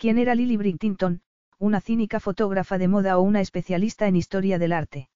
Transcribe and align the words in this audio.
¿Quién 0.00 0.18
era 0.18 0.36
Lily 0.36 0.56
Bridtington, 0.56 1.22
una 1.58 1.80
cínica 1.80 2.20
fotógrafa 2.20 2.78
de 2.78 2.86
moda 2.86 3.18
o 3.18 3.22
una 3.22 3.40
especialista 3.40 4.06
en 4.06 4.14
historia 4.14 4.56
del 4.56 4.72
arte? 4.72 5.08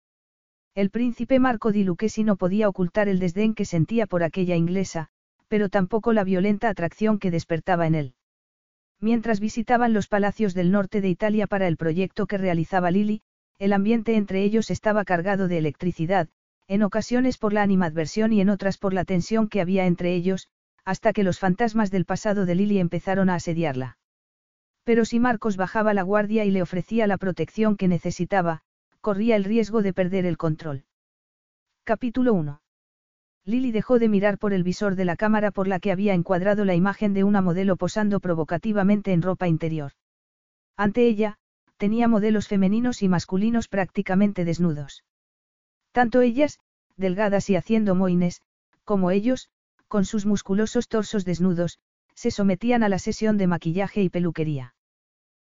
El 0.74 0.90
príncipe 0.90 1.38
Marco 1.38 1.70
di 1.70 1.84
Lucchesi 1.84 2.24
no 2.24 2.34
podía 2.34 2.68
ocultar 2.68 3.08
el 3.08 3.20
desdén 3.20 3.54
que 3.54 3.64
sentía 3.64 4.08
por 4.08 4.24
aquella 4.24 4.56
inglesa, 4.56 5.06
pero 5.46 5.68
tampoco 5.68 6.12
la 6.12 6.24
violenta 6.24 6.68
atracción 6.68 7.20
que 7.20 7.30
despertaba 7.30 7.86
en 7.86 7.94
él. 7.94 8.14
Mientras 8.98 9.38
visitaban 9.38 9.92
los 9.92 10.08
palacios 10.08 10.52
del 10.52 10.72
norte 10.72 11.00
de 11.00 11.10
Italia 11.10 11.46
para 11.46 11.68
el 11.68 11.76
proyecto 11.76 12.26
que 12.26 12.38
realizaba 12.38 12.90
Lily, 12.90 13.22
el 13.60 13.74
ambiente 13.74 14.16
entre 14.16 14.42
ellos 14.42 14.68
estaba 14.68 15.04
cargado 15.04 15.46
de 15.46 15.58
electricidad, 15.58 16.28
en 16.66 16.82
ocasiones 16.82 17.38
por 17.38 17.52
la 17.52 17.62
animadversión 17.62 18.32
y 18.32 18.40
en 18.40 18.48
otras 18.48 18.78
por 18.78 18.94
la 18.94 19.04
tensión 19.04 19.48
que 19.48 19.60
había 19.60 19.86
entre 19.86 20.12
ellos, 20.12 20.48
hasta 20.84 21.12
que 21.12 21.22
los 21.22 21.38
fantasmas 21.38 21.92
del 21.92 22.04
pasado 22.04 22.46
de 22.46 22.56
Lily 22.56 22.80
empezaron 22.80 23.30
a 23.30 23.36
asediarla. 23.36 23.98
Pero 24.84 25.04
si 25.04 25.20
Marcos 25.20 25.56
bajaba 25.56 25.94
la 25.94 26.02
guardia 26.02 26.44
y 26.44 26.50
le 26.50 26.62
ofrecía 26.62 27.06
la 27.06 27.18
protección 27.18 27.76
que 27.76 27.88
necesitaba, 27.88 28.62
corría 29.00 29.36
el 29.36 29.44
riesgo 29.44 29.82
de 29.82 29.92
perder 29.92 30.26
el 30.26 30.36
control. 30.36 30.84
Capítulo 31.84 32.34
1. 32.34 32.60
Lily 33.44 33.72
dejó 33.72 33.98
de 33.98 34.08
mirar 34.08 34.38
por 34.38 34.52
el 34.52 34.62
visor 34.62 34.94
de 34.94 35.04
la 35.04 35.16
cámara 35.16 35.50
por 35.50 35.66
la 35.66 35.80
que 35.80 35.90
había 35.90 36.14
encuadrado 36.14 36.64
la 36.64 36.74
imagen 36.74 37.12
de 37.12 37.24
una 37.24 37.40
modelo 37.40 37.76
posando 37.76 38.20
provocativamente 38.20 39.12
en 39.12 39.22
ropa 39.22 39.48
interior. 39.48 39.92
Ante 40.76 41.06
ella, 41.06 41.38
tenía 41.76 42.06
modelos 42.06 42.46
femeninos 42.46 43.02
y 43.02 43.08
masculinos 43.08 43.66
prácticamente 43.66 44.44
desnudos. 44.44 45.02
Tanto 45.90 46.20
ellas, 46.20 46.60
delgadas 46.96 47.50
y 47.50 47.56
haciendo 47.56 47.96
moines, 47.96 48.42
como 48.84 49.10
ellos, 49.10 49.48
con 49.88 50.04
sus 50.04 50.24
musculosos 50.24 50.86
torsos 50.88 51.24
desnudos, 51.24 51.80
se 52.22 52.30
sometían 52.30 52.84
a 52.84 52.88
la 52.88 53.00
sesión 53.00 53.36
de 53.36 53.48
maquillaje 53.48 54.00
y 54.00 54.08
peluquería. 54.08 54.76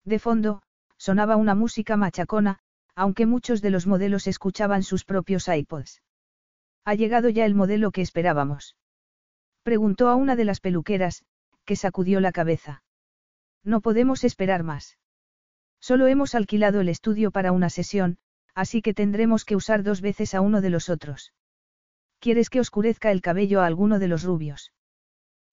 De 0.04 0.20
fondo, 0.20 0.62
sonaba 0.98 1.34
una 1.34 1.56
música 1.56 1.96
machacona, 1.96 2.60
aunque 2.94 3.26
muchos 3.26 3.60
de 3.60 3.70
los 3.70 3.88
modelos 3.88 4.28
escuchaban 4.28 4.84
sus 4.84 5.04
propios 5.04 5.48
iPods. 5.48 6.00
¿Ha 6.84 6.94
llegado 6.94 7.28
ya 7.28 7.44
el 7.44 7.56
modelo 7.56 7.90
que 7.90 8.02
esperábamos? 8.02 8.76
Preguntó 9.64 10.08
a 10.10 10.14
una 10.14 10.36
de 10.36 10.44
las 10.44 10.60
peluqueras, 10.60 11.24
que 11.64 11.74
sacudió 11.74 12.20
la 12.20 12.30
cabeza. 12.30 12.84
No 13.64 13.80
podemos 13.80 14.22
esperar 14.22 14.62
más. 14.62 14.96
Solo 15.80 16.06
hemos 16.06 16.36
alquilado 16.36 16.80
el 16.82 16.88
estudio 16.88 17.32
para 17.32 17.50
una 17.50 17.68
sesión, 17.68 18.18
así 18.54 18.80
que 18.80 18.94
tendremos 18.94 19.44
que 19.44 19.56
usar 19.56 19.82
dos 19.82 20.00
veces 20.00 20.36
a 20.36 20.40
uno 20.40 20.60
de 20.60 20.70
los 20.70 20.88
otros. 20.88 21.32
¿Quieres 22.20 22.48
que 22.48 22.60
oscurezca 22.60 23.10
el 23.10 23.22
cabello 23.22 23.60
a 23.60 23.66
alguno 23.66 23.98
de 23.98 24.06
los 24.06 24.22
rubios? 24.22 24.70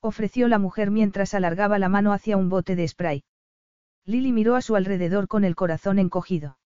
Ofreció 0.01 0.47
la 0.47 0.59
mujer 0.59 0.91
mientras 0.91 1.33
alargaba 1.33 1.79
la 1.79 1.89
mano 1.89 2.13
hacia 2.13 2.37
un 2.37 2.49
bote 2.49 2.75
de 2.75 2.87
spray. 2.87 3.23
Lily 4.05 4.31
miró 4.31 4.55
a 4.55 4.61
su 4.61 4.75
alrededor 4.75 5.27
con 5.27 5.43
el 5.43 5.55
corazón 5.55 5.99
encogido. 5.99 6.57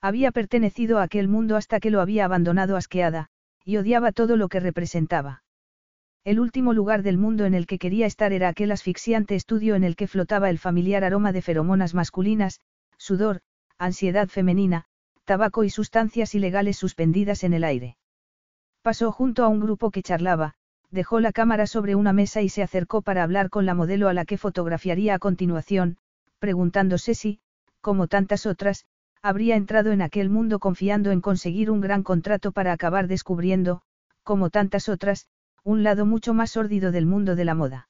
Había 0.00 0.32
pertenecido 0.32 0.98
a 0.98 1.04
aquel 1.04 1.28
mundo 1.28 1.56
hasta 1.56 1.80
que 1.80 1.90
lo 1.90 2.00
había 2.00 2.24
abandonado 2.24 2.76
asqueada, 2.76 3.30
y 3.64 3.78
odiaba 3.78 4.12
todo 4.12 4.36
lo 4.36 4.48
que 4.48 4.60
representaba. 4.60 5.42
El 6.24 6.40
último 6.40 6.74
lugar 6.74 7.02
del 7.02 7.16
mundo 7.16 7.46
en 7.46 7.54
el 7.54 7.66
que 7.66 7.78
quería 7.78 8.06
estar 8.06 8.32
era 8.32 8.48
aquel 8.48 8.70
asfixiante 8.70 9.34
estudio 9.34 9.74
en 9.74 9.84
el 9.84 9.96
que 9.96 10.06
flotaba 10.06 10.50
el 10.50 10.58
familiar 10.58 11.04
aroma 11.04 11.32
de 11.32 11.42
feromonas 11.42 11.94
masculinas, 11.94 12.60
sudor, 12.98 13.40
ansiedad 13.78 14.28
femenina, 14.28 14.84
tabaco 15.24 15.64
y 15.64 15.70
sustancias 15.70 16.34
ilegales 16.34 16.76
suspendidas 16.76 17.44
en 17.44 17.54
el 17.54 17.64
aire. 17.64 17.96
Pasó 18.82 19.10
junto 19.10 19.44
a 19.44 19.48
un 19.48 19.60
grupo 19.60 19.90
que 19.90 20.02
charlaba, 20.02 20.54
dejó 20.90 21.20
la 21.20 21.32
cámara 21.32 21.66
sobre 21.66 21.94
una 21.94 22.12
mesa 22.12 22.42
y 22.42 22.48
se 22.48 22.62
acercó 22.62 23.02
para 23.02 23.22
hablar 23.22 23.50
con 23.50 23.66
la 23.66 23.74
modelo 23.74 24.08
a 24.08 24.14
la 24.14 24.24
que 24.24 24.38
fotografiaría 24.38 25.14
a 25.14 25.18
continuación, 25.18 25.98
preguntándose 26.38 27.14
si, 27.14 27.40
como 27.80 28.08
tantas 28.08 28.46
otras, 28.46 28.86
habría 29.22 29.56
entrado 29.56 29.92
en 29.92 30.02
aquel 30.02 30.30
mundo 30.30 30.58
confiando 30.58 31.10
en 31.10 31.20
conseguir 31.20 31.70
un 31.70 31.80
gran 31.80 32.02
contrato 32.02 32.52
para 32.52 32.72
acabar 32.72 33.08
descubriendo, 33.08 33.82
como 34.22 34.50
tantas 34.50 34.88
otras, 34.88 35.26
un 35.64 35.82
lado 35.82 36.06
mucho 36.06 36.34
más 36.34 36.52
sórdido 36.52 36.92
del 36.92 37.06
mundo 37.06 37.36
de 37.36 37.44
la 37.44 37.54
moda. 37.54 37.88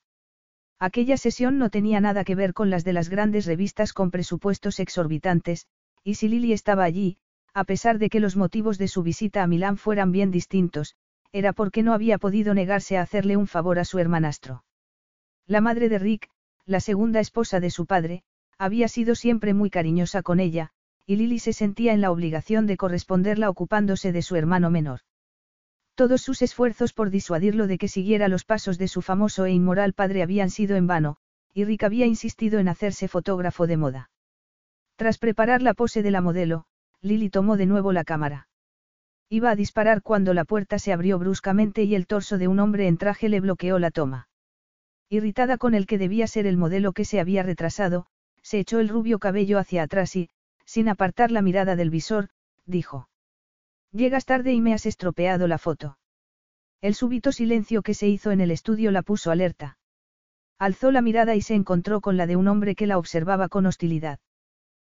Aquella 0.80 1.16
sesión 1.16 1.58
no 1.58 1.70
tenía 1.70 2.00
nada 2.00 2.24
que 2.24 2.34
ver 2.34 2.54
con 2.54 2.70
las 2.70 2.84
de 2.84 2.92
las 2.92 3.08
grandes 3.08 3.46
revistas 3.46 3.92
con 3.92 4.10
presupuestos 4.10 4.78
exorbitantes, 4.80 5.66
y 6.04 6.14
si 6.14 6.28
Lily 6.28 6.52
estaba 6.52 6.84
allí, 6.84 7.18
a 7.52 7.64
pesar 7.64 7.98
de 7.98 8.08
que 8.08 8.20
los 8.20 8.36
motivos 8.36 8.78
de 8.78 8.88
su 8.88 9.02
visita 9.02 9.42
a 9.42 9.46
Milán 9.46 9.76
fueran 9.76 10.12
bien 10.12 10.30
distintos, 10.30 10.94
era 11.32 11.52
porque 11.52 11.82
no 11.82 11.92
había 11.92 12.18
podido 12.18 12.54
negarse 12.54 12.96
a 12.96 13.02
hacerle 13.02 13.36
un 13.36 13.46
favor 13.46 13.78
a 13.78 13.84
su 13.84 13.98
hermanastro. 13.98 14.64
La 15.46 15.60
madre 15.60 15.88
de 15.88 15.98
Rick, 15.98 16.28
la 16.64 16.80
segunda 16.80 17.20
esposa 17.20 17.60
de 17.60 17.70
su 17.70 17.86
padre, 17.86 18.22
había 18.58 18.88
sido 18.88 19.14
siempre 19.14 19.54
muy 19.54 19.70
cariñosa 19.70 20.22
con 20.22 20.40
ella, 20.40 20.70
y 21.06 21.16
Lily 21.16 21.38
se 21.38 21.52
sentía 21.52 21.92
en 21.92 22.00
la 22.00 22.10
obligación 22.10 22.66
de 22.66 22.76
corresponderla 22.76 23.48
ocupándose 23.48 24.12
de 24.12 24.22
su 24.22 24.36
hermano 24.36 24.70
menor. 24.70 25.00
Todos 25.94 26.22
sus 26.22 26.42
esfuerzos 26.42 26.92
por 26.92 27.10
disuadirlo 27.10 27.66
de 27.66 27.78
que 27.78 27.88
siguiera 27.88 28.28
los 28.28 28.44
pasos 28.44 28.78
de 28.78 28.88
su 28.88 29.02
famoso 29.02 29.46
e 29.46 29.52
inmoral 29.52 29.94
padre 29.94 30.22
habían 30.22 30.50
sido 30.50 30.76
en 30.76 30.86
vano, 30.86 31.16
y 31.54 31.64
Rick 31.64 31.84
había 31.84 32.06
insistido 32.06 32.58
en 32.58 32.68
hacerse 32.68 33.08
fotógrafo 33.08 33.66
de 33.66 33.76
moda. 33.76 34.10
Tras 34.96 35.18
preparar 35.18 35.62
la 35.62 35.74
pose 35.74 36.02
de 36.02 36.10
la 36.10 36.20
modelo, 36.20 36.66
Lily 37.00 37.30
tomó 37.30 37.56
de 37.56 37.66
nuevo 37.66 37.92
la 37.92 38.04
cámara. 38.04 38.48
Iba 39.30 39.50
a 39.50 39.56
disparar 39.56 40.02
cuando 40.02 40.32
la 40.32 40.44
puerta 40.44 40.78
se 40.78 40.92
abrió 40.92 41.18
bruscamente 41.18 41.84
y 41.84 41.94
el 41.94 42.06
torso 42.06 42.38
de 42.38 42.48
un 42.48 42.60
hombre 42.60 42.86
en 42.86 42.96
traje 42.96 43.28
le 43.28 43.40
bloqueó 43.40 43.78
la 43.78 43.90
toma. 43.90 44.28
Irritada 45.10 45.58
con 45.58 45.74
el 45.74 45.86
que 45.86 45.98
debía 45.98 46.26
ser 46.26 46.46
el 46.46 46.56
modelo 46.56 46.92
que 46.92 47.04
se 47.04 47.20
había 47.20 47.42
retrasado, 47.42 48.06
se 48.42 48.58
echó 48.58 48.78
el 48.78 48.88
rubio 48.88 49.18
cabello 49.18 49.58
hacia 49.58 49.82
atrás 49.82 50.16
y, 50.16 50.30
sin 50.64 50.88
apartar 50.88 51.30
la 51.30 51.42
mirada 51.42 51.76
del 51.76 51.90
visor, 51.90 52.28
dijo. 52.64 53.08
Llegas 53.92 54.24
tarde 54.24 54.52
y 54.52 54.60
me 54.60 54.74
has 54.74 54.86
estropeado 54.86 55.46
la 55.46 55.58
foto. 55.58 55.98
El 56.80 56.94
súbito 56.94 57.32
silencio 57.32 57.82
que 57.82 57.94
se 57.94 58.06
hizo 58.06 58.30
en 58.30 58.40
el 58.40 58.50
estudio 58.50 58.90
la 58.90 59.02
puso 59.02 59.30
alerta. 59.30 59.78
Alzó 60.58 60.90
la 60.90 61.02
mirada 61.02 61.34
y 61.36 61.42
se 61.42 61.54
encontró 61.54 62.00
con 62.00 62.16
la 62.16 62.26
de 62.26 62.36
un 62.36 62.48
hombre 62.48 62.74
que 62.74 62.86
la 62.86 62.98
observaba 62.98 63.48
con 63.48 63.66
hostilidad. 63.66 64.20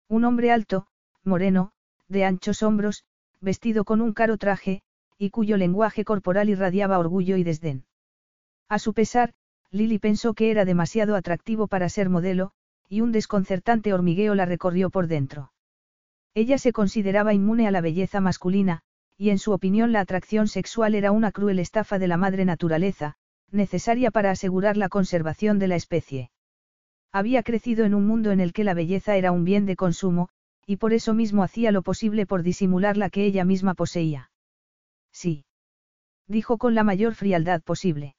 Un 0.08 0.26
hombre 0.26 0.52
alto, 0.52 0.88
moreno, 1.24 1.72
de 2.08 2.26
anchos 2.26 2.64
hombros, 2.64 3.06
vestido 3.44 3.84
con 3.84 4.02
un 4.02 4.14
caro 4.14 4.38
traje, 4.38 4.82
y 5.18 5.30
cuyo 5.30 5.58
lenguaje 5.58 6.04
corporal 6.04 6.50
irradiaba 6.50 6.98
orgullo 6.98 7.38
y 7.38 7.44
desdén. 7.44 7.86
A 8.70 8.80
su 8.80 8.94
pesar, 8.94 9.34
Lily 9.70 10.00
pensó 10.00 10.34
que 10.34 10.50
era 10.50 10.66
demasiado 10.66 11.16
atractivo 11.16 11.68
para 11.68 11.90
ser 11.90 12.10
modelo, 12.10 12.52
y 12.90 13.02
un 13.02 13.12
desconcertante 13.12 13.94
hormigueo 13.94 14.34
la 14.34 14.46
recorrió 14.46 14.90
por 14.90 15.08
dentro. 15.08 15.52
Ella 16.34 16.58
se 16.58 16.72
consideraba 16.72 17.34
inmune 17.34 17.68
a 17.68 17.72
la 17.72 17.82
belleza 17.82 18.22
masculina, 18.22 18.82
y 19.18 19.30
en 19.30 19.38
su 19.38 19.52
opinión 19.52 19.92
la 19.92 20.00
atracción 20.00 20.48
sexual 20.48 20.96
era 20.96 21.12
una 21.12 21.32
cruel 21.32 21.60
estafa 21.60 22.00
de 22.00 22.08
la 22.08 22.18
madre 22.18 22.46
naturaleza, 22.46 23.16
necesaria 23.52 24.10
para 24.10 24.32
asegurar 24.32 24.78
la 24.78 24.90
conservación 24.90 25.60
de 25.60 25.68
la 25.68 25.76
especie. 25.76 26.32
Había 27.12 27.44
crecido 27.44 27.86
en 27.86 27.94
un 27.94 28.08
mundo 28.08 28.32
en 28.32 28.40
el 28.40 28.54
que 28.54 28.64
la 28.64 28.74
belleza 28.74 29.16
era 29.16 29.32
un 29.32 29.44
bien 29.44 29.68
de 29.68 29.76
consumo, 29.76 30.30
y 30.66 30.78
por 30.78 30.94
eso 30.94 31.14
mismo 31.14 31.44
hacía 31.44 31.72
lo 31.72 31.82
posible 31.82 32.26
por 32.26 32.44
disimular 32.44 32.98
la 32.98 33.10
que 33.10 33.26
ella 33.26 33.46
misma 33.46 33.74
poseía. 33.74 34.32
Sí. 35.12 35.46
Dijo 36.28 36.58
con 36.58 36.76
la 36.76 36.84
mayor 36.84 37.16
frialdad 37.16 37.62
posible. 37.62 38.16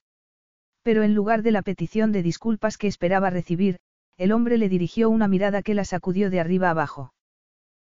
Pero 0.82 1.02
en 1.02 1.14
lugar 1.14 1.42
de 1.42 1.52
la 1.52 1.62
petición 1.62 2.12
de 2.12 2.22
disculpas 2.22 2.76
que 2.76 2.86
esperaba 2.86 3.30
recibir, 3.30 3.78
el 4.16 4.32
hombre 4.32 4.58
le 4.58 4.68
dirigió 4.68 5.08
una 5.10 5.28
mirada 5.28 5.62
que 5.62 5.74
la 5.74 5.84
sacudió 5.84 6.30
de 6.30 6.40
arriba 6.40 6.70
abajo. 6.70 7.14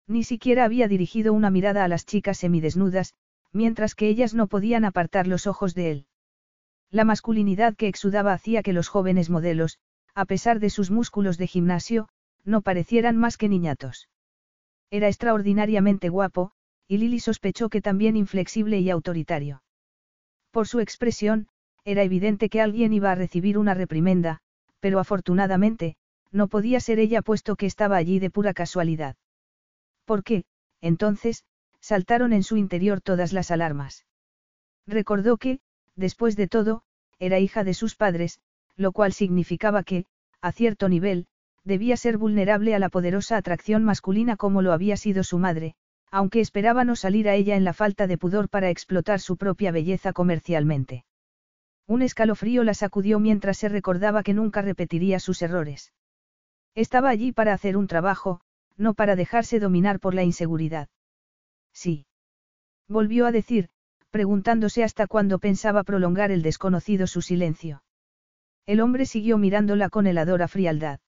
Ni 0.09 0.25
siquiera 0.25 0.65
había 0.65 0.89
dirigido 0.89 1.33
una 1.33 1.51
mirada 1.51 1.85
a 1.85 1.89
las 1.89 2.07
chicas 2.07 2.39
semidesnudas, 2.39 3.15
mientras 3.53 3.95
que 3.95 4.09
ellas 4.09 4.35
no 4.35 4.47
podían 4.47 4.85
apartar 4.85 5.27
los 5.27 5.47
ojos 5.47 5.75
de 5.75 5.91
él. 5.91 6.07
La 6.91 7.05
masculinidad 7.05 7.77
que 7.77 7.89
exudaba 7.89 8.33
hacía 8.33 8.63
que 8.63 8.73
los 8.73 8.89
jóvenes 8.89 9.31
modelos, 9.31 9.79
a 10.15 10.25
pesar 10.25 10.61
de 10.61 10.71
sus 10.71 10.91
músculos 10.91 11.37
de 11.37 11.47
gimnasio, 11.47 12.09
no 12.45 12.63
parecieran 12.63 13.17
más 13.17 13.37
que 13.37 13.49
niñatos. 13.49 14.09
Era 14.91 15.09
extraordinariamente 15.09 16.09
guapo, 16.09 16.53
y 16.89 16.99
Lily 16.99 17.21
sospechó 17.21 17.69
que 17.69 17.83
también 17.83 18.17
inflexible 18.17 18.79
y 18.79 18.91
autoritario. 18.91 19.63
Por 20.51 20.69
su 20.69 20.81
expresión, 20.81 21.49
era 21.85 22.03
evidente 22.03 22.49
que 22.49 22.61
alguien 22.61 22.93
iba 22.93 23.11
a 23.11 23.15
recibir 23.15 23.59
una 23.59 23.75
reprimenda, 23.75 24.41
pero 24.81 24.99
afortunadamente, 24.99 25.97
no 26.31 26.49
podía 26.49 26.81
ser 26.81 26.99
ella 26.99 27.23
puesto 27.23 27.57
que 27.57 27.67
estaba 27.67 27.97
allí 27.97 28.19
de 28.19 28.31
pura 28.31 28.55
casualidad. 28.55 29.17
¿Por 30.05 30.23
qué? 30.23 30.45
Entonces, 30.81 31.45
saltaron 31.81 32.33
en 32.33 32.43
su 32.43 32.57
interior 32.57 33.01
todas 33.01 33.33
las 33.33 33.51
alarmas. 33.51 34.07
Recordó 34.87 35.37
que, 35.37 35.61
después 35.97 36.37
de 36.37 36.49
todo, 36.49 36.83
era 37.19 37.39
hija 37.39 37.65
de 37.65 37.75
sus 37.75 37.97
padres, 37.97 38.41
lo 38.77 38.93
cual 38.93 39.13
significaba 39.13 39.83
que, 39.83 40.07
a 40.41 40.53
cierto 40.53 40.89
nivel, 40.89 41.27
debía 41.67 41.97
ser 41.97 42.17
vulnerable 42.17 42.75
a 42.75 42.79
la 42.79 42.89
poderosa 42.89 43.37
atracción 43.37 43.85
masculina 43.85 44.37
como 44.37 44.63
lo 44.63 44.73
había 44.73 44.97
sido 44.97 45.25
su 45.25 45.39
madre, 45.39 45.75
aunque 46.11 46.41
esperaba 46.41 46.85
no 46.85 46.95
salir 46.95 47.29
a 47.29 47.35
ella 47.35 47.57
en 47.57 47.65
la 47.65 47.73
falta 47.73 48.07
de 48.07 48.17
pudor 48.17 48.49
para 48.49 48.71
explotar 48.71 49.21
su 49.21 49.37
propia 49.37 49.73
belleza 49.73 50.13
comercialmente. 50.13 51.05
Un 51.89 52.03
escalofrío 52.03 52.63
la 52.63 52.73
sacudió 52.73 53.19
mientras 53.19 53.59
se 53.59 53.69
recordaba 53.69 54.23
que 54.23 54.33
nunca 54.33 54.63
repetiría 54.63 55.19
sus 55.19 55.43
errores. 55.43 55.93
Estaba 56.77 57.11
allí 57.11 57.33
para 57.33 57.53
hacer 57.53 57.77
un 57.77 57.89
trabajo, 57.89 58.41
no 58.77 58.95
para 58.95 59.17
dejarse 59.17 59.59
dominar 59.59 59.99
por 59.99 60.15
la 60.15 60.23
inseguridad. 60.23 60.89
Sí. 61.73 62.07
Volvió 62.89 63.27
a 63.27 63.33
decir, 63.33 63.71
preguntándose 64.11 64.85
hasta 64.85 65.09
cuándo 65.09 65.41
pensaba 65.41 65.83
prolongar 65.83 66.31
el 66.31 66.43
desconocido 66.43 67.09
su 67.09 67.23
silencio. 67.23 67.83
El 68.67 68.81
hombre 68.81 69.05
siguió 69.07 69.37
mirándola 69.37 69.89
con 69.89 70.07
heladora 70.07 70.49
frialdad. 70.49 71.01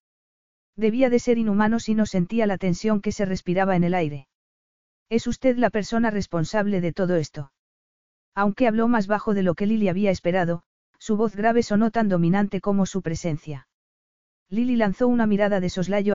Debía 0.78 1.10
de 1.10 1.18
ser 1.18 1.38
inhumano 1.38 1.80
si 1.80 1.96
no 1.96 2.06
sentía 2.06 2.46
la 2.46 2.56
tensión 2.56 3.00
que 3.00 3.10
se 3.10 3.24
respiraba 3.24 3.74
en 3.74 3.82
el 3.82 3.94
aire. 3.94 4.28
Es 5.10 5.26
usted 5.26 5.56
la 5.56 5.70
persona 5.70 6.12
responsable 6.12 6.80
de 6.80 6.92
todo 6.92 7.16
esto. 7.16 7.50
Aunque 8.32 8.68
habló 8.68 8.86
más 8.86 9.08
bajo 9.08 9.34
de 9.34 9.42
lo 9.42 9.56
que 9.56 9.66
Lily 9.66 9.88
había 9.88 10.12
esperado, 10.12 10.62
su 11.00 11.16
voz 11.16 11.34
grave 11.34 11.64
sonó 11.64 11.90
tan 11.90 12.08
dominante 12.08 12.60
como 12.60 12.86
su 12.86 13.02
presencia. 13.02 13.66
Lily 14.50 14.76
lanzó 14.76 15.08
una 15.08 15.26
mirada 15.26 15.58
de 15.58 15.68
soslayo. 15.68 16.14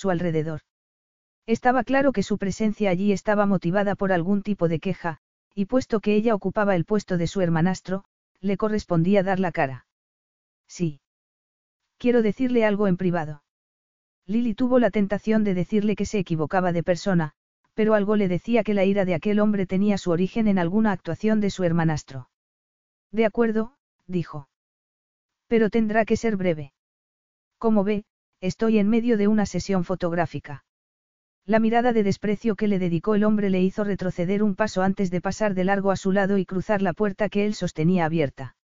Su 0.00 0.10
alrededor. 0.10 0.60
Estaba 1.46 1.84
claro 1.84 2.12
que 2.12 2.22
su 2.22 2.38
presencia 2.38 2.90
allí 2.90 3.12
estaba 3.12 3.44
motivada 3.44 3.94
por 3.94 4.12
algún 4.12 4.42
tipo 4.42 4.66
de 4.68 4.80
queja, 4.80 5.18
y 5.54 5.66
puesto 5.66 6.00
que 6.00 6.14
ella 6.14 6.34
ocupaba 6.34 6.74
el 6.74 6.84
puesto 6.84 7.18
de 7.18 7.26
su 7.26 7.40
hermanastro, 7.42 8.04
le 8.40 8.56
correspondía 8.56 9.22
dar 9.22 9.38
la 9.40 9.52
cara. 9.52 9.86
Sí. 10.66 11.00
Quiero 11.98 12.22
decirle 12.22 12.64
algo 12.64 12.86
en 12.88 12.96
privado. 12.96 13.42
Lily 14.26 14.54
tuvo 14.54 14.78
la 14.78 14.90
tentación 14.90 15.44
de 15.44 15.54
decirle 15.54 15.96
que 15.96 16.06
se 16.06 16.18
equivocaba 16.18 16.72
de 16.72 16.82
persona, 16.82 17.32
pero 17.74 17.94
algo 17.94 18.16
le 18.16 18.28
decía 18.28 18.62
que 18.62 18.74
la 18.74 18.84
ira 18.84 19.04
de 19.04 19.14
aquel 19.14 19.40
hombre 19.40 19.66
tenía 19.66 19.98
su 19.98 20.10
origen 20.10 20.48
en 20.48 20.58
alguna 20.58 20.92
actuación 20.92 21.40
de 21.40 21.50
su 21.50 21.64
hermanastro. 21.64 22.30
De 23.12 23.26
acuerdo, 23.26 23.74
dijo. 24.06 24.48
Pero 25.46 25.68
tendrá 25.68 26.04
que 26.04 26.16
ser 26.16 26.36
breve. 26.36 26.72
Como 27.58 27.84
ve, 27.84 28.04
estoy 28.40 28.78
en 28.78 28.88
medio 28.88 29.16
de 29.16 29.28
una 29.28 29.46
sesión 29.46 29.84
fotográfica. 29.84 30.64
La 31.46 31.58
mirada 31.58 31.92
de 31.92 32.02
desprecio 32.02 32.54
que 32.54 32.68
le 32.68 32.78
dedicó 32.78 33.14
el 33.14 33.24
hombre 33.24 33.50
le 33.50 33.60
hizo 33.60 33.84
retroceder 33.84 34.42
un 34.42 34.54
paso 34.54 34.82
antes 34.82 35.10
de 35.10 35.20
pasar 35.20 35.54
de 35.54 35.64
largo 35.64 35.90
a 35.90 35.96
su 35.96 36.12
lado 36.12 36.38
y 36.38 36.46
cruzar 36.46 36.80
la 36.80 36.92
puerta 36.92 37.28
que 37.28 37.44
él 37.44 37.54
sostenía 37.54 38.04
abierta. 38.04 38.56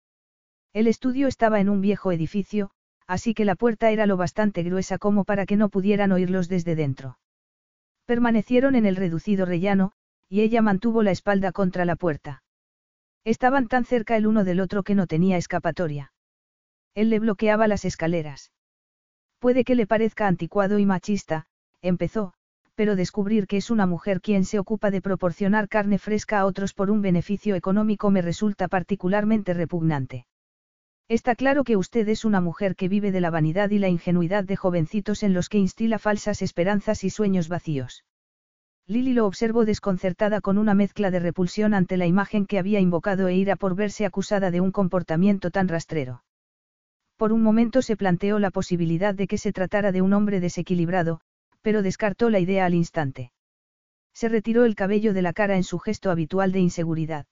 El 0.73 0.87
estudio 0.87 1.27
estaba 1.27 1.61
en 1.61 1.69
un 1.69 1.81
viejo 1.81 2.13
edificio, 2.13 2.71
así 3.07 3.35
que 3.35 3.45
la 3.45 3.55
puerta 3.55 3.91
era 3.91 4.07
lo 4.07 4.17
bastante 4.17 4.63
gruesa 4.63 4.99
como 4.99 5.25
para 5.25 5.47
que 5.47 5.57
no 5.57 5.69
pudieran 5.69 6.13
oírlos 6.13 6.49
desde 6.49 6.75
dentro. 6.75 7.19
Permanecieron 8.05 8.77
en 8.77 8.87
el 8.87 8.97
reducido 8.97 9.47
rellano, 9.47 9.93
y 10.29 10.43
ella 10.43 10.63
mantuvo 10.63 11.03
la 11.03 11.11
espalda 11.11 11.53
contra 11.53 11.85
la 11.85 11.97
puerta. 11.97 12.43
Estaban 13.25 13.69
tan 13.69 13.85
cerca 13.85 14.17
el 14.17 14.27
uno 14.27 14.45
del 14.45 14.61
otro 14.61 14.83
que 14.83 14.95
no 14.95 15.07
tenía 15.07 15.37
escapatoria. 15.37 16.13
Él 16.95 17.11
le 17.11 17.19
bloqueaba 17.19 17.67
las 17.67 17.85
escaleras. 17.85 18.53
Puede 19.39 19.65
que 19.65 19.75
le 19.75 19.87
parezca 19.87 20.27
anticuado 20.27 20.79
y 20.79 20.87
machista, 20.87 21.47
empezó, 21.83 22.33
pero 22.75 22.95
descubrir 22.97 23.47
que 23.47 23.57
es 23.57 23.71
una 23.71 23.87
mujer 23.87 24.21
quien 24.21 24.45
se 24.45 24.59
ocupa 24.59 24.91
de 24.91 25.01
proporcionar 25.01 25.69
carne 25.69 25.99
fresca 25.99 26.41
a 26.41 26.47
otros 26.47 26.75
por 26.75 26.91
un 26.91 27.01
beneficio 27.03 27.55
económico 27.55 28.11
me 28.11 28.23
resulta 28.23 28.69
particularmente 28.69 29.55
repugnante. 29.55 30.27
Está 31.09 31.37
claro 31.37 31.65
que 31.65 31.77
usted 31.77 32.09
es 32.09 32.25
una 32.25 32.41
mujer 32.41 32.75
que 32.75 32.89
vive 32.89 33.13
de 33.13 33.21
la 33.21 33.31
vanidad 33.31 33.71
y 33.71 33.79
la 33.79 33.89
ingenuidad 33.89 34.45
de 34.45 34.57
jovencitos 34.57 35.23
en 35.23 35.35
los 35.35 35.49
que 35.49 35.59
instila 35.59 35.99
falsas 35.99 36.43
esperanzas 36.43 37.05
y 37.05 37.11
sueños 37.11 37.49
vacíos. 37.49 38.05
Lily 38.89 39.15
lo 39.15 39.27
observó 39.27 39.65
desconcertada 39.65 40.41
con 40.41 40.59
una 40.59 40.75
mezcla 40.75 41.11
de 41.11 41.21
repulsión 41.21 41.75
ante 41.75 41.97
la 41.97 42.07
imagen 42.07 42.45
que 42.45 42.59
había 42.59 42.81
invocado 42.81 43.29
e 43.29 43.37
ira 43.37 43.57
por 43.57 43.75
verse 43.75 44.05
acusada 44.05 44.51
de 44.51 44.61
un 44.61 44.71
comportamiento 44.71 45.51
tan 45.51 45.69
rastrero. 45.69 46.23
Por 47.17 47.33
un 47.33 47.43
momento 47.43 47.83
se 47.83 47.97
planteó 47.97 48.39
la 48.39 48.51
posibilidad 48.51 49.15
de 49.15 49.27
que 49.27 49.39
se 49.39 49.53
tratara 49.53 49.91
de 49.93 50.03
un 50.03 50.13
hombre 50.13 50.41
desequilibrado, 50.41 51.21
pero 51.63 51.83
descartó 51.83 52.31
la 52.31 52.39
idea 52.39 52.67
al 52.67 52.75
instante. 52.75 53.33
Se 54.13 54.29
retiró 54.29 54.65
el 54.65 54.75
cabello 54.75 55.13
de 55.15 55.23
la 55.23 55.33
cara 55.33 55.57
en 55.57 55.65
su 55.65 55.79
gesto 55.79 56.11
habitual 56.11 56.53
de 56.53 56.61
inseguridad. 56.61 57.27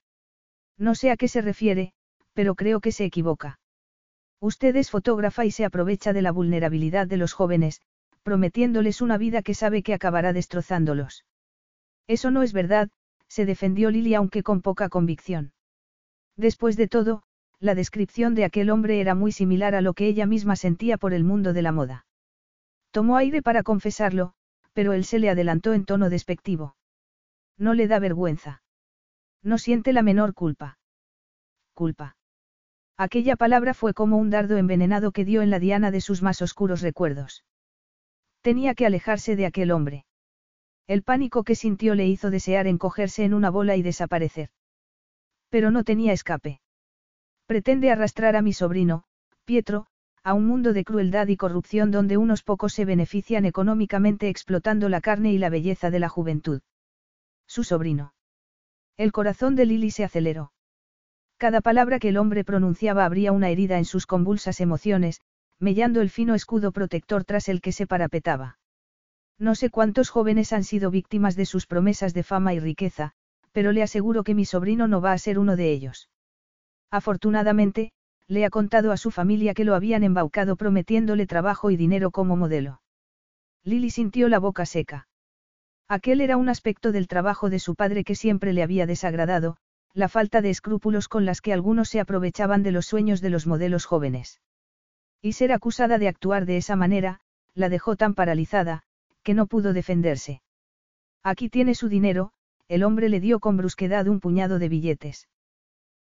No 0.78 0.94
sé 0.94 1.10
a 1.10 1.16
qué 1.16 1.28
se 1.28 1.40
refiere, 1.40 1.92
pero 2.32 2.54
creo 2.54 2.80
que 2.80 2.92
se 2.92 3.04
equivoca. 3.04 3.58
Usted 4.40 4.76
es 4.76 4.90
fotógrafa 4.90 5.44
y 5.44 5.50
se 5.50 5.64
aprovecha 5.64 6.12
de 6.12 6.22
la 6.22 6.32
vulnerabilidad 6.32 7.06
de 7.06 7.16
los 7.16 7.32
jóvenes, 7.32 7.80
prometiéndoles 8.22 9.00
una 9.00 9.18
vida 9.18 9.42
que 9.42 9.54
sabe 9.54 9.82
que 9.82 9.94
acabará 9.94 10.32
destrozándolos. 10.32 11.24
Eso 12.06 12.30
no 12.30 12.42
es 12.42 12.52
verdad, 12.52 12.90
se 13.28 13.46
defendió 13.46 13.90
Lily 13.90 14.14
aunque 14.14 14.42
con 14.42 14.60
poca 14.60 14.88
convicción. 14.88 15.52
Después 16.36 16.76
de 16.76 16.88
todo, 16.88 17.22
la 17.64 17.74
descripción 17.74 18.34
de 18.34 18.44
aquel 18.44 18.68
hombre 18.68 19.00
era 19.00 19.14
muy 19.14 19.32
similar 19.32 19.74
a 19.74 19.80
lo 19.80 19.94
que 19.94 20.06
ella 20.06 20.26
misma 20.26 20.54
sentía 20.54 20.98
por 20.98 21.14
el 21.14 21.24
mundo 21.24 21.54
de 21.54 21.62
la 21.62 21.72
moda. 21.72 22.04
Tomó 22.90 23.16
aire 23.16 23.40
para 23.40 23.62
confesarlo, 23.62 24.34
pero 24.74 24.92
él 24.92 25.06
se 25.06 25.18
le 25.18 25.30
adelantó 25.30 25.72
en 25.72 25.86
tono 25.86 26.10
despectivo. 26.10 26.76
No 27.56 27.72
le 27.72 27.88
da 27.88 27.98
vergüenza. 28.00 28.62
No 29.42 29.56
siente 29.56 29.94
la 29.94 30.02
menor 30.02 30.34
culpa. 30.34 30.78
Culpa. 31.72 32.16
Aquella 32.98 33.34
palabra 33.34 33.72
fue 33.72 33.94
como 33.94 34.18
un 34.18 34.28
dardo 34.28 34.58
envenenado 34.58 35.10
que 35.10 35.24
dio 35.24 35.40
en 35.40 35.48
la 35.48 35.58
diana 35.58 35.90
de 35.90 36.02
sus 36.02 36.22
más 36.22 36.42
oscuros 36.42 36.82
recuerdos. 36.82 37.44
Tenía 38.42 38.74
que 38.74 38.84
alejarse 38.84 39.36
de 39.36 39.46
aquel 39.46 39.70
hombre. 39.70 40.04
El 40.86 41.02
pánico 41.02 41.44
que 41.44 41.54
sintió 41.54 41.94
le 41.94 42.06
hizo 42.06 42.30
desear 42.30 42.66
encogerse 42.66 43.24
en 43.24 43.32
una 43.32 43.48
bola 43.48 43.74
y 43.74 43.80
desaparecer. 43.80 44.50
Pero 45.48 45.70
no 45.70 45.82
tenía 45.82 46.12
escape. 46.12 46.60
Pretende 47.46 47.90
arrastrar 47.90 48.36
a 48.36 48.42
mi 48.42 48.52
sobrino, 48.52 49.04
Pietro, 49.44 49.86
a 50.22 50.32
un 50.32 50.46
mundo 50.46 50.72
de 50.72 50.84
crueldad 50.84 51.28
y 51.28 51.36
corrupción 51.36 51.90
donde 51.90 52.16
unos 52.16 52.42
pocos 52.42 52.72
se 52.72 52.86
benefician 52.86 53.44
económicamente 53.44 54.30
explotando 54.30 54.88
la 54.88 55.02
carne 55.02 55.32
y 55.32 55.38
la 55.38 55.50
belleza 55.50 55.90
de 55.90 55.98
la 55.98 56.08
juventud. 56.08 56.62
Su 57.46 57.62
sobrino. 57.62 58.14
El 58.96 59.12
corazón 59.12 59.54
de 59.56 59.66
Lily 59.66 59.90
se 59.90 60.04
aceleró. 60.04 60.52
Cada 61.36 61.60
palabra 61.60 61.98
que 61.98 62.08
el 62.08 62.16
hombre 62.16 62.44
pronunciaba 62.44 63.04
abría 63.04 63.32
una 63.32 63.50
herida 63.50 63.76
en 63.76 63.84
sus 63.84 64.06
convulsas 64.06 64.60
emociones, 64.60 65.20
mellando 65.58 66.00
el 66.00 66.08
fino 66.08 66.34
escudo 66.34 66.72
protector 66.72 67.24
tras 67.24 67.50
el 67.50 67.60
que 67.60 67.72
se 67.72 67.86
parapetaba. 67.86 68.58
No 69.38 69.54
sé 69.54 69.68
cuántos 69.68 70.08
jóvenes 70.08 70.54
han 70.54 70.64
sido 70.64 70.90
víctimas 70.90 71.36
de 71.36 71.44
sus 71.44 71.66
promesas 71.66 72.14
de 72.14 72.22
fama 72.22 72.54
y 72.54 72.60
riqueza, 72.60 73.12
pero 73.52 73.72
le 73.72 73.82
aseguro 73.82 74.24
que 74.24 74.34
mi 74.34 74.46
sobrino 74.46 74.88
no 74.88 75.02
va 75.02 75.12
a 75.12 75.18
ser 75.18 75.38
uno 75.38 75.56
de 75.56 75.70
ellos. 75.70 76.08
Afortunadamente, 76.94 77.90
le 78.28 78.44
ha 78.44 78.50
contado 78.50 78.92
a 78.92 78.96
su 78.96 79.10
familia 79.10 79.52
que 79.52 79.64
lo 79.64 79.74
habían 79.74 80.04
embaucado 80.04 80.54
prometiéndole 80.54 81.26
trabajo 81.26 81.72
y 81.72 81.76
dinero 81.76 82.12
como 82.12 82.36
modelo. 82.36 82.82
Lily 83.64 83.90
sintió 83.90 84.28
la 84.28 84.38
boca 84.38 84.64
seca. 84.64 85.08
Aquel 85.88 86.20
era 86.20 86.36
un 86.36 86.48
aspecto 86.48 86.92
del 86.92 87.08
trabajo 87.08 87.50
de 87.50 87.58
su 87.58 87.74
padre 87.74 88.04
que 88.04 88.14
siempre 88.14 88.52
le 88.52 88.62
había 88.62 88.86
desagradado, 88.86 89.56
la 89.92 90.08
falta 90.08 90.40
de 90.40 90.50
escrúpulos 90.50 91.08
con 91.08 91.24
las 91.24 91.40
que 91.40 91.52
algunos 91.52 91.88
se 91.88 91.98
aprovechaban 91.98 92.62
de 92.62 92.70
los 92.70 92.86
sueños 92.86 93.20
de 93.20 93.30
los 93.30 93.48
modelos 93.48 93.86
jóvenes. 93.86 94.40
Y 95.20 95.32
ser 95.32 95.50
acusada 95.50 95.98
de 95.98 96.06
actuar 96.06 96.46
de 96.46 96.58
esa 96.58 96.76
manera, 96.76 97.18
la 97.54 97.70
dejó 97.70 97.96
tan 97.96 98.14
paralizada, 98.14 98.84
que 99.24 99.34
no 99.34 99.48
pudo 99.48 99.72
defenderse. 99.72 100.42
Aquí 101.24 101.48
tiene 101.48 101.74
su 101.74 101.88
dinero, 101.88 102.30
el 102.68 102.84
hombre 102.84 103.08
le 103.08 103.18
dio 103.18 103.40
con 103.40 103.56
brusquedad 103.56 104.06
un 104.06 104.20
puñado 104.20 104.60
de 104.60 104.68
billetes. 104.68 105.26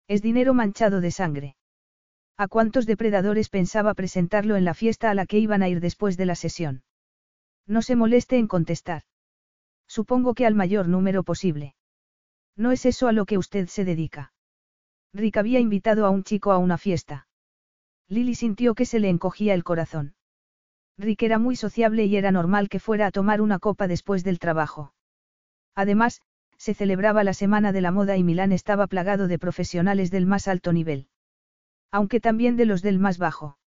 Es 0.07 0.21
dinero 0.21 0.53
manchado 0.53 1.01
de 1.01 1.11
sangre. 1.11 1.55
¿A 2.37 2.47
cuántos 2.47 2.85
depredadores 2.85 3.49
pensaba 3.49 3.93
presentarlo 3.93 4.55
en 4.55 4.65
la 4.65 4.73
fiesta 4.73 5.09
a 5.11 5.13
la 5.13 5.25
que 5.25 5.39
iban 5.39 5.63
a 5.63 5.69
ir 5.69 5.79
después 5.79 6.17
de 6.17 6.25
la 6.25 6.35
sesión? 6.35 6.83
No 7.67 7.81
se 7.81 7.95
moleste 7.95 8.37
en 8.37 8.47
contestar. 8.47 9.03
Supongo 9.87 10.33
que 10.33 10.45
al 10.45 10.55
mayor 10.55 10.87
número 10.87 11.23
posible. 11.23 11.75
No 12.55 12.71
es 12.71 12.85
eso 12.85 13.07
a 13.07 13.11
lo 13.11 13.25
que 13.25 13.37
usted 13.37 13.67
se 13.67 13.85
dedica. 13.85 14.33
Rick 15.13 15.37
había 15.37 15.59
invitado 15.59 16.05
a 16.05 16.09
un 16.09 16.23
chico 16.23 16.51
a 16.51 16.57
una 16.57 16.77
fiesta. 16.77 17.27
Lily 18.07 18.35
sintió 18.35 18.75
que 18.75 18.85
se 18.85 18.99
le 18.99 19.09
encogía 19.09 19.53
el 19.53 19.63
corazón. 19.63 20.15
Rick 20.97 21.23
era 21.23 21.39
muy 21.39 21.55
sociable 21.55 22.05
y 22.05 22.15
era 22.15 22.31
normal 22.31 22.69
que 22.69 22.79
fuera 22.79 23.07
a 23.07 23.11
tomar 23.11 23.41
una 23.41 23.59
copa 23.59 23.87
después 23.87 24.23
del 24.23 24.39
trabajo. 24.39 24.93
Además, 25.75 26.21
se 26.61 26.75
celebraba 26.75 27.23
la 27.23 27.33
Semana 27.33 27.71
de 27.71 27.81
la 27.81 27.89
Moda 27.89 28.17
y 28.17 28.23
Milán 28.23 28.51
estaba 28.51 28.85
plagado 28.85 29.27
de 29.27 29.39
profesionales 29.39 30.11
del 30.11 30.27
más 30.27 30.47
alto 30.47 30.71
nivel. 30.71 31.07
Aunque 31.89 32.19
también 32.19 32.55
de 32.55 32.67
los 32.67 32.83
del 32.83 32.99
más 32.99 33.17
bajo. 33.17 33.57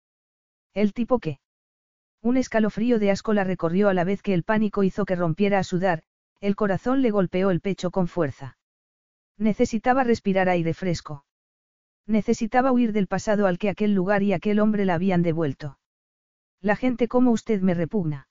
¿El 0.75 0.93
tipo 0.93 1.19
qué? 1.19 1.41
Un 2.23 2.37
escalofrío 2.37 3.01
de 3.01 3.11
asco 3.11 3.33
la 3.33 3.43
recorrió 3.43 3.89
a 3.89 3.95
la 3.95 4.05
vez 4.05 4.23
que 4.23 4.33
el 4.33 4.45
pánico 4.45 4.85
hizo 4.85 5.07
que 5.07 5.17
rompiera 5.17 5.59
a 5.59 5.65
sudar, 5.65 6.05
el 6.41 6.55
corazón 6.55 7.03
le 7.03 7.11
golpeó 7.11 7.51
el 7.51 7.61
pecho 7.61 7.91
con 7.91 8.07
fuerza. 8.07 8.59
Necesitaba 9.39 10.05
respirar 10.05 10.49
aire 10.49 10.73
fresco. 10.73 11.25
Necesitaba 12.07 12.71
huir 12.71 12.93
del 12.93 13.09
pasado 13.09 13.49
al 13.49 13.59
que 13.59 13.71
aquel 13.71 13.93
lugar 13.93 14.23
y 14.23 14.33
aquel 14.33 14.61
hombre 14.61 14.85
la 14.85 14.95
habían 14.95 15.23
devuelto. 15.23 15.81
La 16.61 16.77
gente 16.77 17.09
como 17.09 17.33
usted 17.33 17.61
me 17.61 17.75
repugna. 17.75 18.29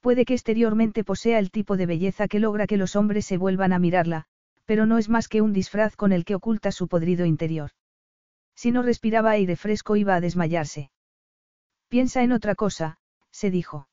Puede 0.00 0.24
que 0.24 0.34
exteriormente 0.34 1.04
posea 1.04 1.38
el 1.38 1.50
tipo 1.50 1.76
de 1.76 1.86
belleza 1.86 2.26
que 2.26 2.40
logra 2.40 2.66
que 2.66 2.78
los 2.78 2.96
hombres 2.96 3.26
se 3.26 3.36
vuelvan 3.36 3.72
a 3.72 3.78
mirarla, 3.78 4.24
pero 4.64 4.86
no 4.86 4.96
es 4.98 5.08
más 5.08 5.28
que 5.28 5.42
un 5.42 5.52
disfraz 5.52 5.94
con 5.94 6.12
el 6.12 6.24
que 6.24 6.34
oculta 6.34 6.72
su 6.72 6.88
podrido 6.88 7.26
interior. 7.26 7.70
Si 8.54 8.70
no 8.70 8.82
respiraba 8.82 9.32
aire 9.32 9.56
fresco 9.56 9.96
iba 9.96 10.14
a 10.14 10.20
desmayarse. 10.20 10.90
Piensa 11.88 12.22
en 12.22 12.32
otra 12.32 12.54
cosa, 12.54 12.98
se 13.30 13.50
dijo. 13.50 13.88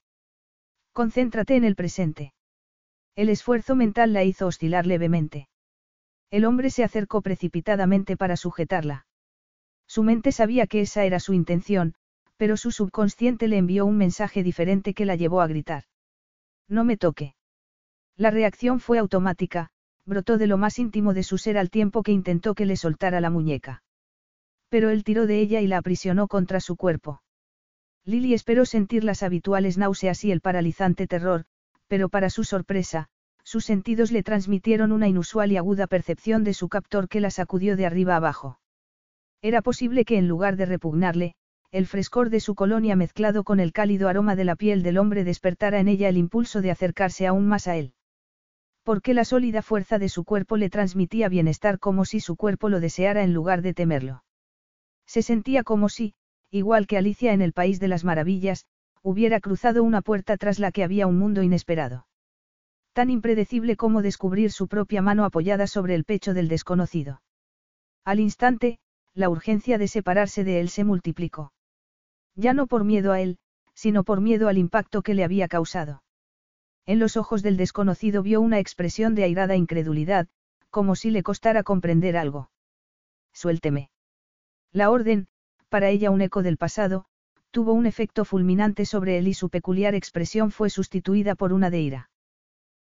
Concéntrate 0.93 1.55
en 1.55 1.63
el 1.65 1.75
presente. 1.75 2.33
El 3.15 3.29
esfuerzo 3.29 3.75
mental 3.75 4.13
la 4.13 4.23
hizo 4.23 4.47
oscilar 4.47 4.85
levemente. 4.85 5.49
El 6.29 6.45
hombre 6.45 6.69
se 6.69 6.83
acercó 6.83 7.21
precipitadamente 7.21 8.15
para 8.15 8.37
sujetarla. 8.37 9.07
Su 9.87 10.03
mente 10.03 10.31
sabía 10.31 10.67
que 10.67 10.81
esa 10.81 11.05
era 11.05 11.19
su 11.19 11.33
intención, 11.33 11.95
pero 12.37 12.55
su 12.55 12.71
subconsciente 12.71 13.47
le 13.47 13.57
envió 13.57 13.85
un 13.85 13.97
mensaje 13.97 14.43
diferente 14.43 14.93
que 14.93 15.05
la 15.05 15.15
llevó 15.15 15.41
a 15.41 15.47
gritar. 15.47 15.83
No 16.67 16.83
me 16.83 16.97
toque. 16.97 17.35
La 18.15 18.31
reacción 18.31 18.79
fue 18.79 18.97
automática, 18.97 19.69
brotó 20.05 20.37
de 20.37 20.47
lo 20.47 20.57
más 20.57 20.79
íntimo 20.79 21.13
de 21.13 21.23
su 21.23 21.37
ser 21.37 21.57
al 21.57 21.69
tiempo 21.69 22.03
que 22.03 22.11
intentó 22.11 22.55
que 22.55 22.65
le 22.65 22.75
soltara 22.75 23.21
la 23.21 23.29
muñeca. 23.29 23.83
Pero 24.69 24.89
él 24.89 25.03
tiró 25.03 25.27
de 25.27 25.39
ella 25.39 25.61
y 25.61 25.67
la 25.67 25.77
aprisionó 25.77 26.27
contra 26.27 26.59
su 26.59 26.75
cuerpo. 26.75 27.21
Lily 28.05 28.33
esperó 28.33 28.65
sentir 28.65 29.03
las 29.03 29.21
habituales 29.21 29.77
náuseas 29.77 30.23
y 30.23 30.31
el 30.31 30.41
paralizante 30.41 31.07
terror, 31.07 31.45
pero 31.87 32.09
para 32.09 32.29
su 32.29 32.43
sorpresa, 32.43 33.09
sus 33.43 33.65
sentidos 33.65 34.11
le 34.11 34.23
transmitieron 34.23 34.91
una 34.91 35.07
inusual 35.07 35.51
y 35.51 35.57
aguda 35.57 35.87
percepción 35.87 36.43
de 36.43 36.53
su 36.53 36.69
captor 36.69 37.07
que 37.07 37.21
la 37.21 37.31
sacudió 37.31 37.77
de 37.77 37.85
arriba 37.85 38.15
abajo. 38.15 38.59
Era 39.41 39.61
posible 39.61 40.03
que 40.03 40.17
en 40.17 40.27
lugar 40.27 40.57
de 40.57 40.65
repugnarle, 40.65 41.35
el 41.71 41.85
frescor 41.85 42.29
de 42.29 42.39
su 42.39 42.55
colonia 42.55 42.95
mezclado 42.95 43.43
con 43.43 43.59
el 43.59 43.73
cálido 43.73 44.07
aroma 44.07 44.35
de 44.35 44.45
la 44.45 44.55
piel 44.55 44.83
del 44.83 44.97
hombre 44.97 45.23
despertara 45.23 45.79
en 45.79 45.89
ella 45.89 46.07
el 46.07 46.17
impulso 46.17 46.61
de 46.61 46.71
acercarse 46.71 47.27
aún 47.27 47.47
más 47.47 47.67
a 47.67 47.75
él. 47.75 47.93
Porque 48.83 49.13
la 49.13 49.25
sólida 49.25 49.61
fuerza 49.61 49.99
de 49.99 50.07
su 50.07 50.23
cuerpo 50.23 50.55
le 50.55 50.69
transmitía 50.69 51.27
bienestar 51.27 51.77
como 51.77 52.05
si 52.05 52.21
su 52.21 52.37
cuerpo 52.37 52.69
lo 52.69 52.79
deseara 52.79 53.23
en 53.23 53.33
lugar 53.33 53.61
de 53.61 53.73
temerlo. 53.73 54.23
Se 55.05 55.21
sentía 55.21 55.63
como 55.63 55.89
si, 55.89 56.15
igual 56.51 56.87
que 56.87 56.97
Alicia 56.97 57.33
en 57.33 57.41
el 57.41 57.51
País 57.51 57.81
de 57.81 57.89
las 57.89 58.05
Maravillas, 58.05 58.65
hubiera 59.03 59.41
cruzado 59.41 59.83
una 59.83 60.01
puerta 60.01 60.37
tras 60.37 60.59
la 60.59 60.71
que 60.71 60.85
había 60.85 61.05
un 61.05 61.17
mundo 61.17 61.43
inesperado. 61.43 62.07
Tan 62.93 63.09
impredecible 63.09 63.75
como 63.75 64.01
descubrir 64.01 64.51
su 64.51 64.69
propia 64.69 65.01
mano 65.01 65.25
apoyada 65.25 65.67
sobre 65.67 65.95
el 65.95 66.05
pecho 66.05 66.33
del 66.33 66.47
desconocido. 66.47 67.21
Al 68.05 68.21
instante, 68.21 68.79
la 69.13 69.29
urgencia 69.29 69.77
de 69.77 69.89
separarse 69.89 70.45
de 70.45 70.61
él 70.61 70.69
se 70.69 70.85
multiplicó. 70.85 71.51
Ya 72.37 72.53
no 72.53 72.67
por 72.67 72.85
miedo 72.85 73.11
a 73.11 73.19
él, 73.19 73.39
sino 73.73 74.03
por 74.03 74.21
miedo 74.21 74.47
al 74.47 74.57
impacto 74.57 75.01
que 75.01 75.15
le 75.15 75.23
había 75.23 75.47
causado. 75.47 76.03
En 76.85 76.99
los 76.99 77.17
ojos 77.17 77.43
del 77.43 77.57
desconocido 77.57 78.23
vio 78.23 78.39
una 78.39 78.59
expresión 78.59 79.15
de 79.15 79.23
airada 79.23 79.55
incredulidad, 79.55 80.27
como 80.69 80.95
si 80.95 81.09
le 81.09 81.23
costara 81.23 81.63
comprender 81.63 82.15
algo. 82.15 82.51
Suélteme. 83.33 83.89
La 84.71 84.91
orden, 84.91 85.27
para 85.67 85.89
ella 85.89 86.11
un 86.11 86.21
eco 86.21 86.43
del 86.43 86.57
pasado, 86.57 87.05
tuvo 87.51 87.73
un 87.73 87.87
efecto 87.87 88.23
fulminante 88.23 88.85
sobre 88.85 89.17
él 89.17 89.27
y 89.27 89.33
su 89.33 89.49
peculiar 89.49 89.95
expresión 89.95 90.51
fue 90.51 90.69
sustituida 90.69 91.33
por 91.35 91.53
una 91.53 91.69
de 91.71 91.81
ira. 91.81 92.09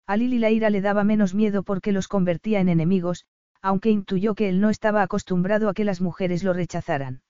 A 0.07 0.17
Lili 0.17 0.39
la 0.39 0.49
ira 0.49 0.69
le 0.71 0.81
daba 0.81 1.03
menos 1.03 1.33
miedo 1.33 1.63
porque 1.63 1.91
los 1.91 2.07
convertía 2.07 2.59
en 2.59 2.69
enemigos, 2.69 3.25
aunque 3.61 3.91
intuyó 3.91 4.35
que 4.35 4.49
él 4.49 4.59
no 4.59 4.69
estaba 4.69 5.03
acostumbrado 5.03 5.69
a 5.69 5.73
que 5.73 5.85
las 5.85 6.01
mujeres 6.01 6.43
lo 6.43 6.53
rechazaran. 6.53 7.21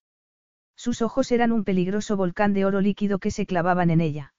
Sus 0.75 1.01
ojos 1.01 1.31
eran 1.31 1.51
un 1.51 1.63
peligroso 1.63 2.17
volcán 2.17 2.53
de 2.53 2.65
oro 2.65 2.81
líquido 2.81 3.19
que 3.19 3.31
se 3.31 3.45
clavaban 3.45 3.89
en 3.89 4.01
ella. 4.01 4.33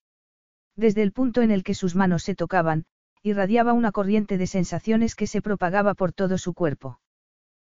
Desde 0.77 1.03
el 1.03 1.13
punto 1.13 1.43
en 1.43 1.51
el 1.51 1.63
que 1.63 1.75
sus 1.75 1.95
manos 1.95 2.23
se 2.23 2.35
tocaban, 2.35 2.85
irradiaba 3.23 3.73
una 3.73 3.93
corriente 3.93 4.37
de 4.37 4.47
sensaciones 4.47 5.15
que 5.15 5.27
se 5.27 5.41
propagaba 5.41 5.95
por 5.95 6.13
todo 6.13 6.37
su 6.37 6.53
cuerpo. 6.53 7.01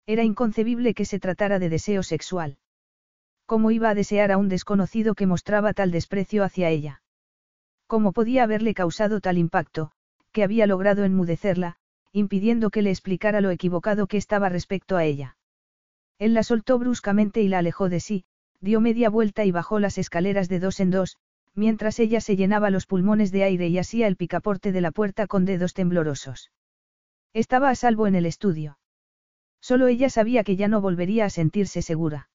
Era 0.06 0.24
inconcebible 0.24 0.94
que 0.94 1.04
se 1.04 1.18
tratara 1.18 1.58
de 1.58 1.68
deseo 1.68 2.02
sexual. 2.02 2.58
¿Cómo 3.46 3.70
iba 3.70 3.88
a 3.88 3.94
desear 3.94 4.30
a 4.30 4.36
un 4.36 4.48
desconocido 4.48 5.14
que 5.14 5.26
mostraba 5.26 5.72
tal 5.72 5.90
desprecio 5.90 6.44
hacia 6.44 6.68
ella? 6.68 7.02
¿Cómo 7.86 8.12
podía 8.12 8.42
haberle 8.42 8.74
causado 8.74 9.20
tal 9.20 9.38
impacto, 9.38 9.90
que 10.32 10.42
había 10.42 10.66
logrado 10.66 11.04
enmudecerla, 11.04 11.76
impidiendo 12.12 12.68
que 12.68 12.82
le 12.82 12.90
explicara 12.90 13.40
lo 13.40 13.50
equivocado 13.50 14.06
que 14.06 14.18
estaba 14.18 14.50
respecto 14.50 14.98
a 14.98 15.04
ella? 15.04 15.38
Él 16.18 16.34
la 16.34 16.42
soltó 16.42 16.78
bruscamente 16.78 17.40
y 17.40 17.48
la 17.48 17.58
alejó 17.60 17.88
de 17.88 18.00
sí, 18.00 18.24
dio 18.60 18.80
media 18.80 19.10
vuelta 19.10 19.44
y 19.44 19.50
bajó 19.50 19.78
las 19.78 19.98
escaleras 19.98 20.48
de 20.48 20.60
dos 20.60 20.80
en 20.80 20.90
dos, 20.90 21.16
mientras 21.54 21.98
ella 21.98 22.20
se 22.20 22.36
llenaba 22.36 22.70
los 22.70 22.86
pulmones 22.86 23.32
de 23.32 23.44
aire 23.44 23.68
y 23.68 23.78
hacía 23.78 24.06
el 24.06 24.16
picaporte 24.16 24.72
de 24.72 24.80
la 24.80 24.90
puerta 24.90 25.26
con 25.26 25.44
dedos 25.44 25.74
temblorosos. 25.74 26.50
Estaba 27.34 27.70
a 27.70 27.74
salvo 27.74 28.06
en 28.06 28.14
el 28.14 28.26
estudio. 28.26 28.78
Solo 29.60 29.86
ella 29.88 30.08
sabía 30.10 30.44
que 30.44 30.56
ya 30.56 30.68
no 30.68 30.80
volvería 30.80 31.24
a 31.24 31.30
sentirse 31.30 31.82
segura. 31.82 32.30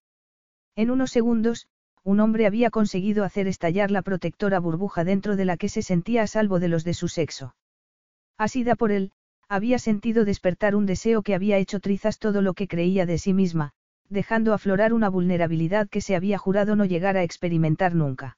En 0.76 0.92
unos 0.92 1.12
segundos, 1.12 1.68
un 2.04 2.20
hombre 2.20 2.46
había 2.46 2.70
conseguido 2.70 3.24
hacer 3.24 3.48
estallar 3.48 3.92
la 3.92 4.02
protectora 4.02 4.60
burbuja 4.60 5.04
dentro 5.04 5.36
de 5.36 5.46
la 5.46 5.58
que 5.58 5.70
se 5.70 5.82
sentía 5.82 6.24
a 6.24 6.28
salvo 6.28 6.60
de 6.60 6.68
los 6.68 6.84
de 6.84 6.94
su 6.94 7.08
sexo. 7.08 7.56
Asida 8.38 8.76
por 8.76 8.92
él, 8.92 9.14
Había 9.50 9.78
sentido 9.78 10.26
despertar 10.26 10.76
un 10.76 10.88
deseo 10.88 11.22
que 11.22 11.36
había 11.36 11.58
hecho 11.58 11.80
trizas 11.80 12.18
todo 12.18 12.42
lo 12.42 12.54
que 12.54 12.68
creía 12.68 13.06
de 13.06 13.18
sí 13.18 13.34
misma, 13.34 13.74
dejando 14.10 14.54
aflorar 14.54 14.94
una 14.94 15.10
vulnerabilidad 15.10 15.90
que 15.90 16.02
se 16.02 16.16
había 16.16 16.38
jurado 16.38 16.76
no 16.76 16.86
llegar 16.86 17.18
a 17.18 17.24
experimentar 17.24 17.96
nunca. 17.96 18.38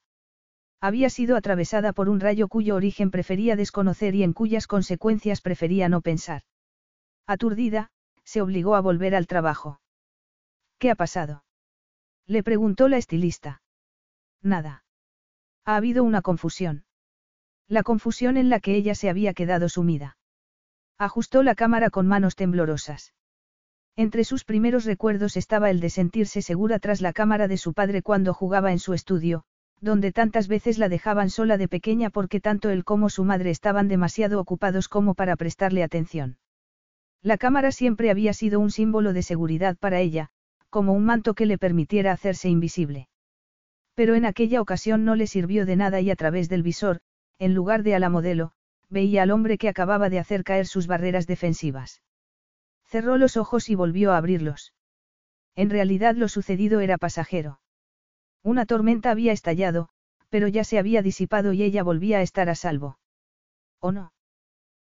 Había 0.81 1.09
sido 1.09 1.35
atravesada 1.35 1.93
por 1.93 2.09
un 2.09 2.19
rayo 2.19 2.47
cuyo 2.47 2.75
origen 2.75 3.11
prefería 3.11 3.55
desconocer 3.55 4.15
y 4.15 4.23
en 4.23 4.33
cuyas 4.33 4.67
consecuencias 4.67 5.41
prefería 5.41 5.89
no 5.89 6.01
pensar. 6.01 6.43
Aturdida, 7.27 7.89
se 8.23 8.41
obligó 8.41 8.75
a 8.75 8.81
volver 8.81 9.15
al 9.15 9.27
trabajo. 9.27 9.79
¿Qué 10.77 10.91
ha 10.91 10.95
pasado? 10.95 11.43
Le 12.27 12.43
preguntó 12.43 12.87
la 12.87 12.97
estilista. 12.97 13.61
Nada. 14.41 14.83
Ha 15.65 15.75
habido 15.75 16.03
una 16.03 16.21
confusión. 16.21 16.85
La 17.67 17.81
confusión 17.81 18.37
en 18.37 18.49
la 18.49 18.59
que 18.59 18.75
ella 18.75 18.93
se 18.93 19.09
había 19.09 19.33
quedado 19.33 19.69
sumida. 19.69 20.17
Ajustó 20.97 21.41
la 21.41 21.55
cámara 21.55 21.89
con 21.89 22.07
manos 22.07 22.35
temblorosas. 22.35 23.13
Entre 23.97 24.25
sus 24.25 24.43
primeros 24.43 24.83
recuerdos 24.83 25.37
estaba 25.37 25.69
el 25.69 25.79
de 25.79 25.89
sentirse 25.89 26.41
segura 26.41 26.79
tras 26.79 26.99
la 26.99 27.13
cámara 27.13 27.47
de 27.47 27.57
su 27.57 27.73
padre 27.73 28.01
cuando 28.01 28.33
jugaba 28.33 28.73
en 28.73 28.79
su 28.79 28.93
estudio, 28.93 29.45
donde 29.79 30.11
tantas 30.11 30.49
veces 30.49 30.77
la 30.77 30.89
dejaban 30.89 31.29
sola 31.29 31.57
de 31.57 31.69
pequeña 31.69 32.09
porque 32.09 32.41
tanto 32.41 32.69
él 32.69 32.83
como 32.83 33.09
su 33.09 33.23
madre 33.23 33.51
estaban 33.51 33.87
demasiado 33.87 34.41
ocupados 34.41 34.89
como 34.89 35.13
para 35.13 35.37
prestarle 35.37 35.81
atención. 35.81 36.37
La 37.21 37.37
cámara 37.37 37.71
siempre 37.71 38.11
había 38.11 38.33
sido 38.33 38.59
un 38.59 38.69
símbolo 38.69 39.13
de 39.13 39.23
seguridad 39.23 39.77
para 39.77 40.01
ella, 40.01 40.29
como 40.69 40.91
un 40.91 41.05
manto 41.05 41.33
que 41.33 41.45
le 41.45 41.57
permitiera 41.57 42.11
hacerse 42.11 42.49
invisible. 42.49 43.07
Pero 43.93 44.15
en 44.15 44.25
aquella 44.25 44.59
ocasión 44.59 45.05
no 45.05 45.15
le 45.15 45.25
sirvió 45.25 45.65
de 45.65 45.77
nada 45.77 46.01
y 46.01 46.11
a 46.11 46.17
través 46.17 46.49
del 46.49 46.63
visor, 46.63 46.99
en 47.39 47.53
lugar 47.53 47.81
de 47.83 47.95
a 47.95 47.99
la 47.99 48.09
modelo, 48.09 48.51
veía 48.89 49.23
al 49.23 49.31
hombre 49.31 49.57
que 49.57 49.69
acababa 49.69 50.09
de 50.09 50.19
hacer 50.19 50.43
caer 50.43 50.67
sus 50.67 50.85
barreras 50.85 51.27
defensivas. 51.27 52.01
Cerró 52.85 53.17
los 53.17 53.37
ojos 53.37 53.69
y 53.69 53.75
volvió 53.75 54.11
a 54.11 54.17
abrirlos. 54.17 54.73
En 55.55 55.69
realidad 55.69 56.15
lo 56.15 56.27
sucedido 56.27 56.79
era 56.79 56.97
pasajero. 56.97 57.59
Una 58.43 58.65
tormenta 58.65 59.11
había 59.11 59.31
estallado, 59.31 59.89
pero 60.29 60.47
ya 60.47 60.63
se 60.63 60.77
había 60.77 61.01
disipado 61.01 61.53
y 61.53 61.63
ella 61.63 61.83
volvía 61.83 62.19
a 62.19 62.21
estar 62.21 62.49
a 62.49 62.55
salvo. 62.55 62.99
¿O 63.79 63.91
no? 63.91 64.11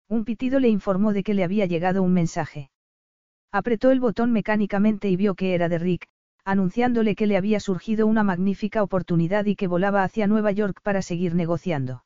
Un 0.08 0.24
pitido 0.24 0.60
le 0.60 0.68
informó 0.68 1.12
de 1.12 1.22
que 1.22 1.34
le 1.34 1.44
había 1.44 1.66
llegado 1.66 2.02
un 2.02 2.12
mensaje. 2.12 2.70
Apretó 3.50 3.90
el 3.90 4.00
botón 4.00 4.32
mecánicamente 4.32 5.08
y 5.08 5.16
vio 5.16 5.34
que 5.34 5.54
era 5.54 5.68
de 5.68 5.78
Rick, 5.78 6.06
anunciándole 6.44 7.14
que 7.14 7.26
le 7.26 7.36
había 7.36 7.60
surgido 7.60 8.06
una 8.06 8.22
magnífica 8.22 8.82
oportunidad 8.82 9.44
y 9.46 9.56
que 9.56 9.66
volaba 9.66 10.02
hacia 10.02 10.26
Nueva 10.26 10.52
York 10.52 10.80
para 10.82 11.02
seguir 11.02 11.34
negociando. 11.34 12.04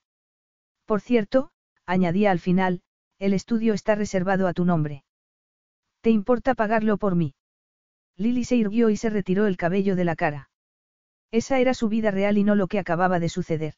Por 0.84 1.00
cierto, 1.00 1.50
añadía 1.86 2.30
al 2.30 2.40
final, 2.40 2.82
el 3.18 3.34
estudio 3.34 3.72
está 3.74 3.94
reservado 3.94 4.48
a 4.48 4.52
tu 4.52 4.64
nombre. 4.64 5.04
¿Te 6.02 6.10
importa 6.10 6.56
pagarlo 6.56 6.96
por 6.98 7.14
mí? 7.14 7.34
Lily 8.16 8.44
se 8.44 8.56
irguió 8.56 8.90
y 8.90 8.96
se 8.96 9.08
retiró 9.08 9.46
el 9.46 9.56
cabello 9.56 9.94
de 9.94 10.04
la 10.04 10.16
cara. 10.16 10.50
Esa 11.30 11.60
era 11.60 11.74
su 11.74 11.88
vida 11.88 12.10
real 12.10 12.38
y 12.38 12.44
no 12.44 12.56
lo 12.56 12.66
que 12.66 12.80
acababa 12.80 13.20
de 13.20 13.28
suceder. 13.28 13.74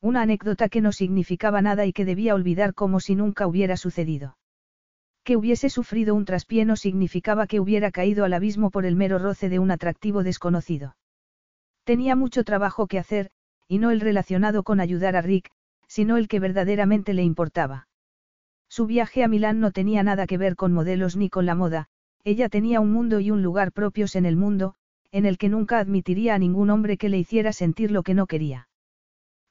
Una 0.00 0.22
anécdota 0.22 0.70
que 0.70 0.80
no 0.80 0.90
significaba 0.90 1.60
nada 1.60 1.84
y 1.84 1.92
que 1.92 2.06
debía 2.06 2.34
olvidar 2.34 2.72
como 2.72 2.98
si 2.98 3.14
nunca 3.14 3.46
hubiera 3.46 3.76
sucedido. 3.76 4.38
Que 5.22 5.36
hubiese 5.36 5.68
sufrido 5.68 6.14
un 6.14 6.24
traspié 6.24 6.64
no 6.64 6.76
significaba 6.76 7.46
que 7.46 7.60
hubiera 7.60 7.90
caído 7.90 8.24
al 8.24 8.32
abismo 8.32 8.70
por 8.70 8.86
el 8.86 8.96
mero 8.96 9.18
roce 9.18 9.50
de 9.50 9.58
un 9.58 9.70
atractivo 9.70 10.22
desconocido. 10.22 10.96
Tenía 11.84 12.16
mucho 12.16 12.44
trabajo 12.44 12.86
que 12.86 12.98
hacer, 12.98 13.30
y 13.68 13.78
no 13.78 13.90
el 13.90 14.00
relacionado 14.00 14.62
con 14.62 14.80
ayudar 14.80 15.14
a 15.14 15.20
Rick, 15.20 15.50
sino 15.88 16.16
el 16.16 16.26
que 16.26 16.40
verdaderamente 16.40 17.12
le 17.12 17.22
importaba. 17.22 17.86
Su 18.68 18.86
viaje 18.86 19.22
a 19.22 19.28
Milán 19.28 19.60
no 19.60 19.70
tenía 19.70 20.02
nada 20.02 20.26
que 20.26 20.38
ver 20.38 20.56
con 20.56 20.72
modelos 20.72 21.16
ni 21.16 21.30
con 21.30 21.46
la 21.46 21.54
moda, 21.54 21.88
ella 22.24 22.48
tenía 22.48 22.80
un 22.80 22.92
mundo 22.92 23.20
y 23.20 23.30
un 23.30 23.42
lugar 23.42 23.72
propios 23.72 24.16
en 24.16 24.24
el 24.24 24.36
mundo, 24.36 24.74
en 25.12 25.26
el 25.26 25.38
que 25.38 25.48
nunca 25.48 25.78
admitiría 25.78 26.34
a 26.34 26.38
ningún 26.38 26.70
hombre 26.70 26.96
que 26.96 27.08
le 27.08 27.18
hiciera 27.18 27.52
sentir 27.52 27.90
lo 27.90 28.02
que 28.02 28.14
no 28.14 28.26
quería. 28.26 28.68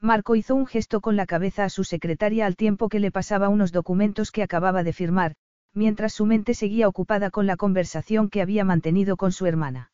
Marco 0.02 0.36
hizo 0.36 0.56
un 0.56 0.66
gesto 0.66 1.00
con 1.00 1.16
la 1.16 1.26
cabeza 1.26 1.64
a 1.64 1.70
su 1.70 1.86
secretaria 1.86 2.46
al 2.46 2.58
tiempo 2.58 2.90
que 2.90 3.00
le 3.00 3.12
pasaba 3.12 3.48
unos 3.48 3.72
documentos 3.72 4.32
que 4.32 4.44
acababa 4.44 4.84
de 4.84 4.92
firmar, 4.92 5.36
mientras 5.74 6.12
su 6.14 6.26
mente 6.26 6.54
seguía 6.54 6.88
ocupada 6.88 7.30
con 7.30 7.48
la 7.48 7.56
conversación 7.56 8.30
que 8.30 8.42
había 8.42 8.66
mantenido 8.66 9.16
con 9.16 9.32
su 9.32 9.46
hermana. 9.46 9.92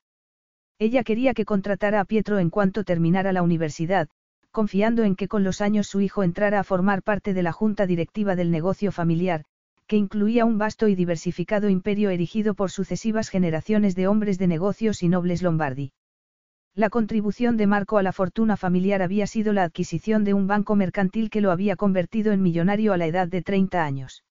Ella 0.79 1.03
quería 1.03 1.33
que 1.33 1.45
contratara 1.45 1.99
a 1.99 2.05
Pietro 2.05 2.39
en 2.39 2.49
cuanto 2.49 2.83
terminara 2.83 3.33
la 3.33 3.43
universidad, 3.43 4.07
confiando 4.51 5.03
en 5.03 5.15
que 5.15 5.27
con 5.27 5.43
los 5.43 5.61
años 5.61 5.87
su 5.87 6.01
hijo 6.01 6.23
entrara 6.23 6.59
a 6.59 6.63
formar 6.63 7.03
parte 7.03 7.33
de 7.33 7.43
la 7.43 7.51
junta 7.51 7.85
directiva 7.85 8.35
del 8.35 8.51
negocio 8.51 8.91
familiar, 8.91 9.45
que 9.87 9.97
incluía 9.97 10.45
un 10.45 10.57
vasto 10.57 10.87
y 10.87 10.95
diversificado 10.95 11.69
imperio 11.69 12.09
erigido 12.09 12.53
por 12.53 12.71
sucesivas 12.71 13.29
generaciones 13.29 13.95
de 13.95 14.07
hombres 14.07 14.37
de 14.37 14.47
negocios 14.47 15.01
y 15.03 15.09
nobles 15.09 15.41
lombardi. 15.41 15.93
La 16.75 16.89
contribución 16.89 17.57
de 17.57 17.67
Marco 17.67 17.97
a 17.97 18.03
la 18.03 18.13
fortuna 18.13 18.55
familiar 18.55 19.01
había 19.01 19.27
sido 19.27 19.51
la 19.51 19.63
adquisición 19.63 20.23
de 20.23 20.33
un 20.33 20.47
banco 20.47 20.75
mercantil 20.75 21.29
que 21.29 21.41
lo 21.41 21.51
había 21.51 21.75
convertido 21.75 22.31
en 22.31 22.41
millonario 22.41 22.93
a 22.93 22.97
la 22.97 23.07
edad 23.07 23.27
de 23.27 23.41
30 23.41 23.83
años. 23.83 24.23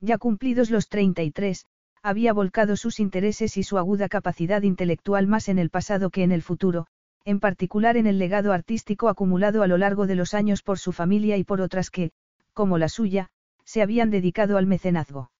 Ya 0.00 0.18
cumplidos 0.18 0.70
los 0.70 0.88
33, 0.88 1.64
había 2.02 2.32
volcado 2.32 2.76
sus 2.76 2.98
intereses 2.98 3.56
y 3.56 3.62
su 3.62 3.78
aguda 3.78 4.08
capacidad 4.08 4.62
intelectual 4.62 5.28
más 5.28 5.48
en 5.48 5.60
el 5.60 5.70
pasado 5.70 6.10
que 6.10 6.24
en 6.24 6.32
el 6.32 6.42
futuro, 6.42 6.88
en 7.24 7.40
particular 7.40 7.96
en 7.96 8.06
el 8.06 8.18
legado 8.18 8.52
artístico 8.52 9.08
acumulado 9.08 9.62
a 9.62 9.66
lo 9.66 9.78
largo 9.78 10.06
de 10.06 10.14
los 10.14 10.34
años 10.34 10.62
por 10.62 10.78
su 10.78 10.92
familia 10.92 11.36
y 11.36 11.44
por 11.44 11.60
otras 11.60 11.90
que, 11.90 12.12
como 12.52 12.78
la 12.78 12.88
suya, 12.88 13.30
se 13.64 13.82
habían 13.82 14.10
dedicado 14.10 14.58
al 14.58 14.66
mecenazgo. 14.66 15.30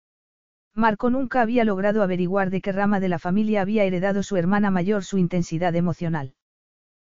Marco 0.74 1.10
nunca 1.10 1.42
había 1.42 1.64
logrado 1.64 2.02
averiguar 2.02 2.50
de 2.50 2.62
qué 2.62 2.72
rama 2.72 2.98
de 2.98 3.08
la 3.08 3.18
familia 3.18 3.60
había 3.60 3.84
heredado 3.84 4.22
su 4.22 4.36
hermana 4.36 4.70
mayor 4.70 5.04
su 5.04 5.18
intensidad 5.18 5.74
emocional. 5.74 6.34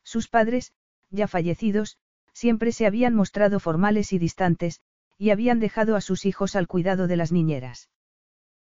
Sus 0.03 0.27
padres, 0.27 0.73
ya 1.09 1.27
fallecidos, 1.27 1.97
siempre 2.33 2.71
se 2.71 2.85
habían 2.85 3.15
mostrado 3.15 3.59
formales 3.59 4.13
y 4.13 4.19
distantes, 4.19 4.81
y 5.17 5.31
habían 5.31 5.59
dejado 5.59 5.95
a 5.95 6.01
sus 6.01 6.25
hijos 6.25 6.55
al 6.55 6.67
cuidado 6.67 7.07
de 7.07 7.17
las 7.17 7.31
niñeras. 7.31 7.89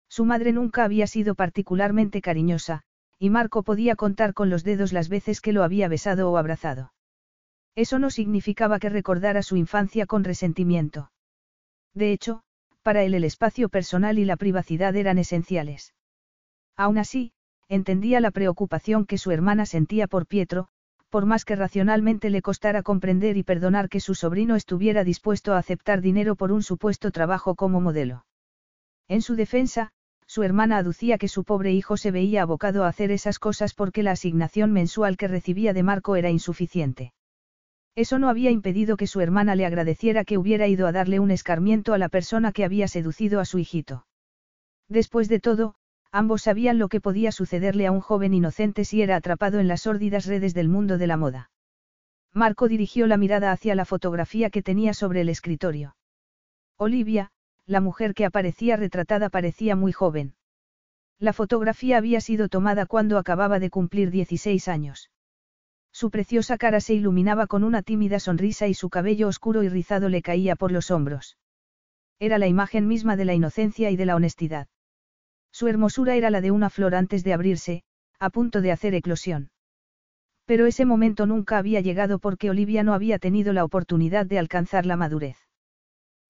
Su 0.08 0.24
madre 0.24 0.52
nunca 0.52 0.84
había 0.84 1.08
sido 1.08 1.34
particularmente 1.34 2.20
cariñosa, 2.20 2.84
y 3.18 3.30
Marco 3.30 3.62
podía 3.62 3.96
contar 3.96 4.34
con 4.34 4.50
los 4.50 4.64
dedos 4.64 4.92
las 4.92 5.08
veces 5.08 5.40
que 5.40 5.52
lo 5.52 5.62
había 5.62 5.88
besado 5.88 6.30
o 6.30 6.36
abrazado. 6.36 6.92
Eso 7.74 7.98
no 7.98 8.10
significaba 8.10 8.78
que 8.78 8.88
recordara 8.88 9.42
su 9.42 9.56
infancia 9.56 10.06
con 10.06 10.24
resentimiento. 10.24 11.10
De 11.94 12.12
hecho, 12.12 12.42
para 12.82 13.02
él 13.02 13.14
el 13.14 13.24
espacio 13.24 13.68
personal 13.68 14.18
y 14.18 14.24
la 14.24 14.36
privacidad 14.36 14.94
eran 14.94 15.18
esenciales. 15.18 15.94
Aún 16.76 16.98
así, 16.98 17.32
entendía 17.68 18.20
la 18.20 18.30
preocupación 18.30 19.06
que 19.06 19.18
su 19.18 19.30
hermana 19.30 19.66
sentía 19.66 20.06
por 20.06 20.26
Pietro, 20.26 20.68
por 21.08 21.26
más 21.26 21.44
que 21.44 21.56
racionalmente 21.56 22.28
le 22.28 22.42
costara 22.42 22.82
comprender 22.82 23.36
y 23.36 23.44
perdonar 23.44 23.88
que 23.88 24.00
su 24.00 24.14
sobrino 24.14 24.56
estuviera 24.56 25.04
dispuesto 25.04 25.54
a 25.54 25.58
aceptar 25.58 26.00
dinero 26.00 26.34
por 26.34 26.52
un 26.52 26.62
supuesto 26.62 27.10
trabajo 27.10 27.54
como 27.54 27.80
modelo. 27.80 28.26
En 29.06 29.22
su 29.22 29.36
defensa, 29.36 29.92
su 30.34 30.42
hermana 30.42 30.78
aducía 30.78 31.16
que 31.16 31.28
su 31.28 31.44
pobre 31.44 31.72
hijo 31.72 31.96
se 31.96 32.10
veía 32.10 32.42
abocado 32.42 32.82
a 32.82 32.88
hacer 32.88 33.12
esas 33.12 33.38
cosas 33.38 33.72
porque 33.72 34.02
la 34.02 34.10
asignación 34.10 34.72
mensual 34.72 35.16
que 35.16 35.28
recibía 35.28 35.72
de 35.72 35.84
Marco 35.84 36.16
era 36.16 36.28
insuficiente. 36.28 37.12
Eso 37.94 38.18
no 38.18 38.28
había 38.28 38.50
impedido 38.50 38.96
que 38.96 39.06
su 39.06 39.20
hermana 39.20 39.54
le 39.54 39.64
agradeciera 39.64 40.24
que 40.24 40.36
hubiera 40.36 40.66
ido 40.66 40.88
a 40.88 40.92
darle 40.92 41.20
un 41.20 41.30
escarmiento 41.30 41.94
a 41.94 41.98
la 41.98 42.08
persona 42.08 42.50
que 42.50 42.64
había 42.64 42.88
seducido 42.88 43.38
a 43.38 43.44
su 43.44 43.60
hijito. 43.60 44.08
Después 44.88 45.28
de 45.28 45.38
todo, 45.38 45.76
Ambos 46.10 46.42
sabían 46.42 46.78
lo 46.78 46.88
que 46.88 47.00
podía 47.00 47.32
sucederle 47.32 47.88
a 47.88 47.92
un 47.92 48.00
joven 48.00 48.34
inocente 48.34 48.84
si 48.84 49.02
era 49.02 49.16
atrapado 49.16 49.58
en 49.58 49.66
las 49.66 49.82
sórdidas 49.82 50.26
redes 50.26 50.54
del 50.54 50.68
mundo 50.68 50.96
de 50.96 51.08
la 51.08 51.16
moda. 51.16 51.50
Marco 52.32 52.68
dirigió 52.68 53.08
la 53.08 53.16
mirada 53.16 53.50
hacia 53.50 53.74
la 53.74 53.84
fotografía 53.84 54.50
que 54.50 54.62
tenía 54.62 54.94
sobre 54.94 55.22
el 55.22 55.28
escritorio. 55.28 55.96
Olivia, 56.76 57.32
la 57.66 57.80
mujer 57.80 58.14
que 58.14 58.24
aparecía 58.24 58.76
retratada 58.76 59.30
parecía 59.30 59.76
muy 59.76 59.92
joven. 59.92 60.34
La 61.18 61.32
fotografía 61.32 61.96
había 61.96 62.20
sido 62.20 62.48
tomada 62.48 62.86
cuando 62.86 63.18
acababa 63.18 63.58
de 63.58 63.70
cumplir 63.70 64.10
16 64.10 64.68
años. 64.68 65.10
Su 65.92 66.10
preciosa 66.10 66.58
cara 66.58 66.80
se 66.80 66.94
iluminaba 66.94 67.46
con 67.46 67.62
una 67.62 67.82
tímida 67.82 68.18
sonrisa 68.18 68.66
y 68.66 68.74
su 68.74 68.90
cabello 68.90 69.28
oscuro 69.28 69.62
y 69.62 69.68
rizado 69.68 70.08
le 70.08 70.22
caía 70.22 70.56
por 70.56 70.72
los 70.72 70.90
hombros. 70.90 71.38
Era 72.18 72.38
la 72.38 72.48
imagen 72.48 72.88
misma 72.88 73.16
de 73.16 73.24
la 73.24 73.34
inocencia 73.34 73.90
y 73.90 73.96
de 73.96 74.06
la 74.06 74.16
honestidad. 74.16 74.66
Su 75.52 75.68
hermosura 75.68 76.16
era 76.16 76.30
la 76.30 76.40
de 76.40 76.50
una 76.50 76.68
flor 76.68 76.96
antes 76.96 77.22
de 77.22 77.32
abrirse, 77.32 77.84
a 78.18 78.30
punto 78.30 78.60
de 78.60 78.72
hacer 78.72 78.94
eclosión. 78.94 79.50
Pero 80.46 80.66
ese 80.66 80.84
momento 80.84 81.26
nunca 81.26 81.58
había 81.58 81.80
llegado 81.80 82.18
porque 82.18 82.50
Olivia 82.50 82.82
no 82.82 82.92
había 82.92 83.18
tenido 83.18 83.52
la 83.52 83.64
oportunidad 83.64 84.26
de 84.26 84.38
alcanzar 84.40 84.84
la 84.84 84.96
madurez. 84.96 85.43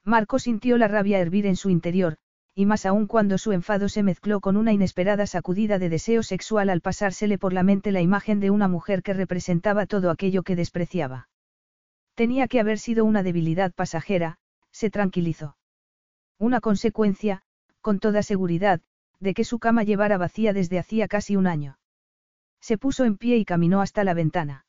Marco 0.05 0.38
sintió 0.38 0.77
la 0.77 0.87
rabia 0.87 1.19
hervir 1.19 1.47
en 1.47 1.57
su 1.57 1.71
interior, 1.71 2.19
y 2.55 2.67
más 2.67 2.87
aún 2.87 3.07
cuando 3.07 3.38
su 3.38 3.53
enfado 3.53 3.88
se 3.88 4.03
mezcló 4.03 4.40
con 4.40 4.57
una 4.57 4.73
inesperada 4.73 5.27
sacudida 5.27 5.79
de 5.79 5.88
deseo 5.88 6.23
sexual 6.23 6.69
al 6.69 6.83
pasársele 6.83 7.38
por 7.38 7.53
la 7.53 7.62
mente 7.62 7.90
la 7.90 8.03
imagen 8.03 8.38
de 8.38 8.51
una 8.51 8.69
mujer 8.69 9.03
que 9.03 9.14
representaba 9.14 9.87
todo 9.87 10.11
aquello 10.11 10.43
que 10.43 10.57
despreciaba. 10.57 11.29
Tenía 12.14 12.47
que 12.47 12.61
haber 12.61 12.79
sido 12.79 13.05
una 13.05 13.23
debilidad 13.23 13.73
pasajera, 13.73 14.38
se 14.71 14.90
tranquilizó. 14.90 15.57
Una 16.38 16.61
consecuencia, 16.61 17.43
con 17.81 17.99
toda 17.99 18.23
seguridad, 18.23 18.83
de 19.21 19.35
que 19.35 19.45
su 19.45 19.59
cama 19.59 19.83
llevara 19.83 20.19
vacía 20.19 20.53
desde 20.53 20.79
hacía 20.79 21.09
casi 21.09 21.35
un 21.35 21.47
año. 21.47 21.79
Se 22.61 22.79
puso 22.79 23.05
en 23.05 23.17
pie 23.17 23.38
y 23.38 23.45
caminó 23.45 23.81
hasta 23.81 24.05
la 24.05 24.14
ventana. 24.14 24.67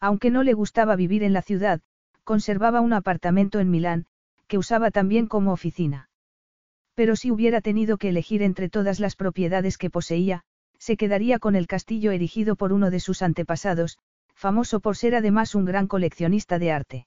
Aunque 0.00 0.30
no 0.30 0.42
le 0.42 0.52
gustaba 0.52 0.94
vivir 0.96 1.22
en 1.22 1.32
la 1.32 1.42
ciudad, 1.42 1.80
conservaba 2.24 2.80
un 2.80 2.92
apartamento 2.92 3.60
en 3.60 3.70
Milán, 3.70 4.06
que 4.48 4.58
usaba 4.58 4.90
también 4.90 5.26
como 5.26 5.52
oficina. 5.52 6.08
Pero 6.94 7.14
si 7.14 7.30
hubiera 7.30 7.60
tenido 7.60 7.96
que 7.96 8.08
elegir 8.08 8.42
entre 8.42 8.68
todas 8.68 8.98
las 8.98 9.14
propiedades 9.14 9.78
que 9.78 9.90
poseía, 9.90 10.42
se 10.78 10.96
quedaría 10.96 11.38
con 11.38 11.54
el 11.54 11.66
castillo 11.66 12.10
erigido 12.10 12.56
por 12.56 12.72
uno 12.72 12.90
de 12.90 12.98
sus 12.98 13.22
antepasados, 13.22 13.98
famoso 14.34 14.80
por 14.80 14.96
ser 14.96 15.14
además 15.14 15.54
un 15.54 15.64
gran 15.64 15.86
coleccionista 15.86 16.58
de 16.58 16.72
arte. 16.72 17.06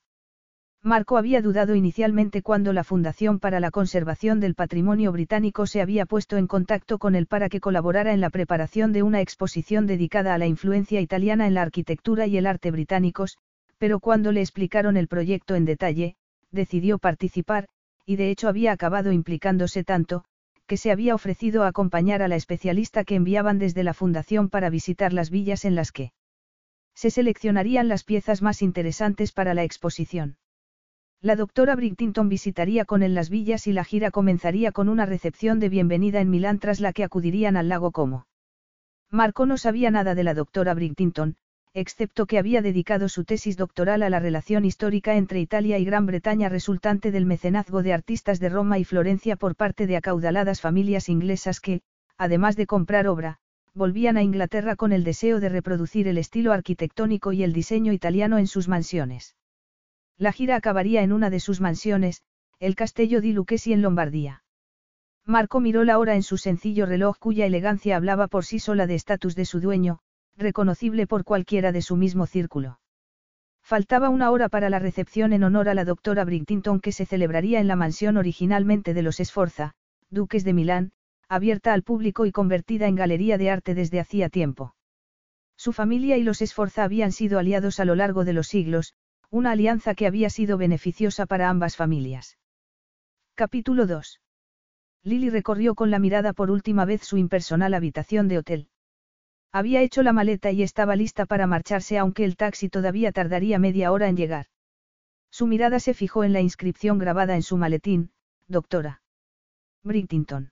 Marco 0.83 1.17
había 1.17 1.41
dudado 1.41 1.75
inicialmente 1.75 2.41
cuando 2.41 2.73
la 2.73 2.83
Fundación 2.83 3.39
para 3.39 3.59
la 3.59 3.69
Conservación 3.69 4.39
del 4.39 4.55
Patrimonio 4.55 5.11
Británico 5.11 5.67
se 5.67 5.79
había 5.79 6.07
puesto 6.07 6.37
en 6.37 6.47
contacto 6.47 6.97
con 6.97 7.13
él 7.13 7.27
para 7.27 7.49
que 7.49 7.59
colaborara 7.59 8.13
en 8.13 8.19
la 8.19 8.31
preparación 8.31 8.91
de 8.91 9.03
una 9.03 9.21
exposición 9.21 9.85
dedicada 9.85 10.33
a 10.33 10.39
la 10.39 10.47
influencia 10.47 10.99
italiana 10.99 11.45
en 11.45 11.53
la 11.53 11.61
arquitectura 11.61 12.25
y 12.25 12.37
el 12.37 12.47
arte 12.47 12.71
británicos, 12.71 13.37
pero 13.77 13.99
cuando 13.99 14.31
le 14.31 14.41
explicaron 14.41 14.97
el 14.97 15.07
proyecto 15.07 15.53
en 15.53 15.65
detalle, 15.65 16.15
decidió 16.51 16.99
participar, 16.99 17.67
y 18.05 18.15
de 18.15 18.29
hecho 18.29 18.47
había 18.47 18.71
acabado 18.71 19.11
implicándose 19.11 19.83
tanto, 19.83 20.23
que 20.67 20.77
se 20.77 20.91
había 20.91 21.15
ofrecido 21.15 21.63
a 21.63 21.67
acompañar 21.67 22.21
a 22.21 22.27
la 22.27 22.35
especialista 22.35 23.03
que 23.03 23.15
enviaban 23.15 23.59
desde 23.59 23.83
la 23.83 23.93
Fundación 23.93 24.49
para 24.49 24.69
visitar 24.69 25.13
las 25.13 25.29
villas 25.29 25.65
en 25.65 25.75
las 25.75 25.91
que 25.91 26.11
se 26.93 27.09
seleccionarían 27.09 27.87
las 27.87 28.03
piezas 28.03 28.41
más 28.41 28.61
interesantes 28.61 29.31
para 29.31 29.53
la 29.53 29.63
exposición. 29.63 30.37
La 31.21 31.35
doctora 31.35 31.75
Bridtington 31.75 32.29
visitaría 32.29 32.85
con 32.85 33.03
él 33.03 33.13
las 33.13 33.29
villas 33.29 33.67
y 33.67 33.73
la 33.73 33.83
gira 33.83 34.11
comenzaría 34.11 34.71
con 34.71 34.89
una 34.89 35.05
recepción 35.05 35.59
de 35.59 35.69
bienvenida 35.69 36.19
en 36.19 36.29
Milán 36.29 36.59
tras 36.59 36.79
la 36.79 36.93
que 36.93 37.03
acudirían 37.03 37.57
al 37.57 37.69
lago 37.69 37.91
Como. 37.91 38.25
Marco 39.09 39.45
no 39.45 39.57
sabía 39.57 39.91
nada 39.91 40.15
de 40.15 40.23
la 40.23 40.33
doctora 40.33 40.73
Bridtington, 40.73 41.35
excepto 41.73 42.25
que 42.25 42.37
había 42.37 42.61
dedicado 42.61 43.07
su 43.07 43.23
tesis 43.23 43.55
doctoral 43.55 44.03
a 44.03 44.09
la 44.09 44.19
relación 44.19 44.65
histórica 44.65 45.15
entre 45.15 45.39
Italia 45.39 45.79
y 45.79 45.85
Gran 45.85 46.05
Bretaña 46.05 46.49
resultante 46.49 47.11
del 47.11 47.25
mecenazgo 47.25 47.81
de 47.81 47.93
artistas 47.93 48.39
de 48.39 48.49
Roma 48.49 48.77
y 48.77 48.83
Florencia 48.83 49.37
por 49.37 49.55
parte 49.55 49.87
de 49.87 49.95
acaudaladas 49.95 50.59
familias 50.59 51.07
inglesas 51.07 51.61
que, 51.61 51.81
además 52.17 52.55
de 52.55 52.67
comprar 52.67 53.07
obra, 53.07 53.39
volvían 53.73 54.17
a 54.17 54.23
Inglaterra 54.23 54.75
con 54.75 54.91
el 54.91 55.05
deseo 55.05 55.39
de 55.39 55.47
reproducir 55.47 56.07
el 56.07 56.17
estilo 56.17 56.51
arquitectónico 56.51 57.31
y 57.31 57.43
el 57.43 57.53
diseño 57.53 57.93
italiano 57.93 58.37
en 58.37 58.47
sus 58.47 58.67
mansiones. 58.67 59.35
La 60.17 60.33
gira 60.33 60.57
acabaría 60.57 61.03
en 61.03 61.13
una 61.13 61.29
de 61.29 61.39
sus 61.39 61.61
mansiones, 61.61 62.21
el 62.59 62.75
Castello 62.75 63.21
di 63.21 63.31
Lucchesi 63.31 63.71
en 63.71 63.81
Lombardía. 63.81 64.43
Marco 65.25 65.59
miró 65.61 65.83
la 65.83 65.99
hora 65.99 66.15
en 66.15 66.23
su 66.23 66.37
sencillo 66.37 66.85
reloj 66.85 67.17
cuya 67.17 67.45
elegancia 67.45 67.95
hablaba 67.95 68.27
por 68.27 68.43
sí 68.43 68.59
sola 68.59 68.87
de 68.87 68.95
estatus 68.95 69.35
de 69.35 69.45
su 69.45 69.61
dueño, 69.61 69.99
reconocible 70.37 71.07
por 71.07 71.23
cualquiera 71.23 71.71
de 71.71 71.81
su 71.81 71.95
mismo 71.95 72.25
círculo. 72.25 72.79
Faltaba 73.61 74.09
una 74.09 74.31
hora 74.31 74.49
para 74.49 74.69
la 74.69 74.79
recepción 74.79 75.33
en 75.33 75.43
honor 75.43 75.69
a 75.69 75.73
la 75.73 75.85
doctora 75.85 76.25
Bridtington 76.25 76.79
que 76.79 76.91
se 76.91 77.05
celebraría 77.05 77.59
en 77.59 77.67
la 77.67 77.75
mansión 77.75 78.17
originalmente 78.17 78.93
de 78.93 79.01
los 79.01 79.19
Esforza, 79.19 79.73
duques 80.09 80.43
de 80.43 80.53
Milán, 80.53 80.91
abierta 81.29 81.73
al 81.73 81.83
público 81.83 82.25
y 82.25 82.31
convertida 82.31 82.87
en 82.87 82.95
galería 82.95 83.37
de 83.37 83.49
arte 83.49 83.73
desde 83.73 83.99
hacía 83.99 84.29
tiempo. 84.29 84.75
Su 85.55 85.73
familia 85.73 86.17
y 86.17 86.23
los 86.23 86.41
Esforza 86.41 86.83
habían 86.83 87.11
sido 87.11 87.39
aliados 87.39 87.79
a 87.79 87.85
lo 87.85 87.95
largo 87.95 88.25
de 88.25 88.33
los 88.33 88.47
siglos, 88.47 88.93
una 89.29 89.51
alianza 89.51 89.95
que 89.95 90.07
había 90.07 90.29
sido 90.29 90.57
beneficiosa 90.57 91.25
para 91.25 91.49
ambas 91.49 91.77
familias. 91.77 92.37
Capítulo 93.35 93.87
2. 93.87 94.19
Lily 95.03 95.29
recorrió 95.29 95.73
con 95.73 95.89
la 95.89 95.99
mirada 95.99 96.33
por 96.33 96.51
última 96.51 96.83
vez 96.83 97.03
su 97.03 97.17
impersonal 97.17 97.73
habitación 97.73 98.27
de 98.27 98.39
hotel. 98.39 98.67
Había 99.53 99.81
hecho 99.81 100.01
la 100.01 100.13
maleta 100.13 100.51
y 100.51 100.63
estaba 100.63 100.95
lista 100.95 101.25
para 101.25 101.45
marcharse 101.45 101.97
aunque 101.97 102.23
el 102.23 102.37
taxi 102.37 102.69
todavía 102.69 103.11
tardaría 103.11 103.59
media 103.59 103.91
hora 103.91 104.07
en 104.07 104.15
llegar. 104.15 104.45
Su 105.29 105.45
mirada 105.45 105.79
se 105.79 105.93
fijó 105.93 106.23
en 106.23 106.33
la 106.33 106.41
inscripción 106.41 106.99
grabada 106.99 107.35
en 107.35 107.43
su 107.43 107.57
maletín, 107.57 108.11
doctora. 108.47 109.01
Brittington. 109.83 110.51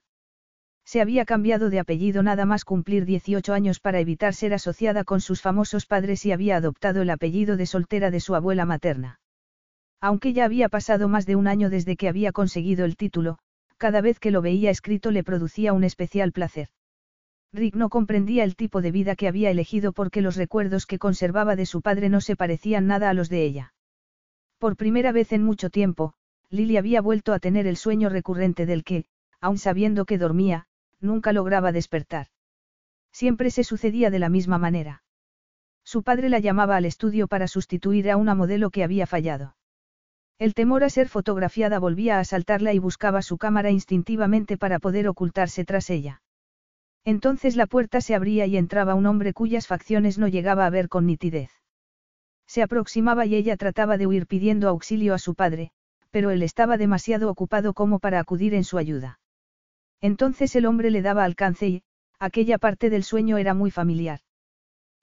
Se 0.84 1.00
había 1.00 1.24
cambiado 1.24 1.70
de 1.70 1.78
apellido 1.78 2.22
nada 2.22 2.44
más 2.46 2.64
cumplir 2.64 3.04
18 3.04 3.54
años 3.54 3.78
para 3.78 4.00
evitar 4.00 4.34
ser 4.34 4.52
asociada 4.52 5.04
con 5.04 5.20
sus 5.20 5.40
famosos 5.40 5.86
padres 5.86 6.26
y 6.26 6.32
había 6.32 6.56
adoptado 6.56 7.02
el 7.02 7.10
apellido 7.10 7.56
de 7.56 7.66
soltera 7.66 8.10
de 8.10 8.20
su 8.20 8.34
abuela 8.34 8.64
materna. 8.64 9.20
Aunque 10.00 10.32
ya 10.32 10.46
había 10.46 10.68
pasado 10.68 11.08
más 11.08 11.26
de 11.26 11.36
un 11.36 11.46
año 11.46 11.70
desde 11.70 11.96
que 11.96 12.08
había 12.08 12.32
conseguido 12.32 12.84
el 12.84 12.96
título, 12.96 13.38
cada 13.76 14.00
vez 14.00 14.18
que 14.18 14.30
lo 14.30 14.42
veía 14.42 14.70
escrito 14.70 15.10
le 15.10 15.22
producía 15.22 15.72
un 15.72 15.84
especial 15.84 16.32
placer. 16.32 16.68
Rick 17.52 17.74
no 17.74 17.88
comprendía 17.88 18.44
el 18.44 18.54
tipo 18.54 18.80
de 18.80 18.92
vida 18.92 19.16
que 19.16 19.26
había 19.26 19.50
elegido 19.50 19.92
porque 19.92 20.20
los 20.20 20.36
recuerdos 20.36 20.86
que 20.86 20.98
conservaba 20.98 21.56
de 21.56 21.66
su 21.66 21.82
padre 21.82 22.08
no 22.08 22.20
se 22.20 22.36
parecían 22.36 22.86
nada 22.86 23.10
a 23.10 23.14
los 23.14 23.28
de 23.28 23.44
ella. 23.44 23.74
Por 24.58 24.76
primera 24.76 25.10
vez 25.10 25.32
en 25.32 25.42
mucho 25.42 25.70
tiempo, 25.70 26.14
Lily 26.48 26.76
había 26.76 27.00
vuelto 27.00 27.32
a 27.32 27.38
tener 27.38 27.66
el 27.66 27.76
sueño 27.76 28.08
recurrente 28.08 28.66
del 28.66 28.84
que, 28.84 29.04
aun 29.40 29.58
sabiendo 29.58 30.04
que 30.04 30.18
dormía, 30.18 30.66
nunca 31.00 31.32
lograba 31.32 31.72
despertar. 31.72 32.28
Siempre 33.12 33.50
se 33.50 33.64
sucedía 33.64 34.10
de 34.10 34.18
la 34.20 34.28
misma 34.28 34.58
manera. 34.58 35.02
Su 35.84 36.02
padre 36.04 36.28
la 36.28 36.38
llamaba 36.38 36.76
al 36.76 36.84
estudio 36.84 37.26
para 37.26 37.48
sustituir 37.48 38.10
a 38.10 38.16
una 38.16 38.34
modelo 38.34 38.70
que 38.70 38.84
había 38.84 39.06
fallado. 39.06 39.56
El 40.38 40.54
temor 40.54 40.84
a 40.84 40.90
ser 40.90 41.08
fotografiada 41.08 41.78
volvía 41.78 42.16
a 42.16 42.20
asaltarla 42.20 42.72
y 42.72 42.78
buscaba 42.78 43.22
su 43.22 43.38
cámara 43.38 43.70
instintivamente 43.70 44.56
para 44.56 44.78
poder 44.78 45.08
ocultarse 45.08 45.64
tras 45.64 45.90
ella. 45.90 46.22
Entonces 47.04 47.56
la 47.56 47.66
puerta 47.66 48.00
se 48.00 48.14
abría 48.14 48.46
y 48.46 48.56
entraba 48.56 48.94
un 48.94 49.06
hombre 49.06 49.32
cuyas 49.32 49.66
facciones 49.66 50.18
no 50.18 50.28
llegaba 50.28 50.66
a 50.66 50.70
ver 50.70 50.88
con 50.88 51.06
nitidez. 51.06 51.50
Se 52.46 52.62
aproximaba 52.62 53.26
y 53.26 53.36
ella 53.36 53.56
trataba 53.56 53.96
de 53.96 54.06
huir 54.06 54.26
pidiendo 54.26 54.68
auxilio 54.68 55.14
a 55.14 55.18
su 55.18 55.34
padre, 55.34 55.70
pero 56.10 56.30
él 56.30 56.42
estaba 56.42 56.76
demasiado 56.76 57.30
ocupado 57.30 57.74
como 57.74 58.00
para 58.00 58.18
acudir 58.18 58.54
en 58.54 58.64
su 58.64 58.76
ayuda. 58.76 59.20
Entonces 60.00 60.56
el 60.56 60.66
hombre 60.66 60.90
le 60.90 61.02
daba 61.02 61.24
alcance 61.24 61.68
y, 61.68 61.82
aquella 62.18 62.58
parte 62.58 62.90
del 62.90 63.04
sueño 63.04 63.38
era 63.38 63.54
muy 63.54 63.70
familiar. 63.70 64.20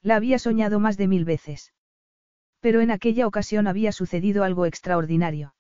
La 0.01 0.15
había 0.15 0.39
soñado 0.39 0.79
más 0.79 0.97
de 0.97 1.07
mil 1.07 1.25
veces. 1.25 1.73
Pero 2.59 2.81
en 2.81 2.91
aquella 2.91 3.27
ocasión 3.27 3.67
había 3.67 3.91
sucedido 3.91 4.43
algo 4.43 4.65
extraordinario. 4.65 5.53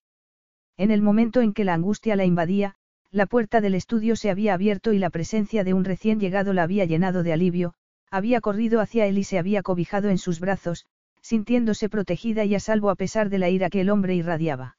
En 0.77 0.91
el 0.91 1.01
momento 1.01 1.41
en 1.41 1.53
que 1.53 1.63
la 1.63 1.73
angustia 1.73 2.15
la 2.15 2.25
invadía, 2.25 2.75
la 3.11 3.25
puerta 3.25 3.61
del 3.61 3.75
estudio 3.75 4.15
se 4.15 4.29
había 4.29 4.53
abierto 4.53 4.93
y 4.93 4.99
la 4.99 5.09
presencia 5.09 5.63
de 5.63 5.73
un 5.73 5.85
recién 5.85 6.19
llegado 6.19 6.53
la 6.53 6.63
había 6.63 6.85
llenado 6.85 7.23
de 7.23 7.33
alivio, 7.33 7.73
había 8.11 8.41
corrido 8.41 8.81
hacia 8.81 9.05
él 9.05 9.17
y 9.17 9.23
se 9.23 9.39
había 9.39 9.63
cobijado 9.63 10.09
en 10.09 10.17
sus 10.17 10.39
brazos, 10.39 10.85
sintiéndose 11.21 11.89
protegida 11.89 12.45
y 12.45 12.55
a 12.55 12.59
salvo 12.59 12.89
a 12.89 12.95
pesar 12.95 13.29
de 13.29 13.39
la 13.39 13.49
ira 13.49 13.69
que 13.69 13.81
el 13.81 13.89
hombre 13.89 14.15
irradiaba 14.15 14.77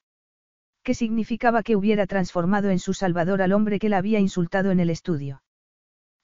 que 0.88 0.94
significaba 0.94 1.62
que 1.62 1.76
hubiera 1.76 2.06
transformado 2.06 2.70
en 2.70 2.78
su 2.78 2.94
salvador 2.94 3.42
al 3.42 3.52
hombre 3.52 3.78
que 3.78 3.90
la 3.90 3.98
había 3.98 4.20
insultado 4.20 4.70
en 4.70 4.80
el 4.80 4.88
estudio. 4.88 5.42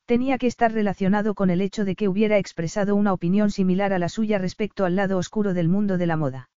Tenía 0.06 0.38
que 0.38 0.46
estar 0.46 0.72
relacionado 0.72 1.34
con 1.34 1.50
el 1.50 1.60
hecho 1.60 1.84
de 1.84 1.94
que 1.94 2.08
hubiera 2.08 2.38
expresado 2.38 2.96
una 2.96 3.12
opinión 3.12 3.50
similar 3.50 3.92
a 3.92 3.98
la 3.98 4.08
suya 4.08 4.38
respecto 4.38 4.86
al 4.86 4.96
lado 4.96 5.18
oscuro 5.18 5.52
del 5.52 5.68
mundo 5.68 5.98
de 5.98 6.06
la 6.06 6.16
moda. 6.16 6.48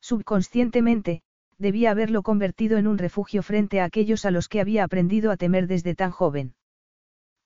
Subconscientemente, 0.00 1.22
debía 1.58 1.90
haberlo 1.90 2.22
convertido 2.22 2.78
en 2.78 2.86
un 2.86 2.98
refugio 2.98 3.42
frente 3.42 3.80
a 3.80 3.84
aquellos 3.84 4.24
a 4.24 4.30
los 4.30 4.48
que 4.48 4.60
había 4.60 4.84
aprendido 4.84 5.30
a 5.30 5.36
temer 5.36 5.66
desde 5.66 5.94
tan 5.94 6.10
joven. 6.10 6.54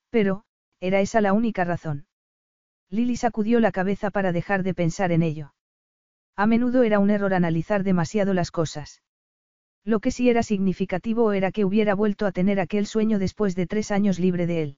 Pero, 0.09 0.43
¿era 0.79 1.01
esa 1.01 1.21
la 1.21 1.33
única 1.33 1.63
razón? 1.63 2.07
Lily 2.89 3.17
sacudió 3.17 3.59
la 3.59 3.71
cabeza 3.71 4.09
para 4.09 4.31
dejar 4.31 4.63
de 4.63 4.73
pensar 4.73 5.11
en 5.11 5.21
ello. 5.21 5.53
A 6.35 6.47
menudo 6.47 6.83
era 6.83 6.99
un 6.99 7.09
error 7.09 7.33
analizar 7.33 7.83
demasiado 7.83 8.33
las 8.33 8.49
cosas. 8.49 9.03
Lo 9.83 9.99
que 9.99 10.11
sí 10.11 10.29
era 10.29 10.43
significativo 10.43 11.33
era 11.33 11.51
que 11.51 11.65
hubiera 11.65 11.95
vuelto 11.95 12.25
a 12.25 12.31
tener 12.31 12.59
aquel 12.59 12.85
sueño 12.85 13.19
después 13.19 13.55
de 13.55 13.67
tres 13.67 13.91
años 13.91 14.19
libre 14.19 14.47
de 14.47 14.63
él. 14.63 14.77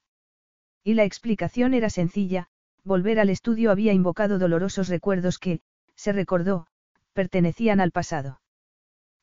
Y 0.84 0.96
la 0.96 1.04
explicación 1.04 1.74
era 1.74 1.90
sencilla, 1.90 2.48
volver 2.84 3.20
al 3.20 3.30
estudio 3.30 3.72
había 3.72 3.94
invocado 3.94 4.40
dolorosos 4.40 4.90
recuerdos 4.90 5.38
que, 5.38 5.62
se 5.96 6.12
recordó, 6.12 6.68
pertenecían 7.14 7.80
al 7.80 7.92
pasado. 7.92 8.42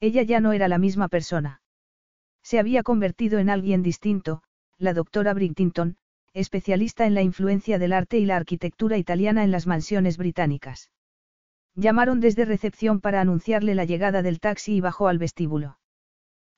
Ella 0.01 0.23
ya 0.23 0.41
no 0.41 0.53
era 0.53 0.69
la 0.69 0.79
misma 0.79 1.09
persona. 1.09 1.61
Se 2.43 2.59
había 2.59 2.83
convertido 2.83 3.39
en 3.39 3.51
alguien 3.51 3.83
distinto, 3.83 4.43
la 4.79 4.95
doctora 4.95 5.35
Bridtington, 5.35 5.97
especialista 6.35 7.07
en 7.07 7.15
la 7.15 7.23
influencia 7.23 7.79
del 7.79 7.93
arte 7.93 8.19
y 8.19 8.25
la 8.25 8.37
arquitectura 8.37 8.97
italiana 8.97 9.43
en 9.43 9.51
las 9.51 9.67
mansiones 9.67 10.17
británicas. 10.17 10.91
Llamaron 11.75 12.21
desde 12.21 12.45
recepción 12.45 13.01
para 13.01 13.21
anunciarle 13.21 13.75
la 13.75 13.85
llegada 13.85 14.23
del 14.23 14.41
taxi 14.41 14.77
y 14.77 14.81
bajó 14.81 15.09
al 15.09 15.19
vestíbulo. 15.19 15.79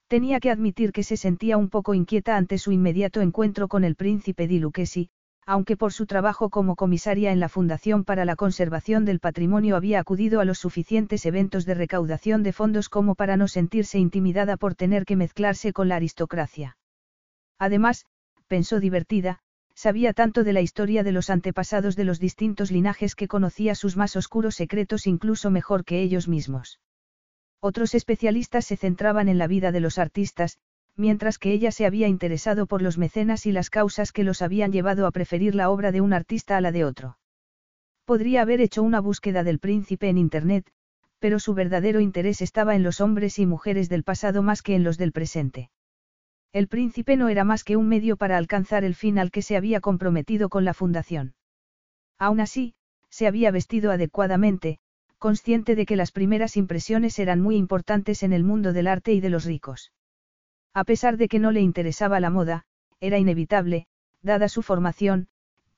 Tenía 0.07 0.41
que 0.41 0.51
admitir 0.51 0.93
que 0.93 1.03
se 1.03 1.17
sentía 1.17 1.57
un 1.57 1.71
poco 1.71 1.95
inquieta 1.95 2.37
ante 2.37 2.59
su 2.59 2.73
inmediato 2.73 3.21
encuentro 3.21 3.69
con 3.69 3.85
el 3.85 3.97
príncipe 3.97 4.49
di 4.49 4.59
Lucchesi, 4.59 5.11
aunque 5.47 5.77
por 5.77 5.93
su 5.93 6.07
trabajo 6.07 6.51
como 6.51 6.77
comisaria 6.77 7.33
en 7.33 7.41
la 7.41 7.49
Fundación 7.49 8.05
para 8.05 8.25
la 8.25 8.37
Conservación 8.37 9.05
del 9.05 9.21
Patrimonio 9.21 9.77
había 9.77 10.01
acudido 10.01 10.41
a 10.41 10.45
los 10.45 10.59
suficientes 10.59 11.27
eventos 11.27 11.67
de 11.67 11.75
recaudación 11.75 12.43
de 12.43 12.53
fondos 12.53 12.89
como 12.89 13.15
para 13.15 13.37
no 13.37 13.49
sentirse 13.49 13.99
intimidada 13.99 14.57
por 14.57 14.75
tener 14.75 15.05
que 15.05 15.17
mezclarse 15.17 15.73
con 15.73 15.89
la 15.89 15.97
aristocracia. 15.97 16.77
Además, 17.59 18.07
pensó 18.47 18.81
divertida, 18.81 19.41
sabía 19.75 20.13
tanto 20.13 20.45
de 20.45 20.53
la 20.53 20.61
historia 20.61 21.03
de 21.03 21.13
los 21.13 21.31
antepasados 21.31 21.97
de 21.97 22.05
los 22.05 22.21
distintos 22.21 22.71
linajes 22.71 23.15
que 23.15 23.29
conocía 23.29 23.75
sus 23.75 23.97
más 23.97 24.17
oscuros 24.17 24.55
secretos 24.55 25.07
incluso 25.07 25.51
mejor 25.51 25.85
que 25.85 26.03
ellos 26.03 26.29
mismos. 26.29 26.81
Otros 27.61 27.95
especialistas 27.95 28.67
se 28.67 28.77
centraban 28.77 29.29
en 29.29 29.39
la 29.39 29.47
vida 29.47 29.73
de 29.73 29.81
los 29.81 29.99
artistas, 29.99 30.59
mientras 31.01 31.39
que 31.39 31.53
ella 31.53 31.73
se 31.73 31.87
había 31.87 32.07
interesado 32.07 32.67
por 32.67 32.83
los 32.83 32.99
mecenas 32.99 33.47
y 33.47 33.53
las 33.53 33.71
causas 33.71 34.13
que 34.13 34.23
los 34.23 34.43
habían 34.43 34.71
llevado 34.71 35.07
a 35.07 35.11
preferir 35.11 35.55
la 35.55 35.71
obra 35.71 35.91
de 35.91 36.01
un 36.01 36.13
artista 36.13 36.57
a 36.57 36.61
la 36.61 36.71
de 36.71 36.85
otro. 36.85 37.19
Podría 38.05 38.43
haber 38.43 38.61
hecho 38.61 38.83
una 38.83 39.01
búsqueda 39.01 39.43
del 39.43 39.59
príncipe 39.59 40.09
en 40.09 40.19
Internet, 40.19 40.71
pero 41.19 41.39
su 41.39 41.55
verdadero 41.55 42.01
interés 42.01 42.43
estaba 42.43 42.77
en 42.77 42.83
los 42.83 43.01
hombres 43.01 43.39
y 43.39 43.47
mujeres 43.47 43.89
del 43.89 44.05
pasado 44.05 44.43
más 44.43 44.63
que 44.63 44.75
en 44.75 44.85
los 44.85 44.99
del 44.99 45.13
presente. 45.13 45.71
El 46.53 46.69
príncipe 46.69 47.17
no 47.17 47.29
era 47.29 47.45
más 47.45 47.65
que 47.65 47.77
un 47.77 47.89
medio 47.89 48.17
para 48.17 48.37
alcanzar 48.37 48.85
el 48.85 48.95
fin 48.95 49.19
al 49.19 49.31
que 49.31 49.43
se 49.43 49.57
había 49.57 49.81
comprometido 49.81 50.49
con 50.49 50.65
la 50.65 50.75
fundación. 50.75 51.35
Aún 52.19 52.41
así, 52.41 52.75
se 53.09 53.27
había 53.27 53.51
vestido 53.51 53.91
adecuadamente, 53.91 54.79
consciente 55.19 55.77
de 55.77 55.87
que 55.87 55.97
las 55.97 56.13
primeras 56.13 56.57
impresiones 56.57 57.19
eran 57.19 57.41
muy 57.41 57.57
importantes 57.57 58.23
en 58.23 58.33
el 58.33 58.45
mundo 58.45 58.73
del 58.73 58.87
arte 58.87 59.13
y 59.13 59.21
de 59.21 59.31
los 59.31 59.45
ricos. 59.45 59.93
A 60.73 60.85
pesar 60.85 61.17
de 61.17 61.29
que 61.29 61.39
no 61.39 61.51
le 61.51 61.61
interesaba 61.61 62.21
la 62.21 62.31
moda, 62.31 62.65
era 63.01 63.19
inevitable, 63.19 63.87
dada 64.23 64.49
su 64.49 64.63
formación, 64.63 65.29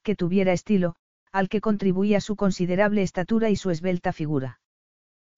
que 0.02 0.16
tuviera 0.16 0.52
estilo, 0.52 0.96
al 1.32 1.48
que 1.48 1.60
contribuía 1.60 2.20
su 2.20 2.36
considerable 2.36 3.02
estatura 3.02 3.48
y 3.48 3.56
su 3.56 3.70
esbelta 3.70 4.12
figura. 4.12 4.60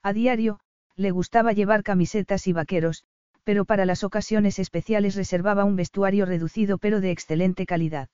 A 0.03 0.13
diario, 0.13 0.59
le 0.97 1.11
gustaba 1.13 1.53
llevar 1.53 1.83
camisetas 1.83 2.47
y 2.47 2.53
vaqueros, 2.53 3.05
pero 3.45 3.65
para 3.65 3.85
las 3.85 4.03
ocasiones 4.03 4.59
especiales 4.59 5.15
reservaba 5.15 5.65
un 5.65 5.77
vestuario 5.77 6.27
reducido 6.27 6.79
pero 6.79 7.01
de 7.01 7.11
excelente 7.11 7.67
calidad. 7.67 8.09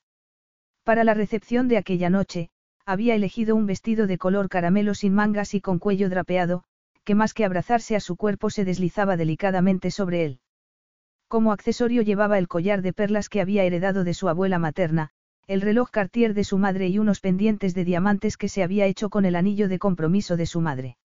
Para 0.84 1.04
la 1.04 1.14
recepción 1.14 1.68
de 1.68 1.78
aquella 1.78 2.10
noche, 2.10 2.50
había 2.84 3.14
elegido 3.14 3.54
un 3.54 3.66
vestido 3.66 4.06
de 4.06 4.18
color 4.18 4.48
caramelo 4.48 4.94
sin 4.94 5.14
mangas 5.14 5.54
y 5.54 5.60
con 5.60 5.78
cuello 5.78 6.08
drapeado, 6.08 6.64
que 7.04 7.14
más 7.14 7.32
que 7.32 7.44
abrazarse 7.44 7.96
a 7.96 8.00
su 8.00 8.16
cuerpo 8.16 8.50
se 8.50 8.64
deslizaba 8.64 9.16
delicadamente 9.16 9.90
sobre 9.90 10.24
él. 10.24 10.40
Como 11.30 11.52
accesorio 11.52 12.02
llevaba 12.02 12.38
el 12.38 12.48
collar 12.48 12.82
de 12.82 12.92
perlas 12.92 13.28
que 13.28 13.40
había 13.40 13.62
heredado 13.62 14.02
de 14.02 14.14
su 14.14 14.28
abuela 14.28 14.58
materna, 14.58 15.10
el 15.46 15.60
reloj 15.60 15.88
Cartier 15.88 16.34
de 16.34 16.42
su 16.42 16.58
madre 16.58 16.88
y 16.88 16.98
unos 16.98 17.20
pendientes 17.20 17.72
de 17.72 17.84
diamantes 17.84 18.36
que 18.36 18.48
se 18.48 18.64
había 18.64 18.86
hecho 18.86 19.10
con 19.10 19.24
el 19.24 19.36
anillo 19.36 19.68
de 19.68 19.78
compromiso 19.78 20.36
de 20.36 20.46
su 20.46 20.60
madre. 20.60 20.96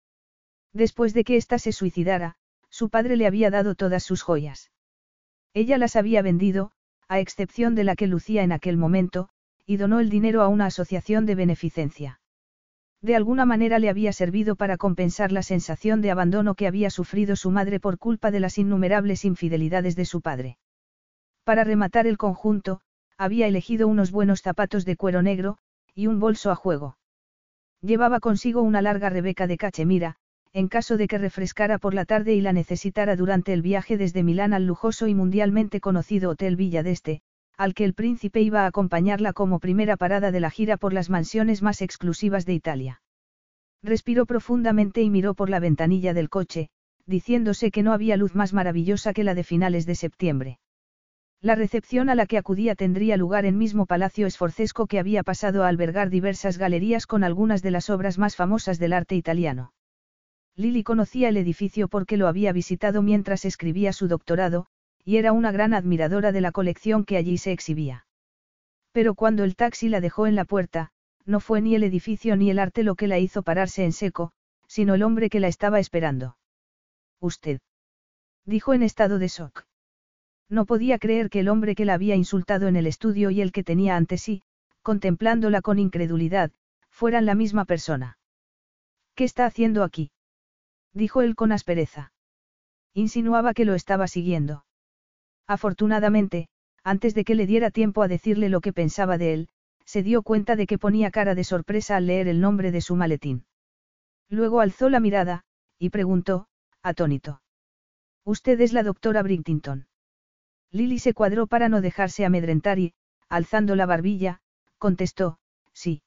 Después 0.73 1.13
de 1.13 1.25
que 1.25 1.37
ésta 1.37 1.59
se 1.59 1.73
suicidara, 1.73 2.37
su 2.71 2.89
padre 2.89 3.19
le 3.19 3.27
había 3.27 3.51
dado 3.51 3.75
todas 3.75 4.03
sus 4.03 4.23
joyas. 4.23 4.71
Ella 5.53 5.77
las 5.77 5.95
había 5.95 6.23
vendido, 6.23 6.71
a 7.07 7.21
excepción 7.21 7.75
de 7.75 7.85
la 7.85 7.95
que 7.95 8.07
lucía 8.07 8.45
en 8.45 8.53
aquel 8.53 8.79
momento, 8.79 9.29
y 9.67 9.77
donó 9.77 10.01
el 10.01 10.09
dinero 10.09 10.41
a 10.41 10.49
una 10.49 10.65
asociación 10.65 11.27
de 11.27 11.35
beneficencia. 11.35 12.21
De 13.05 13.15
alguna 13.15 13.45
manera 13.45 13.79
le 13.79 13.91
había 13.91 14.15
servido 14.15 14.57
para 14.57 14.79
compensar 14.79 15.31
la 15.31 15.43
sensación 15.43 16.01
de 16.01 16.11
abandono 16.11 16.55
que 16.55 16.67
había 16.67 16.89
sufrido 16.89 17.37
su 17.37 17.51
madre 17.51 17.79
por 17.79 17.99
culpa 17.99 18.31
de 18.31 18.41
las 18.41 18.57
innumerables 18.57 19.27
infidelidades 19.27 19.95
de 19.95 20.07
su 20.07 20.23
padre. 20.23 20.57
Para 21.45 21.65
rematar 21.65 22.07
el 22.07 22.17
conjunto, 22.17 22.81
había 23.19 23.47
elegido 23.47 23.89
unos 23.89 24.11
buenos 24.11 24.41
zapatos 24.41 24.87
de 24.87 24.97
cuero 24.97 25.21
negro, 25.21 25.59
y 25.95 26.07
un 26.07 26.19
bolso 26.19 26.51
a 26.51 26.55
juego. 26.55 26.97
Llevaba 27.83 28.21
consigo 28.21 28.63
una 28.63 28.81
larga 28.81 29.11
rebeca 29.11 29.47
de 29.47 29.59
cachemira, 29.59 30.17
en 30.55 30.69
caso 30.69 30.97
de 30.97 31.07
que 31.07 31.19
refrescara 31.19 31.77
por 31.77 31.93
la 31.93 32.07
tarde 32.07 32.33
y 32.33 32.41
la 32.41 32.55
necesitara 32.55 33.17
durante 33.17 33.53
el 33.53 33.61
viaje 33.61 33.99
desde 33.99 34.23
Milán 34.23 34.55
al 34.55 34.65
lujoso 34.65 35.09
y 35.09 35.15
mundialmente 35.15 35.79
conocido 35.79 36.31
Hotel 36.31 36.57
Villa 36.57 36.83
d'Este, 36.83 37.21
al 37.57 37.75
que 37.75 37.85
el 37.85 37.95
príncipe 37.95 38.41
iba 38.41 38.63
a 38.63 38.67
acompañarla 38.67 39.33
como 39.33 39.61
primera 39.61 39.97
parada 39.97 40.31
de 40.31 40.41
la 40.41 40.51
gira 40.51 40.77
por 40.77 40.93
las 40.93 41.11
mansiones 41.11 41.63
más 41.63 41.83
exclusivas 41.83 42.47
de 42.47 42.55
Italia. 42.55 43.03
Respiró 43.83 44.27
profundamente 44.27 45.03
y 45.03 45.11
miró 45.11 45.35
por 45.35 45.51
la 45.51 45.61
ventanilla 45.61 46.15
del 46.15 46.31
coche, 46.31 46.71
diciéndose 47.07 47.71
que 47.71 47.83
no 47.83 47.93
había 47.93 48.17
luz 48.17 48.35
más 48.35 48.53
maravillosa 48.53 49.13
que 49.13 49.25
la 49.25 49.35
de 49.35 49.45
finales 49.45 49.87
de 49.87 49.95
septiembre. 49.95 50.59
La 51.41 51.55
recepción 51.55 52.09
a 52.09 52.15
la 52.15 52.25
que 52.25 52.39
acudía 52.39 52.75
tendría 52.75 53.19
lugar 53.19 53.45
en 53.45 53.59
mismo 53.59 53.85
Palacio 53.85 54.27
Esforcesco 54.27 54.87
que 54.87 54.99
había 54.99 55.23
pasado 55.23 55.63
a 55.63 55.69
albergar 55.69 56.09
diversas 56.09 56.57
galerías 56.57 57.07
con 57.07 57.23
algunas 57.23 57.61
de 57.61 57.71
las 57.71 57.91
obras 57.91 58.17
más 58.19 58.35
famosas 58.35 58.79
del 58.79 58.95
arte 58.95 59.15
italiano. 59.15 59.75
Lily 60.57 60.83
conocía 60.83 61.29
el 61.29 61.37
edificio 61.37 61.89
porque 61.89 62.17
lo 62.17 62.29
había 62.29 62.53
visitado 62.53 63.03
mientras 63.03 63.45
escribía 63.45 63.93
su 63.93 64.09
doctorado, 64.09 64.67
y 65.05 65.19
era 65.19 65.33
una 65.33 65.53
gran 65.53 65.75
admiradora 65.75 66.33
de 66.33 66.41
la 66.41 66.53
colección 66.53 67.05
que 67.05 67.17
allí 67.17 67.39
se 67.39 67.53
exhibía. 67.53 68.07
Pero 68.93 69.15
cuando 69.15 69.45
el 69.45 69.57
taxi 69.57 69.89
la 69.89 70.01
dejó 70.01 70.27
en 70.27 70.35
la 70.35 70.45
puerta, 70.45 70.91
no 71.27 71.41
fue 71.41 71.61
ni 71.61 71.75
el 71.75 71.83
edificio 71.83 72.37
ni 72.37 72.51
el 72.51 72.59
arte 72.59 72.83
lo 72.83 72.95
que 72.95 73.09
la 73.09 73.19
hizo 73.19 73.43
pararse 73.43 73.85
en 73.85 73.93
seco, 73.93 74.33
sino 74.67 74.95
el 74.95 75.03
hombre 75.03 75.31
que 75.31 75.41
la 75.41 75.49
estaba 75.49 75.79
esperando. 75.81 76.37
Usted. 77.21 77.61
Dijo 78.45 78.75
en 78.75 78.83
estado 78.83 79.19
de 79.19 79.29
shock. 79.29 79.65
No 80.49 80.67
podía 80.67 80.99
creer 80.99 81.31
que 81.31 81.41
el 81.41 81.49
hombre 81.49 81.75
que 81.75 81.85
la 81.85 81.95
había 81.95 82.15
insultado 82.15 82.69
en 82.69 82.77
el 82.77 82.87
estudio 82.87 83.31
y 83.31 83.41
el 83.41 83.53
que 83.53 83.65
tenía 83.65 83.97
ante 83.97 84.19
sí, 84.19 84.43
contemplándola 84.83 85.63
con 85.63 85.79
incredulidad, 85.79 86.51
fueran 86.91 87.25
la 87.25 87.35
misma 87.35 87.65
persona. 87.65 88.19
¿Qué 89.15 89.25
está 89.25 89.47
haciendo 89.47 89.83
aquí? 89.83 90.11
dijo 90.93 91.23
él 91.23 91.35
con 91.35 91.53
aspereza. 91.53 92.13
Insinuaba 92.93 93.55
que 93.55 93.65
lo 93.65 93.75
estaba 93.75 94.07
siguiendo. 94.07 94.65
Afortunadamente, 95.47 96.49
antes 96.83 97.15
de 97.15 97.25
que 97.25 97.35
le 97.35 97.47
diera 97.47 97.71
tiempo 97.71 98.03
a 98.03 98.09
decirle 98.09 98.49
lo 98.49 98.61
que 98.61 98.73
pensaba 98.73 99.19
de 99.19 99.35
él, 99.35 99.49
se 99.85 100.03
dio 100.03 100.23
cuenta 100.23 100.57
de 100.57 100.67
que 100.67 100.79
ponía 100.79 101.11
cara 101.11 101.35
de 101.35 101.45
sorpresa 101.45 101.97
al 101.97 102.07
leer 102.07 102.29
el 102.29 102.41
nombre 102.41 102.71
de 102.73 102.81
su 102.81 102.97
maletín. 102.97 103.47
Luego 104.29 104.61
alzó 104.61 104.89
la 104.89 105.01
mirada, 105.01 105.45
y 105.79 105.91
preguntó, 105.91 106.47
atónito. 106.83 107.43
Usted 108.25 108.61
es 108.61 108.73
la 108.73 108.83
doctora 108.83 109.23
Bridtington. 109.23 109.87
Lily 110.71 110.99
se 110.99 111.15
cuadró 111.15 111.47
para 111.47 111.69
no 111.69 111.81
dejarse 111.81 112.25
amedrentar 112.25 112.79
y, 112.79 112.95
alzando 113.29 113.77
la 113.77 113.87
barbilla, 113.87 114.41
contestó, 114.79 115.39
sí. 115.73 116.03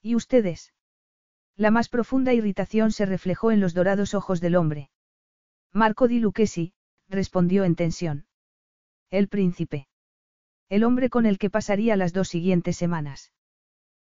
¿Y 0.00 0.14
ustedes? 0.14 0.72
La 1.56 1.70
más 1.70 1.88
profunda 1.88 2.32
irritación 2.32 2.92
se 2.92 3.06
reflejó 3.06 3.50
en 3.50 3.60
los 3.60 3.74
dorados 3.74 4.14
ojos 4.14 4.40
del 4.40 4.56
hombre. 4.56 4.90
Marco 5.72 6.08
di 6.08 6.20
Lucchesi, 6.20 6.72
respondió 7.08 7.64
en 7.64 7.76
tensión. 7.76 8.26
El 9.12 9.28
príncipe. 9.28 9.88
El 10.70 10.84
hombre 10.84 11.10
con 11.10 11.26
el 11.26 11.36
que 11.36 11.50
pasaría 11.50 11.96
las 11.96 12.14
dos 12.14 12.28
siguientes 12.28 12.78
semanas. 12.78 13.30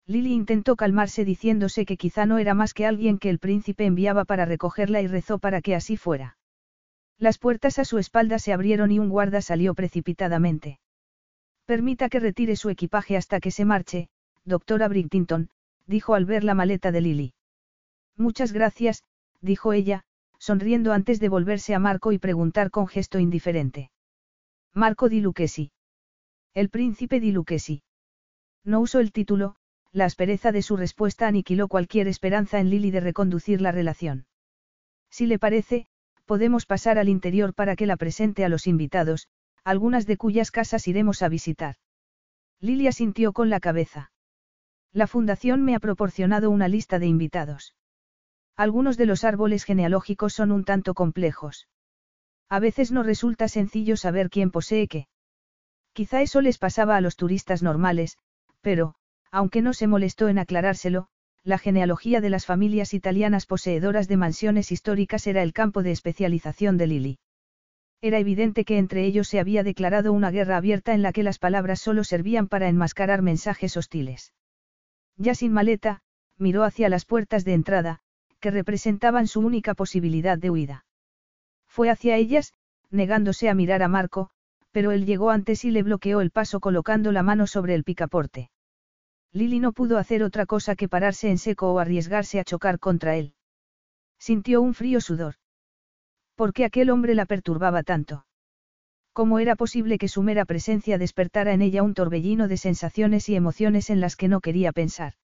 Lily 0.06 0.32
intentó 0.32 0.76
calmarse 0.76 1.26
diciéndose 1.26 1.84
que 1.84 1.98
quizá 1.98 2.24
no 2.24 2.38
era 2.38 2.54
más 2.54 2.72
que 2.72 2.86
alguien 2.86 3.18
que 3.18 3.28
el 3.28 3.38
príncipe 3.38 3.84
enviaba 3.84 4.24
para 4.24 4.46
recogerla 4.46 5.02
y 5.02 5.06
rezó 5.06 5.38
para 5.38 5.60
que 5.60 5.74
así 5.74 5.98
fuera. 5.98 6.38
Las 7.18 7.36
puertas 7.36 7.78
a 7.78 7.84
su 7.84 7.98
espalda 7.98 8.38
se 8.38 8.54
abrieron 8.54 8.90
y 8.92 8.98
un 8.98 9.10
guarda 9.10 9.42
salió 9.42 9.74
precipitadamente. 9.74 10.80
Permita 11.66 12.08
que 12.08 12.20
retire 12.20 12.56
su 12.56 12.70
equipaje 12.70 13.18
hasta 13.18 13.40
que 13.40 13.50
se 13.50 13.66
marche, 13.66 14.08
doctora 14.46 14.88
Bridtington, 14.88 15.50
dijo 15.86 16.14
al 16.14 16.24
ver 16.24 16.44
la 16.44 16.54
maleta 16.54 16.92
de 16.92 17.02
Lily. 17.02 17.34
Muchas 18.16 18.54
gracias, 18.54 19.04
dijo 19.42 19.74
ella, 19.74 20.04
sonriendo 20.38 20.94
antes 20.94 21.20
de 21.20 21.28
volverse 21.28 21.74
a 21.74 21.78
Marco 21.78 22.12
y 22.12 22.18
preguntar 22.18 22.70
con 22.70 22.86
gesto 22.86 23.18
indiferente. 23.18 23.90
Marco 24.76 25.08
di 25.08 25.20
Lucchesi. 25.20 25.70
El 26.52 26.68
príncipe 26.68 27.20
di 27.20 27.30
Lucchesi. 27.30 27.84
No 28.64 28.80
usó 28.80 28.98
el 28.98 29.12
título, 29.12 29.54
la 29.92 30.04
aspereza 30.04 30.50
de 30.50 30.62
su 30.62 30.76
respuesta 30.76 31.28
aniquiló 31.28 31.68
cualquier 31.68 32.08
esperanza 32.08 32.58
en 32.58 32.70
Lily 32.70 32.90
de 32.90 32.98
reconducir 32.98 33.60
la 33.60 33.70
relación. 33.70 34.26
Si 35.10 35.26
le 35.26 35.38
parece, 35.38 35.86
podemos 36.24 36.66
pasar 36.66 36.98
al 36.98 37.08
interior 37.08 37.54
para 37.54 37.76
que 37.76 37.86
la 37.86 37.96
presente 37.96 38.44
a 38.44 38.48
los 38.48 38.66
invitados, 38.66 39.28
algunas 39.62 40.06
de 40.06 40.16
cuyas 40.16 40.50
casas 40.50 40.88
iremos 40.88 41.22
a 41.22 41.28
visitar. 41.28 41.76
Lily 42.58 42.88
asintió 42.88 43.32
con 43.32 43.50
la 43.50 43.60
cabeza. 43.60 44.10
La 44.92 45.06
fundación 45.06 45.62
me 45.62 45.76
ha 45.76 45.78
proporcionado 45.78 46.50
una 46.50 46.66
lista 46.66 46.98
de 46.98 47.06
invitados. 47.06 47.76
Algunos 48.56 48.96
de 48.96 49.06
los 49.06 49.22
árboles 49.22 49.62
genealógicos 49.62 50.32
son 50.32 50.50
un 50.50 50.64
tanto 50.64 50.94
complejos. 50.94 51.68
A 52.48 52.60
veces 52.60 52.92
no 52.92 53.02
resulta 53.02 53.48
sencillo 53.48 53.96
saber 53.96 54.30
quién 54.30 54.50
posee 54.50 54.88
qué. 54.88 55.08
Quizá 55.92 56.22
eso 56.22 56.40
les 56.40 56.58
pasaba 56.58 56.96
a 56.96 57.00
los 57.00 57.16
turistas 57.16 57.62
normales, 57.62 58.18
pero, 58.60 58.94
aunque 59.30 59.62
no 59.62 59.72
se 59.72 59.86
molestó 59.86 60.28
en 60.28 60.38
aclarárselo, 60.38 61.08
la 61.44 61.58
genealogía 61.58 62.20
de 62.20 62.30
las 62.30 62.46
familias 62.46 62.94
italianas 62.94 63.46
poseedoras 63.46 64.08
de 64.08 64.16
mansiones 64.16 64.72
históricas 64.72 65.26
era 65.26 65.42
el 65.42 65.52
campo 65.52 65.82
de 65.82 65.92
especialización 65.92 66.78
de 66.78 66.86
Lily. 66.86 67.18
Era 68.00 68.18
evidente 68.18 68.64
que 68.64 68.78
entre 68.78 69.04
ellos 69.04 69.28
se 69.28 69.40
había 69.40 69.62
declarado 69.62 70.12
una 70.12 70.30
guerra 70.30 70.56
abierta 70.56 70.94
en 70.94 71.02
la 71.02 71.12
que 71.12 71.22
las 71.22 71.38
palabras 71.38 71.80
solo 71.80 72.04
servían 72.04 72.48
para 72.48 72.68
enmascarar 72.68 73.22
mensajes 73.22 73.76
hostiles. 73.76 74.32
Ya 75.16 75.34
sin 75.34 75.52
maleta, 75.52 76.00
miró 76.38 76.64
hacia 76.64 76.88
las 76.88 77.04
puertas 77.04 77.44
de 77.44 77.54
entrada, 77.54 78.00
que 78.40 78.50
representaban 78.50 79.26
su 79.26 79.40
única 79.40 79.74
posibilidad 79.74 80.38
de 80.38 80.50
huida. 80.50 80.84
Fue 81.74 81.90
hacia 81.90 82.14
ellas, 82.14 82.52
negándose 82.92 83.48
a 83.48 83.54
mirar 83.54 83.82
a 83.82 83.88
Marco, 83.88 84.30
pero 84.70 84.92
él 84.92 85.06
llegó 85.06 85.30
antes 85.30 85.64
y 85.64 85.72
le 85.72 85.82
bloqueó 85.82 86.20
el 86.20 86.30
paso 86.30 86.60
colocando 86.60 87.10
la 87.10 87.24
mano 87.24 87.48
sobre 87.48 87.74
el 87.74 87.82
picaporte. 87.82 88.52
Lily 89.32 89.58
no 89.58 89.72
pudo 89.72 89.98
hacer 89.98 90.22
otra 90.22 90.46
cosa 90.46 90.76
que 90.76 90.88
pararse 90.88 91.30
en 91.30 91.38
seco 91.38 91.72
o 91.72 91.80
arriesgarse 91.80 92.38
a 92.38 92.44
chocar 92.44 92.78
contra 92.78 93.16
él. 93.16 93.34
Sintió 94.20 94.62
un 94.62 94.72
frío 94.74 95.00
sudor. 95.00 95.34
¿Por 96.36 96.52
qué 96.52 96.64
aquel 96.64 96.90
hombre 96.90 97.16
la 97.16 97.26
perturbaba 97.26 97.82
tanto? 97.82 98.24
¿Cómo 99.12 99.40
era 99.40 99.56
posible 99.56 99.98
que 99.98 100.06
su 100.06 100.22
mera 100.22 100.44
presencia 100.44 100.96
despertara 100.96 101.54
en 101.54 101.60
ella 101.60 101.82
un 101.82 101.94
torbellino 101.94 102.46
de 102.46 102.56
sensaciones 102.56 103.28
y 103.28 103.34
emociones 103.34 103.90
en 103.90 104.00
las 104.00 104.14
que 104.14 104.28
no 104.28 104.40
quería 104.40 104.70
pensar? 104.70 105.14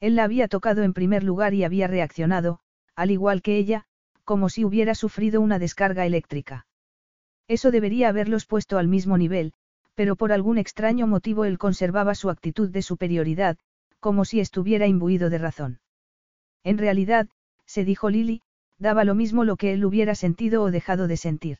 Él 0.00 0.16
la 0.16 0.24
había 0.24 0.48
tocado 0.48 0.84
en 0.84 0.94
primer 0.94 1.22
lugar 1.22 1.52
y 1.52 1.64
había 1.64 1.86
reaccionado, 1.86 2.60
al 2.94 3.10
igual 3.10 3.42
que 3.42 3.58
ella, 3.58 3.84
como 4.26 4.50
si 4.50 4.64
hubiera 4.64 4.94
sufrido 4.94 5.40
una 5.40 5.58
descarga 5.58 6.04
eléctrica. 6.04 6.66
Eso 7.48 7.70
debería 7.70 8.08
haberlos 8.08 8.44
puesto 8.44 8.76
al 8.76 8.88
mismo 8.88 9.16
nivel, 9.16 9.52
pero 9.94 10.16
por 10.16 10.32
algún 10.32 10.58
extraño 10.58 11.06
motivo 11.06 11.44
él 11.44 11.58
conservaba 11.58 12.14
su 12.16 12.28
actitud 12.28 12.68
de 12.68 12.82
superioridad, 12.82 13.56
como 14.00 14.24
si 14.24 14.40
estuviera 14.40 14.88
imbuido 14.88 15.30
de 15.30 15.38
razón. 15.38 15.80
En 16.64 16.76
realidad, 16.76 17.28
se 17.66 17.84
dijo 17.84 18.10
Lily, 18.10 18.42
daba 18.78 19.04
lo 19.04 19.14
mismo 19.14 19.44
lo 19.44 19.56
que 19.56 19.72
él 19.72 19.84
hubiera 19.84 20.16
sentido 20.16 20.64
o 20.64 20.72
dejado 20.72 21.06
de 21.06 21.16
sentir. 21.16 21.58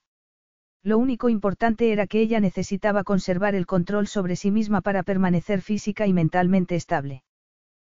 Lo 0.83 0.99
único 0.99 1.29
importante 1.29 1.93
era 1.93 2.09
que 2.09 2.21
ella 2.21 2.41
necesitaba 2.41 3.05
conservar 3.05 3.55
el 3.55 3.67
control 3.67 4.09
sobre 4.09 4.35
sí 4.35 4.51
misma 4.51 4.81
para 4.81 5.05
permanecer 5.05 5.63
física 5.63 6.09
y 6.09 6.13
mentalmente 6.13 6.75
estable. 6.75 7.23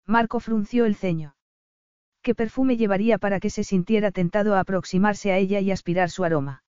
Marco 0.07 0.41
frunció 0.41 0.87
el 0.87 0.97
ceño. 0.97 1.36
¿Qué 2.27 2.35
perfume 2.35 2.77
llevaría 2.77 3.19
para 3.19 3.39
que 3.39 3.51
se 3.51 3.63
sintiera 3.63 4.11
tentado 4.11 4.57
a 4.57 4.59
aproximarse 4.59 5.31
a 5.31 5.39
ella 5.39 5.61
y 5.61 5.71
aspirar 5.71 6.11
su 6.11 6.25
aroma? 6.25 6.65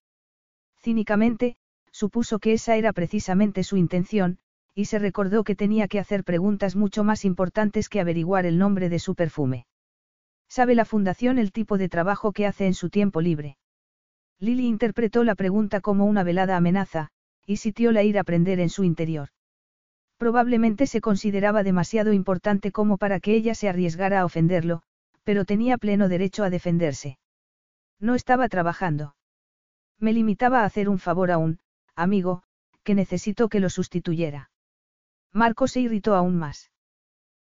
Cínicamente, 0.77 1.57
supuso 1.91 2.39
que 2.39 2.53
esa 2.53 2.77
era 2.77 2.93
precisamente 2.93 3.65
su 3.65 3.77
intención, 3.77 4.39
y 4.73 4.85
se 4.85 5.01
recordó 5.01 5.43
que 5.43 5.57
tenía 5.57 5.89
que 5.89 5.99
hacer 5.99 6.23
preguntas 6.23 6.77
mucho 6.77 7.03
más 7.03 7.25
importantes 7.25 7.89
que 7.89 7.99
averiguar 7.99 8.47
el 8.47 8.57
nombre 8.57 8.89
de 8.89 9.01
su 9.01 9.17
perfume. 9.17 9.67
¿Sabe 10.47 10.77
la 10.77 10.85
fundación 10.85 11.41
el 11.41 11.51
tipo 11.51 11.77
de 11.77 11.89
trabajo 11.89 12.31
que 12.31 12.47
hace 12.47 12.69
en 12.69 12.75
su 12.75 12.89
tiempo 12.89 13.21
libre? 13.21 13.59
Lily 14.39 14.65
interpretó 14.65 15.25
la 15.25 15.35
pregunta 15.35 15.81
como 15.81 16.07
una 16.07 16.23
velada 16.23 16.57
amenaza, 16.57 17.09
y 17.47 17.57
sintió 17.57 17.91
la 17.91 18.05
ira 18.05 18.23
prender 18.23 18.61
en 18.61 18.69
su 18.69 18.85
interior. 18.85 19.31
Probablemente 20.19 20.87
se 20.87 21.01
consideraba 21.01 21.65
demasiado 21.65 22.13
importante 22.13 22.71
como 22.71 22.97
para 22.97 23.19
que 23.19 23.35
ella 23.35 23.57
se 23.57 23.69
arriesgara 23.69 24.21
a 24.21 24.25
ofenderlo, 24.25 24.83
pero 25.29 25.45
tenía 25.45 25.77
pleno 25.77 26.09
derecho 26.09 26.43
a 26.43 26.49
defenderse. 26.49 27.19
No 28.01 28.15
estaba 28.15 28.49
trabajando. 28.49 29.15
Me 29.99 30.15
limitaba 30.15 30.63
a 30.63 30.65
hacer 30.65 30.89
un 30.89 30.99
favor 30.99 31.31
a 31.31 31.37
un, 31.37 31.59
amigo, 31.95 32.45
que 32.83 32.95
necesitó 32.95 33.51
que 33.51 33.61
lo 33.61 33.69
sustituyera. 33.69 34.51
Marco 35.31 35.69
se 35.69 35.81
irritó 35.81 36.15
aún 36.15 36.39
más. 36.39 36.71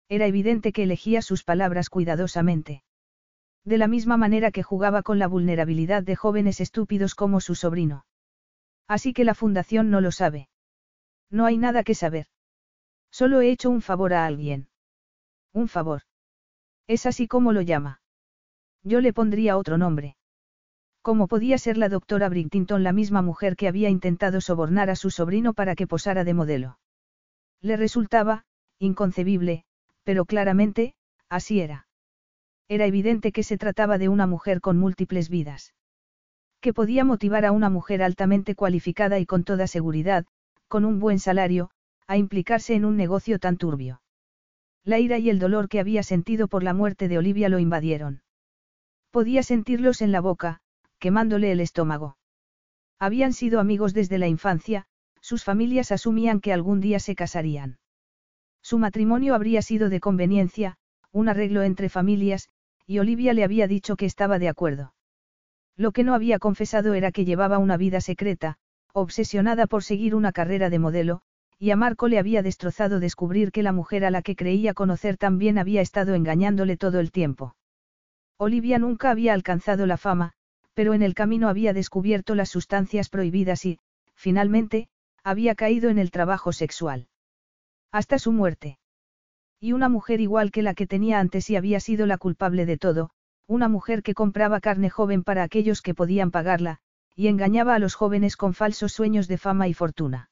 Era 0.08 0.28
evidente 0.28 0.72
que 0.72 0.84
elegía 0.84 1.22
sus 1.22 1.43
palabras 1.43 1.89
cuidadosamente. 1.89 2.86
De 3.65 3.78
la 3.78 3.89
misma 3.89 4.15
manera 4.15 4.52
que 4.52 4.63
jugaba 4.63 5.04
con 5.04 5.19
la 5.19 5.28
vulnerabilidad 5.28 6.04
de 6.04 6.15
jóvenes 6.15 6.62
estúpidos 6.62 7.15
como 7.15 7.41
su 7.41 7.54
sobrino. 7.54 8.06
Así 8.88 9.12
que 9.12 9.26
la 9.26 9.36
fundación 9.36 9.89
no 9.89 10.00
lo 10.00 10.13
sabe. 10.13 10.48
No 11.30 11.46
hay 11.46 11.58
nada 11.58 11.84
que 11.84 11.96
saber. 11.96 12.28
Solo 13.12 13.41
he 13.41 13.52
hecho 13.52 13.69
un 13.69 13.82
favor 13.82 14.13
a 14.13 14.26
alguien. 14.26 14.69
Un 15.52 15.67
favor. 15.67 16.04
Es 16.88 17.06
así 17.06 17.28
como 17.28 17.54
lo 17.54 17.62
llama. 17.62 18.02
Yo 18.84 19.00
le 19.00 19.13
pondría 19.13 19.58
otro 19.58 19.78
nombre. 19.78 20.17
¿Cómo 21.02 21.28
podía 21.28 21.58
ser 21.58 21.78
la 21.78 21.89
doctora 21.89 22.30
Bridtington 22.30 22.84
la 22.84 22.93
misma 22.93 23.22
mujer 23.22 23.56
que 23.56 23.67
había 23.67 23.89
intentado 23.89 24.41
sobornar 24.41 24.89
a 24.89 24.96
su 24.96 25.10
sobrino 25.10 25.54
para 25.54 25.76
que 25.76 25.88
posara 25.88 26.24
de 26.24 26.34
modelo? 26.34 26.80
Le 27.62 27.78
resultaba, 27.78 28.46
inconcebible, 28.80 29.65
pero 30.04 30.26
claramente, 30.26 30.96
así 31.30 31.60
era. 31.60 31.88
Era 32.69 32.86
evidente 32.86 33.32
que 33.32 33.43
se 33.43 33.58
trataba 33.58 33.98
de 33.98 34.10
una 34.10 34.28
mujer 34.28 34.62
con 34.62 34.78
múltiples 34.78 35.30
vidas. 35.30 35.74
Que 36.62 36.74
podía 36.74 37.04
motivar 37.04 37.46
a 37.46 37.52
una 37.52 37.69
mujer 37.69 38.02
altamente 38.02 38.56
cualificada 38.56 39.19
y 39.19 39.26
con 39.26 39.43
toda 39.43 39.67
seguridad, 39.67 40.26
con 40.67 40.86
un 40.86 41.00
buen 41.00 41.19
salario, 41.19 41.69
a 42.08 42.17
implicarse 42.17 42.76
en 42.76 42.86
un 42.86 42.96
negocio 42.96 43.39
tan 43.39 43.58
turbio. 43.58 44.03
La 44.86 45.00
ira 45.00 45.17
y 45.17 45.30
el 45.30 45.39
dolor 45.39 45.69
que 45.69 45.80
había 45.80 46.04
sentido 46.04 46.48
por 46.48 46.63
la 46.63 46.74
muerte 46.74 47.08
de 47.08 47.17
Olivia 47.17 47.48
lo 47.50 47.60
invadieron. 47.60 48.22
Podía 49.12 49.43
sentirlos 49.43 50.02
en 50.02 50.12
la 50.12 50.19
boca, 50.19 50.60
quemándole 51.00 51.52
el 51.52 51.60
estómago. 51.60 52.17
Habían 53.00 53.34
sido 53.34 53.60
amigos 53.60 53.93
desde 53.93 54.17
la 54.17 54.28
infancia, 54.28 54.86
sus 55.22 55.43
familias 55.43 55.91
asumían 55.91 56.41
que 56.41 56.52
algún 56.52 56.82
día 56.82 57.00
se 57.00 57.15
casarían. 57.15 57.78
Su 58.62 58.78
matrimonio 58.78 59.36
habría 59.36 59.62
sido 59.62 59.89
de 59.89 60.00
conveniencia, 60.00 60.78
un 61.12 61.30
arreglo 61.30 61.63
entre 61.63 61.89
familias, 61.89 62.50
y 62.86 63.00
Olivia 63.00 63.34
le 63.34 63.43
había 63.43 63.67
dicho 63.67 63.96
que 63.96 64.06
estaba 64.06 64.39
de 64.39 64.50
acuerdo. 64.50 64.93
Lo 65.78 65.91
que 65.91 66.04
no 66.04 66.13
había 66.13 66.39
confesado 66.39 66.93
era 66.93 67.12
que 67.12 67.26
llevaba 67.26 67.58
una 67.58 67.78
vida 67.78 68.02
secreta, 68.02 68.58
obsesionada 68.93 69.65
por 69.67 69.84
seguir 69.84 70.13
una 70.15 70.32
carrera 70.32 70.69
de 70.69 70.80
modelo, 70.80 71.22
y 71.63 71.71
a 71.71 71.78
Marco 71.78 72.10
le 72.10 72.19
había 72.19 72.41
destrozado 72.41 72.99
descubrir 72.99 73.54
que 73.54 73.63
la 73.63 73.71
mujer 73.71 74.04
a 74.04 74.12
la 74.12 74.21
que 74.21 74.36
creía 74.36 74.73
conocer 74.73 75.15
también 75.15 75.58
había 75.58 75.80
estado 75.80 76.13
engañándole 76.13 76.76
todo 76.76 76.99
el 76.99 77.10
tiempo. 77.10 77.56
Olivia 78.38 78.80
nunca 78.80 79.12
había 79.12 79.34
alcanzado 79.34 79.86
la 79.86 79.95
fama, 79.95 80.34
pero 80.73 80.93
en 80.93 81.02
el 81.02 81.13
camino 81.13 81.47
había 81.47 81.71
descubierto 81.71 82.36
las 82.36 82.49
sustancias 82.49 83.08
prohibidas 83.08 83.63
y, 83.63 83.80
finalmente, 84.13 84.89
había 85.23 85.56
caído 85.56 85.89
en 85.89 85.99
el 85.99 86.12
trabajo 86.12 86.52
sexual. 86.52 87.08
Hasta 87.93 88.19
su 88.19 88.34
muerte. 88.34 88.78
Y 89.62 89.71
una 89.71 89.88
mujer 89.88 90.19
igual 90.19 90.52
que 90.52 90.63
la 90.63 90.73
que 90.73 90.86
tenía 90.86 91.21
antes 91.21 91.49
y 91.49 91.56
había 91.56 91.80
sido 91.80 92.06
la 92.06 92.17
culpable 92.17 92.65
de 92.65 92.78
todo, 92.78 93.12
una 93.47 93.69
mujer 93.69 94.04
que 94.04 94.13
compraba 94.13 94.60
carne 94.60 94.89
joven 94.89 95.23
para 95.23 95.43
aquellos 95.43 95.82
que 95.82 95.93
podían 95.93 96.30
pagarla, 96.30 96.80
y 97.15 97.28
engañaba 97.28 97.73
a 97.73 97.80
los 97.80 97.95
jóvenes 97.95 98.36
con 98.36 98.54
falsos 98.54 98.91
sueños 98.91 99.30
de 99.30 99.38
fama 99.38 99.69
y 99.69 99.73
fortuna. 99.73 100.30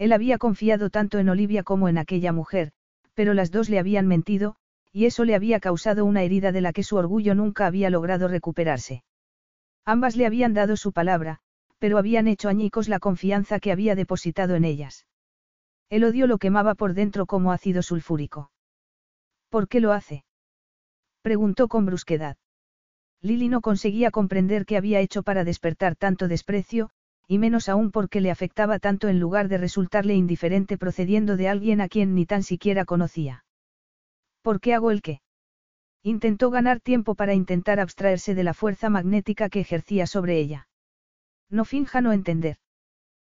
Él 0.00 0.12
había 0.14 0.38
confiado 0.38 0.88
tanto 0.88 1.18
en 1.18 1.28
Olivia 1.28 1.62
como 1.62 1.86
en 1.86 1.98
aquella 1.98 2.32
mujer, 2.32 2.72
pero 3.12 3.34
las 3.34 3.50
dos 3.50 3.68
le 3.68 3.78
habían 3.78 4.06
mentido, 4.06 4.56
y 4.94 5.04
eso 5.04 5.26
le 5.26 5.34
había 5.34 5.60
causado 5.60 6.06
una 6.06 6.22
herida 6.22 6.52
de 6.52 6.62
la 6.62 6.72
que 6.72 6.82
su 6.82 6.96
orgullo 6.96 7.34
nunca 7.34 7.66
había 7.66 7.90
logrado 7.90 8.26
recuperarse. 8.26 9.04
Ambas 9.84 10.16
le 10.16 10.24
habían 10.24 10.54
dado 10.54 10.78
su 10.78 10.92
palabra, 10.92 11.40
pero 11.78 11.98
habían 11.98 12.28
hecho 12.28 12.48
añicos 12.48 12.88
la 12.88 12.98
confianza 12.98 13.60
que 13.60 13.72
había 13.72 13.94
depositado 13.94 14.54
en 14.54 14.64
ellas. 14.64 15.04
El 15.90 16.04
odio 16.04 16.26
lo 16.26 16.38
quemaba 16.38 16.74
por 16.74 16.94
dentro 16.94 17.26
como 17.26 17.52
ácido 17.52 17.82
sulfúrico. 17.82 18.50
¿Por 19.50 19.68
qué 19.68 19.80
lo 19.80 19.92
hace? 19.92 20.24
preguntó 21.20 21.68
con 21.68 21.84
brusquedad. 21.84 22.38
Lily 23.20 23.48
no 23.48 23.60
conseguía 23.60 24.10
comprender 24.10 24.64
qué 24.64 24.78
había 24.78 25.00
hecho 25.00 25.22
para 25.22 25.44
despertar 25.44 25.94
tanto 25.94 26.26
desprecio, 26.26 26.88
y 27.30 27.38
menos 27.38 27.68
aún 27.68 27.92
porque 27.92 28.20
le 28.20 28.32
afectaba 28.32 28.80
tanto 28.80 29.06
en 29.06 29.20
lugar 29.20 29.46
de 29.46 29.56
resultarle 29.56 30.16
indiferente 30.16 30.76
procediendo 30.76 31.36
de 31.36 31.48
alguien 31.48 31.80
a 31.80 31.86
quien 31.88 32.16
ni 32.16 32.26
tan 32.26 32.42
siquiera 32.42 32.84
conocía. 32.84 33.44
¿Por 34.42 34.60
qué 34.60 34.74
hago 34.74 34.90
el 34.90 35.00
qué? 35.00 35.20
Intentó 36.02 36.50
ganar 36.50 36.80
tiempo 36.80 37.14
para 37.14 37.32
intentar 37.32 37.78
abstraerse 37.78 38.34
de 38.34 38.42
la 38.42 38.52
fuerza 38.52 38.90
magnética 38.90 39.48
que 39.48 39.60
ejercía 39.60 40.08
sobre 40.08 40.40
ella. 40.40 40.66
No 41.48 41.64
finja 41.64 42.00
no 42.00 42.12
entender. 42.12 42.56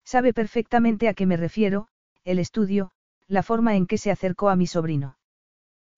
Sabe 0.04 0.34
perfectamente 0.34 1.08
a 1.08 1.14
qué 1.14 1.28
me 1.28 1.38
refiero, 1.38 1.88
el 2.24 2.40
estudio, 2.40 2.90
la 3.28 3.44
forma 3.44 3.76
en 3.76 3.86
que 3.86 4.00
se 4.00 4.10
acercó 4.10 4.50
a 4.50 4.56
mi 4.56 4.66
sobrino. 4.66 5.20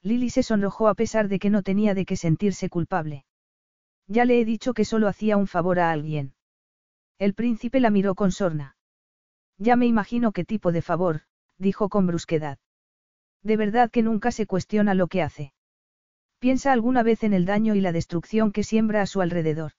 Lily 0.02 0.32
se 0.32 0.44
sonrojó 0.44 0.90
a 0.90 0.96
pesar 0.96 1.30
de 1.30 1.40
que 1.40 1.50
no 1.50 1.64
tenía 1.64 1.94
de 1.94 2.06
qué 2.06 2.18
sentirse 2.18 2.68
culpable. 2.68 3.24
Ya 4.06 4.26
le 4.26 4.42
he 4.42 4.44
dicho 4.44 4.74
que 4.74 4.84
solo 4.84 5.08
hacía 5.08 5.38
un 5.38 5.48
favor 5.48 5.80
a 5.80 5.92
alguien. 5.92 6.35
El 7.18 7.34
príncipe 7.34 7.80
la 7.80 7.90
miró 7.90 8.14
con 8.14 8.32
sorna. 8.32 8.76
Ya 9.58 9.76
me 9.78 9.86
imagino 9.86 10.34
qué 10.34 10.44
tipo 10.44 10.72
de 10.72 10.82
favor, 10.82 11.22
dijo 11.58 11.88
con 11.88 12.08
brusquedad. 12.08 12.58
De 13.42 13.56
verdad 13.56 13.90
que 13.90 14.02
nunca 14.02 14.32
se 14.32 14.46
cuestiona 14.46 14.94
lo 14.94 15.08
que 15.08 15.22
hace. 15.22 15.54
Piensa 16.40 16.74
alguna 16.74 17.04
vez 17.04 17.24
en 17.24 17.34
el 17.34 17.46
daño 17.46 17.76
y 17.76 17.82
la 17.82 17.94
destrucción 17.94 18.52
que 18.52 18.64
siembra 18.64 19.02
a 19.02 19.06
su 19.06 19.22
alrededor. 19.22 19.72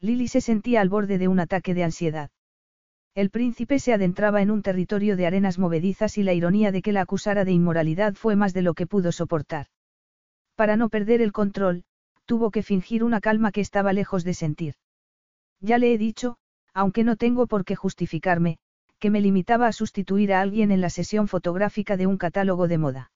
Lily 0.00 0.26
se 0.26 0.40
sentía 0.40 0.80
al 0.80 0.88
borde 0.88 1.18
de 1.18 1.28
un 1.28 1.38
ataque 1.38 1.74
de 1.74 1.84
ansiedad. 1.84 2.30
El 3.14 3.30
príncipe 3.30 3.78
se 3.78 3.92
adentraba 3.92 4.42
en 4.42 4.50
un 4.50 4.62
territorio 4.62 5.16
de 5.16 5.26
arenas 5.26 5.58
movedizas 5.58 6.18
y 6.18 6.22
la 6.22 6.32
ironía 6.32 6.72
de 6.72 6.82
que 6.82 6.92
la 6.92 7.02
acusara 7.02 7.44
de 7.44 7.52
inmoralidad 7.52 8.14
fue 8.14 8.36
más 8.36 8.52
de 8.52 8.62
lo 8.62 8.74
que 8.74 8.86
pudo 8.86 9.12
soportar. 9.12 9.66
Para 10.56 10.76
no 10.76 10.88
perder 10.88 11.20
el 11.22 11.32
control, 11.32 11.84
tuvo 12.26 12.50
que 12.50 12.62
fingir 12.62 13.04
una 13.04 13.20
calma 13.20 13.52
que 13.52 13.60
estaba 13.60 13.92
lejos 13.92 14.24
de 14.24 14.34
sentir. 14.34 14.74
Ya 15.60 15.78
le 15.78 15.92
he 15.92 15.98
dicho, 15.98 16.38
aunque 16.78 17.02
no 17.02 17.16
tengo 17.16 17.48
por 17.48 17.64
qué 17.64 17.74
justificarme, 17.74 18.58
que 19.00 19.10
me 19.10 19.20
limitaba 19.20 19.66
a 19.66 19.72
sustituir 19.72 20.32
a 20.32 20.40
alguien 20.40 20.70
en 20.70 20.80
la 20.80 20.90
sesión 20.90 21.26
fotográfica 21.26 21.96
de 21.96 22.06
un 22.06 22.18
catálogo 22.18 22.68
de 22.68 22.78
moda. 22.78 23.10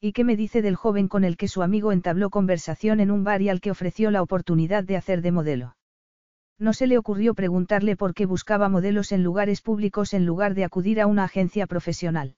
¿Y 0.00 0.12
qué 0.12 0.22
me 0.22 0.36
dice 0.36 0.62
del 0.62 0.76
joven 0.76 1.08
con 1.08 1.24
el 1.24 1.36
que 1.36 1.48
su 1.48 1.62
amigo 1.62 1.90
entabló 1.90 2.30
conversación 2.30 3.00
en 3.00 3.10
un 3.10 3.24
bar 3.24 3.42
y 3.42 3.48
al 3.48 3.60
que 3.60 3.72
ofreció 3.72 4.12
la 4.12 4.22
oportunidad 4.22 4.84
de 4.84 4.96
hacer 4.96 5.20
de 5.20 5.32
modelo? 5.32 5.76
No 6.60 6.72
se 6.72 6.86
le 6.86 6.96
ocurrió 6.96 7.34
preguntarle 7.34 7.96
por 7.96 8.14
qué 8.14 8.24
buscaba 8.24 8.68
modelos 8.68 9.10
en 9.10 9.24
lugares 9.24 9.62
públicos 9.62 10.14
en 10.14 10.24
lugar 10.24 10.54
de 10.54 10.62
acudir 10.62 11.00
a 11.00 11.08
una 11.08 11.24
agencia 11.24 11.66
profesional. 11.66 12.36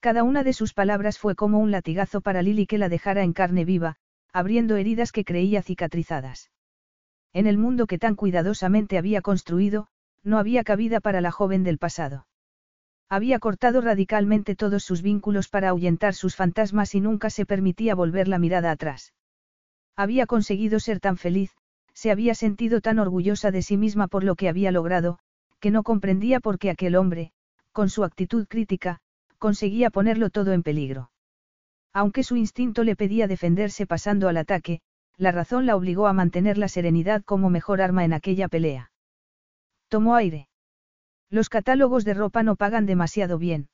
Cada 0.00 0.24
una 0.24 0.42
de 0.42 0.54
sus 0.54 0.74
palabras 0.74 1.20
fue 1.20 1.36
como 1.36 1.60
un 1.60 1.70
latigazo 1.70 2.20
para 2.20 2.42
Lily 2.42 2.66
que 2.66 2.78
la 2.78 2.88
dejara 2.88 3.22
en 3.22 3.32
carne 3.32 3.64
viva, 3.64 3.94
abriendo 4.32 4.74
heridas 4.74 5.12
que 5.12 5.24
creía 5.24 5.62
cicatrizadas. 5.62 6.50
En 7.32 7.46
el 7.46 7.58
mundo 7.58 7.86
que 7.86 7.98
tan 7.98 8.14
cuidadosamente 8.14 8.98
había 8.98 9.22
construido, 9.22 9.88
no 10.22 10.38
había 10.38 10.64
cabida 10.64 11.00
para 11.00 11.20
la 11.20 11.30
joven 11.30 11.64
del 11.64 11.78
pasado. 11.78 12.26
Había 13.08 13.38
cortado 13.38 13.80
radicalmente 13.80 14.54
todos 14.54 14.84
sus 14.84 15.02
vínculos 15.02 15.48
para 15.48 15.70
ahuyentar 15.70 16.14
sus 16.14 16.36
fantasmas 16.36 16.94
y 16.94 17.00
nunca 17.00 17.30
se 17.30 17.44
permitía 17.44 17.94
volver 17.94 18.28
la 18.28 18.38
mirada 18.38 18.70
atrás. 18.70 19.12
Había 19.96 20.26
conseguido 20.26 20.80
ser 20.80 21.00
tan 21.00 21.16
feliz, 21.16 21.52
se 21.92 22.10
había 22.10 22.34
sentido 22.34 22.80
tan 22.80 22.98
orgullosa 22.98 23.50
de 23.50 23.62
sí 23.62 23.76
misma 23.76 24.08
por 24.08 24.24
lo 24.24 24.34
que 24.34 24.48
había 24.48 24.72
logrado, 24.72 25.18
que 25.60 25.70
no 25.70 25.82
comprendía 25.82 26.40
por 26.40 26.58
qué 26.58 26.70
aquel 26.70 26.96
hombre, 26.96 27.32
con 27.72 27.88
su 27.88 28.04
actitud 28.04 28.46
crítica, 28.48 29.00
conseguía 29.38 29.90
ponerlo 29.90 30.30
todo 30.30 30.52
en 30.52 30.62
peligro. 30.62 31.10
Aunque 31.92 32.22
su 32.22 32.36
instinto 32.36 32.84
le 32.84 32.96
pedía 32.96 33.26
defenderse 33.26 33.86
pasando 33.86 34.28
al 34.28 34.38
ataque, 34.38 34.80
la 35.16 35.32
razón 35.32 35.66
la 35.66 35.76
obligó 35.76 36.06
a 36.06 36.12
mantener 36.12 36.58
la 36.58 36.68
serenidad 36.68 37.22
como 37.22 37.50
mejor 37.50 37.80
arma 37.80 38.04
en 38.04 38.12
aquella 38.12 38.48
pelea. 38.48 38.90
Tomó 39.88 40.14
aire. 40.14 40.48
Los 41.30 41.48
catálogos 41.48 42.04
de 42.04 42.14
ropa 42.14 42.42
no 42.42 42.56
pagan 42.56 42.86
demasiado 42.86 43.38
bien. 43.38 43.68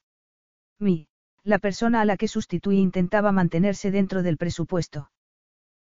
Mi, 0.78 1.08
la 1.44 1.58
persona 1.58 2.00
a 2.00 2.04
la 2.04 2.16
que 2.16 2.28
sustituí 2.28 2.78
intentaba 2.78 3.32
mantenerse 3.32 3.90
dentro 3.90 4.22
del 4.22 4.36
presupuesto. 4.36 5.10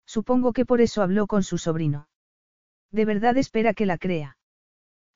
Supongo 0.06 0.54
que 0.54 0.66
por 0.66 0.82
eso 0.82 1.02
habló 1.02 1.28
con 1.28 1.44
su 1.44 1.58
sobrino. 1.58 2.08
De 2.92 3.06
verdad 3.06 3.38
espera 3.38 3.74
que 3.74 3.86
la 3.86 3.98
crea. 3.98 4.38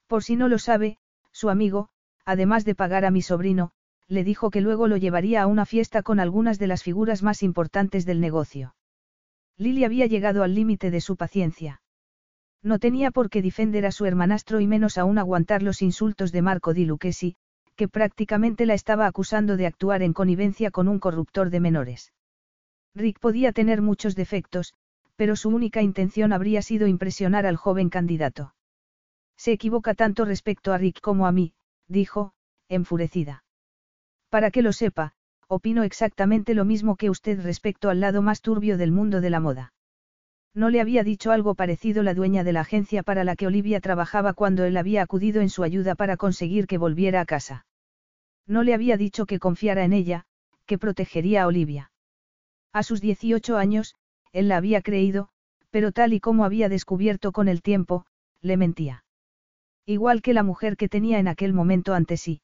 Por 0.08 0.24
si 0.24 0.36
no 0.36 0.48
lo 0.48 0.60
sabe, 0.60 0.98
su 1.32 1.50
amigo, 1.50 1.90
además 2.24 2.64
de 2.64 2.76
pagar 2.76 3.06
a 3.06 3.12
mi 3.12 3.22
sobrino, 3.22 3.72
le 4.08 4.24
dijo 4.24 4.52
que 4.52 4.62
luego 4.62 4.88
lo 4.88 4.98
llevaría 4.98 5.42
a 5.42 5.48
una 5.48 5.66
fiesta 5.66 6.04
con 6.04 6.20
algunas 6.20 6.60
de 6.60 6.68
las 6.68 6.84
figuras 6.84 7.24
más 7.24 7.44
importantes 7.44 8.06
del 8.06 8.22
negocio. 8.22 8.76
Lily 9.58 9.84
había 9.86 10.06
llegado 10.06 10.44
al 10.44 10.54
límite 10.54 10.92
de 10.92 11.02
su 11.02 11.16
paciencia. 11.16 11.82
No 12.62 12.80
tenía 12.80 13.12
por 13.12 13.30
qué 13.30 13.42
defender 13.42 13.86
a 13.86 13.92
su 13.92 14.06
hermanastro 14.06 14.60
y 14.60 14.68
menos 14.68 14.98
aún 14.98 15.18
aguantar 15.18 15.62
los 15.62 15.82
insultos 15.82 16.32
de 16.32 16.42
Marco 16.42 16.74
Di 16.74 16.86
Lucchesi, 16.86 17.36
que 17.76 17.88
prácticamente 17.88 18.66
la 18.66 18.74
estaba 18.74 19.06
acusando 19.06 19.58
de 19.58 19.68
actuar 19.68 20.02
en 20.02 20.14
connivencia 20.14 20.72
con 20.72 20.88
un 20.88 21.00
corruptor 21.00 21.50
de 21.50 21.60
menores. 21.60 22.14
Rick 22.96 23.20
podía 23.20 23.52
tener 23.52 23.82
muchos 23.82 24.16
defectos, 24.16 24.74
pero 25.16 25.36
su 25.36 25.50
única 25.50 25.82
intención 25.82 26.34
habría 26.34 26.62
sido 26.62 26.88
impresionar 26.88 27.46
al 27.46 27.56
joven 27.56 27.90
candidato. 27.90 28.56
Se 29.38 29.52
equivoca 29.52 29.94
tanto 29.94 30.26
respecto 30.26 30.74
a 30.74 30.78
Rick 30.78 31.02
como 31.02 31.28
a 31.28 31.32
mí, 31.32 31.54
dijo, 31.88 32.34
enfurecida. 32.70 33.44
Para 34.30 34.52
que 34.52 34.62
lo 34.62 34.74
sepa, 34.74 35.14
opino 35.48 35.84
exactamente 35.84 36.54
lo 36.54 36.66
mismo 36.66 36.96
que 36.96 37.10
usted 37.10 37.42
respecto 37.42 37.90
al 37.90 38.00
lado 38.00 38.22
más 38.22 38.42
turbio 38.42 38.78
del 38.78 38.92
mundo 38.92 39.22
de 39.22 39.30
la 39.30 39.40
moda. 39.40 39.74
No 40.54 40.70
le 40.70 40.80
había 40.80 41.04
dicho 41.04 41.32
algo 41.32 41.54
parecido 41.54 42.02
la 42.02 42.14
dueña 42.14 42.44
de 42.44 42.54
la 42.54 42.62
agencia 42.62 43.04
para 43.04 43.24
la 43.24 43.36
que 43.36 43.46
Olivia 43.46 43.82
trabajaba 43.82 44.34
cuando 44.34 44.64
él 44.64 44.78
había 44.78 45.02
acudido 45.02 45.42
en 45.42 45.50
su 45.50 45.64
ayuda 45.64 45.96
para 45.96 46.16
conseguir 46.16 46.66
que 46.66 46.78
volviera 46.78 47.20
a 47.20 47.26
casa. 47.26 47.66
No 48.48 48.64
le 48.64 48.74
había 48.74 48.96
dicho 48.96 49.26
que 49.26 49.40
confiara 49.40 49.84
en 49.84 49.92
ella, 49.92 50.26
que 50.66 50.78
protegería 50.78 51.44
a 51.44 51.48
Olivia. 51.48 51.92
A 52.72 52.84
sus 52.84 53.02
18 53.02 53.58
años, 53.58 53.96
él 54.32 54.48
la 54.48 54.58
había 54.58 54.82
creído, 54.82 55.30
pero 55.72 55.92
tal 55.92 56.14
y 56.14 56.20
como 56.20 56.46
había 56.46 56.70
descubierto 56.70 57.32
con 57.32 57.50
el 57.50 57.62
tiempo, 57.62 58.06
le 58.42 58.56
mentía. 58.56 59.04
Igual 59.86 60.22
que 60.22 60.34
la 60.34 60.44
mujer 60.44 60.78
que 60.78 60.90
tenía 60.90 61.20
en 61.20 61.28
aquel 61.28 61.54
momento 61.54 61.94
ante 61.94 62.18
sí. 62.18 62.42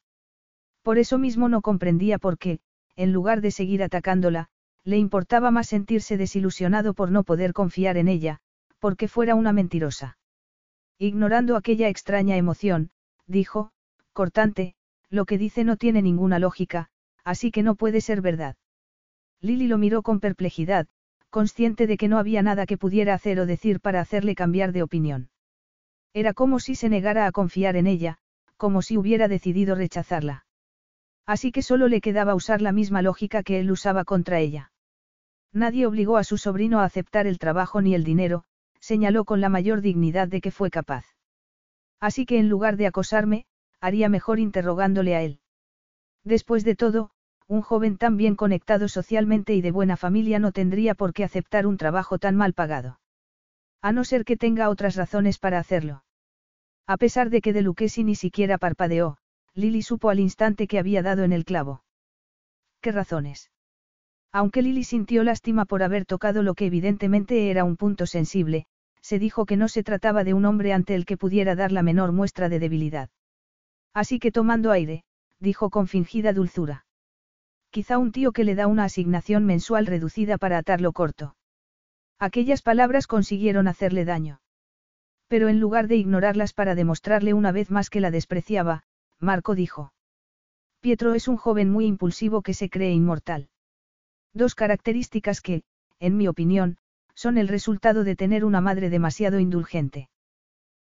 Por 0.83 0.97
eso 0.97 1.17
mismo 1.17 1.47
no 1.47 1.61
comprendía 1.61 2.17
por 2.17 2.37
qué, 2.37 2.59
en 2.95 3.13
lugar 3.13 3.41
de 3.41 3.51
seguir 3.51 3.83
atacándola, 3.83 4.49
le 4.83 4.97
importaba 4.97 5.51
más 5.51 5.67
sentirse 5.67 6.17
desilusionado 6.17 6.93
por 6.93 7.11
no 7.11 7.23
poder 7.23 7.53
confiar 7.53 7.97
en 7.97 8.07
ella, 8.07 8.39
porque 8.79 9.07
fuera 9.07 9.35
una 9.35 9.53
mentirosa. 9.53 10.17
Ignorando 10.97 11.55
aquella 11.55 11.89
extraña 11.89 12.37
emoción, 12.37 12.91
dijo, 13.27 13.71
cortante, 14.13 14.75
lo 15.09 15.25
que 15.25 15.37
dice 15.37 15.63
no 15.63 15.77
tiene 15.77 16.01
ninguna 16.01 16.39
lógica, 16.39 16.89
así 17.23 17.51
que 17.51 17.63
no 17.63 17.75
puede 17.75 18.01
ser 18.01 18.21
verdad. 18.21 18.55
Lily 19.41 19.67
lo 19.67 19.77
miró 19.77 20.01
con 20.01 20.19
perplejidad, 20.19 20.87
consciente 21.29 21.87
de 21.87 21.97
que 21.97 22.07
no 22.07 22.17
había 22.17 22.41
nada 22.41 22.65
que 22.65 22.77
pudiera 22.77 23.13
hacer 23.13 23.39
o 23.39 23.45
decir 23.45 23.79
para 23.79 24.01
hacerle 24.01 24.35
cambiar 24.35 24.71
de 24.71 24.83
opinión. 24.83 25.29
Era 26.13 26.33
como 26.33 26.59
si 26.59 26.75
se 26.75 26.89
negara 26.89 27.25
a 27.25 27.31
confiar 27.31 27.75
en 27.75 27.87
ella, 27.87 28.17
como 28.57 28.81
si 28.81 28.97
hubiera 28.97 29.27
decidido 29.27 29.75
rechazarla. 29.75 30.45
Así 31.33 31.53
que 31.53 31.61
solo 31.61 31.87
le 31.87 32.01
quedaba 32.01 32.35
usar 32.35 32.61
la 32.61 32.73
misma 32.73 33.01
lógica 33.01 33.41
que 33.41 33.61
él 33.61 33.71
usaba 33.71 34.03
contra 34.03 34.39
ella. 34.39 34.73
Nadie 35.53 35.85
obligó 35.85 36.17
a 36.17 36.25
su 36.25 36.37
sobrino 36.37 36.81
a 36.81 36.83
aceptar 36.83 37.25
el 37.25 37.39
trabajo 37.39 37.81
ni 37.81 37.95
el 37.95 38.03
dinero, 38.03 38.43
señaló 38.81 39.23
con 39.23 39.39
la 39.39 39.47
mayor 39.47 39.79
dignidad 39.79 40.27
de 40.27 40.41
que 40.41 40.51
fue 40.51 40.69
capaz. 40.69 41.05
Así 42.01 42.25
que 42.25 42.37
en 42.37 42.49
lugar 42.49 42.75
de 42.75 42.87
acosarme, 42.87 43.45
haría 43.79 44.09
mejor 44.09 44.39
interrogándole 44.39 45.15
a 45.15 45.21
él. 45.21 45.39
Después 46.25 46.65
de 46.65 46.75
todo, 46.75 47.11
un 47.47 47.61
joven 47.61 47.97
tan 47.97 48.17
bien 48.17 48.35
conectado 48.35 48.89
socialmente 48.89 49.53
y 49.53 49.61
de 49.61 49.71
buena 49.71 49.95
familia 49.95 50.37
no 50.37 50.51
tendría 50.51 50.95
por 50.95 51.13
qué 51.13 51.23
aceptar 51.23 51.65
un 51.65 51.77
trabajo 51.77 52.19
tan 52.19 52.35
mal 52.35 52.51
pagado. 52.51 52.99
A 53.81 53.93
no 53.93 54.03
ser 54.03 54.25
que 54.25 54.35
tenga 54.35 54.69
otras 54.69 54.97
razones 54.97 55.39
para 55.39 55.59
hacerlo. 55.59 56.03
A 56.87 56.97
pesar 56.97 57.29
de 57.29 57.39
que 57.39 57.53
de 57.53 57.61
Luquesi 57.61 58.03
ni 58.03 58.15
siquiera 58.15 58.57
parpadeó, 58.57 59.17
Lily 59.53 59.81
supo 59.81 60.09
al 60.09 60.19
instante 60.19 60.67
que 60.67 60.79
había 60.79 61.01
dado 61.01 61.23
en 61.23 61.33
el 61.33 61.45
clavo. 61.45 61.83
¿Qué 62.81 62.91
razones? 62.91 63.51
Aunque 64.31 64.61
Lily 64.61 64.83
sintió 64.83 65.23
lástima 65.23 65.65
por 65.65 65.83
haber 65.83 66.05
tocado 66.05 66.41
lo 66.41 66.53
que 66.55 66.65
evidentemente 66.65 67.51
era 67.51 67.63
un 67.65 67.75
punto 67.75 68.05
sensible, 68.05 68.65
se 69.01 69.19
dijo 69.19 69.45
que 69.45 69.57
no 69.57 69.67
se 69.67 69.83
trataba 69.83 70.23
de 70.23 70.33
un 70.33 70.45
hombre 70.45 70.73
ante 70.73 70.95
el 70.95 71.05
que 71.05 71.17
pudiera 71.17 71.55
dar 71.55 71.71
la 71.71 71.83
menor 71.83 72.13
muestra 72.13 72.47
de 72.47 72.59
debilidad. 72.59 73.09
Así 73.93 74.19
que 74.19 74.31
tomando 74.31 74.71
aire, 74.71 75.03
dijo 75.39 75.69
con 75.69 75.87
fingida 75.87 76.31
dulzura. 76.31 76.85
Quizá 77.71 77.97
un 77.97 78.11
tío 78.11 78.31
que 78.31 78.43
le 78.43 78.55
da 78.55 78.67
una 78.67 78.85
asignación 78.85 79.45
mensual 79.45 79.85
reducida 79.85 80.37
para 80.37 80.57
atarlo 80.57 80.93
corto. 80.93 81.35
Aquellas 82.19 82.61
palabras 82.61 83.07
consiguieron 83.07 83.67
hacerle 83.67 84.05
daño. 84.05 84.39
Pero 85.27 85.49
en 85.49 85.59
lugar 85.59 85.87
de 85.87 85.95
ignorarlas 85.95 86.53
para 86.53 86.75
demostrarle 86.75 87.33
una 87.33 87.51
vez 87.51 87.71
más 87.71 87.89
que 87.89 88.01
la 88.01 88.11
despreciaba, 88.11 88.83
Marco 89.21 89.53
dijo. 89.53 89.93
Pietro 90.79 91.13
es 91.13 91.27
un 91.27 91.37
joven 91.37 91.69
muy 91.69 91.85
impulsivo 91.85 92.41
que 92.41 92.55
se 92.55 92.69
cree 92.69 92.91
inmortal. 92.91 93.49
Dos 94.33 94.55
características 94.55 95.41
que, 95.41 95.61
en 95.99 96.17
mi 96.17 96.27
opinión, 96.27 96.77
son 97.13 97.37
el 97.37 97.47
resultado 97.47 98.03
de 98.03 98.15
tener 98.15 98.43
una 98.43 98.61
madre 98.61 98.89
demasiado 98.89 99.39
indulgente. 99.39 100.09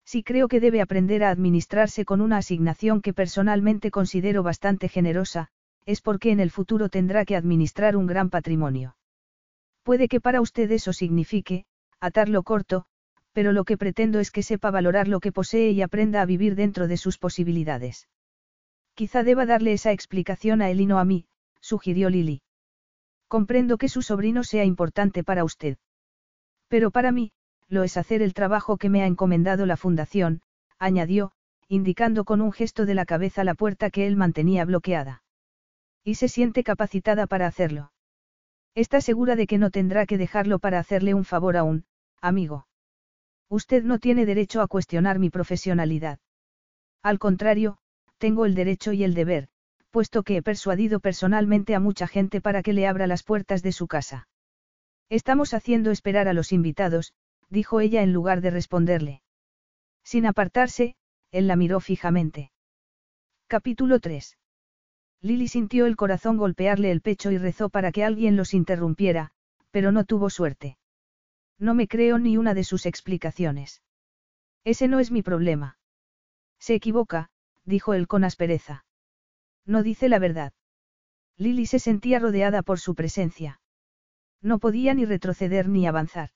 Si 0.03 0.21
creo 0.21 0.49
que 0.49 0.59
debe 0.59 0.81
aprender 0.81 1.23
a 1.23 1.29
administrarse 1.29 2.03
con 2.03 2.19
una 2.19 2.37
asignación 2.37 3.01
que 3.01 3.13
personalmente 3.13 3.89
considero 3.89 4.43
bastante 4.43 4.89
generosa, 4.89 5.47
es 5.85 6.01
porque 6.01 6.31
en 6.31 6.41
el 6.41 6.51
futuro 6.51 6.89
tendrá 6.89 7.23
que 7.23 7.37
administrar 7.37 7.95
un 7.95 8.05
gran 8.05 8.29
patrimonio. 8.29 8.97
Puede 9.83 10.09
que 10.09 10.19
para 10.19 10.41
usted 10.41 10.69
eso 10.71 10.91
signifique, 10.91 11.65
atarlo 12.01 12.43
corto, 12.43 12.85
pero 13.31 13.53
lo 13.53 13.63
que 13.63 13.77
pretendo 13.77 14.19
es 14.19 14.31
que 14.31 14.43
sepa 14.43 14.71
valorar 14.71 15.07
lo 15.07 15.19
que 15.19 15.31
posee 15.31 15.71
y 15.71 15.81
aprenda 15.81 16.21
a 16.21 16.25
vivir 16.25 16.55
dentro 16.55 16.87
de 16.87 16.97
sus 16.97 17.17
posibilidades. 17.17 18.07
Quizá 18.95 19.23
deba 19.23 19.45
darle 19.45 19.73
esa 19.73 19.91
explicación 19.91 20.61
a 20.61 20.69
él 20.69 20.79
y 20.79 20.85
no 20.85 20.99
a 20.99 21.05
mí, 21.05 21.27
sugirió 21.59 22.09
Lily. 22.09 22.41
Comprendo 23.27 23.77
que 23.77 23.89
su 23.89 24.01
sobrino 24.01 24.43
sea 24.43 24.63
importante 24.63 25.23
para 25.23 25.43
usted. 25.43 25.77
Pero 26.69 26.91
para 26.91 27.11
mí, 27.11 27.33
lo 27.67 27.83
es 27.83 27.97
hacer 27.97 28.21
el 28.21 28.33
trabajo 28.33 28.77
que 28.77 28.89
me 28.89 29.03
ha 29.03 29.07
encomendado 29.07 29.65
la 29.65 29.75
fundación, 29.75 30.41
añadió, 30.79 31.33
indicando 31.67 32.23
con 32.23 32.39
un 32.39 32.53
gesto 32.53 32.85
de 32.85 32.95
la 32.95 33.05
cabeza 33.05 33.43
la 33.43 33.55
puerta 33.55 33.89
que 33.89 34.07
él 34.07 34.15
mantenía 34.15 34.63
bloqueada. 34.63 35.23
Y 36.03 36.15
se 36.15 36.29
siente 36.29 36.63
capacitada 36.63 37.27
para 37.27 37.47
hacerlo. 37.47 37.91
Está 38.75 39.01
segura 39.01 39.35
de 39.35 39.47
que 39.47 39.57
no 39.57 39.71
tendrá 39.71 40.05
que 40.05 40.17
dejarlo 40.17 40.59
para 40.59 40.79
hacerle 40.79 41.13
un 41.13 41.25
favor 41.25 41.57
a 41.57 41.63
un, 41.63 41.85
amigo. 42.21 42.67
Usted 43.49 43.83
no 43.83 43.99
tiene 43.99 44.25
derecho 44.25 44.61
a 44.61 44.67
cuestionar 44.67 45.19
mi 45.19 45.29
profesionalidad. 45.29 46.19
Al 47.01 47.19
contrario, 47.19 47.77
tengo 48.17 48.45
el 48.45 48.55
derecho 48.55 48.93
y 48.93 49.03
el 49.03 49.13
deber, 49.13 49.47
puesto 49.91 50.23
que 50.23 50.37
he 50.37 50.41
persuadido 50.41 50.99
personalmente 50.99 51.75
a 51.75 51.79
mucha 51.79 52.07
gente 52.07 52.41
para 52.41 52.63
que 52.63 52.73
le 52.73 52.87
abra 52.87 53.07
las 53.07 53.23
puertas 53.23 53.63
de 53.63 53.71
su 53.71 53.87
casa. 53.87 54.27
Estamos 55.09 55.53
haciendo 55.53 55.91
esperar 55.91 56.27
a 56.27 56.33
los 56.33 56.51
invitados, 56.51 57.13
dijo 57.49 57.79
ella 57.79 58.01
en 58.01 58.11
lugar 58.11 58.41
de 58.41 58.49
responderle. 58.49 59.21
Sin 60.03 60.25
apartarse, 60.25 60.95
él 61.31 61.47
la 61.47 61.55
miró 61.55 61.79
fijamente. 61.79 62.51
Capítulo 63.47 63.99
3. 63.99 64.37
Lily 65.21 65.47
sintió 65.47 65.85
el 65.85 65.95
corazón 65.95 66.37
golpearle 66.37 66.91
el 66.91 67.01
pecho 67.01 67.31
y 67.31 67.37
rezó 67.37 67.69
para 67.69 67.91
que 67.91 68.03
alguien 68.03 68.35
los 68.35 68.53
interrumpiera, 68.53 69.31
pero 69.71 69.91
no 69.91 70.03
tuvo 70.05 70.29
suerte. 70.29 70.77
No 71.57 71.73
me 71.73 71.87
creo 71.87 72.17
ni 72.19 72.37
una 72.37 72.53
de 72.53 72.63
sus 72.63 72.85
explicaciones. 72.85 73.81
Ese 74.63 74.87
no 74.87 74.99
es 74.99 75.11
mi 75.11 75.21
problema. 75.21 75.77
Se 76.59 76.75
equivoca, 76.75 77.29
dijo 77.65 77.93
él 77.93 78.07
con 78.07 78.23
aspereza. 78.23 78.85
No 79.65 79.83
dice 79.83 80.09
la 80.09 80.19
verdad. 80.19 80.53
Lily 81.37 81.65
se 81.65 81.79
sentía 81.79 82.19
rodeada 82.19 82.61
por 82.61 82.79
su 82.79 82.95
presencia. 82.95 83.59
No 84.41 84.59
podía 84.59 84.93
ni 84.93 85.05
retroceder 85.05 85.67
ni 85.67 85.87
avanzar. 85.87 86.29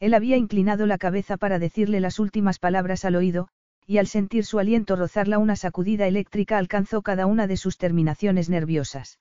Él 0.00 0.14
había 0.14 0.36
inclinado 0.36 0.86
la 0.86 0.98
cabeza 0.98 1.36
para 1.36 1.58
decirle 1.58 2.00
las 2.00 2.18
últimas 2.18 2.58
palabras 2.58 3.04
al 3.04 3.16
oído, 3.16 3.48
y 3.86 3.98
al 3.98 4.06
sentir 4.06 4.44
su 4.44 4.58
aliento 4.58 4.96
rozarla 4.96 5.38
una 5.38 5.56
sacudida 5.56 6.06
eléctrica 6.06 6.58
alcanzó 6.58 7.02
cada 7.02 7.26
una 7.26 7.46
de 7.46 7.56
sus 7.56 7.76
terminaciones 7.76 8.48
nerviosas. 8.48 9.18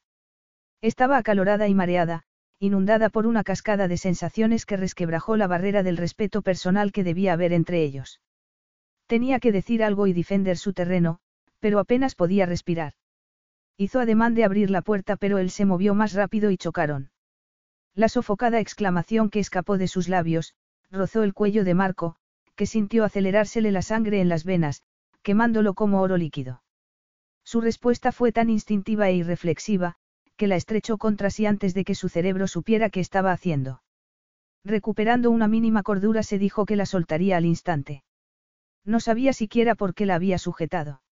Estaba 0.81 1.17
acalorada 1.17 1.67
y 1.67 1.75
mareada, 1.75 2.23
inundada 2.59 3.09
por 3.09 3.25
una 3.27 3.43
cascada 3.43 3.87
de 3.87 3.97
sensaciones 3.97 4.65
que 4.65 4.77
resquebrajó 4.77 5.37
la 5.37 5.47
barrera 5.47 5.83
del 5.83 5.97
respeto 5.97 6.41
personal 6.41 6.91
que 6.91 7.03
debía 7.03 7.33
haber 7.33 7.53
entre 7.53 7.83
ellos. 7.83 8.21
Tenía 9.09 9.39
que 9.39 9.51
decir 9.51 9.83
algo 9.83 10.05
y 10.05 10.13
defender 10.13 10.55
su 10.55 10.71
terreno, 10.71 11.17
pero 11.59 11.79
apenas 11.79 12.13
podía 12.13 12.45
respirar. 12.45 12.93
Hizo 13.75 13.99
ademán 13.99 14.35
de 14.35 14.43
abrir 14.43 14.69
la 14.69 14.83
puerta 14.83 15.15
pero 15.15 15.39
él 15.39 15.49
se 15.49 15.65
movió 15.65 15.95
más 15.95 16.13
rápido 16.13 16.51
y 16.51 16.57
chocaron. 16.57 17.09
La 17.95 18.07
sofocada 18.07 18.59
exclamación 18.59 19.31
que 19.31 19.39
escapó 19.39 19.79
de 19.79 19.87
sus 19.87 20.09
labios, 20.09 20.53
rozó 20.91 21.23
el 21.23 21.33
cuello 21.33 21.63
de 21.63 21.73
Marco, 21.73 22.17
que 22.55 22.67
sintió 22.67 23.03
acelerársele 23.03 23.71
la 23.71 23.81
sangre 23.81 24.21
en 24.21 24.29
las 24.29 24.43
venas, 24.43 24.83
quemándolo 25.23 25.73
como 25.73 26.01
oro 26.01 26.15
líquido. 26.15 26.61
Su 27.43 27.61
respuesta 27.61 28.11
fue 28.11 28.31
tan 28.31 28.51
instintiva 28.51 29.09
e 29.09 29.15
irreflexiva, 29.15 29.95
que 30.37 30.45
la 30.45 30.55
estrechó 30.55 30.99
contra 30.99 31.31
sí 31.31 31.47
antes 31.47 31.73
de 31.73 31.83
que 31.83 31.95
su 31.95 32.09
cerebro 32.09 32.45
supiera 32.45 32.91
qué 32.91 32.99
estaba 32.99 33.31
haciendo. 33.31 33.81
Recuperando 34.63 35.31
una 35.31 35.47
mínima 35.47 35.81
cordura 35.81 36.21
se 36.21 36.37
dijo 36.37 36.67
que 36.67 36.75
la 36.75 36.85
soltaría 36.85 37.37
al 37.37 37.45
instante. 37.45 38.03
No 38.89 38.99
sabía 38.99 39.33
siquiera 39.33 39.75
por 39.75 39.93
qué 39.93 40.07
la 40.07 40.15
había 40.15 40.39
sujetado. 40.39 41.03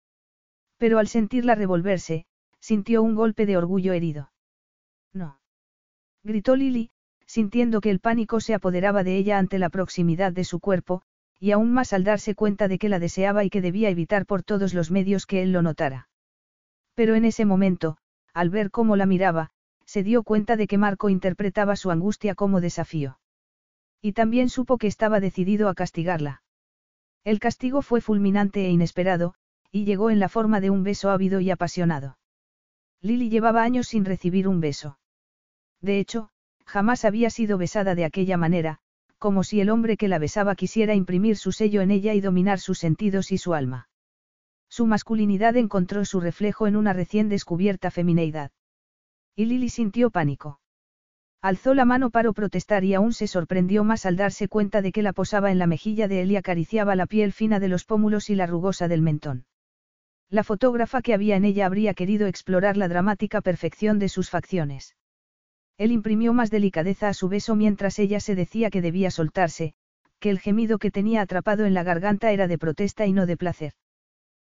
Pero 0.78 0.97
al 0.97 1.07
sentirla 1.07 1.53
revolverse, 1.53 2.25
sintió 2.59 3.03
un 3.03 3.13
golpe 3.13 3.45
de 3.45 3.55
orgullo 3.55 3.93
herido. 3.93 4.32
No. 5.13 5.39
Gritó 6.23 6.55
Lily, 6.55 6.89
sintiendo 7.28 7.80
que 7.80 7.91
el 7.91 7.99
pánico 7.99 8.39
se 8.39 8.55
apoderaba 8.55 9.03
de 9.03 9.15
ella 9.15 9.38
ante 9.38 9.59
la 9.59 9.69
proximidad 9.69 10.34
de 10.34 10.43
su 10.43 10.59
cuerpo, 10.59 11.03
y 11.39 11.51
aún 11.51 11.71
más 11.71 11.93
al 11.93 12.03
darse 12.03 12.34
cuenta 12.34 12.67
de 12.67 12.80
que 12.80 12.89
la 12.89 12.97
deseaba 12.97 13.43
y 13.43 13.51
que 13.51 13.61
debía 13.61 13.91
evitar 13.91 14.25
por 14.25 14.41
todos 14.41 14.73
los 14.73 14.89
medios 14.89 15.28
que 15.28 15.43
él 15.43 15.51
lo 15.51 15.61
notara. 15.61 16.09
Pero 16.95 17.13
en 17.13 17.25
ese 17.25 17.45
momento, 17.45 17.97
al 18.34 18.49
ver 18.49 18.71
cómo 18.71 18.95
la 18.95 19.05
miraba, 19.05 19.51
se 19.86 20.01
dio 20.01 20.23
cuenta 20.23 20.55
de 20.55 20.65
que 20.65 20.80
Marco 20.80 21.09
interpretaba 21.09 21.75
su 21.75 21.91
angustia 21.91 22.34
como 22.34 22.59
desafío. 22.59 23.19
Y 24.01 24.13
también 24.13 24.49
supo 24.49 24.80
que 24.80 24.88
estaba 24.88 25.19
decidido 25.19 25.69
a 25.69 25.75
castigarla. 25.75 26.41
El 27.28 27.41
castigo 27.41 27.82
fue 27.82 27.99
fulminante 27.99 28.65
e 28.65 28.69
inesperado, 28.69 29.34
y 29.69 29.84
llegó 29.84 30.11
en 30.11 30.19
la 30.21 30.30
forma 30.30 30.61
de 30.61 30.69
un 30.69 30.84
beso 30.84 31.09
ávido 31.09 31.41
y 31.41 31.51
apasionado. 31.51 32.17
Lily 33.01 33.30
llevaba 33.30 33.63
años 33.63 33.89
sin 33.89 34.05
recibir 34.05 34.47
un 34.47 34.61
beso. 34.61 34.97
De 35.82 35.99
hecho, 35.99 36.30
jamás 36.65 37.03
había 37.03 37.30
sido 37.30 37.57
besada 37.57 37.95
de 37.95 38.05
aquella 38.05 38.38
manera, 38.38 38.80
como 39.17 39.43
si 39.43 39.59
el 39.59 39.69
hombre 39.69 39.97
que 39.97 40.07
la 40.07 40.19
besaba 40.19 40.55
quisiera 40.55 40.95
imprimir 40.95 41.36
su 41.36 41.51
sello 41.51 41.82
en 41.82 41.91
ella 41.91 42.13
y 42.13 42.21
dominar 42.21 42.61
sus 42.61 42.80
sentidos 42.80 43.34
y 43.34 43.38
su 43.38 43.53
alma. 43.53 43.89
Su 44.69 44.86
masculinidad 44.86 45.57
encontró 45.57 46.05
su 46.05 46.21
reflejo 46.21 46.65
en 46.65 46.78
una 46.78 46.93
recién 46.93 47.28
descubierta 47.28 47.91
femineidad. 47.91 48.51
Y 49.36 49.47
Lily 49.47 49.67
sintió 49.67 50.11
pánico. 50.11 50.61
Alzó 51.47 51.73
la 51.73 51.85
mano 51.85 52.09
para 52.09 52.33
protestar 52.33 52.83
y 52.83 52.93
aún 52.93 53.13
se 53.13 53.25
sorprendió 53.25 53.85
más 53.85 54.05
al 54.05 54.17
darse 54.17 54.49
cuenta 54.49 54.81
de 54.81 54.91
que 54.91 55.01
la 55.01 55.13
posaba 55.13 55.49
en 55.49 55.59
la 55.59 55.65
mejilla 55.65 56.09
de 56.09 56.21
él 56.21 56.31
y 56.31 56.35
acariciaba 56.35 56.93
la 56.97 57.05
piel 57.05 57.31
fina 57.31 57.61
de 57.61 57.69
los 57.69 57.85
pómulos 57.85 58.29
y 58.29 58.35
la 58.35 58.47
rugosa 58.47 58.89
del 58.89 59.01
mentón. 59.01 59.45
La 60.29 60.43
fotógrafa 60.43 61.01
que 61.01 61.13
había 61.13 61.37
en 61.37 61.45
ella 61.45 61.65
habría 61.65 61.93
querido 61.93 62.27
explorar 62.27 62.75
la 62.75 62.89
dramática 62.89 63.39
perfección 63.39 63.97
de 63.97 64.09
sus 64.09 64.29
facciones. 64.29 64.97
Él 65.77 65.93
imprimió 65.93 66.33
más 66.33 66.51
delicadeza 66.51 67.07
a 67.07 67.13
su 67.13 67.29
beso 67.29 67.55
mientras 67.55 67.97
ella 67.97 68.19
se 68.19 68.35
decía 68.35 68.69
que 68.69 68.81
debía 68.81 69.09
soltarse, 69.09 69.73
que 70.19 70.29
el 70.29 70.39
gemido 70.39 70.79
que 70.79 70.91
tenía 70.91 71.21
atrapado 71.21 71.63
en 71.63 71.73
la 71.73 71.83
garganta 71.83 72.33
era 72.33 72.49
de 72.49 72.57
protesta 72.57 73.05
y 73.05 73.13
no 73.13 73.25
de 73.25 73.37
placer. 73.37 73.71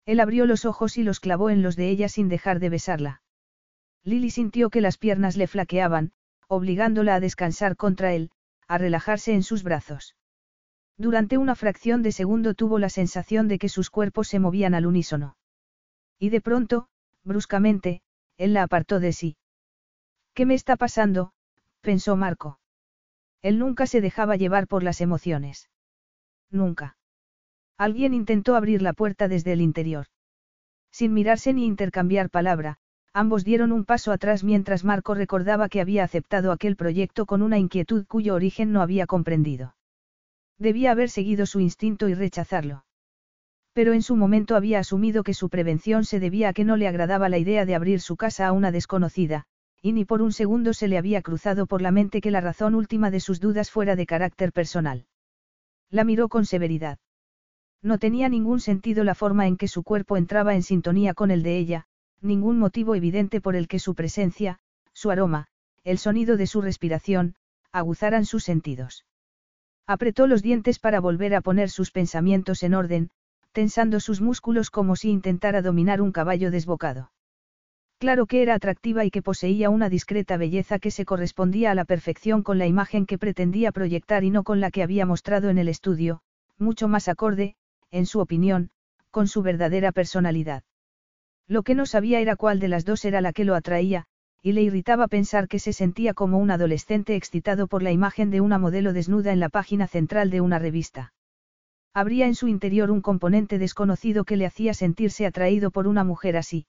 Él 0.06 0.22
abrió 0.22 0.46
los 0.46 0.64
ojos 0.64 0.98
y 0.98 1.04
los 1.04 1.20
clavó 1.20 1.50
en 1.50 1.62
los 1.62 1.76
de 1.76 1.90
ella 1.90 2.08
sin 2.08 2.30
dejar 2.30 2.62
de 2.62 2.70
besarla. 2.70 3.22
Lily 4.06 4.30
sintió 4.30 4.70
que 4.70 4.80
las 4.80 4.98
piernas 4.98 5.36
le 5.36 5.48
flaqueaban, 5.48 6.14
obligándola 6.48 7.16
a 7.16 7.20
descansar 7.20 7.76
contra 7.76 8.14
él, 8.14 8.32
a 8.68 8.78
relajarse 8.78 9.34
en 9.34 9.44
sus 9.44 9.64
brazos. 9.64 10.16
Durante 10.98 11.38
una 11.38 11.56
fracción 11.56 12.02
de 12.04 12.12
segundo 12.12 12.54
tuvo 12.54 12.80
la 12.80 12.90
sensación 12.90 13.48
de 13.48 13.60
que 13.60 13.70
sus 13.70 13.90
cuerpos 13.90 14.28
se 14.28 14.40
movían 14.40 14.74
al 14.74 14.86
unísono. 14.86 15.36
Y 16.20 16.30
de 16.30 16.42
pronto, 16.42 16.88
bruscamente, 17.24 18.02
él 18.38 18.54
la 18.54 18.64
apartó 18.64 19.00
de 19.00 19.12
sí. 19.12 19.38
¿Qué 20.34 20.46
me 20.46 20.54
está 20.54 20.78
pasando? 20.78 21.34
pensó 21.82 22.16
Marco. 22.16 22.60
Él 23.42 23.60
nunca 23.60 23.88
se 23.88 24.02
dejaba 24.02 24.36
llevar 24.38 24.68
por 24.68 24.84
las 24.84 25.02
emociones. 25.02 25.70
Nunca. 26.50 26.98
Alguien 27.78 28.14
intentó 28.14 28.56
abrir 28.56 28.82
la 28.82 28.94
puerta 28.94 29.28
desde 29.28 29.54
el 29.54 29.62
interior. 29.62 30.08
Sin 30.92 31.14
mirarse 31.14 31.54
ni 31.54 31.66
intercambiar 31.66 32.30
palabra, 32.30 32.78
ambos 33.16 33.46
dieron 33.46 33.72
un 33.72 33.86
paso 33.86 34.12
atrás 34.12 34.44
mientras 34.44 34.84
Marco 34.84 35.16
recordaba 35.16 35.70
que 35.70 35.80
había 35.80 36.04
aceptado 36.04 36.52
aquel 36.52 36.76
proyecto 36.76 37.26
con 37.26 37.42
una 37.42 37.58
inquietud 37.58 38.06
cuyo 38.06 38.36
origen 38.36 38.74
no 38.74 38.82
había 38.82 39.08
comprendido. 39.08 39.74
Debía 40.60 40.92
haber 40.92 41.10
seguido 41.10 41.46
su 41.46 41.62
instinto 41.62 42.10
y 42.10 42.14
rechazarlo. 42.14 42.84
Pero 43.72 43.94
en 43.94 44.02
su 44.02 44.18
momento 44.18 44.58
había 44.58 44.80
asumido 44.80 45.24
que 45.24 45.34
su 45.34 45.48
prevención 45.48 46.04
se 46.04 46.20
debía 46.20 46.50
a 46.50 46.54
que 46.54 46.66
no 46.66 46.76
le 46.76 46.90
agradaba 46.90 47.30
la 47.30 47.38
idea 47.38 47.66
de 47.66 47.76
abrir 47.76 48.02
su 48.02 48.18
casa 48.18 48.48
a 48.48 48.52
una 48.52 48.72
desconocida, 48.72 49.46
y 49.82 49.94
ni 49.94 50.04
por 50.04 50.22
un 50.22 50.34
segundo 50.34 50.74
se 50.74 50.90
le 50.90 50.98
había 50.98 51.22
cruzado 51.22 51.68
por 51.68 51.82
la 51.82 51.92
mente 51.92 52.20
que 52.20 52.32
la 52.32 52.42
razón 52.42 52.76
última 52.76 53.12
de 53.12 53.22
sus 53.22 53.40
dudas 53.40 53.72
fuera 53.72 53.96
de 53.96 54.06
carácter 54.06 54.52
personal. 54.52 55.06
La 55.90 56.04
miró 56.04 56.28
con 56.28 56.46
severidad. 56.46 57.00
No 57.82 57.98
tenía 57.98 58.28
ningún 58.28 58.60
sentido 58.60 59.06
la 59.06 59.16
forma 59.16 59.48
en 59.48 59.56
que 59.56 59.70
su 59.70 59.84
cuerpo 59.84 60.18
entraba 60.18 60.54
en 60.54 60.64
sintonía 60.64 61.14
con 61.14 61.32
el 61.32 61.44
de 61.44 61.58
ella, 61.58 61.88
ningún 62.26 62.60
motivo 62.60 62.96
evidente 62.96 63.40
por 63.40 63.56
el 63.56 63.68
que 63.68 63.80
su 63.80 63.96
presencia, 63.96 64.60
su 64.94 65.12
aroma, 65.12 65.48
el 65.84 65.98
sonido 65.98 66.36
de 66.36 66.48
su 66.48 66.62
respiración, 66.62 67.36
aguzaran 67.72 68.26
sus 68.26 68.44
sentidos. 68.44 69.06
Apretó 69.88 70.28
los 70.28 70.42
dientes 70.42 70.80
para 70.80 71.00
volver 71.00 71.36
a 71.36 71.42
poner 71.42 71.70
sus 71.70 71.92
pensamientos 71.92 72.64
en 72.64 72.74
orden, 72.74 73.12
tensando 73.52 74.00
sus 74.00 74.20
músculos 74.20 74.70
como 74.72 74.96
si 74.96 75.10
intentara 75.10 75.62
dominar 75.62 76.02
un 76.02 76.12
caballo 76.12 76.52
desbocado. 76.52 77.12
Claro 78.00 78.26
que 78.26 78.42
era 78.42 78.56
atractiva 78.56 79.06
y 79.06 79.12
que 79.12 79.22
poseía 79.22 79.70
una 79.70 79.90
discreta 79.90 80.36
belleza 80.38 80.80
que 80.80 80.92
se 80.92 81.06
correspondía 81.06 81.72
a 81.72 81.76
la 81.76 81.86
perfección 81.86 82.44
con 82.44 82.58
la 82.58 82.68
imagen 82.68 83.06
que 83.06 83.18
pretendía 83.18 83.72
proyectar 83.72 84.24
y 84.24 84.32
no 84.32 84.44
con 84.44 84.60
la 84.60 84.72
que 84.72 84.84
había 84.84 85.06
mostrado 85.06 85.50
en 85.50 85.58
el 85.58 85.70
estudio, 85.70 86.22
mucho 86.58 86.88
más 86.88 87.08
acorde, 87.08 87.56
en 87.92 88.06
su 88.06 88.20
opinión, 88.20 88.72
con 89.12 89.28
su 89.28 89.42
verdadera 89.42 89.92
personalidad. 89.92 90.64
Lo 91.48 91.64
que 91.64 91.76
no 91.76 91.86
sabía 91.86 92.20
era 92.20 92.36
cuál 92.36 92.60
de 92.60 92.68
las 92.68 92.86
dos 92.86 93.06
era 93.06 93.22
la 93.22 93.32
que 93.32 93.46
lo 93.46 93.56
atraía, 93.56 94.06
y 94.42 94.54
le 94.54 94.64
irritaba 94.64 95.08
pensar 95.08 95.48
que 95.48 95.60
se 95.60 95.74
sentía 95.74 96.14
como 96.14 96.38
un 96.38 96.52
adolescente 96.52 97.16
excitado 97.16 97.68
por 97.68 97.84
la 97.84 97.92
imagen 97.92 98.30
de 98.30 98.42
una 98.42 98.58
modelo 98.58 98.94
desnuda 98.94 99.34
en 99.34 99.40
la 99.40 99.50
página 99.50 99.88
central 99.88 100.30
de 100.30 100.42
una 100.42 100.60
revista. 100.60 101.14
Habría 101.94 102.28
en 102.28 102.36
su 102.36 102.48
interior 102.48 102.92
un 102.92 103.02
componente 103.02 103.58
desconocido 103.58 104.24
que 104.24 104.38
le 104.38 104.46
hacía 104.46 104.74
sentirse 104.74 105.26
atraído 105.26 105.72
por 105.72 105.88
una 105.88 106.04
mujer 106.04 106.38
así. 106.38 106.68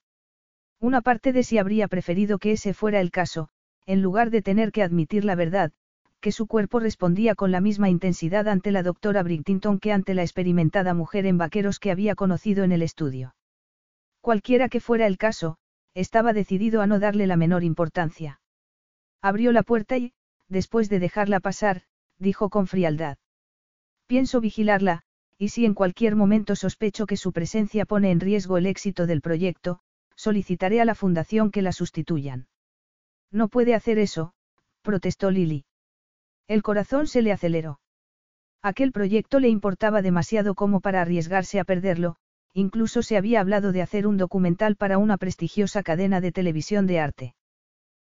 Una 0.81 1.01
parte 1.01 1.33
de 1.33 1.43
sí 1.43 1.59
habría 1.59 1.89
preferido 1.89 2.39
que 2.39 2.53
ese 2.53 2.75
fuera 2.75 3.01
el 3.01 3.11
caso, 3.11 3.49
en 3.87 4.03
lugar 4.03 4.31
de 4.31 4.43
tener 4.43 4.73
que 4.73 4.83
admitir 4.83 5.25
la 5.25 5.35
verdad, 5.35 5.73
que 6.21 6.33
su 6.33 6.47
cuerpo 6.47 6.81
respondía 6.81 7.35
con 7.35 7.51
la 7.53 7.61
misma 7.61 7.89
intensidad 7.89 8.49
ante 8.49 8.73
la 8.73 8.83
doctora 8.83 9.23
Bridtington 9.23 9.79
que 9.79 9.93
ante 9.93 10.13
la 10.13 10.23
experimentada 10.23 10.93
mujer 10.93 11.25
en 11.25 11.39
vaqueros 11.39 11.79
que 11.79 11.91
había 11.91 12.15
conocido 12.15 12.65
en 12.65 12.73
el 12.73 12.83
estudio. 12.83 13.36
Cualquiera 14.27 14.69
que 14.69 14.81
fuera 14.81 15.07
el 15.07 15.19
caso, 15.19 15.57
estaba 15.95 16.33
decidido 16.33 16.83
a 16.83 16.89
no 16.89 16.99
darle 16.99 17.29
la 17.29 17.37
menor 17.37 17.63
importancia. 17.63 18.41
Abrió 19.23 19.53
la 19.53 19.63
puerta 19.63 19.99
y, 19.99 20.15
después 20.49 20.89
de 20.89 20.99
dejarla 20.99 21.39
pasar, 21.39 21.83
dijo 22.19 22.51
con 22.51 22.67
frialdad. 22.67 23.19
Pienso 24.09 24.41
vigilarla, 24.41 25.03
y 25.39 25.51
si 25.51 25.65
en 25.65 25.75
cualquier 25.75 26.17
momento 26.17 26.57
sospecho 26.57 27.07
que 27.07 27.17
su 27.17 27.33
presencia 27.33 27.87
pone 27.87 28.11
en 28.11 28.19
riesgo 28.19 28.57
el 28.59 28.67
éxito 28.67 29.07
del 29.07 29.21
proyecto, 29.21 29.79
solicitaré 30.17 30.81
a 30.81 30.85
la 30.85 30.97
fundación 30.97 31.53
que 31.53 31.63
la 31.63 31.71
sustituyan. 31.71 32.49
No 33.31 33.47
puede 33.47 33.77
hacer 33.77 33.97
eso, 34.01 34.33
protestó 34.83 35.31
Lily. 35.31 35.67
El 36.49 36.65
corazón 36.65 37.07
se 37.07 37.23
le 37.23 37.31
aceleró. 37.31 37.79
Aquel 38.61 38.91
proyecto 38.91 39.39
le 39.39 39.51
importaba 39.51 40.03
demasiado 40.03 40.57
como 40.57 40.81
para 40.81 41.01
arriesgarse 41.01 41.61
a 41.61 41.65
perderlo, 41.65 42.17
incluso 42.57 43.03
se 43.03 43.19
había 43.19 43.41
hablado 43.41 43.71
de 43.71 43.83
hacer 43.83 44.07
un 44.07 44.17
documental 44.17 44.77
para 44.77 44.97
una 44.97 45.19
prestigiosa 45.19 45.83
cadena 45.83 46.23
de 46.23 46.33
televisión 46.33 46.87
de 46.87 47.01
arte. 47.01 47.35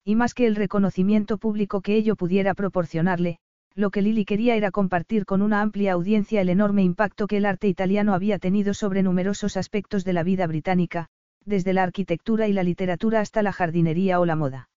Y 0.04 0.16
más 0.16 0.34
que 0.34 0.46
el 0.46 0.54
reconocimiento 0.54 1.38
público 1.38 1.80
que 1.80 1.96
ello 1.96 2.14
pudiera 2.14 2.52
proporcionarle, 2.52 3.38
Lo 3.76 3.90
que 3.90 4.02
Lily 4.02 4.24
quería 4.24 4.54
era 4.54 4.70
compartir 4.70 5.24
con 5.24 5.42
una 5.42 5.60
amplia 5.60 5.94
audiencia 5.94 6.40
el 6.40 6.48
enorme 6.48 6.82
impacto 6.82 7.26
que 7.26 7.38
el 7.38 7.46
arte 7.46 7.68
italiano 7.68 8.14
había 8.14 8.38
tenido 8.38 8.72
sobre 8.72 9.02
numerosos 9.02 9.56
aspectos 9.56 10.04
de 10.04 10.12
la 10.12 10.22
vida 10.22 10.46
británica, 10.46 11.08
desde 11.44 11.72
la 11.72 11.82
arquitectura 11.82 12.46
y 12.46 12.52
la 12.52 12.62
literatura 12.62 13.20
hasta 13.20 13.42
la 13.42 13.52
jardinería 13.52 14.20
o 14.20 14.26
la 14.26 14.36
moda. 14.36 14.68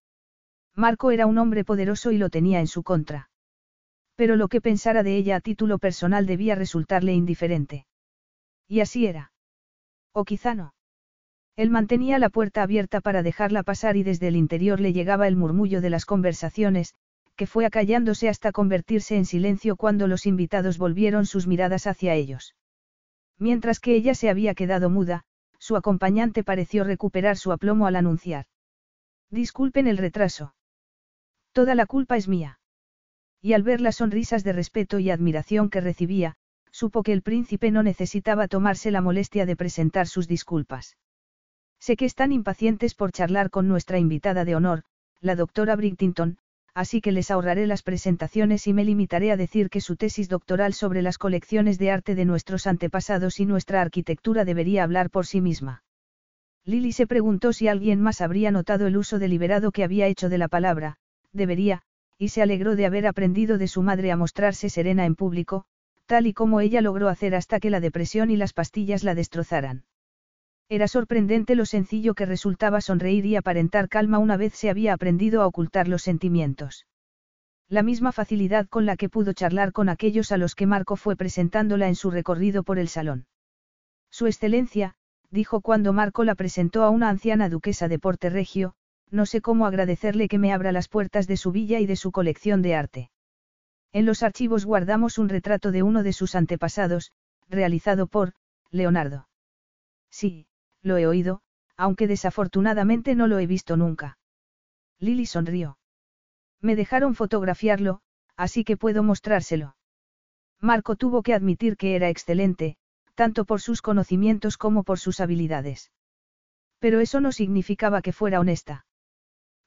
Marco 0.75 1.11
era 1.11 1.27
un 1.27 1.37
hombre 1.37 1.63
poderoso 1.63 2.11
y 2.11 2.17
lo 2.17 2.29
tenía 2.29 2.59
en 2.59 2.67
su 2.67 2.83
contra. 2.83 3.29
Pero 4.15 4.35
lo 4.35 4.47
que 4.47 4.61
pensara 4.61 5.03
de 5.03 5.15
ella 5.15 5.35
a 5.35 5.41
título 5.41 5.77
personal 5.77 6.25
debía 6.25 6.55
resultarle 6.55 7.13
indiferente. 7.13 7.85
Y 8.67 8.79
así 8.79 9.05
era. 9.05 9.31
O 10.19 10.25
quizá 10.25 10.55
no. 10.55 10.73
Él 11.55 11.69
mantenía 11.69 12.17
la 12.17 12.29
puerta 12.29 12.63
abierta 12.63 13.01
para 13.01 13.21
dejarla 13.21 13.61
pasar 13.61 13.97
y 13.97 14.01
desde 14.01 14.27
el 14.29 14.35
interior 14.35 14.79
le 14.79 14.91
llegaba 14.91 15.27
el 15.27 15.35
murmullo 15.35 15.79
de 15.79 15.91
las 15.91 16.05
conversaciones, 16.05 16.95
que 17.35 17.45
fue 17.45 17.67
acallándose 17.67 18.27
hasta 18.27 18.51
convertirse 18.51 19.15
en 19.15 19.25
silencio 19.25 19.75
cuando 19.75 20.07
los 20.07 20.25
invitados 20.25 20.79
volvieron 20.79 21.27
sus 21.27 21.45
miradas 21.45 21.85
hacia 21.85 22.15
ellos. 22.15 22.55
Mientras 23.37 23.79
que 23.79 23.93
ella 23.93 24.15
se 24.15 24.31
había 24.31 24.55
quedado 24.55 24.89
muda, 24.89 25.23
su 25.59 25.75
acompañante 25.75 26.43
pareció 26.43 26.83
recuperar 26.83 27.37
su 27.37 27.51
aplomo 27.51 27.85
al 27.85 27.95
anunciar. 27.95 28.47
Disculpen 29.29 29.85
el 29.85 29.99
retraso. 29.99 30.55
Toda 31.51 31.75
la 31.75 31.85
culpa 31.85 32.17
es 32.17 32.27
mía. 32.27 32.59
Y 33.39 33.53
al 33.53 33.61
ver 33.61 33.81
las 33.81 33.97
sonrisas 33.97 34.43
de 34.43 34.53
respeto 34.53 34.97
y 34.97 35.11
admiración 35.11 35.69
que 35.69 35.79
recibía, 35.79 36.37
supo 36.77 37.01
que 37.01 37.11
el 37.11 37.23
príncipe 37.23 37.71
no 37.71 37.81
necesitaba 37.81 38.47
tomarse 38.47 38.91
la 38.91 39.01
molestia 39.01 39.47
de 39.47 39.55
presentar 39.55 40.05
sus 40.05 40.27
disculpas. 40.27 40.95
Sé 41.79 41.95
que 41.95 42.05
están 42.05 42.31
impacientes 42.31 42.93
por 42.93 43.11
charlar 43.11 43.49
con 43.49 43.67
nuestra 43.67 43.97
invitada 43.97 44.45
de 44.45 44.53
honor, 44.53 44.83
la 45.19 45.35
doctora 45.35 45.75
Bridtington, 45.75 46.37
así 46.75 47.01
que 47.01 47.11
les 47.11 47.31
ahorraré 47.31 47.65
las 47.65 47.81
presentaciones 47.81 48.67
y 48.67 48.73
me 48.73 48.85
limitaré 48.85 49.31
a 49.31 49.37
decir 49.37 49.71
que 49.71 49.81
su 49.81 49.95
tesis 49.95 50.29
doctoral 50.29 50.75
sobre 50.75 51.01
las 51.01 51.17
colecciones 51.17 51.79
de 51.79 51.89
arte 51.89 52.13
de 52.13 52.25
nuestros 52.25 52.67
antepasados 52.67 53.39
y 53.39 53.47
nuestra 53.47 53.81
arquitectura 53.81 54.45
debería 54.45 54.83
hablar 54.83 55.09
por 55.09 55.25
sí 55.25 55.41
misma. 55.41 55.83
Lily 56.63 56.91
se 56.91 57.07
preguntó 57.07 57.53
si 57.53 57.67
alguien 57.67 58.01
más 58.01 58.21
habría 58.21 58.51
notado 58.51 58.85
el 58.85 58.97
uso 58.97 59.17
deliberado 59.17 59.71
que 59.71 59.83
había 59.83 60.05
hecho 60.05 60.29
de 60.29 60.37
la 60.37 60.47
palabra, 60.47 60.97
debería, 61.33 61.81
y 62.19 62.29
se 62.29 62.43
alegró 62.43 62.75
de 62.75 62.85
haber 62.85 63.07
aprendido 63.07 63.57
de 63.57 63.67
su 63.67 63.81
madre 63.81 64.11
a 64.11 64.15
mostrarse 64.15 64.69
serena 64.69 65.07
en 65.07 65.15
público, 65.15 65.65
tal 66.07 66.25
y 66.25 66.33
como 66.33 66.59
ella 66.61 66.81
logró 66.81 67.09
hacer 67.09 67.35
hasta 67.35 67.59
que 67.59 67.69
la 67.69 67.79
depresión 67.79 68.31
y 68.31 68.37
las 68.37 68.53
pastillas 68.53 69.03
la 69.03 69.13
destrozaran. 69.13 69.83
Era 70.69 70.87
sorprendente 70.87 71.55
lo 71.55 71.65
sencillo 71.65 72.15
que 72.15 72.25
resultaba 72.25 72.81
sonreír 72.81 73.25
y 73.25 73.35
aparentar 73.35 73.87
calma 73.87 74.17
una 74.17 74.35
vez 74.35 74.53
se 74.55 74.69
había 74.69 74.93
aprendido 74.93 75.41
a 75.41 75.47
ocultar 75.47 75.87
los 75.87 76.01
sentimientos. 76.01 76.87
La 77.69 77.83
misma 77.83 78.11
facilidad 78.11 78.67
con 78.67 78.85
la 78.85 78.95
que 78.95 79.09
pudo 79.09 79.33
charlar 79.33 79.73
con 79.73 79.89
aquellos 79.89 80.31
a 80.31 80.37
los 80.37 80.55
que 80.55 80.65
Marco 80.65 80.95
fue 80.95 81.15
presentándola 81.15 81.87
en 81.87 81.95
su 81.95 82.09
recorrido 82.09 82.63
por 82.63 82.79
el 82.79 82.87
salón. 82.87 83.27
Su 84.09 84.25
excelencia, 84.25 84.95
dijo 85.29 85.61
cuando 85.61 85.93
Marco 85.93 86.23
la 86.23 86.35
presentó 86.35 86.83
a 86.83 86.89
una 86.89 87.09
anciana 87.09 87.49
duquesa 87.49 87.89
de 87.89 87.99
Porte 87.99 88.29
Regio, 88.29 88.73
no 89.09 89.25
sé 89.25 89.41
cómo 89.41 89.65
agradecerle 89.65 90.27
que 90.27 90.37
me 90.37 90.53
abra 90.53 90.71
las 90.71 90.87
puertas 90.87 91.27
de 91.27 91.37
su 91.37 91.51
villa 91.51 91.79
y 91.79 91.85
de 91.85 91.95
su 91.95 92.11
colección 92.11 92.61
de 92.61 92.75
arte. 92.75 93.09
En 93.93 94.05
los 94.05 94.23
archivos 94.23 94.65
guardamos 94.65 95.17
un 95.17 95.29
retrato 95.29 95.71
de 95.71 95.83
uno 95.83 96.03
de 96.03 96.13
sus 96.13 96.35
antepasados, 96.35 97.11
realizado 97.49 98.07
por, 98.07 98.33
Leonardo. 98.71 99.27
Sí, 100.09 100.47
lo 100.81 100.97
he 100.97 101.07
oído, 101.07 101.41
aunque 101.75 102.07
desafortunadamente 102.07 103.15
no 103.15 103.27
lo 103.27 103.39
he 103.39 103.47
visto 103.47 103.77
nunca. 103.77 104.17
Lily 104.99 105.25
sonrió. 105.25 105.77
Me 106.59 106.75
dejaron 106.75 107.13
fotografiarlo, 107.13 108.01
así 108.35 108.63
que 108.63 108.77
puedo 108.77 109.03
mostrárselo. 109.03 109.75
Marco 110.59 110.95
tuvo 110.95 111.21
que 111.21 111.35
admitir 111.35 111.77
que 111.77 111.95
era 111.95 112.09
excelente, 112.09 112.77
tanto 113.13 113.45
por 113.45 113.61
sus 113.61 113.81
conocimientos 113.81 114.57
como 114.57 114.83
por 114.83 114.99
sus 114.99 115.19
habilidades. 115.19 115.91
Pero 116.79 116.99
eso 116.99 117.21
no 117.21 117.31
significaba 117.31 118.01
que 118.01 118.11
fuera 118.11 118.39
honesta. 118.39 118.86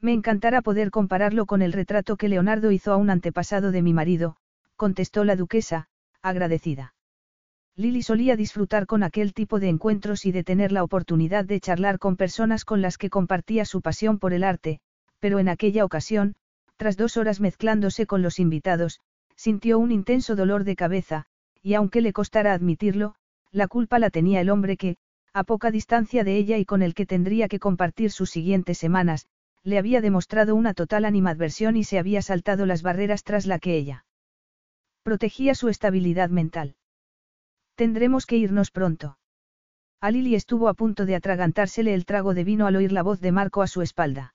Me 0.01 0.13
encantará 0.13 0.63
poder 0.63 0.91
compararlo 0.91 1.47
con 1.47 1.61
el 1.61 1.73
retrato 1.73 2.17
que 2.17 2.29
Leonardo 2.29 2.71
hizo 2.71 2.93
a 2.93 2.97
un 2.97 3.11
antepasado 3.11 3.71
de 3.71 3.83
mi 3.83 3.93
marido, 3.93 4.37
contestó 4.77 5.25
la 5.25 5.37
duquesa, 5.37 5.89
agradecida. 6.23 6.95
Lily 7.77 8.03
solía 8.03 8.37
disfrutar 8.37 8.87
con 8.87 9.03
aquel 9.03 9.33
tipo 9.33 9.61
de 9.61 9.69
encuentros 9.69 10.25
y 10.27 10.33
de 10.33 10.45
tener 10.45 10.73
la 10.73 10.83
oportunidad 10.83 11.45
de 11.45 11.61
charlar 11.61 11.99
con 11.99 12.17
personas 12.17 12.65
con 12.65 12.83
las 12.83 12.99
que 12.99 13.11
compartía 13.11 13.65
su 13.65 13.83
pasión 13.83 14.19
por 14.19 14.33
el 14.33 14.45
arte, 14.45 14.81
pero 15.19 15.39
en 15.39 15.49
aquella 15.49 15.85
ocasión, 15.85 16.35
tras 16.77 16.97
dos 16.97 17.17
horas 17.17 17.41
mezclándose 17.41 18.07
con 18.07 18.23
los 18.23 18.39
invitados, 18.39 19.01
sintió 19.37 19.79
un 19.79 19.93
intenso 19.93 20.35
dolor 20.35 20.65
de 20.65 20.77
cabeza, 20.77 21.27
y 21.63 21.75
aunque 21.75 22.01
le 22.01 22.13
costara 22.13 22.55
admitirlo, 22.55 23.15
la 23.53 23.69
culpa 23.69 23.99
la 23.99 24.11
tenía 24.11 24.41
el 24.41 24.51
hombre 24.51 24.77
que, 24.77 24.97
a 25.33 25.45
poca 25.45 25.71
distancia 25.71 26.25
de 26.25 26.37
ella 26.37 26.57
y 26.59 26.65
con 26.65 26.83
el 26.83 26.95
que 26.95 27.07
tendría 27.07 27.49
que 27.49 27.59
compartir 27.59 28.11
sus 28.11 28.31
siguientes 28.31 28.79
semanas, 28.79 29.27
le 29.63 29.79
había 29.79 30.01
demostrado 30.01 30.55
una 30.55 30.75
total 30.75 31.05
animadversión 31.05 31.77
y 31.77 31.85
se 31.85 31.99
había 31.99 32.23
saltado 32.23 32.67
las 32.67 32.83
barreras 32.83 33.25
tras 33.25 33.47
la 33.47 33.59
que 33.59 33.77
ella 33.77 34.05
protegía 35.03 35.55
su 35.55 35.69
estabilidad 35.69 36.31
mental. 36.31 36.77
Tendremos 37.75 38.27
que 38.27 38.37
irnos 38.37 38.71
pronto. 38.71 39.19
A 40.01 40.11
Lily 40.11 40.35
estuvo 40.35 40.69
a 40.69 40.75
punto 40.75 41.07
de 41.07 41.15
atragantársele 41.15 41.95
el 41.95 42.05
trago 42.05 42.35
de 42.35 42.45
vino 42.45 42.67
al 42.67 42.77
oír 42.77 42.93
la 42.93 43.03
voz 43.03 43.21
de 43.21 43.33
Marco 43.33 43.63
a 43.63 43.67
su 43.67 43.83
espalda. 43.83 44.35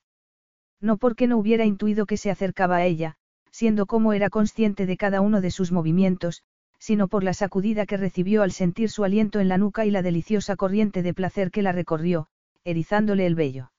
No 0.82 0.98
porque 0.98 1.28
no 1.28 1.38
hubiera 1.38 1.66
intuido 1.66 2.06
que 2.06 2.18
se 2.18 2.30
acercaba 2.30 2.78
a 2.78 2.86
ella, 2.86 3.16
siendo 3.52 3.86
como 3.86 4.14
era 4.14 4.30
consciente 4.30 4.86
de 4.86 4.98
cada 4.98 5.22
uno 5.22 5.42
de 5.42 5.52
sus 5.52 5.72
movimientos, 5.72 6.44
sino 6.78 7.08
por 7.08 7.24
la 7.24 7.34
sacudida 7.34 7.86
que 7.86 7.98
recibió 7.98 8.44
al 8.44 8.52
sentir 8.52 8.90
su 8.90 9.04
aliento 9.04 9.40
en 9.40 9.48
la 9.48 9.58
nuca 9.58 9.86
y 9.86 9.92
la 9.92 10.02
deliciosa 10.02 10.56
corriente 10.56 11.02
de 11.04 11.14
placer 11.14 11.50
que 11.52 11.62
la 11.62 11.72
recorrió, 11.72 12.28
erizándole 12.64 13.26
el 13.26 13.36
vello. 13.36 13.72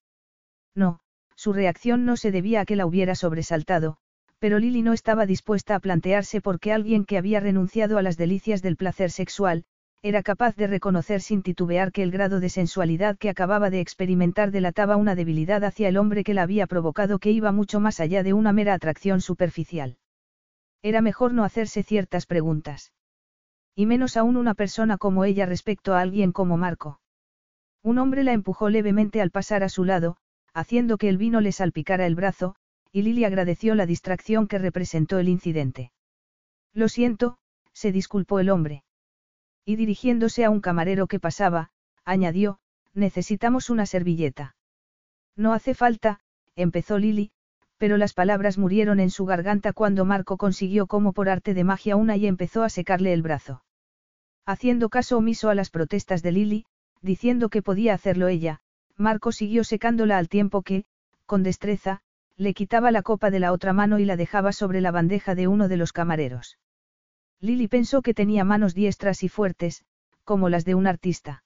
No, 0.75 1.01
su 1.37 1.53
reacción 1.53 2.05
no 2.05 2.17
se 2.17 2.33
debía 2.33 2.63
a 2.63 2.65
que 2.65 2.77
la 2.77 2.87
hubiera 2.87 3.15
sobresaltado, 3.15 3.99
pero 4.39 4.59
Lily 4.59 4.83
no 4.83 4.93
estaba 4.93 5.27
dispuesta 5.27 5.75
a 5.75 5.81
plantearse 5.81 6.41
por 6.41 6.59
qué 6.59 6.73
alguien 6.73 7.05
que 7.05 7.19
había 7.19 7.41
renunciado 7.41 7.99
a 7.99 8.03
las 8.03 8.17
delicias 8.17 8.63
del 8.63 8.77
placer 8.77 9.11
sexual, 9.11 9.65
era 10.03 10.23
capaz 10.23 10.57
de 10.57 10.67
reconocer 10.67 11.21
sin 11.21 11.43
titubear 11.43 11.91
que 11.91 12.03
el 12.03 12.11
grado 12.11 12.39
de 12.39 12.49
sensualidad 12.49 13.17
que 13.19 13.31
acababa 13.31 13.71
de 13.71 13.81
experimentar 13.81 14.51
delataba 14.51 14.97
una 14.97 15.15
debilidad 15.15 15.65
hacia 15.65 15.89
el 15.89 15.97
hombre 15.97 16.23
que 16.23 16.35
la 16.35 16.43
había 16.43 16.67
provocado 16.67 17.19
que 17.19 17.31
iba 17.31 17.51
mucho 17.51 17.81
más 17.81 17.99
allá 18.01 18.23
de 18.23 18.33
una 18.33 18.53
mera 18.53 18.75
atracción 18.75 19.21
superficial. 19.21 19.99
Era 20.83 21.01
mejor 21.01 21.33
no 21.33 21.45
hacerse 21.45 21.83
ciertas 21.83 22.27
preguntas. 22.27 22.93
Y 23.75 23.87
menos 23.87 24.17
aún 24.17 24.37
una 24.37 24.55
persona 24.55 24.97
como 24.97 25.25
ella 25.25 25.47
respecto 25.47 25.95
a 25.95 26.01
alguien 26.01 26.33
como 26.33 26.57
Marco. 26.57 27.01
Un 27.83 27.99
hombre 27.99 28.23
la 28.23 28.33
empujó 28.33 28.69
levemente 28.69 29.21
al 29.21 29.31
pasar 29.31 29.63
a 29.65 29.69
su 29.69 29.85
lado, 29.85 30.17
haciendo 30.57 30.97
que 30.97 31.11
el 31.11 31.19
vino 31.19 31.43
le 31.43 31.53
salpicara 31.53 32.07
el 32.07 32.15
brazo, 32.15 32.57
y 32.91 33.03
Lily 33.03 33.25
agradeció 33.25 33.75
la 33.75 33.85
distracción 33.85 34.49
que 34.49 34.57
representó 34.57 35.19
el 35.19 35.29
incidente. 35.29 35.93
Lo 36.73 36.89
siento, 36.89 37.37
se 37.75 37.93
disculpó 37.93 38.41
el 38.41 38.49
hombre. 38.49 38.83
Y 39.67 39.77
dirigiéndose 39.77 40.47
a 40.47 40.51
un 40.51 40.63
camarero 40.63 41.09
que 41.09 41.21
pasaba, 41.21 41.73
añadió, 42.07 42.59
necesitamos 42.95 43.69
una 43.69 43.85
servilleta. 43.85 44.57
No 45.37 45.53
hace 45.53 45.75
falta, 45.75 46.21
empezó 46.55 46.99
Lily, 46.99 47.33
pero 47.77 47.99
las 47.99 48.15
palabras 48.15 48.57
murieron 48.57 48.99
en 48.99 49.11
su 49.11 49.27
garganta 49.27 49.75
cuando 49.75 50.07
Marco 50.07 50.39
consiguió 50.39 50.87
como 50.87 51.13
por 51.13 51.29
arte 51.29 51.53
de 51.53 51.65
magia 51.65 51.97
una 51.97 52.17
y 52.17 52.27
empezó 52.27 52.63
a 52.63 52.71
secarle 52.71 53.13
el 53.13 53.21
brazo. 53.21 53.63
Haciendo 54.47 54.89
caso 54.89 55.19
omiso 55.19 55.51
a 55.51 55.55
las 55.55 55.69
protestas 55.69 56.23
de 56.23 56.33
Lily, 56.33 56.65
diciendo 57.03 57.51
que 57.51 57.61
podía 57.61 57.93
hacerlo 57.93 58.29
ella, 58.29 58.63
Marco 58.97 59.33
siguió 59.33 59.65
secándola 59.65 60.19
al 60.19 60.29
tiempo 60.29 60.63
que, 60.63 60.85
con 61.27 61.43
destreza, 61.43 62.01
le 62.37 62.55
quitaba 62.55 62.91
la 62.91 63.03
copa 63.03 63.31
de 63.31 63.41
la 63.41 63.53
otra 63.53 63.73
mano 63.73 63.99
y 63.99 64.05
la 64.05 64.17
dejaba 64.17 64.53
sobre 64.53 64.81
la 64.81 64.91
bandeja 64.91 65.35
de 65.35 65.49
uno 65.49 65.69
de 65.69 65.77
los 65.77 65.93
camareros. 65.93 66.59
Lily 67.41 67.69
pensó 67.69 68.03
que 68.03 68.15
tenía 68.15 68.45
manos 68.45 68.75
diestras 68.75 69.23
y 69.23 69.29
fuertes, 69.29 69.85
como 70.25 70.49
las 70.49 70.65
de 70.65 70.75
un 70.75 70.87
artista. 70.87 71.45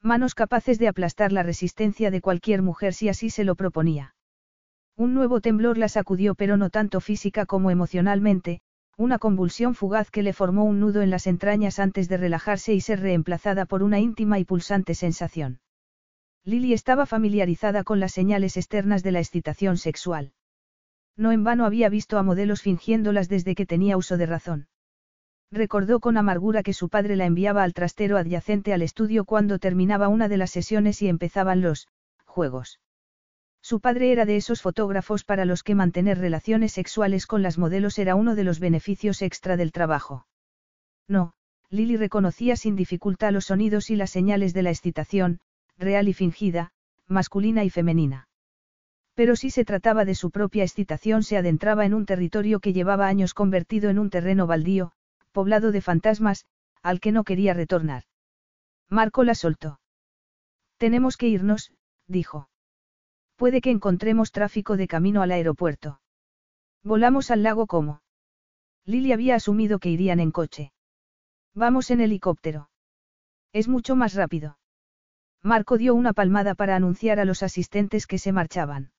Manos 0.00 0.34
capaces 0.34 0.78
de 0.78 0.88
aplastar 0.88 1.32
la 1.32 1.42
resistencia 1.42 2.10
de 2.10 2.20
cualquier 2.20 2.60
mujer 2.60 2.92
si 2.92 3.08
así 3.08 3.30
se 3.30 3.44
lo 3.44 3.54
proponía. 3.54 4.14
Un 4.96 5.14
nuevo 5.14 5.40
temblor 5.40 5.78
la 5.78 5.88
sacudió 5.88 6.34
pero 6.34 6.56
no 6.56 6.68
tanto 6.68 7.00
física 7.00 7.46
como 7.46 7.70
emocionalmente, 7.70 8.60
una 8.96 9.18
convulsión 9.18 9.74
fugaz 9.74 10.10
que 10.10 10.22
le 10.22 10.32
formó 10.32 10.64
un 10.64 10.80
nudo 10.80 11.00
en 11.00 11.10
las 11.10 11.26
entrañas 11.26 11.78
antes 11.78 12.08
de 12.08 12.18
relajarse 12.18 12.74
y 12.74 12.80
ser 12.80 13.00
reemplazada 13.00 13.64
por 13.64 13.82
una 13.82 14.00
íntima 14.00 14.38
y 14.38 14.44
pulsante 14.44 14.94
sensación. 14.94 15.60
Lily 16.44 16.72
estaba 16.72 17.06
familiarizada 17.06 17.84
con 17.84 18.00
las 18.00 18.12
señales 18.12 18.56
externas 18.56 19.02
de 19.02 19.12
la 19.12 19.20
excitación 19.20 19.76
sexual. 19.76 20.32
No 21.16 21.30
en 21.30 21.44
vano 21.44 21.64
había 21.64 21.88
visto 21.88 22.18
a 22.18 22.22
modelos 22.22 22.62
fingiéndolas 22.62 23.28
desde 23.28 23.54
que 23.54 23.66
tenía 23.66 23.96
uso 23.96 24.16
de 24.16 24.26
razón. 24.26 24.66
Recordó 25.52 26.00
con 26.00 26.16
amargura 26.16 26.62
que 26.62 26.72
su 26.72 26.88
padre 26.88 27.14
la 27.14 27.26
enviaba 27.26 27.62
al 27.62 27.74
trastero 27.74 28.16
adyacente 28.16 28.72
al 28.72 28.82
estudio 28.82 29.24
cuando 29.24 29.58
terminaba 29.58 30.08
una 30.08 30.28
de 30.28 30.38
las 30.38 30.50
sesiones 30.50 31.00
y 31.02 31.08
empezaban 31.08 31.60
los 31.60 31.88
juegos. 32.24 32.80
Su 33.60 33.78
padre 33.80 34.10
era 34.10 34.24
de 34.24 34.36
esos 34.36 34.62
fotógrafos 34.62 35.22
para 35.24 35.44
los 35.44 35.62
que 35.62 35.76
mantener 35.76 36.18
relaciones 36.18 36.72
sexuales 36.72 37.26
con 37.26 37.42
las 37.42 37.58
modelos 37.58 37.98
era 37.98 38.16
uno 38.16 38.34
de 38.34 38.42
los 38.42 38.58
beneficios 38.58 39.22
extra 39.22 39.56
del 39.56 39.70
trabajo. 39.70 40.26
No, 41.06 41.34
Lily 41.68 41.96
reconocía 41.96 42.56
sin 42.56 42.74
dificultad 42.74 43.30
los 43.30 43.44
sonidos 43.44 43.90
y 43.90 43.96
las 43.96 44.10
señales 44.10 44.54
de 44.54 44.62
la 44.62 44.70
excitación, 44.70 45.40
real 45.82 46.08
y 46.08 46.14
fingida, 46.14 46.72
masculina 47.06 47.64
y 47.64 47.70
femenina. 47.70 48.28
Pero 49.14 49.36
si 49.36 49.50
se 49.50 49.64
trataba 49.64 50.04
de 50.04 50.14
su 50.14 50.30
propia 50.30 50.64
excitación 50.64 51.22
se 51.22 51.36
adentraba 51.36 51.84
en 51.84 51.92
un 51.92 52.06
territorio 52.06 52.60
que 52.60 52.72
llevaba 52.72 53.06
años 53.06 53.34
convertido 53.34 53.90
en 53.90 53.98
un 53.98 54.08
terreno 54.08 54.46
baldío, 54.46 54.92
poblado 55.32 55.72
de 55.72 55.82
fantasmas, 55.82 56.46
al 56.82 57.00
que 57.00 57.12
no 57.12 57.24
quería 57.24 57.52
retornar. 57.52 58.04
Marco 58.88 59.24
la 59.24 59.34
soltó. 59.34 59.80
Tenemos 60.78 61.16
que 61.16 61.28
irnos, 61.28 61.72
dijo. 62.06 62.48
Puede 63.36 63.60
que 63.60 63.70
encontremos 63.70 64.32
tráfico 64.32 64.76
de 64.76 64.88
camino 64.88 65.22
al 65.22 65.32
aeropuerto. 65.32 66.00
Volamos 66.82 67.30
al 67.30 67.42
lago 67.42 67.66
como. 67.66 68.02
Lily 68.84 69.12
había 69.12 69.36
asumido 69.36 69.78
que 69.78 69.90
irían 69.90 70.20
en 70.20 70.32
coche. 70.32 70.72
Vamos 71.54 71.90
en 71.90 72.00
helicóptero. 72.00 72.70
Es 73.52 73.68
mucho 73.68 73.94
más 73.94 74.14
rápido. 74.14 74.58
Marco 75.42 75.76
dio 75.76 75.94
una 75.94 76.12
palmada 76.12 76.54
para 76.54 76.76
anunciar 76.76 77.18
a 77.18 77.24
los 77.24 77.42
asistentes 77.42 78.06
que 78.06 78.18
se 78.18 78.30
marchaban. 78.32 78.92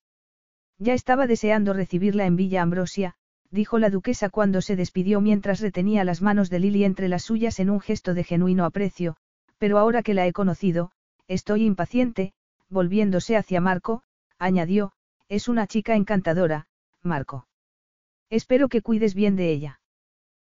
Ya 0.78 0.92
estaba 0.92 1.26
deseando 1.26 1.72
recibirla 1.72 2.26
en 2.26 2.36
Villa 2.36 2.60
Ambrosia, 2.60 3.14
dijo 3.50 3.78
la 3.78 3.88
duquesa 3.88 4.28
cuando 4.28 4.60
se 4.60 4.76
despidió 4.76 5.20
mientras 5.20 5.60
retenía 5.60 6.04
las 6.04 6.20
manos 6.20 6.50
de 6.50 6.58
Lily 6.58 6.84
entre 6.84 7.08
las 7.08 7.22
suyas 7.22 7.60
en 7.60 7.70
un 7.70 7.80
gesto 7.80 8.12
de 8.12 8.24
genuino 8.24 8.64
aprecio, 8.64 9.16
pero 9.58 9.78
ahora 9.78 10.02
que 10.02 10.12
la 10.12 10.26
he 10.26 10.32
conocido, 10.32 10.90
estoy 11.28 11.64
impaciente, 11.64 12.34
volviéndose 12.68 13.36
hacia 13.36 13.60
Marco, 13.60 14.02
añadió, 14.38 14.92
es 15.28 15.48
una 15.48 15.66
chica 15.66 15.94
encantadora, 15.94 16.66
Marco. 17.02 17.46
Espero 18.28 18.68
que 18.68 18.82
cuides 18.82 19.14
bien 19.14 19.36
de 19.36 19.50
ella. 19.50 19.80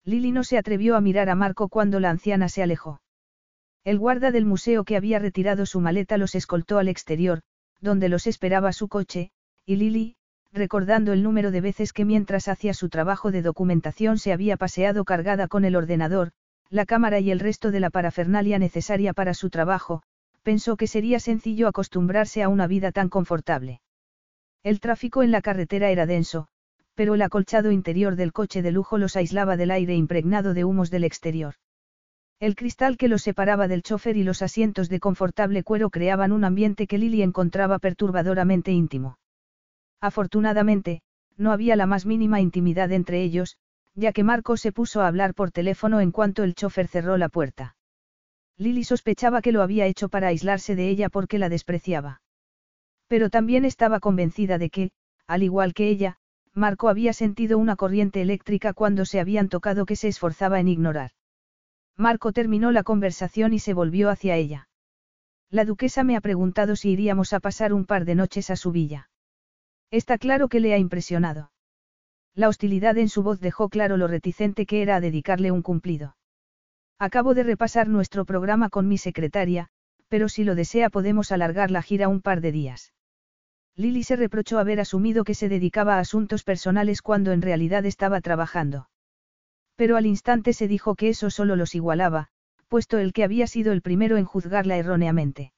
Lily 0.05 0.33
no 0.33 0.43
se 0.43 0.59
atrevió 0.59 0.97
a 0.97 1.01
mirar 1.01 1.29
a 1.29 1.35
Marco 1.35 1.69
cuando 1.69 2.01
la 2.01 2.11
anciana 2.11 2.49
se 2.49 2.63
alejó. 2.63 3.01
El 3.87 4.01
guarda 4.01 4.33
del 4.33 4.47
museo 4.47 4.83
que 4.83 4.97
había 4.97 5.21
retirado 5.21 5.65
su 5.65 5.81
maleta 5.81 6.19
los 6.19 6.35
escoltó 6.35 6.79
al 6.79 6.89
exterior, 6.89 7.43
donde 7.81 8.09
los 8.09 8.27
esperaba 8.27 8.73
su 8.73 8.89
coche, 8.89 9.31
y 9.65 9.77
Lily, 9.77 10.17
recordando 10.53 11.13
el 11.13 11.23
número 11.23 11.53
de 11.53 11.61
veces 11.61 11.93
que 11.93 12.05
mientras 12.05 12.49
hacía 12.49 12.75
su 12.75 12.89
trabajo 12.89 13.31
de 13.31 13.43
documentación 13.43 14.19
se 14.19 14.33
había 14.33 14.57
paseado 14.57 15.05
cargada 15.05 15.47
con 15.47 15.65
el 15.65 15.77
ordenador, 15.77 16.33
la 16.69 16.85
cámara 16.85 17.21
y 17.21 17.31
el 17.31 17.39
resto 17.39 17.71
de 17.71 17.79
la 17.79 17.91
parafernalia 17.91 18.59
necesaria 18.59 19.13
para 19.13 19.35
su 19.35 19.51
trabajo, 19.51 20.03
pensó 20.43 20.77
que 20.77 20.89
sería 20.89 21.21
sencillo 21.21 21.69
acostumbrarse 21.69 22.43
a 22.43 22.49
una 22.49 22.67
vida 22.67 22.91
tan 22.91 23.09
confortable. 23.09 23.83
El 24.65 24.81
tráfico 24.81 25.23
en 25.23 25.31
la 25.31 25.43
carretera 25.43 25.91
era 25.91 26.07
denso, 26.07 26.49
pero 26.97 27.15
el 27.15 27.23
acolchado 27.23 27.71
interior 27.71 28.17
del 28.17 28.33
coche 28.33 28.63
de 28.63 28.73
lujo 28.73 28.99
los 28.99 29.15
aislaba 29.15 29.57
del 29.57 29.71
aire 29.71 29.95
impregnado 29.95 30.55
de 30.55 30.65
humos 30.65 30.91
del 30.91 31.05
exterior. 31.05 31.55
El 32.39 32.55
cristal 32.55 32.99
que 32.99 33.09
los 33.09 33.23
separaba 33.23 33.67
del 33.67 33.83
chofer 33.83 34.19
y 34.19 34.23
los 34.23 34.43
asientos 34.43 34.91
de 34.91 35.01
confortable 35.01 35.63
cuero 35.63 35.89
creaban 35.89 36.33
un 36.33 36.45
ambiente 36.45 36.87
que 36.87 36.99
Lily 36.99 37.23
encontraba 37.23 37.79
perturbadoramente 37.79 38.73
íntimo. 38.73 39.19
Afortunadamente, 40.03 41.01
no 41.39 41.51
había 41.51 41.77
la 41.77 41.87
más 41.87 42.05
mínima 42.05 42.43
intimidad 42.43 42.93
entre 42.93 43.23
ellos, 43.23 43.57
ya 43.95 44.13
que 44.13 44.23
Marco 44.23 44.59
se 44.59 44.71
puso 44.71 45.01
a 45.01 45.07
hablar 45.07 45.33
por 45.33 45.51
teléfono 45.51 46.01
en 46.01 46.13
cuanto 46.13 46.43
el 46.43 46.55
chofer 46.55 46.89
cerró 46.89 47.17
la 47.17 47.31
puerta. 47.31 47.77
Lily 48.59 48.85
sospechaba 48.85 49.41
que 49.41 49.53
lo 49.53 49.63
había 49.63 49.87
hecho 49.87 50.11
para 50.11 50.29
aislarse 50.29 50.77
de 50.77 50.91
ella 50.91 51.09
porque 51.09 51.39
la 51.39 51.49
despreciaba. 51.49 52.21
Pero 53.07 53.31
también 53.31 53.65
estaba 53.65 53.99
convencida 53.99 54.59
de 54.59 54.69
que, 54.69 54.91
al 55.27 55.43
igual 55.43 55.73
que 55.73 55.89
ella, 55.89 56.19
Marco 56.53 56.91
había 56.91 57.15
sentido 57.15 57.57
una 57.57 57.77
corriente 57.77 58.21
eléctrica 58.21 58.75
cuando 58.75 59.07
se 59.07 59.21
habían 59.21 59.49
tocado 59.49 59.87
que 59.87 59.97
se 59.97 60.09
esforzaba 60.09 60.61
en 60.61 60.69
ignorar. 60.69 61.11
Marco 61.97 62.33
terminó 62.33 62.73
la 62.73 62.83
conversación 62.83 63.55
y 63.55 63.59
se 63.59 63.73
volvió 63.73 64.11
hacia 64.11 64.37
ella. 64.37 64.69
La 65.51 65.65
duquesa 65.65 66.05
me 66.05 66.17
ha 66.17 66.21
preguntado 66.21 66.77
si 66.77 66.91
iríamos 66.91 67.33
a 67.33 67.41
pasar 67.41 67.73
un 67.73 67.87
par 67.87 68.05
de 68.05 68.15
noches 68.15 68.51
a 68.51 68.57
su 68.57 68.73
villa. 68.73 69.09
Está 69.91 70.19
claro 70.19 70.49
que 70.49 70.61
le 70.61 70.75
ha 70.75 70.79
impresionado. 70.79 71.53
La 72.35 72.49
hostilidad 72.49 72.99
en 72.99 73.09
su 73.09 73.23
voz 73.23 73.41
dejó 73.41 73.71
claro 73.71 73.97
lo 73.97 74.09
reticente 74.09 74.67
que 74.67 74.83
era 74.83 74.97
a 74.97 75.01
dedicarle 75.01 75.53
un 75.53 75.63
cumplido. 75.63 76.17
Acabo 76.99 77.33
de 77.35 77.45
repasar 77.45 77.89
nuestro 77.89 78.25
programa 78.25 78.69
con 78.69 78.89
mi 78.89 78.99
secretaria, 78.99 79.69
pero 80.09 80.29
si 80.29 80.45
lo 80.45 80.55
desea 80.55 80.91
podemos 80.91 81.33
alargar 81.33 81.71
la 81.71 81.83
gira 81.83 82.09
un 82.09 82.21
par 82.21 82.41
de 82.41 82.53
días. 82.53 82.93
Lily 83.75 84.03
se 84.03 84.17
reprochó 84.17 84.59
haber 84.59 84.81
asumido 84.81 85.25
que 85.25 85.35
se 85.35 85.49
dedicaba 85.49 85.97
a 85.97 86.01
asuntos 86.01 86.43
personales 86.45 87.01
cuando 87.03 87.33
en 87.33 87.43
realidad 87.43 87.85
estaba 87.87 88.21
trabajando. 88.21 88.89
Pero 89.77 89.97
al 89.97 90.07
instante 90.07 90.53
se 90.53 90.69
dijo 90.69 90.95
que 90.95 91.11
eso 91.11 91.31
solo 91.31 91.55
los 91.55 91.75
igualaba, 91.75 92.29
puesto 92.69 92.99
el 92.99 93.13
que 93.13 93.25
había 93.25 93.47
sido 93.47 93.73
el 93.73 93.83
primero 93.83 94.17
en 94.17 94.25
juzgarla 94.25 94.77
erróneamente. 94.77 95.53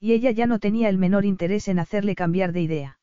Y 0.00 0.12
ella 0.12 0.30
ya 0.30 0.46
no 0.46 0.58
tenía 0.58 0.88
el 0.88 0.98
menor 0.98 1.24
interés 1.24 1.68
en 1.68 1.78
hacerle 1.78 2.14
cambiar 2.14 2.52
de 2.52 2.62
idea. 2.62 2.98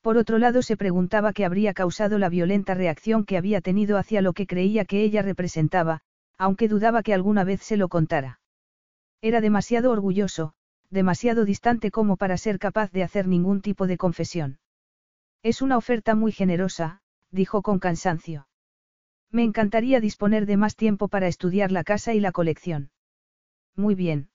Por 0.00 0.16
otro 0.16 0.38
lado 0.38 0.62
se 0.62 0.76
preguntaba 0.76 1.32
qué 1.32 1.44
habría 1.44 1.74
causado 1.74 2.18
la 2.18 2.28
violenta 2.28 2.74
reacción 2.74 3.24
que 3.24 3.36
había 3.36 3.60
tenido 3.60 3.98
hacia 3.98 4.22
lo 4.22 4.32
que 4.32 4.46
creía 4.46 4.84
que 4.84 5.02
ella 5.02 5.22
representaba, 5.22 6.00
aunque 6.38 6.68
dudaba 6.68 7.02
que 7.02 7.14
alguna 7.14 7.44
vez 7.44 7.62
se 7.62 7.76
lo 7.76 7.88
contara. 7.88 8.40
Era 9.20 9.40
demasiado 9.40 9.90
orgulloso, 9.90 10.54
demasiado 10.90 11.44
distante 11.44 11.90
como 11.90 12.16
para 12.16 12.36
ser 12.36 12.58
capaz 12.58 12.90
de 12.92 13.02
hacer 13.02 13.26
ningún 13.26 13.60
tipo 13.60 13.86
de 13.86 13.98
confesión. 13.98 14.58
Es 15.42 15.62
una 15.62 15.76
oferta 15.76 16.14
muy 16.14 16.32
generosa, 16.32 17.00
dijo 17.30 17.62
con 17.62 17.78
cansancio. 17.78 18.47
Me 19.30 19.44
encantaría 19.44 20.00
disponer 20.00 20.46
de 20.46 20.56
más 20.56 20.74
tiempo 20.74 21.08
para 21.08 21.28
estudiar 21.28 21.70
la 21.70 21.84
casa 21.84 22.14
y 22.14 22.20
la 22.20 22.32
colección. 22.32 22.90
Muy 23.76 23.94
bien. 23.94 24.30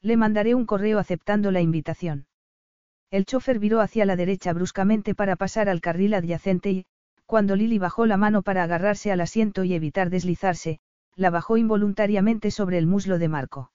Le 0.00 0.16
mandaré 0.16 0.54
un 0.54 0.66
correo 0.66 0.98
aceptando 0.98 1.50
la 1.50 1.60
invitación. 1.60 2.26
El 3.10 3.26
chofer 3.26 3.58
viró 3.58 3.80
hacia 3.80 4.06
la 4.06 4.16
derecha 4.16 4.52
bruscamente 4.52 5.14
para 5.14 5.36
pasar 5.36 5.68
al 5.68 5.80
carril 5.80 6.14
adyacente 6.14 6.70
y, 6.70 6.86
cuando 7.26 7.56
Lily 7.56 7.78
bajó 7.78 8.06
la 8.06 8.16
mano 8.16 8.42
para 8.42 8.62
agarrarse 8.62 9.12
al 9.12 9.20
asiento 9.20 9.64
y 9.64 9.74
evitar 9.74 10.10
deslizarse, 10.10 10.80
la 11.14 11.30
bajó 11.30 11.56
involuntariamente 11.56 12.50
sobre 12.50 12.78
el 12.78 12.86
muslo 12.86 13.18
de 13.18 13.28
Marco. 13.28 13.72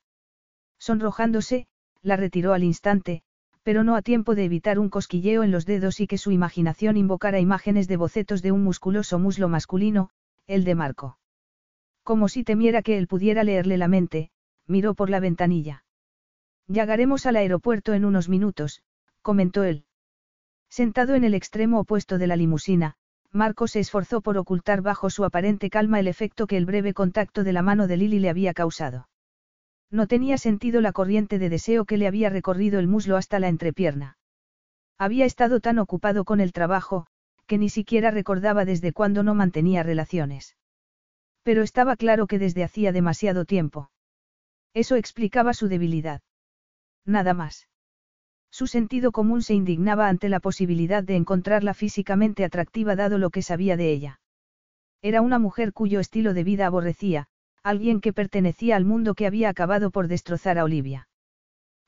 Sonrojándose, 0.80 1.68
la 2.02 2.16
retiró 2.16 2.54
al 2.54 2.64
instante, 2.64 3.24
pero 3.64 3.84
no 3.84 3.96
a 3.96 4.02
tiempo 4.02 4.36
de 4.36 4.46
evitar 4.46 4.80
un 4.80 4.90
cosquilleo 4.90 5.44
en 5.44 5.52
los 5.52 5.66
dedos 5.66 6.00
y 6.00 6.08
que 6.08 6.18
su 6.18 6.32
imaginación 6.32 6.98
invocara 6.98 7.40
imágenes 7.40 7.88
de 7.88 7.98
bocetos 7.98 8.42
de 8.42 8.52
un 8.52 8.64
musculoso 8.64 9.20
muslo 9.20 9.48
masculino, 9.48 10.10
el 10.52 10.66
de 10.66 10.76
Marco. 10.76 11.18
Como 12.04 12.28
si 12.28 12.44
temiera 12.44 12.82
que 12.82 12.98
él 12.98 13.08
pudiera 13.08 13.44
leerle 13.46 13.78
la 13.78 13.88
mente, 13.88 14.32
miró 14.68 14.96
por 14.96 15.10
la 15.10 15.22
ventanilla. 15.22 15.86
Llegaremos 16.68 17.26
al 17.26 17.38
aeropuerto 17.38 17.94
en 17.94 18.04
unos 18.04 18.28
minutos, 18.28 18.84
comentó 19.22 19.64
él. 19.64 19.86
Sentado 20.70 21.16
en 21.16 21.24
el 21.24 21.36
extremo 21.36 21.80
opuesto 21.80 22.18
de 22.18 22.28
la 22.28 22.36
limusina, 22.36 22.96
Marco 23.32 23.68
se 23.68 23.80
esforzó 23.80 24.20
por 24.20 24.38
ocultar 24.38 24.82
bajo 24.82 25.10
su 25.10 25.24
aparente 25.24 25.70
calma 25.70 26.02
el 26.02 26.10
efecto 26.10 26.48
que 26.48 26.58
el 26.58 26.66
breve 26.66 26.94
contacto 26.94 27.46
de 27.46 27.54
la 27.54 27.62
mano 27.62 27.88
de 27.88 27.96
Lily 27.96 28.20
le 28.20 28.30
había 28.30 28.54
causado. 28.54 29.08
No 29.90 30.08
tenía 30.08 30.38
sentido 30.38 30.82
la 30.82 30.92
corriente 30.92 31.40
de 31.40 31.48
deseo 31.48 31.86
que 31.86 31.98
le 31.98 32.08
había 32.08 32.30
recorrido 32.30 32.80
el 32.80 32.88
muslo 32.88 33.16
hasta 33.16 33.40
la 33.40 33.48
entrepierna. 33.48 34.18
Había 34.98 35.26
estado 35.26 35.62
tan 35.62 35.80
ocupado 35.80 36.26
con 36.26 36.42
el 36.42 36.52
trabajo, 36.52 37.08
que 37.52 37.58
ni 37.58 37.68
siquiera 37.68 38.12
recordaba 38.12 38.64
desde 38.64 38.94
cuándo 38.94 39.24
no 39.24 39.36
mantenía 39.36 39.84
relaciones. 39.84 40.56
Pero 41.44 41.64
estaba 41.64 41.98
claro 41.98 42.26
que 42.26 42.40
desde 42.40 42.64
hacía 42.64 42.94
demasiado 42.94 43.44
tiempo. 43.44 43.92
Eso 44.74 44.96
explicaba 44.96 45.54
su 45.54 45.68
debilidad. 45.68 46.22
Nada 47.06 47.34
más. 47.34 47.68
Su 48.52 48.68
sentido 48.68 49.12
común 49.12 49.42
se 49.42 49.54
indignaba 49.54 50.08
ante 50.08 50.30
la 50.30 50.40
posibilidad 50.40 51.04
de 51.04 51.18
encontrarla 51.18 51.74
físicamente 51.74 52.46
atractiva 52.46 52.96
dado 52.96 53.18
lo 53.18 53.32
que 53.32 53.42
sabía 53.42 53.76
de 53.76 53.92
ella. 53.92 54.22
Era 55.02 55.22
una 55.22 55.38
mujer 55.38 55.74
cuyo 55.74 56.00
estilo 56.00 56.34
de 56.34 56.46
vida 56.46 56.68
aborrecía, 56.68 57.28
alguien 57.64 58.00
que 58.00 58.14
pertenecía 58.14 58.78
al 58.78 58.86
mundo 58.86 59.14
que 59.14 59.28
había 59.28 59.50
acabado 59.50 59.92
por 59.92 60.08
destrozar 60.08 60.58
a 60.58 60.64
Olivia. 60.64 61.10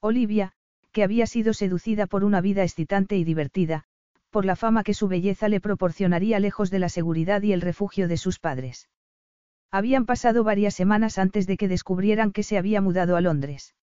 Olivia, 0.01 0.51
que 0.91 1.03
había 1.03 1.25
sido 1.25 1.53
seducida 1.53 2.05
por 2.05 2.25
una 2.25 2.41
vida 2.41 2.63
excitante 2.63 3.15
y 3.15 3.23
divertida, 3.23 3.85
por 4.33 4.45
la 4.45 4.57
fama 4.57 4.83
que 4.83 4.95
su 4.95 5.07
belleza 5.07 5.47
le 5.47 5.61
proporcionaría 5.61 6.39
lejos 6.39 6.71
de 6.71 6.79
la 6.79 6.89
seguridad 6.89 7.43
y 7.43 7.53
el 7.53 7.61
refugio 7.61 8.07
de 8.07 8.17
sus 8.17 8.39
padres. 8.39 8.89
Habían 9.71 10.05
pasado 10.05 10.43
varias 10.43 10.73
semanas 10.73 11.19
antes 11.19 11.45
de 11.45 11.55
que 11.55 11.67
descubrieran 11.67 12.31
que 12.31 12.41
se 12.41 12.57
había 12.57 12.81
mudado 12.81 13.15
a 13.15 13.21
Londres. 13.21 13.75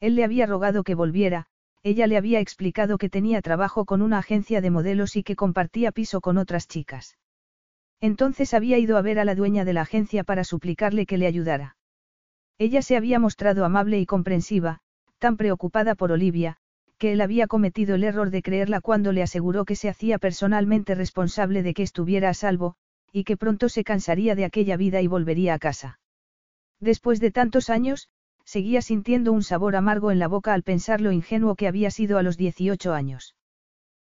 Él 0.00 0.16
le 0.16 0.24
había 0.24 0.46
rogado 0.46 0.82
que 0.82 0.94
volviera, 0.94 1.46
ella 1.82 2.06
le 2.06 2.16
había 2.16 2.40
explicado 2.40 2.96
que 2.96 3.10
tenía 3.10 3.42
trabajo 3.42 3.84
con 3.84 4.00
una 4.00 4.18
agencia 4.18 4.60
de 4.62 4.70
modelos 4.70 5.14
y 5.14 5.22
que 5.22 5.36
compartía 5.36 5.92
piso 5.92 6.20
con 6.22 6.38
otras 6.38 6.66
chicas. 6.66 7.18
Entonces 8.00 8.54
había 8.54 8.78
ido 8.78 8.96
a 8.96 9.02
ver 9.02 9.18
a 9.18 9.24
la 9.26 9.34
dueña 9.34 9.66
de 9.66 9.74
la 9.74 9.82
agencia 9.82 10.24
para 10.24 10.42
suplicarle 10.42 11.04
que 11.04 11.18
le 11.18 11.26
ayudara. 11.26 11.76
Ella 12.58 12.80
se 12.80 12.96
había 12.96 13.18
mostrado 13.18 13.64
amable 13.66 14.00
y 14.00 14.06
comprensiva, 14.06 14.80
tan 15.18 15.36
preocupada 15.36 15.94
por 15.94 16.12
Olivia, 16.12 16.56
que 16.98 17.12
él 17.12 17.20
había 17.20 17.46
cometido 17.46 17.94
el 17.94 18.04
error 18.04 18.30
de 18.30 18.42
creerla 18.42 18.80
cuando 18.80 19.12
le 19.12 19.22
aseguró 19.22 19.64
que 19.64 19.76
se 19.76 19.88
hacía 19.88 20.18
personalmente 20.18 20.94
responsable 20.94 21.62
de 21.62 21.74
que 21.74 21.82
estuviera 21.82 22.30
a 22.30 22.34
salvo, 22.34 22.76
y 23.12 23.24
que 23.24 23.36
pronto 23.36 23.68
se 23.68 23.84
cansaría 23.84 24.34
de 24.34 24.44
aquella 24.44 24.76
vida 24.76 25.02
y 25.02 25.06
volvería 25.06 25.54
a 25.54 25.58
casa. 25.58 26.00
Después 26.80 27.20
de 27.20 27.30
tantos 27.30 27.70
años, 27.70 28.08
seguía 28.44 28.80
sintiendo 28.82 29.32
un 29.32 29.42
sabor 29.42 29.76
amargo 29.76 30.10
en 30.10 30.18
la 30.18 30.28
boca 30.28 30.54
al 30.54 30.62
pensar 30.62 31.00
lo 31.00 31.12
ingenuo 31.12 31.54
que 31.56 31.68
había 31.68 31.90
sido 31.90 32.18
a 32.18 32.22
los 32.22 32.36
18 32.36 32.92
años. 32.92 33.34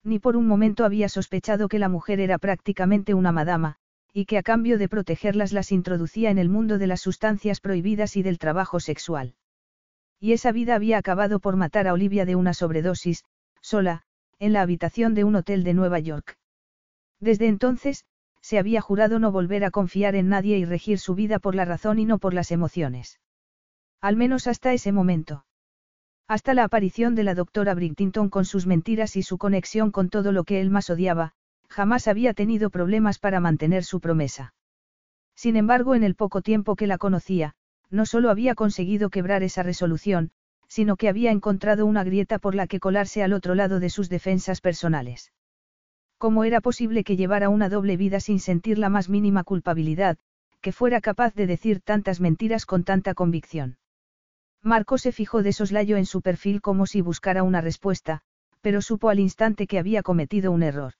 Ni 0.03 0.19
por 0.19 0.35
un 0.35 0.47
momento 0.47 0.85
había 0.85 1.07
sospechado 1.07 1.67
que 1.67 1.79
la 1.79 1.89
mujer 1.89 2.19
era 2.19 2.37
prácticamente 2.37 3.13
una 3.13 3.31
madama, 3.31 3.77
y 4.11 4.25
que 4.25 4.37
a 4.37 4.43
cambio 4.43 4.77
de 4.77 4.89
protegerlas 4.89 5.53
las 5.53 5.71
introducía 5.71 6.29
en 6.29 6.37
el 6.37 6.49
mundo 6.49 6.77
de 6.77 6.87
las 6.87 7.01
sustancias 7.01 7.61
prohibidas 7.61 8.17
y 8.17 8.23
del 8.23 8.37
trabajo 8.37 8.79
sexual. 8.79 9.35
Y 10.23 10.31
esa 10.31 10.53
vida 10.53 10.75
había 10.75 10.99
acabado 10.99 11.41
por 11.41 11.57
matar 11.57 11.85
a 11.85 11.91
Olivia 11.91 12.23
de 12.23 12.37
una 12.37 12.53
sobredosis, 12.53 13.25
sola, 13.59 14.03
en 14.39 14.53
la 14.53 14.61
habitación 14.61 15.15
de 15.15 15.25
un 15.25 15.35
hotel 15.35 15.65
de 15.65 15.73
Nueva 15.73 15.99
York. 15.99 16.37
Desde 17.19 17.49
entonces, 17.49 18.05
se 18.39 18.57
había 18.57 18.79
jurado 18.79 19.19
no 19.19 19.33
volver 19.33 19.65
a 19.65 19.69
confiar 19.69 20.15
en 20.15 20.29
nadie 20.29 20.57
y 20.57 20.63
regir 20.63 20.97
su 20.97 21.13
vida 21.13 21.39
por 21.39 21.55
la 21.55 21.65
razón 21.65 21.99
y 21.99 22.05
no 22.05 22.19
por 22.19 22.33
las 22.33 22.51
emociones. 22.51 23.19
Al 23.99 24.15
menos 24.15 24.47
hasta 24.47 24.71
ese 24.71 24.93
momento. 24.93 25.45
Hasta 26.29 26.53
la 26.53 26.63
aparición 26.63 27.15
de 27.15 27.23
la 27.23 27.35
doctora 27.35 27.73
Bridtington 27.73 28.29
con 28.29 28.45
sus 28.45 28.65
mentiras 28.65 29.17
y 29.17 29.23
su 29.23 29.37
conexión 29.37 29.91
con 29.91 30.09
todo 30.09 30.31
lo 30.31 30.45
que 30.45 30.61
él 30.61 30.69
más 30.69 30.89
odiaba, 30.89 31.33
jamás 31.67 32.07
había 32.07 32.33
tenido 32.33 32.69
problemas 32.69 33.19
para 33.19 33.41
mantener 33.41 33.83
su 33.83 33.99
promesa. 33.99 34.53
Sin 35.35 35.57
embargo, 35.57 35.95
en 35.95 36.03
el 36.03 36.15
poco 36.15 36.41
tiempo 36.41 36.77
que 36.77 36.87
la 36.87 36.97
conocía, 36.97 37.55
no 37.93 38.07
solo 38.07 38.31
había 38.31 38.55
conseguido 38.55 39.11
quebrar 39.11 39.43
esa 39.43 39.61
resolución, 39.61 40.31
sino 40.67 40.97
que 40.97 41.07
había 41.07 41.29
encontrado 41.29 41.85
una 41.85 42.03
grieta 42.03 42.39
por 42.39 42.55
la 42.55 42.65
que 42.65 42.79
colarse 42.79 43.21
al 43.21 43.33
otro 43.33 43.53
lado 43.53 43.79
de 43.79 43.91
sus 43.91 44.09
defensas 44.09 44.61
personales. 44.61 45.31
¿Cómo 46.17 46.43
era 46.43 46.59
posible 46.59 47.03
que 47.03 47.15
llevara 47.15 47.49
una 47.49 47.69
doble 47.69 47.95
vida 47.95 48.19
sin 48.19 48.39
sentir 48.39 48.79
la 48.79 48.89
más 48.89 49.09
mínima 49.09 49.43
culpabilidad, 49.43 50.17
que 50.59 50.71
fuera 50.71 51.01
capaz 51.01 51.35
de 51.35 51.45
decir 51.45 51.81
tantas 51.81 52.19
mentiras 52.19 52.65
con 52.65 52.83
tanta 52.83 53.13
convicción? 53.13 53.77
Marco 54.63 54.97
se 54.97 55.11
fijó 55.11 55.43
de 55.43 55.53
soslayo 55.53 55.95
en 55.95 56.07
su 56.07 56.23
perfil 56.23 56.61
como 56.61 56.87
si 56.87 57.01
buscara 57.01 57.43
una 57.43 57.61
respuesta, 57.61 58.21
pero 58.61 58.81
supo 58.81 59.09
al 59.09 59.19
instante 59.19 59.67
que 59.67 59.77
había 59.77 60.01
cometido 60.01 60.51
un 60.51 60.63
error. 60.63 60.93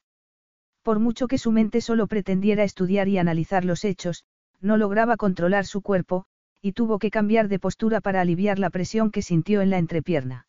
Por 0.83 0.99
mucho 0.99 1.27
que 1.27 1.39
su 1.39 1.51
mente 1.51 1.81
solo 1.81 2.05
pretendiera 2.05 2.63
estudiar 2.63 3.07
y 3.07 3.17
analizar 3.17 3.65
los 3.65 3.83
hechos, 3.83 4.25
no 4.61 4.77
lograba 4.77 5.17
controlar 5.17 5.65
su 5.65 5.81
cuerpo, 5.81 6.25
y 6.63 6.71
tuvo 6.71 6.97
que 6.97 7.11
cambiar 7.11 7.49
de 7.49 7.59
postura 7.59 7.99
para 7.99 8.21
aliviar 8.21 8.57
la 8.57 8.69
presión 8.69 9.11
que 9.11 9.21
sintió 9.21 9.61
en 9.61 9.69
la 9.69 9.79
entrepierna. 9.79 10.47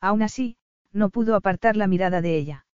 Aún 0.00 0.22
así, 0.22 0.56
no 0.92 1.10
pudo 1.10 1.36
apartar 1.36 1.76
la 1.76 1.86
mirada 1.86 2.22
de 2.22 2.38
ella. 2.38 2.66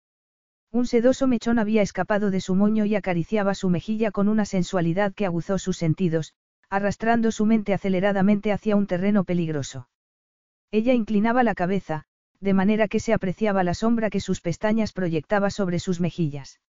Un 0.70 0.86
sedoso 0.86 1.26
mechón 1.26 1.58
había 1.58 1.80
escapado 1.80 2.30
de 2.30 2.42
su 2.42 2.54
moño 2.54 2.84
y 2.84 2.94
acariciaba 2.96 3.54
su 3.54 3.70
mejilla 3.70 4.11
con 4.11 4.28
una 4.28 4.44
sensualidad 4.44 5.14
que 5.14 5.24
aguzó 5.24 5.58
sus 5.58 5.78
sentidos, 5.78 6.34
arrastrando 6.68 7.32
su 7.32 7.46
mente 7.46 7.72
aceleradamente 7.72 8.52
hacia 8.52 8.76
un 8.76 8.86
terreno 8.86 9.24
peligroso. 9.24 9.88
Ella 10.70 10.92
inclinaba 10.92 11.42
la 11.42 11.54
cabeza, 11.54 12.04
de 12.40 12.52
manera 12.52 12.88
que 12.88 13.00
se 13.00 13.14
apreciaba 13.14 13.64
la 13.64 13.72
sombra 13.72 14.11
que 14.11 14.20
sus 14.20 14.42
pestañas 14.42 14.92
proyectaba 14.92 15.48
sobre 15.48 15.78
sus 15.78 15.98
mejillas. 15.98 16.61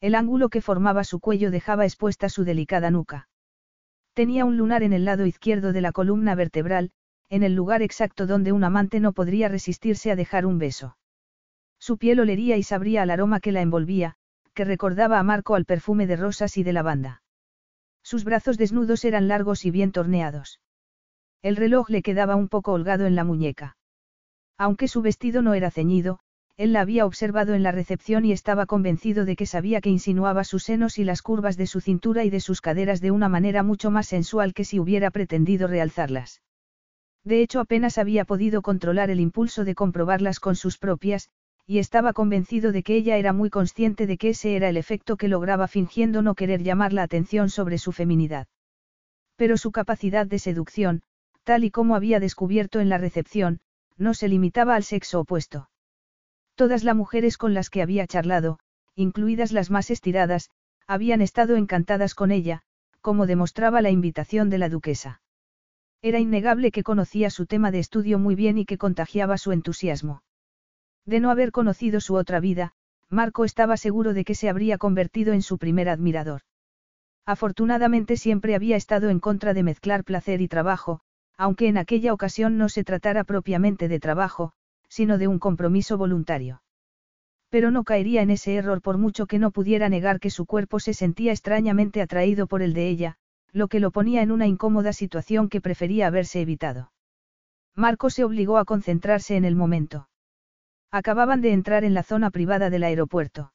El 0.00 0.14
ángulo 0.14 0.48
que 0.48 0.62
formaba 0.62 1.02
su 1.02 1.18
cuello 1.18 1.50
dejaba 1.50 1.86
expuesta 1.86 2.28
su 2.28 2.44
delicada 2.44 2.92
nuca. 2.92 3.28
Tenía 4.18 4.44
un 4.44 4.56
lunar 4.56 4.82
en 4.82 4.92
el 4.92 5.04
lado 5.04 5.26
izquierdo 5.26 5.72
de 5.72 5.80
la 5.80 5.92
columna 5.92 6.34
vertebral, 6.34 6.90
en 7.28 7.44
el 7.44 7.54
lugar 7.54 7.82
exacto 7.82 8.26
donde 8.26 8.50
un 8.50 8.64
amante 8.64 8.98
no 8.98 9.12
podría 9.12 9.48
resistirse 9.48 10.10
a 10.10 10.16
dejar 10.16 10.44
un 10.44 10.58
beso. 10.58 10.98
Su 11.78 11.98
piel 11.98 12.18
olería 12.18 12.56
y 12.56 12.64
sabría 12.64 13.02
al 13.02 13.10
aroma 13.10 13.38
que 13.38 13.52
la 13.52 13.60
envolvía, 13.60 14.16
que 14.54 14.64
recordaba 14.64 15.20
a 15.20 15.22
Marco 15.22 15.54
al 15.54 15.66
perfume 15.66 16.08
de 16.08 16.16
rosas 16.16 16.56
y 16.56 16.64
de 16.64 16.72
lavanda. 16.72 17.22
Sus 18.02 18.24
brazos 18.24 18.58
desnudos 18.58 19.04
eran 19.04 19.28
largos 19.28 19.64
y 19.64 19.70
bien 19.70 19.92
torneados. 19.92 20.58
El 21.40 21.54
reloj 21.54 21.88
le 21.88 22.02
quedaba 22.02 22.34
un 22.34 22.48
poco 22.48 22.72
holgado 22.72 23.06
en 23.06 23.14
la 23.14 23.22
muñeca. 23.22 23.76
Aunque 24.56 24.88
su 24.88 25.00
vestido 25.00 25.42
no 25.42 25.54
era 25.54 25.70
ceñido, 25.70 26.18
él 26.58 26.72
la 26.72 26.80
había 26.80 27.06
observado 27.06 27.54
en 27.54 27.62
la 27.62 27.70
recepción 27.70 28.24
y 28.24 28.32
estaba 28.32 28.66
convencido 28.66 29.24
de 29.24 29.36
que 29.36 29.46
sabía 29.46 29.80
que 29.80 29.90
insinuaba 29.90 30.42
sus 30.42 30.64
senos 30.64 30.98
y 30.98 31.04
las 31.04 31.22
curvas 31.22 31.56
de 31.56 31.68
su 31.68 31.80
cintura 31.80 32.24
y 32.24 32.30
de 32.30 32.40
sus 32.40 32.60
caderas 32.60 33.00
de 33.00 33.12
una 33.12 33.28
manera 33.28 33.62
mucho 33.62 33.92
más 33.92 34.08
sensual 34.08 34.54
que 34.54 34.64
si 34.64 34.80
hubiera 34.80 35.12
pretendido 35.12 35.68
realzarlas. 35.68 36.42
De 37.22 37.42
hecho, 37.42 37.60
apenas 37.60 37.96
había 37.96 38.24
podido 38.24 38.60
controlar 38.60 39.08
el 39.08 39.20
impulso 39.20 39.64
de 39.64 39.76
comprobarlas 39.76 40.40
con 40.40 40.56
sus 40.56 40.78
propias, 40.78 41.28
y 41.64 41.78
estaba 41.78 42.12
convencido 42.12 42.72
de 42.72 42.82
que 42.82 42.96
ella 42.96 43.18
era 43.18 43.32
muy 43.32 43.50
consciente 43.50 44.08
de 44.08 44.18
que 44.18 44.30
ese 44.30 44.56
era 44.56 44.68
el 44.68 44.76
efecto 44.76 45.16
que 45.16 45.28
lograba 45.28 45.68
fingiendo 45.68 46.22
no 46.22 46.34
querer 46.34 46.64
llamar 46.64 46.92
la 46.92 47.04
atención 47.04 47.50
sobre 47.50 47.78
su 47.78 47.92
feminidad. 47.92 48.48
Pero 49.36 49.58
su 49.58 49.70
capacidad 49.70 50.26
de 50.26 50.40
seducción, 50.40 51.02
tal 51.44 51.62
y 51.62 51.70
como 51.70 51.94
había 51.94 52.18
descubierto 52.18 52.80
en 52.80 52.88
la 52.88 52.98
recepción, 52.98 53.60
no 53.96 54.12
se 54.12 54.26
limitaba 54.26 54.74
al 54.74 54.82
sexo 54.82 55.20
opuesto. 55.20 55.68
Todas 56.58 56.82
las 56.82 56.96
mujeres 56.96 57.38
con 57.38 57.54
las 57.54 57.70
que 57.70 57.82
había 57.82 58.08
charlado, 58.08 58.58
incluidas 58.96 59.52
las 59.52 59.70
más 59.70 59.92
estiradas, 59.92 60.50
habían 60.88 61.22
estado 61.22 61.54
encantadas 61.54 62.16
con 62.16 62.32
ella, 62.32 62.62
como 63.00 63.26
demostraba 63.26 63.80
la 63.80 63.90
invitación 63.90 64.50
de 64.50 64.58
la 64.58 64.68
duquesa. 64.68 65.22
Era 66.02 66.18
innegable 66.18 66.72
que 66.72 66.82
conocía 66.82 67.30
su 67.30 67.46
tema 67.46 67.70
de 67.70 67.78
estudio 67.78 68.18
muy 68.18 68.34
bien 68.34 68.58
y 68.58 68.64
que 68.64 68.76
contagiaba 68.76 69.38
su 69.38 69.52
entusiasmo. 69.52 70.24
De 71.06 71.20
no 71.20 71.30
haber 71.30 71.52
conocido 71.52 72.00
su 72.00 72.16
otra 72.16 72.40
vida, 72.40 72.72
Marco 73.08 73.44
estaba 73.44 73.76
seguro 73.76 74.12
de 74.12 74.24
que 74.24 74.34
se 74.34 74.48
habría 74.48 74.78
convertido 74.78 75.34
en 75.34 75.42
su 75.42 75.58
primer 75.58 75.88
admirador. 75.88 76.40
Afortunadamente 77.24 78.16
siempre 78.16 78.56
había 78.56 78.74
estado 78.74 79.10
en 79.10 79.20
contra 79.20 79.54
de 79.54 79.62
mezclar 79.62 80.02
placer 80.02 80.40
y 80.40 80.48
trabajo, 80.48 81.02
aunque 81.36 81.68
en 81.68 81.78
aquella 81.78 82.12
ocasión 82.12 82.58
no 82.58 82.68
se 82.68 82.82
tratara 82.82 83.22
propiamente 83.22 83.86
de 83.86 84.00
trabajo, 84.00 84.54
sino 84.88 85.18
de 85.18 85.28
un 85.28 85.38
compromiso 85.38 85.98
voluntario. 85.98 86.62
Pero 87.50 87.70
no 87.70 87.84
caería 87.84 88.22
en 88.22 88.30
ese 88.30 88.54
error 88.56 88.82
por 88.82 88.98
mucho 88.98 89.26
que 89.26 89.38
no 89.38 89.50
pudiera 89.50 89.88
negar 89.88 90.20
que 90.20 90.30
su 90.30 90.44
cuerpo 90.44 90.80
se 90.80 90.92
sentía 90.92 91.32
extrañamente 91.32 92.02
atraído 92.02 92.46
por 92.46 92.62
el 92.62 92.74
de 92.74 92.88
ella, 92.88 93.16
lo 93.52 93.68
que 93.68 93.80
lo 93.80 93.90
ponía 93.90 94.22
en 94.22 94.30
una 94.30 94.46
incómoda 94.46 94.92
situación 94.92 95.48
que 95.48 95.60
prefería 95.60 96.06
haberse 96.06 96.40
evitado. 96.40 96.92
Marco 97.74 98.10
se 98.10 98.24
obligó 98.24 98.58
a 98.58 98.64
concentrarse 98.64 99.36
en 99.36 99.44
el 99.44 99.56
momento. 99.56 100.08
Acababan 100.90 101.40
de 101.40 101.52
entrar 101.52 101.84
en 101.84 101.94
la 101.94 102.02
zona 102.02 102.30
privada 102.30 102.70
del 102.70 102.82
aeropuerto. 102.82 103.52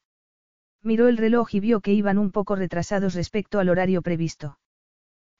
Miró 0.82 1.08
el 1.08 1.16
reloj 1.16 1.54
y 1.54 1.60
vio 1.60 1.80
que 1.80 1.92
iban 1.92 2.18
un 2.18 2.30
poco 2.30 2.56
retrasados 2.56 3.14
respecto 3.14 3.58
al 3.58 3.68
horario 3.68 4.02
previsto. 4.02 4.58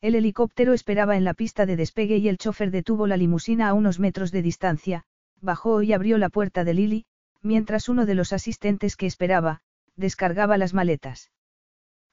El 0.01 0.15
helicóptero 0.15 0.75
esperaba 0.75 1.17
en 1.17 1.25
la 1.25 1.35
pista 1.35 1.67
de 1.67 1.77
despegue 1.77 2.19
y 2.19 2.29
el 2.29 2.39
chofer 2.39 2.71
detuvo 2.71 3.07
la 3.07 3.17
limusina 3.17 3.69
a 3.69 3.75
unos 3.75 3.99
metros 3.99 4.33
de 4.33 4.43
distancia, 4.43 5.05
bajó 5.45 5.83
y 5.83 5.93
abrió 5.93 6.19
la 6.19 6.31
puerta 6.31 6.65
de 6.65 6.75
Lily, 6.75 7.05
mientras 7.43 7.89
uno 7.89 8.07
de 8.07 8.15
los 8.15 8.33
asistentes 8.33 8.97
que 8.97 9.07
esperaba, 9.07 9.61
descargaba 9.97 10.59
las 10.59 10.75
maletas. 10.75 11.31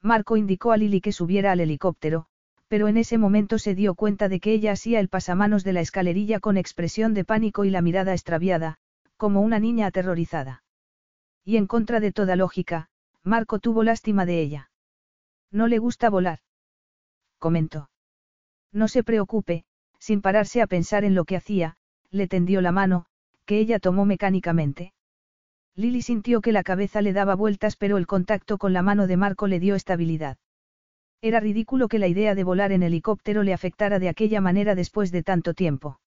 Marco 0.02 0.38
indicó 0.38 0.72
a 0.72 0.78
Lily 0.78 1.02
que 1.02 1.12
subiera 1.12 1.52
al 1.52 1.60
helicóptero, 1.60 2.28
pero 2.68 2.88
en 2.88 2.98
ese 2.98 3.18
momento 3.18 3.58
se 3.60 3.76
dio 3.76 3.96
cuenta 3.96 4.30
de 4.30 4.40
que 4.40 4.54
ella 4.54 4.74
hacía 4.74 5.00
el 5.00 5.10
pasamanos 5.10 5.64
de 5.64 5.74
la 5.74 5.82
escalerilla 5.82 6.40
con 6.40 6.58
expresión 6.58 7.14
de 7.14 7.26
pánico 7.26 7.66
y 7.66 7.70
la 7.70 7.82
mirada 7.82 8.14
extraviada, 8.14 8.78
como 9.18 9.42
una 9.42 9.60
niña 9.60 9.88
aterrorizada. 9.88 10.64
Y 11.44 11.58
en 11.58 11.68
contra 11.68 12.00
de 12.00 12.12
toda 12.12 12.36
lógica, 12.36 12.90
Marco 13.24 13.60
tuvo 13.60 13.84
lástima 13.84 14.26
de 14.26 14.42
ella. 14.42 14.72
No 15.52 15.68
le 15.68 15.80
gusta 15.80 16.10
volar. 16.10 16.40
Comentó. 17.38 17.90
No 18.72 18.88
se 18.88 19.04
preocupe, 19.04 19.66
sin 20.00 20.22
pararse 20.22 20.62
a 20.62 20.68
pensar 20.68 21.04
en 21.04 21.14
lo 21.14 21.26
que 21.26 21.36
hacía, 21.36 21.78
le 22.10 22.28
tendió 22.28 22.62
la 22.62 22.72
mano, 22.72 23.06
que 23.46 23.60
ella 23.60 23.80
tomó 23.80 24.06
mecánicamente. 24.06 24.94
Lily 25.76 26.02
sintió 26.02 26.42
que 26.42 26.52
la 26.52 26.64
cabeza 26.64 27.02
le 27.02 27.14
daba 27.14 27.36
vueltas 27.36 27.76
pero 27.76 27.98
el 27.98 28.08
contacto 28.08 28.58
con 28.58 28.74
la 28.74 28.82
mano 28.82 29.08
de 29.08 29.18
Marco 29.18 29.48
le 29.48 29.60
dio 29.60 29.76
estabilidad. 29.76 30.38
Era 31.22 31.40
ridículo 31.40 31.88
que 31.88 32.00
la 32.00 32.08
idea 32.08 32.36
de 32.36 32.44
volar 32.44 32.72
en 32.72 32.84
helicóptero 32.84 33.44
le 33.44 33.54
afectara 33.54 34.00
de 34.00 34.10
aquella 34.10 34.42
manera 34.42 34.76
después 34.76 35.12
de 35.12 35.24
tanto 35.24 35.54
tiempo. 35.54 36.00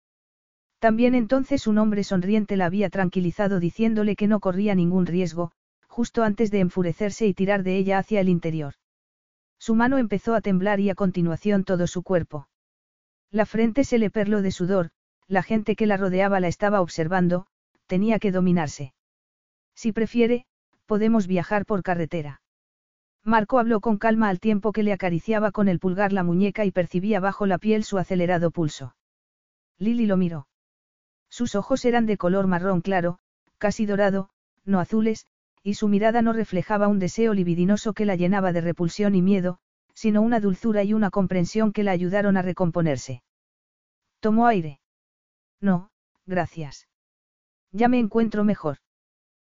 También 0.81 1.15
entonces 1.15 1.67
un 1.67 1.79
hombre 1.79 2.05
sonriente 2.05 2.57
la 2.57 2.67
había 2.67 2.91
tranquilizado 2.91 3.61
diciéndole 3.61 4.17
que 4.17 4.27
no 4.27 4.41
corría 4.41 4.75
ningún 4.75 5.07
riesgo, 5.07 5.53
justo 5.89 6.25
antes 6.25 6.51
de 6.51 6.61
enfurecerse 6.61 7.27
y 7.27 7.33
tirar 7.33 7.63
de 7.63 7.79
ella 7.79 7.99
hacia 7.99 8.21
el 8.21 8.29
interior. 8.29 8.75
Su 9.59 9.75
mano 9.75 9.97
empezó 9.97 10.35
a 10.35 10.41
temblar 10.41 10.81
y 10.81 10.91
a 10.91 10.95
continuación 10.95 11.65
todo 11.65 11.87
su 11.87 12.03
cuerpo. 12.03 12.49
La 13.31 13.47
frente 13.47 13.85
se 13.85 13.99
le 13.99 14.11
perló 14.11 14.43
de 14.43 14.51
sudor, 14.51 14.91
la 15.29 15.43
gente 15.43 15.77
que 15.77 15.87
la 15.87 15.97
rodeaba 15.97 16.41
la 16.41 16.49
estaba 16.49 16.81
observando, 16.81 17.47
tenía 17.87 18.19
que 18.19 18.33
dominarse. 18.33 18.95
Si 19.75 19.93
prefiere, 19.93 20.47
podemos 20.87 21.27
viajar 21.27 21.67
por 21.67 21.83
carretera. 21.83 22.41
Marco 23.25 23.59
habló 23.59 23.81
con 23.81 23.97
calma 23.97 24.29
al 24.29 24.39
tiempo 24.39 24.73
que 24.73 24.83
le 24.83 24.93
acariciaba 24.93 25.51
con 25.51 25.69
el 25.69 25.79
pulgar 25.79 26.13
la 26.13 26.23
muñeca 26.23 26.65
y 26.67 26.71
percibía 26.71 27.21
bajo 27.21 27.47
la 27.47 27.59
piel 27.59 27.83
su 27.85 27.97
acelerado 27.97 28.51
pulso. 28.51 28.95
Lily 29.79 30.07
lo 30.07 30.17
miró. 30.17 30.47
Sus 31.31 31.55
ojos 31.55 31.85
eran 31.85 32.07
de 32.07 32.19
color 32.19 32.47
marrón 32.47 32.83
claro, 32.83 33.19
casi 33.59 33.87
dorado, 33.87 34.29
no 34.65 34.79
azules, 34.79 35.27
y 35.63 35.75
su 35.75 35.89
mirada 35.89 36.21
no 36.21 36.35
reflejaba 36.35 36.87
un 36.87 36.99
deseo 36.99 37.33
libidinoso 37.33 37.95
que 37.95 38.05
la 38.05 38.15
llenaba 38.15 38.53
de 38.53 38.61
repulsión 38.61 39.15
y 39.15 39.23
miedo, 39.23 39.59
sino 39.95 40.21
una 40.21 40.39
dulzura 40.39 40.85
y 40.85 40.93
una 40.93 41.11
comprensión 41.11 41.73
que 41.73 41.83
la 41.83 41.93
ayudaron 41.93 42.37
a 42.37 42.43
recomponerse. 42.43 43.23
¿Tomó 44.21 44.47
aire? 44.47 44.81
No, 45.65 45.89
gracias. 46.27 46.89
Ya 47.73 47.89
me 47.89 47.99
encuentro 47.99 48.45
mejor. 48.45 48.77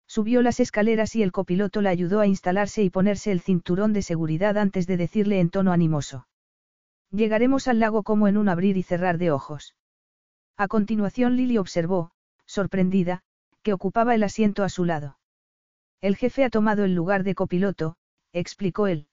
Subió 0.07 0.41
las 0.41 0.59
escaleras 0.59 1.15
y 1.15 1.21
el 1.21 1.31
copiloto 1.31 1.83
la 1.83 1.91
ayudó 1.91 2.19
a 2.19 2.25
instalarse 2.25 2.81
y 2.81 2.89
ponerse 2.89 3.31
el 3.31 3.41
cinturón 3.41 3.93
de 3.93 4.01
seguridad 4.01 4.57
antes 4.57 4.87
de 4.87 4.97
decirle 4.97 5.39
en 5.39 5.51
tono 5.51 5.71
animoso. 5.71 6.27
Llegaremos 7.11 7.67
al 7.67 7.79
lago 7.79 8.01
como 8.01 8.27
en 8.27 8.37
un 8.37 8.49
abrir 8.49 8.75
y 8.75 8.81
cerrar 8.81 9.19
de 9.19 9.29
ojos. 9.29 9.75
A 10.57 10.67
continuación 10.67 11.35
Lily 11.37 11.59
observó, 11.59 12.09
sorprendida, 12.47 13.21
que 13.61 13.73
ocupaba 13.73 14.15
el 14.15 14.23
asiento 14.23 14.63
a 14.63 14.69
su 14.69 14.85
lado. 14.85 15.19
El 16.01 16.15
jefe 16.15 16.43
ha 16.43 16.49
tomado 16.49 16.85
el 16.85 16.95
lugar 16.95 17.23
de 17.23 17.35
copiloto, 17.35 17.97
explicó 18.33 18.87
él. 18.87 19.05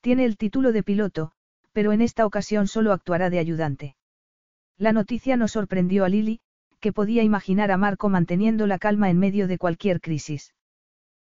Tiene 0.00 0.24
el 0.26 0.36
título 0.36 0.70
de 0.70 0.84
piloto, 0.84 1.32
pero 1.72 1.90
en 1.90 2.02
esta 2.02 2.24
ocasión 2.24 2.68
solo 2.68 2.92
actuará 2.92 3.30
de 3.30 3.40
ayudante. 3.40 3.96
La 4.78 4.92
noticia 4.92 5.36
no 5.36 5.48
sorprendió 5.48 6.04
a 6.04 6.08
Lily, 6.08 6.40
que 6.80 6.92
podía 6.92 7.22
imaginar 7.22 7.70
a 7.70 7.76
Marco 7.76 8.08
manteniendo 8.08 8.66
la 8.66 8.78
calma 8.78 9.08
en 9.08 9.18
medio 9.18 9.46
de 9.46 9.56
cualquier 9.56 10.00
crisis. 10.00 10.54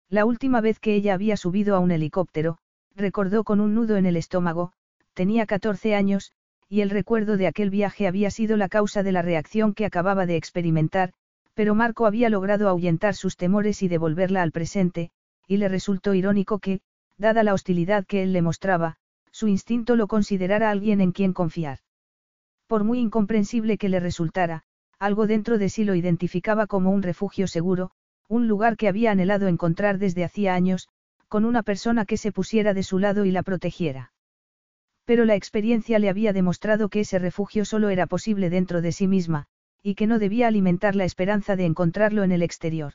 La 0.08 0.24
última 0.24 0.60
vez 0.60 0.78
que 0.80 0.94
ella 0.94 1.14
había 1.14 1.36
subido 1.36 1.76
a 1.76 1.78
un 1.78 1.90
helicóptero, 1.90 2.58
recordó 2.94 3.44
con 3.44 3.60
un 3.60 3.74
nudo 3.74 3.96
en 3.96 4.06
el 4.06 4.16
estómago, 4.16 4.72
tenía 5.14 5.46
14 5.46 5.94
años, 5.94 6.32
y 6.68 6.80
el 6.80 6.90
recuerdo 6.90 7.36
de 7.36 7.46
aquel 7.46 7.70
viaje 7.70 8.06
había 8.06 8.30
sido 8.30 8.56
la 8.56 8.68
causa 8.68 9.02
de 9.02 9.12
la 9.12 9.22
reacción 9.22 9.74
que 9.74 9.86
acababa 9.86 10.26
de 10.26 10.36
experimentar, 10.36 11.12
pero 11.54 11.74
Marco 11.74 12.06
había 12.06 12.28
logrado 12.28 12.68
ahuyentar 12.68 13.14
sus 13.14 13.36
temores 13.36 13.82
y 13.82 13.88
devolverla 13.88 14.42
al 14.42 14.52
presente, 14.52 15.10
y 15.46 15.56
le 15.58 15.68
resultó 15.68 16.14
irónico 16.14 16.58
que, 16.58 16.80
dada 17.16 17.44
la 17.44 17.54
hostilidad 17.54 18.04
que 18.04 18.22
él 18.22 18.32
le 18.32 18.42
mostraba, 18.42 18.96
su 19.30 19.48
instinto 19.48 19.96
lo 19.96 20.08
considerara 20.08 20.70
alguien 20.70 21.00
en 21.00 21.12
quien 21.12 21.32
confiar. 21.32 21.78
Por 22.66 22.84
muy 22.84 22.98
incomprensible 22.98 23.78
que 23.78 23.88
le 23.88 24.00
resultara, 24.00 24.64
algo 24.98 25.26
dentro 25.26 25.58
de 25.58 25.68
sí 25.68 25.84
lo 25.84 25.94
identificaba 25.94 26.66
como 26.66 26.90
un 26.90 27.02
refugio 27.02 27.46
seguro, 27.46 27.90
un 28.28 28.48
lugar 28.48 28.76
que 28.76 28.88
había 28.88 29.12
anhelado 29.12 29.46
encontrar 29.46 29.98
desde 29.98 30.24
hacía 30.24 30.54
años, 30.54 30.88
con 31.28 31.44
una 31.44 31.62
persona 31.62 32.04
que 32.06 32.16
se 32.16 32.32
pusiera 32.32 32.74
de 32.74 32.82
su 32.82 32.98
lado 32.98 33.24
y 33.24 33.30
la 33.30 33.42
protegiera. 33.42 34.12
Pero 35.04 35.24
la 35.24 35.36
experiencia 35.36 35.98
le 35.98 36.08
había 36.08 36.32
demostrado 36.32 36.88
que 36.88 37.00
ese 37.00 37.18
refugio 37.18 37.64
solo 37.64 37.90
era 37.90 38.06
posible 38.06 38.50
dentro 38.50 38.82
de 38.82 38.92
sí 38.92 39.06
misma, 39.06 39.46
y 39.82 39.94
que 39.94 40.08
no 40.08 40.18
debía 40.18 40.48
alimentar 40.48 40.96
la 40.96 41.04
esperanza 41.04 41.54
de 41.54 41.64
encontrarlo 41.64 42.24
en 42.24 42.32
el 42.32 42.42
exterior. 42.42 42.94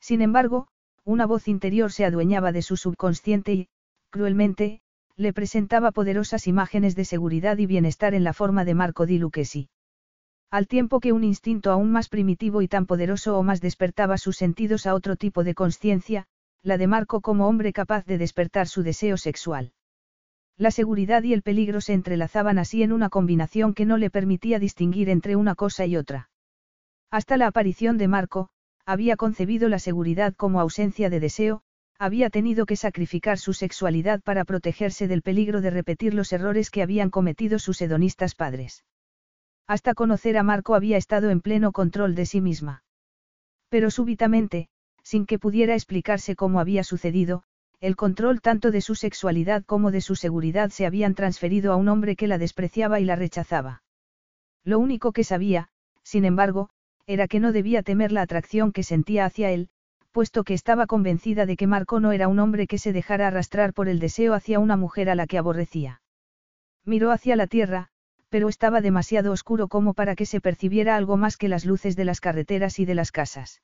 Sin 0.00 0.22
embargo, 0.22 0.68
una 1.04 1.26
voz 1.26 1.48
interior 1.48 1.92
se 1.92 2.06
adueñaba 2.06 2.52
de 2.52 2.62
su 2.62 2.76
subconsciente 2.76 3.52
y, 3.52 3.68
cruelmente, 4.10 4.80
le 5.18 5.32
presentaba 5.32 5.90
poderosas 5.90 6.46
imágenes 6.46 6.94
de 6.94 7.04
seguridad 7.04 7.58
y 7.58 7.66
bienestar 7.66 8.14
en 8.14 8.22
la 8.22 8.32
forma 8.32 8.64
de 8.64 8.74
Marco 8.74 9.04
di 9.04 9.18
Lucchesi. 9.18 9.68
Al 10.48 10.68
tiempo 10.68 11.00
que 11.00 11.12
un 11.12 11.24
instinto 11.24 11.72
aún 11.72 11.90
más 11.90 12.08
primitivo 12.08 12.62
y 12.62 12.68
tan 12.68 12.86
poderoso 12.86 13.36
o 13.36 13.42
más 13.42 13.60
despertaba 13.60 14.16
sus 14.16 14.36
sentidos 14.36 14.86
a 14.86 14.94
otro 14.94 15.16
tipo 15.16 15.42
de 15.42 15.54
conciencia, 15.54 16.26
la 16.62 16.78
de 16.78 16.86
Marco 16.86 17.20
como 17.20 17.48
hombre 17.48 17.72
capaz 17.72 18.06
de 18.06 18.16
despertar 18.16 18.68
su 18.68 18.84
deseo 18.84 19.16
sexual. 19.16 19.72
La 20.56 20.70
seguridad 20.70 21.24
y 21.24 21.32
el 21.32 21.42
peligro 21.42 21.80
se 21.80 21.94
entrelazaban 21.94 22.58
así 22.58 22.84
en 22.84 22.92
una 22.92 23.08
combinación 23.08 23.74
que 23.74 23.86
no 23.86 23.96
le 23.96 24.10
permitía 24.10 24.60
distinguir 24.60 25.10
entre 25.10 25.34
una 25.34 25.56
cosa 25.56 25.84
y 25.84 25.96
otra. 25.96 26.30
Hasta 27.10 27.36
la 27.36 27.48
aparición 27.48 27.98
de 27.98 28.06
Marco, 28.06 28.50
había 28.86 29.16
concebido 29.16 29.68
la 29.68 29.80
seguridad 29.80 30.34
como 30.36 30.60
ausencia 30.60 31.10
de 31.10 31.20
deseo, 31.20 31.62
había 31.98 32.30
tenido 32.30 32.64
que 32.64 32.76
sacrificar 32.76 33.38
su 33.38 33.52
sexualidad 33.52 34.20
para 34.22 34.44
protegerse 34.44 35.08
del 35.08 35.22
peligro 35.22 35.60
de 35.60 35.70
repetir 35.70 36.14
los 36.14 36.32
errores 36.32 36.70
que 36.70 36.82
habían 36.82 37.10
cometido 37.10 37.58
sus 37.58 37.80
hedonistas 37.82 38.34
padres. 38.34 38.84
Hasta 39.66 39.94
conocer 39.94 40.38
a 40.38 40.42
Marco 40.42 40.74
había 40.74 40.96
estado 40.96 41.30
en 41.30 41.40
pleno 41.40 41.72
control 41.72 42.14
de 42.14 42.26
sí 42.26 42.40
misma. 42.40 42.84
Pero 43.68 43.90
súbitamente, 43.90 44.68
sin 45.02 45.26
que 45.26 45.38
pudiera 45.38 45.74
explicarse 45.74 46.36
cómo 46.36 46.60
había 46.60 46.84
sucedido, 46.84 47.42
el 47.80 47.96
control 47.96 48.40
tanto 48.40 48.70
de 48.70 48.80
su 48.80 48.94
sexualidad 48.94 49.64
como 49.64 49.90
de 49.90 50.00
su 50.00 50.16
seguridad 50.16 50.70
se 50.70 50.86
habían 50.86 51.14
transferido 51.14 51.72
a 51.72 51.76
un 51.76 51.88
hombre 51.88 52.16
que 52.16 52.26
la 52.26 52.38
despreciaba 52.38 53.00
y 53.00 53.04
la 53.04 53.16
rechazaba. 53.16 53.82
Lo 54.64 54.78
único 54.78 55.12
que 55.12 55.24
sabía, 55.24 55.68
sin 56.02 56.24
embargo, 56.24 56.70
era 57.06 57.28
que 57.28 57.40
no 57.40 57.52
debía 57.52 57.82
temer 57.82 58.12
la 58.12 58.22
atracción 58.22 58.72
que 58.72 58.82
sentía 58.82 59.24
hacia 59.24 59.50
él, 59.50 59.70
puesto 60.18 60.42
que 60.42 60.52
estaba 60.52 60.88
convencida 60.88 61.46
de 61.46 61.56
que 61.56 61.68
Marco 61.68 62.00
no 62.00 62.10
era 62.10 62.26
un 62.26 62.40
hombre 62.40 62.66
que 62.66 62.78
se 62.78 62.92
dejara 62.92 63.28
arrastrar 63.28 63.72
por 63.72 63.88
el 63.88 64.00
deseo 64.00 64.34
hacia 64.34 64.58
una 64.58 64.76
mujer 64.76 65.10
a 65.10 65.14
la 65.14 65.28
que 65.28 65.38
aborrecía. 65.38 66.02
Miró 66.84 67.12
hacia 67.12 67.36
la 67.36 67.46
tierra, 67.46 67.90
pero 68.28 68.48
estaba 68.48 68.80
demasiado 68.80 69.30
oscuro 69.30 69.68
como 69.68 69.94
para 69.94 70.16
que 70.16 70.26
se 70.26 70.40
percibiera 70.40 70.96
algo 70.96 71.16
más 71.16 71.36
que 71.36 71.46
las 71.46 71.64
luces 71.64 71.94
de 71.94 72.04
las 72.04 72.20
carreteras 72.20 72.80
y 72.80 72.84
de 72.84 72.96
las 72.96 73.12
casas. 73.12 73.62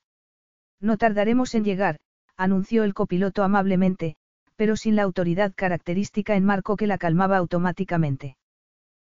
No 0.80 0.96
tardaremos 0.96 1.56
en 1.56 1.64
llegar, 1.64 1.98
anunció 2.36 2.84
el 2.84 2.94
copiloto 2.94 3.42
amablemente, 3.42 4.14
pero 4.54 4.76
sin 4.76 4.94
la 4.94 5.02
autoridad 5.02 5.54
característica 5.56 6.36
en 6.36 6.44
Marco 6.44 6.76
que 6.76 6.86
la 6.86 6.98
calmaba 6.98 7.36
automáticamente. 7.36 8.36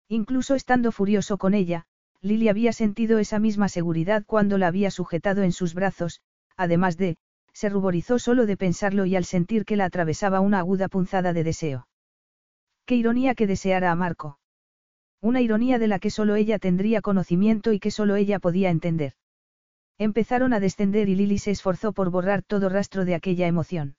Incluso 0.09 0.55
estando 0.55 0.93
furioso 0.93 1.37
con 1.37 1.53
ella, 1.53 1.85
Lily 2.23 2.49
había 2.49 2.73
sentido 2.73 3.19
esa 3.19 3.39
misma 3.39 3.69
seguridad 3.69 4.25
cuando 4.25 4.57
la 4.57 4.69
había 4.69 4.91
sujetado 4.91 5.43
en 5.43 5.53
sus 5.53 5.75
brazos, 5.75 6.23
además 6.57 6.97
de, 6.97 7.19
se 7.55 7.69
ruborizó 7.69 8.19
solo 8.19 8.45
de 8.45 8.57
pensarlo 8.57 9.07
y 9.07 9.17
al 9.17 9.25
sentir 9.25 9.65
que 9.65 9.77
la 9.77 9.87
atravesaba 9.87 10.41
una 10.41 10.59
aguda 10.59 10.89
punzada 10.89 11.33
de 11.33 11.45
deseo. 11.45 11.89
Qué 12.85 12.97
ironía 12.97 13.35
que 13.35 13.47
deseara 13.47 13.91
a 13.91 13.95
Marco. 13.95 14.39
Una 15.23 15.41
ironía 15.41 15.79
de 15.79 15.89
la 15.89 15.99
que 15.99 16.11
solo 16.11 16.35
ella 16.35 16.59
tendría 16.59 17.01
conocimiento 17.01 17.73
y 17.73 17.81
que 17.81 17.91
solo 17.91 18.17
ella 18.17 18.41
podía 18.41 18.69
entender. 18.69 19.15
Empezaron 19.97 20.53
a 20.53 20.61
descender 20.61 21.09
y 21.09 21.15
Lily 21.15 21.39
se 21.39 21.53
esforzó 21.53 21.93
por 21.93 22.11
borrar 22.11 22.43
todo 22.43 22.69
rastro 22.69 23.05
de 23.05 23.15
aquella 23.15 23.47
emoción. 23.47 23.97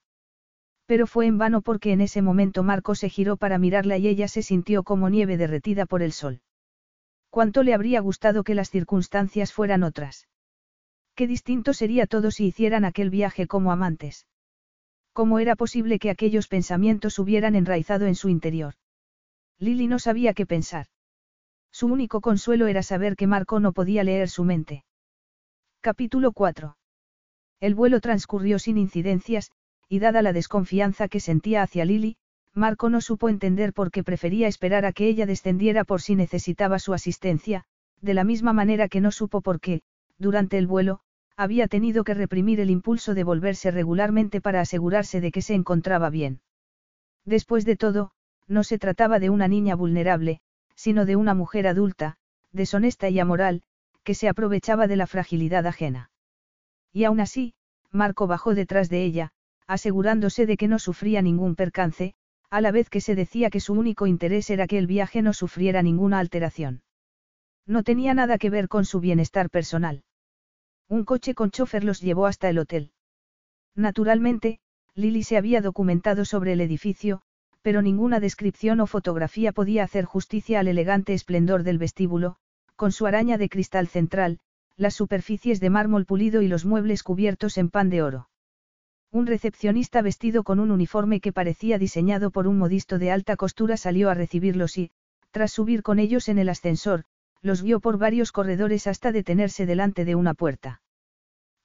Pero 0.86 1.08
fue 1.08 1.26
en 1.26 1.38
vano 1.38 1.62
porque 1.62 1.93
en 1.93 2.01
ese 2.01 2.22
momento 2.22 2.62
Marco 2.62 2.93
se 2.93 3.10
giró 3.10 3.38
para 3.38 3.58
mirarla 3.58 3.97
y 3.97 4.08
ella 4.08 4.28
se 4.28 4.43
sintió 4.43 4.84
como 4.84 5.10
nieve 5.10 5.38
derretida 5.38 5.86
por 5.86 6.03
el 6.03 6.12
sol. 6.12 6.41
¿Cuánto 7.32 7.64
le 7.64 7.74
habría 7.74 8.01
gustado 8.01 8.43
que 8.43 8.53
las 8.53 8.70
circunstancias 8.70 9.51
fueran 9.51 9.84
otras? 9.84 10.28
Qué 11.16 11.28
distinto 11.28 11.74
sería 11.74 12.07
todo 12.07 12.30
si 12.30 12.47
hicieran 12.47 12.84
aquel 12.84 13.09
viaje 13.09 13.47
como 13.47 13.72
amantes. 13.72 14.28
¿Cómo 15.13 15.39
era 15.39 15.55
posible 15.55 15.97
que 15.97 16.09
aquellos 16.09 16.49
pensamientos 16.49 17.20
hubieran 17.20 17.55
enraizado 17.55 18.05
en 18.05 18.16
su 18.16 18.28
interior? 18.28 18.74
Lily 19.57 19.88
no 19.88 19.97
sabía 19.97 20.34
qué 20.34 20.45
pensar. 20.45 20.88
Su 21.72 21.88
único 21.88 22.20
consuelo 22.20 22.68
era 22.68 22.84
saber 22.84 23.16
que 23.16 23.28
Marco 23.28 23.61
no 23.61 23.72
podía 23.72 24.03
leer 24.03 24.28
su 24.28 24.43
mente. 24.43 24.84
Capítulo 25.80 26.34
4. 26.34 26.76
El 27.61 27.76
vuelo 27.76 28.01
transcurrió 28.01 28.59
sin 28.59 28.78
incidencias, 28.78 29.51
y 29.88 29.99
dada 29.99 30.22
la 30.22 30.34
desconfianza 30.34 31.07
que 31.07 31.22
sentía 31.22 31.61
hacia 31.61 31.86
Lily, 31.86 32.18
Marco 32.53 32.89
no 32.89 32.99
supo 32.99 33.30
entender 33.30 33.72
por 33.72 33.91
qué 33.91 34.03
prefería 34.03 34.49
esperar 34.49 34.86
a 34.86 34.91
que 34.91 35.07
ella 35.07 35.26
descendiera 35.26 35.86
por 35.86 36.01
si 36.01 36.16
necesitaba 36.16 36.78
su 36.80 36.93
asistencia, 36.93 37.63
de 38.01 38.13
la 38.13 38.26
misma 38.26 38.51
manera 38.51 38.89
que 38.89 38.99
no 38.99 39.11
supo 39.11 39.39
por 39.39 39.61
qué, 39.61 39.82
durante 40.18 40.57
el 40.57 40.68
vuelo, 40.68 41.01
había 41.38 41.68
tenido 41.68 42.04
que 42.04 42.14
reprimir 42.14 42.60
el 42.60 42.70
impulso 42.70 43.14
de 43.14 43.24
volverse 43.24 43.72
regularmente 43.72 44.42
para 44.42 44.62
asegurarse 44.62 45.22
de 45.22 45.32
que 45.32 45.42
se 45.42 45.54
encontraba 45.54 46.10
bien. 46.10 46.42
Después 47.26 47.66
de 47.66 47.76
todo, 47.76 48.12
no 48.48 48.64
se 48.64 48.78
trataba 48.78 49.20
de 49.20 49.30
una 49.30 49.48
niña 49.48 49.76
vulnerable, 49.76 50.40
sino 50.76 51.06
de 51.06 51.16
una 51.16 51.34
mujer 51.34 51.68
adulta, 51.68 52.18
deshonesta 52.52 53.10
y 53.10 53.20
amoral, 53.20 53.64
que 54.04 54.14
se 54.14 54.30
aprovechaba 54.30 54.88
de 54.88 54.96
la 54.96 55.08
fragilidad 55.08 55.66
ajena. 55.66 56.12
Y 56.94 57.04
aún 57.04 57.20
así, 57.20 57.54
Marco 57.92 58.28
bajó 58.28 58.54
detrás 58.54 58.90
de 58.90 59.04
ella, 59.04 59.32
asegurándose 59.68 60.46
de 60.46 60.58
que 60.58 60.68
no 60.68 60.80
sufría 60.80 61.22
ningún 61.22 61.56
percance, 61.56 62.14
a 62.50 62.62
la 62.62 62.72
vez 62.72 62.90
que 62.90 63.02
se 63.02 63.16
decía 63.16 63.50
que 63.50 63.60
su 63.60 63.74
único 63.74 64.06
interés 64.08 64.50
era 64.50 64.68
que 64.68 64.78
el 64.78 64.88
viaje 64.88 65.22
no 65.22 65.34
sufriera 65.34 65.82
ninguna 65.82 66.20
alteración. 66.20 66.84
No 67.66 67.84
tenía 67.84 68.14
nada 68.14 68.38
que 68.38 68.52
ver 68.52 68.68
con 68.68 68.86
su 68.86 69.00
bienestar 69.00 69.50
personal. 69.50 70.04
Un 70.88 71.04
coche 71.04 71.34
con 71.34 71.52
chofer 71.52 71.84
los 71.84 72.02
llevó 72.02 72.28
hasta 72.28 72.50
el 72.50 72.60
hotel. 72.60 72.92
Naturalmente, 73.76 74.60
Lily 74.94 75.24
se 75.24 75.38
había 75.38 75.62
documentado 75.62 76.26
sobre 76.26 76.54
el 76.54 76.62
edificio, 76.62 77.22
pero 77.62 77.82
ninguna 77.82 78.20
descripción 78.20 78.80
o 78.80 78.88
fotografía 78.88 79.52
podía 79.52 79.84
hacer 79.84 80.06
justicia 80.06 80.60
al 80.60 80.68
elegante 80.68 81.14
esplendor 81.14 81.64
del 81.64 81.80
vestíbulo, 81.80 82.38
con 82.76 82.92
su 82.92 83.08
araña 83.08 83.38
de 83.38 83.50
cristal 83.50 83.88
central, 83.88 84.40
las 84.78 84.94
superficies 84.94 85.60
de 85.60 85.70
mármol 85.70 86.06
pulido 86.06 86.42
y 86.42 86.48
los 86.48 86.66
muebles 86.66 87.02
cubiertos 87.02 87.58
en 87.58 87.70
pan 87.70 87.90
de 87.90 88.04
oro. 88.04 88.30
Un 89.12 89.26
recepcionista 89.26 90.02
vestido 90.02 90.44
con 90.44 90.60
un 90.60 90.72
uniforme 90.72 91.22
que 91.22 91.32
parecía 91.32 91.80
diseñado 91.80 92.32
por 92.32 92.48
un 92.48 92.58
modisto 92.58 93.00
de 93.00 93.12
alta 93.12 93.36
costura 93.38 93.78
salió 93.78 94.10
a 94.10 94.14
recibirlos 94.14 94.78
y, 94.78 94.92
tras 95.32 95.52
subir 95.52 95.84
con 95.84 96.00
ellos 96.00 96.30
en 96.30 96.38
el 96.38 96.50
ascensor, 96.50 97.06
los 97.46 97.62
guió 97.62 97.80
por 97.80 98.00
varios 98.00 98.32
corredores 98.32 98.88
hasta 98.88 99.12
detenerse 99.12 99.68
delante 99.68 100.04
de 100.04 100.16
una 100.16 100.34
puerta. 100.34 100.82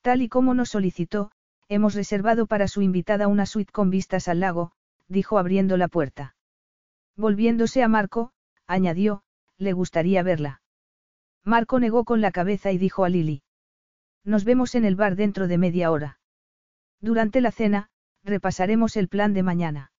Tal 0.03 0.20
y 0.20 0.28
como 0.28 0.53
nos 0.53 0.68
solicitó, 0.68 1.31
hemos 1.70 1.95
reservado 1.95 2.47
para 2.47 2.68
su 2.68 2.83
invitada 2.83 3.28
una 3.28 3.47
suite 3.47 3.72
con 3.72 3.89
vistas 3.89 4.28
al 4.28 4.41
lago, 4.41 4.72
dijo 5.09 5.39
abriendo 5.39 5.78
la 5.78 5.89
puerta. 5.89 6.37
Volviéndose 7.16 7.83
a 7.83 7.89
Marco, 7.89 8.31
añadió, 8.66 9.22
le 9.57 9.72
gustaría 9.72 10.22
verla. 10.22 10.61
Marco 11.45 11.81
negó 11.81 12.05
con 12.05 12.20
la 12.20 12.31
cabeza 12.31 12.70
y 12.72 12.76
dijo 12.76 13.07
a 13.07 13.09
Lily. 13.09 13.43
Nos 14.22 14.45
vemos 14.45 14.74
en 14.74 14.85
el 14.85 14.97
bar 14.97 15.16
dentro 15.16 15.49
de 15.49 15.57
media 15.57 15.91
hora. 15.91 16.18
Durante 17.01 17.41
la 17.41 17.53
cena, 17.53 17.89
repasaremos 18.22 18.99
el 18.99 19.09
plan 19.09 19.33
de 19.33 19.43
mañana. 19.43 19.93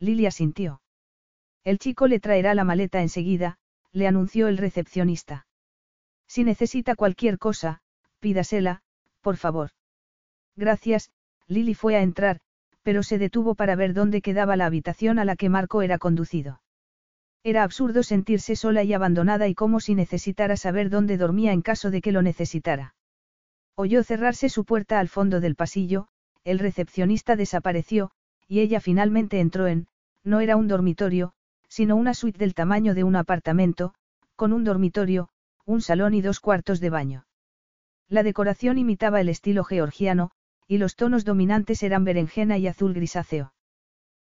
Lily 0.00 0.26
asintió. 0.26 0.82
El 1.62 1.78
chico 1.78 2.08
le 2.08 2.18
traerá 2.18 2.54
la 2.54 2.64
maleta 2.64 3.02
enseguida, 3.02 3.58
le 3.96 4.06
anunció 4.06 4.48
el 4.48 4.58
recepcionista. 4.58 5.46
Si 6.28 6.44
necesita 6.44 6.96
cualquier 6.96 7.38
cosa, 7.38 7.80
pídasela, 8.20 8.82
por 9.22 9.38
favor. 9.38 9.70
Gracias, 10.54 11.10
Lily 11.46 11.72
fue 11.72 11.96
a 11.96 12.02
entrar, 12.02 12.40
pero 12.82 13.02
se 13.02 13.16
detuvo 13.16 13.54
para 13.54 13.74
ver 13.74 13.94
dónde 13.94 14.20
quedaba 14.20 14.54
la 14.54 14.66
habitación 14.66 15.18
a 15.18 15.24
la 15.24 15.34
que 15.34 15.48
Marco 15.48 15.80
era 15.80 15.96
conducido. 15.96 16.60
Era 17.42 17.62
absurdo 17.62 18.02
sentirse 18.02 18.54
sola 18.54 18.82
y 18.82 18.92
abandonada 18.92 19.48
y 19.48 19.54
como 19.54 19.80
si 19.80 19.94
necesitara 19.94 20.58
saber 20.58 20.90
dónde 20.90 21.16
dormía 21.16 21.52
en 21.52 21.62
caso 21.62 21.90
de 21.90 22.02
que 22.02 22.12
lo 22.12 22.20
necesitara. 22.20 22.94
Oyó 23.76 24.04
cerrarse 24.04 24.50
su 24.50 24.66
puerta 24.66 25.00
al 25.00 25.08
fondo 25.08 25.40
del 25.40 25.56
pasillo, 25.56 26.08
el 26.44 26.58
recepcionista 26.58 27.34
desapareció, 27.34 28.10
y 28.46 28.60
ella 28.60 28.80
finalmente 28.80 29.40
entró 29.40 29.66
en, 29.68 29.86
no 30.22 30.40
era 30.40 30.56
un 30.56 30.68
dormitorio, 30.68 31.32
sino 31.76 31.94
una 31.96 32.14
suite 32.14 32.38
del 32.38 32.54
tamaño 32.54 32.94
de 32.94 33.04
un 33.04 33.16
apartamento, 33.16 33.92
con 34.34 34.54
un 34.54 34.64
dormitorio, 34.64 35.28
un 35.66 35.82
salón 35.82 36.14
y 36.14 36.22
dos 36.22 36.40
cuartos 36.40 36.80
de 36.80 36.88
baño. 36.88 37.26
La 38.08 38.22
decoración 38.22 38.78
imitaba 38.78 39.20
el 39.20 39.28
estilo 39.28 39.62
georgiano, 39.62 40.30
y 40.66 40.78
los 40.78 40.96
tonos 40.96 41.26
dominantes 41.26 41.82
eran 41.82 42.02
berenjena 42.02 42.56
y 42.56 42.66
azul 42.66 42.94
grisáceo. 42.94 43.52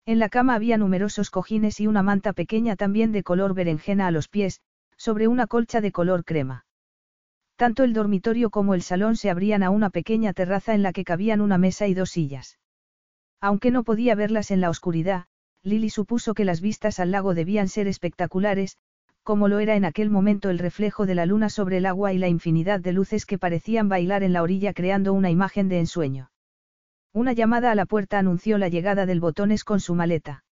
En 0.07 0.17
la 0.17 0.29
cama 0.29 0.55
había 0.55 0.79
numerosos 0.79 1.29
cojines 1.29 1.79
y 1.79 1.85
una 1.85 2.01
manta 2.01 2.33
pequeña 2.33 2.75
también 2.75 3.11
de 3.11 3.21
color 3.21 3.53
berenjena 3.53 4.07
a 4.07 4.11
los 4.11 4.27
pies, 4.27 4.59
sobre 4.97 5.27
una 5.27 5.45
colcha 5.45 5.81
de 5.81 5.91
color 5.91 6.25
crema. 6.25 6.65
Tanto 7.57 7.83
el 7.83 7.93
dormitorio 7.93 8.49
como 8.49 8.73
el 8.73 8.81
salón 8.81 9.17
se 9.17 9.29
abrían 9.29 9.61
a 9.61 9.69
una 9.69 9.91
pequeña 9.91 10.33
terraza 10.33 10.73
en 10.73 10.81
la 10.81 10.93
que 10.93 11.03
cabían 11.03 11.41
una 11.41 11.59
mesa 11.59 11.85
y 11.85 11.93
dos 11.93 12.09
sillas. 12.09 12.57
Aunque 13.39 13.69
no 13.69 13.83
podía 13.83 14.15
verlas 14.15 14.49
en 14.49 14.61
la 14.61 14.71
oscuridad, 14.71 15.27
Lily 15.65 15.89
supuso 15.89 16.35
que 16.35 16.45
las 16.45 16.61
vistas 16.61 16.99
al 16.99 17.09
lago 17.09 17.33
debían 17.33 17.67
ser 17.69 17.87
espectaculares, 17.87 18.77
como 19.23 19.47
lo 19.47 19.57
era 19.57 19.75
en 19.75 19.83
aquel 19.83 20.11
momento 20.11 20.51
el 20.51 20.59
reflejo 20.59 21.07
de 21.07 21.15
la 21.15 21.25
luna 21.25 21.49
sobre 21.49 21.77
el 21.77 21.87
agua 21.87 22.13
y 22.13 22.19
la 22.19 22.27
infinidad 22.27 22.79
de 22.79 22.93
luces 22.93 23.25
que 23.25 23.39
parecían 23.39 23.89
bailar 23.89 24.21
en 24.21 24.31
la 24.31 24.43
orilla 24.43 24.73
creando 24.73 25.11
una 25.11 25.31
imagen 25.31 25.67
de 25.67 25.79
ensueño. 25.79 26.29
Una 27.13 27.33
llamada 27.33 27.71
a 27.71 27.75
la 27.75 27.87
puerta 27.87 28.19
anunció 28.19 28.59
la 28.59 28.69
llegada 28.69 29.07
del 29.07 29.19
botones 29.19 29.63
con 29.63 29.79
su 29.79 29.95
maleta. 29.95 30.43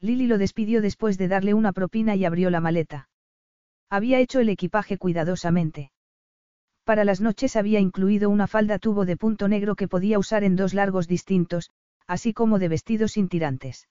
Lily 0.00 0.26
lo 0.26 0.38
despidió 0.38 0.80
después 0.80 1.18
de 1.18 1.28
darle 1.28 1.52
una 1.52 1.74
propina 1.74 2.16
y 2.16 2.24
abrió 2.24 2.48
la 2.48 2.60
maleta. 2.60 3.10
Había 3.90 4.20
hecho 4.20 4.40
el 4.40 4.48
equipaje 4.48 4.96
cuidadosamente. 4.96 5.92
Para 6.84 7.04
las 7.04 7.20
noches 7.20 7.56
había 7.56 7.80
incluido 7.80 8.30
una 8.30 8.46
falda 8.46 8.78
tubo 8.78 9.04
de 9.04 9.18
punto 9.18 9.48
negro 9.48 9.76
que 9.76 9.86
podía 9.86 10.18
usar 10.18 10.44
en 10.44 10.56
dos 10.56 10.72
largos 10.72 11.08
distintos, 11.08 11.70
así 12.06 12.32
como 12.32 12.58
de 12.58 12.68
vestidos 12.68 13.12
sin 13.12 13.28
tirantes. 13.28 13.86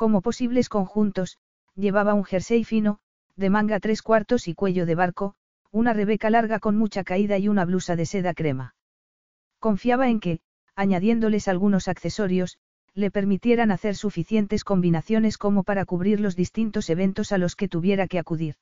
Como 0.00 0.22
posibles 0.22 0.70
conjuntos, 0.70 1.36
llevaba 1.74 2.14
un 2.14 2.24
jersey 2.24 2.64
fino, 2.64 3.00
de 3.36 3.50
manga 3.50 3.80
tres 3.80 4.00
cuartos 4.00 4.48
y 4.48 4.54
cuello 4.54 4.86
de 4.86 4.94
barco, 4.94 5.34
una 5.72 5.92
rebeca 5.92 6.30
larga 6.30 6.58
con 6.58 6.74
mucha 6.74 7.04
caída 7.04 7.36
y 7.36 7.48
una 7.48 7.66
blusa 7.66 7.96
de 7.96 8.06
seda 8.06 8.32
crema. 8.32 8.74
Confiaba 9.58 10.08
en 10.08 10.20
que, 10.20 10.40
añadiéndoles 10.74 11.48
algunos 11.48 11.86
accesorios, 11.86 12.56
le 12.94 13.10
permitieran 13.10 13.70
hacer 13.70 13.94
suficientes 13.94 14.64
combinaciones 14.64 15.36
como 15.36 15.64
para 15.64 15.84
cubrir 15.84 16.18
los 16.18 16.34
distintos 16.34 16.88
eventos 16.88 17.30
a 17.30 17.36
los 17.36 17.54
que 17.54 17.68
tuviera 17.68 18.08
que 18.08 18.18
acudir. 18.18 18.54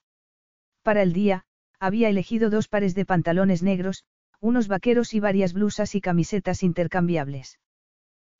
Para 0.82 1.02
el 1.02 1.12
día, 1.12 1.44
había 1.78 2.08
elegido 2.08 2.50
dos 2.50 2.66
pares 2.66 2.96
de 2.96 3.06
pantalones 3.06 3.62
negros, 3.62 4.02
unos 4.40 4.66
vaqueros 4.66 5.14
y 5.14 5.20
varias 5.20 5.52
blusas 5.52 5.94
y 5.94 6.00
camisetas 6.00 6.64
intercambiables. 6.64 7.60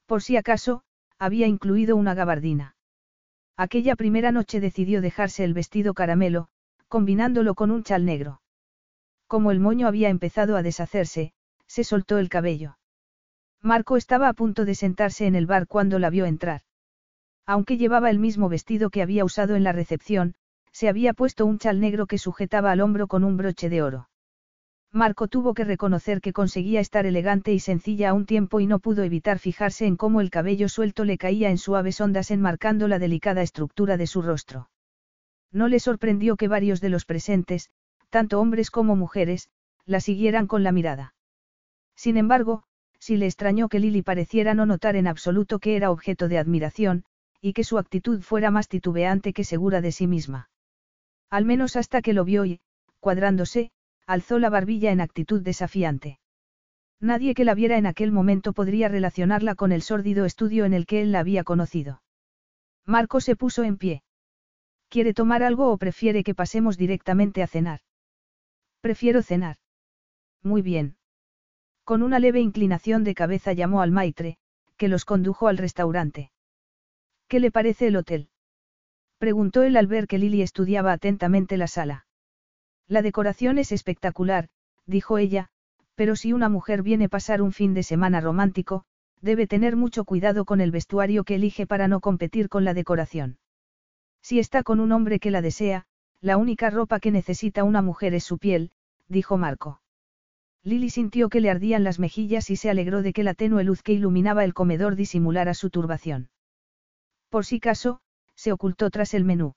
Por 0.07 0.21
si 0.21 0.37
acaso, 0.37 0.83
había 1.17 1.47
incluido 1.47 1.95
una 1.95 2.15
gabardina. 2.15 2.75
Aquella 3.59 3.97
primera 3.97 4.31
noche 4.31 4.61
decidió 4.61 5.01
dejarse 5.01 5.43
el 5.43 5.53
vestido 5.53 5.93
caramelo, 5.93 6.47
combinándolo 6.87 7.57
con 7.57 7.73
un 7.73 7.83
chal 7.83 8.05
negro. 8.05 8.41
Como 9.27 9.51
el 9.51 9.59
moño 9.59 9.89
había 9.89 10.11
empezado 10.11 10.57
a 10.57 10.63
deshacerse, 10.63 11.33
se 11.67 11.83
soltó 11.83 12.19
el 12.19 12.29
cabello. 12.29 12.79
Marco 13.61 13.97
estaba 13.97 14.29
a 14.29 14.33
punto 14.33 14.65
de 14.65 14.77
sentarse 14.77 15.27
en 15.27 15.35
el 15.35 15.47
bar 15.47 15.67
cuando 15.67 15.99
la 15.99 16.09
vio 16.09 16.25
entrar. 16.25 16.61
Aunque 17.47 17.79
llevaba 17.79 18.11
el 18.11 18.21
mismo 18.21 18.49
vestido 18.49 18.91
que 18.91 19.03
había 19.03 19.25
usado 19.25 19.57
en 19.57 19.65
la 19.65 19.73
recepción, 19.73 20.37
se 20.71 20.89
había 20.89 21.13
puesto 21.13 21.45
un 21.45 21.59
chal 21.59 21.81
negro 21.81 22.07
que 22.07 22.19
sujetaba 22.19 22.71
al 22.71 22.81
hombro 22.81 23.09
con 23.09 23.25
un 23.25 23.37
broche 23.37 23.69
de 23.69 23.83
oro. 23.83 24.08
Marco 24.93 25.29
tuvo 25.29 25.53
que 25.53 25.65
reconocer 25.65 26.21
que 26.21 26.33
conseguía 26.33 26.81
estar 26.81 27.05
elegante 27.05 27.53
y 27.53 27.61
sencilla 27.61 28.11
a 28.11 28.15
un 28.15 28.25
tiempo 28.25 28.59
y 28.61 28.67
no 28.67 28.79
pudo 28.79 29.03
evitar 29.03 29.39
fijarse 29.39 29.87
en 29.87 29.97
cómo 29.97 30.21
el 30.21 30.31
cabello 30.31 30.69
suelto 30.69 31.05
le 31.05 31.19
caía 31.19 31.51
en 31.51 31.59
suaves 31.59 32.01
ondas 32.01 32.31
enmarcando 32.31 32.89
la 32.89 32.99
delicada 32.99 33.43
estructura 33.43 33.99
de 33.99 34.07
su 34.07 34.23
rostro. 34.23 34.71
No 35.53 35.69
le 35.69 35.79
sorprendió 35.79 36.37
que 36.37 36.49
varios 36.49 36.81
de 36.81 36.89
los 36.89 37.05
presentes, 37.05 37.71
tanto 38.09 38.41
hombres 38.41 38.71
como 38.71 38.97
mujeres, 38.97 39.51
la 39.85 40.01
siguieran 40.01 40.47
con 40.47 40.63
la 40.63 40.73
mirada. 40.73 41.15
Sin 41.95 42.17
embargo, 42.17 42.65
sí 42.99 43.17
le 43.17 43.27
extrañó 43.27 43.69
que 43.69 43.81
Lily 43.81 44.03
pareciera 44.03 44.55
no 44.55 44.67
notar 44.67 44.97
en 44.97 45.07
absoluto 45.07 45.59
que 45.59 45.77
era 45.77 45.91
objeto 45.91 46.29
de 46.29 46.39
admiración, 46.39 47.05
y 47.41 47.53
que 47.53 47.65
su 47.65 47.79
actitud 47.79 48.23
fuera 48.23 48.51
más 48.51 48.69
titubeante 48.69 49.33
que 49.33 49.45
segura 49.45 49.81
de 49.81 49.93
sí 49.93 50.07
misma. 50.07 50.51
Al 51.31 51.45
menos 51.45 51.77
hasta 51.77 52.03
que 52.03 52.15
lo 52.15 52.25
vio 52.25 52.45
y, 52.47 52.61
cuadrándose, 53.01 53.71
alzó 54.09 54.39
la 54.39 54.49
barbilla 54.49 54.91
en 54.91 55.03
actitud 55.03 55.43
desafiante. 55.43 56.19
Nadie 56.99 57.35
que 57.35 57.45
la 57.45 57.55
viera 57.55 57.77
en 57.77 57.87
aquel 57.87 58.11
momento 58.11 58.55
podría 58.55 58.89
relacionarla 58.89 59.55
con 59.55 59.71
el 59.71 59.83
sórdido 59.83 60.25
estudio 60.25 60.65
en 60.65 60.73
el 60.73 60.87
que 60.87 61.03
él 61.03 61.13
la 61.13 61.21
había 61.21 61.45
conocido. 61.45 62.03
Marco 62.87 63.21
se 63.21 63.37
puso 63.37 63.65
en 63.65 63.77
pie. 63.77 64.03
¿Quiere 64.89 65.13
tomar 65.13 65.43
algo 65.43 65.71
o 65.71 65.77
prefiere 65.77 66.25
que 66.25 66.35
pasemos 66.35 66.79
directamente 66.79 67.43
a 67.43 67.47
cenar? 67.47 67.81
Prefiero 68.81 69.21
cenar. 69.23 69.57
Muy 70.43 70.63
bien. 70.63 70.97
Con 71.85 72.03
una 72.03 72.19
leve 72.19 72.41
inclinación 72.41 73.05
de 73.05 73.15
cabeza 73.15 73.53
llamó 73.53 73.83
al 73.83 73.93
maitre, 73.93 74.39
que 74.79 74.89
los 74.89 75.05
condujo 75.05 75.49
al 75.49 75.59
restaurante. 75.59 76.33
¿Qué 77.29 77.41
le 77.41 77.51
parece 77.51 77.89
el 77.89 77.97
hotel? 77.97 78.31
Preguntó 79.19 79.65
él 79.65 79.77
al 79.77 79.87
ver 79.87 80.07
que 80.07 80.17
Lily 80.17 80.41
estudiaba 80.41 80.93
atentamente 80.93 81.59
la 81.59 81.67
sala. 81.67 82.08
La 82.89 83.03
decoración 83.03 83.59
es 83.59 83.71
espectacular, 83.71 84.49
dijo 84.87 85.19
ella, 85.19 85.51
pero 85.95 86.17
si 86.17 86.33
una 86.33 86.49
mujer 86.49 86.83
viene 86.83 87.05
a 87.05 87.09
pasar 87.09 87.43
un 87.43 87.53
fin 87.53 87.75
de 87.75 87.83
semana 87.83 88.21
romántico, 88.21 88.85
debe 89.21 89.47
tener 89.47 89.77
mucho 89.77 90.05
cuidado 90.05 90.45
con 90.45 90.61
el 90.61 90.71
vestuario 90.71 91.25
que 91.25 91.35
elige 91.35 91.67
para 91.67 91.87
no 91.87 92.01
competir 92.01 92.49
con 92.49 92.65
la 92.65 92.73
decoración. 92.73 93.39
Si 94.23 94.39
está 94.39 94.63
con 94.63 94.81
un 94.81 94.93
hombre 94.93 95.19
que 95.19 95.31
la 95.31 95.43
desea, 95.43 95.85
la 96.21 96.37
única 96.37 96.71
ropa 96.71 96.99
que 96.99 97.11
necesita 97.11 97.65
una 97.65 97.83
mujer 97.83 98.15
es 98.15 98.25
su 98.25 98.39
piel, 98.39 98.71
dijo 99.09 99.37
Marco. 99.37 99.83
Lily 100.63 100.91
sintió 100.91 101.29
que 101.29 101.41
le 101.41 101.51
ardían 101.51 101.85
las 101.85 101.99
mejillas 101.99 102.51
y 102.51 102.57
se 102.57 102.71
alegró 102.71 103.03
de 103.03 103.13
que 103.13 103.23
la 103.23 103.35
tenue 103.35 103.65
luz 103.65 103.83
que 103.83 103.93
iluminaba 103.93 104.45
el 104.45 104.55
comedor 104.55 104.97
disimulara 104.97 105.55
su 105.55 105.71
turbación. 105.71 106.31
Por 107.29 107.45
si 107.45 107.61
caso, 107.61 108.01
se 108.35 108.53
ocultó 108.53 108.91
tras 108.91 109.15
el 109.15 109.25
menú. 109.25 109.55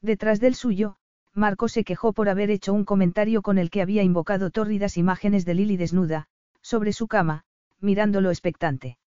Detrás 0.00 0.40
del 0.40 0.54
suyo, 0.54 0.96
Marco 1.34 1.68
se 1.68 1.84
quejó 1.84 2.12
por 2.12 2.28
haber 2.28 2.50
hecho 2.50 2.74
un 2.74 2.84
comentario 2.84 3.40
con 3.40 3.56
el 3.58 3.70
que 3.70 3.80
había 3.80 4.02
invocado 4.02 4.50
tórridas 4.50 4.96
imágenes 4.98 5.44
de 5.44 5.54
Lily 5.54 5.76
desnuda, 5.76 6.26
sobre 6.60 6.92
su 6.92 7.08
cama, 7.08 7.44
mirándolo 7.80 8.30
expectante. 8.30 8.98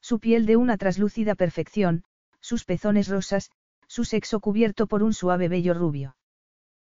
Su 0.00 0.18
piel 0.18 0.46
de 0.46 0.56
una 0.56 0.76
traslúcida 0.76 1.34
perfección, 1.34 2.04
sus 2.40 2.64
pezones 2.64 3.08
rosas, 3.08 3.50
su 3.86 4.04
sexo 4.04 4.40
cubierto 4.40 4.86
por 4.86 5.02
un 5.02 5.14
suave 5.14 5.48
vello 5.48 5.74
rubio. 5.74 6.16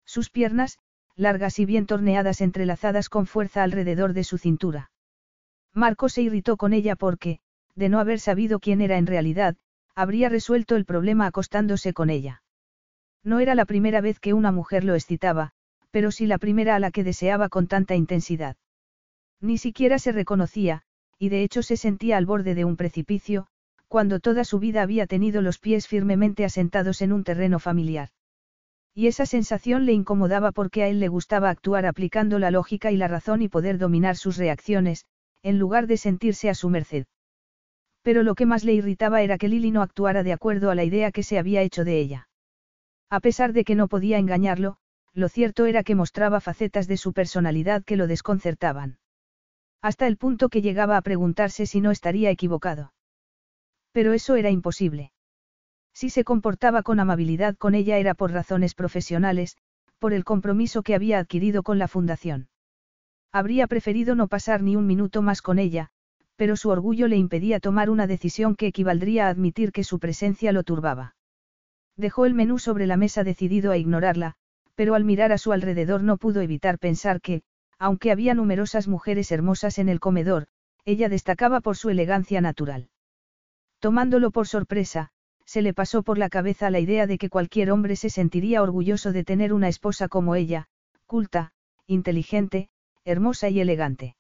Sus 0.04 0.30
piernas, 0.30 0.78
largas 1.16 1.58
y 1.58 1.64
bien 1.64 1.86
torneadas 1.86 2.40
entrelazadas 2.40 3.08
con 3.08 3.26
fuerza 3.26 3.62
alrededor 3.62 4.12
de 4.12 4.24
su 4.24 4.38
cintura. 4.38 4.90
Marco 5.72 6.08
se 6.08 6.22
irritó 6.22 6.56
con 6.56 6.72
ella 6.72 6.96
porque, 6.96 7.40
de 7.74 7.88
no 7.88 7.98
haber 7.98 8.20
sabido 8.20 8.60
quién 8.60 8.80
era 8.80 8.98
en 8.98 9.06
realidad, 9.06 9.56
habría 9.94 10.28
resuelto 10.28 10.76
el 10.76 10.84
problema 10.84 11.26
acostándose 11.26 11.92
con 11.92 12.10
ella. 12.10 12.42
No 13.22 13.40
era 13.40 13.54
la 13.54 13.64
primera 13.64 14.00
vez 14.00 14.18
que 14.18 14.32
una 14.32 14.52
mujer 14.52 14.84
lo 14.84 14.94
excitaba, 14.94 15.52
pero 15.90 16.10
sí 16.10 16.26
la 16.26 16.38
primera 16.38 16.76
a 16.76 16.78
la 16.78 16.90
que 16.90 17.04
deseaba 17.04 17.48
con 17.48 17.66
tanta 17.66 17.94
intensidad. 17.94 18.56
Ni 19.40 19.58
siquiera 19.58 19.98
se 19.98 20.12
reconocía, 20.12 20.82
y 21.18 21.28
de 21.28 21.42
hecho 21.42 21.62
se 21.62 21.76
sentía 21.76 22.16
al 22.16 22.26
borde 22.26 22.54
de 22.54 22.64
un 22.64 22.76
precipicio, 22.76 23.46
cuando 23.88 24.20
toda 24.20 24.44
su 24.44 24.58
vida 24.58 24.82
había 24.82 25.06
tenido 25.06 25.42
los 25.42 25.58
pies 25.58 25.86
firmemente 25.86 26.44
asentados 26.44 27.02
en 27.02 27.12
un 27.12 27.24
terreno 27.24 27.58
familiar. 27.58 28.08
Y 28.94 29.06
esa 29.06 29.26
sensación 29.26 29.84
le 29.84 29.92
incomodaba 29.92 30.52
porque 30.52 30.82
a 30.82 30.88
él 30.88 31.00
le 31.00 31.08
gustaba 31.08 31.50
actuar 31.50 31.86
aplicando 31.86 32.38
la 32.38 32.50
lógica 32.50 32.90
y 32.90 32.96
la 32.96 33.08
razón 33.08 33.42
y 33.42 33.48
poder 33.48 33.78
dominar 33.78 34.16
sus 34.16 34.36
reacciones, 34.36 35.04
en 35.42 35.58
lugar 35.58 35.86
de 35.86 35.96
sentirse 35.96 36.48
a 36.48 36.54
su 36.54 36.70
merced. 36.70 37.06
Pero 38.02 38.22
lo 38.22 38.34
que 38.34 38.46
más 38.46 38.64
le 38.64 38.72
irritaba 38.72 39.22
era 39.22 39.36
que 39.36 39.48
Lily 39.48 39.70
no 39.70 39.82
actuara 39.82 40.22
de 40.22 40.32
acuerdo 40.32 40.70
a 40.70 40.74
la 40.74 40.84
idea 40.84 41.12
que 41.12 41.22
se 41.22 41.38
había 41.38 41.62
hecho 41.62 41.84
de 41.84 42.00
ella. 42.00 42.29
A 43.10 43.20
pesar 43.20 43.52
de 43.52 43.64
que 43.64 43.74
no 43.74 43.88
podía 43.88 44.18
engañarlo, 44.18 44.76
lo 45.12 45.28
cierto 45.28 45.66
era 45.66 45.82
que 45.82 45.96
mostraba 45.96 46.40
facetas 46.40 46.86
de 46.86 46.96
su 46.96 47.12
personalidad 47.12 47.84
que 47.84 47.96
lo 47.96 48.06
desconcertaban. 48.06 48.98
Hasta 49.82 50.06
el 50.06 50.16
punto 50.16 50.48
que 50.48 50.62
llegaba 50.62 50.96
a 50.96 51.02
preguntarse 51.02 51.66
si 51.66 51.80
no 51.80 51.90
estaría 51.90 52.30
equivocado. 52.30 52.92
Pero 53.92 54.12
eso 54.12 54.36
era 54.36 54.50
imposible. 54.50 55.12
Si 55.92 56.10
se 56.10 56.22
comportaba 56.22 56.82
con 56.82 57.00
amabilidad 57.00 57.56
con 57.56 57.74
ella 57.74 57.98
era 57.98 58.14
por 58.14 58.30
razones 58.30 58.74
profesionales, 58.74 59.56
por 59.98 60.12
el 60.12 60.24
compromiso 60.24 60.82
que 60.82 60.94
había 60.94 61.18
adquirido 61.18 61.64
con 61.64 61.78
la 61.78 61.88
fundación. 61.88 62.48
Habría 63.32 63.66
preferido 63.66 64.14
no 64.14 64.28
pasar 64.28 64.62
ni 64.62 64.76
un 64.76 64.86
minuto 64.86 65.20
más 65.20 65.42
con 65.42 65.58
ella, 65.58 65.90
pero 66.36 66.56
su 66.56 66.70
orgullo 66.70 67.08
le 67.08 67.16
impedía 67.16 67.58
tomar 67.58 67.90
una 67.90 68.06
decisión 68.06 68.54
que 68.54 68.68
equivaldría 68.68 69.26
a 69.26 69.30
admitir 69.30 69.72
que 69.72 69.84
su 69.84 69.98
presencia 69.98 70.52
lo 70.52 70.62
turbaba. 70.62 71.16
Dejó 72.00 72.24
el 72.24 72.32
menú 72.32 72.58
sobre 72.58 72.86
la 72.86 72.96
mesa 72.96 73.24
decidido 73.24 73.72
a 73.72 73.76
ignorarla, 73.76 74.32
pero 74.74 74.94
al 74.94 75.04
mirar 75.04 75.32
a 75.32 75.38
su 75.38 75.52
alrededor 75.52 76.02
no 76.02 76.16
pudo 76.16 76.40
evitar 76.40 76.78
pensar 76.78 77.20
que, 77.20 77.42
aunque 77.78 78.10
había 78.10 78.32
numerosas 78.32 78.88
mujeres 78.88 79.30
hermosas 79.30 79.78
en 79.78 79.90
el 79.90 80.00
comedor, 80.00 80.46
ella 80.86 81.10
destacaba 81.10 81.60
por 81.60 81.76
su 81.76 81.90
elegancia 81.90 82.40
natural. 82.40 82.88
Tomándolo 83.80 84.30
por 84.30 84.48
sorpresa, 84.48 85.10
se 85.44 85.60
le 85.60 85.74
pasó 85.74 86.02
por 86.02 86.16
la 86.16 86.30
cabeza 86.30 86.70
la 86.70 86.80
idea 86.80 87.06
de 87.06 87.18
que 87.18 87.28
cualquier 87.28 87.70
hombre 87.70 87.96
se 87.96 88.08
sentiría 88.08 88.62
orgulloso 88.62 89.12
de 89.12 89.22
tener 89.22 89.52
una 89.52 89.68
esposa 89.68 90.08
como 90.08 90.36
ella, 90.36 90.68
culta, 91.04 91.52
inteligente, 91.86 92.70
hermosa 93.04 93.50
y 93.50 93.60
elegante. 93.60 94.16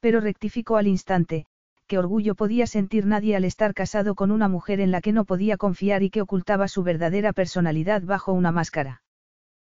Pero 0.00 0.18
rectificó 0.20 0.78
al 0.78 0.88
instante, 0.88 1.46
qué 1.88 1.98
orgullo 1.98 2.34
podía 2.34 2.66
sentir 2.66 3.06
nadie 3.06 3.34
al 3.34 3.44
estar 3.44 3.74
casado 3.74 4.14
con 4.14 4.30
una 4.30 4.46
mujer 4.46 4.78
en 4.78 4.92
la 4.92 5.00
que 5.00 5.12
no 5.12 5.24
podía 5.24 5.56
confiar 5.56 6.02
y 6.02 6.10
que 6.10 6.20
ocultaba 6.20 6.68
su 6.68 6.82
verdadera 6.82 7.32
personalidad 7.32 8.02
bajo 8.02 8.32
una 8.32 8.52
máscara. 8.52 9.02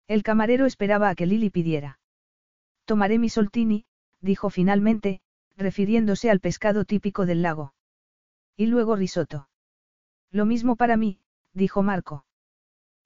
El 0.08 0.22
camarero 0.22 0.66
esperaba 0.66 1.10
a 1.10 1.16
que 1.16 1.26
Lily 1.26 1.50
pidiera. 1.50 2.00
Tomaré 2.86 3.18
mi 3.18 3.30
soltini, 3.30 3.86
dijo 4.20 4.50
finalmente, 4.50 5.22
refiriéndose 5.56 6.30
al 6.30 6.42
pescado 6.42 6.84
típico 6.84 7.26
del 7.26 7.42
lago. 7.42 7.74
Y 8.58 8.66
luego 8.66 8.98
risotto. 8.98 9.48
Lo 10.32 10.46
mismo 10.46 10.76
para 10.76 10.98
mí, 10.98 11.22
dijo 11.54 11.82
Marco. 11.82 12.26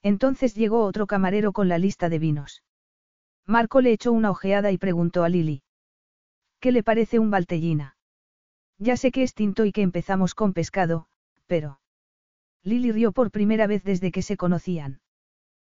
Entonces 0.01 0.55
llegó 0.55 0.83
otro 0.83 1.05
camarero 1.05 1.53
con 1.53 1.69
la 1.69 1.77
lista 1.77 2.09
de 2.09 2.19
vinos. 2.19 2.63
Marco 3.45 3.81
le 3.81 3.91
echó 3.91 4.11
una 4.11 4.31
ojeada 4.31 4.71
y 4.71 4.79
preguntó 4.79 5.23
a 5.23 5.29
Lily. 5.29 5.61
¿Qué 6.59 6.71
le 6.71 6.81
parece 6.81 7.19
un 7.19 7.29
baltellina? 7.29 7.94
Ya 8.77 8.97
sé 8.97 9.11
que 9.11 9.23
es 9.23 9.33
tinto 9.33 9.65
y 9.65 9.71
que 9.71 9.81
empezamos 9.81 10.35
con 10.35 10.53
pescado, 10.53 11.07
pero... 11.47 11.79
Lily 12.63 12.91
rió 12.91 13.11
por 13.11 13.31
primera 13.31 13.67
vez 13.67 13.83
desde 13.83 14.11
que 14.11 14.21
se 14.21 14.37
conocían. 14.37 14.99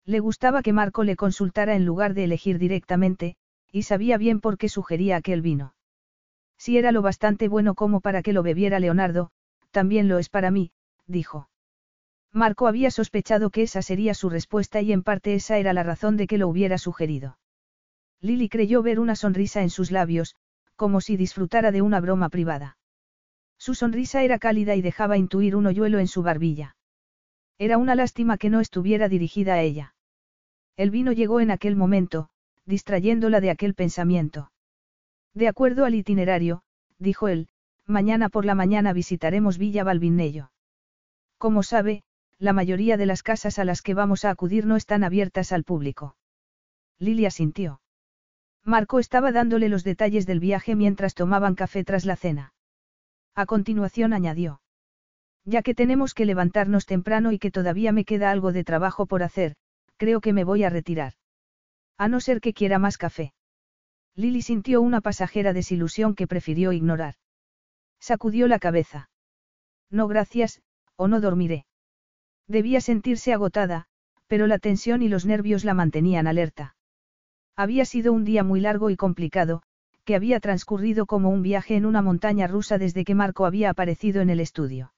Le 0.04 0.20
gustaba 0.20 0.62
que 0.62 0.72
Marco 0.72 1.02
le 1.04 1.16
consultara 1.16 1.74
en 1.74 1.84
lugar 1.84 2.14
de 2.14 2.24
elegir 2.24 2.58
directamente, 2.58 3.36
y 3.72 3.82
sabía 3.82 4.16
bien 4.18 4.40
por 4.40 4.56
qué 4.56 4.68
sugería 4.68 5.16
aquel 5.16 5.42
vino. 5.42 5.74
Si 6.56 6.78
era 6.78 6.92
lo 6.92 7.02
bastante 7.02 7.48
bueno 7.48 7.74
como 7.74 8.00
para 8.00 8.22
que 8.22 8.32
lo 8.32 8.42
bebiera 8.42 8.78
Leonardo, 8.78 9.30
también 9.72 10.08
lo 10.08 10.18
es 10.18 10.28
para 10.28 10.50
mí, 10.50 10.72
dijo. 11.06 11.50
Marco 12.32 12.66
había 12.66 12.90
sospechado 12.90 13.50
que 13.50 13.62
esa 13.62 13.82
sería 13.82 14.14
su 14.14 14.30
respuesta 14.30 14.80
y 14.80 14.92
en 14.92 15.02
parte 15.02 15.34
esa 15.34 15.58
era 15.58 15.72
la 15.72 15.82
razón 15.82 16.16
de 16.16 16.26
que 16.26 16.38
lo 16.38 16.48
hubiera 16.48 16.78
sugerido. 16.78 17.38
Lily 18.20 18.48
creyó 18.48 18.82
ver 18.82 19.00
una 19.00 19.16
sonrisa 19.16 19.62
en 19.62 19.70
sus 19.70 19.90
labios, 19.90 20.36
como 20.76 21.00
si 21.00 21.16
disfrutara 21.16 21.72
de 21.72 21.82
una 21.82 22.00
broma 22.00 22.28
privada. 22.28 22.75
Su 23.58 23.74
sonrisa 23.74 24.22
era 24.22 24.38
cálida 24.38 24.74
y 24.74 24.82
dejaba 24.82 25.16
intuir 25.16 25.56
un 25.56 25.66
hoyuelo 25.66 25.98
en 25.98 26.08
su 26.08 26.22
barbilla. 26.22 26.76
Era 27.58 27.78
una 27.78 27.94
lástima 27.94 28.36
que 28.38 28.50
no 28.50 28.60
estuviera 28.60 29.08
dirigida 29.08 29.54
a 29.54 29.62
ella. 29.62 29.94
El 30.76 30.90
vino 30.90 31.12
llegó 31.12 31.40
en 31.40 31.50
aquel 31.50 31.74
momento, 31.74 32.28
distrayéndola 32.66 33.40
de 33.40 33.50
aquel 33.50 33.74
pensamiento. 33.74 34.50
De 35.32 35.48
acuerdo 35.48 35.84
al 35.84 35.94
itinerario, 35.94 36.62
dijo 36.98 37.28
él, 37.28 37.48
mañana 37.86 38.28
por 38.28 38.44
la 38.44 38.54
mañana 38.54 38.92
visitaremos 38.92 39.58
Villa 39.58 39.84
Balvinello. 39.84 40.50
Como 41.38 41.62
sabe, 41.62 42.02
la 42.38 42.52
mayoría 42.52 42.96
de 42.96 43.06
las 43.06 43.22
casas 43.22 43.58
a 43.58 43.64
las 43.64 43.80
que 43.80 43.94
vamos 43.94 44.24
a 44.24 44.30
acudir 44.30 44.66
no 44.66 44.76
están 44.76 45.04
abiertas 45.04 45.52
al 45.52 45.64
público. 45.64 46.16
Lilia 46.98 47.30
sintió. 47.30 47.80
Marco 48.64 48.98
estaba 48.98 49.32
dándole 49.32 49.68
los 49.68 49.84
detalles 49.84 50.26
del 50.26 50.40
viaje 50.40 50.74
mientras 50.74 51.14
tomaban 51.14 51.54
café 51.54 51.84
tras 51.84 52.04
la 52.04 52.16
cena. 52.16 52.52
A 53.36 53.44
continuación 53.44 54.14
añadió. 54.14 54.62
Ya 55.44 55.60
que 55.62 55.74
tenemos 55.74 56.14
que 56.14 56.24
levantarnos 56.24 56.86
temprano 56.86 57.32
y 57.32 57.38
que 57.38 57.50
todavía 57.50 57.92
me 57.92 58.06
queda 58.06 58.30
algo 58.30 58.50
de 58.50 58.64
trabajo 58.64 59.04
por 59.04 59.22
hacer, 59.22 59.54
creo 59.98 60.22
que 60.22 60.32
me 60.32 60.42
voy 60.42 60.64
a 60.64 60.70
retirar. 60.70 61.12
A 61.98 62.08
no 62.08 62.20
ser 62.20 62.40
que 62.40 62.54
quiera 62.54 62.78
más 62.78 62.96
café. 62.96 63.34
Lily 64.14 64.40
sintió 64.40 64.80
una 64.80 65.02
pasajera 65.02 65.52
desilusión 65.52 66.14
que 66.14 66.26
prefirió 66.26 66.72
ignorar. 66.72 67.14
Sacudió 68.00 68.48
la 68.48 68.58
cabeza. 68.58 69.10
No 69.90 70.08
gracias, 70.08 70.62
o 70.96 71.06
no 71.06 71.20
dormiré. 71.20 71.66
Debía 72.48 72.80
sentirse 72.80 73.34
agotada, 73.34 73.84
pero 74.26 74.46
la 74.46 74.58
tensión 74.58 75.02
y 75.02 75.08
los 75.08 75.26
nervios 75.26 75.64
la 75.64 75.74
mantenían 75.74 76.26
alerta. 76.26 76.74
Había 77.54 77.84
sido 77.84 78.14
un 78.14 78.24
día 78.24 78.42
muy 78.42 78.60
largo 78.60 78.88
y 78.88 78.96
complicado, 78.96 79.62
que 80.06 80.14
había 80.14 80.38
transcurrido 80.38 81.04
como 81.04 81.30
un 81.30 81.42
viaje 81.42 81.74
en 81.74 81.84
una 81.84 82.00
montaña 82.00 82.46
rusa 82.46 82.78
desde 82.78 83.04
que 83.04 83.16
Marco 83.16 83.44
había 83.44 83.70
aparecido 83.70 84.22
en 84.22 84.30
el 84.30 84.38
estudio. 84.38 84.94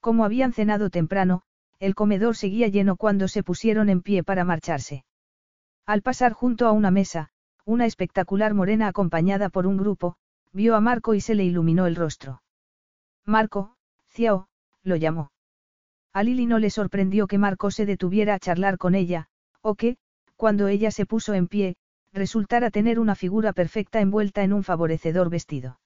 Como 0.00 0.24
habían 0.24 0.52
cenado 0.52 0.90
temprano, 0.90 1.42
el 1.80 1.94
comedor 1.94 2.36
seguía 2.36 2.68
lleno 2.68 2.96
cuando 2.96 3.26
se 3.26 3.42
pusieron 3.42 3.88
en 3.88 4.02
pie 4.02 4.22
para 4.22 4.44
marcharse. 4.44 5.04
Al 5.86 6.02
pasar 6.02 6.34
junto 6.34 6.66
a 6.66 6.72
una 6.72 6.90
mesa, 6.90 7.30
una 7.64 7.86
espectacular 7.86 8.52
morena 8.52 8.86
acompañada 8.88 9.48
por 9.48 9.66
un 9.66 9.78
grupo, 9.78 10.16
vio 10.52 10.76
a 10.76 10.80
Marco 10.80 11.14
y 11.14 11.22
se 11.22 11.34
le 11.34 11.44
iluminó 11.44 11.86
el 11.86 11.96
rostro. 11.96 12.42
Marco, 13.24 13.76
Ciao, 14.10 14.48
lo 14.82 14.96
llamó. 14.96 15.32
A 16.12 16.22
Lili 16.22 16.44
no 16.44 16.58
le 16.58 16.68
sorprendió 16.68 17.26
que 17.28 17.38
Marco 17.38 17.70
se 17.70 17.86
detuviera 17.86 18.34
a 18.34 18.38
charlar 18.38 18.76
con 18.76 18.94
ella, 18.94 19.28
o 19.62 19.74
que, 19.74 19.96
cuando 20.36 20.68
ella 20.68 20.90
se 20.90 21.06
puso 21.06 21.32
en 21.32 21.46
pie, 21.46 21.76
resultara 22.12 22.70
tener 22.70 22.98
una 22.98 23.14
figura 23.14 23.52
perfecta 23.52 24.00
envuelta 24.00 24.42
en 24.42 24.52
un 24.52 24.64
favorecedor 24.64 25.30
vestido. 25.30 25.80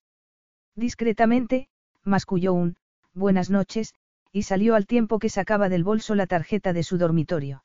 Discretamente, 0.74 1.69
masculló 2.05 2.53
un, 2.55 2.77
buenas 3.15 3.51
noches, 3.51 3.94
y 4.32 4.43
salió 4.44 4.74
al 4.74 4.86
tiempo 4.86 5.19
que 5.19 5.28
sacaba 5.28 5.69
del 5.69 5.85
bolso 5.85 6.15
la 6.15 6.27
tarjeta 6.27 6.73
de 6.73 6.82
su 6.82 6.97
dormitorio. 6.97 7.65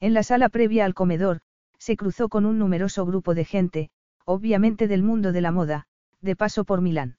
En 0.00 0.14
la 0.14 0.22
sala 0.22 0.48
previa 0.48 0.84
al 0.84 0.94
comedor, 0.94 1.40
se 1.78 1.96
cruzó 1.96 2.28
con 2.28 2.44
un 2.44 2.58
numeroso 2.58 3.06
grupo 3.06 3.34
de 3.34 3.44
gente, 3.44 3.90
obviamente 4.24 4.88
del 4.88 5.02
mundo 5.02 5.32
de 5.32 5.40
la 5.40 5.52
moda, 5.52 5.86
de 6.20 6.34
paso 6.34 6.64
por 6.64 6.80
Milán. 6.80 7.16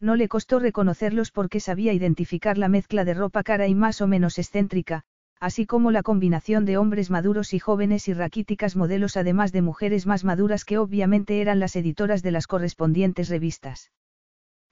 No 0.00 0.16
le 0.16 0.28
costó 0.28 0.58
reconocerlos 0.58 1.30
porque 1.30 1.60
sabía 1.60 1.92
identificar 1.92 2.58
la 2.58 2.68
mezcla 2.68 3.04
de 3.04 3.14
ropa 3.14 3.42
cara 3.42 3.68
y 3.68 3.74
más 3.74 4.00
o 4.00 4.06
menos 4.06 4.38
excéntrica, 4.38 5.04
así 5.40 5.66
como 5.66 5.90
la 5.90 6.02
combinación 6.02 6.64
de 6.64 6.78
hombres 6.78 7.10
maduros 7.10 7.52
y 7.52 7.58
jóvenes 7.58 8.08
y 8.08 8.14
raquíticas 8.14 8.76
modelos 8.76 9.16
además 9.16 9.52
de 9.52 9.62
mujeres 9.62 10.06
más 10.06 10.24
maduras 10.24 10.64
que 10.64 10.78
obviamente 10.78 11.40
eran 11.40 11.60
las 11.60 11.76
editoras 11.76 12.22
de 12.22 12.30
las 12.30 12.46
correspondientes 12.46 13.28
revistas. 13.28 13.92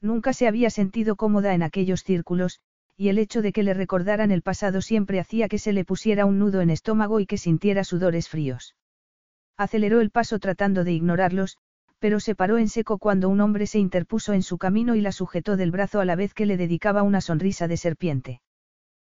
Nunca 0.00 0.32
se 0.32 0.48
había 0.48 0.70
sentido 0.70 1.16
cómoda 1.16 1.54
en 1.54 1.62
aquellos 1.62 2.02
círculos, 2.02 2.60
y 2.96 3.08
el 3.08 3.18
hecho 3.18 3.42
de 3.42 3.52
que 3.52 3.62
le 3.62 3.74
recordaran 3.74 4.30
el 4.30 4.42
pasado 4.42 4.80
siempre 4.80 5.18
hacía 5.18 5.48
que 5.48 5.58
se 5.58 5.72
le 5.72 5.84
pusiera 5.84 6.26
un 6.26 6.38
nudo 6.38 6.60
en 6.60 6.70
estómago 6.70 7.20
y 7.20 7.26
que 7.26 7.38
sintiera 7.38 7.84
sudores 7.84 8.28
fríos. 8.28 8.76
Aceleró 9.56 10.00
el 10.00 10.10
paso 10.10 10.38
tratando 10.38 10.84
de 10.84 10.92
ignorarlos, 10.92 11.58
pero 11.98 12.20
se 12.20 12.34
paró 12.34 12.58
en 12.58 12.68
seco 12.68 12.98
cuando 12.98 13.28
un 13.28 13.40
hombre 13.40 13.66
se 13.66 13.78
interpuso 13.78 14.32
en 14.32 14.42
su 14.42 14.58
camino 14.58 14.94
y 14.94 15.00
la 15.00 15.12
sujetó 15.12 15.56
del 15.56 15.70
brazo 15.70 16.00
a 16.00 16.04
la 16.04 16.16
vez 16.16 16.34
que 16.34 16.46
le 16.46 16.56
dedicaba 16.56 17.02
una 17.02 17.20
sonrisa 17.20 17.66
de 17.66 17.76
serpiente. 17.76 18.40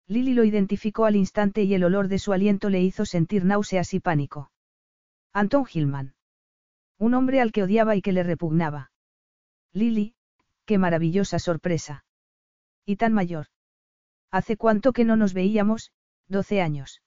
Lily 0.09 0.33
lo 0.33 0.45
identificó 0.45 1.05
al 1.05 1.17
instante 1.17 1.63
y 1.65 1.75
el 1.75 1.85
olor 1.85 2.09
de 2.09 2.19
su 2.19 2.33
aliento 2.33 2.71
le 2.71 2.83
hizo 2.83 3.05
sentir 3.05 3.45
náuseas 3.45 3.93
y 3.93 4.01
pánico. 4.01 4.51
Anton 5.35 5.67
Hillman. 5.71 6.15
Un 6.99 7.13
hombre 7.13 7.43
al 7.43 7.53
que 7.53 7.63
odiaba 7.63 7.95
y 7.95 8.01
que 8.01 8.13
le 8.13 8.23
repugnaba. 8.23 8.91
Lily, 9.73 10.15
qué 10.65 10.79
maravillosa 10.79 11.39
sorpresa. 11.39 12.05
Y 12.87 12.97
tan 12.97 13.13
mayor. 13.13 13.49
¿Hace 14.31 14.57
cuánto 14.57 14.95
que 14.95 15.05
no 15.05 15.17
nos 15.17 15.35
veíamos? 15.35 15.93
Doce 16.27 16.63
años. 16.63 17.03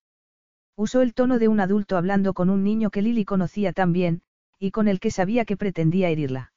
Usó 0.76 1.02
el 1.02 1.16
tono 1.16 1.40
de 1.40 1.48
un 1.48 1.60
adulto 1.60 1.98
hablando 1.98 2.34
con 2.34 2.50
un 2.50 2.64
niño 2.64 2.92
que 2.92 3.02
Lily 3.02 3.26
conocía 3.26 3.74
tan 3.74 3.94
bien, 3.94 4.22
y 4.60 4.70
con 4.72 4.88
el 4.88 5.00
que 5.00 5.10
sabía 5.10 5.44
que 5.44 5.58
pretendía 5.58 6.10
herirla. 6.10 6.54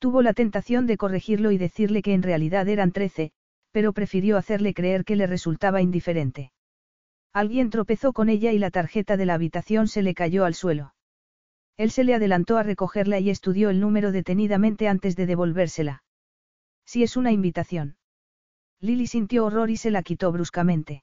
Tuvo 0.00 0.22
la 0.22 0.32
tentación 0.32 0.86
de 0.86 0.96
corregirlo 0.96 1.52
y 1.52 1.58
decirle 1.58 2.02
que 2.02 2.14
en 2.14 2.22
realidad 2.22 2.68
eran 2.68 2.90
trece, 2.90 3.32
pero 3.72 3.92
prefirió 3.92 4.36
hacerle 4.36 4.74
creer 4.74 5.04
que 5.04 5.16
le 5.16 5.26
resultaba 5.26 5.82
indiferente. 5.82 6.52
Alguien 7.32 7.70
tropezó 7.70 8.12
con 8.12 8.28
ella 8.28 8.52
y 8.52 8.58
la 8.58 8.70
tarjeta 8.70 9.16
de 9.16 9.26
la 9.26 9.34
habitación 9.34 9.88
se 9.88 10.02
le 10.02 10.14
cayó 10.14 10.44
al 10.44 10.54
suelo. 10.54 10.94
Él 11.78 11.90
se 11.90 12.04
le 12.04 12.14
adelantó 12.14 12.58
a 12.58 12.62
recogerla 12.62 13.18
y 13.18 13.30
estudió 13.30 13.70
el 13.70 13.80
número 13.80 14.12
detenidamente 14.12 14.88
antes 14.88 15.16
de 15.16 15.26
devolvérsela. 15.26 16.04
Si 16.84 17.02
es 17.02 17.16
una 17.16 17.32
invitación. 17.32 17.96
Lily 18.80 19.06
sintió 19.06 19.46
horror 19.46 19.70
y 19.70 19.76
se 19.78 19.90
la 19.90 20.02
quitó 20.02 20.30
bruscamente. 20.32 21.02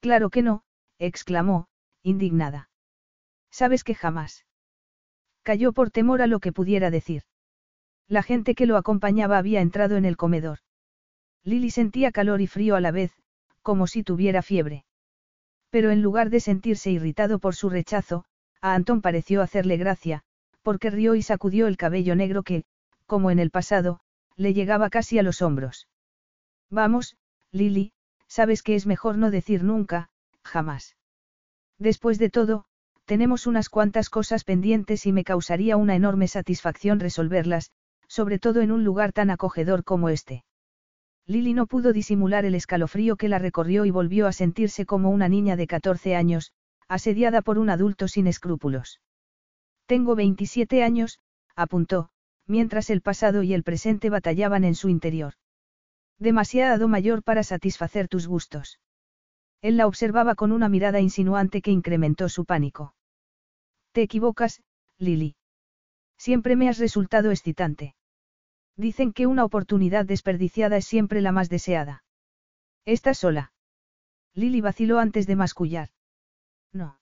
Claro 0.00 0.30
que 0.30 0.42
no, 0.42 0.64
exclamó, 0.98 1.68
indignada. 2.02 2.68
Sabes 3.50 3.84
que 3.84 3.94
jamás. 3.94 4.44
Cayó 5.42 5.72
por 5.72 5.90
temor 5.90 6.20
a 6.20 6.26
lo 6.26 6.40
que 6.40 6.52
pudiera 6.52 6.90
decir. 6.90 7.22
La 8.08 8.22
gente 8.22 8.54
que 8.54 8.66
lo 8.66 8.76
acompañaba 8.76 9.38
había 9.38 9.60
entrado 9.60 9.96
en 9.96 10.04
el 10.04 10.16
comedor. 10.16 10.58
Lily 11.44 11.70
sentía 11.70 12.12
calor 12.12 12.40
y 12.40 12.46
frío 12.46 12.76
a 12.76 12.80
la 12.80 12.90
vez, 12.90 13.12
como 13.62 13.86
si 13.86 14.02
tuviera 14.02 14.42
fiebre. 14.42 14.84
Pero 15.70 15.90
en 15.90 16.02
lugar 16.02 16.30
de 16.30 16.40
sentirse 16.40 16.90
irritado 16.90 17.38
por 17.38 17.54
su 17.54 17.70
rechazo, 17.70 18.24
a 18.60 18.74
Antón 18.74 19.00
pareció 19.00 19.42
hacerle 19.42 19.76
gracia, 19.76 20.22
porque 20.62 20.90
rió 20.90 21.14
y 21.14 21.22
sacudió 21.22 21.66
el 21.66 21.76
cabello 21.76 22.14
negro 22.14 22.42
que, 22.42 22.64
como 23.06 23.30
en 23.30 23.38
el 23.38 23.50
pasado, 23.50 24.00
le 24.36 24.54
llegaba 24.54 24.90
casi 24.90 25.18
a 25.18 25.22
los 25.22 25.42
hombros. 25.42 25.88
Vamos, 26.70 27.16
Lily, 27.50 27.92
sabes 28.28 28.62
que 28.62 28.74
es 28.74 28.86
mejor 28.86 29.18
no 29.18 29.30
decir 29.30 29.64
nunca, 29.64 30.10
jamás. 30.44 30.96
Después 31.78 32.18
de 32.18 32.30
todo, 32.30 32.64
tenemos 33.04 33.46
unas 33.46 33.68
cuantas 33.68 34.08
cosas 34.08 34.44
pendientes 34.44 35.06
y 35.06 35.12
me 35.12 35.24
causaría 35.24 35.76
una 35.76 35.96
enorme 35.96 36.28
satisfacción 36.28 37.00
resolverlas, 37.00 37.72
sobre 38.06 38.38
todo 38.38 38.60
en 38.60 38.70
un 38.70 38.84
lugar 38.84 39.12
tan 39.12 39.30
acogedor 39.30 39.84
como 39.84 40.08
este. 40.08 40.44
Lily 41.26 41.54
no 41.54 41.66
pudo 41.66 41.92
disimular 41.92 42.44
el 42.44 42.54
escalofrío 42.54 43.16
que 43.16 43.28
la 43.28 43.38
recorrió 43.38 43.84
y 43.84 43.90
volvió 43.90 44.26
a 44.26 44.32
sentirse 44.32 44.86
como 44.86 45.10
una 45.10 45.28
niña 45.28 45.56
de 45.56 45.66
14 45.66 46.16
años, 46.16 46.52
asediada 46.88 47.42
por 47.42 47.58
un 47.58 47.70
adulto 47.70 48.08
sin 48.08 48.26
escrúpulos. 48.26 49.00
Tengo 49.86 50.14
27 50.16 50.82
años, 50.82 51.20
apuntó, 51.54 52.10
mientras 52.46 52.90
el 52.90 53.02
pasado 53.02 53.42
y 53.42 53.54
el 53.54 53.62
presente 53.62 54.10
batallaban 54.10 54.64
en 54.64 54.74
su 54.74 54.88
interior. 54.88 55.34
Demasiado 56.18 56.88
mayor 56.88 57.22
para 57.22 57.42
satisfacer 57.42 58.08
tus 58.08 58.26
gustos. 58.26 58.80
Él 59.60 59.76
la 59.76 59.86
observaba 59.86 60.34
con 60.34 60.50
una 60.50 60.68
mirada 60.68 61.00
insinuante 61.00 61.62
que 61.62 61.70
incrementó 61.70 62.28
su 62.28 62.44
pánico. 62.44 62.94
Te 63.92 64.02
equivocas, 64.02 64.62
Lily. 64.98 65.36
Siempre 66.18 66.56
me 66.56 66.68
has 66.68 66.78
resultado 66.78 67.30
excitante. 67.30 67.94
Dicen 68.76 69.12
que 69.12 69.26
una 69.26 69.44
oportunidad 69.44 70.06
desperdiciada 70.06 70.76
es 70.76 70.86
siempre 70.86 71.20
la 71.20 71.32
más 71.32 71.48
deseada. 71.48 72.04
¿Estás 72.84 73.18
sola? 73.18 73.52
Lily 74.34 74.60
vaciló 74.60 74.98
antes 74.98 75.26
de 75.26 75.36
mascullar. 75.36 75.90
No. 76.72 76.98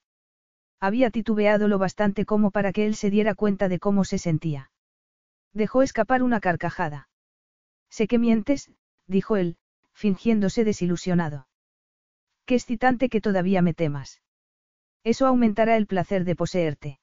Había 0.81 1.11
titubeado 1.11 1.69
lo 1.69 1.79
bastante 1.79 2.25
como 2.25 2.51
para 2.51 2.73
que 2.73 2.87
él 2.87 2.95
se 2.97 3.11
diera 3.11 3.35
cuenta 3.35 3.69
de 3.69 3.79
cómo 3.79 4.05
se 4.05 4.19
sentía. 4.19 4.71
Dejó 5.53 5.83
escapar 5.83 6.23
una 6.23 6.41
carcajada. 6.41 7.09
Sé 7.89 8.09
que 8.09 8.19
mientes, 8.19 8.71
dijo 9.07 9.37
él, 9.37 9.57
fingiéndose 9.93 10.65
desilusionado. 10.65 11.49
Qué 12.47 12.55
excitante 12.55 13.09
que 13.09 13.21
todavía 13.21 13.63
me 13.63 13.75
temas. 13.75 14.23
Eso 15.05 15.27
aumentará 15.27 15.77
el 15.77 15.87
placer 15.87 16.25
de 16.25 16.37
poseerte. 16.37 17.01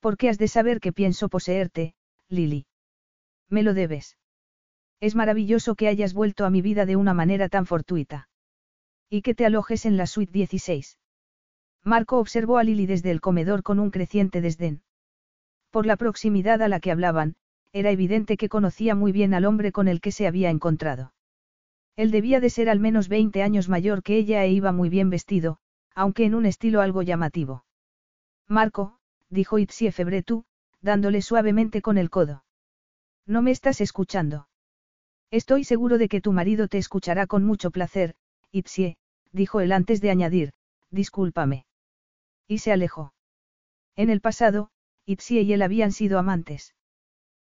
¿Por 0.00 0.16
qué 0.16 0.28
has 0.28 0.38
de 0.38 0.48
saber 0.48 0.80
que 0.80 0.92
pienso 0.92 1.28
poseerte, 1.28 1.94
Lily? 2.28 2.66
Me 3.48 3.62
lo 3.62 3.74
debes. 3.74 4.16
Es 5.00 5.14
maravilloso 5.14 5.74
que 5.74 5.88
hayas 5.88 6.14
vuelto 6.14 6.44
a 6.44 6.50
mi 6.50 6.62
vida 6.62 6.86
de 6.86 6.96
una 6.96 7.14
manera 7.14 7.48
tan 7.48 7.66
fortuita. 7.66 8.28
Y 9.10 9.22
que 9.22 9.34
te 9.34 9.44
alojes 9.44 9.84
en 9.86 9.96
la 9.96 10.06
suite 10.06 10.32
16. 10.32 10.98
Marco 11.82 12.18
observó 12.18 12.58
a 12.58 12.64
Lily 12.64 12.86
desde 12.86 13.10
el 13.10 13.20
comedor 13.20 13.62
con 13.62 13.78
un 13.78 13.90
creciente 13.90 14.40
desdén. 14.40 14.82
Por 15.70 15.86
la 15.86 15.96
proximidad 15.96 16.62
a 16.62 16.68
la 16.68 16.80
que 16.80 16.90
hablaban, 16.90 17.36
era 17.72 17.90
evidente 17.90 18.36
que 18.36 18.48
conocía 18.48 18.94
muy 18.94 19.12
bien 19.12 19.34
al 19.34 19.44
hombre 19.44 19.72
con 19.72 19.88
el 19.88 20.00
que 20.00 20.12
se 20.12 20.26
había 20.26 20.48
encontrado. 20.48 21.12
Él 21.96 22.10
debía 22.10 22.40
de 22.40 22.48
ser 22.48 22.68
al 22.68 22.80
menos 22.80 23.08
20 23.08 23.42
años 23.42 23.68
mayor 23.68 24.02
que 24.02 24.16
ella 24.16 24.44
e 24.44 24.50
iba 24.50 24.72
muy 24.72 24.88
bien 24.88 25.10
vestido, 25.10 25.58
aunque 25.94 26.24
en 26.24 26.34
un 26.34 26.46
estilo 26.46 26.80
algo 26.80 27.02
llamativo. 27.02 27.64
Marco, 28.48 28.98
dijo 29.28 29.58
Itzie 29.58 29.92
Febretu, 29.92 30.44
dándole 30.80 31.22
suavemente 31.22 31.82
con 31.82 31.98
el 31.98 32.10
codo. 32.10 32.43
No 33.26 33.42
me 33.42 33.50
estás 33.50 33.80
escuchando. 33.80 34.48
Estoy 35.30 35.64
seguro 35.64 35.98
de 35.98 36.08
que 36.08 36.20
tu 36.20 36.32
marido 36.32 36.68
te 36.68 36.78
escuchará 36.78 37.26
con 37.26 37.44
mucho 37.44 37.70
placer, 37.70 38.14
Itzie, 38.52 38.96
dijo 39.32 39.60
él 39.60 39.72
antes 39.72 40.00
de 40.00 40.10
añadir, 40.10 40.52
discúlpame. 40.90 41.66
Y 42.46 42.58
se 42.58 42.72
alejó. 42.72 43.14
En 43.96 44.10
el 44.10 44.20
pasado, 44.20 44.70
Itzie 45.06 45.42
y 45.42 45.52
él 45.52 45.62
habían 45.62 45.92
sido 45.92 46.18
amantes. 46.18 46.74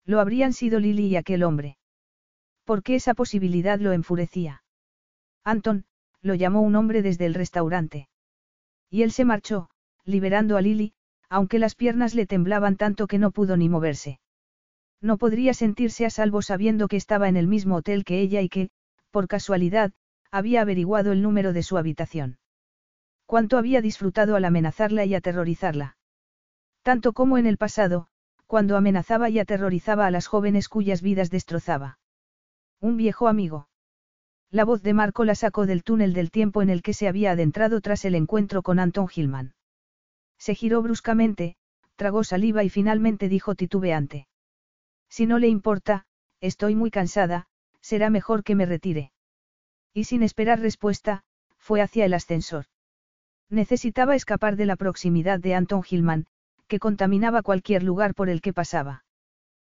Lo 0.04 0.20
habrían 0.20 0.52
sido 0.52 0.78
Lily 0.78 1.06
y 1.06 1.16
aquel 1.16 1.42
hombre. 1.42 1.78
¿Por 2.64 2.82
qué 2.82 2.94
esa 2.94 3.14
posibilidad 3.14 3.80
lo 3.80 3.92
enfurecía? 3.92 4.62
Anton, 5.42 5.84
lo 6.20 6.34
llamó 6.34 6.60
un 6.60 6.76
hombre 6.76 7.02
desde 7.02 7.26
el 7.26 7.34
restaurante. 7.34 8.08
Y 8.90 9.02
él 9.02 9.10
se 9.10 9.24
marchó, 9.24 9.70
liberando 10.04 10.56
a 10.56 10.60
Lily, 10.60 10.94
aunque 11.28 11.58
las 11.58 11.74
piernas 11.74 12.14
le 12.14 12.26
temblaban 12.26 12.76
tanto 12.76 13.06
que 13.06 13.18
no 13.18 13.30
pudo 13.30 13.56
ni 13.56 13.68
moverse. 13.68 14.20
No 15.02 15.18
podría 15.18 15.52
sentirse 15.52 16.06
a 16.06 16.10
salvo 16.10 16.42
sabiendo 16.42 16.86
que 16.86 16.96
estaba 16.96 17.28
en 17.28 17.36
el 17.36 17.48
mismo 17.48 17.74
hotel 17.74 18.04
que 18.04 18.20
ella 18.20 18.40
y 18.40 18.48
que, 18.48 18.70
por 19.10 19.26
casualidad, 19.26 19.92
había 20.30 20.62
averiguado 20.62 21.10
el 21.10 21.22
número 21.22 21.52
de 21.52 21.64
su 21.64 21.76
habitación. 21.76 22.38
Cuánto 23.26 23.58
había 23.58 23.82
disfrutado 23.82 24.36
al 24.36 24.44
amenazarla 24.44 25.04
y 25.04 25.14
aterrorizarla. 25.14 25.96
Tanto 26.82 27.12
como 27.12 27.36
en 27.36 27.46
el 27.46 27.58
pasado, 27.58 28.06
cuando 28.46 28.76
amenazaba 28.76 29.28
y 29.28 29.40
aterrorizaba 29.40 30.06
a 30.06 30.10
las 30.10 30.28
jóvenes 30.28 30.68
cuyas 30.68 31.02
vidas 31.02 31.30
destrozaba. 31.30 31.98
Un 32.80 32.96
viejo 32.96 33.26
amigo. 33.26 33.68
La 34.50 34.64
voz 34.64 34.82
de 34.82 34.94
Marco 34.94 35.24
la 35.24 35.34
sacó 35.34 35.66
del 35.66 35.82
túnel 35.82 36.12
del 36.12 36.30
tiempo 36.30 36.62
en 36.62 36.70
el 36.70 36.82
que 36.82 36.92
se 36.92 37.08
había 37.08 37.32
adentrado 37.32 37.80
tras 37.80 38.04
el 38.04 38.14
encuentro 38.14 38.62
con 38.62 38.78
Anton 38.78 39.08
Gilman. 39.08 39.54
Se 40.38 40.54
giró 40.54 40.82
bruscamente, 40.82 41.56
tragó 41.96 42.22
saliva 42.22 42.62
y 42.62 42.68
finalmente 42.68 43.28
dijo 43.28 43.54
titubeante. 43.54 44.26
Si 45.12 45.26
no 45.26 45.38
le 45.38 45.48
importa, 45.48 46.06
estoy 46.40 46.74
muy 46.74 46.90
cansada, 46.90 47.44
será 47.82 48.08
mejor 48.08 48.42
que 48.44 48.54
me 48.54 48.64
retire. 48.64 49.12
Y 49.92 50.04
sin 50.04 50.22
esperar 50.22 50.58
respuesta, 50.60 51.22
fue 51.58 51.82
hacia 51.82 52.06
el 52.06 52.14
ascensor. 52.14 52.64
Necesitaba 53.50 54.16
escapar 54.16 54.56
de 54.56 54.64
la 54.64 54.76
proximidad 54.76 55.38
de 55.38 55.54
Anton 55.54 55.82
Gilman, 55.82 56.24
que 56.66 56.78
contaminaba 56.78 57.42
cualquier 57.42 57.82
lugar 57.82 58.14
por 58.14 58.30
el 58.30 58.40
que 58.40 58.54
pasaba. 58.54 59.04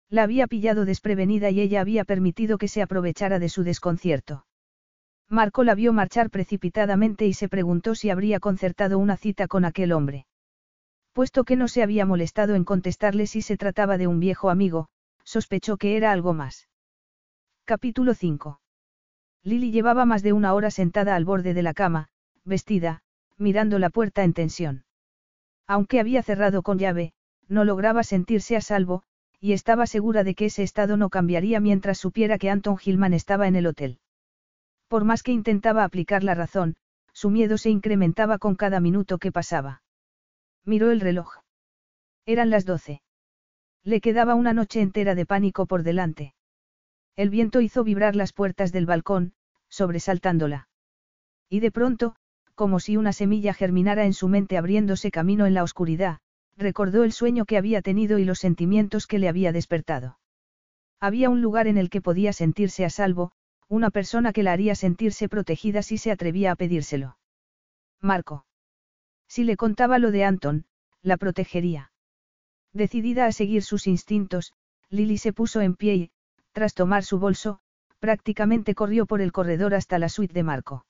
La 0.09 0.23
había 0.23 0.47
pillado 0.47 0.87
desprevenida 0.87 1.51
y 1.51 1.61
ella 1.61 1.83
había 1.83 2.07
permitido 2.07 2.57
que 2.57 2.69
se 2.69 2.81
aprovechara 2.81 3.39
de 3.39 3.51
su 3.51 3.63
desconcierto. 3.63 4.47
Marco 5.29 5.65
la 5.65 5.75
vio 5.75 5.93
marchar 5.93 6.31
precipitadamente 6.31 7.27
y 7.27 7.35
se 7.35 7.51
preguntó 7.51 7.95
si 7.95 8.09
habría 8.09 8.41
concertado 8.41 8.99
una 8.99 9.19
cita 9.19 9.49
con 9.49 9.67
aquel 9.67 9.93
hombre. 9.93 10.27
Puesto 11.13 11.45
que 11.45 11.57
no 11.57 11.69
se 11.69 11.83
había 11.83 12.07
molestado 12.07 12.55
en 12.55 12.65
contestarle 12.65 13.27
si 13.27 13.43
se 13.43 13.59
trataba 13.59 13.99
de 13.99 14.07
un 14.07 14.19
viejo 14.19 14.49
amigo, 14.49 14.89
sospechó 15.27 15.77
que 15.77 15.97
era 15.97 16.13
algo 16.13 16.33
más. 16.33 16.69
Capítulo 17.65 18.15
5. 18.15 18.61
Lily 19.43 19.73
llevaba 19.73 20.05
más 20.07 20.23
de 20.23 20.33
una 20.33 20.55
hora 20.55 20.71
sentada 20.71 21.17
al 21.17 21.25
borde 21.25 21.53
de 21.53 21.63
la 21.63 21.75
cama, 21.75 22.09
vestida, 22.45 23.03
mirando 23.37 23.79
la 23.79 23.91
puerta 23.91 24.23
en 24.23 24.33
tensión. 24.33 24.85
Aunque 25.67 25.99
había 25.99 26.23
cerrado 26.23 26.63
con 26.63 26.79
llave, 26.79 27.13
no 27.49 27.65
lograba 27.65 28.05
sentirse 28.05 28.57
a 28.57 28.61
salvo, 28.61 29.03
y 29.41 29.53
estaba 29.53 29.87
segura 29.87 30.25
de 30.25 30.35
que 30.35 30.47
ese 30.47 30.63
estado 30.63 30.97
no 30.97 31.11
cambiaría 31.11 31.61
mientras 31.61 31.99
supiera 31.99 32.39
que 32.39 32.49
Anton 32.49 32.79
Gilman 32.79 33.13
estaba 33.13 33.49
en 33.49 33.57
el 33.57 33.67
hotel. 33.67 33.99
Por 34.89 35.05
más 35.05 35.25
que 35.25 35.33
intentaba 35.33 35.83
aplicar 35.85 36.23
la 36.23 36.35
razón, 36.35 36.77
su 37.13 37.31
miedo 37.31 37.59
se 37.59 37.71
incrementaba 37.71 38.39
con 38.39 38.55
cada 38.55 38.79
minuto 38.79 39.19
que 39.19 39.33
pasaba. 39.33 39.83
Miró 40.65 40.91
el 40.93 41.01
reloj. 41.01 41.39
Eran 42.27 42.51
las 42.51 42.65
doce. 42.65 43.03
Le 43.87 44.01
quedaba 44.01 44.35
una 44.35 44.53
noche 44.53 44.81
entera 44.81 45.15
de 45.15 45.27
pánico 45.27 45.67
por 45.67 45.85
delante. 45.85 46.35
El 47.15 47.31
viento 47.31 47.61
hizo 47.61 47.85
vibrar 47.85 48.17
las 48.17 48.33
puertas 48.33 48.73
del 48.73 48.85
balcón, 48.85 49.33
sobresaltándola. 49.69 50.69
Y 51.49 51.61
de 51.61 51.71
pronto, 51.71 52.17
como 52.57 52.81
si 52.81 52.97
una 52.97 53.13
semilla 53.13 53.55
germinara 53.55 54.05
en 54.05 54.13
su 54.13 54.27
mente 54.27 54.59
abriéndose 54.59 55.13
camino 55.13 55.47
en 55.47 55.55
la 55.55 55.63
oscuridad, 55.63 56.19
recordó 56.57 57.05
el 57.05 57.13
sueño 57.13 57.45
que 57.45 57.59
había 57.59 57.81
tenido 57.81 58.19
y 58.19 58.25
los 58.25 58.41
sentimientos 58.41 59.07
que 59.07 59.21
le 59.21 59.29
había 59.29 59.53
despertado. 59.53 60.19
Había 60.99 61.31
un 61.31 61.41
lugar 61.41 61.69
en 61.69 61.79
el 61.79 61.89
que 61.89 62.01
podía 62.01 62.33
sentirse 62.33 62.85
a 62.85 62.91
salvo, 62.91 63.31
una 63.69 63.91
persona 63.91 64.33
que 64.33 64.43
la 64.43 64.53
haría 64.53 64.75
sentirse 64.75 65.29
protegida 65.29 65.83
si 65.83 65.97
se 65.97 66.11
atrevía 66.11 66.51
a 66.51 66.57
pedírselo. 66.57 67.19
Marco. 68.01 68.47
Si 69.29 69.45
le 69.45 69.57
contaba 69.57 70.01
lo 70.01 70.11
de 70.11 70.25
Anton, 70.25 70.65
la 71.03 71.19
protegería. 71.19 71.93
Decidida 72.77 73.25
a 73.25 73.33
seguir 73.33 73.63
sus 73.63 73.87
instintos, 73.87 74.53
Lily 74.91 75.17
se 75.17 75.33
puso 75.33 75.63
en 75.63 75.77
pie 75.77 75.95
y, 75.95 76.11
tras 76.53 76.75
tomar 76.75 77.05
su 77.05 77.19
bolso, 77.19 77.59
prácticamente 78.01 78.75
corrió 78.75 79.07
por 79.07 79.23
el 79.23 79.33
corredor 79.33 79.73
hasta 79.73 79.99
la 79.99 80.11
suite 80.11 80.35
de 80.35 80.43
Marco. 80.43 80.85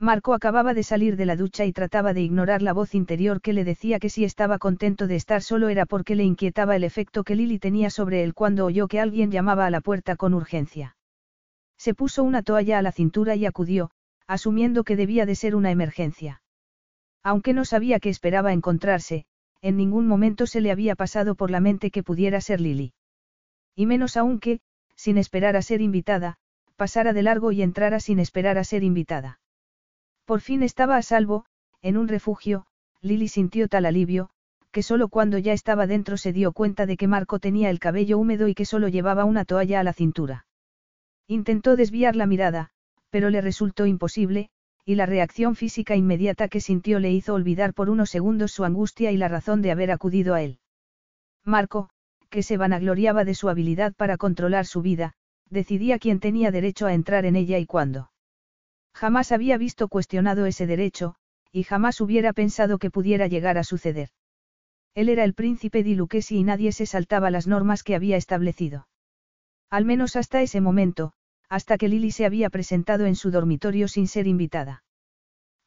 Marco 0.00 0.34
acababa 0.34 0.74
de 0.74 0.82
salir 0.82 1.16
de 1.16 1.24
la 1.24 1.36
ducha 1.36 1.64
y 1.64 1.72
trataba 1.72 2.12
de 2.12 2.22
ignorar 2.22 2.60
la 2.60 2.72
voz 2.72 2.92
interior 2.96 3.40
que 3.40 3.52
le 3.52 3.62
decía 3.62 4.00
que 4.00 4.10
si 4.10 4.24
estaba 4.24 4.58
contento 4.58 5.06
de 5.06 5.14
estar 5.14 5.42
solo 5.42 5.68
era 5.68 5.86
porque 5.86 6.16
le 6.16 6.24
inquietaba 6.24 6.74
el 6.74 6.82
efecto 6.82 7.22
que 7.22 7.36
Lily 7.36 7.60
tenía 7.60 7.88
sobre 7.88 8.24
él 8.24 8.34
cuando 8.34 8.64
oyó 8.64 8.88
que 8.88 8.98
alguien 8.98 9.30
llamaba 9.30 9.64
a 9.64 9.70
la 9.70 9.80
puerta 9.80 10.16
con 10.16 10.34
urgencia. 10.34 10.96
Se 11.78 11.94
puso 11.94 12.24
una 12.24 12.42
toalla 12.42 12.78
a 12.78 12.82
la 12.82 12.90
cintura 12.90 13.36
y 13.36 13.46
acudió, 13.46 13.92
asumiendo 14.26 14.82
que 14.82 14.96
debía 14.96 15.24
de 15.24 15.36
ser 15.36 15.54
una 15.54 15.70
emergencia. 15.70 16.42
Aunque 17.22 17.52
no 17.52 17.64
sabía 17.64 18.00
qué 18.00 18.08
esperaba 18.08 18.52
encontrarse, 18.52 19.24
en 19.62 19.76
ningún 19.76 20.06
momento 20.06 20.46
se 20.46 20.60
le 20.60 20.70
había 20.70 20.94
pasado 20.94 21.34
por 21.34 21.50
la 21.50 21.60
mente 21.60 21.90
que 21.90 22.02
pudiera 22.02 22.40
ser 22.40 22.60
Lily. 22.60 22.92
Y 23.74 23.86
menos 23.86 24.16
aún 24.16 24.38
que, 24.38 24.60
sin 24.94 25.18
esperar 25.18 25.56
a 25.56 25.62
ser 25.62 25.80
invitada, 25.80 26.36
pasara 26.76 27.12
de 27.12 27.22
largo 27.22 27.52
y 27.52 27.62
entrara 27.62 28.00
sin 28.00 28.18
esperar 28.18 28.58
a 28.58 28.64
ser 28.64 28.84
invitada. 28.84 29.40
Por 30.24 30.40
fin 30.40 30.62
estaba 30.62 30.96
a 30.96 31.02
salvo, 31.02 31.44
en 31.82 31.96
un 31.96 32.08
refugio, 32.08 32.66
Lily 33.00 33.28
sintió 33.28 33.68
tal 33.68 33.86
alivio, 33.86 34.30
que 34.72 34.82
solo 34.82 35.08
cuando 35.08 35.38
ya 35.38 35.52
estaba 35.52 35.86
dentro 35.86 36.16
se 36.16 36.32
dio 36.32 36.52
cuenta 36.52 36.84
de 36.84 36.96
que 36.96 37.06
Marco 37.06 37.38
tenía 37.38 37.70
el 37.70 37.78
cabello 37.78 38.18
húmedo 38.18 38.48
y 38.48 38.54
que 38.54 38.66
solo 38.66 38.88
llevaba 38.88 39.24
una 39.24 39.44
toalla 39.44 39.80
a 39.80 39.84
la 39.84 39.92
cintura. 39.92 40.46
Intentó 41.26 41.76
desviar 41.76 42.14
la 42.14 42.26
mirada, 42.26 42.70
pero 43.10 43.30
le 43.30 43.40
resultó 43.40 43.86
imposible, 43.86 44.50
y 44.88 44.94
la 44.94 45.04
reacción 45.04 45.56
física 45.56 45.96
inmediata 45.96 46.46
que 46.46 46.60
sintió 46.60 47.00
le 47.00 47.10
hizo 47.10 47.34
olvidar 47.34 47.74
por 47.74 47.90
unos 47.90 48.08
segundos 48.08 48.52
su 48.52 48.64
angustia 48.64 49.10
y 49.10 49.16
la 49.16 49.26
razón 49.26 49.60
de 49.60 49.72
haber 49.72 49.90
acudido 49.90 50.32
a 50.32 50.42
él. 50.42 50.60
Marco, 51.44 51.90
que 52.30 52.44
se 52.44 52.56
vanagloriaba 52.56 53.24
de 53.24 53.34
su 53.34 53.48
habilidad 53.48 53.94
para 53.94 54.16
controlar 54.16 54.64
su 54.64 54.82
vida, 54.82 55.14
decidía 55.50 55.98
quién 55.98 56.20
tenía 56.20 56.52
derecho 56.52 56.86
a 56.86 56.94
entrar 56.94 57.24
en 57.24 57.34
ella 57.34 57.58
y 57.58 57.66
cuándo. 57.66 58.12
Jamás 58.94 59.32
había 59.32 59.58
visto 59.58 59.88
cuestionado 59.88 60.46
ese 60.46 60.68
derecho, 60.68 61.16
y 61.50 61.64
jamás 61.64 62.00
hubiera 62.00 62.32
pensado 62.32 62.78
que 62.78 62.90
pudiera 62.90 63.26
llegar 63.26 63.58
a 63.58 63.64
suceder. 63.64 64.10
Él 64.94 65.08
era 65.08 65.24
el 65.24 65.34
príncipe 65.34 65.82
di 65.82 65.96
Lucchesi 65.96 66.36
y 66.36 66.44
nadie 66.44 66.70
se 66.70 66.86
saltaba 66.86 67.30
las 67.30 67.48
normas 67.48 67.82
que 67.82 67.96
había 67.96 68.16
establecido. 68.16 68.86
Al 69.68 69.84
menos 69.84 70.14
hasta 70.14 70.42
ese 70.42 70.60
momento, 70.60 71.12
hasta 71.48 71.78
que 71.78 71.88
Lily 71.88 72.10
se 72.10 72.26
había 72.26 72.50
presentado 72.50 73.06
en 73.06 73.14
su 73.14 73.30
dormitorio 73.30 73.88
sin 73.88 74.08
ser 74.08 74.26
invitada. 74.26 74.82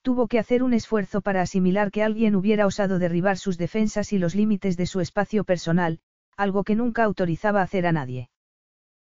Tuvo 0.01 0.27
que 0.27 0.39
hacer 0.39 0.63
un 0.63 0.73
esfuerzo 0.73 1.21
para 1.21 1.41
asimilar 1.41 1.91
que 1.91 2.03
alguien 2.03 2.35
hubiera 2.35 2.65
osado 2.65 2.99
derribar 2.99 3.37
sus 3.37 3.57
defensas 3.57 4.13
y 4.13 4.17
los 4.17 4.35
límites 4.35 4.77
de 4.77 4.85
su 4.85 5.01
espacio 5.01 5.43
personal, 5.43 5.99
algo 6.37 6.63
que 6.63 6.75
nunca 6.75 7.03
autorizaba 7.03 7.61
hacer 7.61 7.85
a 7.85 7.91
nadie. 7.91 8.29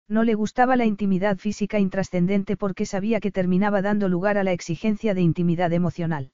No 0.08 0.22
le 0.22 0.34
gustaba 0.34 0.76
la 0.76 0.86
intimidad 0.86 1.36
física 1.36 1.78
intrascendente 1.78 2.56
porque 2.56 2.86
sabía 2.86 3.20
que 3.20 3.32
terminaba 3.32 3.82
dando 3.82 4.08
lugar 4.08 4.38
a 4.38 4.44
la 4.44 4.52
exigencia 4.52 5.14
de 5.14 5.20
intimidad 5.20 5.72
emocional. 5.72 6.32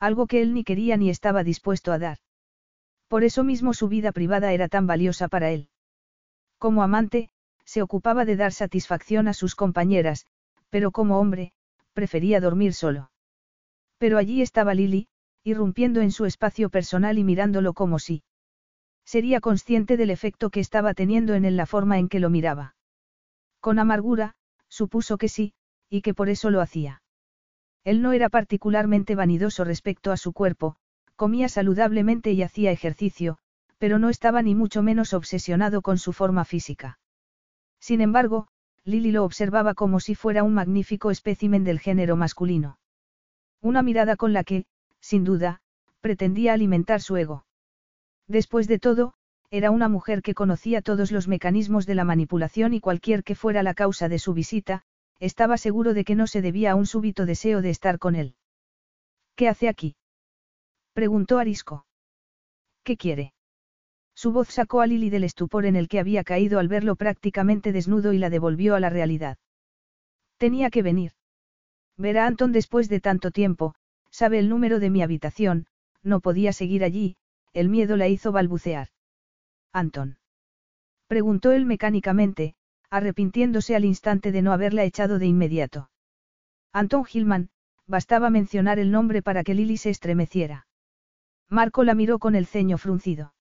Algo 0.00 0.26
que 0.26 0.42
él 0.42 0.54
ni 0.54 0.64
quería 0.64 0.96
ni 0.96 1.08
estaba 1.08 1.44
dispuesto 1.44 1.92
a 1.92 1.98
dar. 1.98 2.18
Por 3.08 3.24
eso 3.24 3.44
mismo 3.44 3.74
su 3.74 3.88
vida 3.88 4.12
privada 4.12 4.52
era 4.52 4.68
tan 4.68 4.86
valiosa 4.86 5.28
para 5.28 5.50
él. 5.50 5.68
Como 6.58 6.82
amante, 6.82 7.30
se 7.70 7.82
ocupaba 7.82 8.24
de 8.24 8.34
dar 8.34 8.52
satisfacción 8.52 9.28
a 9.28 9.32
sus 9.32 9.54
compañeras, 9.54 10.26
pero 10.70 10.90
como 10.90 11.20
hombre, 11.20 11.52
prefería 11.92 12.40
dormir 12.40 12.74
solo. 12.74 13.12
Pero 13.96 14.18
allí 14.18 14.42
estaba 14.42 14.74
Lily, 14.74 15.06
irrumpiendo 15.44 16.00
en 16.00 16.10
su 16.10 16.24
espacio 16.24 16.68
personal 16.68 17.16
y 17.16 17.22
mirándolo 17.22 17.72
como 17.72 18.00
si. 18.00 18.24
Sería 19.04 19.40
consciente 19.40 19.96
del 19.96 20.10
efecto 20.10 20.50
que 20.50 20.58
estaba 20.58 20.94
teniendo 20.94 21.34
en 21.34 21.44
él 21.44 21.56
la 21.56 21.64
forma 21.64 22.00
en 22.00 22.08
que 22.08 22.18
lo 22.18 22.28
miraba. 22.28 22.74
Con 23.60 23.78
amargura, 23.78 24.34
supuso 24.68 25.16
que 25.16 25.28
sí, 25.28 25.54
y 25.88 26.02
que 26.02 26.12
por 26.12 26.28
eso 26.28 26.50
lo 26.50 26.60
hacía. 26.60 27.02
Él 27.84 28.02
no 28.02 28.10
era 28.10 28.30
particularmente 28.30 29.14
vanidoso 29.14 29.62
respecto 29.62 30.10
a 30.10 30.16
su 30.16 30.32
cuerpo, 30.32 30.74
comía 31.14 31.48
saludablemente 31.48 32.32
y 32.32 32.42
hacía 32.42 32.72
ejercicio, 32.72 33.38
pero 33.78 34.00
no 34.00 34.08
estaba 34.08 34.42
ni 34.42 34.56
mucho 34.56 34.82
menos 34.82 35.14
obsesionado 35.14 35.82
con 35.82 35.98
su 35.98 36.12
forma 36.12 36.44
física. 36.44 36.98
Sin 37.80 38.00
embargo, 38.00 38.46
Lily 38.84 39.10
lo 39.10 39.24
observaba 39.24 39.74
como 39.74 40.00
si 40.00 40.14
fuera 40.14 40.42
un 40.44 40.54
magnífico 40.54 41.10
espécimen 41.10 41.64
del 41.64 41.80
género 41.80 42.16
masculino. 42.16 42.78
Una 43.60 43.82
mirada 43.82 44.16
con 44.16 44.32
la 44.32 44.44
que, 44.44 44.66
sin 45.00 45.24
duda, 45.24 45.60
pretendía 46.00 46.52
alimentar 46.52 47.00
su 47.00 47.16
ego. 47.16 47.44
Después 48.26 48.68
de 48.68 48.78
todo, 48.78 49.14
era 49.50 49.70
una 49.70 49.88
mujer 49.88 50.22
que 50.22 50.34
conocía 50.34 50.80
todos 50.80 51.10
los 51.10 51.26
mecanismos 51.26 51.84
de 51.84 51.94
la 51.96 52.04
manipulación 52.04 52.72
y 52.72 52.80
cualquier 52.80 53.24
que 53.24 53.34
fuera 53.34 53.62
la 53.62 53.74
causa 53.74 54.08
de 54.08 54.18
su 54.18 54.32
visita, 54.32 54.82
estaba 55.18 55.58
seguro 55.58 55.92
de 55.92 56.04
que 56.04 56.14
no 56.14 56.26
se 56.26 56.40
debía 56.40 56.72
a 56.72 56.74
un 56.76 56.86
súbito 56.86 57.26
deseo 57.26 57.60
de 57.60 57.70
estar 57.70 57.98
con 57.98 58.14
él. 58.14 58.36
¿Qué 59.34 59.48
hace 59.48 59.68
aquí? 59.68 59.96
preguntó 60.92 61.38
Arisco. 61.38 61.86
¿Qué 62.84 62.96
quiere? 62.96 63.34
Su 64.20 64.32
voz 64.32 64.48
sacó 64.48 64.82
a 64.82 64.86
Lily 64.86 65.08
del 65.08 65.24
estupor 65.24 65.64
en 65.64 65.76
el 65.76 65.88
que 65.88 65.98
había 65.98 66.24
caído 66.24 66.58
al 66.58 66.68
verlo 66.68 66.94
prácticamente 66.94 67.72
desnudo 67.72 68.12
y 68.12 68.18
la 68.18 68.28
devolvió 68.28 68.74
a 68.74 68.80
la 68.80 68.90
realidad. 68.90 69.38
Tenía 70.36 70.68
que 70.68 70.82
venir. 70.82 71.12
Ver 71.96 72.18
a 72.18 72.26
Anton 72.26 72.52
después 72.52 72.90
de 72.90 73.00
tanto 73.00 73.30
tiempo, 73.30 73.74
sabe 74.10 74.38
el 74.38 74.50
número 74.50 74.78
de 74.78 74.90
mi 74.90 75.00
habitación, 75.00 75.68
no 76.02 76.20
podía 76.20 76.52
seguir 76.52 76.84
allí, 76.84 77.16
el 77.54 77.70
miedo 77.70 77.96
la 77.96 78.08
hizo 78.08 78.30
balbucear. 78.30 78.88
Anton. 79.72 80.18
Preguntó 81.06 81.52
él 81.52 81.64
mecánicamente, 81.64 82.56
arrepintiéndose 82.90 83.74
al 83.74 83.86
instante 83.86 84.32
de 84.32 84.42
no 84.42 84.52
haberla 84.52 84.84
echado 84.84 85.18
de 85.18 85.28
inmediato. 85.28 85.88
Anton 86.74 87.06
Gilman, 87.06 87.48
bastaba 87.86 88.28
mencionar 88.28 88.78
el 88.78 88.90
nombre 88.90 89.22
para 89.22 89.44
que 89.44 89.54
Lily 89.54 89.78
se 89.78 89.88
estremeciera. 89.88 90.66
Marco 91.48 91.84
la 91.84 91.94
miró 91.94 92.18
con 92.18 92.34
el 92.34 92.44
ceño 92.44 92.76
fruncido. 92.76 93.32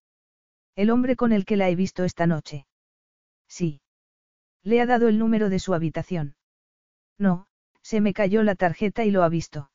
El 0.79 0.91
hombre 0.91 1.17
con 1.17 1.33
el 1.33 1.43
que 1.43 1.57
la 1.57 1.69
he 1.69 1.75
visto 1.75 2.05
esta 2.05 2.25
noche. 2.25 2.65
Sí. 3.49 3.81
Le 4.63 4.79
ha 4.79 4.85
dado 4.85 5.09
el 5.09 5.19
número 5.19 5.49
de 5.49 5.59
su 5.59 5.73
habitación. 5.73 6.37
No, 7.17 7.47
se 7.81 7.99
me 7.99 8.13
cayó 8.13 8.43
la 8.43 8.55
tarjeta 8.55 9.03
y 9.03 9.11
lo 9.11 9.23
ha 9.23 9.27
visto. 9.27 9.71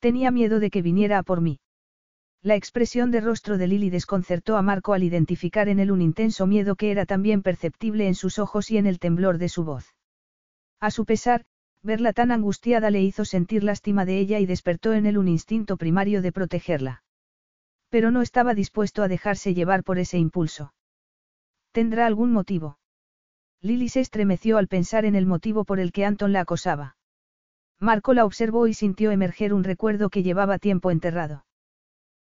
Tenía 0.00 0.32
miedo 0.32 0.58
de 0.58 0.68
que 0.68 0.82
viniera 0.82 1.18
a 1.18 1.22
por 1.22 1.40
mí. 1.40 1.60
La 2.42 2.56
expresión 2.56 3.12
de 3.12 3.20
rostro 3.20 3.56
de 3.56 3.68
Lily 3.68 3.88
desconcertó 3.88 4.56
a 4.56 4.62
Marco 4.62 4.94
al 4.94 5.04
identificar 5.04 5.68
en 5.68 5.78
él 5.78 5.92
un 5.92 6.02
intenso 6.02 6.44
miedo 6.44 6.74
que 6.74 6.90
era 6.90 7.06
también 7.06 7.40
perceptible 7.40 8.08
en 8.08 8.16
sus 8.16 8.40
ojos 8.40 8.72
y 8.72 8.78
en 8.78 8.86
el 8.86 8.98
temblor 8.98 9.38
de 9.38 9.48
su 9.48 9.62
voz. 9.62 9.94
A 10.80 10.90
su 10.90 11.04
pesar, 11.04 11.44
verla 11.84 12.12
tan 12.12 12.32
angustiada 12.32 12.90
le 12.90 13.00
hizo 13.00 13.24
sentir 13.24 13.62
lástima 13.62 14.04
de 14.04 14.18
ella 14.18 14.40
y 14.40 14.46
despertó 14.46 14.92
en 14.92 15.06
él 15.06 15.18
un 15.18 15.28
instinto 15.28 15.76
primario 15.76 16.20
de 16.20 16.32
protegerla. 16.32 17.04
Pero 17.90 18.10
no 18.10 18.22
estaba 18.22 18.54
dispuesto 18.54 19.02
a 19.02 19.08
dejarse 19.08 19.52
llevar 19.52 19.84
por 19.84 19.98
ese 19.98 20.16
impulso. 20.16 20.72
¿Tendrá 21.72 22.06
algún 22.06 22.32
motivo? 22.32 22.78
Lily 23.60 23.88
se 23.88 24.00
estremeció 24.00 24.56
al 24.56 24.68
pensar 24.68 25.04
en 25.04 25.14
el 25.14 25.26
motivo 25.26 25.64
por 25.64 25.80
el 25.80 25.92
que 25.92 26.04
Anton 26.04 26.32
la 26.32 26.40
acosaba. 26.40 26.96
Marco 27.78 28.14
la 28.14 28.24
observó 28.24 28.66
y 28.66 28.74
sintió 28.74 29.10
emerger 29.10 29.52
un 29.52 29.64
recuerdo 29.64 30.08
que 30.08 30.22
llevaba 30.22 30.58
tiempo 30.58 30.90
enterrado. 30.90 31.44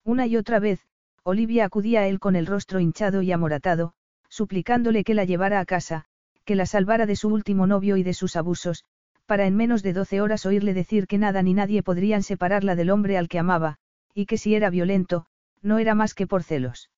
Una 0.04 0.26
y 0.26 0.36
otra 0.36 0.60
vez, 0.60 0.80
Olivia 1.24 1.64
acudía 1.64 2.00
a 2.00 2.06
él 2.06 2.20
con 2.20 2.36
el 2.36 2.46
rostro 2.46 2.78
hinchado 2.78 3.22
y 3.22 3.32
amoratado, 3.32 3.92
suplicándole 4.28 5.02
que 5.02 5.14
la 5.14 5.24
llevara 5.24 5.60
a 5.60 5.64
casa, 5.64 6.04
que 6.44 6.54
la 6.54 6.66
salvara 6.66 7.06
de 7.06 7.16
su 7.16 7.28
último 7.28 7.66
novio 7.66 7.96
y 7.96 8.02
de 8.02 8.14
sus 8.14 8.36
abusos, 8.36 8.84
para 9.26 9.46
en 9.46 9.56
menos 9.56 9.82
de 9.82 9.92
doce 9.92 10.20
horas 10.20 10.46
oírle 10.46 10.74
decir 10.74 11.06
que 11.06 11.18
nada 11.18 11.42
ni 11.42 11.54
nadie 11.54 11.82
podrían 11.82 12.22
separarla 12.22 12.76
del 12.76 12.90
hombre 12.90 13.18
al 13.18 13.28
que 13.28 13.40
amaba, 13.40 13.78
y 14.14 14.26
que 14.26 14.38
si 14.38 14.54
era 14.54 14.70
violento, 14.70 15.26
no 15.66 15.78
era 15.78 15.94
más 15.96 16.14
que 16.14 16.28
por 16.28 16.44
celos. 16.44 16.90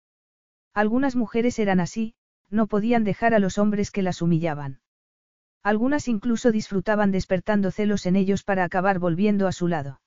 Algunas 0.75 1.17
mujeres 1.17 1.59
eran 1.59 1.81
así, 1.81 2.15
no 2.51 2.67
podían 2.67 3.03
dejar 3.03 3.33
a 3.33 3.39
los 3.39 3.57
hombres 3.57 3.91
que 3.91 4.03
las 4.03 4.21
humillaban. 4.21 4.81
Algunas 5.63 6.07
incluso 6.07 6.53
disfrutaban 6.53 7.11
despertando 7.11 7.71
celos 7.71 8.05
en 8.07 8.15
ellos 8.15 8.45
para 8.45 8.65
acabar 8.65 8.99
volviendo 8.99 9.47
a 9.47 9.53
su 9.53 9.69
lado. 9.69 10.01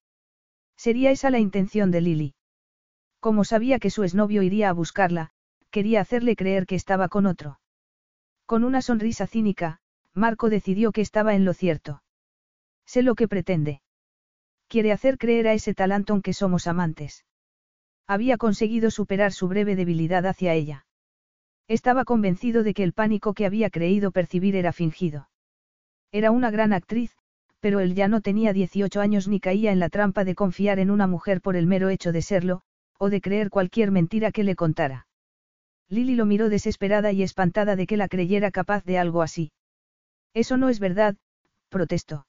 Sería 0.78 1.10
esa 1.12 1.32
la 1.32 1.40
intención 1.40 1.90
de 1.92 2.02
Lily. 2.02 2.36
Como 3.20 3.44
sabía 3.44 3.80
que 3.80 3.90
su 3.90 4.04
exnovio 4.04 4.44
iría 4.44 4.70
a 4.70 4.74
buscarla, 4.74 5.32
quería 5.72 6.02
hacerle 6.02 6.36
creer 6.36 6.66
que 6.68 6.76
estaba 6.76 7.10
con 7.10 7.26
otro. 7.26 7.60
Con 8.46 8.64
una 8.64 8.82
sonrisa 8.82 9.26
cínica, 9.26 9.80
Marco 10.14 10.50
decidió 10.50 10.92
que 10.92 11.02
estaba 11.02 11.34
en 11.34 11.46
lo 11.46 11.54
cierto. 11.54 12.04
Sé 12.86 13.02
lo 13.02 13.16
que 13.16 13.28
pretende. 13.28 13.82
Quiere 14.68 14.92
hacer 14.92 15.18
creer 15.18 15.48
a 15.48 15.54
ese 15.54 15.74
talantón 15.74 16.22
que 16.22 16.34
somos 16.34 16.68
amantes. 16.68 17.26
Había 18.12 18.36
conseguido 18.36 18.92
superar 18.92 19.32
su 19.32 19.48
breve 19.48 19.78
debilidad 19.78 20.26
hacia 20.26 20.54
ella. 20.54 20.86
Estaba 21.70 22.04
convencido 22.04 22.62
de 22.62 22.74
que 22.74 22.84
el 22.84 22.92
pánico 22.92 23.34
que 23.34 23.46
había 23.46 23.70
creído 23.70 24.12
percibir 24.12 24.58
era 24.58 24.74
fingido. 24.74 25.30
Era 26.12 26.32
una 26.32 26.52
gran 26.52 26.74
actriz, 26.74 27.16
pero 27.62 27.80
él 27.80 27.96
ya 27.96 28.10
no 28.10 28.20
tenía 28.20 28.52
18 28.52 29.00
años 29.00 29.30
ni 29.30 29.40
caía 29.40 29.72
en 29.72 29.80
la 29.80 29.88
trampa 29.88 30.26
de 30.26 30.36
confiar 30.36 30.78
en 30.80 30.92
una 30.92 31.08
mujer 31.08 31.40
por 31.40 31.56
el 31.56 31.68
mero 31.68 31.88
hecho 31.88 32.12
de 32.12 32.22
serlo, 32.22 32.64
o 33.00 33.10
de 33.10 33.22
creer 33.22 33.50
cualquier 33.50 33.92
mentira 33.92 34.34
que 34.34 34.44
le 34.44 34.58
contara. 34.58 35.08
Lily 35.88 36.16
lo 36.16 36.26
miró 36.26 36.50
desesperada 36.50 37.14
y 37.14 37.24
espantada 37.24 37.78
de 37.78 37.88
que 37.88 37.96
la 37.96 38.10
creyera 38.10 38.52
capaz 38.52 38.84
de 38.84 38.98
algo 38.98 39.22
así. 39.22 39.54
Eso 40.34 40.58
no 40.58 40.68
es 40.68 40.82
verdad, 40.82 41.16
protestó. 41.70 42.28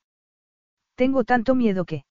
Tengo 0.95 1.25
tanto 1.25 1.57
miedo 1.57 1.85
que. 1.85 2.05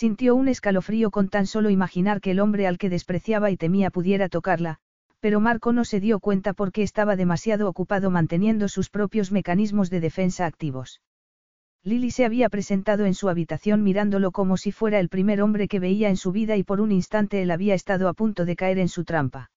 Sintió 0.00 0.36
un 0.36 0.46
escalofrío 0.46 1.10
con 1.10 1.28
tan 1.28 1.48
solo 1.48 1.70
imaginar 1.70 2.20
que 2.20 2.30
el 2.30 2.38
hombre 2.38 2.68
al 2.68 2.78
que 2.78 2.88
despreciaba 2.88 3.50
y 3.50 3.56
temía 3.56 3.90
pudiera 3.90 4.28
tocarla, 4.28 4.78
pero 5.18 5.40
Marco 5.40 5.72
no 5.72 5.84
se 5.84 5.98
dio 5.98 6.20
cuenta 6.20 6.52
porque 6.52 6.84
estaba 6.84 7.16
demasiado 7.16 7.68
ocupado 7.68 8.08
manteniendo 8.08 8.68
sus 8.68 8.90
propios 8.90 9.32
mecanismos 9.32 9.90
de 9.90 9.98
defensa 9.98 10.46
activos. 10.46 11.02
Lily 11.82 12.12
se 12.12 12.24
había 12.24 12.48
presentado 12.48 13.06
en 13.06 13.14
su 13.14 13.28
habitación 13.28 13.82
mirándolo 13.82 14.30
como 14.30 14.56
si 14.56 14.70
fuera 14.70 15.00
el 15.00 15.08
primer 15.08 15.42
hombre 15.42 15.66
que 15.66 15.80
veía 15.80 16.08
en 16.10 16.16
su 16.16 16.30
vida 16.30 16.56
y 16.56 16.62
por 16.62 16.80
un 16.80 16.92
instante 16.92 17.42
él 17.42 17.50
había 17.50 17.74
estado 17.74 18.08
a 18.08 18.14
punto 18.14 18.44
de 18.44 18.54
caer 18.54 18.78
en 18.78 18.88
su 18.88 19.02
trampa. 19.02 19.50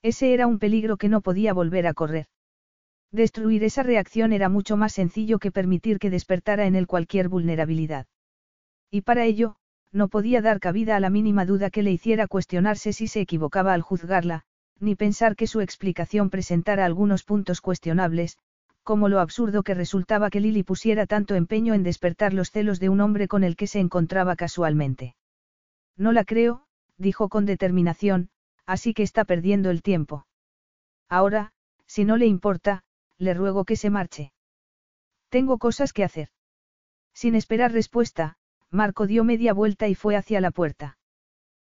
Ese 0.00 0.32
era 0.32 0.46
un 0.46 0.58
peligro 0.58 0.96
que 0.96 1.10
no 1.10 1.20
podía 1.20 1.52
volver 1.52 1.86
a 1.86 1.92
correr. 1.92 2.28
Destruir 3.12 3.64
esa 3.64 3.82
reacción 3.82 4.32
era 4.32 4.48
mucho 4.48 4.78
más 4.78 4.94
sencillo 4.94 5.38
que 5.38 5.52
permitir 5.52 5.98
que 5.98 6.08
despertara 6.08 6.64
en 6.64 6.74
él 6.74 6.86
cualquier 6.86 7.28
vulnerabilidad. 7.28 8.06
Y 8.90 9.02
para 9.02 9.26
ello, 9.26 9.57
no 9.92 10.08
podía 10.08 10.42
dar 10.42 10.60
cabida 10.60 10.96
a 10.96 11.00
la 11.00 11.10
mínima 11.10 11.44
duda 11.44 11.70
que 11.70 11.82
le 11.82 11.92
hiciera 11.92 12.26
cuestionarse 12.26 12.92
si 12.92 13.06
se 13.06 13.20
equivocaba 13.20 13.72
al 13.72 13.82
juzgarla, 13.82 14.42
ni 14.80 14.94
pensar 14.94 15.36
que 15.36 15.46
su 15.46 15.60
explicación 15.60 16.30
presentara 16.30 16.84
algunos 16.84 17.24
puntos 17.24 17.60
cuestionables, 17.60 18.38
como 18.82 19.08
lo 19.08 19.20
absurdo 19.20 19.62
que 19.62 19.74
resultaba 19.74 20.30
que 20.30 20.40
Lily 20.40 20.62
pusiera 20.62 21.06
tanto 21.06 21.34
empeño 21.34 21.74
en 21.74 21.82
despertar 21.82 22.32
los 22.32 22.50
celos 22.50 22.80
de 22.80 22.88
un 22.88 23.00
hombre 23.00 23.28
con 23.28 23.44
el 23.44 23.54
que 23.54 23.66
se 23.66 23.80
encontraba 23.80 24.34
casualmente. 24.34 25.14
No 25.96 26.12
la 26.12 26.24
creo, 26.24 26.64
dijo 26.96 27.28
con 27.28 27.44
determinación, 27.44 28.30
así 28.64 28.94
que 28.94 29.02
está 29.02 29.24
perdiendo 29.24 29.68
el 29.70 29.82
tiempo. 29.82 30.26
Ahora, 31.08 31.52
si 31.86 32.06
no 32.06 32.16
le 32.16 32.24
importa, 32.26 32.82
le 33.18 33.34
ruego 33.34 33.66
que 33.66 33.76
se 33.76 33.90
marche. 33.90 34.32
Tengo 35.28 35.58
cosas 35.58 35.92
que 35.92 36.04
hacer. 36.04 36.28
Sin 37.12 37.34
esperar 37.34 37.72
respuesta, 37.72 38.37
Marco 38.70 39.06
dio 39.06 39.24
media 39.24 39.54
vuelta 39.54 39.88
y 39.88 39.94
fue 39.94 40.16
hacia 40.16 40.40
la 40.40 40.50
puerta. 40.50 40.98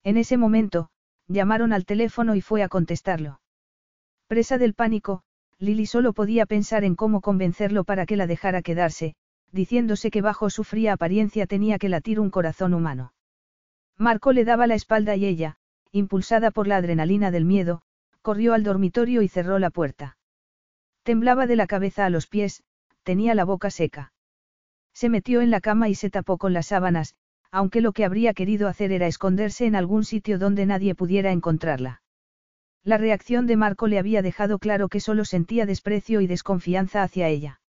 En 0.04 0.16
ese 0.16 0.36
momento, 0.36 0.90
llamaron 1.26 1.72
al 1.72 1.86
teléfono 1.86 2.34
y 2.34 2.40
fue 2.40 2.62
a 2.62 2.68
contestarlo. 2.68 3.40
Presa 4.26 4.58
del 4.58 4.74
pánico, 4.74 5.22
Lily 5.58 5.86
solo 5.86 6.12
podía 6.12 6.44
pensar 6.44 6.84
en 6.84 6.96
cómo 6.96 7.20
convencerlo 7.20 7.84
para 7.84 8.04
que 8.04 8.16
la 8.16 8.26
dejara 8.26 8.62
quedarse, 8.62 9.14
diciéndose 9.52 10.10
que 10.10 10.22
bajo 10.22 10.50
su 10.50 10.64
fría 10.64 10.94
apariencia 10.94 11.46
tenía 11.46 11.78
que 11.78 11.88
latir 11.88 12.18
un 12.18 12.30
corazón 12.30 12.74
humano. 12.74 13.14
Marco 13.96 14.32
le 14.32 14.44
daba 14.44 14.66
la 14.66 14.74
espalda 14.74 15.14
y 15.16 15.26
ella, 15.26 15.56
impulsada 15.92 16.50
por 16.50 16.66
la 16.66 16.76
adrenalina 16.76 17.30
del 17.30 17.44
miedo, 17.44 17.82
corrió 18.22 18.54
al 18.54 18.64
dormitorio 18.64 19.22
y 19.22 19.28
cerró 19.28 19.58
la 19.58 19.70
puerta. 19.70 20.16
Temblaba 21.02 21.46
de 21.46 21.56
la 21.56 21.66
cabeza 21.66 22.06
a 22.06 22.10
los 22.10 22.26
pies, 22.26 22.64
tenía 23.02 23.34
la 23.34 23.44
boca 23.44 23.70
seca. 23.70 24.12
Se 24.94 25.08
metió 25.08 25.40
en 25.40 25.50
la 25.50 25.60
cama 25.60 25.88
y 25.88 25.94
se 25.94 26.10
tapó 26.10 26.38
con 26.38 26.52
las 26.52 26.66
sábanas, 26.66 27.14
aunque 27.50 27.80
lo 27.80 27.92
que 27.92 28.04
habría 28.04 28.34
querido 28.34 28.68
hacer 28.68 28.92
era 28.92 29.06
esconderse 29.06 29.66
en 29.66 29.76
algún 29.76 30.04
sitio 30.04 30.38
donde 30.38 30.66
nadie 30.66 30.94
pudiera 30.94 31.32
encontrarla. 31.32 32.02
La 32.84 32.98
reacción 32.98 33.46
de 33.46 33.56
Marco 33.56 33.86
le 33.86 33.98
había 33.98 34.22
dejado 34.22 34.58
claro 34.58 34.88
que 34.88 35.00
solo 35.00 35.24
sentía 35.24 35.66
desprecio 35.66 36.20
y 36.20 36.26
desconfianza 36.26 37.02
hacia 37.02 37.28
ella. 37.28 37.60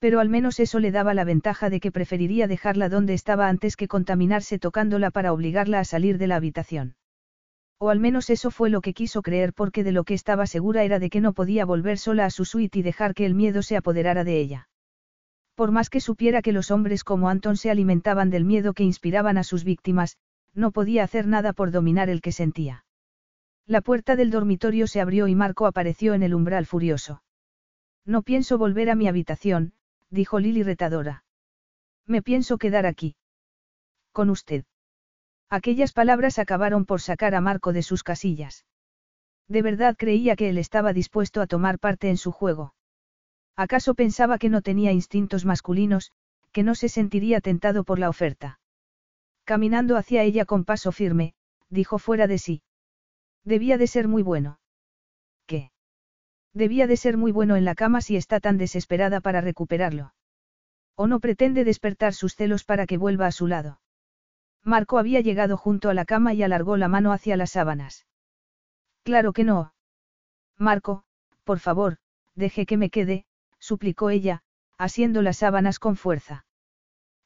Pero 0.00 0.20
al 0.20 0.28
menos 0.28 0.58
eso 0.58 0.80
le 0.80 0.90
daba 0.90 1.14
la 1.14 1.24
ventaja 1.24 1.70
de 1.70 1.80
que 1.80 1.92
preferiría 1.92 2.48
dejarla 2.48 2.88
donde 2.88 3.14
estaba 3.14 3.48
antes 3.48 3.76
que 3.76 3.88
contaminarse 3.88 4.58
tocándola 4.58 5.10
para 5.10 5.32
obligarla 5.32 5.80
a 5.80 5.84
salir 5.84 6.18
de 6.18 6.26
la 6.26 6.36
habitación. 6.36 6.96
O 7.78 7.90
al 7.90 8.00
menos 8.00 8.28
eso 8.30 8.50
fue 8.50 8.70
lo 8.70 8.80
que 8.80 8.92
quiso 8.92 9.22
creer 9.22 9.52
porque 9.52 9.84
de 9.84 9.92
lo 9.92 10.04
que 10.04 10.14
estaba 10.14 10.46
segura 10.46 10.84
era 10.84 10.98
de 10.98 11.10
que 11.10 11.20
no 11.20 11.32
podía 11.32 11.64
volver 11.64 11.98
sola 11.98 12.24
a 12.24 12.30
su 12.30 12.44
suite 12.44 12.78
y 12.78 12.82
dejar 12.82 13.14
que 13.14 13.26
el 13.26 13.34
miedo 13.34 13.62
se 13.62 13.76
apoderara 13.76 14.24
de 14.24 14.40
ella. 14.40 14.68
Por 15.54 15.70
más 15.70 15.88
que 15.88 16.00
supiera 16.00 16.42
que 16.42 16.52
los 16.52 16.70
hombres 16.70 17.04
como 17.04 17.28
Anton 17.28 17.56
se 17.56 17.70
alimentaban 17.70 18.30
del 18.30 18.44
miedo 18.44 18.72
que 18.72 18.82
inspiraban 18.82 19.38
a 19.38 19.44
sus 19.44 19.64
víctimas, 19.64 20.16
no 20.52 20.72
podía 20.72 21.04
hacer 21.04 21.26
nada 21.26 21.52
por 21.52 21.70
dominar 21.70 22.08
el 22.08 22.20
que 22.20 22.32
sentía. 22.32 22.84
La 23.66 23.80
puerta 23.80 24.16
del 24.16 24.30
dormitorio 24.30 24.86
se 24.86 25.00
abrió 25.00 25.26
y 25.28 25.34
Marco 25.34 25.66
apareció 25.66 26.14
en 26.14 26.22
el 26.22 26.34
umbral 26.34 26.66
furioso. 26.66 27.22
No 28.04 28.22
pienso 28.22 28.58
volver 28.58 28.90
a 28.90 28.94
mi 28.94 29.08
habitación, 29.08 29.72
dijo 30.10 30.38
Lily 30.38 30.62
retadora. 30.62 31.24
Me 32.06 32.20
pienso 32.20 32.58
quedar 32.58 32.84
aquí. 32.84 33.16
Con 34.12 34.30
usted. 34.30 34.64
Aquellas 35.48 35.92
palabras 35.92 36.38
acabaron 36.38 36.84
por 36.84 37.00
sacar 37.00 37.34
a 37.34 37.40
Marco 37.40 37.72
de 37.72 37.82
sus 37.82 38.02
casillas. 38.02 38.66
De 39.48 39.62
verdad 39.62 39.96
creía 39.96 40.36
que 40.36 40.48
él 40.48 40.58
estaba 40.58 40.92
dispuesto 40.92 41.40
a 41.40 41.46
tomar 41.46 41.78
parte 41.78 42.10
en 42.10 42.16
su 42.16 42.32
juego. 42.32 42.74
¿Acaso 43.56 43.94
pensaba 43.94 44.38
que 44.38 44.48
no 44.48 44.62
tenía 44.62 44.92
instintos 44.92 45.44
masculinos, 45.44 46.12
que 46.52 46.62
no 46.62 46.74
se 46.74 46.88
sentiría 46.88 47.40
tentado 47.40 47.84
por 47.84 47.98
la 47.98 48.08
oferta? 48.08 48.58
Caminando 49.44 49.96
hacia 49.96 50.22
ella 50.22 50.44
con 50.44 50.64
paso 50.64 50.90
firme, 50.90 51.34
dijo 51.68 51.98
fuera 51.98 52.26
de 52.26 52.38
sí. 52.38 52.62
Debía 53.44 53.78
de 53.78 53.86
ser 53.86 54.08
muy 54.08 54.22
bueno. 54.22 54.58
¿Qué? 55.46 55.70
Debía 56.52 56.86
de 56.86 56.96
ser 56.96 57.16
muy 57.16 57.30
bueno 57.30 57.56
en 57.56 57.64
la 57.64 57.74
cama 57.74 58.00
si 58.00 58.16
está 58.16 58.40
tan 58.40 58.58
desesperada 58.58 59.20
para 59.20 59.40
recuperarlo. 59.40 60.14
¿O 60.96 61.06
no 61.06 61.20
pretende 61.20 61.64
despertar 61.64 62.14
sus 62.14 62.36
celos 62.36 62.64
para 62.64 62.86
que 62.86 62.96
vuelva 62.96 63.26
a 63.26 63.32
su 63.32 63.46
lado? 63.46 63.80
Marco 64.62 64.98
había 64.98 65.20
llegado 65.20 65.56
junto 65.56 65.90
a 65.90 65.94
la 65.94 66.04
cama 66.04 66.32
y 66.32 66.42
alargó 66.42 66.76
la 66.76 66.88
mano 66.88 67.12
hacia 67.12 67.36
las 67.36 67.50
sábanas. 67.50 68.06
Claro 69.02 69.32
que 69.32 69.44
no. 69.44 69.74
Marco, 70.56 71.04
por 71.44 71.58
favor, 71.58 71.98
deje 72.34 72.64
que 72.64 72.78
me 72.78 72.88
quede, 72.88 73.26
suplicó 73.64 74.10
ella, 74.10 74.42
asiendo 74.76 75.22
las 75.22 75.38
sábanas 75.38 75.78
con 75.78 75.96
fuerza. 75.96 76.44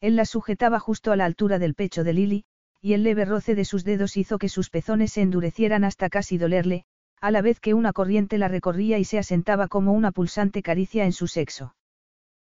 Él 0.00 0.14
las 0.14 0.30
sujetaba 0.30 0.78
justo 0.78 1.10
a 1.10 1.16
la 1.16 1.24
altura 1.24 1.58
del 1.58 1.74
pecho 1.74 2.04
de 2.04 2.12
Lily, 2.12 2.44
y 2.80 2.92
el 2.92 3.02
leve 3.02 3.24
roce 3.24 3.56
de 3.56 3.64
sus 3.64 3.82
dedos 3.82 4.16
hizo 4.16 4.38
que 4.38 4.48
sus 4.48 4.70
pezones 4.70 5.12
se 5.12 5.22
endurecieran 5.22 5.82
hasta 5.82 6.08
casi 6.08 6.38
dolerle, 6.38 6.84
a 7.20 7.32
la 7.32 7.42
vez 7.42 7.58
que 7.58 7.74
una 7.74 7.92
corriente 7.92 8.38
la 8.38 8.46
recorría 8.46 9.00
y 9.00 9.04
se 9.04 9.18
asentaba 9.18 9.66
como 9.66 9.92
una 9.92 10.12
pulsante 10.12 10.62
caricia 10.62 11.04
en 11.06 11.12
su 11.12 11.26
sexo. 11.26 11.74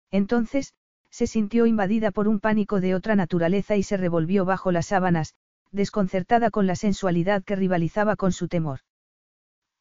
Entonces, 0.10 0.74
se 1.10 1.28
sintió 1.28 1.66
invadida 1.66 2.12
por 2.12 2.30
un 2.30 2.40
pánico 2.40 2.80
de 2.80 2.96
otra 2.96 3.18
naturaleza 3.18 3.76
y 3.76 3.84
se 3.84 3.98
revolvió 3.98 4.46
bajo 4.46 4.72
las 4.72 4.86
sábanas, 4.86 5.36
desconcertada 5.72 6.50
con 6.50 6.66
la 6.66 6.78
sensualidad 6.78 7.44
que 7.44 7.58
rivalizaba 7.58 8.16
con 8.16 8.32
su 8.32 8.48
temor. 8.48 8.80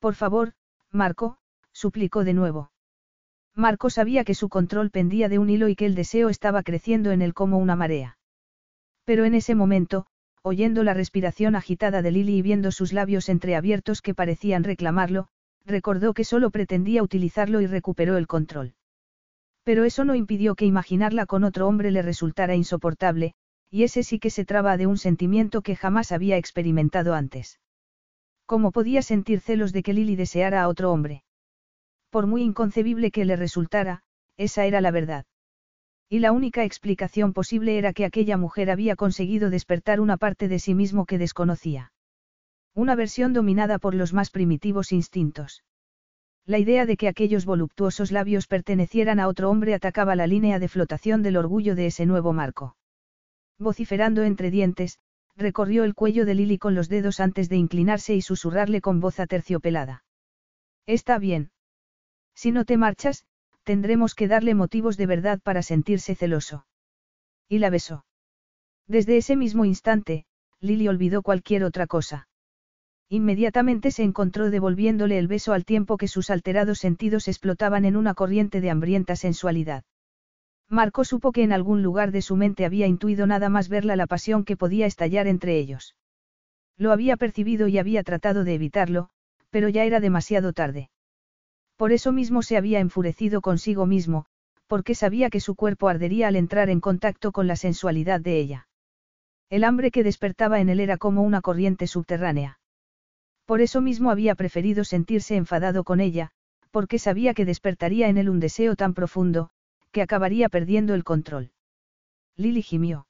Por 0.00 0.16
favor, 0.16 0.54
Marco, 0.90 1.38
suplicó 1.72 2.24
de 2.24 2.34
nuevo. 2.34 2.72
Marco 3.54 3.90
sabía 3.90 4.24
que 4.24 4.34
su 4.34 4.48
control 4.48 4.90
pendía 4.90 5.28
de 5.28 5.38
un 5.38 5.50
hilo 5.50 5.68
y 5.68 5.76
que 5.76 5.86
el 5.86 5.94
deseo 5.94 6.28
estaba 6.28 6.62
creciendo 6.62 7.10
en 7.10 7.22
él 7.22 7.34
como 7.34 7.58
una 7.58 7.76
marea. 7.76 8.18
Pero 9.04 9.24
en 9.24 9.34
ese 9.34 9.54
momento, 9.54 10.06
oyendo 10.42 10.84
la 10.84 10.94
respiración 10.94 11.56
agitada 11.56 12.00
de 12.02 12.10
Lily 12.10 12.38
y 12.38 12.42
viendo 12.42 12.70
sus 12.70 12.92
labios 12.92 13.28
entreabiertos 13.28 14.02
que 14.02 14.14
parecían 14.14 14.64
reclamarlo, 14.64 15.28
recordó 15.66 16.14
que 16.14 16.24
solo 16.24 16.50
pretendía 16.50 17.02
utilizarlo 17.02 17.60
y 17.60 17.66
recuperó 17.66 18.16
el 18.16 18.26
control. 18.26 18.74
Pero 19.64 19.84
eso 19.84 20.04
no 20.04 20.14
impidió 20.14 20.54
que 20.54 20.64
imaginarla 20.64 21.26
con 21.26 21.44
otro 21.44 21.68
hombre 21.68 21.90
le 21.90 22.02
resultara 22.02 22.54
insoportable, 22.54 23.34
y 23.68 23.82
ese 23.82 24.02
sí 24.02 24.18
que 24.18 24.30
se 24.30 24.44
traba 24.44 24.76
de 24.76 24.86
un 24.86 24.96
sentimiento 24.96 25.62
que 25.62 25.76
jamás 25.76 26.12
había 26.12 26.36
experimentado 26.36 27.14
antes. 27.14 27.60
¿Cómo 28.46 28.72
podía 28.72 29.02
sentir 29.02 29.40
celos 29.40 29.72
de 29.72 29.82
que 29.82 29.92
Lily 29.92 30.16
deseara 30.16 30.62
a 30.62 30.68
otro 30.68 30.90
hombre? 30.90 31.22
Por 32.10 32.26
muy 32.26 32.42
inconcebible 32.42 33.10
que 33.10 33.24
le 33.24 33.36
resultara, 33.36 34.02
esa 34.36 34.66
era 34.66 34.80
la 34.80 34.90
verdad. 34.90 35.26
Y 36.08 36.18
la 36.18 36.32
única 36.32 36.64
explicación 36.64 37.32
posible 37.32 37.78
era 37.78 37.92
que 37.92 38.04
aquella 38.04 38.36
mujer 38.36 38.70
había 38.70 38.96
conseguido 38.96 39.48
despertar 39.48 40.00
una 40.00 40.16
parte 40.16 40.48
de 40.48 40.58
sí 40.58 40.74
mismo 40.74 41.06
que 41.06 41.18
desconocía. 41.18 41.92
Una 42.74 42.96
versión 42.96 43.32
dominada 43.32 43.78
por 43.78 43.94
los 43.94 44.12
más 44.12 44.30
primitivos 44.30 44.90
instintos. 44.90 45.62
La 46.46 46.58
idea 46.58 46.84
de 46.84 46.96
que 46.96 47.06
aquellos 47.06 47.44
voluptuosos 47.44 48.10
labios 48.10 48.48
pertenecieran 48.48 49.20
a 49.20 49.28
otro 49.28 49.50
hombre 49.50 49.72
atacaba 49.72 50.16
la 50.16 50.26
línea 50.26 50.58
de 50.58 50.68
flotación 50.68 51.22
del 51.22 51.36
orgullo 51.36 51.76
de 51.76 51.86
ese 51.86 52.06
nuevo 52.06 52.32
marco. 52.32 52.76
Vociferando 53.58 54.22
entre 54.22 54.50
dientes, 54.50 54.98
recorrió 55.36 55.84
el 55.84 55.94
cuello 55.94 56.24
de 56.24 56.34
Lily 56.34 56.58
con 56.58 56.74
los 56.74 56.88
dedos 56.88 57.20
antes 57.20 57.48
de 57.48 57.56
inclinarse 57.56 58.16
y 58.16 58.22
susurrarle 58.22 58.80
con 58.80 58.98
voz 58.98 59.20
aterciopelada. 59.20 60.02
Está 60.86 61.18
bien. 61.18 61.50
Si 62.42 62.52
no 62.52 62.64
te 62.64 62.78
marchas, 62.78 63.26
tendremos 63.64 64.14
que 64.14 64.26
darle 64.26 64.54
motivos 64.54 64.96
de 64.96 65.04
verdad 65.04 65.40
para 65.42 65.60
sentirse 65.60 66.14
celoso. 66.14 66.64
Y 67.50 67.58
la 67.58 67.68
besó. 67.68 68.06
Desde 68.86 69.18
ese 69.18 69.36
mismo 69.36 69.66
instante, 69.66 70.24
Lily 70.58 70.88
olvidó 70.88 71.20
cualquier 71.20 71.64
otra 71.64 71.86
cosa. 71.86 72.28
Inmediatamente 73.10 73.90
se 73.90 74.04
encontró 74.04 74.48
devolviéndole 74.50 75.18
el 75.18 75.28
beso 75.28 75.52
al 75.52 75.66
tiempo 75.66 75.98
que 75.98 76.08
sus 76.08 76.30
alterados 76.30 76.78
sentidos 76.78 77.28
explotaban 77.28 77.84
en 77.84 77.94
una 77.94 78.14
corriente 78.14 78.62
de 78.62 78.70
hambrienta 78.70 79.16
sensualidad. 79.16 79.84
Marco 80.66 81.04
supo 81.04 81.32
que 81.32 81.42
en 81.42 81.52
algún 81.52 81.82
lugar 81.82 82.10
de 82.10 82.22
su 82.22 82.36
mente 82.36 82.64
había 82.64 82.86
intuido 82.86 83.26
nada 83.26 83.50
más 83.50 83.68
verla 83.68 83.96
la 83.96 84.06
pasión 84.06 84.46
que 84.46 84.56
podía 84.56 84.86
estallar 84.86 85.26
entre 85.26 85.58
ellos. 85.58 85.94
Lo 86.78 86.90
había 86.90 87.18
percibido 87.18 87.68
y 87.68 87.76
había 87.76 88.02
tratado 88.02 88.44
de 88.44 88.54
evitarlo, 88.54 89.10
pero 89.50 89.68
ya 89.68 89.84
era 89.84 90.00
demasiado 90.00 90.54
tarde. 90.54 90.88
Por 91.80 91.92
eso 91.92 92.12
mismo 92.12 92.42
se 92.42 92.58
había 92.58 92.78
enfurecido 92.78 93.40
consigo 93.40 93.86
mismo, 93.86 94.26
porque 94.66 94.94
sabía 94.94 95.30
que 95.30 95.40
su 95.40 95.54
cuerpo 95.54 95.88
ardería 95.88 96.28
al 96.28 96.36
entrar 96.36 96.68
en 96.68 96.78
contacto 96.78 97.32
con 97.32 97.46
la 97.46 97.56
sensualidad 97.56 98.20
de 98.20 98.38
ella. 98.38 98.68
El 99.48 99.64
hambre 99.64 99.90
que 99.90 100.04
despertaba 100.04 100.60
en 100.60 100.68
él 100.68 100.78
era 100.78 100.98
como 100.98 101.22
una 101.22 101.40
corriente 101.40 101.86
subterránea. 101.86 102.60
Por 103.46 103.62
eso 103.62 103.80
mismo 103.80 104.10
había 104.10 104.34
preferido 104.34 104.84
sentirse 104.84 105.36
enfadado 105.36 105.82
con 105.82 106.00
ella, 106.00 106.32
porque 106.70 106.98
sabía 106.98 107.32
que 107.32 107.46
despertaría 107.46 108.10
en 108.10 108.18
él 108.18 108.28
un 108.28 108.40
deseo 108.40 108.76
tan 108.76 108.92
profundo, 108.92 109.48
que 109.90 110.02
acabaría 110.02 110.50
perdiendo 110.50 110.92
el 110.92 111.02
control. 111.02 111.50
Lily 112.36 112.60
gimió. 112.60 113.06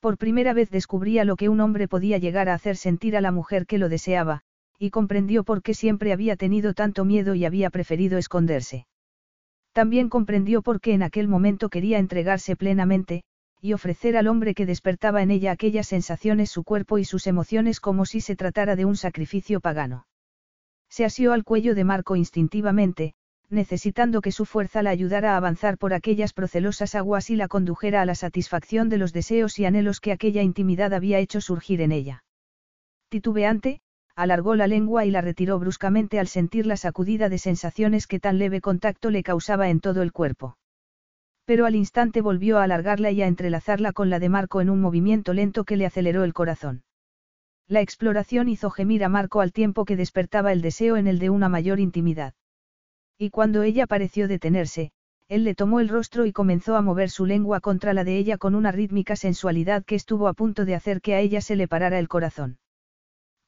Por 0.00 0.18
primera 0.18 0.54
vez 0.54 0.70
descubría 0.70 1.24
lo 1.24 1.36
que 1.36 1.48
un 1.48 1.60
hombre 1.60 1.86
podía 1.86 2.18
llegar 2.18 2.48
a 2.48 2.54
hacer 2.54 2.76
sentir 2.76 3.16
a 3.16 3.20
la 3.20 3.30
mujer 3.30 3.64
que 3.64 3.78
lo 3.78 3.88
deseaba, 3.88 4.42
y 4.78 4.90
comprendió 4.90 5.44
por 5.44 5.62
qué 5.62 5.74
siempre 5.74 6.12
había 6.12 6.36
tenido 6.36 6.74
tanto 6.74 7.04
miedo 7.04 7.34
y 7.34 7.44
había 7.44 7.70
preferido 7.70 8.18
esconderse. 8.18 8.86
También 9.72 10.08
comprendió 10.08 10.62
por 10.62 10.80
qué 10.80 10.94
en 10.94 11.02
aquel 11.02 11.28
momento 11.28 11.68
quería 11.68 11.98
entregarse 11.98 12.56
plenamente, 12.56 13.22
y 13.60 13.72
ofrecer 13.72 14.16
al 14.16 14.28
hombre 14.28 14.54
que 14.54 14.66
despertaba 14.66 15.22
en 15.22 15.30
ella 15.30 15.52
aquellas 15.52 15.88
sensaciones 15.88 16.50
su 16.50 16.64
cuerpo 16.64 16.98
y 16.98 17.04
sus 17.04 17.26
emociones 17.26 17.80
como 17.80 18.06
si 18.06 18.20
se 18.20 18.36
tratara 18.36 18.76
de 18.76 18.84
un 18.84 18.96
sacrificio 18.96 19.60
pagano. 19.60 20.06
Se 20.88 21.04
asió 21.04 21.32
al 21.32 21.44
cuello 21.44 21.74
de 21.74 21.84
Marco 21.84 22.16
instintivamente, 22.16 23.14
necesitando 23.48 24.20
que 24.20 24.32
su 24.32 24.44
fuerza 24.44 24.82
la 24.82 24.90
ayudara 24.90 25.34
a 25.34 25.36
avanzar 25.36 25.78
por 25.78 25.94
aquellas 25.94 26.32
procelosas 26.32 26.94
aguas 26.94 27.30
y 27.30 27.36
la 27.36 27.48
condujera 27.48 28.02
a 28.02 28.06
la 28.06 28.14
satisfacción 28.14 28.88
de 28.88 28.98
los 28.98 29.12
deseos 29.12 29.58
y 29.58 29.64
anhelos 29.64 30.00
que 30.00 30.12
aquella 30.12 30.42
intimidad 30.42 30.92
había 30.92 31.18
hecho 31.18 31.40
surgir 31.40 31.80
en 31.80 31.92
ella. 31.92 32.24
Titubeante, 33.08 33.80
alargó 34.16 34.56
la 34.56 34.66
lengua 34.66 35.04
y 35.04 35.10
la 35.10 35.20
retiró 35.20 35.58
bruscamente 35.58 36.18
al 36.18 36.26
sentir 36.26 36.66
la 36.66 36.78
sacudida 36.78 37.28
de 37.28 37.36
sensaciones 37.36 38.06
que 38.06 38.18
tan 38.18 38.38
leve 38.38 38.62
contacto 38.62 39.10
le 39.10 39.22
causaba 39.22 39.68
en 39.68 39.80
todo 39.80 40.00
el 40.00 40.10
cuerpo. 40.10 40.56
Pero 41.44 41.66
al 41.66 41.76
instante 41.76 42.22
volvió 42.22 42.58
a 42.58 42.64
alargarla 42.64 43.10
y 43.10 43.20
a 43.20 43.26
entrelazarla 43.26 43.92
con 43.92 44.08
la 44.08 44.18
de 44.18 44.30
Marco 44.30 44.62
en 44.62 44.70
un 44.70 44.80
movimiento 44.80 45.34
lento 45.34 45.64
que 45.64 45.76
le 45.76 45.84
aceleró 45.84 46.24
el 46.24 46.32
corazón. 46.32 46.82
La 47.68 47.82
exploración 47.82 48.48
hizo 48.48 48.70
gemir 48.70 49.04
a 49.04 49.10
Marco 49.10 49.42
al 49.42 49.52
tiempo 49.52 49.84
que 49.84 49.96
despertaba 49.96 50.50
el 50.50 50.62
deseo 50.62 50.96
en 50.96 51.06
el 51.06 51.18
de 51.18 51.30
una 51.30 51.48
mayor 51.50 51.78
intimidad. 51.78 52.32
Y 53.18 53.30
cuando 53.30 53.62
ella 53.62 53.86
pareció 53.86 54.28
detenerse, 54.28 54.92
él 55.28 55.44
le 55.44 55.54
tomó 55.54 55.80
el 55.80 55.88
rostro 55.88 56.24
y 56.24 56.32
comenzó 56.32 56.76
a 56.76 56.82
mover 56.82 57.10
su 57.10 57.26
lengua 57.26 57.60
contra 57.60 57.92
la 57.92 58.04
de 58.04 58.16
ella 58.16 58.38
con 58.38 58.54
una 58.54 58.72
rítmica 58.72 59.14
sensualidad 59.14 59.84
que 59.84 59.96
estuvo 59.96 60.26
a 60.28 60.32
punto 60.32 60.64
de 60.64 60.74
hacer 60.74 61.02
que 61.02 61.14
a 61.14 61.20
ella 61.20 61.40
se 61.42 61.56
le 61.56 61.68
parara 61.68 61.98
el 61.98 62.08
corazón. 62.08 62.58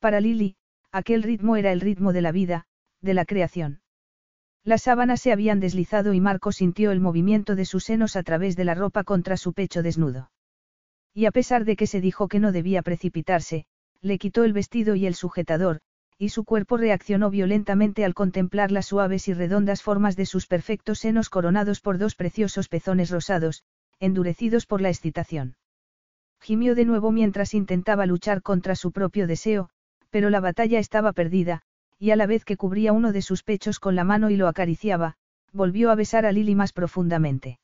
Para 0.00 0.20
Lily, 0.20 0.56
aquel 0.92 1.24
ritmo 1.24 1.56
era 1.56 1.72
el 1.72 1.80
ritmo 1.80 2.12
de 2.12 2.22
la 2.22 2.30
vida, 2.30 2.66
de 3.00 3.14
la 3.14 3.24
creación. 3.24 3.80
Las 4.64 4.82
sábanas 4.82 5.20
se 5.20 5.32
habían 5.32 5.60
deslizado 5.60 6.14
y 6.14 6.20
Marco 6.20 6.52
sintió 6.52 6.92
el 6.92 7.00
movimiento 7.00 7.56
de 7.56 7.64
sus 7.64 7.84
senos 7.84 8.14
a 8.14 8.22
través 8.22 8.54
de 8.54 8.64
la 8.64 8.74
ropa 8.74 9.02
contra 9.02 9.36
su 9.36 9.52
pecho 9.52 9.82
desnudo. 9.82 10.30
Y 11.14 11.26
a 11.26 11.32
pesar 11.32 11.64
de 11.64 11.74
que 11.74 11.86
se 11.86 12.00
dijo 12.00 12.28
que 12.28 12.38
no 12.38 12.52
debía 12.52 12.82
precipitarse, 12.82 13.66
le 14.00 14.18
quitó 14.18 14.44
el 14.44 14.52
vestido 14.52 14.94
y 14.94 15.06
el 15.06 15.14
sujetador, 15.14 15.80
y 16.16 16.28
su 16.28 16.44
cuerpo 16.44 16.76
reaccionó 16.76 17.30
violentamente 17.30 18.04
al 18.04 18.14
contemplar 18.14 18.70
las 18.70 18.86
suaves 18.86 19.26
y 19.26 19.34
redondas 19.34 19.82
formas 19.82 20.16
de 20.16 20.26
sus 20.26 20.46
perfectos 20.46 21.00
senos 21.00 21.28
coronados 21.28 21.80
por 21.80 21.98
dos 21.98 22.14
preciosos 22.14 22.68
pezones 22.68 23.10
rosados, 23.10 23.64
endurecidos 23.98 24.66
por 24.66 24.80
la 24.80 24.90
excitación. 24.90 25.56
Gimió 26.40 26.76
de 26.76 26.84
nuevo 26.84 27.10
mientras 27.10 27.54
intentaba 27.54 28.06
luchar 28.06 28.42
contra 28.42 28.76
su 28.76 28.92
propio 28.92 29.26
deseo, 29.26 29.70
pero 30.10 30.30
la 30.30 30.40
batalla 30.40 30.78
estaba 30.78 31.12
perdida, 31.12 31.62
y 31.98 32.10
a 32.10 32.16
la 32.16 32.26
vez 32.26 32.44
que 32.44 32.56
cubría 32.56 32.93
uno 32.93 33.12
de 33.12 33.22
sus 33.22 33.43
pechos 33.43 33.80
con 33.80 33.94
la 33.97 34.05
mano 34.05 34.30
y 34.30 34.36
lo 34.36 34.48
acariciaba, 34.48 35.16
volvió 35.52 35.90
a 35.90 35.94
besar 35.94 36.26
a 36.26 36.32
Lily 36.32 36.55
más 36.55 36.72
profundamente. 36.72 37.59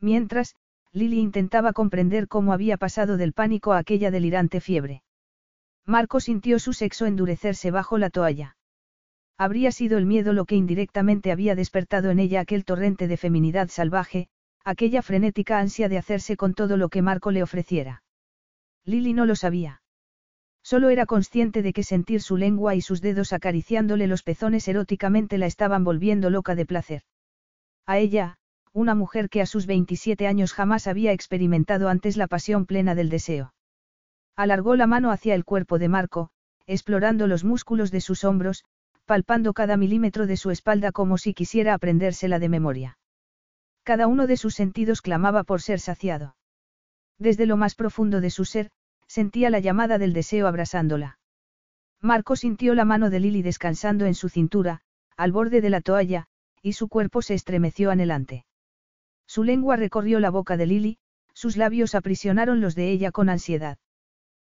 Mientras, 0.00 0.54
Lily 0.92 1.20
intentaba 1.20 1.72
comprender 1.72 2.28
cómo 2.28 2.52
había 2.52 2.76
pasado 2.76 3.16
del 3.16 3.32
pánico 3.32 3.72
a 3.72 3.78
aquella 3.78 4.10
delirante 4.10 4.60
fiebre. 4.60 5.02
Marco 5.84 6.20
sintió 6.20 6.58
su 6.58 6.72
sexo 6.72 7.06
endurecerse 7.06 7.70
bajo 7.70 7.96
la 7.96 8.10
toalla. 8.10 8.56
Habría 9.38 9.70
sido 9.70 9.98
el 9.98 10.06
miedo 10.06 10.32
lo 10.32 10.44
que 10.46 10.56
indirectamente 10.56 11.30
había 11.30 11.54
despertado 11.54 12.10
en 12.10 12.18
ella 12.18 12.40
aquel 12.40 12.64
torrente 12.64 13.06
de 13.06 13.16
feminidad 13.16 13.68
salvaje, 13.68 14.28
aquella 14.64 15.02
frenética 15.02 15.58
ansia 15.58 15.88
de 15.88 15.98
hacerse 15.98 16.36
con 16.36 16.54
todo 16.54 16.76
lo 16.76 16.88
que 16.88 17.02
Marco 17.02 17.30
le 17.30 17.42
ofreciera. 17.42 18.02
Lily 18.84 19.12
no 19.12 19.26
lo 19.26 19.36
sabía. 19.36 19.82
Solo 20.66 20.90
era 20.90 21.06
consciente 21.06 21.62
de 21.62 21.72
que 21.72 21.84
sentir 21.84 22.20
su 22.20 22.36
lengua 22.36 22.74
y 22.74 22.80
sus 22.80 23.00
dedos 23.00 23.32
acariciándole 23.32 24.08
los 24.08 24.24
pezones 24.24 24.66
eróticamente 24.66 25.38
la 25.38 25.46
estaban 25.46 25.84
volviendo 25.84 26.28
loca 26.28 26.56
de 26.56 26.66
placer. 26.66 27.02
A 27.86 27.98
ella, 27.98 28.38
una 28.72 28.96
mujer 28.96 29.28
que 29.28 29.40
a 29.40 29.46
sus 29.46 29.66
27 29.66 30.26
años 30.26 30.52
jamás 30.52 30.88
había 30.88 31.12
experimentado 31.12 31.88
antes 31.88 32.16
la 32.16 32.26
pasión 32.26 32.66
plena 32.66 32.96
del 32.96 33.10
deseo. 33.10 33.54
Alargó 34.34 34.74
la 34.74 34.88
mano 34.88 35.12
hacia 35.12 35.36
el 35.36 35.44
cuerpo 35.44 35.78
de 35.78 35.88
Marco, 35.88 36.30
explorando 36.66 37.28
los 37.28 37.44
músculos 37.44 37.92
de 37.92 38.00
sus 38.00 38.24
hombros, 38.24 38.64
palpando 39.04 39.52
cada 39.52 39.76
milímetro 39.76 40.26
de 40.26 40.36
su 40.36 40.50
espalda 40.50 40.90
como 40.90 41.16
si 41.16 41.32
quisiera 41.32 41.74
aprendérsela 41.74 42.40
de 42.40 42.48
memoria. 42.48 42.98
Cada 43.84 44.08
uno 44.08 44.26
de 44.26 44.36
sus 44.36 44.56
sentidos 44.56 45.00
clamaba 45.00 45.44
por 45.44 45.62
ser 45.62 45.78
saciado. 45.78 46.34
Desde 47.20 47.46
lo 47.46 47.56
más 47.56 47.76
profundo 47.76 48.20
de 48.20 48.30
su 48.30 48.44
ser, 48.44 48.72
sentía 49.06 49.50
la 49.50 49.60
llamada 49.60 49.98
del 49.98 50.12
deseo 50.12 50.46
abrasándola. 50.46 51.18
Marco 52.00 52.36
sintió 52.36 52.74
la 52.74 52.84
mano 52.84 53.10
de 53.10 53.20
Lily 53.20 53.42
descansando 53.42 54.06
en 54.06 54.14
su 54.14 54.28
cintura, 54.28 54.80
al 55.16 55.32
borde 55.32 55.60
de 55.60 55.70
la 55.70 55.80
toalla, 55.80 56.26
y 56.62 56.74
su 56.74 56.88
cuerpo 56.88 57.22
se 57.22 57.34
estremeció 57.34 57.90
anhelante. 57.90 58.44
Su 59.26 59.44
lengua 59.44 59.76
recorrió 59.76 60.20
la 60.20 60.30
boca 60.30 60.56
de 60.56 60.66
Lily, 60.66 60.98
sus 61.32 61.56
labios 61.56 61.94
aprisionaron 61.94 62.60
los 62.60 62.74
de 62.74 62.90
ella 62.90 63.12
con 63.12 63.28
ansiedad. 63.28 63.78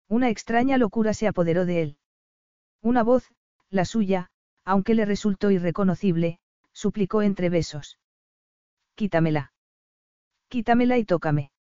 Una 0.09 0.29
extraña 0.31 0.79
locura 0.79 1.15
se 1.15 1.27
apoderó 1.27 1.65
de 1.65 1.83
él. 1.83 1.97
Una 2.81 3.03
voz, 3.03 3.31
la 3.71 3.85
suya, 3.85 4.31
aunque 4.65 4.95
le 4.95 5.05
resultó 5.05 5.51
irreconocible, 5.51 6.39
suplicó 6.73 7.23
entre 7.23 7.49
besos. 7.49 7.99
Quítamela. 8.95 9.53
Quítamela 10.49 10.99
y 10.99 11.05
tócame. 11.05 11.51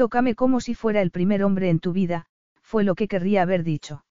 Tócame 0.00 0.34
como 0.34 0.62
si 0.62 0.74
fuera 0.74 1.02
el 1.02 1.10
primer 1.10 1.44
hombre 1.44 1.68
en 1.68 1.78
tu 1.78 1.92
vida, 1.92 2.24
fue 2.62 2.84
lo 2.84 2.94
que 2.94 3.06
querría 3.06 3.42
haber 3.42 3.64
dicho. 3.64 4.02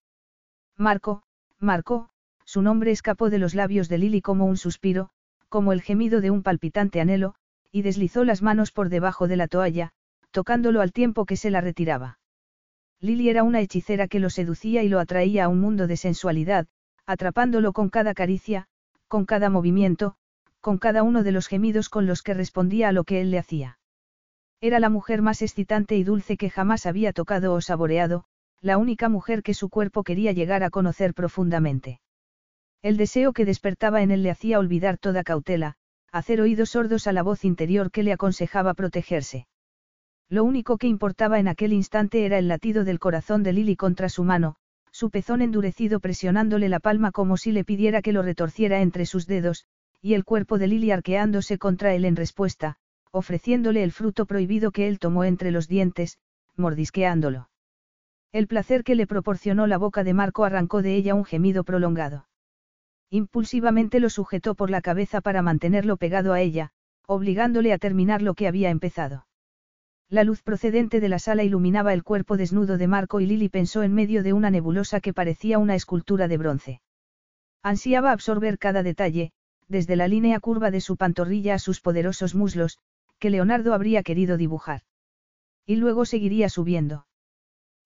Marco, 0.77 1.23
Marco, 1.57 2.11
su 2.45 2.61
nombre 2.61 2.91
escapó 2.91 3.31
de 3.31 3.39
los 3.39 3.55
labios 3.55 3.89
de 3.89 3.97
Lily 3.97 4.21
como 4.21 4.45
un 4.45 4.55
suspiro, 4.55 5.09
como 5.47 5.73
el 5.73 5.81
gemido 5.81 6.21
de 6.21 6.29
un 6.29 6.43
palpitante 6.43 7.01
anhelo, 7.01 7.33
y 7.71 7.81
deslizó 7.81 8.23
las 8.23 8.43
manos 8.43 8.71
por 8.71 8.89
debajo 8.89 9.27
de 9.27 9.35
la 9.35 9.47
toalla, 9.47 9.89
tocándolo 10.29 10.81
al 10.81 10.91
tiempo 10.91 11.25
que 11.25 11.35
se 11.35 11.49
la 11.49 11.59
retiraba. 11.59 12.19
Lily 12.99 13.27
era 13.29 13.41
una 13.41 13.59
hechicera 13.59 14.07
que 14.07 14.19
lo 14.19 14.29
seducía 14.29 14.83
y 14.83 14.89
lo 14.89 14.99
atraía 14.99 15.45
a 15.45 15.47
un 15.47 15.59
mundo 15.59 15.87
de 15.87 15.97
sensualidad, 15.97 16.67
atrapándolo 17.07 17.73
con 17.73 17.89
cada 17.89 18.13
caricia, 18.13 18.67
con 19.07 19.25
cada 19.25 19.49
movimiento, 19.49 20.17
con 20.61 20.77
cada 20.77 21.01
uno 21.01 21.23
de 21.23 21.31
los 21.31 21.47
gemidos 21.47 21.89
con 21.89 22.05
los 22.05 22.21
que 22.21 22.35
respondía 22.35 22.89
a 22.89 22.91
lo 22.91 23.05
que 23.05 23.21
él 23.21 23.31
le 23.31 23.39
hacía. 23.39 23.78
Era 24.61 24.79
la 24.79 24.89
mujer 24.89 25.21
más 25.21 25.41
excitante 25.41 25.95
y 25.95 26.03
dulce 26.03 26.35
que 26.35 26.49
jamás 26.49 26.85
había 26.85 27.13
tocado 27.13 27.53
o 27.53 27.61
saboreado, 27.61 28.25
la 28.61 28.77
única 28.77 29.07
mujer 29.07 29.41
que 29.41 29.53
su 29.53 29.69
cuerpo 29.69 30.03
quería 30.03 30.33
llegar 30.33 30.63
a 30.63 30.69
conocer 30.69 31.13
profundamente. 31.13 32.01
El 32.81 32.97
deseo 32.97 33.31
que 33.31 33.45
despertaba 33.45 34.01
en 34.01 34.11
él 34.11 34.21
le 34.21 34.31
hacía 34.31 34.59
olvidar 34.59 34.97
toda 34.97 35.23
cautela, 35.23 35.75
hacer 36.11 36.41
oídos 36.41 36.71
sordos 36.71 37.07
a 37.07 37.13
la 37.13 37.23
voz 37.23 37.45
interior 37.45 37.89
que 37.89 38.03
le 38.03 38.11
aconsejaba 38.11 38.73
protegerse. 38.73 39.47
Lo 40.27 40.43
único 40.43 40.77
que 40.77 40.87
importaba 40.87 41.39
en 41.39 41.47
aquel 41.47 41.71
instante 41.71 42.25
era 42.25 42.37
el 42.37 42.47
latido 42.47 42.83
del 42.83 42.99
corazón 42.99 43.43
de 43.43 43.53
Lily 43.53 43.75
contra 43.77 44.09
su 44.09 44.23
mano, 44.23 44.55
su 44.91 45.09
pezón 45.09 45.41
endurecido 45.41 45.99
presionándole 46.01 46.67
la 46.67 46.79
palma 46.79 47.11
como 47.11 47.37
si 47.37 47.51
le 47.51 47.63
pidiera 47.63 48.01
que 48.01 48.11
lo 48.11 48.23
retorciera 48.23 48.81
entre 48.81 49.05
sus 49.05 49.25
dedos, 49.25 49.65
y 50.01 50.15
el 50.15 50.25
cuerpo 50.25 50.57
de 50.57 50.67
Lily 50.67 50.91
arqueándose 50.91 51.57
contra 51.57 51.93
él 51.93 52.05
en 52.05 52.15
respuesta, 52.15 52.77
ofreciéndole 53.11 53.83
el 53.83 53.91
fruto 53.91 54.25
prohibido 54.25 54.71
que 54.71 54.87
él 54.87 54.99
tomó 54.99 55.23
entre 55.23 55.51
los 55.51 55.67
dientes, 55.67 56.19
mordisqueándolo. 56.55 57.49
El 58.31 58.47
placer 58.47 58.83
que 58.83 58.95
le 58.95 59.07
proporcionó 59.07 59.65
la 59.65 59.77
boca 59.77 60.03
de 60.03 60.13
Marco 60.13 60.43
arrancó 60.43 60.81
de 60.81 60.95
ella 60.95 61.15
un 61.15 61.25
gemido 61.25 61.63
prolongado. 61.63 62.27
Impulsivamente 63.09 63.99
lo 63.99 64.09
sujetó 64.11 64.53
por 64.53 64.69
la 64.69 64.81
cabeza 64.81 65.19
para 65.21 65.41
mantenerlo 65.41 65.97
pegado 65.97 66.33
a 66.33 66.41
ella, 66.41 66.71
obligándole 67.07 67.73
a 67.73 67.79
terminar 67.79 68.21
lo 68.21 68.35
que 68.35 68.47
había 68.47 68.69
empezado. 68.69 69.25
La 70.09 70.23
luz 70.23 70.43
procedente 70.43 70.99
de 70.99 71.09
la 71.09 71.17
sala 71.17 71.43
iluminaba 71.43 71.93
el 71.93 72.03
cuerpo 72.03 72.37
desnudo 72.37 72.77
de 72.77 72.87
Marco 72.87 73.19
y 73.19 73.25
Lily 73.25 73.49
pensó 73.49 73.81
en 73.81 73.93
medio 73.93 74.21
de 74.21 74.33
una 74.33 74.51
nebulosa 74.51 74.99
que 75.01 75.13
parecía 75.13 75.57
una 75.57 75.75
escultura 75.75 76.27
de 76.27 76.37
bronce. 76.37 76.81
Ansiaba 77.63 78.11
absorber 78.11 78.59
cada 78.59 78.83
detalle, 78.83 79.31
desde 79.67 79.95
la 79.95 80.07
línea 80.07 80.39
curva 80.39 80.71
de 80.71 80.81
su 80.81 80.97
pantorrilla 80.97 81.55
a 81.55 81.59
sus 81.59 81.81
poderosos 81.81 82.33
muslos, 82.33 82.79
que 83.19 83.29
Leonardo 83.29 83.73
habría 83.73 84.03
querido 84.03 84.37
dibujar. 84.37 84.81
Y 85.65 85.75
luego 85.75 86.05
seguiría 86.05 86.49
subiendo. 86.49 87.05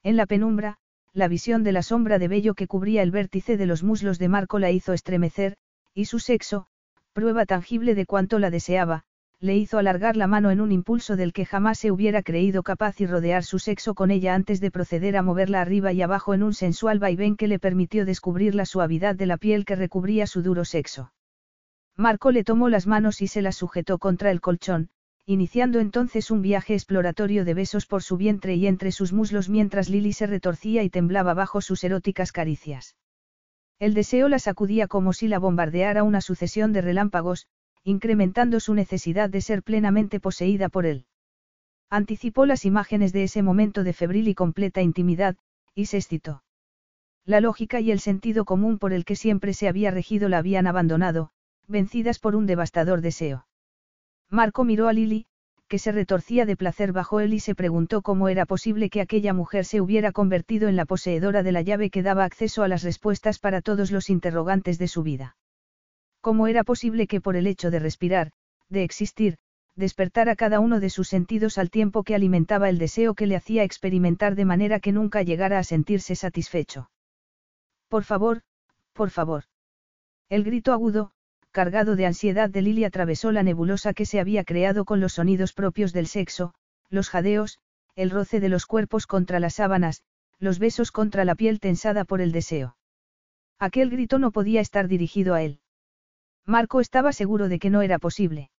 En 0.04 0.16
la 0.16 0.26
penumbra, 0.26 0.78
la 1.14 1.28
visión 1.28 1.64
de 1.64 1.72
la 1.72 1.84
sombra 1.84 2.20
de 2.20 2.28
vello 2.28 2.54
que 2.54 2.68
cubría 2.68 3.04
el 3.04 3.12
vértice 3.12 3.58
de 3.58 3.66
los 3.66 3.84
muslos 3.84 4.20
de 4.20 4.30
Marco 4.30 4.60
la 4.60 4.72
hizo 4.72 4.94
estremecer, 4.94 5.58
y 5.94 6.06
su 6.06 6.20
sexo, 6.20 6.68
prueba 7.14 7.46
tangible 7.46 7.94
de 7.94 8.06
cuánto 8.06 8.40
la 8.40 8.50
deseaba, 8.50 9.04
le 9.40 9.58
hizo 9.58 9.78
alargar 9.78 10.16
la 10.16 10.26
mano 10.26 10.52
en 10.52 10.62
un 10.62 10.72
impulso 10.72 11.18
del 11.18 11.34
que 11.34 11.46
jamás 11.46 11.78
se 11.78 11.92
hubiera 11.92 12.24
creído 12.24 12.64
capaz 12.64 13.02
y 13.02 13.06
rodear 13.06 13.44
su 13.44 13.60
sexo 13.60 13.94
con 13.94 14.10
ella 14.10 14.34
antes 14.34 14.62
de 14.62 14.72
proceder 14.72 15.18
a 15.18 15.22
moverla 15.22 15.62
arriba 15.62 15.92
y 15.92 16.02
abajo 16.02 16.34
en 16.34 16.44
un 16.44 16.54
sensual 16.54 16.98
vaivén 16.98 17.36
que 17.36 17.48
le 17.48 17.60
permitió 17.60 18.06
descubrir 18.06 18.56
la 18.56 18.66
suavidad 18.66 19.16
de 19.16 19.26
la 19.26 19.38
piel 19.38 19.66
que 19.66 19.76
recubría 19.76 20.28
su 20.28 20.42
duro 20.42 20.64
sexo. 20.64 21.12
Marco 21.98 22.32
le 22.32 22.44
tomó 22.44 22.70
las 22.70 22.88
manos 22.88 23.22
y 23.22 23.28
se 23.28 23.42
las 23.42 23.58
sujetó 23.58 24.00
contra 24.00 24.32
el 24.32 24.40
colchón, 24.40 24.90
iniciando 25.26 25.80
entonces 25.80 26.32
un 26.32 26.42
viaje 26.42 26.74
exploratorio 26.74 27.46
de 27.46 27.54
besos 27.54 27.86
por 27.86 28.04
su 28.04 28.18
vientre 28.18 28.56
y 28.56 28.68
entre 28.68 28.92
sus 28.92 29.14
muslos 29.14 29.48
mientras 29.48 29.90
Lily 29.90 30.12
se 30.12 30.28
retorcía 30.28 30.84
y 30.84 30.90
temblaba 30.90 31.34
bajo 31.34 31.62
sus 31.62 31.84
eróticas 31.84 32.32
caricias. 32.32 32.98
El 33.80 33.94
deseo 33.94 34.28
la 34.28 34.40
sacudía 34.40 34.88
como 34.88 35.14
si 35.14 35.28
la 35.28 35.40
bombardeara 35.40 36.04
una 36.04 36.22
sucesión 36.22 36.74
de 36.74 36.82
relámpagos, 36.82 37.48
incrementando 37.84 38.60
su 38.60 38.74
necesidad 38.74 39.30
de 39.30 39.42
ser 39.42 39.64
plenamente 39.64 40.20
poseída 40.20 40.70
por 40.70 40.86
él. 40.86 41.06
Anticipó 41.90 42.46
las 42.46 42.66
imágenes 42.66 43.14
de 43.14 43.24
ese 43.24 43.44
momento 43.44 43.84
de 43.84 43.94
febril 43.94 44.28
y 44.28 44.36
completa 44.36 44.82
intimidad, 44.82 45.38
y 45.76 45.86
se 45.86 45.98
excitó. 45.98 46.44
La 47.26 47.40
lógica 47.40 47.80
y 47.80 47.92
el 47.92 48.00
sentido 48.00 48.44
común 48.44 48.78
por 48.78 48.92
el 48.92 49.06
que 49.06 49.16
siempre 49.16 49.54
se 49.54 49.68
había 49.68 49.92
regido 49.92 50.28
la 50.28 50.40
habían 50.40 50.68
abandonado, 50.68 51.32
vencidas 51.68 52.20
por 52.20 52.36
un 52.36 52.46
devastador 52.46 53.02
deseo. 53.02 53.48
Marco 54.34 54.64
miró 54.64 54.88
a 54.88 54.94
Lily, 54.94 55.28
que 55.68 55.78
se 55.78 55.92
retorcía 55.92 56.48
de 56.48 56.58
placer 56.58 56.92
bajo 56.92 57.20
él 57.20 57.36
y 57.36 57.40
se 57.40 57.54
preguntó 57.54 58.02
cómo 58.02 58.30
era 58.30 58.48
posible 58.48 58.90
que 58.90 59.00
aquella 59.00 59.32
mujer 59.32 59.64
se 59.64 59.80
hubiera 59.80 60.12
convertido 60.12 60.68
en 60.70 60.76
la 60.76 60.86
poseedora 60.86 61.44
de 61.44 61.52
la 61.52 61.62
llave 61.62 61.92
que 61.92 62.02
daba 62.02 62.24
acceso 62.26 62.64
a 62.64 62.68
las 62.68 62.82
respuestas 62.82 63.38
para 63.38 63.62
todos 63.62 63.92
los 63.92 64.10
interrogantes 64.10 64.80
de 64.80 64.88
su 64.88 65.04
vida. 65.04 65.38
¿Cómo 66.20 66.48
era 66.48 66.64
posible 66.64 67.06
que 67.06 67.22
por 67.22 67.36
el 67.36 67.46
hecho 67.46 67.70
de 67.70 67.78
respirar, 67.78 68.32
de 68.70 68.84
existir, 68.84 69.38
despertara 69.76 70.36
cada 70.36 70.60
uno 70.60 70.80
de 70.80 70.90
sus 70.90 71.10
sentidos 71.10 71.60
al 71.60 71.70
tiempo 71.70 72.04
que 72.04 72.16
alimentaba 72.16 72.70
el 72.70 72.80
deseo 72.80 73.14
que 73.14 73.28
le 73.28 73.36
hacía 73.36 73.64
experimentar 73.64 74.34
de 74.34 74.46
manera 74.46 74.80
que 74.80 74.92
nunca 74.92 75.22
llegara 75.22 75.60
a 75.60 75.64
sentirse 75.64 76.16
satisfecho? 76.16 76.90
Por 77.88 78.04
favor, 78.04 78.42
por 78.94 79.12
favor. 79.12 79.44
El 80.28 80.44
grito 80.44 80.74
agudo, 80.74 81.13
cargado 81.54 81.96
de 81.96 82.08
ansiedad 82.08 82.50
de 82.50 82.64
Lily 82.64 82.84
atravesó 82.84 83.32
la 83.32 83.44
nebulosa 83.44 83.94
que 83.94 84.06
se 84.06 84.20
había 84.20 84.44
creado 84.44 84.84
con 84.84 85.00
los 85.00 85.14
sonidos 85.14 85.54
propios 85.54 85.94
del 85.94 86.08
sexo, 86.08 86.54
los 86.90 87.10
jadeos, 87.10 87.60
el 87.96 88.10
roce 88.10 88.40
de 88.40 88.50
los 88.50 88.66
cuerpos 88.66 89.06
contra 89.08 89.40
las 89.40 89.54
sábanas, 89.54 90.04
los 90.40 90.58
besos 90.58 90.92
contra 90.92 91.26
la 91.26 91.36
piel 91.36 91.60
tensada 91.60 92.06
por 92.06 92.22
el 92.22 92.32
deseo. 92.32 92.76
Aquel 93.60 93.92
grito 93.92 94.18
no 94.18 94.32
podía 94.32 94.62
estar 94.62 94.88
dirigido 94.88 95.36
a 95.36 95.44
él. 95.44 95.60
Marco 96.46 96.82
estaba 96.82 97.14
seguro 97.14 97.48
de 97.48 97.60
que 97.60 97.70
no 97.70 97.84
era 97.84 98.00
posible. 98.00 98.50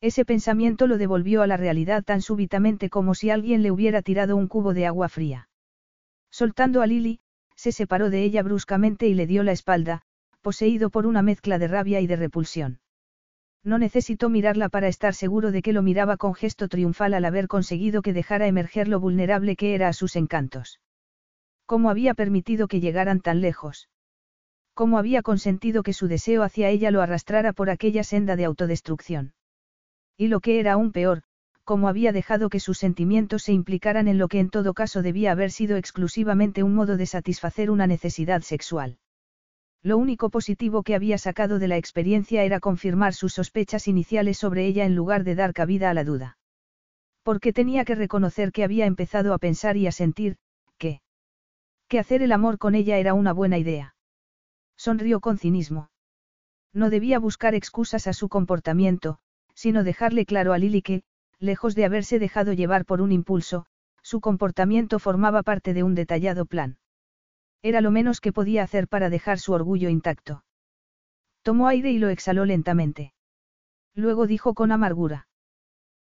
Ese 0.00 0.24
pensamiento 0.24 0.86
lo 0.86 0.98
devolvió 0.98 1.42
a 1.42 1.46
la 1.48 1.56
realidad 1.56 2.04
tan 2.04 2.22
súbitamente 2.22 2.88
como 2.88 3.14
si 3.14 3.30
alguien 3.30 3.62
le 3.62 3.72
hubiera 3.72 4.00
tirado 4.00 4.36
un 4.36 4.46
cubo 4.46 4.74
de 4.74 4.86
agua 4.86 5.08
fría. 5.08 5.48
Soltando 6.30 6.82
a 6.82 6.86
Lily, 6.86 7.20
se 7.56 7.72
separó 7.72 8.10
de 8.10 8.22
ella 8.22 8.42
bruscamente 8.42 9.06
y 9.08 9.14
le 9.14 9.26
dio 9.26 9.42
la 9.42 9.52
espalda, 9.52 10.02
poseído 10.42 10.90
por 10.90 11.06
una 11.06 11.22
mezcla 11.22 11.58
de 11.58 11.68
rabia 11.68 12.00
y 12.00 12.06
de 12.06 12.16
repulsión. 12.16 12.80
No 13.64 13.78
necesitó 13.78 14.28
mirarla 14.28 14.68
para 14.68 14.88
estar 14.88 15.14
seguro 15.14 15.52
de 15.52 15.62
que 15.62 15.72
lo 15.72 15.82
miraba 15.82 16.18
con 16.18 16.34
gesto 16.34 16.68
triunfal 16.68 17.14
al 17.14 17.24
haber 17.24 17.48
conseguido 17.48 18.02
que 18.02 18.12
dejara 18.12 18.46
emerger 18.46 18.88
lo 18.88 19.00
vulnerable 19.00 19.56
que 19.56 19.74
era 19.74 19.88
a 19.88 19.92
sus 19.92 20.16
encantos. 20.16 20.80
¿Cómo 21.64 21.88
había 21.88 22.12
permitido 22.12 22.68
que 22.68 22.80
llegaran 22.80 23.20
tan 23.20 23.40
lejos? 23.40 23.88
cómo 24.74 24.98
había 24.98 25.22
consentido 25.22 25.82
que 25.82 25.92
su 25.92 26.08
deseo 26.08 26.42
hacia 26.42 26.70
ella 26.70 26.90
lo 26.90 27.02
arrastrara 27.02 27.52
por 27.52 27.70
aquella 27.70 28.04
senda 28.04 28.36
de 28.36 28.44
autodestrucción. 28.44 29.34
Y 30.16 30.28
lo 30.28 30.40
que 30.40 30.60
era 30.60 30.72
aún 30.72 30.92
peor, 30.92 31.22
cómo 31.64 31.88
había 31.88 32.12
dejado 32.12 32.48
que 32.48 32.60
sus 32.60 32.78
sentimientos 32.78 33.42
se 33.44 33.52
implicaran 33.52 34.08
en 34.08 34.18
lo 34.18 34.28
que 34.28 34.40
en 34.40 34.50
todo 34.50 34.74
caso 34.74 35.02
debía 35.02 35.32
haber 35.32 35.50
sido 35.50 35.76
exclusivamente 35.76 36.62
un 36.62 36.74
modo 36.74 36.96
de 36.96 37.06
satisfacer 37.06 37.70
una 37.70 37.86
necesidad 37.86 38.42
sexual. 38.42 38.98
Lo 39.84 39.98
único 39.98 40.30
positivo 40.30 40.84
que 40.84 40.94
había 40.94 41.18
sacado 41.18 41.58
de 41.58 41.66
la 41.66 41.76
experiencia 41.76 42.44
era 42.44 42.60
confirmar 42.60 43.14
sus 43.14 43.34
sospechas 43.34 43.88
iniciales 43.88 44.38
sobre 44.38 44.64
ella 44.66 44.84
en 44.84 44.94
lugar 44.94 45.24
de 45.24 45.34
dar 45.34 45.52
cabida 45.52 45.90
a 45.90 45.94
la 45.94 46.04
duda. 46.04 46.38
Porque 47.24 47.52
tenía 47.52 47.84
que 47.84 47.96
reconocer 47.96 48.52
que 48.52 48.62
había 48.62 48.86
empezado 48.86 49.34
a 49.34 49.38
pensar 49.38 49.76
y 49.76 49.88
a 49.88 49.92
sentir, 49.92 50.36
que... 50.78 51.00
que 51.88 51.98
hacer 51.98 52.22
el 52.22 52.30
amor 52.30 52.58
con 52.58 52.76
ella 52.76 52.98
era 52.98 53.14
una 53.14 53.32
buena 53.32 53.58
idea. 53.58 53.96
Sonrió 54.76 55.20
con 55.20 55.38
cinismo. 55.38 55.90
No 56.72 56.88
debía 56.88 57.18
buscar 57.18 57.54
excusas 57.54 58.06
a 58.06 58.12
su 58.12 58.28
comportamiento, 58.28 59.18
sino 59.54 59.84
dejarle 59.84 60.26
claro 60.26 60.52
a 60.52 60.58
Lily 60.58 60.82
que, 60.82 61.02
lejos 61.38 61.74
de 61.74 61.84
haberse 61.84 62.18
dejado 62.18 62.52
llevar 62.52 62.84
por 62.84 63.00
un 63.00 63.12
impulso, 63.12 63.66
su 64.02 64.20
comportamiento 64.20 64.98
formaba 64.98 65.42
parte 65.42 65.74
de 65.74 65.82
un 65.82 65.94
detallado 65.94 66.46
plan. 66.46 66.78
Era 67.62 67.80
lo 67.80 67.92
menos 67.92 68.20
que 68.20 68.32
podía 68.32 68.64
hacer 68.64 68.88
para 68.88 69.08
dejar 69.08 69.38
su 69.38 69.52
orgullo 69.52 69.88
intacto. 69.88 70.44
Tomó 71.42 71.68
aire 71.68 71.92
y 71.92 71.98
lo 71.98 72.08
exhaló 72.08 72.44
lentamente. 72.44 73.14
Luego 73.94 74.26
dijo 74.26 74.54
con 74.54 74.72
amargura. 74.72 75.28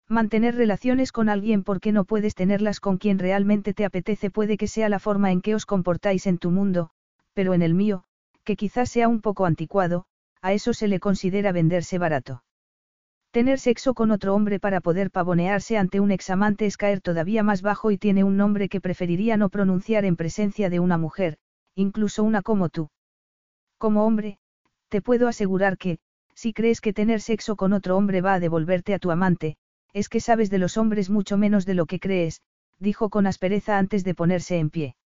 Mantener 0.09 0.57
relaciones 0.57 1.13
con 1.13 1.29
alguien 1.29 1.63
porque 1.63 1.93
no 1.93 2.05
puedes 2.05 2.35
tenerlas 2.35 2.81
con 2.81 2.99
quien 2.99 3.19
realmente 3.19 3.75
te 3.75 3.85
apetece 3.85 4.31
puede 4.31 4.57
que 4.57 4.69
sea 4.69 4.89
la 4.89 4.99
forma 4.99 5.33
en 5.33 5.41
que 5.41 5.55
os 5.55 5.67
comportáis 5.67 6.27
en 6.27 6.39
tu 6.39 6.51
mundo, 6.51 6.91
pero 7.35 7.55
en 7.55 7.63
el 7.63 7.75
mío, 7.75 8.05
que 8.43 8.57
quizás 8.57 8.91
sea 8.91 9.07
un 9.07 9.21
poco 9.21 9.45
anticuado, 9.45 10.07
a 10.41 10.53
eso 10.53 10.73
se 10.73 10.89
le 10.89 10.99
considera 10.99 11.53
venderse 11.53 11.99
barato. 11.99 12.43
Tener 13.31 13.61
sexo 13.61 13.95
con 13.95 14.11
otro 14.11 14.35
hombre 14.35 14.59
para 14.59 14.81
poder 14.81 15.11
pavonearse 15.11 15.79
ante 15.79 16.01
un 16.01 16.11
examante 16.11 16.67
es 16.67 16.77
caer 16.77 17.01
todavía 17.01 17.43
más 17.45 17.63
bajo 17.63 17.91
y 17.93 17.99
tiene 17.99 18.25
un 18.25 18.37
nombre 18.37 18.69
que 18.69 18.81
preferiría 18.81 19.37
no 19.37 19.51
pronunciar 19.51 20.05
en 20.05 20.17
presencia 20.17 20.71
de 20.71 20.81
una 20.81 20.99
mujer, 20.99 21.39
incluso 21.75 22.25
una 22.25 22.43
como 22.43 22.69
tú. 22.69 22.91
Como 23.79 24.05
hombre, 24.05 24.39
te 24.89 25.01
puedo 25.01 25.29
asegurar 25.29 25.79
que, 25.79 25.99
si 26.35 26.53
crees 26.53 26.81
que 26.81 26.93
tener 26.93 27.21
sexo 27.21 27.57
con 27.57 27.73
otro 27.73 27.97
hombre 27.97 28.21
va 28.21 28.35
a 28.35 28.41
devolverte 28.41 28.95
a 28.95 28.99
tu 28.99 29.11
amante, 29.11 29.57
es 29.93 30.09
que 30.09 30.21
sabes 30.21 30.51
de 30.51 30.59
los 30.59 30.77
hombres 30.77 31.11
mucho 31.11 31.37
menos 31.37 31.67
de 31.67 31.75
lo 31.75 31.87
que 31.87 32.01
crees, 32.01 32.43
dijo 32.79 33.11
con 33.11 33.27
aspereza 33.27 33.79
antes 33.79 34.05
de 34.05 34.15
ponerse 34.15 34.59
en 34.59 34.71
pie. 34.71 34.97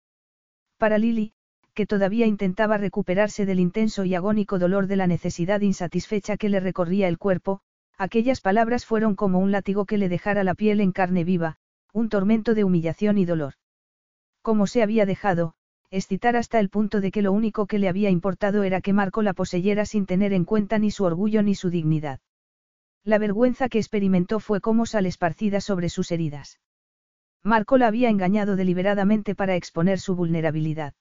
Para 0.79 0.99
Lily, 0.99 1.33
que 1.75 1.87
todavía 1.87 2.27
intentaba 2.27 2.79
recuperarse 2.79 3.47
del 3.47 3.61
intenso 3.61 4.05
y 4.05 4.15
agónico 4.15 4.59
dolor 4.59 4.87
de 4.87 4.97
la 4.97 5.07
necesidad 5.07 5.61
insatisfecha 5.61 6.37
que 6.37 6.49
le 6.49 6.61
recorría 6.61 7.09
el 7.09 7.19
cuerpo, 7.19 7.61
aquellas 7.99 8.41
palabras 8.41 8.87
fueron 8.87 9.17
como 9.17 9.39
un 9.41 9.51
látigo 9.51 9.85
que 9.85 9.99
le 9.99 10.09
dejara 10.09 10.45
la 10.45 10.55
piel 10.55 10.81
en 10.81 10.93
carne 10.93 11.25
viva, 11.25 11.57
un 11.93 12.09
tormento 12.09 12.55
de 12.55 12.65
humillación 12.65 13.19
y 13.19 13.25
dolor. 13.25 13.55
Como 14.41 14.67
se 14.67 14.83
había 14.83 15.07
dejado, 15.07 15.55
excitar 15.97 16.37
hasta 16.37 16.59
el 16.59 16.71
punto 16.71 17.01
de 17.01 17.11
que 17.11 17.23
lo 17.23 17.33
único 17.33 17.67
que 17.67 17.79
le 17.79 17.89
había 17.89 18.11
importado 18.11 18.63
era 18.63 18.81
que 18.81 18.93
Marco 18.93 19.23
la 19.23 19.33
poseyera 19.33 19.87
sin 19.87 20.07
tener 20.07 20.33
en 20.33 20.45
cuenta 20.45 20.79
ni 20.79 20.91
su 20.91 21.05
orgullo 21.05 21.43
ni 21.43 21.55
su 21.55 21.71
dignidad. 21.71 22.21
La 23.05 23.19
vergüenza 23.19 23.69
que 23.69 23.79
experimentó 23.79 24.41
fue 24.41 24.61
como 24.61 24.87
sal 24.87 25.07
esparcida 25.07 25.61
sobre 25.61 25.89
sus 25.89 26.11
heridas. 26.11 26.61
Marco 27.43 27.77
la 27.79 27.87
había 27.87 28.09
engañado 28.09 28.57
deliberadamente 28.57 29.35
para 29.35 29.57
exponer 29.57 30.01
su 30.01 30.17
vulnerabilidad. 30.17 30.95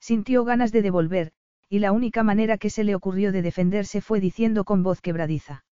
Sintió 0.00 0.44
ganas 0.44 0.70
de 0.70 0.82
devolver, 0.82 1.32
y 1.68 1.80
la 1.80 1.92
única 1.92 2.22
manera 2.22 2.58
que 2.58 2.70
se 2.70 2.84
le 2.84 2.94
ocurrió 2.94 3.32
de 3.32 3.42
defenderse 3.42 4.00
fue 4.00 4.20
diciendo 4.20 4.64
con 4.64 4.82
voz 4.82 5.00
quebradiza. 5.00 5.64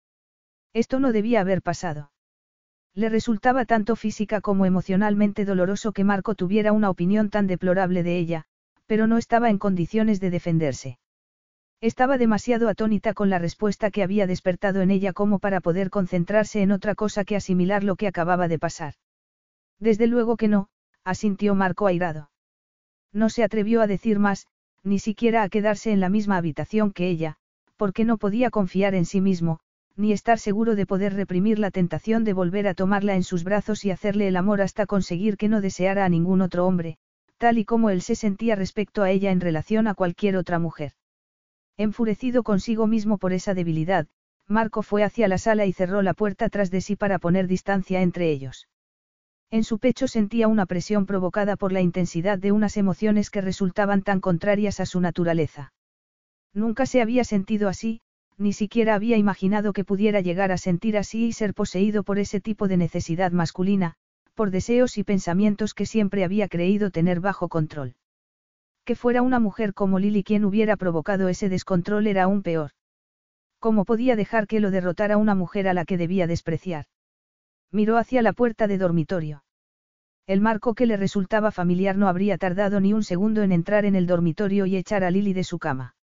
Esto 0.73 0.99
no 0.99 1.11
debía 1.11 1.41
haber 1.41 1.61
pasado. 1.61 2.12
Le 2.95 3.09
resultaba 3.09 3.65
tanto 3.65 3.95
física 3.95 4.39
como 4.39 4.65
emocionalmente 4.65 5.45
doloroso 5.45 5.93
que 5.93 6.03
Marco 6.03 6.35
tuviera 6.35 6.71
una 6.71 6.89
opinión 6.89 7.29
tan 7.29 7.47
deplorable 7.47 8.03
de 8.03 8.17
ella, 8.17 8.45
pero 8.85 9.07
no 9.07 9.17
estaba 9.17 9.49
en 9.49 9.57
condiciones 9.57 10.19
de 10.19 10.29
defenderse. 10.29 10.99
Estaba 11.81 12.17
demasiado 12.17 12.69
atónita 12.69 13.13
con 13.13 13.29
la 13.29 13.39
respuesta 13.39 13.91
que 13.91 14.03
había 14.03 14.27
despertado 14.27 14.81
en 14.81 14.91
ella 14.91 15.11
como 15.11 15.39
para 15.39 15.59
poder 15.59 15.89
concentrarse 15.89 16.61
en 16.61 16.71
otra 16.71 16.95
cosa 16.95 17.25
que 17.25 17.35
asimilar 17.35 17.83
lo 17.83 17.95
que 17.95 18.07
acababa 18.07 18.47
de 18.47 18.59
pasar. 18.59 18.93
Desde 19.79 20.07
luego 20.07 20.37
que 20.37 20.47
no, 20.47 20.69
asintió 21.03 21.55
Marco 21.55 21.87
airado. 21.87 22.29
No 23.11 23.29
se 23.29 23.43
atrevió 23.43 23.81
a 23.81 23.87
decir 23.87 24.19
más, 24.19 24.47
ni 24.83 24.99
siquiera 24.99 25.43
a 25.43 25.49
quedarse 25.49 25.91
en 25.91 25.99
la 25.99 26.09
misma 26.09 26.37
habitación 26.37 26.91
que 26.91 27.07
ella, 27.07 27.37
porque 27.75 28.05
no 28.05 28.17
podía 28.17 28.49
confiar 28.49 28.95
en 28.95 29.05
sí 29.05 29.19
mismo, 29.19 29.59
ni 29.95 30.11
estar 30.11 30.39
seguro 30.39 30.75
de 30.75 30.85
poder 30.85 31.13
reprimir 31.13 31.59
la 31.59 31.71
tentación 31.71 32.23
de 32.23 32.33
volver 32.33 32.67
a 32.67 32.73
tomarla 32.73 33.15
en 33.15 33.23
sus 33.23 33.43
brazos 33.43 33.85
y 33.85 33.91
hacerle 33.91 34.27
el 34.27 34.35
amor 34.35 34.61
hasta 34.61 34.85
conseguir 34.85 35.37
que 35.37 35.49
no 35.49 35.61
deseara 35.61 36.05
a 36.05 36.09
ningún 36.09 36.41
otro 36.41 36.65
hombre, 36.65 36.97
tal 37.37 37.57
y 37.57 37.65
como 37.65 37.89
él 37.89 38.01
se 38.01 38.15
sentía 38.15 38.55
respecto 38.55 39.03
a 39.03 39.11
ella 39.11 39.31
en 39.31 39.41
relación 39.41 39.87
a 39.87 39.93
cualquier 39.93 40.37
otra 40.37 40.59
mujer. 40.59 40.93
Enfurecido 41.77 42.43
consigo 42.43 42.87
mismo 42.87 43.17
por 43.17 43.33
esa 43.33 43.53
debilidad, 43.53 44.07
Marco 44.47 44.81
fue 44.81 45.03
hacia 45.03 45.27
la 45.27 45.37
sala 45.37 45.65
y 45.65 45.73
cerró 45.73 46.01
la 46.01 46.13
puerta 46.13 46.49
tras 46.49 46.69
de 46.69 46.81
sí 46.81 46.95
para 46.95 47.19
poner 47.19 47.47
distancia 47.47 48.01
entre 48.01 48.29
ellos. 48.29 48.67
En 49.51 49.63
su 49.63 49.79
pecho 49.79 50.07
sentía 50.07 50.47
una 50.47 50.65
presión 50.65 51.05
provocada 51.05 51.55
por 51.55 51.71
la 51.71 51.81
intensidad 51.81 52.39
de 52.39 52.51
unas 52.51 52.75
emociones 52.75 53.29
que 53.29 53.41
resultaban 53.41 54.01
tan 54.01 54.19
contrarias 54.19 54.79
a 54.79 54.85
su 54.85 54.99
naturaleza. 54.99 55.73
Nunca 56.53 56.85
se 56.85 57.01
había 57.01 57.23
sentido 57.23 57.69
así, 57.69 58.01
ni 58.37 58.53
siquiera 58.53 58.95
había 58.95 59.17
imaginado 59.17 59.73
que 59.73 59.85
pudiera 59.85 60.21
llegar 60.21 60.51
a 60.51 60.57
sentir 60.57 60.97
así 60.97 61.25
y 61.27 61.33
ser 61.33 61.53
poseído 61.53 62.03
por 62.03 62.19
ese 62.19 62.39
tipo 62.39 62.67
de 62.67 62.77
necesidad 62.77 63.31
masculina, 63.31 63.95
por 64.33 64.51
deseos 64.51 64.97
y 64.97 65.03
pensamientos 65.03 65.73
que 65.73 65.85
siempre 65.85 66.23
había 66.23 66.47
creído 66.47 66.91
tener 66.91 67.19
bajo 67.19 67.49
control. 67.49 67.95
Que 68.85 68.95
fuera 68.95 69.21
una 69.21 69.39
mujer 69.39 69.73
como 69.73 69.99
Lily 69.99 70.23
quien 70.23 70.45
hubiera 70.45 70.75
provocado 70.75 71.29
ese 71.29 71.49
descontrol 71.49 72.07
era 72.07 72.23
aún 72.23 72.41
peor. 72.41 72.71
¿Cómo 73.59 73.85
podía 73.85 74.15
dejar 74.15 74.47
que 74.47 74.59
lo 74.59 74.71
derrotara 74.71 75.17
una 75.17 75.35
mujer 75.35 75.67
a 75.67 75.73
la 75.73 75.85
que 75.85 75.97
debía 75.97 76.27
despreciar? 76.27 76.85
Miró 77.71 77.97
hacia 77.97 78.21
la 78.21 78.33
puerta 78.33 78.67
de 78.67 78.77
dormitorio. 78.77 79.43
El 80.27 80.41
marco 80.41 80.73
que 80.73 80.85
le 80.85 80.97
resultaba 80.97 81.51
familiar 81.51 81.97
no 81.97 82.07
habría 82.07 82.37
tardado 82.37 82.79
ni 82.79 82.93
un 82.93 83.03
segundo 83.03 83.41
en 83.41 83.51
entrar 83.51 83.85
en 83.85 83.95
el 83.95 84.07
dormitorio 84.07 84.65
y 84.65 84.75
echar 84.75 85.03
a 85.03 85.11
Lily 85.11 85.33
de 85.33 85.43
su 85.43 85.59
cama. 85.59 85.95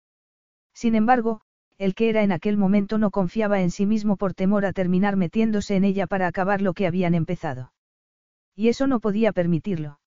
Sin 0.74 0.94
embargo, 0.94 1.42
el 1.80 1.94
que 1.94 2.10
era 2.10 2.22
en 2.22 2.30
aquel 2.30 2.58
momento 2.58 2.98
no 2.98 3.10
confiaba 3.10 3.62
en 3.62 3.70
sí 3.70 3.86
mismo 3.86 4.18
por 4.18 4.34
temor 4.34 4.66
a 4.66 4.74
terminar 4.74 5.16
metiéndose 5.16 5.76
en 5.76 5.84
ella 5.84 6.06
para 6.06 6.26
acabar 6.26 6.60
lo 6.60 6.74
que 6.74 6.86
habían 6.86 7.14
empezado. 7.14 7.72
Y 8.54 8.68
eso 8.68 8.86
no 8.86 9.00
podía 9.00 9.32
permitirlo. 9.32 9.98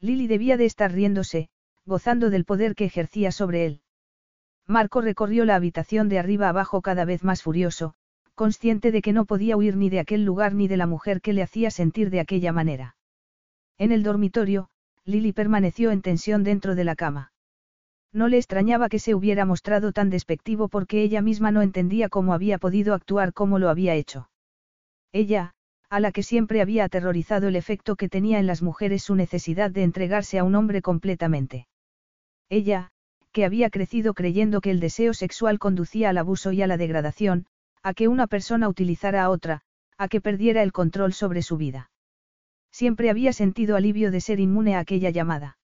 Lily 0.00 0.26
debía 0.26 0.56
de 0.56 0.64
estar 0.64 0.90
riéndose, 0.90 1.50
gozando 1.86 2.30
del 2.30 2.44
poder 2.44 2.74
que 2.74 2.84
ejercía 2.84 3.30
sobre 3.30 3.64
él. 3.64 3.80
Marco 4.66 5.00
recorrió 5.00 5.44
la 5.44 5.54
habitación 5.54 6.08
de 6.08 6.18
arriba 6.18 6.48
abajo 6.48 6.82
cada 6.82 7.04
vez 7.04 7.22
más 7.22 7.44
furioso, 7.44 7.94
consciente 8.34 8.90
de 8.90 9.00
que 9.00 9.12
no 9.12 9.24
podía 9.24 9.56
huir 9.56 9.76
ni 9.76 9.90
de 9.90 10.00
aquel 10.00 10.24
lugar 10.24 10.52
ni 10.52 10.66
de 10.66 10.78
la 10.78 10.88
mujer 10.88 11.20
que 11.20 11.32
le 11.32 11.42
hacía 11.42 11.70
sentir 11.70 12.10
de 12.10 12.18
aquella 12.18 12.50
manera. 12.50 12.96
En 13.78 13.92
el 13.92 14.02
dormitorio, 14.02 14.68
Lily 15.04 15.32
permaneció 15.32 15.92
en 15.92 16.02
tensión 16.02 16.42
dentro 16.42 16.74
de 16.74 16.82
la 16.82 16.96
cama. 16.96 17.30
No 18.12 18.28
le 18.28 18.38
extrañaba 18.38 18.88
que 18.88 18.98
se 18.98 19.14
hubiera 19.14 19.44
mostrado 19.44 19.92
tan 19.92 20.10
despectivo 20.10 20.68
porque 20.68 21.02
ella 21.02 21.22
misma 21.22 21.50
no 21.50 21.62
entendía 21.62 22.08
cómo 22.08 22.32
había 22.32 22.58
podido 22.58 22.94
actuar 22.94 23.32
como 23.32 23.58
lo 23.58 23.68
había 23.68 23.94
hecho. 23.94 24.30
Ella, 25.12 25.52
a 25.90 26.00
la 26.00 26.12
que 26.12 26.22
siempre 26.22 26.60
había 26.60 26.84
aterrorizado 26.84 27.48
el 27.48 27.56
efecto 27.56 27.96
que 27.96 28.08
tenía 28.08 28.38
en 28.38 28.46
las 28.46 28.62
mujeres 28.62 29.02
su 29.02 29.14
necesidad 29.14 29.70
de 29.70 29.82
entregarse 29.82 30.38
a 30.38 30.44
un 30.44 30.54
hombre 30.54 30.82
completamente. 30.82 31.66
Ella, 32.48 32.90
que 33.32 33.44
había 33.44 33.70
crecido 33.70 34.14
creyendo 34.14 34.60
que 34.60 34.70
el 34.70 34.80
deseo 34.80 35.14
sexual 35.14 35.58
conducía 35.58 36.10
al 36.10 36.18
abuso 36.18 36.52
y 36.52 36.62
a 36.62 36.66
la 36.66 36.76
degradación, 36.76 37.46
a 37.82 37.94
que 37.94 38.08
una 38.08 38.26
persona 38.26 38.68
utilizara 38.68 39.22
a 39.22 39.30
otra, 39.30 39.62
a 39.96 40.08
que 40.08 40.20
perdiera 40.20 40.62
el 40.62 40.72
control 40.72 41.12
sobre 41.12 41.42
su 41.42 41.56
vida. 41.56 41.90
Siempre 42.70 43.10
había 43.10 43.32
sentido 43.32 43.76
alivio 43.76 44.10
de 44.10 44.20
ser 44.20 44.40
inmune 44.40 44.76
a 44.76 44.80
aquella 44.80 45.10
llamada. 45.10 45.58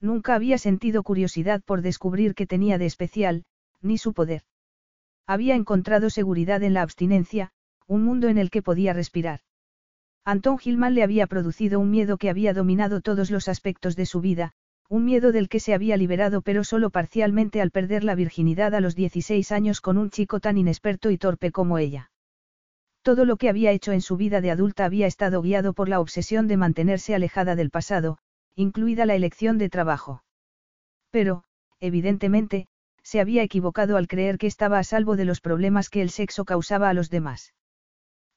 Nunca 0.00 0.34
había 0.34 0.58
sentido 0.58 1.02
curiosidad 1.02 1.62
por 1.64 1.82
descubrir 1.82 2.34
qué 2.34 2.46
tenía 2.46 2.78
de 2.78 2.86
especial, 2.86 3.44
ni 3.82 3.98
su 3.98 4.12
poder. 4.14 4.42
Había 5.26 5.54
encontrado 5.54 6.10
seguridad 6.10 6.62
en 6.62 6.74
la 6.74 6.82
abstinencia, 6.82 7.52
un 7.86 8.04
mundo 8.04 8.28
en 8.28 8.38
el 8.38 8.50
que 8.50 8.62
podía 8.62 8.92
respirar. 8.92 9.40
Antón 10.24 10.58
Gilman 10.58 10.94
le 10.94 11.02
había 11.02 11.26
producido 11.26 11.80
un 11.80 11.90
miedo 11.90 12.16
que 12.16 12.30
había 12.30 12.54
dominado 12.54 13.00
todos 13.00 13.30
los 13.30 13.48
aspectos 13.48 13.96
de 13.96 14.06
su 14.06 14.20
vida, 14.20 14.52
un 14.88 15.04
miedo 15.04 15.32
del 15.32 15.48
que 15.48 15.60
se 15.60 15.72
había 15.72 15.96
liberado 15.96 16.42
pero 16.42 16.64
solo 16.64 16.90
parcialmente 16.90 17.60
al 17.60 17.70
perder 17.70 18.02
la 18.02 18.14
virginidad 18.14 18.74
a 18.74 18.80
los 18.80 18.96
16 18.96 19.52
años 19.52 19.80
con 19.80 19.98
un 19.98 20.10
chico 20.10 20.40
tan 20.40 20.58
inexperto 20.58 21.10
y 21.10 21.18
torpe 21.18 21.52
como 21.52 21.78
ella. 21.78 22.10
Todo 23.02 23.24
lo 23.24 23.36
que 23.36 23.48
había 23.48 23.70
hecho 23.70 23.92
en 23.92 24.00
su 24.00 24.16
vida 24.16 24.40
de 24.40 24.50
adulta 24.50 24.84
había 24.84 25.06
estado 25.06 25.40
guiado 25.42 25.72
por 25.74 25.88
la 25.88 26.00
obsesión 26.00 26.48
de 26.48 26.56
mantenerse 26.56 27.14
alejada 27.14 27.54
del 27.54 27.70
pasado, 27.70 28.18
incluida 28.54 29.06
la 29.06 29.14
elección 29.14 29.58
de 29.58 29.68
trabajo. 29.68 30.22
Pero, 31.10 31.44
evidentemente, 31.80 32.66
se 33.02 33.20
había 33.20 33.42
equivocado 33.42 33.96
al 33.96 34.06
creer 34.06 34.38
que 34.38 34.46
estaba 34.46 34.78
a 34.78 34.84
salvo 34.84 35.16
de 35.16 35.24
los 35.24 35.40
problemas 35.40 35.88
que 35.88 36.02
el 36.02 36.10
sexo 36.10 36.44
causaba 36.44 36.88
a 36.88 36.94
los 36.94 37.10
demás. 37.10 37.54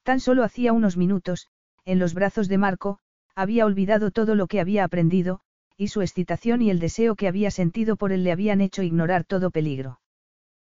Tan 0.02 0.20
solo 0.20 0.42
hacía 0.42 0.72
unos 0.72 0.96
minutos, 0.96 1.48
en 1.84 1.98
los 1.98 2.14
brazos 2.14 2.48
de 2.48 2.58
Marco, 2.58 2.98
había 3.34 3.66
olvidado 3.66 4.10
todo 4.10 4.34
lo 4.34 4.46
que 4.46 4.60
había 4.60 4.84
aprendido, 4.84 5.40
y 5.76 5.88
su 5.88 6.02
excitación 6.02 6.62
y 6.62 6.70
el 6.70 6.78
deseo 6.78 7.16
que 7.16 7.28
había 7.28 7.50
sentido 7.50 7.96
por 7.96 8.12
él 8.12 8.24
le 8.24 8.32
habían 8.32 8.60
hecho 8.60 8.82
ignorar 8.82 9.24
todo 9.24 9.50
peligro. 9.50 10.00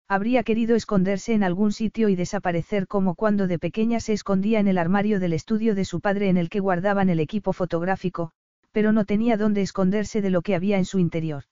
Habría 0.09 0.43
querido 0.43 0.75
esconderse 0.75 1.35
en 1.35 1.45
algún 1.45 1.73
sitio 1.73 2.09
y 2.09 2.17
desaparecer 2.17 2.87
como 2.87 3.15
cuando 3.15 3.47
de 3.47 3.59
pequeña 3.59 4.01
se 4.01 4.13
escondía 4.13 4.59
en 4.59 4.67
el 4.67 4.77
armario 4.77 5.21
del 5.21 5.33
estudio 5.33 5.75
de 5.75 5.85
su 5.85 6.01
padre 6.01 6.29
en 6.29 6.37
el 6.37 6.51
que 6.51 6.61
guardaban 6.61 7.09
el 7.11 7.21
equipo 7.21 7.53
fotográfico, 7.53 8.33
pero 8.73 8.93
no 8.93 9.05
tenía 9.05 9.37
dónde 9.37 9.63
esconderse 9.63 10.23
de 10.23 10.31
lo 10.31 10.43
que 10.43 10.55
había 10.55 10.79
en 10.79 10.85
su 10.85 10.99
interior. 10.99 11.45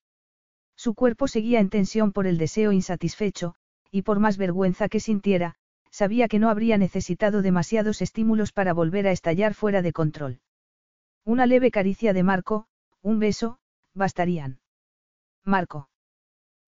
Su 0.76 0.94
cuerpo 0.94 1.26
seguía 1.26 1.60
en 1.60 1.70
tensión 1.70 2.12
por 2.12 2.26
el 2.26 2.38
deseo 2.38 2.72
insatisfecho, 2.72 3.54
y 3.90 4.02
por 4.02 4.20
más 4.20 4.36
vergüenza 4.36 4.88
que 4.88 5.00
sintiera, 5.00 5.56
sabía 5.90 6.28
que 6.28 6.38
no 6.38 6.50
habría 6.50 6.78
necesitado 6.78 7.42
demasiados 7.42 8.02
estímulos 8.02 8.52
para 8.52 8.72
volver 8.72 9.06
a 9.06 9.12
estallar 9.12 9.54
fuera 9.54 9.82
de 9.82 9.92
control. 9.92 10.40
Una 11.24 11.46
leve 11.46 11.70
caricia 11.70 12.12
de 12.12 12.22
Marco, 12.22 12.66
un 13.02 13.18
beso, 13.18 13.58
bastarían. 13.94 14.60
Marco. 15.44 15.88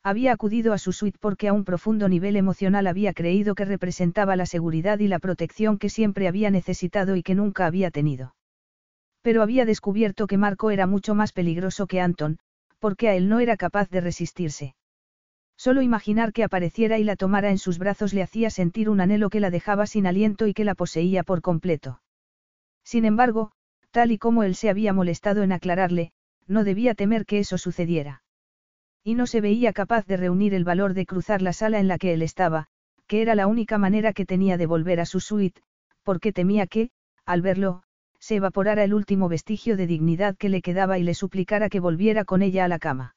Había 0.02 0.32
acudido 0.32 0.72
a 0.72 0.78
su 0.78 0.92
suite 0.92 1.18
porque 1.20 1.48
a 1.48 1.52
un 1.52 1.64
profundo 1.64 2.08
nivel 2.08 2.34
emocional 2.36 2.86
había 2.86 3.12
creído 3.12 3.54
que 3.54 3.66
representaba 3.66 4.34
la 4.34 4.46
seguridad 4.46 4.98
y 4.98 5.08
la 5.08 5.18
protección 5.18 5.78
que 5.78 5.90
siempre 5.90 6.26
había 6.26 6.50
necesitado 6.50 7.16
y 7.16 7.22
que 7.22 7.34
nunca 7.34 7.66
había 7.66 7.90
tenido. 7.90 8.34
Pero 9.22 9.42
había 9.42 9.64
descubierto 9.64 10.26
que 10.26 10.38
Marco 10.38 10.70
era 10.70 10.86
mucho 10.86 11.14
más 11.14 11.32
peligroso 11.32 11.86
que 11.86 12.00
Anton, 12.00 12.38
porque 12.78 13.08
a 13.08 13.14
él 13.14 13.28
no 13.28 13.40
era 13.40 13.56
capaz 13.56 13.90
de 13.90 14.00
resistirse. 14.00 14.74
Solo 15.56 15.82
imaginar 15.82 16.32
que 16.32 16.42
apareciera 16.42 16.98
y 16.98 17.04
la 17.04 17.16
tomara 17.16 17.50
en 17.50 17.58
sus 17.58 17.78
brazos 17.78 18.14
le 18.14 18.22
hacía 18.22 18.48
sentir 18.48 18.88
un 18.88 19.00
anhelo 19.00 19.28
que 19.28 19.40
la 19.40 19.50
dejaba 19.50 19.86
sin 19.86 20.06
aliento 20.06 20.46
y 20.46 20.54
que 20.54 20.64
la 20.64 20.74
poseía 20.74 21.22
por 21.22 21.42
completo. 21.42 22.00
Sin 22.82 23.04
embargo, 23.04 23.52
tal 23.90 24.10
y 24.10 24.16
como 24.16 24.42
él 24.42 24.54
se 24.54 24.70
había 24.70 24.94
molestado 24.94 25.42
en 25.42 25.52
aclararle, 25.52 26.12
no 26.46 26.64
debía 26.64 26.94
temer 26.94 27.26
que 27.26 27.40
eso 27.40 27.58
sucediera. 27.58 28.22
Y 29.04 29.14
no 29.14 29.26
se 29.26 29.42
veía 29.42 29.74
capaz 29.74 30.06
de 30.06 30.16
reunir 30.16 30.54
el 30.54 30.64
valor 30.64 30.94
de 30.94 31.04
cruzar 31.04 31.42
la 31.42 31.52
sala 31.52 31.78
en 31.78 31.88
la 31.88 31.98
que 31.98 32.14
él 32.14 32.22
estaba, 32.22 32.68
que 33.06 33.20
era 33.20 33.34
la 33.34 33.46
única 33.46 33.76
manera 33.76 34.12
que 34.14 34.24
tenía 34.24 34.56
de 34.56 34.66
volver 34.66 34.98
a 34.98 35.04
su 35.04 35.20
suite, 35.20 35.60
porque 36.04 36.32
temía 36.32 36.66
que, 36.66 36.90
al 37.26 37.42
verlo, 37.42 37.82
se 38.20 38.36
evaporara 38.36 38.84
el 38.84 38.94
último 38.94 39.28
vestigio 39.28 39.76
de 39.76 39.86
dignidad 39.86 40.36
que 40.36 40.48
le 40.48 40.62
quedaba 40.62 40.98
y 40.98 41.02
le 41.02 41.14
suplicara 41.14 41.68
que 41.68 41.80
volviera 41.80 42.24
con 42.24 42.42
ella 42.42 42.64
a 42.64 42.68
la 42.68 42.78
cama. 42.78 43.16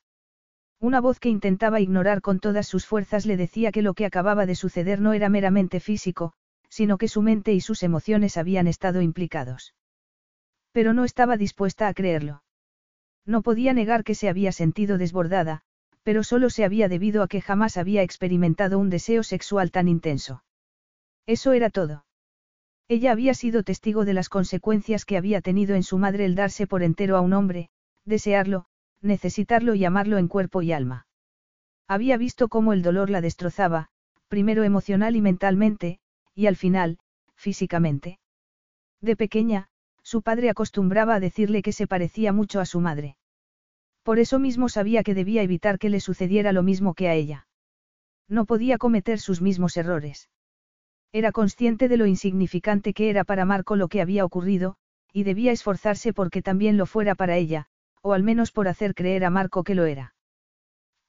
Una 0.80 0.99
voz 0.99 1.19
que 1.19 1.30
intentaba 1.30 1.80
ignorar 1.80 2.21
con 2.21 2.39
todas 2.39 2.67
sus 2.67 2.85
fuerzas 2.85 3.25
le 3.25 3.38
decía 3.38 3.71
que 3.71 3.81
lo 3.81 3.93
que 3.93 4.05
acababa 4.05 4.45
de 4.45 4.55
suceder 4.55 4.99
no 4.99 5.13
era 5.13 5.30
meramente 5.30 5.80
físico, 5.80 6.34
sino 6.69 6.97
que 6.97 7.07
su 7.07 7.21
mente 7.21 7.53
y 7.53 7.61
sus 7.61 7.84
emociones 7.84 8.35
habían 8.35 8.67
estado 8.67 9.01
implicados. 9.01 9.75
Pero 10.71 10.93
no 10.93 11.03
estaba 11.03 11.38
dispuesta 11.38 11.88
a 11.88 11.93
creerlo. 11.93 12.43
No 13.25 13.41
podía 13.43 13.73
negar 13.73 14.03
que 14.03 14.15
se 14.15 14.27
había 14.27 14.51
sentido 14.51 14.97
desbordada, 14.97 15.61
pero 16.03 16.23
solo 16.23 16.49
se 16.49 16.65
había 16.65 16.89
debido 16.89 17.23
a 17.23 17.27
que 17.27 17.41
jamás 17.41 17.77
había 17.77 18.01
experimentado 18.01 18.80
un 18.80 18.89
deseo 18.89 19.23
sexual 19.23 19.71
tan 19.71 19.88
intenso. 19.88 20.43
Eso 21.25 21.53
era 21.53 21.69
todo. 21.69 22.05
Ella 22.94 23.11
había 23.11 23.34
sido 23.34 23.64
testigo 23.64 24.06
de 24.06 24.14
las 24.14 24.30
consecuencias 24.30 25.03
que 25.03 25.18
había 25.18 25.41
tenido 25.41 25.74
en 25.74 25.82
su 25.82 25.98
madre 25.98 26.26
el 26.26 26.36
darse 26.36 26.68
por 26.68 26.84
entero 26.84 27.18
a 27.18 27.22
un 27.22 27.34
hombre, 27.34 27.72
desearlo, 28.06 28.68
necesitarlo 29.02 29.74
y 29.74 29.84
amarlo 29.84 30.20
en 30.20 30.28
cuerpo 30.28 30.61
y 30.61 30.74
alma. 30.74 31.07
Había 31.88 32.18
visto 32.18 32.49
cómo 32.49 32.72
el 32.72 32.84
dolor 32.84 33.10
la 33.10 33.20
destrozaba, 33.20 33.90
primero 34.28 34.64
emocional 34.64 35.15
y 35.15 35.22
mentalmente, 35.22 36.02
y 36.36 36.45
al 36.45 36.56
final, 36.56 36.99
físicamente. 37.34 38.20
De 39.02 39.15
pequeña, 39.15 39.70
su 40.03 40.22
padre 40.22 40.52
acostumbraba 40.52 41.15
a 41.15 41.20
decirle 41.20 41.64
que 41.64 41.72
se 41.72 41.88
parecía 41.88 42.32
mucho 42.32 42.60
a 42.60 42.68
su 42.68 42.80
madre. 42.80 43.18
Por 44.03 44.20
eso 44.20 44.38
mismo 44.38 44.70
sabía 44.70 45.02
que 45.02 45.15
debía 45.15 45.41
evitar 45.41 45.80
que 45.80 45.90
le 45.90 45.99
sucediera 45.99 46.52
lo 46.52 46.61
mismo 46.61 46.94
que 46.94 47.07
a 47.07 47.15
ella. 47.15 47.48
No 48.28 48.45
podía 48.45 48.78
cometer 48.78 49.20
sus 49.20 49.41
mismos 49.41 49.78
errores. 49.78 50.30
Era 51.14 51.31
consciente 51.31 51.88
de 51.88 51.98
lo 51.98 52.07
insignificante 52.07 52.94
que 52.94 53.11
era 53.11 53.23
para 53.23 53.45
Marco 53.45 53.76
lo 53.76 53.88
que 53.88 54.02
había 54.02 54.26
ocurrido, 54.26 54.77
y 55.14 55.23
debía 55.23 55.52
esforzarse 55.52 56.11
porque 56.11 56.41
también 56.41 56.76
lo 56.76 56.88
fuera 56.88 57.14
para 57.14 57.38
ella, 57.38 57.68
o 58.02 58.14
al 58.14 58.23
menos 58.23 58.52
por 58.52 58.68
hacer 58.68 58.95
creer 58.95 59.23
a 59.23 59.30
Marco 59.30 59.64
que 59.64 59.76
lo 59.76 59.85
era. 59.85 60.15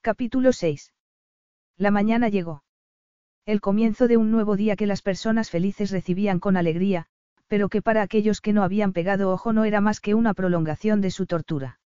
Capítulo 0.02 0.52
6. 0.52 0.93
La 1.78 1.90
mañana 1.90 2.28
llegó. 2.28 2.62
El 3.47 3.62
comienzo 3.62 4.06
de 4.06 4.18
un 4.18 4.31
nuevo 4.31 4.56
día 4.56 4.76
que 4.76 4.86
las 4.86 5.01
personas 5.01 5.48
felices 5.48 5.90
recibían 5.90 6.39
con 6.39 6.59
alegría, 6.59 7.06
pero 7.48 7.70
que 7.70 7.81
para 7.81 8.02
aquellos 8.02 8.43
que 8.43 8.52
no 8.52 8.62
habían 8.62 8.93
pegado 8.93 9.31
ojo 9.31 9.55
no 9.55 9.64
era 9.64 9.81
más 9.81 10.01
que 10.01 10.14
una 10.14 10.35
prolongación 10.35 11.01
de 11.01 11.10
su 11.10 11.24
tortura. 11.24 11.81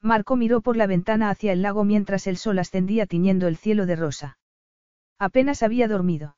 Marco 0.00 0.36
miró 0.36 0.62
por 0.62 0.78
la 0.78 0.86
ventana 0.86 1.28
hacia 1.28 1.52
el 1.52 1.60
lago 1.60 1.84
mientras 1.84 2.26
el 2.26 2.38
sol 2.38 2.58
ascendía 2.58 3.04
tiñendo 3.04 3.48
el 3.48 3.58
cielo 3.58 3.84
de 3.84 3.96
rosa. 3.96 4.38
Apenas 5.18 5.62
había 5.62 5.88
dormido. 5.88 6.36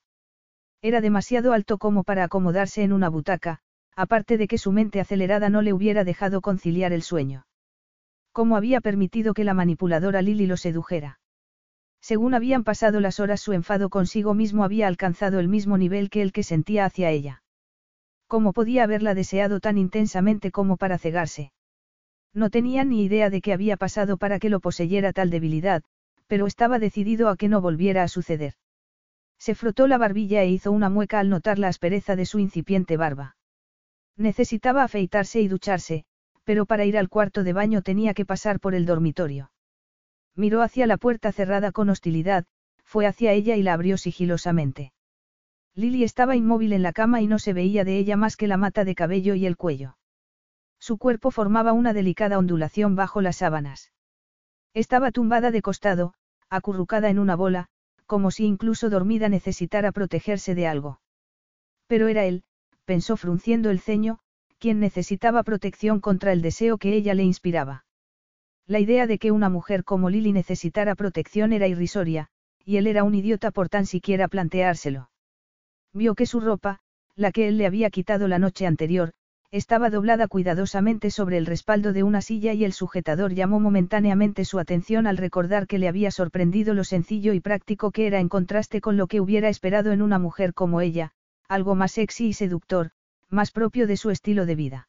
Era 0.82 1.00
demasiado 1.00 1.52
alto 1.52 1.78
como 1.78 2.04
para 2.04 2.24
acomodarse 2.24 2.82
en 2.82 2.92
una 2.92 3.08
butaca, 3.08 3.60
aparte 3.94 4.38
de 4.38 4.46
que 4.46 4.58
su 4.58 4.72
mente 4.72 5.00
acelerada 5.00 5.48
no 5.50 5.62
le 5.62 5.72
hubiera 5.72 6.04
dejado 6.04 6.40
conciliar 6.40 6.92
el 6.92 7.02
sueño. 7.02 7.46
¿Cómo 8.32 8.56
había 8.56 8.80
permitido 8.80 9.32
que 9.32 9.44
la 9.44 9.54
manipuladora 9.54 10.20
Lily 10.20 10.46
lo 10.46 10.58
sedujera? 10.58 11.18
Según 12.02 12.34
habían 12.34 12.62
pasado 12.62 13.00
las 13.00 13.18
horas 13.18 13.40
su 13.40 13.52
enfado 13.52 13.88
consigo 13.88 14.34
mismo 14.34 14.62
había 14.62 14.86
alcanzado 14.86 15.40
el 15.40 15.48
mismo 15.48 15.78
nivel 15.78 16.10
que 16.10 16.22
el 16.22 16.32
que 16.32 16.42
sentía 16.42 16.84
hacia 16.84 17.10
ella. 17.10 17.42
¿Cómo 18.26 18.52
podía 18.52 18.84
haberla 18.84 19.14
deseado 19.14 19.60
tan 19.60 19.78
intensamente 19.78 20.50
como 20.50 20.76
para 20.76 20.98
cegarse? 20.98 21.52
No 22.34 22.50
tenía 22.50 22.84
ni 22.84 23.02
idea 23.02 23.30
de 23.30 23.40
qué 23.40 23.52
había 23.52 23.76
pasado 23.76 24.18
para 24.18 24.38
que 24.38 24.50
lo 24.50 24.60
poseyera 24.60 25.12
tal 25.12 25.30
debilidad, 25.30 25.82
pero 26.26 26.46
estaba 26.46 26.78
decidido 26.78 27.28
a 27.28 27.36
que 27.36 27.48
no 27.48 27.60
volviera 27.60 28.02
a 28.02 28.08
suceder. 28.08 28.54
Se 29.38 29.54
frotó 29.54 29.86
la 29.86 29.98
barbilla 29.98 30.42
e 30.42 30.48
hizo 30.48 30.72
una 30.72 30.88
mueca 30.88 31.20
al 31.20 31.28
notar 31.28 31.58
la 31.58 31.68
aspereza 31.68 32.16
de 32.16 32.26
su 32.26 32.38
incipiente 32.38 32.96
barba. 32.96 33.36
Necesitaba 34.16 34.82
afeitarse 34.82 35.40
y 35.40 35.48
ducharse, 35.48 36.04
pero 36.44 36.64
para 36.64 36.84
ir 36.84 36.96
al 36.96 37.08
cuarto 37.08 37.44
de 37.44 37.52
baño 37.52 37.82
tenía 37.82 38.14
que 38.14 38.24
pasar 38.24 38.60
por 38.60 38.74
el 38.74 38.86
dormitorio. 38.86 39.50
Miró 40.34 40.62
hacia 40.62 40.86
la 40.86 40.96
puerta 40.96 41.32
cerrada 41.32 41.72
con 41.72 41.88
hostilidad, 41.88 42.44
fue 42.84 43.06
hacia 43.06 43.32
ella 43.32 43.56
y 43.56 43.62
la 43.62 43.74
abrió 43.74 43.98
sigilosamente. 43.98 44.92
Lily 45.74 46.04
estaba 46.04 46.36
inmóvil 46.36 46.72
en 46.72 46.82
la 46.82 46.92
cama 46.92 47.20
y 47.20 47.26
no 47.26 47.38
se 47.38 47.52
veía 47.52 47.84
de 47.84 47.98
ella 47.98 48.16
más 48.16 48.36
que 48.36 48.46
la 48.46 48.56
mata 48.56 48.84
de 48.84 48.94
cabello 48.94 49.34
y 49.34 49.44
el 49.44 49.56
cuello. 49.56 49.98
Su 50.78 50.98
cuerpo 50.98 51.30
formaba 51.30 51.72
una 51.72 51.92
delicada 51.92 52.38
ondulación 52.38 52.96
bajo 52.96 53.20
las 53.20 53.36
sábanas. 53.36 53.92
Estaba 54.72 55.10
tumbada 55.10 55.50
de 55.50 55.62
costado, 55.62 56.14
acurrucada 56.48 57.10
en 57.10 57.18
una 57.18 57.34
bola, 57.34 57.68
como 58.06 58.30
si 58.30 58.44
incluso 58.44 58.88
dormida 58.90 59.28
necesitara 59.28 59.92
protegerse 59.92 60.54
de 60.54 60.66
algo. 60.66 61.00
Pero 61.86 62.08
era 62.08 62.24
él, 62.24 62.44
pensó 62.84 63.16
frunciendo 63.16 63.70
el 63.70 63.80
ceño, 63.80 64.18
quien 64.58 64.80
necesitaba 64.80 65.42
protección 65.42 66.00
contra 66.00 66.32
el 66.32 66.42
deseo 66.42 66.78
que 66.78 66.94
ella 66.94 67.14
le 67.14 67.24
inspiraba. 67.24 67.84
La 68.66 68.80
idea 68.80 69.06
de 69.06 69.18
que 69.18 69.30
una 69.30 69.48
mujer 69.48 69.84
como 69.84 70.10
Lily 70.10 70.32
necesitara 70.32 70.94
protección 70.94 71.52
era 71.52 71.68
irrisoria, 71.68 72.28
y 72.64 72.78
él 72.78 72.86
era 72.86 73.04
un 73.04 73.14
idiota 73.14 73.50
por 73.50 73.68
tan 73.68 73.86
siquiera 73.86 74.28
planteárselo. 74.28 75.10
Vio 75.92 76.14
que 76.14 76.26
su 76.26 76.40
ropa, 76.40 76.80
la 77.14 77.30
que 77.32 77.48
él 77.48 77.58
le 77.58 77.66
había 77.66 77.90
quitado 77.90 78.28
la 78.28 78.38
noche 78.38 78.66
anterior, 78.66 79.12
estaba 79.50 79.90
doblada 79.90 80.28
cuidadosamente 80.28 81.10
sobre 81.10 81.38
el 81.38 81.46
respaldo 81.46 81.92
de 81.92 82.02
una 82.02 82.20
silla 82.20 82.52
y 82.52 82.64
el 82.64 82.72
sujetador 82.72 83.32
llamó 83.32 83.60
momentáneamente 83.60 84.44
su 84.44 84.58
atención 84.58 85.06
al 85.06 85.16
recordar 85.16 85.66
que 85.66 85.78
le 85.78 85.88
había 85.88 86.10
sorprendido 86.10 86.74
lo 86.74 86.84
sencillo 86.84 87.32
y 87.32 87.40
práctico 87.40 87.90
que 87.90 88.06
era 88.06 88.20
en 88.20 88.28
contraste 88.28 88.80
con 88.80 88.96
lo 88.96 89.06
que 89.06 89.20
hubiera 89.20 89.48
esperado 89.48 89.92
en 89.92 90.02
una 90.02 90.18
mujer 90.18 90.52
como 90.54 90.80
ella, 90.80 91.12
algo 91.48 91.74
más 91.74 91.92
sexy 91.92 92.28
y 92.28 92.32
seductor, 92.32 92.90
más 93.30 93.50
propio 93.50 93.86
de 93.86 93.96
su 93.96 94.10
estilo 94.10 94.46
de 94.46 94.54
vida. 94.54 94.88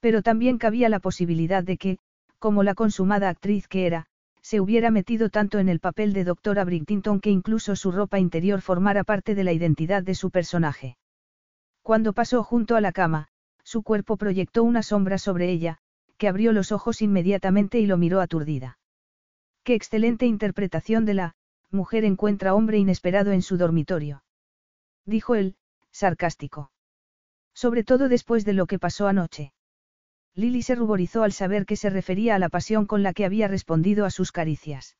Pero 0.00 0.22
también 0.22 0.58
cabía 0.58 0.88
la 0.88 1.00
posibilidad 1.00 1.62
de 1.62 1.76
que, 1.78 1.98
como 2.38 2.62
la 2.62 2.74
consumada 2.74 3.28
actriz 3.28 3.68
que 3.68 3.86
era, 3.86 4.06
se 4.40 4.60
hubiera 4.60 4.90
metido 4.90 5.30
tanto 5.30 5.60
en 5.60 5.68
el 5.68 5.78
papel 5.78 6.12
de 6.12 6.24
doctora 6.24 6.64
Bridgerton 6.64 7.20
que 7.20 7.30
incluso 7.30 7.76
su 7.76 7.92
ropa 7.92 8.18
interior 8.18 8.60
formara 8.60 9.04
parte 9.04 9.34
de 9.34 9.44
la 9.44 9.52
identidad 9.52 10.02
de 10.02 10.16
su 10.16 10.30
personaje. 10.30 10.96
Cuando 11.82 12.12
pasó 12.12 12.42
junto 12.42 12.74
a 12.74 12.80
la 12.80 12.92
cama, 12.92 13.28
su 13.64 13.82
cuerpo 13.82 14.16
proyectó 14.16 14.64
una 14.64 14.82
sombra 14.82 15.18
sobre 15.18 15.50
ella, 15.50 15.78
que 16.18 16.28
abrió 16.28 16.52
los 16.52 16.72
ojos 16.72 17.02
inmediatamente 17.02 17.78
y 17.80 17.86
lo 17.86 17.96
miró 17.96 18.20
aturdida. 18.20 18.78
Qué 19.64 19.74
excelente 19.74 20.26
interpretación 20.26 21.04
de 21.04 21.14
la, 21.14 21.34
mujer 21.70 22.04
encuentra 22.04 22.54
hombre 22.54 22.78
inesperado 22.78 23.32
en 23.32 23.42
su 23.42 23.56
dormitorio. 23.56 24.22
Dijo 25.06 25.34
él, 25.34 25.56
sarcástico. 25.90 26.70
Sobre 27.54 27.84
todo 27.84 28.08
después 28.08 28.44
de 28.44 28.52
lo 28.52 28.66
que 28.66 28.78
pasó 28.78 29.08
anoche. 29.08 29.52
Lily 30.34 30.62
se 30.62 30.74
ruborizó 30.74 31.22
al 31.22 31.32
saber 31.32 31.66
que 31.66 31.76
se 31.76 31.90
refería 31.90 32.34
a 32.34 32.38
la 32.38 32.48
pasión 32.48 32.86
con 32.86 33.02
la 33.02 33.12
que 33.12 33.24
había 33.24 33.48
respondido 33.48 34.06
a 34.06 34.10
sus 34.10 34.32
caricias. 34.32 34.96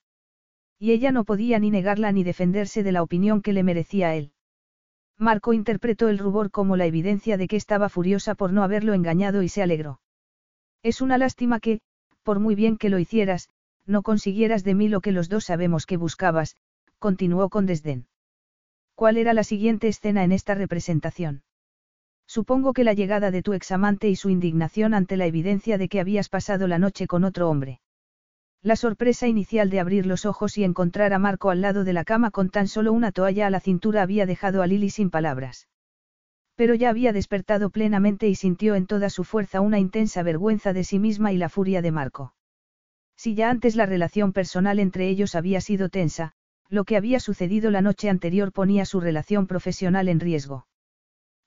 Y 0.79 0.91
ella 0.91 1.13
no 1.13 1.25
podía 1.25 1.59
ni 1.59 1.71
negarla 1.71 2.13
ni 2.13 2.25
defenderse 2.25 2.83
de 2.83 2.93
la 2.93 3.03
opinión 3.03 3.41
que 3.41 3.53
le 3.53 3.63
merecía 3.63 4.15
él. 4.15 4.33
Marco 5.19 5.53
interpretó 5.53 6.09
el 6.09 6.19
rubor 6.19 6.51
como 6.51 6.77
la 6.77 6.87
evidencia 6.87 7.37
de 7.37 7.49
que 7.49 7.57
estaba 7.57 7.89
furiosa 7.89 8.35
por 8.35 8.53
no 8.53 8.63
haberlo 8.63 8.95
engañado 8.95 9.43
y 9.43 9.49
se 9.49 9.63
alegró. 9.63 10.01
Es 10.83 11.01
una 11.01 11.19
lástima 11.19 11.61
que, 11.61 11.81
por 12.23 12.41
muy 12.41 12.55
bien 12.55 12.77
que 12.77 12.89
lo 12.89 12.99
hicieras, 12.99 13.49
no 13.87 14.03
consiguieras 14.03 14.65
de 14.65 14.75
mí 14.75 14.89
lo 14.89 15.01
que 15.01 15.13
los 15.13 15.29
dos 15.29 15.45
sabemos 15.45 15.87
que 15.87 15.97
buscabas, 15.97 16.57
continuó 16.99 17.49
con 17.51 17.67
desdén. 17.67 18.07
¿Cuál 18.95 19.17
era 19.17 19.33
la 19.33 19.45
siguiente 19.45 19.89
escena 19.89 20.25
en 20.25 20.33
esta 20.33 20.55
representación? 20.55 21.43
Supongo 22.27 22.73
que 22.73 22.85
la 22.85 22.95
llegada 22.95 23.31
de 23.31 23.43
tu 23.43 23.53
examante 23.53 24.09
y 24.09 24.17
su 24.17 24.31
indignación 24.31 24.95
ante 24.95 25.17
la 25.17 25.27
evidencia 25.27 25.79
de 25.79 25.89
que 25.89 26.01
habías 26.01 26.29
pasado 26.29 26.67
la 26.67 26.79
noche 26.79 27.07
con 27.07 27.25
otro 27.25 27.51
hombre. 27.51 27.81
La 28.65 28.77
sorpresa 28.77 29.27
inicial 29.27 29.71
de 29.71 29.81
abrir 29.81 30.07
los 30.07 30.25
ojos 30.25 30.57
y 30.57 30.63
encontrar 30.63 31.13
a 31.13 31.19
Marco 31.19 31.51
al 31.51 31.61
lado 31.61 31.83
de 31.83 31.93
la 31.93 32.05
cama 32.05 32.31
con 32.31 32.49
tan 32.49 32.69
solo 32.69 32.93
una 32.93 33.11
toalla 33.11 33.49
a 33.49 33.51
la 33.51 33.59
cintura 33.59 34.03
había 34.03 34.25
dejado 34.25 34.63
a 34.63 34.69
Lily 34.69 34.89
sin 34.89 35.11
palabras. 35.11 35.67
Pero 36.55 36.77
ya 36.77 36.91
había 36.91 37.13
despertado 37.13 37.71
plenamente 37.71 38.29
y 38.29 38.37
sintió 38.37 38.77
en 38.77 38.87
toda 38.87 39.11
su 39.11 39.25
fuerza 39.25 39.61
una 39.61 39.81
intensa 39.81 40.23
vergüenza 40.23 40.73
de 40.73 40.85
sí 40.85 41.01
misma 41.01 41.33
y 41.33 41.39
la 41.39 41.49
furia 41.49 41.83
de 41.83 41.91
Marco. 41.91 42.35
Si 43.17 43.35
ya 43.35 43.51
antes 43.51 43.75
la 43.75 43.85
relación 43.85 44.33
personal 44.33 44.79
entre 44.79 45.09
ellos 45.09 45.35
había 45.35 45.61
sido 45.61 45.89
tensa, 45.89 46.35
lo 46.69 46.85
que 46.85 46.97
había 46.97 47.19
sucedido 47.19 47.73
la 47.73 47.83
noche 47.83 48.09
anterior 48.09 48.53
ponía 48.53 48.85
su 48.85 49.01
relación 49.01 49.49
profesional 49.49 50.09
en 50.09 50.21
riesgo. 50.21 50.69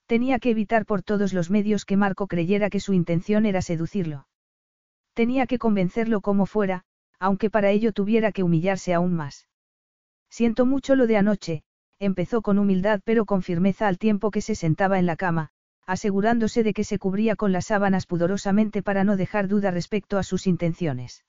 Tenía 0.05 0.39
que 0.39 0.49
evitar 0.49 0.85
por 0.85 1.01
todos 1.01 1.31
los 1.31 1.49
medios 1.49 1.85
que 1.85 1.95
Marco 1.95 2.27
creyera 2.27 2.69
que 2.69 2.81
su 2.81 2.91
intención 2.93 3.45
era 3.45 3.61
seducirlo. 3.61 4.27
Tenía 5.13 5.47
que 5.47 5.57
convencerlo 5.57 6.19
como 6.19 6.45
fuera, 6.45 6.83
aunque 7.19 7.49
para 7.49 7.71
ello 7.71 7.91
tuviera 7.91 8.31
que 8.31 8.43
humillarse 8.43 8.93
aún 8.93 9.13
más. 9.13 9.47
Siento 10.29 10.65
mucho 10.65 10.95
lo 10.95 11.07
de 11.07 11.17
anoche, 11.17 11.63
empezó 11.99 12.41
con 12.41 12.59
humildad 12.59 13.01
pero 13.03 13.25
con 13.25 13.41
firmeza 13.41 13.87
al 13.87 13.97
tiempo 13.97 14.31
que 14.31 14.41
se 14.41 14.55
sentaba 14.55 14.99
en 14.99 15.05
la 15.05 15.15
cama, 15.15 15.51
asegurándose 15.85 16.63
de 16.63 16.73
que 16.73 16.83
se 16.83 16.99
cubría 16.99 17.35
con 17.35 17.51
las 17.51 17.67
sábanas 17.67 18.05
pudorosamente 18.05 18.81
para 18.81 19.03
no 19.03 19.17
dejar 19.17 19.47
duda 19.47 19.71
respecto 19.71 20.17
a 20.17 20.23
sus 20.23 20.47
intenciones. 20.47 21.23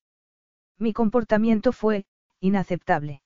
Mi 0.78 0.92
comportamiento 0.92 1.72
fue, 1.72 2.06
inaceptable. 2.40 3.22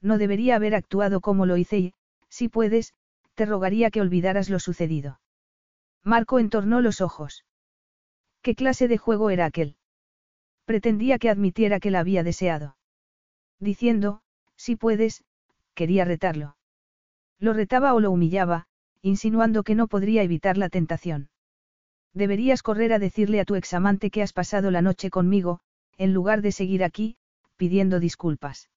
No 0.00 0.18
debería 0.18 0.56
haber 0.56 0.74
actuado 0.74 1.20
como 1.20 1.46
lo 1.46 1.56
hice 1.56 1.78
y, 1.78 1.94
si 2.28 2.48
puedes, 2.48 2.94
te 3.34 3.46
rogaría 3.46 3.90
que 3.90 4.00
olvidaras 4.00 4.48
lo 4.48 4.58
sucedido. 4.58 5.20
Marco 6.02 6.38
entornó 6.38 6.80
los 6.80 7.00
ojos. 7.00 7.44
¿Qué 8.42 8.54
clase 8.54 8.88
de 8.88 8.98
juego 8.98 9.30
era 9.30 9.46
aquel? 9.46 9.76
Pretendía 10.64 11.18
que 11.18 11.30
admitiera 11.30 11.80
que 11.80 11.90
la 11.90 12.00
había 12.00 12.22
deseado. 12.22 12.76
Diciendo, 13.60 14.22
si 14.56 14.76
puedes, 14.76 15.24
quería 15.74 16.04
retarlo. 16.04 16.56
Lo 17.38 17.52
retaba 17.52 17.94
o 17.94 18.00
lo 18.00 18.10
humillaba, 18.10 18.66
insinuando 19.02 19.62
que 19.62 19.74
no 19.74 19.86
podría 19.86 20.22
evitar 20.22 20.56
la 20.56 20.68
tentación. 20.68 21.28
Deberías 22.14 22.62
correr 22.62 22.92
a 22.92 22.98
decirle 22.98 23.40
a 23.40 23.44
tu 23.44 23.56
examante 23.56 24.10
que 24.10 24.22
has 24.22 24.32
pasado 24.32 24.70
la 24.70 24.82
noche 24.82 25.10
conmigo, 25.10 25.60
en 25.98 26.14
lugar 26.14 26.42
de 26.42 26.52
seguir 26.52 26.84
aquí, 26.84 27.16
pidiendo 27.56 28.00
disculpas. 28.00 28.70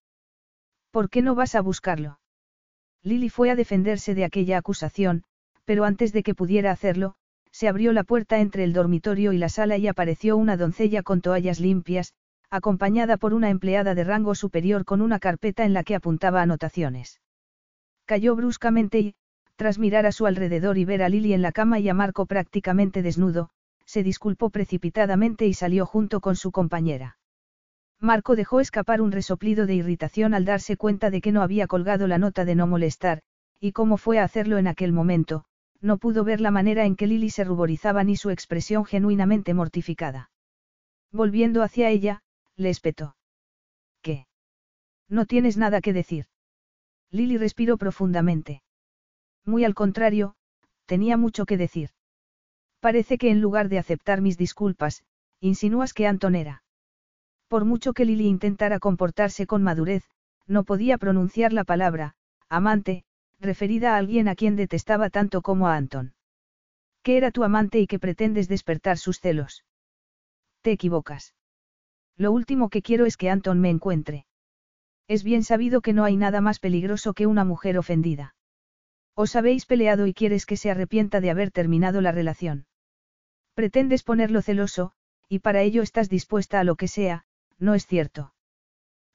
¿Por 0.92 1.10
qué 1.10 1.22
no 1.22 1.36
vas 1.36 1.56
a 1.56 1.62
buscarlo? 1.62 2.20
Lily 3.04 3.30
fue 3.30 3.52
a 3.52 3.56
defenderse 3.56 4.16
de 4.16 4.26
aquella 4.26 4.58
acusación, 4.58 5.24
pero 5.66 5.86
antes 5.86 6.14
de 6.14 6.24
que 6.24 6.36
pudiera 6.36 6.72
hacerlo, 6.72 7.16
se 7.58 7.68
abrió 7.68 7.92
la 7.92 8.04
puerta 8.04 8.38
entre 8.40 8.64
el 8.64 8.72
dormitorio 8.72 9.34
y 9.34 9.40
la 9.40 9.50
sala 9.50 9.78
y 9.78 9.88
apareció 9.88 10.38
una 10.38 10.58
doncella 10.58 11.02
con 11.02 11.22
toallas 11.22 11.60
limpias, 11.60 12.14
acompañada 12.52 13.18
por 13.18 13.34
una 13.34 13.50
empleada 13.50 13.96
de 13.96 14.04
rango 14.04 14.36
superior 14.36 14.86
con 14.86 15.02
una 15.02 15.18
carpeta 15.18 15.66
en 15.66 15.74
la 15.74 15.84
que 15.84 15.96
apuntaba 15.96 16.44
anotaciones. 16.44 17.20
Cayó 18.06 18.36
bruscamente 18.36 19.00
y, 19.00 19.16
tras 19.56 19.80
mirar 19.80 20.06
a 20.06 20.12
su 20.12 20.28
alrededor 20.28 20.78
y 20.78 20.86
ver 20.86 21.02
a 21.02 21.10
Lily 21.10 21.34
en 21.34 21.42
la 21.42 21.52
cama 21.52 21.80
y 21.80 21.90
a 21.90 21.96
Marco 21.96 22.28
prácticamente 22.28 23.02
desnudo, 23.02 23.50
se 23.86 24.04
disculpó 24.04 24.52
precipitadamente 24.52 25.48
y 25.48 25.56
salió 25.56 25.88
junto 25.88 26.22
con 26.22 26.36
su 26.36 26.52
compañera. 26.52 27.18
Marco 28.00 28.36
dejó 28.36 28.60
escapar 28.60 29.02
un 29.02 29.12
resoplido 29.12 29.66
de 29.66 29.74
irritación 29.74 30.36
al 30.36 30.46
darse 30.46 30.78
cuenta 30.78 31.10
de 31.10 31.22
que 31.22 31.32
no 31.32 31.42
había 31.42 31.66
colgado 31.66 32.06
la 32.06 32.20
nota 32.20 32.46
de 32.46 32.54
no 32.54 32.68
molestar, 32.68 33.24
y 33.60 33.72
cómo 33.72 33.98
fue 33.98 34.20
a 34.20 34.26
hacerlo 34.26 34.60
en 34.60 34.68
aquel 34.68 34.94
momento, 34.94 35.46
no 35.82 35.98
pudo 35.98 36.24
ver 36.24 36.42
la 36.42 36.52
manera 36.52 36.86
en 36.86 36.96
que 36.96 37.08
Lily 37.08 37.30
se 37.30 37.44
ruborizaba 37.44 38.04
ni 38.04 38.16
su 38.16 38.30
expresión 38.30 38.86
genuinamente 38.86 39.54
mortificada. 39.54 40.32
Volviendo 41.12 41.64
hacia 41.64 41.90
ella, 41.90 42.22
le 42.56 42.70
espetó. 42.70 43.16
¿Qué? 44.02 44.28
No 45.08 45.26
tienes 45.26 45.58
nada 45.58 45.82
que 45.82 45.94
decir. 45.94 46.26
Lily 47.12 47.38
respiró 47.38 47.78
profundamente. 47.78 48.62
Muy 49.46 49.64
al 49.64 49.74
contrario, 49.74 50.36
tenía 50.86 51.16
mucho 51.18 51.46
que 51.46 51.58
decir. 51.58 51.92
Parece 52.80 53.18
que 53.18 53.30
en 53.30 53.42
lugar 53.42 53.70
de 53.70 53.80
aceptar 53.80 54.22
mis 54.22 54.38
disculpas, 54.38 55.04
insinúas 55.40 55.94
que 55.94 56.08
Anton 56.08 56.36
era. 56.36 56.64
Por 57.48 57.64
mucho 57.64 57.94
que 57.94 58.06
Lily 58.06 58.28
intentara 58.28 58.80
comportarse 58.80 59.48
con 59.48 59.64
madurez, 59.64 60.04
no 60.48 60.64
podía 60.64 60.98
pronunciar 60.98 61.54
la 61.54 61.64
palabra, 61.64 62.16
amante, 62.50 63.04
referida 63.40 63.94
a 63.94 63.98
alguien 63.98 64.28
a 64.28 64.36
quien 64.36 64.56
detestaba 64.56 65.10
tanto 65.10 65.42
como 65.42 65.68
a 65.68 65.76
Anton. 65.76 66.14
Que 67.04 67.18
era 67.18 67.32
tu 67.32 67.44
amante 67.44 67.80
y 67.80 67.88
que 67.88 68.00
pretendes 68.00 68.48
despertar 68.48 68.98
sus 68.98 69.20
celos. 69.20 69.64
Te 70.62 70.72
equivocas. 70.72 71.36
Lo 72.18 72.32
último 72.32 72.70
que 72.70 72.82
quiero 72.82 73.06
es 73.06 73.16
que 73.16 73.30
Anton 73.30 73.60
me 73.60 73.70
encuentre. 73.70 74.26
Es 75.08 75.24
bien 75.24 75.44
sabido 75.44 75.82
que 75.82 75.94
no 75.94 76.04
hay 76.04 76.18
nada 76.18 76.42
más 76.42 76.60
peligroso 76.60 77.14
que 77.14 77.28
una 77.28 77.46
mujer 77.46 77.78
ofendida. 77.78 78.36
Os 79.16 79.36
habéis 79.36 79.66
peleado 79.66 80.06
y 80.08 80.14
quieres 80.14 80.46
que 80.46 80.58
se 80.58 80.70
arrepienta 80.70 81.22
de 81.22 81.30
haber 81.30 81.52
terminado 81.52 82.02
la 82.02 82.12
relación. 82.12 82.66
Pretendes 83.54 84.04
ponerlo 84.04 84.42
celoso, 84.42 84.92
y 85.30 85.40
para 85.40 85.62
ello 85.62 85.82
estás 85.82 86.10
dispuesta 86.10 86.60
a 86.60 86.64
lo 86.64 86.76
que 86.76 86.88
sea, 86.88 87.26
no 87.58 87.74
es 87.74 87.88
cierto. 87.88 88.34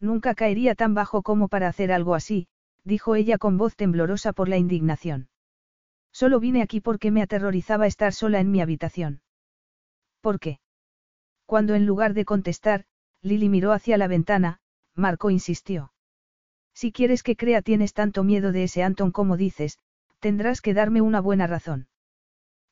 Nunca 0.00 0.34
caería 0.34 0.74
tan 0.74 0.94
bajo 0.94 1.22
como 1.22 1.48
para 1.48 1.68
hacer 1.68 1.92
algo 1.92 2.14
así, 2.14 2.48
dijo 2.84 3.14
ella 3.14 3.38
con 3.38 3.58
voz 3.58 3.76
temblorosa 3.76 4.32
por 4.32 4.48
la 4.48 4.56
indignación. 4.56 5.28
Solo 6.12 6.40
vine 6.40 6.62
aquí 6.62 6.80
porque 6.80 7.10
me 7.10 7.22
aterrorizaba 7.22 7.86
estar 7.86 8.12
sola 8.12 8.40
en 8.40 8.50
mi 8.50 8.60
habitación. 8.60 9.22
¿Por 10.20 10.38
qué? 10.38 10.60
Cuando 11.46 11.74
en 11.74 11.86
lugar 11.86 12.14
de 12.14 12.24
contestar, 12.24 12.84
Lily 13.22 13.48
miró 13.48 13.72
hacia 13.72 13.98
la 13.98 14.08
ventana, 14.08 14.60
Marco 14.94 15.30
insistió. 15.30 15.92
Si 16.74 16.92
quieres 16.92 17.22
que 17.22 17.36
crea 17.36 17.62
tienes 17.62 17.92
tanto 17.92 18.24
miedo 18.24 18.52
de 18.52 18.64
ese 18.64 18.82
Anton 18.82 19.10
como 19.10 19.36
dices, 19.36 19.78
tendrás 20.20 20.60
que 20.60 20.74
darme 20.74 21.00
una 21.00 21.20
buena 21.20 21.46
razón. 21.46 21.88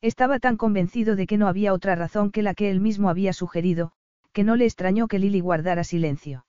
Estaba 0.01 0.39
tan 0.39 0.57
convencido 0.57 1.15
de 1.15 1.27
que 1.27 1.37
no 1.37 1.47
había 1.47 1.73
otra 1.73 1.95
razón 1.95 2.31
que 2.31 2.41
la 2.41 2.55
que 2.55 2.71
él 2.71 2.79
mismo 2.79 3.09
había 3.09 3.33
sugerido, 3.33 3.91
que 4.33 4.43
no 4.43 4.55
le 4.55 4.65
extrañó 4.65 5.07
que 5.07 5.19
Lily 5.19 5.41
guardara 5.41 5.83
silencio. 5.83 6.45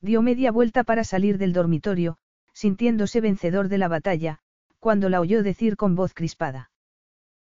Dio 0.00 0.22
media 0.22 0.50
vuelta 0.50 0.82
para 0.84 1.04
salir 1.04 1.38
del 1.38 1.52
dormitorio, 1.52 2.18
sintiéndose 2.54 3.20
vencedor 3.20 3.68
de 3.68 3.78
la 3.78 3.88
batalla, 3.88 4.38
cuando 4.78 5.08
la 5.08 5.20
oyó 5.20 5.42
decir 5.42 5.76
con 5.76 5.94
voz 5.94 6.14
crispada. 6.14 6.70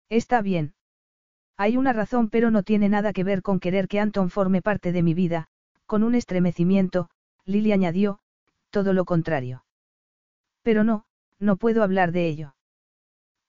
Está 0.10 0.42
bien. 0.42 0.74
Hay 1.58 1.78
una 1.78 1.94
razón 1.94 2.30
pero 2.30 2.50
no 2.50 2.64
tiene 2.64 2.90
nada 2.90 3.14
que 3.14 3.24
ver 3.24 3.44
con 3.44 3.60
querer 3.60 3.88
que 3.88 4.00
Anton 4.00 4.30
forme 4.30 4.62
parte 4.62 4.92
de 4.92 5.04
mi 5.04 5.14
vida, 5.14 5.48
con 5.86 6.04
un 6.04 6.16
estremecimiento, 6.16 7.10
Lily 7.46 7.72
añadió, 7.72 8.20
todo 8.72 8.94
lo 8.94 9.06
contrario. 9.06 9.64
Pero 10.64 10.84
no, 10.84 11.06
no 11.40 11.58
puedo 11.58 11.84
hablar 11.84 12.12
de 12.12 12.28
ello. 12.28 12.56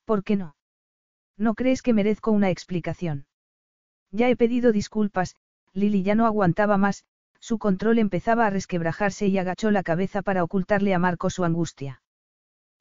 ¿Por 0.05 0.25
qué 0.25 0.37
no? 0.37 0.57
¿No 1.37 1.55
crees 1.55 1.83
que 1.83 1.95
merezco 1.95 2.33
una 2.33 2.51
explicación? 2.51 3.27
Ya 4.11 4.29
he 4.29 4.37
pedido 4.37 4.73
disculpas, 4.73 5.37
Lily 5.73 6.03
ya 6.03 6.15
no 6.15 6.27
aguantaba 6.27 6.77
más, 6.77 7.05
su 7.43 7.59
control 7.59 7.99
empezaba 7.99 8.47
a 8.47 8.51
resquebrajarse 8.51 9.27
y 9.27 9.37
agachó 9.37 9.73
la 9.73 9.83
cabeza 9.83 10.23
para 10.23 10.45
ocultarle 10.45 10.95
a 10.95 11.01
Marco 11.01 11.29
su 11.29 11.43
angustia. 11.43 12.01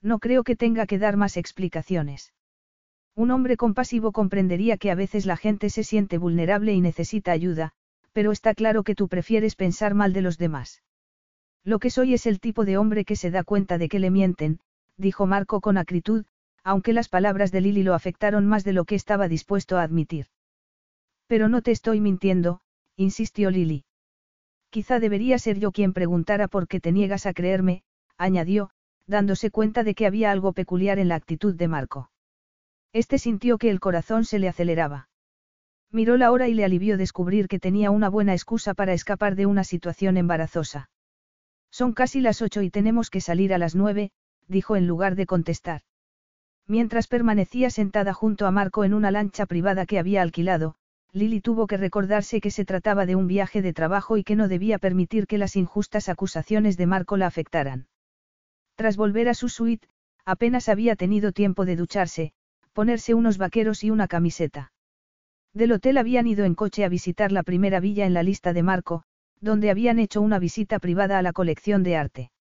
No 0.03 0.19
creo 0.19 0.43
que 0.43 0.55
tenga 0.55 0.85
que 0.85 0.99
dar 0.99 1.17
más 1.17 1.35
explicaciones. 1.35 2.31
Un 3.15 3.31
hombre 3.31 3.57
compasivo 3.57 4.11
comprendería 4.11 4.77
que 4.77 4.91
a 4.91 4.95
veces 4.95 5.25
la 5.25 5.35
gente 5.35 5.71
se 5.71 5.83
siente 5.83 6.19
vulnerable 6.19 6.73
y 6.73 6.79
necesita 6.79 7.31
ayuda, 7.31 7.71
pero 8.13 8.31
está 8.31 8.53
claro 8.53 8.83
que 8.83 8.93
tú 8.93 9.07
prefieres 9.07 9.55
pensar 9.55 9.95
mal 9.95 10.13
de 10.13 10.21
los 10.21 10.37
demás. 10.37 10.83
Lo 11.63 11.79
que 11.79 11.89
soy 11.89 12.13
es 12.13 12.27
el 12.27 12.39
tipo 12.39 12.63
de 12.63 12.77
hombre 12.77 13.03
que 13.03 13.15
se 13.15 13.31
da 13.31 13.43
cuenta 13.43 13.79
de 13.79 13.89
que 13.89 13.99
le 13.99 14.11
mienten, 14.11 14.59
dijo 14.95 15.25
Marco 15.25 15.59
con 15.59 15.79
acritud, 15.79 16.25
aunque 16.63 16.93
las 16.93 17.09
palabras 17.09 17.51
de 17.51 17.61
Lily 17.61 17.81
lo 17.81 17.95
afectaron 17.95 18.45
más 18.45 18.63
de 18.63 18.73
lo 18.73 18.85
que 18.85 18.93
estaba 18.93 19.27
dispuesto 19.27 19.79
a 19.79 19.83
admitir. 19.83 20.27
Pero 21.25 21.49
no 21.49 21.63
te 21.63 21.71
estoy 21.71 21.99
mintiendo, 21.99 22.61
insistió 22.95 23.49
Lily. 23.49 23.85
Quizá 24.71 24.99
debería 24.99 25.37
ser 25.37 25.59
yo 25.59 25.73
quien 25.73 25.91
preguntara 25.91 26.47
por 26.47 26.67
qué 26.69 26.79
te 26.79 26.93
niegas 26.93 27.25
a 27.25 27.33
creerme, 27.33 27.83
añadió, 28.17 28.71
dándose 29.05 29.51
cuenta 29.51 29.83
de 29.83 29.93
que 29.95 30.07
había 30.07 30.31
algo 30.31 30.53
peculiar 30.53 30.97
en 30.97 31.09
la 31.09 31.15
actitud 31.15 31.53
de 31.53 31.67
Marco. 31.67 32.09
Este 32.93 33.17
sintió 33.17 33.57
que 33.57 33.69
el 33.69 33.81
corazón 33.81 34.23
se 34.23 34.39
le 34.39 34.47
aceleraba. 34.47 35.09
Miró 35.91 36.15
la 36.15 36.31
hora 36.31 36.47
y 36.47 36.53
le 36.53 36.63
alivió 36.63 36.97
descubrir 36.97 37.49
que 37.49 37.59
tenía 37.59 37.91
una 37.91 38.07
buena 38.07 38.31
excusa 38.31 38.73
para 38.73 38.93
escapar 38.93 39.35
de 39.35 39.45
una 39.45 39.65
situación 39.65 40.15
embarazosa. 40.15 40.89
Son 41.69 41.91
casi 41.91 42.21
las 42.21 42.41
ocho 42.41 42.61
y 42.61 42.69
tenemos 42.69 43.09
que 43.09 43.19
salir 43.19 43.53
a 43.53 43.57
las 43.57 43.75
nueve, 43.75 44.11
dijo 44.47 44.77
en 44.77 44.87
lugar 44.87 45.15
de 45.15 45.25
contestar. 45.25 45.81
Mientras 46.65 47.07
permanecía 47.07 47.69
sentada 47.69 48.13
junto 48.13 48.47
a 48.47 48.51
Marco 48.51 48.85
en 48.85 48.93
una 48.93 49.11
lancha 49.11 49.45
privada 49.45 49.85
que 49.85 49.99
había 49.99 50.21
alquilado, 50.21 50.75
Lily 51.13 51.41
tuvo 51.41 51.67
que 51.67 51.77
recordarse 51.77 52.39
que 52.39 52.51
se 52.51 52.63
trataba 52.63 53.05
de 53.05 53.15
un 53.15 53.27
viaje 53.27 53.61
de 53.61 53.73
trabajo 53.73 54.15
y 54.15 54.23
que 54.23 54.37
no 54.37 54.47
debía 54.47 54.79
permitir 54.79 55.27
que 55.27 55.37
las 55.37 55.55
injustas 55.55 56.07
acusaciones 56.07 56.77
de 56.77 56.85
Marco 56.85 57.17
la 57.17 57.27
afectaran. 57.27 57.87
Tras 58.75 58.95
volver 58.95 59.27
a 59.27 59.33
su 59.33 59.49
suite, 59.49 59.87
apenas 60.25 60.69
había 60.69 60.95
tenido 60.95 61.33
tiempo 61.33 61.65
de 61.65 61.75
ducharse, 61.75 62.31
ponerse 62.73 63.13
unos 63.13 63.37
vaqueros 63.37 63.83
y 63.83 63.91
una 63.91 64.07
camiseta. 64.07 64.71
Del 65.53 65.73
hotel 65.73 65.97
habían 65.97 66.27
ido 66.27 66.45
en 66.45 66.55
coche 66.55 66.85
a 66.85 66.89
visitar 66.89 67.33
la 67.33 67.43
primera 67.43 67.81
villa 67.81 68.05
en 68.05 68.13
la 68.13 68.23
lista 68.23 68.53
de 68.53 68.63
Marco, 68.63 69.03
donde 69.41 69.69
habían 69.69 69.99
hecho 69.99 70.21
una 70.21 70.39
visita 70.39 70.79
privada 70.79 71.17
a 71.17 71.21
la 71.21 71.33
colección 71.33 71.83
de 71.83 71.97
arte. 71.97 72.31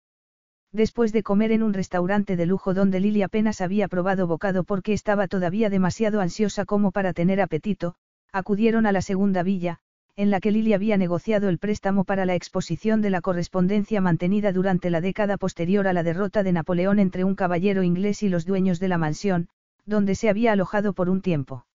Después 0.72 1.12
de 1.12 1.24
comer 1.24 1.50
en 1.50 1.64
un 1.64 1.72
restaurante 1.72 2.36
de 2.36 2.46
lujo 2.46 2.74
donde 2.74 3.00
Lily 3.00 3.22
apenas 3.22 3.60
había 3.60 3.88
probado 3.88 4.28
bocado 4.28 4.62
porque 4.62 4.92
estaba 4.92 5.26
todavía 5.26 5.68
demasiado 5.70 6.20
ansiosa 6.20 6.64
como 6.64 6.92
para 6.92 7.12
tener 7.12 7.40
apetito, 7.40 7.96
acudieron 8.32 8.86
a 8.86 8.92
la 8.92 9.02
segunda 9.02 9.42
villa, 9.42 9.78
en 10.16 10.30
la 10.30 10.40
que 10.40 10.50
Lily 10.50 10.74
había 10.74 10.96
negociado 10.96 11.48
el 11.48 11.58
préstamo 11.58 12.04
para 12.04 12.26
la 12.26 12.34
exposición 12.34 13.00
de 13.00 13.10
la 13.10 13.20
correspondencia 13.20 14.00
mantenida 14.00 14.52
durante 14.52 14.90
la 14.90 15.00
década 15.00 15.36
posterior 15.36 15.86
a 15.86 15.92
la 15.92 16.02
derrota 16.02 16.42
de 16.42 16.52
Napoleón 16.52 16.98
entre 16.98 17.24
un 17.24 17.34
caballero 17.34 17.82
inglés 17.82 18.22
y 18.22 18.28
los 18.28 18.44
dueños 18.44 18.80
de 18.80 18.88
la 18.88 18.98
mansión, 18.98 19.48
donde 19.86 20.14
se 20.14 20.28
había 20.28 20.52
alojado 20.52 20.92
por 20.92 21.08
un 21.08 21.22
tiempo. 21.22 21.66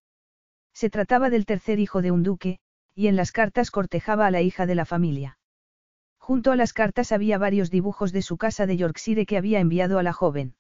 Se 0.74 0.90
trataba 0.90 1.30
del 1.30 1.46
tercer 1.46 1.80
hijo 1.80 2.02
de 2.02 2.12
un 2.12 2.24
duque, 2.24 2.60
y 2.94 3.08
en 3.08 3.16
las 3.16 3.32
cartas 3.32 3.72
cortejaba 3.72 4.28
a 4.28 4.32
la 4.32 4.42
hija 4.42 4.66
de 4.66 4.76
la 4.76 4.86
familia. 4.86 5.38
Junto 6.18 6.52
a 6.52 6.56
las 6.56 6.74
cartas 6.74 7.12
había 7.12 7.38
varios 7.38 7.70
dibujos 7.72 8.12
de 8.12 8.22
su 8.22 8.38
casa 8.38 8.66
de 8.66 8.78
Yorkshire 8.78 9.26
que 9.26 9.38
había 9.38 9.60
enviado 9.60 10.00
a 10.00 10.04
la 10.04 10.14
joven. 10.14 10.56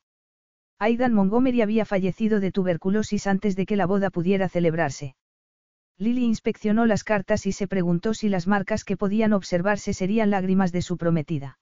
Aidan 0.78 1.14
Montgomery 1.14 1.62
había 1.62 1.86
fallecido 1.86 2.40
de 2.40 2.52
tuberculosis 2.52 3.28
antes 3.28 3.56
de 3.56 3.66
que 3.66 3.76
la 3.76 3.86
boda 3.86 4.10
pudiera 4.10 4.50
celebrarse. 4.50 5.16
Lily 5.98 6.26
inspeccionó 6.26 6.86
las 6.86 7.04
cartas 7.04 7.46
y 7.46 7.54
se 7.54 7.68
preguntó 7.68 8.14
si 8.14 8.28
las 8.28 8.48
marcas 8.48 8.84
que 8.84 8.98
podían 8.98 9.32
observarse 9.32 9.94
serían 9.94 10.30
lágrimas 10.30 10.72
de 10.72 10.82
su 10.82 10.98
prometida. 10.98 11.58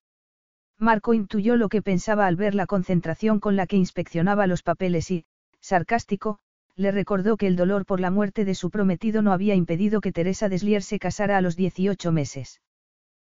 Marco 0.79 1.13
intuyó 1.13 1.55
lo 1.55 1.69
que 1.69 1.81
pensaba 1.81 2.25
al 2.25 2.35
ver 2.35 2.55
la 2.55 2.65
concentración 2.65 3.39
con 3.39 3.55
la 3.55 3.67
que 3.67 3.77
inspeccionaba 3.77 4.47
los 4.47 4.63
papeles 4.63 5.11
y, 5.11 5.25
sarcástico, 5.59 6.39
le 6.75 6.91
recordó 6.91 7.37
que 7.37 7.45
el 7.45 7.55
dolor 7.55 7.85
por 7.85 7.99
la 7.99 8.09
muerte 8.09 8.45
de 8.45 8.55
su 8.55 8.71
prometido 8.71 9.21
no 9.21 9.31
había 9.31 9.53
impedido 9.53 10.01
que 10.01 10.11
Teresa 10.11 10.49
Deslier 10.49 10.81
se 10.81 10.97
casara 10.97 11.37
a 11.37 11.41
los 11.41 11.55
18 11.55 12.11
meses. 12.11 12.61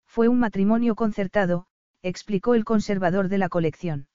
Fue 0.05 0.29
un 0.29 0.39
matrimonio 0.39 0.95
concertado, 0.95 1.67
explicó 2.01 2.55
el 2.55 2.63
conservador 2.63 3.27
de 3.27 3.37
la 3.37 3.49
colección. 3.49 4.07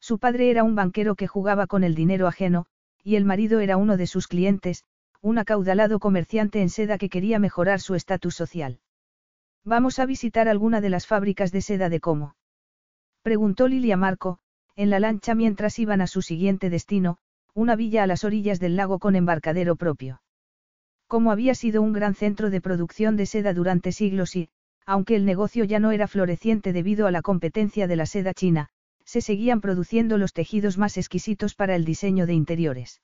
Su 0.00 0.18
padre 0.18 0.50
era 0.50 0.64
un 0.64 0.74
banquero 0.74 1.14
que 1.14 1.26
jugaba 1.26 1.66
con 1.66 1.82
el 1.82 1.94
dinero 1.94 2.26
ajeno, 2.26 2.66
y 3.02 3.16
el 3.16 3.24
marido 3.24 3.60
era 3.60 3.78
uno 3.78 3.96
de 3.96 4.06
sus 4.06 4.28
clientes, 4.28 4.84
un 5.24 5.38
acaudalado 5.38 6.00
comerciante 6.00 6.60
en 6.60 6.68
seda 6.68 6.98
que 6.98 7.08
quería 7.08 7.38
mejorar 7.38 7.80
su 7.80 7.94
estatus 7.94 8.34
social. 8.34 8.80
Vamos 9.64 9.98
a 9.98 10.04
visitar 10.04 10.48
alguna 10.48 10.82
de 10.82 10.90
las 10.90 11.06
fábricas 11.06 11.50
de 11.50 11.62
seda 11.62 11.88
de 11.88 11.98
Como. 11.98 12.36
Preguntó 13.22 13.66
Lilia 13.66 13.96
Marco, 13.96 14.38
en 14.76 14.90
la 14.90 15.00
lancha 15.00 15.34
mientras 15.34 15.78
iban 15.78 16.02
a 16.02 16.06
su 16.06 16.20
siguiente 16.20 16.68
destino, 16.68 17.16
una 17.54 17.74
villa 17.74 18.02
a 18.02 18.06
las 18.06 18.22
orillas 18.22 18.60
del 18.60 18.76
lago 18.76 18.98
con 18.98 19.16
embarcadero 19.16 19.76
propio. 19.76 20.20
Como 21.06 21.32
había 21.32 21.54
sido 21.54 21.80
un 21.80 21.94
gran 21.94 22.14
centro 22.14 22.50
de 22.50 22.60
producción 22.60 23.16
de 23.16 23.24
seda 23.24 23.54
durante 23.54 23.92
siglos 23.92 24.36
y, 24.36 24.50
aunque 24.84 25.16
el 25.16 25.24
negocio 25.24 25.64
ya 25.64 25.80
no 25.80 25.92
era 25.92 26.06
floreciente 26.06 26.74
debido 26.74 27.06
a 27.06 27.10
la 27.10 27.22
competencia 27.22 27.86
de 27.86 27.96
la 27.96 28.04
seda 28.04 28.34
china, 28.34 28.68
se 29.06 29.22
seguían 29.22 29.62
produciendo 29.62 30.18
los 30.18 30.34
tejidos 30.34 30.76
más 30.76 30.98
exquisitos 30.98 31.54
para 31.54 31.76
el 31.76 31.86
diseño 31.86 32.26
de 32.26 32.34
interiores. 32.34 33.00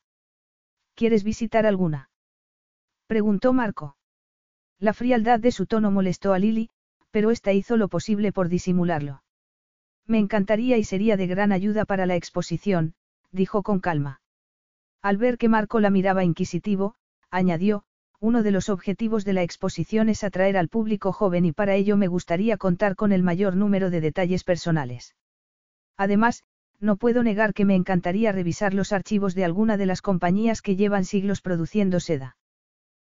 ¿Quieres 0.95 1.25
visitar 1.25 1.65
alguna? 1.65 2.10
Preguntó 3.11 3.53
Marco. 3.53 3.97
La 4.79 4.93
frialdad 4.93 5.41
de 5.41 5.51
su 5.51 5.67
tono 5.67 5.91
molestó 5.91 6.33
a 6.33 6.39
Lily, 6.39 6.71
pero 7.11 7.33
ésta 7.33 7.53
hizo 7.53 7.77
lo 7.77 7.89
posible 7.89 8.31
por 8.31 8.49
disimularlo. 8.49 9.25
Me 10.07 10.21
encantaría 10.21 10.79
y 10.79 10.85
sería 10.85 11.17
de 11.17 11.27
gran 11.27 11.51
ayuda 11.51 11.85
para 11.85 12.07
la 12.07 12.15
exposición, 12.15 12.95
dijo 13.33 13.65
con 13.65 13.81
calma. 13.81 14.21
Al 15.03 15.17
ver 15.17 15.39
que 15.39 15.49
Marco 15.49 15.81
la 15.81 15.91
miraba 15.91 16.23
inquisitivo, 16.23 16.95
añadió, 17.33 17.83
uno 18.21 18.45
de 18.45 18.53
los 18.53 18.69
objetivos 18.69 19.25
de 19.25 19.33
la 19.33 19.43
exposición 19.43 20.09
es 20.09 20.23
atraer 20.23 20.57
al 20.57 20.69
público 20.69 21.11
joven 21.11 21.45
y 21.47 21.51
para 21.51 21.75
ello 21.75 21.97
me 21.97 22.07
gustaría 22.07 22.59
contar 22.59 22.95
con 22.95 23.11
el 23.11 23.25
mayor 23.25 23.57
número 23.57 23.91
de 23.91 24.01
detalles 24.01 24.45
personales. 24.45 25.17
Además, 25.97 26.45
no 26.79 26.95
puedo 26.95 27.25
negar 27.25 27.55
que 27.55 27.65
me 27.65 27.75
encantaría 27.75 28.31
revisar 28.31 28.73
los 28.73 28.93
archivos 28.93 29.35
de 29.35 29.45
alguna 29.45 29.77
de 29.77 29.87
las 29.87 30.01
compañías 30.01 30.63
que 30.63 30.77
llevan 30.77 31.05
siglos 31.05 31.41
produciendo 31.41 31.99
seda. 31.99 32.37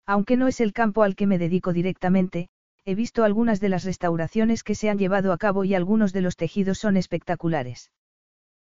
Aunque 0.08 0.38
no 0.38 0.48
es 0.48 0.62
el 0.62 0.72
campo 0.72 1.02
al 1.02 1.14
que 1.16 1.26
me 1.26 1.36
dedico 1.36 1.74
directamente, 1.74 2.48
he 2.86 2.94
visto 2.94 3.24
algunas 3.24 3.60
de 3.60 3.68
las 3.68 3.84
restauraciones 3.84 4.64
que 4.64 4.74
se 4.74 4.88
han 4.88 4.96
llevado 4.96 5.34
a 5.34 5.36
cabo 5.36 5.64
y 5.64 5.74
algunos 5.74 6.14
de 6.14 6.22
los 6.22 6.34
tejidos 6.34 6.78
son 6.78 6.96
espectaculares. 6.96 7.92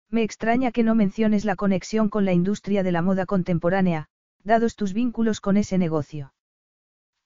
Me 0.10 0.24
extraña 0.24 0.72
que 0.72 0.84
no 0.84 0.95
menciones 0.95 1.44
la 1.44 1.57
conexión 1.57 2.07
con 2.07 2.24
la 2.24 2.32
industria 2.32 2.82
de 2.82 2.94
la 2.94 3.02
moda 3.02 3.26
contemporánea, 3.26 4.07
dados 4.45 4.78
tus 4.78 4.94
vínculos 4.94 5.41
con 5.41 5.57
ese 5.57 5.78
negocio. 5.78 6.34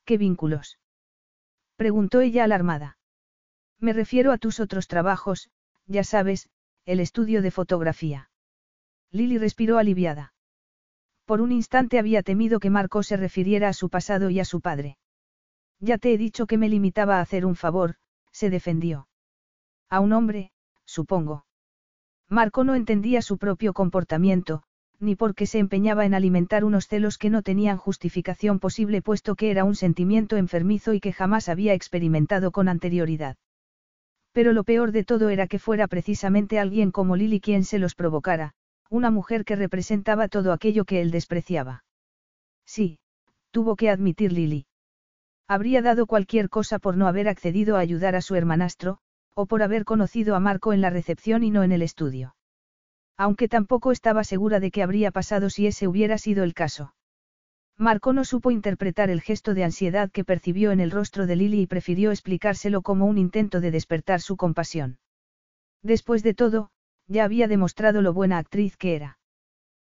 ¿Qué 0.03 0.17
vínculos? 0.17 0.79
preguntó 1.75 2.21
ella 2.21 2.43
alarmada. 2.43 2.97
Me 3.79 3.93
refiero 3.93 4.31
a 4.31 4.39
tus 4.39 4.59
otros 4.59 4.87
trabajos, 4.87 5.51
ya 5.85 6.03
sabes, 6.03 6.49
el 6.85 7.01
estudio 7.01 7.43
de 7.43 7.51
fotografía. 7.51 8.31
Lily 9.11 9.37
respiró 9.37 9.77
aliviada. 9.77 10.33
Por 11.27 11.41
un 11.41 11.51
instante 11.51 11.99
había 11.99 12.23
temido 12.23 12.61
que 12.61 12.69
Marco 12.69 13.03
se 13.03 13.17
refiriera 13.17 13.67
a 13.67 13.73
su 13.73 13.89
pasado 13.89 14.29
y 14.29 14.39
a 14.39 14.45
su 14.45 14.61
padre. 14.61 14.97
Ya 15.81 15.97
te 15.97 16.13
he 16.13 16.17
dicho 16.17 16.47
que 16.47 16.57
me 16.57 16.69
limitaba 16.69 17.17
a 17.17 17.21
hacer 17.21 17.45
un 17.45 17.57
favor, 17.57 17.95
se 18.31 18.49
defendió. 18.49 19.09
A 19.89 19.99
un 19.99 20.13
hombre, 20.13 20.51
supongo. 20.85 21.45
Marco 22.29 22.63
no 22.63 22.75
entendía 22.75 23.21
su 23.21 23.37
propio 23.37 23.73
comportamiento, 23.73 24.63
ni 25.01 25.17
por 25.17 25.35
qué 25.35 25.47
se 25.47 25.59
empeñaba 25.59 26.05
en 26.05 26.13
alimentar 26.13 26.63
unos 26.63 26.87
celos 26.87 27.17
que 27.17 27.29
no 27.29 27.41
tenían 27.41 27.75
justificación 27.75 28.59
posible 28.59 29.01
puesto 29.01 29.35
que 29.35 29.51
era 29.51 29.65
un 29.65 29.75
sentimiento 29.75 30.37
enfermizo 30.37 30.93
y 30.93 31.01
que 31.01 31.11
jamás 31.11 31.49
había 31.49 31.73
experimentado 31.73 32.51
con 32.51 32.69
anterioridad. 32.69 33.35
Pero 34.31 34.53
lo 34.53 34.63
peor 34.63 34.93
de 34.93 35.03
todo 35.03 35.27
era 35.27 35.47
que 35.47 35.59
fuera 35.59 35.87
precisamente 35.87 36.57
alguien 36.57 36.91
como 36.91 37.17
Lily 37.17 37.41
quien 37.41 37.65
se 37.65 37.79
los 37.79 37.95
provocara, 37.95 38.53
una 38.89 39.11
mujer 39.11 39.45
que 39.45 39.55
representaba 39.55 40.27
todo 40.27 40.53
aquello 40.53 40.85
que 40.85 41.01
él 41.01 41.11
despreciaba. 41.11 41.83
Sí, 42.65 42.99
tuvo 43.51 43.75
que 43.75 43.89
admitir 43.89 44.31
Lily. 44.31 44.65
Habría 45.47 45.81
dado 45.81 46.05
cualquier 46.07 46.49
cosa 46.49 46.79
por 46.79 46.97
no 46.97 47.07
haber 47.07 47.29
accedido 47.29 47.77
a 47.77 47.79
ayudar 47.79 48.15
a 48.15 48.21
su 48.21 48.35
hermanastro, 48.35 48.99
o 49.33 49.45
por 49.45 49.63
haber 49.63 49.85
conocido 49.85 50.35
a 50.35 50.39
Marco 50.39 50.73
en 50.73 50.81
la 50.81 50.89
recepción 50.89 51.43
y 51.43 51.51
no 51.51 51.63
en 51.63 51.71
el 51.71 51.81
estudio. 51.81 52.35
Aunque 53.17 53.47
tampoco 53.47 53.91
estaba 53.91 54.23
segura 54.23 54.59
de 54.59 54.71
qué 54.71 54.83
habría 54.83 55.11
pasado 55.11 55.49
si 55.49 55.67
ese 55.67 55.87
hubiera 55.87 56.17
sido 56.17 56.43
el 56.43 56.53
caso. 56.53 56.93
Marco 57.77 58.11
no 58.11 58.25
supo 58.25 58.51
interpretar 58.51 59.09
el 59.09 59.21
gesto 59.21 59.53
de 59.53 59.63
ansiedad 59.63 60.11
que 60.11 60.23
percibió 60.23 60.71
en 60.71 60.79
el 60.79 60.91
rostro 60.91 61.27
de 61.27 61.35
Lily 61.35 61.61
y 61.61 61.67
prefirió 61.67 62.11
explicárselo 62.11 62.81
como 62.81 63.05
un 63.05 63.17
intento 63.17 63.61
de 63.61 63.71
despertar 63.71 64.19
su 64.19 64.35
compasión. 64.35 64.97
Después 65.83 66.23
de 66.23 66.33
todo, 66.33 66.71
ya 67.07 67.23
había 67.23 67.47
demostrado 67.47 68.01
lo 68.01 68.13
buena 68.13 68.37
actriz 68.37 68.77
que 68.77 68.95
era. 68.95 69.19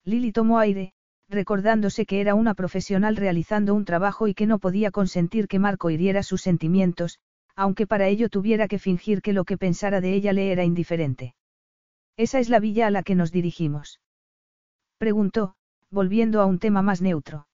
Lily 0.03 0.31
tomó 0.31 0.59
aire, 0.59 0.93
recordándose 1.29 2.05
que 2.05 2.21
era 2.21 2.35
una 2.35 2.53
profesional 2.53 3.15
realizando 3.15 3.73
un 3.73 3.85
trabajo 3.85 4.27
y 4.27 4.33
que 4.33 4.45
no 4.45 4.59
podía 4.59 4.91
consentir 4.91 5.47
que 5.47 5.59
Marco 5.59 5.89
hiriera 5.89 6.23
sus 6.23 6.41
sentimientos, 6.41 7.19
aunque 7.55 7.87
para 7.87 8.07
ello 8.07 8.29
tuviera 8.29 8.67
que 8.67 8.79
fingir 8.79 9.21
que 9.21 9.33
lo 9.33 9.45
que 9.45 9.57
pensara 9.57 10.01
de 10.01 10.13
ella 10.13 10.33
le 10.33 10.51
era 10.51 10.63
indiferente. 10.63 11.35
¿Esa 12.17 12.39
es 12.39 12.49
la 12.49 12.59
villa 12.59 12.87
a 12.87 12.91
la 12.91 13.03
que 13.03 13.15
nos 13.15 13.31
dirigimos? 13.31 14.01
Preguntó, 14.97 15.55
volviendo 15.89 16.41
a 16.41 16.45
un 16.45 16.59
tema 16.59 16.81
más 16.81 17.01
neutro. 17.01 17.47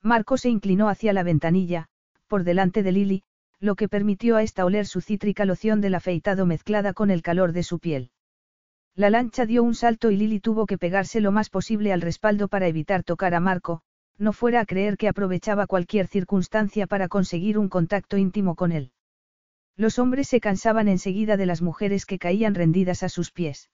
Marco 0.00 0.36
se 0.36 0.48
inclinó 0.48 0.88
hacia 0.88 1.12
la 1.12 1.22
ventanilla, 1.22 1.86
por 2.26 2.44
delante 2.44 2.82
de 2.82 2.92
Lily, 2.92 3.22
lo 3.60 3.76
que 3.76 3.88
permitió 3.88 4.36
a 4.36 4.42
esta 4.42 4.64
oler 4.64 4.86
su 4.86 5.00
cítrica 5.00 5.44
loción 5.44 5.80
del 5.80 5.94
afeitado 5.94 6.46
mezclada 6.46 6.92
con 6.92 7.10
el 7.10 7.22
calor 7.22 7.52
de 7.52 7.62
su 7.62 7.78
piel. 7.78 8.10
La 8.94 9.08
lancha 9.08 9.46
dio 9.46 9.62
un 9.62 9.74
salto 9.74 10.10
y 10.10 10.16
Lily 10.16 10.40
tuvo 10.40 10.66
que 10.66 10.76
pegarse 10.76 11.20
lo 11.20 11.32
más 11.32 11.48
posible 11.48 11.92
al 11.92 12.02
respaldo 12.02 12.48
para 12.48 12.66
evitar 12.66 13.02
tocar 13.02 13.34
a 13.34 13.40
Marco, 13.40 13.80
no 14.18 14.32
fuera 14.34 14.60
a 14.60 14.66
creer 14.66 14.98
que 14.98 15.08
aprovechaba 15.08 15.66
cualquier 15.66 16.06
circunstancia 16.06 16.86
para 16.86 17.08
conseguir 17.08 17.58
un 17.58 17.70
contacto 17.70 18.18
íntimo 18.18 18.54
con 18.54 18.70
él. 18.70 18.92
Los 19.76 19.98
hombres 19.98 20.28
se 20.28 20.40
cansaban 20.40 20.88
enseguida 20.88 21.38
de 21.38 21.46
las 21.46 21.62
mujeres 21.62 22.04
que 22.04 22.18
caían 22.18 22.54
rendidas 22.54 23.02
a 23.02 23.08
sus 23.08 23.30
pies. 23.30 23.70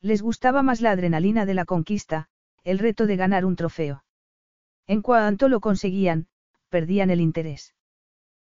Les 0.00 0.22
gustaba 0.22 0.62
más 0.62 0.80
la 0.80 0.92
adrenalina 0.92 1.44
de 1.44 1.54
la 1.54 1.66
conquista, 1.66 2.28
el 2.64 2.78
reto 2.78 3.06
de 3.06 3.16
ganar 3.16 3.44
un 3.44 3.56
trofeo. 3.56 4.04
En 4.86 5.02
cuanto 5.02 5.50
lo 5.50 5.60
conseguían, 5.60 6.28
perdían 6.70 7.10
el 7.10 7.20
interés. 7.20 7.74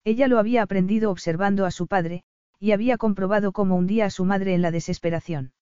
Ella 0.03 0.27
lo 0.27 0.39
había 0.39 0.63
aprendido 0.63 1.09
observando 1.11 1.65
a 1.65 1.71
su 1.71 1.87
padre, 1.87 2.23
y 2.59 2.73
había 2.73 2.97
comprobado 2.97 3.53
cómo 3.53 3.77
hundía 3.77 4.05
a 4.05 4.09
su 4.09 4.25
madre 4.25 4.53
en 4.53 4.61
la 4.61 4.71
desesperación. 4.71 5.53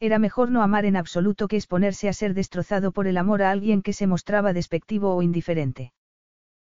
Era 0.00 0.18
mejor 0.18 0.50
no 0.50 0.62
amar 0.62 0.86
en 0.86 0.96
absoluto 0.96 1.46
que 1.46 1.56
exponerse 1.56 2.08
a 2.08 2.14
ser 2.14 2.32
destrozado 2.32 2.90
por 2.90 3.06
el 3.06 3.18
amor 3.18 3.42
a 3.42 3.50
alguien 3.50 3.82
que 3.82 3.92
se 3.92 4.06
mostraba 4.06 4.54
despectivo 4.54 5.14
o 5.14 5.20
indiferente. 5.20 5.92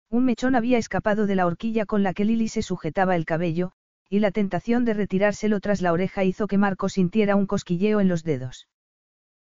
Un 0.09 0.23
mechón 0.23 0.55
había 0.55 0.77
escapado 0.77 1.27
de 1.27 1.35
la 1.35 1.45
horquilla 1.45 1.85
con 1.85 2.01
la 2.01 2.13
que 2.13 2.23
Lily 2.23 2.47
se 2.47 2.61
sujetaba 2.61 3.17
el 3.17 3.25
cabello, 3.25 3.73
y 4.09 4.19
la 4.19 4.31
tentación 4.31 4.85
de 4.85 4.93
retirárselo 4.93 5.59
tras 5.59 5.81
la 5.81 5.91
oreja 5.91 6.23
hizo 6.23 6.47
que 6.47 6.57
Marco 6.57 6.87
sintiera 6.87 7.35
un 7.35 7.45
cosquilleo 7.45 7.99
en 7.99 8.07
los 8.07 8.23
dedos. 8.23 8.69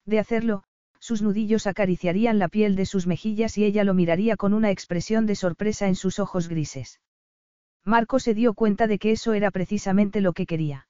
De 0.05 0.19
hacerlo, 0.19 0.63
sus 0.99 1.21
nudillos 1.21 1.67
acariciarían 1.67 2.39
la 2.39 2.47
piel 2.47 2.77
de 2.77 2.85
sus 2.85 3.07
mejillas 3.07 3.57
y 3.57 3.65
ella 3.65 3.83
lo 3.83 3.93
miraría 3.93 4.37
con 4.37 4.53
una 4.53 4.71
expresión 4.71 5.25
de 5.25 5.35
sorpresa 5.35 5.87
en 5.87 5.95
sus 5.95 6.19
ojos 6.19 6.47
grises. 6.47 7.01
Marco 7.83 8.19
se 8.19 8.35
dio 8.35 8.53
cuenta 8.53 8.87
de 8.87 8.99
que 8.99 9.11
eso 9.11 9.33
era 9.33 9.51
precisamente 9.51 10.21
lo 10.21 10.31
que 10.31 10.45
quería. 10.45 10.87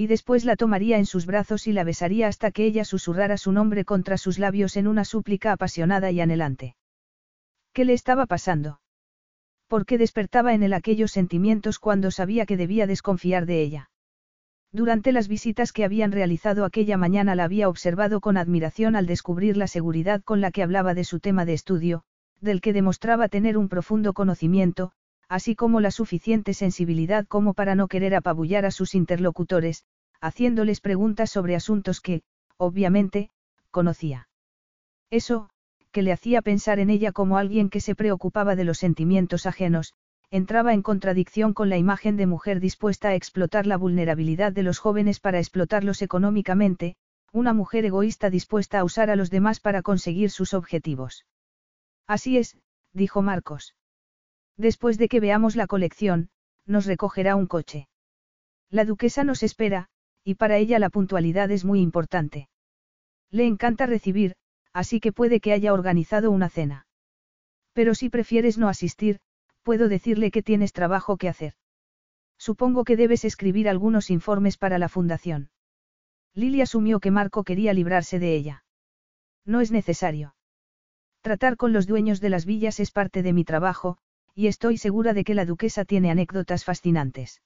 Y 0.00 0.06
después 0.06 0.44
la 0.44 0.54
tomaría 0.54 0.96
en 0.96 1.06
sus 1.06 1.26
brazos 1.26 1.66
y 1.66 1.72
la 1.72 1.82
besaría 1.82 2.28
hasta 2.28 2.52
que 2.52 2.64
ella 2.64 2.84
susurrara 2.84 3.36
su 3.36 3.50
nombre 3.50 3.84
contra 3.84 4.16
sus 4.16 4.38
labios 4.38 4.76
en 4.76 4.86
una 4.86 5.04
súplica 5.04 5.50
apasionada 5.50 6.12
y 6.12 6.20
anhelante. 6.20 6.76
¿Qué 7.72 7.84
le 7.84 7.94
estaba 7.94 8.26
pasando? 8.26 8.80
¿Por 9.66 9.86
qué 9.86 9.98
despertaba 9.98 10.54
en 10.54 10.62
él 10.62 10.72
aquellos 10.72 11.10
sentimientos 11.10 11.80
cuando 11.80 12.12
sabía 12.12 12.46
que 12.46 12.56
debía 12.56 12.86
desconfiar 12.86 13.44
de 13.44 13.60
ella? 13.60 13.90
Durante 14.70 15.10
las 15.10 15.26
visitas 15.26 15.72
que 15.72 15.84
habían 15.84 16.12
realizado 16.12 16.64
aquella 16.64 16.96
mañana 16.96 17.34
la 17.34 17.42
había 17.42 17.68
observado 17.68 18.20
con 18.20 18.36
admiración 18.36 18.94
al 18.94 19.06
descubrir 19.06 19.56
la 19.56 19.66
seguridad 19.66 20.22
con 20.22 20.40
la 20.40 20.52
que 20.52 20.62
hablaba 20.62 20.94
de 20.94 21.02
su 21.02 21.18
tema 21.18 21.44
de 21.44 21.54
estudio, 21.54 22.04
del 22.40 22.60
que 22.60 22.72
demostraba 22.72 23.28
tener 23.28 23.58
un 23.58 23.68
profundo 23.68 24.12
conocimiento, 24.12 24.92
así 25.28 25.54
como 25.54 25.80
la 25.80 25.90
suficiente 25.90 26.54
sensibilidad 26.54 27.26
como 27.26 27.54
para 27.54 27.74
no 27.74 27.88
querer 27.88 28.14
apabullar 28.14 28.64
a 28.64 28.70
sus 28.70 28.94
interlocutores, 28.94 29.84
haciéndoles 30.20 30.80
preguntas 30.80 31.30
sobre 31.30 31.54
asuntos 31.54 32.00
que, 32.00 32.22
obviamente, 32.56 33.30
conocía. 33.70 34.28
Eso, 35.10 35.50
que 35.92 36.02
le 36.02 36.12
hacía 36.12 36.42
pensar 36.42 36.78
en 36.78 36.90
ella 36.90 37.12
como 37.12 37.38
alguien 37.38 37.70
que 37.70 37.80
se 37.80 37.94
preocupaba 37.94 38.56
de 38.56 38.64
los 38.64 38.78
sentimientos 38.78 39.46
ajenos, 39.46 39.94
entraba 40.30 40.74
en 40.74 40.82
contradicción 40.82 41.54
con 41.54 41.70
la 41.70 41.78
imagen 41.78 42.16
de 42.16 42.26
mujer 42.26 42.60
dispuesta 42.60 43.08
a 43.08 43.14
explotar 43.14 43.66
la 43.66 43.78
vulnerabilidad 43.78 44.52
de 44.52 44.62
los 44.62 44.78
jóvenes 44.78 45.20
para 45.20 45.38
explotarlos 45.38 46.02
económicamente, 46.02 46.96
una 47.32 47.52
mujer 47.52 47.84
egoísta 47.84 48.28
dispuesta 48.30 48.80
a 48.80 48.84
usar 48.84 49.10
a 49.10 49.16
los 49.16 49.30
demás 49.30 49.60
para 49.60 49.82
conseguir 49.82 50.30
sus 50.30 50.52
objetivos. 50.52 51.24
Así 52.06 52.36
es, 52.36 52.58
dijo 52.92 53.22
Marcos. 53.22 53.74
Después 54.58 54.98
de 54.98 55.08
que 55.08 55.20
veamos 55.20 55.56
la 55.56 55.68
colección, 55.68 56.28
nos 56.66 56.84
recogerá 56.84 57.36
un 57.36 57.46
coche. 57.46 57.88
La 58.70 58.84
duquesa 58.84 59.24
nos 59.24 59.42
espera, 59.42 59.88
y 60.24 60.34
para 60.34 60.58
ella 60.58 60.78
la 60.78 60.90
puntualidad 60.90 61.50
es 61.50 61.64
muy 61.64 61.80
importante. 61.80 62.48
Le 63.30 63.46
encanta 63.46 63.86
recibir, 63.86 64.34
así 64.72 65.00
que 65.00 65.12
puede 65.12 65.40
que 65.40 65.52
haya 65.52 65.72
organizado 65.72 66.30
una 66.30 66.50
cena. 66.50 66.86
Pero 67.72 67.94
si 67.94 68.10
prefieres 68.10 68.58
no 68.58 68.68
asistir, 68.68 69.20
puedo 69.62 69.88
decirle 69.88 70.30
que 70.30 70.42
tienes 70.42 70.72
trabajo 70.72 71.16
que 71.16 71.28
hacer. 71.28 71.54
Supongo 72.36 72.84
que 72.84 72.96
debes 72.96 73.24
escribir 73.24 73.68
algunos 73.68 74.10
informes 74.10 74.56
para 74.58 74.78
la 74.78 74.88
fundación. 74.88 75.50
Lily 76.34 76.62
asumió 76.62 77.00
que 77.00 77.10
Marco 77.10 77.44
quería 77.44 77.72
librarse 77.72 78.18
de 78.18 78.34
ella. 78.34 78.64
No 79.44 79.60
es 79.60 79.70
necesario. 79.70 80.34
Tratar 81.20 81.56
con 81.56 81.72
los 81.72 81.86
dueños 81.86 82.20
de 82.20 82.30
las 82.30 82.44
villas 82.44 82.80
es 82.80 82.90
parte 82.90 83.22
de 83.22 83.32
mi 83.32 83.44
trabajo, 83.44 83.98
y 84.38 84.46
estoy 84.46 84.78
segura 84.78 85.14
de 85.14 85.24
que 85.24 85.34
la 85.34 85.44
duquesa 85.44 85.84
tiene 85.84 86.12
anécdotas 86.12 86.64
fascinantes. 86.64 87.42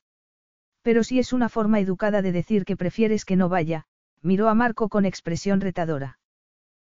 Pero 0.83 1.05
si 1.05 1.19
es 1.19 1.33
una 1.33 1.49
forma 1.49 1.81
educada 1.81 2.21
de 2.21 2.33
decir 2.33 2.67
que 2.67 2.77
prefieres 2.77 3.25
que 3.25 3.35
no 3.35 3.49
vaya, 3.49 3.87
miró 4.21 4.51
a 4.51 4.55
Marco 4.55 4.91
con 4.91 5.07
expresión 5.07 5.63
retadora. 5.63 6.19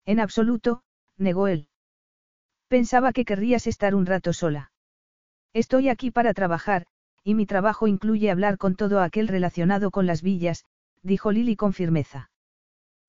En 0.05 0.19
absoluto, 0.19 0.83
negó 1.17 1.47
él. 1.47 1.67
Pensaba 2.67 3.11
que 3.11 3.25
querrías 3.25 3.65
estar 3.65 3.95
un 3.95 4.05
rato 4.05 4.33
sola. 4.33 4.71
Estoy 5.51 5.89
aquí 5.89 6.11
para 6.11 6.35
trabajar, 6.35 6.85
y 7.23 7.33
mi 7.33 7.47
trabajo 7.47 7.87
incluye 7.87 8.29
hablar 8.29 8.59
con 8.59 8.75
todo 8.75 9.01
aquel 9.01 9.27
relacionado 9.27 9.89
con 9.89 10.05
las 10.05 10.21
villas, 10.21 10.63
dijo 11.01 11.31
Lily 11.31 11.55
con 11.55 11.73
firmeza. 11.73 12.29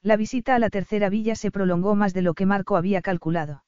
La 0.01 0.17
visita 0.17 0.55
a 0.55 0.59
la 0.59 0.71
tercera 0.71 1.11
villa 1.11 1.37
se 1.37 1.51
prolongó 1.51 1.95
más 1.97 2.15
de 2.15 2.23
lo 2.23 2.33
que 2.33 2.47
Marco 2.47 2.79
había 2.79 3.03
calculado. 3.03 3.63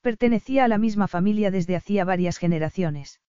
Pertenecía 0.00 0.64
a 0.64 0.68
la 0.68 0.78
misma 0.78 1.08
familia 1.08 1.50
desde 1.50 1.76
hacía 1.76 2.04
varias 2.04 2.38
generaciones. 2.38 3.20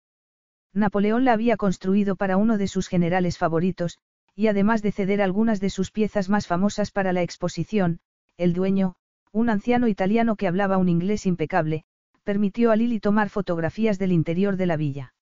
Napoleón 0.74 1.26
la 1.26 1.34
había 1.34 1.58
construido 1.58 2.16
para 2.16 2.38
uno 2.38 2.58
de 2.58 2.68
sus 2.68 2.88
generales 2.88 3.38
favoritos, 3.38 3.98
y 4.36 4.48
además 4.48 4.82
de 4.82 4.92
ceder 4.92 5.22
algunas 5.22 5.60
de 5.60 5.70
sus 5.70 5.92
piezas 5.92 6.30
más 6.30 6.48
famosas 6.48 6.92
para 6.92 7.12
la 7.12 7.24
exposición, 7.24 8.00
el 8.38 8.54
dueño, 8.54 8.96
un 9.32 9.50
anciano 9.50 9.88
italiano 9.88 10.36
que 10.36 10.48
hablaba 10.48 10.78
un 10.78 10.90
inglés 10.90 11.26
impecable, 11.26 11.86
permitió 12.24 12.72
a 12.72 12.76
Lily 12.76 13.00
tomar 13.00 13.30
fotografías 13.30 13.98
del 13.98 14.12
interior 14.12 14.56
de 14.56 14.66
la 14.68 14.78
villa. 14.78 15.14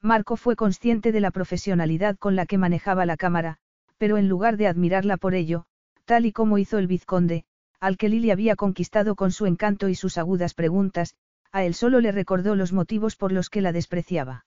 Marco 0.00 0.36
fue 0.36 0.56
consciente 0.56 1.12
de 1.12 1.20
la 1.20 1.30
profesionalidad 1.30 2.16
con 2.18 2.36
la 2.36 2.46
que 2.46 2.58
manejaba 2.58 3.06
la 3.06 3.16
cámara, 3.16 3.58
pero 3.96 4.18
en 4.18 4.28
lugar 4.28 4.56
de 4.56 4.66
admirarla 4.66 5.16
por 5.16 5.34
ello, 5.34 5.64
tal 6.04 6.26
y 6.26 6.32
como 6.32 6.58
hizo 6.58 6.78
el 6.78 6.86
vizconde, 6.86 7.44
al 7.84 7.98
que 7.98 8.08
Lily 8.08 8.30
había 8.30 8.56
conquistado 8.56 9.14
con 9.14 9.30
su 9.30 9.44
encanto 9.44 9.90
y 9.90 9.94
sus 9.94 10.16
agudas 10.16 10.54
preguntas, 10.54 11.16
a 11.52 11.64
él 11.64 11.74
solo 11.74 12.00
le 12.00 12.12
recordó 12.12 12.54
los 12.54 12.72
motivos 12.72 13.14
por 13.14 13.30
los 13.30 13.50
que 13.50 13.60
la 13.60 13.72
despreciaba. 13.72 14.46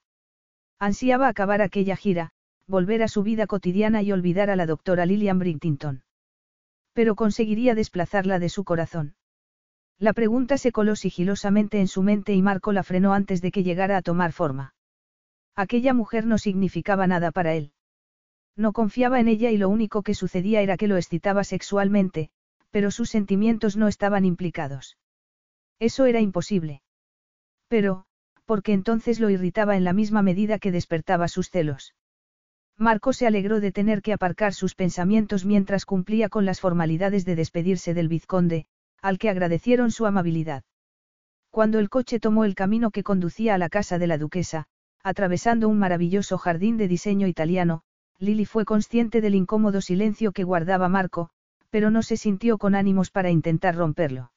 Ansiaba 0.79 1.27
acabar 1.27 1.61
aquella 1.61 1.95
gira, 1.95 2.31
volver 2.65 3.03
a 3.03 3.07
su 3.07 3.21
vida 3.21 3.45
cotidiana 3.45 4.01
y 4.01 4.11
olvidar 4.11 4.49
a 4.49 4.55
la 4.55 4.65
doctora 4.65 5.05
Lillian 5.05 5.37
Bridtington. 5.37 6.01
Pero 6.93 7.13
conseguiría 7.13 7.75
desplazarla 7.75 8.39
de 8.39 8.49
su 8.49 8.63
corazón. 8.63 9.13
La 9.99 10.13
pregunta 10.13 10.57
se 10.57 10.71
coló 10.71 10.95
sigilosamente 10.95 11.79
en 11.79 11.87
su 11.87 12.01
mente 12.01 12.33
y 12.33 12.41
Marco 12.41 12.71
la 12.71 12.81
frenó 12.81 13.13
antes 13.13 13.43
de 13.43 13.51
que 13.51 13.61
llegara 13.61 13.97
a 13.97 14.01
tomar 14.01 14.31
forma. 14.31 14.73
Aquella 15.55 15.93
mujer 15.93 16.25
no 16.25 16.39
significaba 16.39 17.05
nada 17.05 17.29
para 17.29 17.53
él. 17.53 17.71
No 18.55 18.73
confiaba 18.73 19.19
en 19.19 19.27
ella 19.27 19.51
y 19.51 19.57
lo 19.57 19.69
único 19.69 20.01
que 20.01 20.15
sucedía 20.15 20.61
era 20.61 20.75
que 20.75 20.87
lo 20.87 20.97
excitaba 20.97 21.43
sexualmente, 21.43 22.31
pero 22.71 22.91
sus 22.91 23.09
sentimientos 23.09 23.77
no 23.77 23.87
estaban 23.87 24.25
implicados. 24.25 24.97
Eso 25.79 26.05
era 26.05 26.21
imposible. 26.21 26.81
Pero, 27.67 28.05
porque 28.45 28.73
entonces 28.73 29.19
lo 29.19 29.29
irritaba 29.29 29.75
en 29.75 29.83
la 29.83 29.93
misma 29.93 30.21
medida 30.21 30.59
que 30.59 30.71
despertaba 30.71 31.27
sus 31.27 31.49
celos. 31.49 31.93
Marco 32.77 33.11
se 33.11 33.27
alegró 33.27 33.59
de 33.59 33.71
tener 33.71 34.01
que 34.01 34.13
aparcar 34.13 34.53
sus 34.53 34.75
pensamientos 34.75 35.45
mientras 35.45 35.85
cumplía 35.85 36.29
con 36.29 36.45
las 36.45 36.59
formalidades 36.59 37.25
de 37.25 37.35
despedirse 37.35 37.93
del 37.93 38.07
vizconde, 38.07 38.67
al 39.01 39.17
que 39.17 39.29
agradecieron 39.29 39.91
su 39.91 40.05
amabilidad. 40.05 40.63
Cuando 41.49 41.79
el 41.79 41.89
coche 41.89 42.19
tomó 42.19 42.45
el 42.45 42.53
camino 42.53 42.91
que 42.91 43.03
conducía 43.03 43.55
a 43.55 43.57
la 43.57 43.69
casa 43.69 43.97
de 43.97 44.07
la 44.07 44.17
duquesa, 44.17 44.67
atravesando 45.03 45.69
un 45.69 45.79
maravilloso 45.79 46.37
jardín 46.37 46.77
de 46.77 46.87
diseño 46.87 47.27
italiano, 47.27 47.81
Lily 48.19 48.45
fue 48.45 48.65
consciente 48.65 49.21
del 49.21 49.35
incómodo 49.35 49.81
silencio 49.81 50.31
que 50.31 50.43
guardaba 50.43 50.87
Marco, 50.87 51.29
pero 51.69 51.91
no 51.91 52.01
se 52.01 52.17
sintió 52.17 52.57
con 52.57 52.75
ánimos 52.75 53.11
para 53.11 53.29
intentar 53.29 53.75
romperlo. 53.75 54.31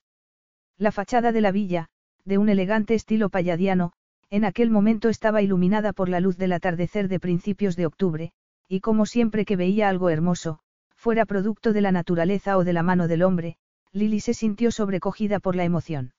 La 0.79 0.93
fachada 0.93 1.33
de 1.33 1.41
la 1.41 1.53
villa, 1.53 1.89
de 2.25 2.39
un 2.39 2.49
elegante 2.49 2.95
estilo 2.95 3.29
palladiano, 3.29 3.93
en 4.31 4.45
aquel 4.45 4.71
momento 4.71 5.09
estaba 5.09 5.43
iluminada 5.43 5.93
por 5.93 6.09
la 6.09 6.21
luz 6.21 6.37
del 6.37 6.53
atardecer 6.53 7.09
de 7.09 7.21
principios 7.21 7.77
de 7.77 7.87
octubre, 7.87 8.33
y 8.69 8.81
como 8.81 9.05
siempre 9.05 9.45
que 9.45 9.57
veía 9.57 9.89
algo 9.89 10.11
hermoso, 10.11 10.61
fuera 10.95 11.27
producto 11.27 11.73
de 11.73 11.81
la 11.81 11.93
naturaleza 11.93 12.57
o 12.57 12.65
de 12.65 12.73
la 12.73 12.83
mano 12.83 13.09
del 13.09 13.23
hombre, 13.23 13.57
Lily 13.93 14.21
se 14.21 14.35
sintió 14.35 14.71
sobrecogida 14.71 15.41
por 15.41 15.57
la 15.57 15.65
emoción. 15.65 16.13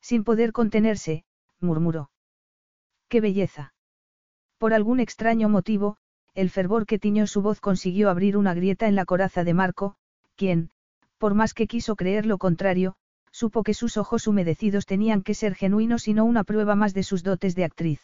Sin 0.00 0.22
poder 0.22 0.52
contenerse, 0.52 1.24
murmuró. 1.60 2.10
¡Qué 3.08 3.20
belleza! 3.20 3.74
Por 4.58 4.72
algún 4.72 5.00
extraño 5.00 5.48
motivo, 5.48 5.96
el 6.34 6.50
fervor 6.50 6.86
que 6.86 6.98
tiñó 6.98 7.26
su 7.26 7.42
voz 7.42 7.60
consiguió 7.60 8.10
abrir 8.10 8.36
una 8.36 8.54
grieta 8.54 8.86
en 8.86 8.94
la 8.94 9.04
coraza 9.04 9.42
de 9.44 9.54
Marco, 9.54 9.96
quien, 10.36 10.70
por 11.18 11.34
más 11.34 11.54
que 11.54 11.66
quiso 11.66 11.96
creer 11.96 12.26
lo 12.26 12.38
contrario, 12.38 12.94
supo 13.30 13.62
que 13.62 13.74
sus 13.74 13.96
ojos 13.96 14.26
humedecidos 14.26 14.86
tenían 14.86 15.22
que 15.22 15.34
ser 15.34 15.54
genuinos 15.54 16.06
y 16.06 16.14
no 16.14 16.24
una 16.24 16.44
prueba 16.44 16.74
más 16.74 16.94
de 16.94 17.02
sus 17.02 17.22
dotes 17.22 17.54
de 17.54 17.64
actriz. 17.64 18.00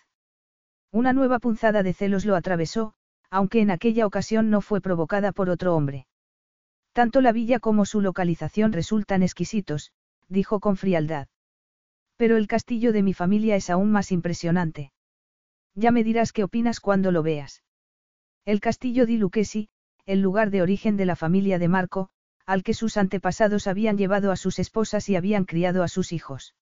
Una 0.91 1.13
nueva 1.13 1.39
punzada 1.39 1.83
de 1.83 1.93
celos 1.93 2.25
lo 2.25 2.35
atravesó, 2.35 2.95
aunque 3.31 3.61
en 3.61 3.71
aquella 3.71 4.07
ocasión 4.07 4.51
no 4.51 4.61
fue 4.61 4.81
provocada 4.81 5.31
por 5.33 5.49
otro 5.49 5.77
hombre. 5.77 6.07
Tanto 6.93 7.21
la 7.21 7.31
villa 7.31 7.61
como 7.61 7.85
su 7.85 8.01
localización 8.01 8.73
resultan 8.73 9.23
exquisitos, 9.23 9.93
dijo 10.29 10.59
con 10.59 10.77
frialdad. 10.77 11.29
Pero 12.17 12.37
el 12.37 12.49
castillo 12.49 12.93
de 12.93 13.03
mi 13.03 13.15
familia 13.15 13.55
es 13.55 13.71
aún 13.71 13.93
más 13.93 14.11
impresionante. 14.11 14.93
Ya 15.75 15.93
me 15.93 16.03
dirás 16.03 16.33
qué 16.33 16.43
opinas 16.43 16.81
cuando 16.81 17.13
lo 17.13 17.23
veas. 17.23 17.63
El 18.45 18.61
castillo 18.61 19.07
di 19.07 19.17
Lucchesi, 19.17 19.69
el 20.07 20.21
lugar 20.21 20.51
de 20.51 20.63
origen 20.63 20.97
de 20.97 21.07
la 21.07 21.15
familia 21.15 21.59
de 21.61 21.69
Marco, 21.69 22.11
al 22.51 22.65
que 22.65 22.75
sus 22.75 22.97
antepasados 22.97 23.69
habían 23.69 23.97
llevado 23.97 24.33
a 24.33 24.37
sus 24.37 24.59
esposas 24.59 25.09
y 25.09 25.15
habían 25.15 25.45
criado 25.45 25.85
a 25.85 25.89
sus 25.89 26.13
hijos. 26.13 26.57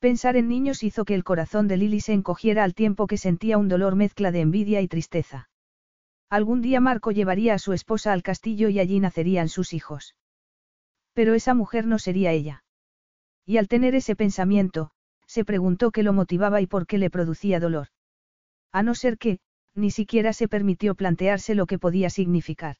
Pensar 0.00 0.36
en 0.36 0.48
niños 0.48 0.82
hizo 0.82 1.06
que 1.06 1.14
el 1.14 1.24
corazón 1.24 1.66
de 1.66 1.78
Lily 1.78 2.00
se 2.02 2.12
encogiera 2.12 2.62
al 2.62 2.74
tiempo 2.74 3.06
que 3.06 3.16
sentía 3.16 3.56
un 3.56 3.68
dolor 3.68 3.96
mezcla 3.96 4.32
de 4.32 4.42
envidia 4.42 4.82
y 4.82 4.86
tristeza. 4.86 5.48
Algún 6.28 6.60
día 6.60 6.80
Marco 6.80 7.10
llevaría 7.10 7.54
a 7.54 7.58
su 7.58 7.72
esposa 7.72 8.12
al 8.12 8.22
castillo 8.22 8.68
y 8.68 8.80
allí 8.80 9.00
nacerían 9.00 9.48
sus 9.48 9.72
hijos. 9.72 10.14
Pero 11.14 11.32
esa 11.32 11.54
mujer 11.54 11.86
no 11.86 11.98
sería 11.98 12.32
ella. 12.32 12.62
Y 13.46 13.56
al 13.56 13.66
tener 13.66 13.94
ese 13.94 14.14
pensamiento, 14.14 14.90
se 15.26 15.42
preguntó 15.42 15.90
qué 15.90 16.02
lo 16.02 16.12
motivaba 16.12 16.60
y 16.60 16.66
por 16.66 16.86
qué 16.86 16.98
le 16.98 17.08
producía 17.08 17.60
dolor. 17.60 17.88
A 18.72 18.82
no 18.82 18.94
ser 18.94 19.16
que, 19.16 19.38
ni 19.74 19.90
siquiera 19.90 20.34
se 20.34 20.48
permitió 20.48 20.94
plantearse 20.94 21.54
lo 21.54 21.64
que 21.64 21.78
podía 21.78 22.10
significar. 22.10 22.76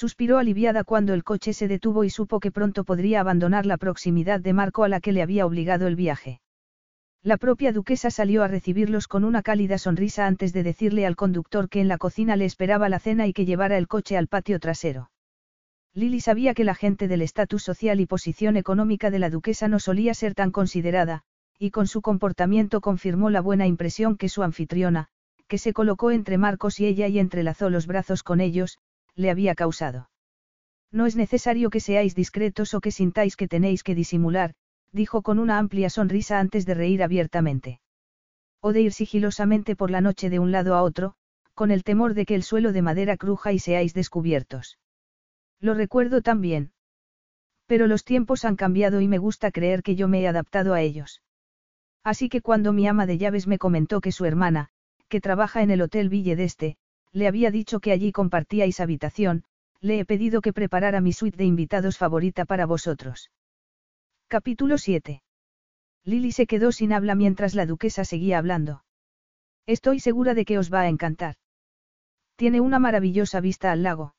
Suspiró 0.00 0.38
aliviada 0.38 0.82
cuando 0.82 1.12
el 1.12 1.24
coche 1.24 1.52
se 1.52 1.68
detuvo 1.68 2.04
y 2.04 2.08
supo 2.08 2.40
que 2.40 2.50
pronto 2.50 2.84
podría 2.84 3.20
abandonar 3.20 3.66
la 3.66 3.76
proximidad 3.76 4.40
de 4.40 4.54
Marco 4.54 4.82
a 4.82 4.88
la 4.88 4.98
que 4.98 5.12
le 5.12 5.20
había 5.20 5.44
obligado 5.44 5.86
el 5.86 5.94
viaje. 5.94 6.40
La 7.22 7.36
propia 7.36 7.70
duquesa 7.70 8.10
salió 8.10 8.42
a 8.42 8.48
recibirlos 8.48 9.06
con 9.08 9.24
una 9.24 9.42
cálida 9.42 9.76
sonrisa 9.76 10.26
antes 10.26 10.54
de 10.54 10.62
decirle 10.62 11.04
al 11.04 11.16
conductor 11.16 11.68
que 11.68 11.82
en 11.82 11.88
la 11.88 11.98
cocina 11.98 12.34
le 12.36 12.46
esperaba 12.46 12.88
la 12.88 12.98
cena 12.98 13.26
y 13.26 13.34
que 13.34 13.44
llevara 13.44 13.76
el 13.76 13.88
coche 13.88 14.16
al 14.16 14.26
patio 14.26 14.58
trasero. 14.58 15.10
Lily 15.92 16.20
sabía 16.20 16.54
que 16.54 16.64
la 16.64 16.74
gente 16.74 17.06
del 17.06 17.20
estatus 17.20 17.62
social 17.62 18.00
y 18.00 18.06
posición 18.06 18.56
económica 18.56 19.10
de 19.10 19.18
la 19.18 19.28
duquesa 19.28 19.68
no 19.68 19.78
solía 19.80 20.14
ser 20.14 20.34
tan 20.34 20.50
considerada, 20.50 21.24
y 21.58 21.72
con 21.72 21.86
su 21.86 22.00
comportamiento 22.00 22.80
confirmó 22.80 23.28
la 23.28 23.42
buena 23.42 23.66
impresión 23.66 24.16
que 24.16 24.30
su 24.30 24.42
anfitriona, 24.42 25.08
que 25.46 25.58
se 25.58 25.74
colocó 25.74 26.10
entre 26.10 26.38
Marcos 26.38 26.80
y 26.80 26.86
ella 26.86 27.06
y 27.08 27.18
entrelazó 27.18 27.68
los 27.68 27.86
brazos 27.86 28.22
con 28.22 28.40
ellos, 28.40 28.78
le 29.14 29.30
había 29.30 29.54
causado. 29.54 30.10
No 30.92 31.06
es 31.06 31.16
necesario 31.16 31.70
que 31.70 31.80
seáis 31.80 32.14
discretos 32.14 32.74
o 32.74 32.80
que 32.80 32.90
sintáis 32.90 33.36
que 33.36 33.48
tenéis 33.48 33.82
que 33.82 33.94
disimular, 33.94 34.54
dijo 34.92 35.22
con 35.22 35.38
una 35.38 35.58
amplia 35.58 35.88
sonrisa 35.88 36.40
antes 36.40 36.66
de 36.66 36.74
reír 36.74 37.02
abiertamente. 37.02 37.80
O 38.60 38.72
de 38.72 38.82
ir 38.82 38.92
sigilosamente 38.92 39.76
por 39.76 39.90
la 39.90 40.00
noche 40.00 40.30
de 40.30 40.38
un 40.38 40.50
lado 40.50 40.74
a 40.74 40.82
otro, 40.82 41.14
con 41.54 41.70
el 41.70 41.84
temor 41.84 42.14
de 42.14 42.26
que 42.26 42.34
el 42.34 42.42
suelo 42.42 42.72
de 42.72 42.82
madera 42.82 43.16
cruja 43.16 43.52
y 43.52 43.58
seáis 43.58 43.94
descubiertos. 43.94 44.78
Lo 45.60 45.74
recuerdo 45.74 46.22
también. 46.22 46.72
Pero 47.66 47.86
los 47.86 48.04
tiempos 48.04 48.44
han 48.44 48.56
cambiado 48.56 49.00
y 49.00 49.08
me 49.08 49.18
gusta 49.18 49.52
creer 49.52 49.82
que 49.82 49.94
yo 49.94 50.08
me 50.08 50.22
he 50.22 50.28
adaptado 50.28 50.74
a 50.74 50.80
ellos. 50.80 51.22
Así 52.02 52.28
que 52.28 52.40
cuando 52.40 52.72
mi 52.72 52.88
ama 52.88 53.06
de 53.06 53.18
llaves 53.18 53.46
me 53.46 53.58
comentó 53.58 54.00
que 54.00 54.10
su 54.10 54.24
hermana, 54.24 54.70
que 55.08 55.20
trabaja 55.20 55.62
en 55.62 55.70
el 55.70 55.82
Hotel 55.82 56.08
Ville 56.08 56.34
d'Este, 56.34 56.76
le 57.12 57.26
había 57.26 57.50
dicho 57.50 57.80
que 57.80 57.92
allí 57.92 58.12
compartíais 58.12 58.80
habitación, 58.80 59.44
le 59.80 60.00
he 60.00 60.04
pedido 60.04 60.40
que 60.40 60.52
preparara 60.52 61.00
mi 61.00 61.12
suite 61.12 61.36
de 61.36 61.44
invitados 61.44 61.98
favorita 61.98 62.44
para 62.44 62.66
vosotros. 62.66 63.30
Capítulo 64.28 64.78
7. 64.78 65.22
Lily 66.04 66.32
se 66.32 66.46
quedó 66.46 66.72
sin 66.72 66.92
habla 66.92 67.14
mientras 67.14 67.54
la 67.54 67.66
duquesa 67.66 68.04
seguía 68.04 68.38
hablando. 68.38 68.84
Estoy 69.66 70.00
segura 70.00 70.34
de 70.34 70.44
que 70.44 70.58
os 70.58 70.72
va 70.72 70.82
a 70.82 70.88
encantar. 70.88 71.36
Tiene 72.36 72.60
una 72.60 72.78
maravillosa 72.78 73.40
vista 73.40 73.72
al 73.72 73.82
lago. 73.82 74.14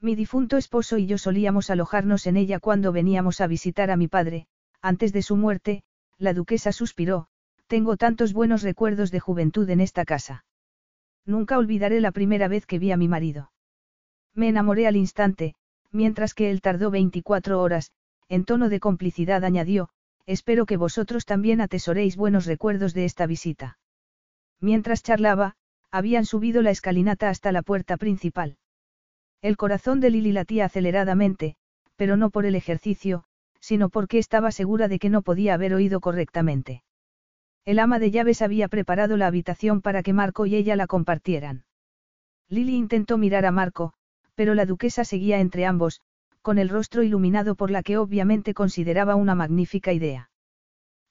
Mi 0.00 0.14
difunto 0.14 0.56
esposo 0.56 0.98
y 0.98 1.06
yo 1.06 1.18
solíamos 1.18 1.70
alojarnos 1.70 2.26
en 2.26 2.36
ella 2.36 2.58
cuando 2.58 2.92
veníamos 2.92 3.40
a 3.40 3.46
visitar 3.46 3.90
a 3.90 3.96
mi 3.96 4.08
padre, 4.08 4.46
antes 4.80 5.12
de 5.12 5.22
su 5.22 5.36
muerte, 5.36 5.84
la 6.18 6.34
duquesa 6.34 6.72
suspiró, 6.72 7.28
tengo 7.68 7.96
tantos 7.96 8.32
buenos 8.32 8.62
recuerdos 8.62 9.10
de 9.10 9.20
juventud 9.20 9.68
en 9.70 9.80
esta 9.80 10.04
casa. 10.04 10.44
Nunca 11.24 11.58
olvidaré 11.58 12.00
la 12.00 12.12
primera 12.12 12.48
vez 12.48 12.66
que 12.66 12.78
vi 12.78 12.92
a 12.92 12.96
mi 12.96 13.08
marido. 13.08 13.52
Me 14.34 14.48
enamoré 14.48 14.86
al 14.86 14.96
instante, 14.96 15.54
mientras 15.90 16.34
que 16.34 16.50
él 16.50 16.60
tardó 16.60 16.90
24 16.90 17.60
horas, 17.60 17.92
en 18.28 18.44
tono 18.44 18.68
de 18.68 18.80
complicidad 18.80 19.44
añadió, 19.44 19.90
espero 20.26 20.66
que 20.66 20.76
vosotros 20.76 21.24
también 21.24 21.60
atesoréis 21.60 22.16
buenos 22.16 22.46
recuerdos 22.46 22.94
de 22.94 23.04
esta 23.04 23.26
visita. 23.26 23.78
Mientras 24.60 25.02
charlaba, 25.02 25.56
habían 25.90 26.24
subido 26.24 26.62
la 26.62 26.70
escalinata 26.70 27.28
hasta 27.28 27.52
la 27.52 27.62
puerta 27.62 27.96
principal. 27.96 28.56
El 29.42 29.56
corazón 29.56 30.00
de 30.00 30.10
Lily 30.10 30.32
latía 30.32 30.64
aceleradamente, 30.64 31.56
pero 31.96 32.16
no 32.16 32.30
por 32.30 32.46
el 32.46 32.54
ejercicio, 32.54 33.24
sino 33.60 33.90
porque 33.90 34.18
estaba 34.18 34.50
segura 34.50 34.88
de 34.88 34.98
que 34.98 35.10
no 35.10 35.22
podía 35.22 35.54
haber 35.54 35.74
oído 35.74 36.00
correctamente. 36.00 36.82
El 37.64 37.78
ama 37.78 37.98
de 37.98 38.10
llaves 38.10 38.42
había 38.42 38.68
preparado 38.68 39.16
la 39.16 39.28
habitación 39.28 39.82
para 39.82 40.02
que 40.02 40.12
Marco 40.12 40.46
y 40.46 40.56
ella 40.56 40.74
la 40.74 40.86
compartieran. 40.86 41.64
Lily 42.48 42.74
intentó 42.74 43.18
mirar 43.18 43.46
a 43.46 43.52
Marco, 43.52 43.92
pero 44.34 44.54
la 44.54 44.66
duquesa 44.66 45.04
seguía 45.04 45.38
entre 45.38 45.64
ambos, 45.64 46.00
con 46.42 46.58
el 46.58 46.68
rostro 46.68 47.02
iluminado 47.02 47.54
por 47.54 47.70
la 47.70 47.82
que 47.82 47.98
obviamente 47.98 48.52
consideraba 48.52 49.14
una 49.14 49.34
magnífica 49.34 49.92
idea. 49.92 50.30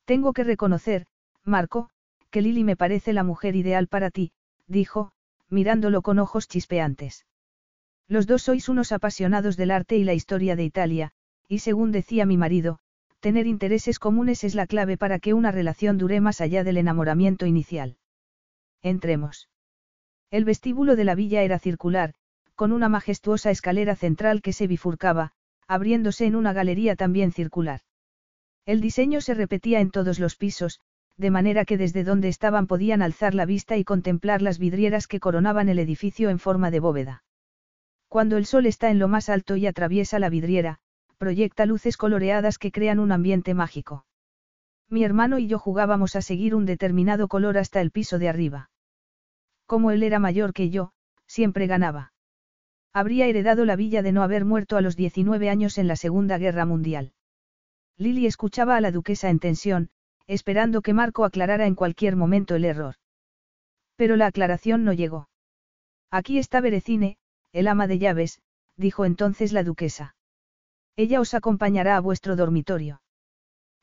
Tengo 0.05 0.33
que 0.33 0.43
reconocer, 0.43 1.05
Marco, 1.45 1.89
que 2.29 2.41
Lily 2.41 2.63
me 2.63 2.75
parece 2.75 3.13
la 3.13 3.23
mujer 3.23 3.55
ideal 3.55 3.87
para 3.87 4.11
ti, 4.11 4.33
dijo, 4.67 5.13
mirándolo 5.49 6.01
con 6.01 6.19
ojos 6.19 6.47
chispeantes. 6.47 7.25
Los 8.07 8.27
dos 8.27 8.41
sois 8.41 8.67
unos 8.67 8.91
apasionados 8.91 9.55
del 9.55 9.71
arte 9.71 9.97
y 9.97 10.03
la 10.03 10.13
historia 10.13 10.57
de 10.57 10.65
Italia, 10.65 11.11
y 11.47 11.59
según 11.59 11.91
decía 11.91 12.25
mi 12.25 12.35
marido, 12.35 12.79
tener 13.22 13.48
intereses 13.48 13.99
comunes 13.99 14.43
es 14.43 14.56
la 14.56 14.68
clave 14.68 14.98
para 14.98 15.19
que 15.19 15.34
una 15.34 15.52
relación 15.52 15.98
dure 15.98 16.19
más 16.19 16.41
allá 16.41 16.64
del 16.64 16.77
enamoramiento 16.77 17.45
inicial. 17.45 17.98
Entremos. 18.81 19.48
El 20.31 20.43
vestíbulo 20.43 20.95
de 20.95 21.03
la 21.03 21.14
villa 21.14 21.43
era 21.43 21.60
circular, 21.60 22.14
con 22.56 22.72
una 22.72 22.89
majestuosa 22.89 23.52
escalera 23.52 23.95
central 23.95 24.41
que 24.41 24.53
se 24.53 24.65
bifurcaba, 24.65 25.34
abriéndose 25.68 26.26
en 26.26 26.35
una 26.35 26.52
galería 26.52 26.95
también 26.95 27.31
circular. 27.31 27.81
El 28.65 28.81
diseño 28.81 29.22
se 29.22 29.35
repetía 29.35 29.81
en 29.81 29.91
todos 29.91 30.19
los 30.19 30.35
pisos, 30.35 30.80
de 31.15 31.30
manera 31.30 31.65
que 31.65 31.77
desde 31.77 32.03
donde 32.03 32.27
estaban 32.27 32.65
podían 32.65 33.03
alzar 33.03 33.35
la 33.35 33.45
vista 33.45 33.77
y 33.77 33.84
contemplar 33.84 34.41
las 34.41 34.57
vidrieras 34.57 35.07
que 35.07 35.19
coronaban 35.19 35.69
el 35.69 35.77
edificio 35.77 36.30
en 36.30 36.39
forma 36.39 36.72
de 36.72 36.80
bóveda. 36.80 37.23
Cuando 38.07 38.38
el 38.38 38.45
sol 38.45 38.65
está 38.65 38.89
en 38.89 38.98
lo 38.98 39.07
más 39.07 39.30
alto 39.30 39.56
y 39.56 39.68
atraviesa 39.68 40.18
la 40.18 40.30
vidriera, 40.30 40.80
proyecta 41.22 41.68
luces 41.68 41.98
coloreadas 41.98 42.57
que 42.57 42.72
crean 42.72 42.98
un 42.98 43.11
ambiente 43.11 43.53
mágico. 43.53 44.07
Mi 44.89 45.03
hermano 45.03 45.38
y 45.38 45.45
yo 45.45 45.60
jugábamos 45.60 46.15
a 46.15 46.23
seguir 46.23 46.56
un 46.56 46.65
determinado 46.65 47.27
color 47.27 47.60
hasta 47.60 47.80
el 47.80 47.91
piso 47.91 48.18
de 48.18 48.27
arriba. 48.27 48.72
Como 49.68 49.91
él 49.91 50.02
era 50.02 50.18
mayor 50.18 50.52
que 50.52 50.72
yo, 50.72 50.93
siempre 51.27 51.68
ganaba. 51.68 52.11
Habría 52.91 53.27
heredado 53.27 53.65
la 53.65 53.76
villa 53.76 54.02
de 54.02 54.11
no 54.11 54.23
haber 54.23 54.45
muerto 54.45 54.77
a 54.77 54.81
los 54.81 54.95
19 54.95 55.48
años 55.48 55.77
en 55.77 55.88
la 55.88 55.95
Segunda 55.95 56.39
Guerra 56.39 56.65
Mundial. 56.65 57.14
Lily 57.98 58.26
escuchaba 58.26 58.76
a 58.76 58.81
la 58.81 58.89
duquesa 58.89 59.30
en 59.30 59.38
tensión, 59.38 59.91
esperando 60.26 60.81
que 60.81 60.95
Marco 60.95 61.23
aclarara 61.23 61.68
en 61.68 61.76
cualquier 61.76 62.15
momento 62.15 62.56
el 62.56 62.65
error. 62.65 62.95
Pero 63.95 64.15
la 64.15 64.26
aclaración 64.26 64.84
no 64.84 64.91
llegó. 64.91 65.30
Aquí 66.10 66.39
está 66.39 66.61
Berecine, 66.61 67.19
el 67.52 67.68
ama 67.68 67.85
de 67.85 67.99
llaves, 67.99 68.41
dijo 68.76 69.06
entonces 69.06 69.53
la 69.53 69.64
duquesa. 69.64 70.15
Ella 71.03 71.19
os 71.19 71.33
acompañará 71.33 71.97
a 71.97 71.99
vuestro 72.07 72.35
dormitorio. 72.35 73.01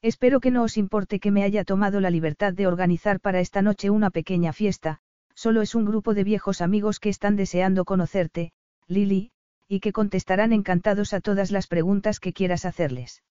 Espero 0.03 0.39
que 0.39 0.53
no 0.53 0.63
os 0.63 0.77
importe 0.77 1.19
que 1.19 1.33
me 1.33 1.43
haya 1.43 1.65
tomado 1.65 2.01
la 2.01 2.11
libertad 2.11 2.53
de 2.53 2.69
organizar 2.69 3.19
para 3.19 3.41
esta 3.41 3.61
noche 3.61 3.91
una 3.91 4.11
pequeña 4.11 4.53
fiesta, 4.53 5.01
solo 5.35 5.61
es 5.61 5.75
un 5.75 5.85
grupo 5.85 6.15
de 6.15 6.23
viejos 6.23 6.61
amigos 6.61 7.01
que 7.01 7.09
están 7.09 7.35
deseando 7.35 7.85
conocerte, 7.85 8.53
Lily, 8.87 9.33
y 9.67 9.81
que 9.81 9.93
contestarán 9.93 10.53
encantados 10.53 11.13
a 11.13 11.21
todas 11.21 11.51
las 11.51 11.67
preguntas 11.67 12.21
que 12.21 12.33
quieras 12.33 12.65
hacerles. 12.65 13.25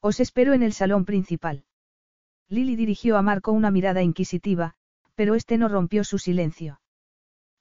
Os 0.00 0.18
espero 0.18 0.52
en 0.52 0.64
el 0.64 0.72
salón 0.72 1.04
principal. 1.04 1.62
Lily 2.48 2.74
dirigió 2.74 3.16
a 3.16 3.22
Marco 3.22 3.52
una 3.52 3.70
mirada 3.70 4.02
inquisitiva, 4.02 4.74
pero 5.14 5.36
este 5.36 5.56
no 5.56 5.68
rompió 5.68 6.02
su 6.02 6.18
silencio. 6.18 6.80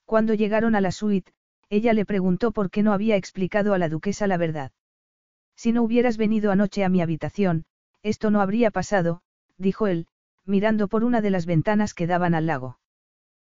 Cuando 0.06 0.34
llegaron 0.34 0.74
a 0.74 0.82
la 0.82 0.92
suite, 0.92 1.32
ella 1.70 1.94
le 1.94 2.08
preguntó 2.08 2.52
por 2.54 2.72
qué 2.72 2.82
no 2.82 2.92
había 2.92 3.18
explicado 3.18 3.76
a 3.76 3.78
la 3.78 3.88
duquesa 3.88 4.26
la 4.26 4.38
verdad. 4.38 4.72
Si 5.56 5.72
no 5.72 5.84
hubieras 5.84 6.18
venido 6.18 6.52
anoche 6.52 6.84
a 6.84 6.90
mi 6.90 7.02
habitación, 7.02 7.66
esto 8.02 8.32
no 8.32 8.42
habría 8.42 8.72
pasado, 8.72 9.22
dijo 9.58 9.88
él, 9.88 10.08
mirando 10.46 10.88
por 10.88 11.04
una 11.04 11.22
de 11.22 11.30
las 11.30 11.46
ventanas 11.46 11.94
que 11.94 12.08
daban 12.08 12.36
al 12.36 12.48
lago. 12.48 12.80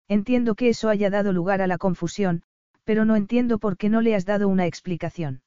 Entiendo 0.08 0.54
que 0.54 0.68
eso 0.68 0.88
haya 0.88 1.08
dado 1.10 1.32
lugar 1.32 1.62
a 1.62 1.66
la 1.66 1.78
confusión, 1.78 2.42
pero 2.84 3.04
no 3.04 3.14
entiendo 3.14 3.58
por 3.58 3.76
qué 3.76 3.88
no 3.88 4.00
le 4.00 4.16
has 4.16 4.26
dado 4.26 4.48
una 4.48 4.66
explicación. 4.66 5.42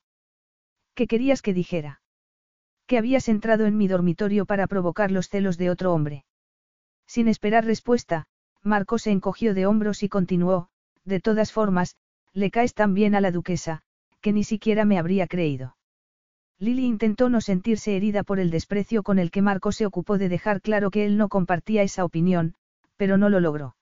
¿Qué 0.96 1.08
querías 1.08 1.42
que 1.42 1.54
dijera? 1.54 2.02
Que 2.86 2.98
habías 2.98 3.28
entrado 3.28 3.66
en 3.66 3.78
mi 3.78 3.88
dormitorio 3.88 4.46
para 4.46 4.68
provocar 4.68 5.12
los 5.12 5.28
celos 5.28 5.58
de 5.58 5.70
otro 5.70 5.94
hombre. 5.94 6.24
Sin 7.08 7.28
esperar 7.28 7.66
respuesta, 7.66 8.28
Marco 8.62 8.98
se 8.98 9.12
encogió 9.12 9.54
de 9.54 9.66
hombros 9.66 10.04
y 10.04 10.10
continuó, 10.10 10.70
de 11.04 11.20
todas 11.20 11.52
formas, 11.52 11.98
le 12.32 12.50
caes 12.50 12.74
tan 12.74 12.94
bien 12.94 13.16
a 13.16 13.22
la 13.22 13.32
duquesa, 13.32 13.82
que 14.22 14.32
ni 14.32 14.44
siquiera 14.44 14.86
me 14.86 14.98
habría 14.98 15.28
creído. 15.28 15.76
Lily 16.60 16.86
intentó 16.86 17.30
no 17.30 17.42
sentirse 17.42 17.96
herida 17.96 18.24
por 18.24 18.40
el 18.40 18.50
desprecio 18.50 19.04
con 19.04 19.20
el 19.20 19.32
que 19.32 19.42
Marco 19.42 19.72
se 19.72 19.86
ocupó 19.86 20.18
de 20.18 20.30
dejar 20.30 20.62
claro 20.62 20.92
que 20.92 21.06
él 21.06 21.18
no 21.18 21.30
compartía 21.30 21.84
esa 21.84 22.06
opinión, 22.06 22.56
pero 22.96 23.18
no 23.18 23.30
lo 23.30 23.40
logró. 23.40 23.76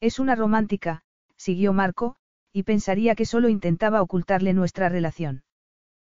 Es 0.00 0.18
una 0.18 0.34
romántica, 0.34 1.02
siguió 1.36 1.72
Marco, 1.72 2.16
y 2.52 2.62
pensaría 2.62 3.14
que 3.14 3.26
solo 3.26 3.48
intentaba 3.48 4.02
ocultarle 4.02 4.52
nuestra 4.52 4.88
relación. 4.88 5.42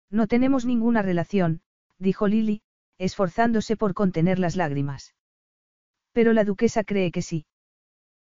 No 0.10 0.28
tenemos 0.28 0.66
ninguna 0.66 1.02
relación, 1.02 1.62
dijo 1.98 2.28
Lily, 2.28 2.62
esforzándose 2.98 3.78
por 3.78 3.94
contener 3.94 4.40
las 4.40 4.56
lágrimas. 4.56 5.16
Pero 6.12 6.34
la 6.34 6.44
duquesa 6.44 6.84
cree 6.84 7.12
que 7.12 7.22
sí. 7.22 7.46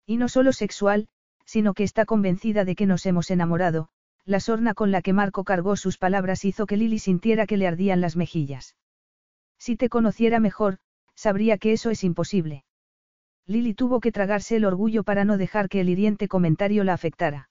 Y 0.06 0.16
no 0.16 0.28
solo 0.28 0.52
sexual, 0.52 1.09
sino 1.44 1.74
que 1.74 1.85
está 1.85 2.05
convencida 2.05 2.64
de 2.64 2.76
que 2.76 2.86
nos 2.86 3.06
hemos 3.06 3.30
enamorado, 3.30 3.89
la 4.29 4.41
sorna 4.41 4.75
con 4.75 4.91
la 4.91 5.01
que 5.01 5.15
Marco 5.15 5.43
cargó 5.43 5.75
sus 5.75 5.97
palabras 5.97 6.45
hizo 6.45 6.67
que 6.67 6.77
Lily 6.77 6.99
sintiera 6.99 7.47
que 7.47 7.57
le 7.57 7.67
ardían 7.67 8.03
las 8.03 8.15
mejillas. 8.15 8.77
Si 9.59 9.75
te 9.75 9.89
conociera 9.89 10.39
mejor, 10.39 10.81
sabría 11.15 11.57
que 11.57 11.73
eso 11.73 11.89
es 11.89 12.05
imposible. 12.05 12.67
Lily 13.47 13.73
tuvo 13.73 14.01
que 14.01 14.13
tragarse 14.13 14.57
el 14.57 14.67
orgullo 14.67 15.03
para 15.03 15.25
no 15.25 15.39
dejar 15.39 15.71
que 15.71 15.81
el 15.81 15.89
hiriente 15.89 16.29
comentario 16.29 16.85
la 16.85 16.93
afectara. 16.93 17.49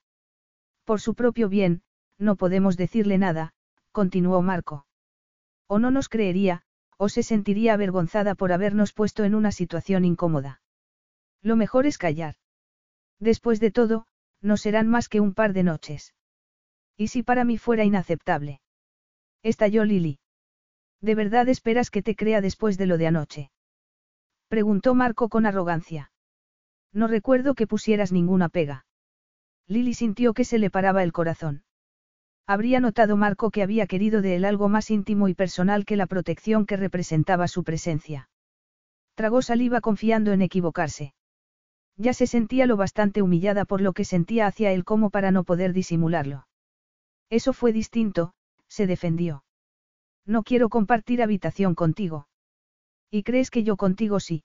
Por 0.86 1.02
su 1.02 1.16
propio 1.16 1.50
bien, 1.50 1.82
no 2.20 2.36
podemos 2.36 2.78
decirle 2.78 3.18
nada, 3.18 3.56
continuó 3.92 4.44
Marco. 4.44 4.86
O 5.66 5.80
no 5.80 5.90
nos 5.90 6.10
creería, 6.10 6.62
o 6.98 7.10
se 7.10 7.24
sentiría 7.24 7.74
avergonzada 7.74 8.36
por 8.36 8.52
habernos 8.52 8.94
puesto 8.94 9.24
en 9.24 9.34
una 9.34 9.52
situación 9.52 10.06
incómoda. 10.06 10.62
Lo 11.42 11.56
mejor 11.56 11.88
es 11.88 11.98
callar. 11.98 12.36
Después 13.20 13.60
de 13.60 13.72
todo, 13.72 14.06
no 14.44 14.58
serán 14.58 14.88
más 14.88 15.10
que 15.10 15.20
un 15.22 15.34
par 15.34 15.54
de 15.54 15.64
noches. 15.64 16.14
¿Y 16.98 17.10
si 17.10 17.22
para 17.22 17.44
mí 17.44 17.58
fuera 17.58 17.84
inaceptable? 17.84 18.60
Estalló 19.44 19.86
Lily. 19.86 20.20
¿De 21.00 21.14
verdad 21.14 21.48
esperas 21.48 21.92
que 21.92 22.02
te 22.02 22.16
crea 22.16 22.42
después 22.42 22.78
de 22.78 22.88
lo 22.88 22.98
de 22.98 23.08
anoche? 23.08 23.52
Preguntó 24.48 24.96
Marco 24.96 25.30
con 25.30 25.46
arrogancia. 25.46 26.12
No 26.92 27.08
recuerdo 27.08 27.54
que 27.54 27.68
pusieras 27.68 28.12
ninguna 28.12 28.50
pega. 28.50 28.86
Lily 29.68 29.94
sintió 29.94 30.34
que 30.34 30.44
se 30.44 30.58
le 30.58 30.72
paraba 30.72 31.04
el 31.04 31.12
corazón. 31.12 31.64
Habría 32.48 32.80
notado 32.80 33.16
Marco 33.16 33.52
que 33.52 33.62
había 33.62 33.86
querido 33.86 34.22
de 34.22 34.38
él 34.38 34.46
algo 34.46 34.70
más 34.70 34.90
íntimo 34.90 35.28
y 35.28 35.36
personal 35.36 35.86
que 35.86 35.98
la 35.98 36.08
protección 36.08 36.66
que 36.66 36.78
representaba 36.78 37.48
su 37.48 37.64
presencia. 37.64 38.30
Tragó 39.16 39.42
saliva 39.42 39.82
confiando 39.82 40.32
en 40.32 40.42
equivocarse. 40.42 41.14
Ya 41.98 42.14
se 42.14 42.26
sentía 42.26 42.66
lo 42.66 42.78
bastante 42.78 43.22
humillada 43.22 43.66
por 43.66 43.82
lo 43.82 43.94
que 43.94 44.06
sentía 44.06 44.48
hacia 44.48 44.72
él 44.72 44.86
como 44.86 45.10
para 45.10 45.32
no 45.32 45.44
poder 45.44 45.74
disimularlo. 45.74 46.47
Eso 47.30 47.54
fue 47.54 47.74
distinto, 47.74 48.34
se 48.68 48.88
defendió. 48.88 49.44
No 50.26 50.44
quiero 50.44 50.70
compartir 50.70 51.22
habitación 51.22 51.76
contigo. 51.76 52.28
¿Y 53.10 53.24
crees 53.24 53.50
que 53.50 53.64
yo 53.64 53.78
contigo 53.78 54.20
sí? 54.20 54.44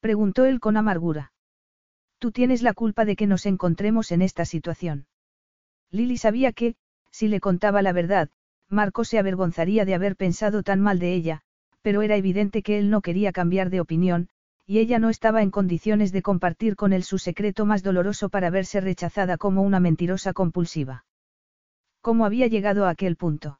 Preguntó 0.00 0.44
él 0.44 0.60
con 0.60 0.76
amargura. 0.76 1.32
Tú 2.18 2.32
tienes 2.32 2.62
la 2.62 2.72
culpa 2.72 3.04
de 3.04 3.16
que 3.16 3.26
nos 3.26 3.46
encontremos 3.46 4.12
en 4.12 4.22
esta 4.22 4.44
situación. 4.44 5.06
Lily 5.90 6.16
sabía 6.16 6.52
que, 6.52 6.76
si 7.10 7.28
le 7.28 7.40
contaba 7.40 7.82
la 7.82 7.92
verdad, 7.92 8.30
Marco 8.68 9.04
se 9.04 9.18
avergonzaría 9.18 9.84
de 9.84 9.94
haber 9.94 10.16
pensado 10.16 10.62
tan 10.62 10.80
mal 10.80 10.98
de 10.98 11.14
ella, 11.14 11.42
pero 11.82 12.02
era 12.02 12.16
evidente 12.16 12.62
que 12.62 12.78
él 12.78 12.90
no 12.90 13.00
quería 13.00 13.32
cambiar 13.32 13.70
de 13.70 13.80
opinión, 13.80 14.28
y 14.66 14.78
ella 14.78 14.98
no 14.98 15.10
estaba 15.10 15.42
en 15.42 15.50
condiciones 15.50 16.10
de 16.10 16.22
compartir 16.22 16.74
con 16.74 16.92
él 16.92 17.04
su 17.04 17.18
secreto 17.18 17.64
más 17.66 17.84
doloroso 17.84 18.28
para 18.28 18.50
verse 18.50 18.80
rechazada 18.80 19.38
como 19.38 19.62
una 19.62 19.78
mentirosa 19.78 20.32
compulsiva. 20.32 21.04
¿Cómo 22.06 22.24
había 22.24 22.46
llegado 22.46 22.86
a 22.86 22.90
aquel 22.90 23.16
punto? 23.16 23.58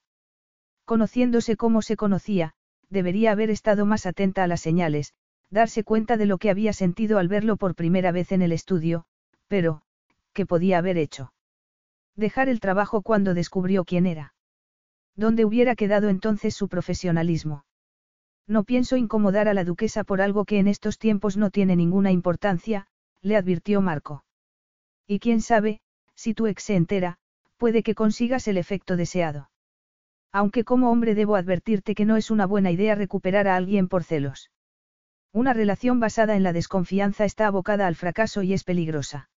Conociéndose 0.84 1.56
como 1.56 1.82
se 1.82 1.96
conocía, 1.96 2.52
debería 2.88 3.32
haber 3.32 3.50
estado 3.50 3.86
más 3.86 4.06
atenta 4.06 4.44
a 4.44 4.46
las 4.46 4.60
señales, 4.60 5.14
darse 5.50 5.82
cuenta 5.82 6.16
de 6.16 6.26
lo 6.26 6.38
que 6.38 6.50
había 6.50 6.72
sentido 6.72 7.18
al 7.18 7.26
verlo 7.26 7.56
por 7.56 7.74
primera 7.74 8.12
vez 8.12 8.30
en 8.30 8.42
el 8.42 8.52
estudio, 8.52 9.04
pero, 9.48 9.82
¿qué 10.32 10.46
podía 10.46 10.78
haber 10.78 10.96
hecho? 10.96 11.32
Dejar 12.14 12.48
el 12.48 12.60
trabajo 12.60 13.02
cuando 13.02 13.34
descubrió 13.34 13.84
quién 13.84 14.06
era. 14.06 14.32
¿Dónde 15.16 15.44
hubiera 15.44 15.74
quedado 15.74 16.08
entonces 16.08 16.54
su 16.54 16.68
profesionalismo? 16.68 17.64
No 18.46 18.62
pienso 18.62 18.94
incomodar 18.96 19.48
a 19.48 19.54
la 19.54 19.64
duquesa 19.64 20.04
por 20.04 20.20
algo 20.20 20.44
que 20.44 20.60
en 20.60 20.68
estos 20.68 21.00
tiempos 21.00 21.36
no 21.36 21.50
tiene 21.50 21.74
ninguna 21.74 22.12
importancia, 22.12 22.86
le 23.22 23.34
advirtió 23.34 23.80
Marco. 23.80 24.22
Y 25.04 25.18
quién 25.18 25.40
sabe, 25.40 25.80
si 26.14 26.32
tu 26.32 26.46
ex 26.46 26.62
se 26.62 26.76
entera, 26.76 27.18
puede 27.56 27.82
que 27.82 27.94
consigas 27.94 28.48
el 28.48 28.58
efecto 28.58 28.96
deseado. 28.96 29.50
Aunque 30.32 30.64
como 30.64 30.90
hombre 30.90 31.14
debo 31.14 31.36
advertirte 31.36 31.94
que 31.94 32.04
no 32.04 32.16
es 32.16 32.30
una 32.30 32.46
buena 32.46 32.70
idea 32.70 32.94
recuperar 32.94 33.48
a 33.48 33.56
alguien 33.56 33.88
por 33.88 34.04
celos. 34.04 34.50
Una 35.32 35.52
relación 35.52 36.00
basada 36.00 36.36
en 36.36 36.42
la 36.42 36.52
desconfianza 36.52 37.24
está 37.24 37.46
abocada 37.46 37.86
al 37.86 37.94
fracaso 37.94 38.42
y 38.42 38.52
es 38.52 38.64
peligrosa. 38.64 39.28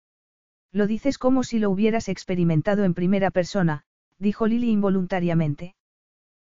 Lo 0.72 0.86
dices 0.86 1.18
como 1.18 1.44
si 1.44 1.58
lo 1.58 1.70
hubieras 1.70 2.08
experimentado 2.08 2.84
en 2.84 2.94
primera 2.94 3.30
persona, 3.30 3.84
dijo 4.18 4.46
Lily 4.46 4.70
involuntariamente. 4.70 5.74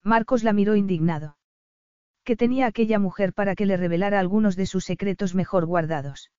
Marcos 0.03 0.44
la 0.44 0.53
miró 0.53 0.76
indignado. 0.76 1.38
¿Qué 2.23 2.35
tenía 2.35 2.68
aquella 2.68 2.99
mujer 2.99 3.34
para 3.34 3.56
que 3.56 3.65
le 3.65 3.76
revelara 3.76 4.19
algunos 4.19 4.56
de 4.56 4.65
sus 4.65 4.85
secretos 4.85 5.35
mejor 5.35 5.65
guardados? 5.65 6.31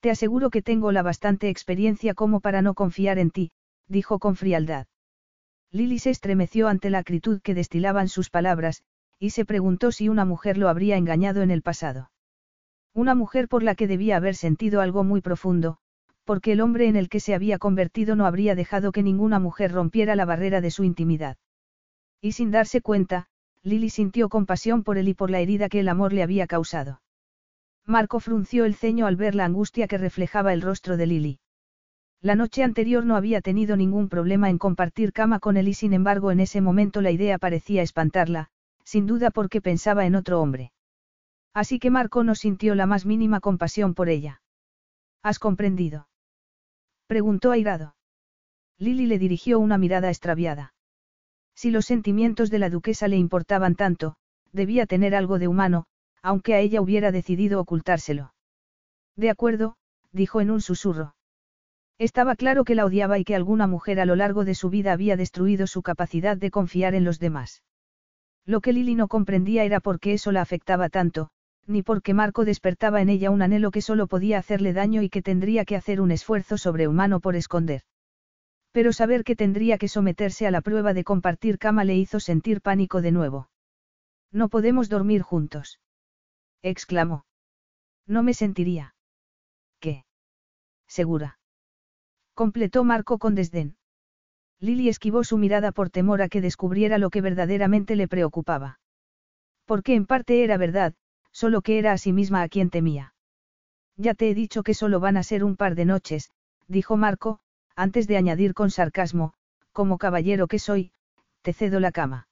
Te 0.00 0.10
aseguro 0.10 0.50
que 0.50 0.62
tengo 0.62 0.92
la 0.92 1.02
bastante 1.02 1.48
experiencia 1.48 2.14
como 2.14 2.40
para 2.40 2.62
no 2.62 2.74
confiar 2.74 3.18
en 3.18 3.30
ti, 3.30 3.50
dijo 3.88 4.18
con 4.18 4.36
frialdad. 4.36 4.86
Lily 5.70 5.98
se 5.98 6.10
estremeció 6.10 6.68
ante 6.68 6.90
la 6.90 6.98
acritud 6.98 7.40
que 7.42 7.54
destilaban 7.54 8.08
sus 8.08 8.30
palabras, 8.30 8.82
y 9.18 9.30
se 9.30 9.44
preguntó 9.44 9.92
si 9.92 10.08
una 10.08 10.24
mujer 10.24 10.58
lo 10.58 10.68
habría 10.68 10.96
engañado 10.96 11.42
en 11.42 11.50
el 11.50 11.62
pasado. 11.62 12.10
Una 12.94 13.14
mujer 13.14 13.48
por 13.48 13.62
la 13.62 13.74
que 13.74 13.86
debía 13.86 14.16
haber 14.16 14.34
sentido 14.34 14.80
algo 14.80 15.04
muy 15.04 15.20
profundo, 15.20 15.78
porque 16.24 16.52
el 16.52 16.60
hombre 16.60 16.88
en 16.88 16.96
el 16.96 17.08
que 17.08 17.20
se 17.20 17.34
había 17.34 17.58
convertido 17.58 18.16
no 18.16 18.26
habría 18.26 18.54
dejado 18.54 18.90
que 18.90 19.02
ninguna 19.02 19.38
mujer 19.38 19.72
rompiera 19.72 20.16
la 20.16 20.24
barrera 20.24 20.60
de 20.60 20.70
su 20.70 20.82
intimidad. 20.82 21.36
Y 22.20 22.32
sin 22.32 22.50
darse 22.50 22.80
cuenta, 22.80 23.28
Lily 23.62 23.90
sintió 23.90 24.28
compasión 24.28 24.82
por 24.82 24.98
él 24.98 25.08
y 25.08 25.14
por 25.14 25.30
la 25.30 25.40
herida 25.40 25.68
que 25.68 25.80
el 25.80 25.88
amor 25.88 26.12
le 26.12 26.22
había 26.22 26.46
causado. 26.46 27.00
Marco 27.84 28.18
frunció 28.18 28.64
el 28.64 28.74
ceño 28.74 29.06
al 29.06 29.16
ver 29.16 29.34
la 29.34 29.44
angustia 29.44 29.86
que 29.86 29.98
reflejaba 29.98 30.52
el 30.52 30.62
rostro 30.62 30.96
de 30.96 31.06
Lily. 31.06 31.38
La 32.22 32.34
noche 32.34 32.62
anterior 32.62 33.04
no 33.04 33.16
había 33.16 33.40
tenido 33.40 33.76
ningún 33.76 34.08
problema 34.08 34.50
en 34.50 34.58
compartir 34.58 35.12
cama 35.12 35.38
con 35.38 35.56
él 35.56 35.68
y 35.68 35.74
sin 35.74 35.92
embargo 35.92 36.30
en 36.30 36.40
ese 36.40 36.60
momento 36.60 37.00
la 37.00 37.10
idea 37.10 37.38
parecía 37.38 37.82
espantarla, 37.82 38.48
sin 38.84 39.06
duda 39.06 39.30
porque 39.30 39.60
pensaba 39.60 40.06
en 40.06 40.14
otro 40.14 40.40
hombre. 40.40 40.72
Así 41.52 41.78
que 41.78 41.90
Marco 41.90 42.22
no 42.22 42.34
sintió 42.34 42.74
la 42.74 42.86
más 42.86 43.06
mínima 43.06 43.40
compasión 43.40 43.94
por 43.94 44.08
ella. 44.08 44.42
¿Has 45.22 45.38
comprendido? 45.38 46.08
Preguntó 47.06 47.50
airado. 47.50 47.96
Lily 48.78 49.06
le 49.06 49.18
dirigió 49.18 49.58
una 49.58 49.78
mirada 49.78 50.08
extraviada. 50.08 50.74
Si 51.54 51.70
los 51.70 51.86
sentimientos 51.86 52.50
de 52.50 52.58
la 52.58 52.70
duquesa 52.70 53.08
le 53.08 53.16
importaban 53.16 53.74
tanto, 53.74 54.16
debía 54.52 54.86
tener 54.86 55.14
algo 55.14 55.38
de 55.38 55.48
humano, 55.48 55.86
aunque 56.22 56.54
a 56.54 56.60
ella 56.60 56.80
hubiera 56.80 57.10
decidido 57.10 57.60
ocultárselo. 57.60 58.34
De 59.16 59.30
acuerdo, 59.30 59.76
dijo 60.12 60.40
en 60.40 60.50
un 60.50 60.60
susurro. 60.60 61.15
Estaba 61.98 62.36
claro 62.36 62.64
que 62.64 62.74
la 62.74 62.84
odiaba 62.84 63.18
y 63.18 63.24
que 63.24 63.34
alguna 63.34 63.66
mujer 63.66 64.00
a 64.00 64.04
lo 64.04 64.16
largo 64.16 64.44
de 64.44 64.54
su 64.54 64.68
vida 64.68 64.92
había 64.92 65.16
destruido 65.16 65.66
su 65.66 65.82
capacidad 65.82 66.36
de 66.36 66.50
confiar 66.50 66.94
en 66.94 67.04
los 67.04 67.18
demás. 67.18 67.62
Lo 68.44 68.60
que 68.60 68.74
Lily 68.74 68.94
no 68.94 69.08
comprendía 69.08 69.64
era 69.64 69.80
por 69.80 69.98
qué 69.98 70.12
eso 70.12 70.30
la 70.30 70.42
afectaba 70.42 70.90
tanto, 70.90 71.30
ni 71.66 71.82
por 71.82 72.02
qué 72.02 72.12
Marco 72.12 72.44
despertaba 72.44 73.00
en 73.00 73.08
ella 73.08 73.30
un 73.30 73.40
anhelo 73.40 73.70
que 73.70 73.80
solo 73.80 74.08
podía 74.08 74.38
hacerle 74.38 74.74
daño 74.74 75.00
y 75.00 75.08
que 75.08 75.22
tendría 75.22 75.64
que 75.64 75.74
hacer 75.74 76.02
un 76.02 76.10
esfuerzo 76.10 76.58
sobrehumano 76.58 77.20
por 77.20 77.34
esconder. 77.34 77.82
Pero 78.72 78.92
saber 78.92 79.24
que 79.24 79.34
tendría 79.34 79.78
que 79.78 79.88
someterse 79.88 80.46
a 80.46 80.50
la 80.50 80.60
prueba 80.60 80.92
de 80.92 81.02
compartir 81.02 81.58
cama 81.58 81.84
le 81.84 81.96
hizo 81.96 82.20
sentir 82.20 82.60
pánico 82.60 83.00
de 83.00 83.10
nuevo. 83.10 83.48
No 84.30 84.50
podemos 84.50 84.90
dormir 84.90 85.22
juntos. 85.22 85.80
exclamó. 86.60 87.24
No 88.06 88.22
me 88.22 88.34
sentiría. 88.34 88.94
¿Qué? 89.80 90.04
Segura 90.86 91.38
completó 92.36 92.84
Marco 92.84 93.18
con 93.18 93.34
desdén. 93.34 93.76
Lily 94.60 94.90
esquivó 94.90 95.24
su 95.24 95.38
mirada 95.38 95.72
por 95.72 95.88
temor 95.88 96.20
a 96.20 96.28
que 96.28 96.42
descubriera 96.42 96.98
lo 96.98 97.08
que 97.08 97.22
verdaderamente 97.22 97.96
le 97.96 98.08
preocupaba. 98.08 98.78
Porque 99.64 99.94
en 99.94 100.04
parte 100.04 100.44
era 100.44 100.58
verdad, 100.58 100.94
solo 101.32 101.62
que 101.62 101.78
era 101.78 101.92
a 101.92 101.98
sí 101.98 102.12
misma 102.12 102.42
a 102.42 102.48
quien 102.48 102.68
temía. 102.68 103.14
Ya 103.96 104.12
te 104.12 104.28
he 104.28 104.34
dicho 104.34 104.62
que 104.62 104.74
solo 104.74 105.00
van 105.00 105.16
a 105.16 105.22
ser 105.22 105.44
un 105.44 105.56
par 105.56 105.74
de 105.74 105.86
noches, 105.86 106.30
dijo 106.68 106.98
Marco, 106.98 107.40
antes 107.74 108.06
de 108.06 108.18
añadir 108.18 108.52
con 108.52 108.70
sarcasmo, 108.70 109.32
como 109.72 109.96
caballero 109.96 110.46
que 110.46 110.58
soy, 110.58 110.92
te 111.40 111.54
cedo 111.54 111.80
la 111.80 111.90
cama. 111.90 112.28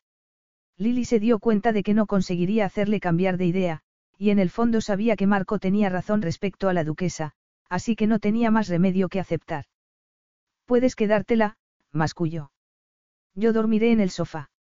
Lily 0.76 1.06
se 1.06 1.18
dio 1.18 1.38
cuenta 1.38 1.72
de 1.72 1.82
que 1.82 1.94
no 1.94 2.06
conseguiría 2.06 2.66
hacerle 2.66 3.00
cambiar 3.00 3.38
de 3.38 3.46
idea, 3.46 3.80
y 4.18 4.28
en 4.30 4.38
el 4.38 4.50
fondo 4.50 4.82
sabía 4.82 5.16
que 5.16 5.26
Marco 5.26 5.58
tenía 5.58 5.88
razón 5.88 6.20
respecto 6.20 6.68
a 6.68 6.74
la 6.74 6.84
duquesa, 6.84 7.32
así 7.70 7.96
que 7.96 8.06
no 8.06 8.18
tenía 8.18 8.50
más 8.50 8.68
remedio 8.68 9.08
que 9.08 9.20
aceptar. 9.20 9.64
Puedes 10.66 10.96
quedártela, 10.96 11.56
masculló. 11.92 12.50
Yo 13.34 13.52
dormiré 13.52 13.92
en 13.92 14.00
el 14.00 14.10
sofá. 14.10 14.50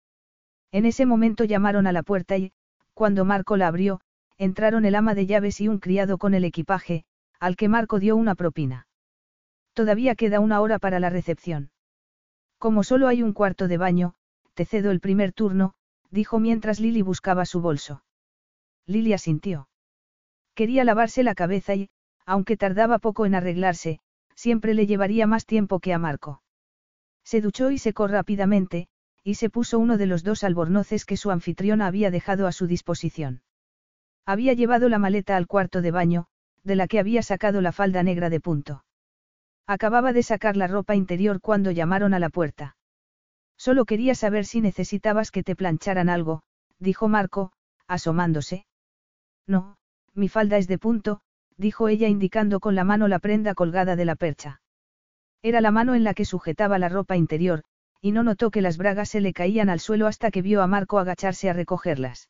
En 0.72 0.84
ese 0.84 1.06
momento 1.06 1.44
llamaron 1.44 1.86
a 1.86 1.92
la 1.92 2.02
puerta 2.02 2.36
y, 2.36 2.52
cuando 2.92 3.24
Marco 3.24 3.56
la 3.56 3.68
abrió, 3.68 4.00
entraron 4.36 4.84
el 4.84 4.94
ama 4.94 5.14
de 5.14 5.26
llaves 5.26 5.60
y 5.60 5.68
un 5.68 5.78
criado 5.78 6.18
con 6.18 6.34
el 6.34 6.44
equipaje, 6.44 7.04
al 7.38 7.56
que 7.56 7.68
Marco 7.68 7.98
dio 7.98 8.16
una 8.16 8.34
propina. 8.34 8.86
Todavía 9.72 10.14
queda 10.14 10.40
una 10.40 10.60
hora 10.60 10.78
para 10.78 11.00
la 11.00 11.10
recepción. 11.10 11.70
Como 12.58 12.82
solo 12.82 13.08
hay 13.08 13.22
un 13.22 13.32
cuarto 13.32 13.68
de 13.68 13.76
baño, 13.76 14.14
te 14.54 14.64
cedo 14.64 14.90
el 14.90 15.00
primer 15.00 15.32
turno, 15.32 15.74
dijo 16.10 16.38
mientras 16.38 16.80
Lily 16.80 17.02
buscaba 17.02 17.44
su 17.44 17.60
bolso. 17.60 18.04
Lily 18.86 19.12
asintió. 19.12 19.68
Quería 20.54 20.84
lavarse 20.84 21.22
la 21.22 21.34
cabeza 21.34 21.74
y, 21.74 21.90
aunque 22.24 22.56
tardaba 22.56 22.98
poco 22.98 23.26
en 23.26 23.34
arreglarse, 23.34 24.00
siempre 24.34 24.74
le 24.74 24.86
llevaría 24.86 25.26
más 25.26 25.46
tiempo 25.46 25.80
que 25.80 25.92
a 25.92 25.98
Marco. 25.98 26.42
Se 27.24 27.40
duchó 27.40 27.70
y 27.70 27.78
secó 27.78 28.06
rápidamente, 28.06 28.88
y 29.22 29.36
se 29.36 29.48
puso 29.48 29.78
uno 29.78 29.96
de 29.96 30.06
los 30.06 30.22
dos 30.22 30.44
albornoces 30.44 31.06
que 31.06 31.16
su 31.16 31.30
anfitriona 31.30 31.86
había 31.86 32.10
dejado 32.10 32.46
a 32.46 32.52
su 32.52 32.66
disposición. 32.66 33.42
Había 34.26 34.52
llevado 34.52 34.88
la 34.88 34.98
maleta 34.98 35.36
al 35.36 35.46
cuarto 35.46 35.80
de 35.80 35.90
baño, 35.90 36.26
de 36.62 36.76
la 36.76 36.86
que 36.86 36.98
había 36.98 37.22
sacado 37.22 37.60
la 37.60 37.72
falda 37.72 38.02
negra 38.02 38.30
de 38.30 38.40
punto. 38.40 38.84
Acababa 39.66 40.12
de 40.12 40.22
sacar 40.22 40.56
la 40.56 40.66
ropa 40.66 40.94
interior 40.94 41.40
cuando 41.40 41.70
llamaron 41.70 42.12
a 42.12 42.18
la 42.18 42.28
puerta. 42.28 42.76
Solo 43.56 43.86
quería 43.86 44.14
saber 44.14 44.44
si 44.44 44.60
necesitabas 44.60 45.30
que 45.30 45.42
te 45.42 45.56
plancharan 45.56 46.08
algo, 46.08 46.42
dijo 46.78 47.08
Marco, 47.08 47.52
asomándose. 47.86 48.66
No, 49.46 49.76
mi 50.14 50.28
falda 50.28 50.58
es 50.58 50.68
de 50.68 50.78
punto, 50.78 51.20
dijo 51.56 51.88
ella 51.88 52.08
indicando 52.08 52.60
con 52.60 52.74
la 52.74 52.84
mano 52.84 53.08
la 53.08 53.18
prenda 53.18 53.54
colgada 53.54 53.96
de 53.96 54.04
la 54.04 54.16
percha. 54.16 54.60
Era 55.42 55.60
la 55.60 55.70
mano 55.70 55.94
en 55.94 56.04
la 56.04 56.14
que 56.14 56.24
sujetaba 56.24 56.78
la 56.78 56.88
ropa 56.88 57.16
interior, 57.16 57.64
y 58.00 58.12
no 58.12 58.22
notó 58.22 58.50
que 58.50 58.62
las 58.62 58.76
bragas 58.76 59.10
se 59.10 59.20
le 59.20 59.32
caían 59.32 59.68
al 59.68 59.80
suelo 59.80 60.06
hasta 60.06 60.30
que 60.30 60.42
vio 60.42 60.62
a 60.62 60.66
Marco 60.66 60.98
agacharse 60.98 61.48
a 61.48 61.52
recogerlas. 61.52 62.28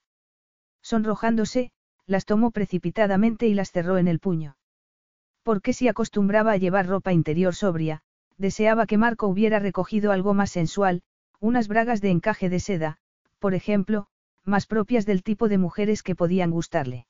Sonrojándose, 0.83 1.71
las 2.07 2.27
tomó 2.27 2.51
precipitadamente 2.51 3.47
y 3.47 3.55
las 3.55 3.73
cerró 3.73 3.99
en 3.99 4.09
el 4.09 4.21
puño. 4.21 4.57
Porque 5.43 5.73
si 5.73 5.89
acostumbraba 5.89 6.53
a 6.53 6.57
llevar 6.57 6.87
ropa 6.87 7.13
interior 7.13 7.55
sobria, 7.55 8.03
deseaba 8.37 8.87
que 8.87 8.99
Marco 8.99 9.27
hubiera 9.27 9.59
recogido 9.59 10.13
algo 10.13 10.35
más 10.35 10.51
sensual, 10.51 11.03
unas 11.41 11.69
bragas 11.69 12.01
de 12.01 12.11
encaje 12.11 12.49
de 12.49 12.61
seda, 12.61 12.99
por 13.39 13.55
ejemplo, 13.55 14.07
más 14.45 14.67
propias 14.67 15.07
del 15.07 15.23
tipo 15.23 15.49
de 15.49 15.59
mujeres 15.59 16.03
que 16.03 16.15
podían 16.15 16.51
gustarle. 16.51 17.07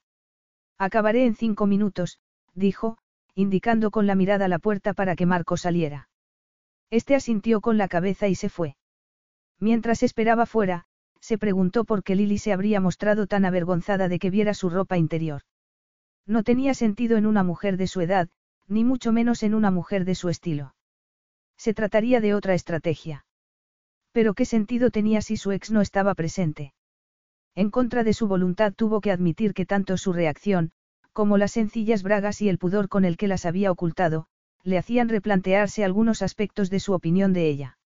Acabaré 0.78 1.24
en 1.24 1.34
cinco 1.34 1.66
minutos, 1.66 2.18
dijo, 2.54 2.98
indicando 3.34 3.90
con 3.90 4.06
la 4.06 4.14
mirada 4.14 4.48
la 4.48 4.58
puerta 4.58 4.92
para 4.92 5.16
que 5.16 5.26
Marco 5.26 5.56
saliera. 5.56 6.08
Este 6.90 7.14
asintió 7.14 7.60
con 7.60 7.78
la 7.78 7.88
cabeza 7.88 8.28
y 8.28 8.34
se 8.34 8.48
fue. 8.48 8.76
Mientras 9.58 10.02
esperaba 10.02 10.46
fuera, 10.46 10.86
se 11.20 11.38
preguntó 11.38 11.84
por 11.84 12.02
qué 12.02 12.14
Lily 12.14 12.38
se 12.38 12.52
habría 12.52 12.80
mostrado 12.80 13.26
tan 13.26 13.44
avergonzada 13.44 14.08
de 14.08 14.18
que 14.18 14.30
viera 14.30 14.52
su 14.54 14.68
ropa 14.68 14.98
interior. 14.98 15.42
No 16.26 16.42
tenía 16.42 16.74
sentido 16.74 17.16
en 17.16 17.26
una 17.26 17.42
mujer 17.42 17.76
de 17.76 17.86
su 17.86 18.00
edad, 18.00 18.28
ni 18.68 18.84
mucho 18.84 19.12
menos 19.12 19.42
en 19.42 19.54
una 19.54 19.70
mujer 19.70 20.04
de 20.04 20.14
su 20.14 20.28
estilo. 20.28 20.74
Se 21.56 21.74
trataría 21.74 22.20
de 22.20 22.34
otra 22.34 22.54
estrategia. 22.54 23.26
Pero 24.12 24.34
qué 24.34 24.44
sentido 24.44 24.90
tenía 24.90 25.22
si 25.22 25.36
su 25.36 25.52
ex 25.52 25.70
no 25.70 25.80
estaba 25.80 26.14
presente. 26.14 26.72
En 27.56 27.70
contra 27.70 28.02
de 28.02 28.12
su 28.12 28.26
voluntad 28.26 28.72
tuvo 28.74 29.00
que 29.00 29.12
admitir 29.12 29.54
que 29.54 29.66
tanto 29.66 29.96
su 29.96 30.12
reacción, 30.12 30.72
como 31.12 31.38
las 31.38 31.52
sencillas 31.52 32.02
bragas 32.02 32.42
y 32.42 32.48
el 32.48 32.58
pudor 32.58 32.88
con 32.88 33.04
el 33.04 33.16
que 33.16 33.28
las 33.28 33.46
había 33.46 33.70
ocultado, 33.70 34.26
le 34.64 34.78
hacían 34.78 35.08
replantearse 35.08 35.84
algunos 35.84 36.22
aspectos 36.22 36.68
de 36.70 36.80
su 36.80 36.92
opinión 36.92 37.32
de 37.32 37.48
ella. 37.48 37.78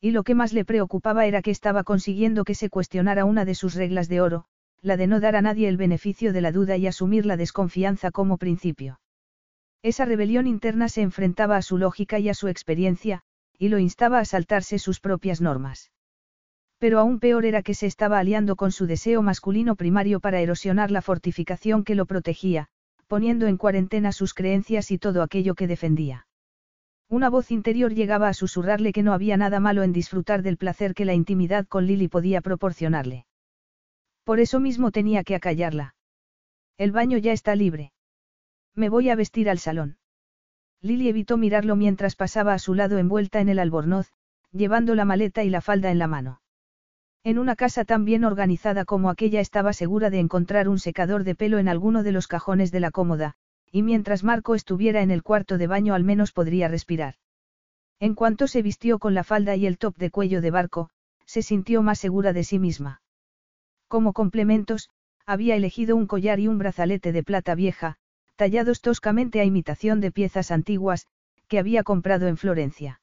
Y 0.00 0.12
lo 0.12 0.22
que 0.22 0.34
más 0.34 0.52
le 0.52 0.64
preocupaba 0.64 1.26
era 1.26 1.42
que 1.42 1.50
estaba 1.50 1.84
consiguiendo 1.84 2.44
que 2.44 2.54
se 2.54 2.70
cuestionara 2.70 3.24
una 3.24 3.44
de 3.44 3.54
sus 3.54 3.74
reglas 3.74 4.08
de 4.08 4.20
oro, 4.20 4.46
la 4.80 4.96
de 4.96 5.06
no 5.06 5.20
dar 5.20 5.36
a 5.36 5.42
nadie 5.42 5.68
el 5.68 5.76
beneficio 5.76 6.32
de 6.32 6.40
la 6.40 6.52
duda 6.52 6.76
y 6.76 6.86
asumir 6.86 7.26
la 7.26 7.36
desconfianza 7.36 8.10
como 8.10 8.38
principio. 8.38 9.00
Esa 9.82 10.04
rebelión 10.04 10.46
interna 10.46 10.88
se 10.88 11.02
enfrentaba 11.02 11.56
a 11.56 11.62
su 11.62 11.76
lógica 11.76 12.18
y 12.18 12.28
a 12.28 12.34
su 12.34 12.48
experiencia, 12.48 13.22
y 13.58 13.68
lo 13.68 13.78
instaba 13.78 14.20
a 14.20 14.24
saltarse 14.24 14.78
sus 14.78 15.00
propias 15.00 15.40
normas. 15.40 15.90
Pero 16.78 16.98
aún 16.98 17.20
peor 17.20 17.44
era 17.44 17.62
que 17.62 17.74
se 17.74 17.86
estaba 17.86 18.18
aliando 18.18 18.56
con 18.56 18.70
su 18.70 18.86
deseo 18.86 19.22
masculino 19.22 19.76
primario 19.76 20.20
para 20.20 20.40
erosionar 20.40 20.90
la 20.90 21.02
fortificación 21.02 21.84
que 21.84 21.94
lo 21.94 22.06
protegía, 22.06 22.68
poniendo 23.06 23.46
en 23.46 23.56
cuarentena 23.56 24.12
sus 24.12 24.34
creencias 24.34 24.90
y 24.90 24.98
todo 24.98 25.22
aquello 25.22 25.54
que 25.54 25.66
defendía. 25.66 26.26
Una 27.08 27.30
voz 27.30 27.50
interior 27.50 27.94
llegaba 27.94 28.28
a 28.28 28.34
susurrarle 28.34 28.92
que 28.92 29.04
no 29.04 29.12
había 29.12 29.36
nada 29.36 29.60
malo 29.60 29.84
en 29.84 29.92
disfrutar 29.92 30.42
del 30.42 30.56
placer 30.56 30.92
que 30.92 31.04
la 31.04 31.14
intimidad 31.14 31.66
con 31.66 31.86
Lily 31.86 32.08
podía 32.08 32.40
proporcionarle. 32.40 33.26
Por 34.24 34.40
eso 34.40 34.58
mismo 34.58 34.90
tenía 34.90 35.22
que 35.22 35.36
acallarla. 35.36 35.94
El 36.78 36.90
baño 36.90 37.16
ya 37.16 37.32
está 37.32 37.54
libre. 37.54 37.92
Me 38.74 38.88
voy 38.88 39.08
a 39.08 39.14
vestir 39.14 39.48
al 39.48 39.60
salón. 39.60 39.98
Lily 40.82 41.08
evitó 41.08 41.36
mirarlo 41.36 41.76
mientras 41.76 42.16
pasaba 42.16 42.52
a 42.52 42.58
su 42.58 42.74
lado 42.74 42.98
envuelta 42.98 43.40
en 43.40 43.48
el 43.48 43.60
albornoz, 43.60 44.12
llevando 44.52 44.94
la 44.94 45.04
maleta 45.04 45.44
y 45.44 45.48
la 45.48 45.60
falda 45.60 45.90
en 45.90 45.98
la 45.98 46.08
mano. 46.08 46.40
En 47.26 47.40
una 47.40 47.56
casa 47.56 47.84
tan 47.84 48.04
bien 48.04 48.22
organizada 48.22 48.84
como 48.84 49.10
aquella 49.10 49.40
estaba 49.40 49.72
segura 49.72 50.10
de 50.10 50.20
encontrar 50.20 50.68
un 50.68 50.78
secador 50.78 51.24
de 51.24 51.34
pelo 51.34 51.58
en 51.58 51.66
alguno 51.66 52.04
de 52.04 52.12
los 52.12 52.28
cajones 52.28 52.70
de 52.70 52.78
la 52.78 52.92
cómoda, 52.92 53.34
y 53.72 53.82
mientras 53.82 54.22
Marco 54.22 54.54
estuviera 54.54 55.02
en 55.02 55.10
el 55.10 55.24
cuarto 55.24 55.58
de 55.58 55.66
baño 55.66 55.94
al 55.94 56.04
menos 56.04 56.30
podría 56.30 56.68
respirar. 56.68 57.16
En 57.98 58.14
cuanto 58.14 58.46
se 58.46 58.62
vistió 58.62 59.00
con 59.00 59.14
la 59.14 59.24
falda 59.24 59.56
y 59.56 59.66
el 59.66 59.76
top 59.76 59.96
de 59.96 60.12
cuello 60.12 60.40
de 60.40 60.52
barco, 60.52 60.88
se 61.24 61.42
sintió 61.42 61.82
más 61.82 61.98
segura 61.98 62.32
de 62.32 62.44
sí 62.44 62.60
misma. 62.60 63.02
Como 63.88 64.12
complementos, 64.12 64.88
había 65.26 65.56
elegido 65.56 65.96
un 65.96 66.06
collar 66.06 66.38
y 66.38 66.46
un 66.46 66.58
brazalete 66.58 67.10
de 67.10 67.24
plata 67.24 67.56
vieja, 67.56 67.96
tallados 68.36 68.80
toscamente 68.80 69.40
a 69.40 69.44
imitación 69.44 70.00
de 70.00 70.12
piezas 70.12 70.52
antiguas, 70.52 71.08
que 71.48 71.58
había 71.58 71.82
comprado 71.82 72.28
en 72.28 72.36
Florencia. 72.36 73.00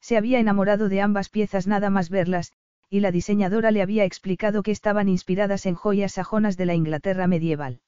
Se 0.00 0.16
había 0.16 0.38
enamorado 0.38 0.88
de 0.88 1.02
ambas 1.02 1.28
piezas 1.28 1.66
nada 1.66 1.90
más 1.90 2.08
verlas, 2.08 2.54
y 2.90 3.00
la 3.00 3.10
diseñadora 3.10 3.70
le 3.70 3.82
había 3.82 4.04
explicado 4.04 4.62
que 4.62 4.70
estaban 4.70 5.08
inspiradas 5.08 5.66
en 5.66 5.74
joyas 5.74 6.12
sajonas 6.12 6.56
de 6.56 6.66
la 6.66 6.74
Inglaterra 6.74 7.26
medieval. 7.26 7.80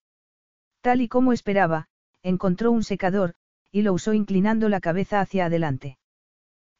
Tal 0.80 1.00
y 1.00 1.08
como 1.08 1.32
esperaba, 1.32 1.88
encontró 2.22 2.72
un 2.72 2.84
secador, 2.84 3.34
y 3.70 3.82
lo 3.82 3.92
usó 3.92 4.14
inclinando 4.14 4.68
la 4.68 4.80
cabeza 4.80 5.20
hacia 5.20 5.46
adelante. 5.46 5.98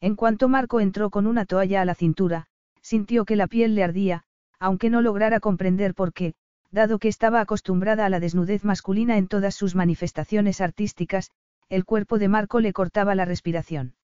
En 0.01 0.15
cuanto 0.15 0.47
Marco 0.47 0.79
entró 0.79 1.09
con 1.09 1.27
una 1.27 1.45
toalla 1.45 1.81
a 1.81 1.85
la 1.85 1.95
cintura, 1.95 2.47
sintió 2.81 3.25
que 3.25 3.35
la 3.35 3.47
piel 3.47 3.75
le 3.75 3.83
ardía, 3.83 4.23
aunque 4.59 4.89
no 4.89 5.01
lograra 5.01 5.39
comprender 5.39 5.93
por 5.93 6.13
qué, 6.13 6.33
dado 6.71 6.99
que 6.99 7.07
estaba 7.07 7.41
acostumbrada 7.41 8.05
a 8.05 8.09
la 8.09 8.19
desnudez 8.19 8.63
masculina 8.63 9.17
en 9.17 9.27
todas 9.27 9.55
sus 9.55 9.75
manifestaciones 9.75 10.61
artísticas, 10.61 11.31
el 11.69 11.85
cuerpo 11.85 12.17
de 12.17 12.27
Marco 12.27 12.59
le 12.59 12.73
cortaba 12.73 13.15
la 13.15 13.25
respiración. 13.25 13.95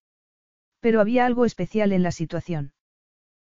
Pero 0.79 0.99
había 0.99 1.25
algo 1.25 1.45
especial 1.45 1.93
en 1.93 2.03
la 2.03 2.11
situación. 2.11 2.72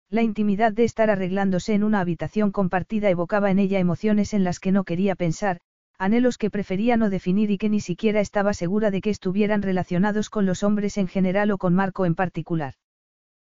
La 0.09 0.23
intimidad 0.23 0.73
de 0.73 0.85
estar 0.85 1.11
arreglándose 1.11 1.75
en 1.75 1.83
una 1.83 2.01
habitación 2.01 2.53
compartida 2.53 3.11
evocaba 3.11 3.51
en 3.51 3.59
ella 3.59 3.81
emociones 3.81 4.35
en 4.35 4.45
las 4.45 4.61
que 4.61 4.71
no 4.71 4.85
quería 4.85 5.17
pensar, 5.17 5.61
anhelos 5.99 6.39
que 6.39 6.51
prefería 6.51 6.97
no 6.97 7.11
definir 7.11 7.51
y 7.51 7.59
que 7.59 7.69
ni 7.69 7.81
siquiera 7.81 8.21
estaba 8.21 8.55
segura 8.55 8.93
de 8.93 9.01
que 9.01 9.11
estuvieran 9.11 9.63
relacionados 9.63 10.31
con 10.31 10.47
los 10.47 10.63
hombres 10.63 10.97
en 10.97 11.09
general 11.09 11.51
o 11.51 11.59
con 11.59 11.75
Marco 11.75 12.07
en 12.07 12.15
particular. 12.15 12.75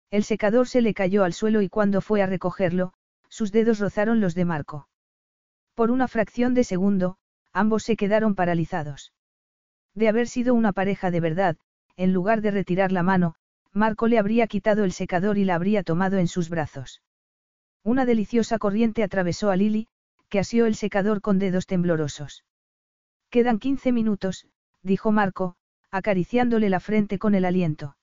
El 0.10 0.24
secador 0.24 0.68
se 0.68 0.82
le 0.82 0.94
cayó 0.96 1.24
al 1.24 1.34
suelo 1.34 1.62
y 1.62 1.70
cuando 1.70 2.02
fue 2.02 2.24
a 2.24 2.26
recogerlo, 2.26 2.94
sus 3.30 3.52
dedos 3.52 3.80
rozaron 3.80 4.20
los 4.20 4.34
de 4.34 4.46
Marco. 4.46 4.88
Por 5.76 5.92
una 5.92 6.08
fracción 6.08 6.56
de 6.56 6.64
segundo, 6.64 7.18
ambos 7.54 7.84
se 7.84 7.98
quedaron 7.98 8.34
paralizados. 8.34 9.14
De 9.94 10.08
haber 10.08 10.28
sido 10.28 10.56
una 10.56 10.74
pareja 10.74 11.12
de 11.12 11.20
verdad, 11.20 11.58
en 11.98 12.14
lugar 12.14 12.42
de 12.42 12.52
retirar 12.52 12.92
la 12.92 13.04
mano, 13.04 13.36
Marco 13.78 14.08
le 14.08 14.18
habría 14.18 14.48
quitado 14.48 14.84
el 14.84 14.92
secador 14.92 15.38
y 15.38 15.46
la 15.46 15.54
habría 15.54 15.84
tomado 15.84 16.18
en 16.18 16.28
sus 16.28 16.50
brazos. 16.50 17.04
Una 17.84 18.06
deliciosa 18.06 18.58
corriente 18.58 19.04
atravesó 19.04 19.52
a 19.52 19.56
Lily, 19.56 19.88
que 20.30 20.40
asió 20.40 20.66
el 20.66 20.74
secador 20.74 21.22
con 21.22 21.38
dedos 21.38 21.68
temblorosos. 21.68 22.44
Quedan 23.30 23.60
quince 23.60 23.92
minutos, 23.92 24.48
dijo 24.82 25.12
Marco, 25.12 25.56
acariciándole 25.92 26.70
la 26.70 26.80
frente 26.80 27.20
con 27.20 27.36
el 27.36 27.46
aliento. 27.46 27.96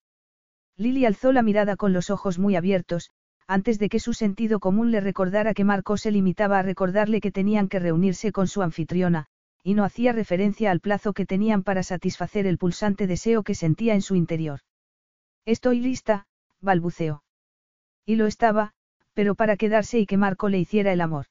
Lily 0.77 1.07
alzó 1.07 1.33
la 1.33 1.43
mirada 1.43 1.75
con 1.75 1.93
los 1.93 2.09
ojos 2.09 2.39
muy 2.39 2.55
abiertos, 2.55 3.11
antes 3.49 3.81
de 3.81 3.89
que 3.89 3.99
su 3.99 4.15
sentido 4.15 4.61
común 4.61 4.93
le 4.93 5.01
recordara 5.01 5.55
que 5.55 5.65
Marco 5.65 5.97
se 5.97 6.13
limitaba 6.13 6.61
a 6.61 6.63
recordarle 6.63 7.21
que 7.21 7.33
tenían 7.33 7.69
que 7.69 7.81
reunirse 7.81 8.31
con 8.31 8.47
su 8.47 8.63
anfitriona, 8.63 9.27
y 9.65 9.75
no 9.75 9.83
hacía 9.83 10.13
referencia 10.13 10.71
al 10.71 10.79
plazo 10.79 11.13
que 11.15 11.27
tenían 11.27 11.65
para 11.65 11.83
satisfacer 11.83 12.47
el 12.47 12.59
pulsante 12.59 13.09
deseo 13.09 13.43
que 13.43 13.57
sentía 13.57 13.95
en 13.95 14.03
su 14.03 14.15
interior. 14.15 14.61
Estoy 15.47 15.81
lista, 15.81 16.27
balbuceó. 16.61 17.23
Y 18.07 18.17
lo 18.17 18.27
estaba, 18.27 18.73
pero 19.13 19.35
para 19.35 19.57
quedarse 19.57 19.99
y 19.99 20.07
que 20.07 20.17
Marco 20.17 20.49
le 20.49 20.59
hiciera 20.59 20.93
el 20.93 21.03
amor. 21.03 21.27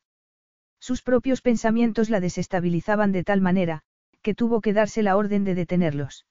Sus 0.79 1.01
propios 1.01 1.41
pensamientos 1.41 2.09
la 2.09 2.19
desestabilizaban 2.19 3.11
de 3.11 3.23
tal 3.23 3.41
manera, 3.41 3.81
que 4.21 4.35
tuvo 4.35 4.61
que 4.61 4.73
darse 4.73 5.01
la 5.01 5.17
orden 5.17 5.43
de 5.43 5.55
detenerlos. 5.55 6.27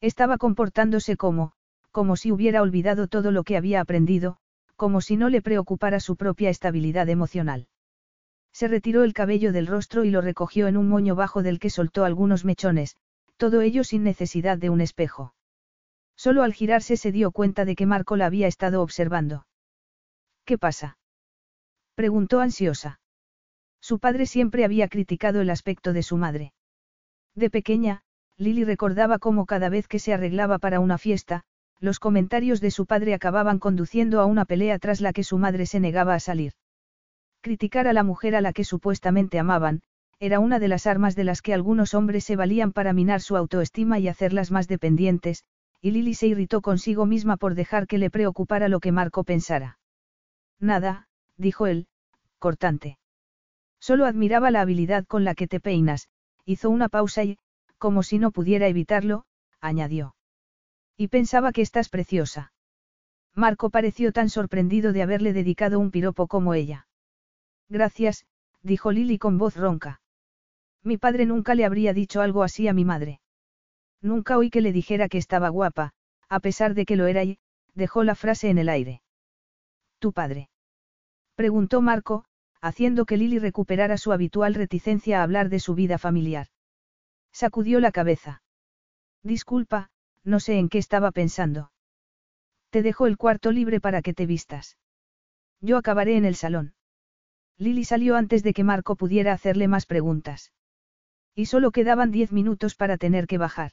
Estaba 0.00 0.36
comportándose 0.36 1.16
como, 1.16 1.52
como 1.92 2.16
si 2.16 2.32
hubiera 2.32 2.60
olvidado 2.60 3.06
todo 3.06 3.30
lo 3.30 3.44
que 3.44 3.56
había 3.56 3.80
aprendido, 3.80 4.38
como 4.74 5.00
si 5.00 5.16
no 5.16 5.28
le 5.28 5.42
preocupara 5.42 6.00
su 6.00 6.16
propia 6.16 6.50
estabilidad 6.50 7.08
emocional. 7.08 7.68
Se 8.52 8.66
retiró 8.66 9.04
el 9.04 9.14
cabello 9.14 9.52
del 9.52 9.66
rostro 9.66 10.04
y 10.04 10.10
lo 10.10 10.22
recogió 10.22 10.66
en 10.66 10.76
un 10.76 10.88
moño 10.88 11.14
bajo 11.14 11.42
del 11.42 11.60
que 11.60 11.70
soltó 11.70 12.04
algunos 12.04 12.44
mechones, 12.44 12.96
todo 13.36 13.60
ello 13.60 13.84
sin 13.84 14.02
necesidad 14.02 14.58
de 14.58 14.70
un 14.70 14.80
espejo. 14.80 15.34
Solo 16.16 16.42
al 16.42 16.54
girarse 16.54 16.96
se 16.96 17.12
dio 17.12 17.30
cuenta 17.30 17.64
de 17.64 17.76
que 17.76 17.86
Marco 17.86 18.16
la 18.16 18.26
había 18.26 18.46
estado 18.46 18.82
observando. 18.82 19.46
¿Qué 20.44 20.58
pasa? 20.58 20.98
preguntó 21.94 22.40
ansiosa. 22.40 23.00
Su 23.80 23.98
padre 23.98 24.26
siempre 24.26 24.64
había 24.64 24.88
criticado 24.88 25.40
el 25.40 25.50
aspecto 25.50 25.92
de 25.92 26.02
su 26.02 26.16
madre. 26.16 26.52
De 27.34 27.50
pequeña, 27.50 28.02
Lily 28.38 28.64
recordaba 28.64 29.18
cómo 29.18 29.46
cada 29.46 29.68
vez 29.68 29.88
que 29.88 29.98
se 29.98 30.12
arreglaba 30.12 30.58
para 30.58 30.80
una 30.80 30.98
fiesta, 30.98 31.42
los 31.80 31.98
comentarios 31.98 32.60
de 32.60 32.70
su 32.70 32.86
padre 32.86 33.14
acababan 33.14 33.58
conduciendo 33.58 34.20
a 34.20 34.26
una 34.26 34.44
pelea 34.44 34.78
tras 34.78 35.00
la 35.00 35.12
que 35.12 35.24
su 35.24 35.38
madre 35.38 35.66
se 35.66 35.80
negaba 35.80 36.14
a 36.14 36.20
salir. 36.20 36.52
Criticar 37.42 37.86
a 37.86 37.92
la 37.92 38.02
mujer 38.02 38.34
a 38.34 38.40
la 38.40 38.52
que 38.52 38.64
supuestamente 38.64 39.38
amaban, 39.38 39.82
era 40.18 40.40
una 40.40 40.58
de 40.58 40.68
las 40.68 40.86
armas 40.86 41.14
de 41.14 41.24
las 41.24 41.42
que 41.42 41.52
algunos 41.52 41.94
hombres 41.94 42.24
se 42.24 42.36
valían 42.36 42.72
para 42.72 42.92
minar 42.92 43.20
su 43.20 43.36
autoestima 43.36 43.98
y 43.98 44.08
hacerlas 44.08 44.50
más 44.50 44.66
dependientes, 44.66 45.44
y 45.80 45.90
Lily 45.90 46.14
se 46.14 46.26
irritó 46.26 46.60
consigo 46.60 47.06
misma 47.06 47.36
por 47.36 47.54
dejar 47.54 47.86
que 47.86 47.98
le 47.98 48.10
preocupara 48.10 48.68
lo 48.68 48.80
que 48.80 48.92
Marco 48.92 49.24
pensara. 49.24 49.78
Nada, 50.58 51.08
dijo 51.36 51.66
él, 51.66 51.86
cortante. 52.38 52.98
Solo 53.80 54.06
admiraba 54.06 54.50
la 54.50 54.62
habilidad 54.62 55.04
con 55.06 55.24
la 55.24 55.34
que 55.34 55.46
te 55.46 55.60
peinas, 55.60 56.08
hizo 56.44 56.70
una 56.70 56.88
pausa 56.88 57.24
y, 57.24 57.38
como 57.78 58.02
si 58.02 58.18
no 58.18 58.30
pudiera 58.30 58.68
evitarlo, 58.68 59.24
añadió. 59.60 60.14
Y 60.96 61.08
pensaba 61.08 61.52
que 61.52 61.62
estás 61.62 61.88
preciosa. 61.88 62.52
Marco 63.34 63.68
pareció 63.68 64.12
tan 64.12 64.30
sorprendido 64.30 64.92
de 64.92 65.02
haberle 65.02 65.34
dedicado 65.34 65.78
un 65.78 65.90
piropo 65.90 66.26
como 66.26 66.54
ella. 66.54 66.88
Gracias, 67.68 68.24
dijo 68.62 68.92
Lily 68.92 69.18
con 69.18 69.36
voz 69.36 69.56
ronca. 69.56 70.00
Mi 70.82 70.96
padre 70.96 71.26
nunca 71.26 71.54
le 71.54 71.64
habría 71.64 71.92
dicho 71.92 72.22
algo 72.22 72.42
así 72.42 72.66
a 72.68 72.72
mi 72.72 72.84
madre. 72.84 73.20
Nunca 74.06 74.38
oí 74.38 74.50
que 74.50 74.60
le 74.60 74.72
dijera 74.72 75.08
que 75.08 75.18
estaba 75.18 75.48
guapa, 75.48 75.92
a 76.28 76.38
pesar 76.38 76.74
de 76.74 76.86
que 76.86 76.94
lo 76.94 77.06
era 77.08 77.24
y, 77.24 77.40
dejó 77.74 78.04
la 78.04 78.14
frase 78.14 78.50
en 78.50 78.58
el 78.58 78.68
aire. 78.68 79.02
¿Tu 79.98 80.12
padre? 80.12 80.48
Preguntó 81.34 81.82
Marco, 81.82 82.24
haciendo 82.60 83.04
que 83.04 83.16
Lily 83.16 83.40
recuperara 83.40 83.98
su 83.98 84.12
habitual 84.12 84.54
reticencia 84.54 85.18
a 85.18 85.22
hablar 85.24 85.48
de 85.48 85.58
su 85.58 85.74
vida 85.74 85.98
familiar. 85.98 86.46
Sacudió 87.32 87.80
la 87.80 87.90
cabeza. 87.90 88.42
Disculpa, 89.24 89.90
no 90.22 90.38
sé 90.38 90.56
en 90.60 90.68
qué 90.68 90.78
estaba 90.78 91.10
pensando. 91.10 91.72
Te 92.70 92.82
dejo 92.82 93.08
el 93.08 93.16
cuarto 93.16 93.50
libre 93.50 93.80
para 93.80 94.02
que 94.02 94.14
te 94.14 94.24
vistas. 94.24 94.78
Yo 95.60 95.78
acabaré 95.78 96.16
en 96.16 96.24
el 96.24 96.36
salón. 96.36 96.74
Lily 97.58 97.84
salió 97.84 98.14
antes 98.14 98.44
de 98.44 98.54
que 98.54 98.62
Marco 98.62 98.94
pudiera 98.94 99.32
hacerle 99.32 99.66
más 99.66 99.84
preguntas. 99.84 100.52
Y 101.34 101.46
solo 101.46 101.72
quedaban 101.72 102.12
diez 102.12 102.30
minutos 102.30 102.76
para 102.76 102.98
tener 102.98 103.26
que 103.26 103.38
bajar. 103.38 103.72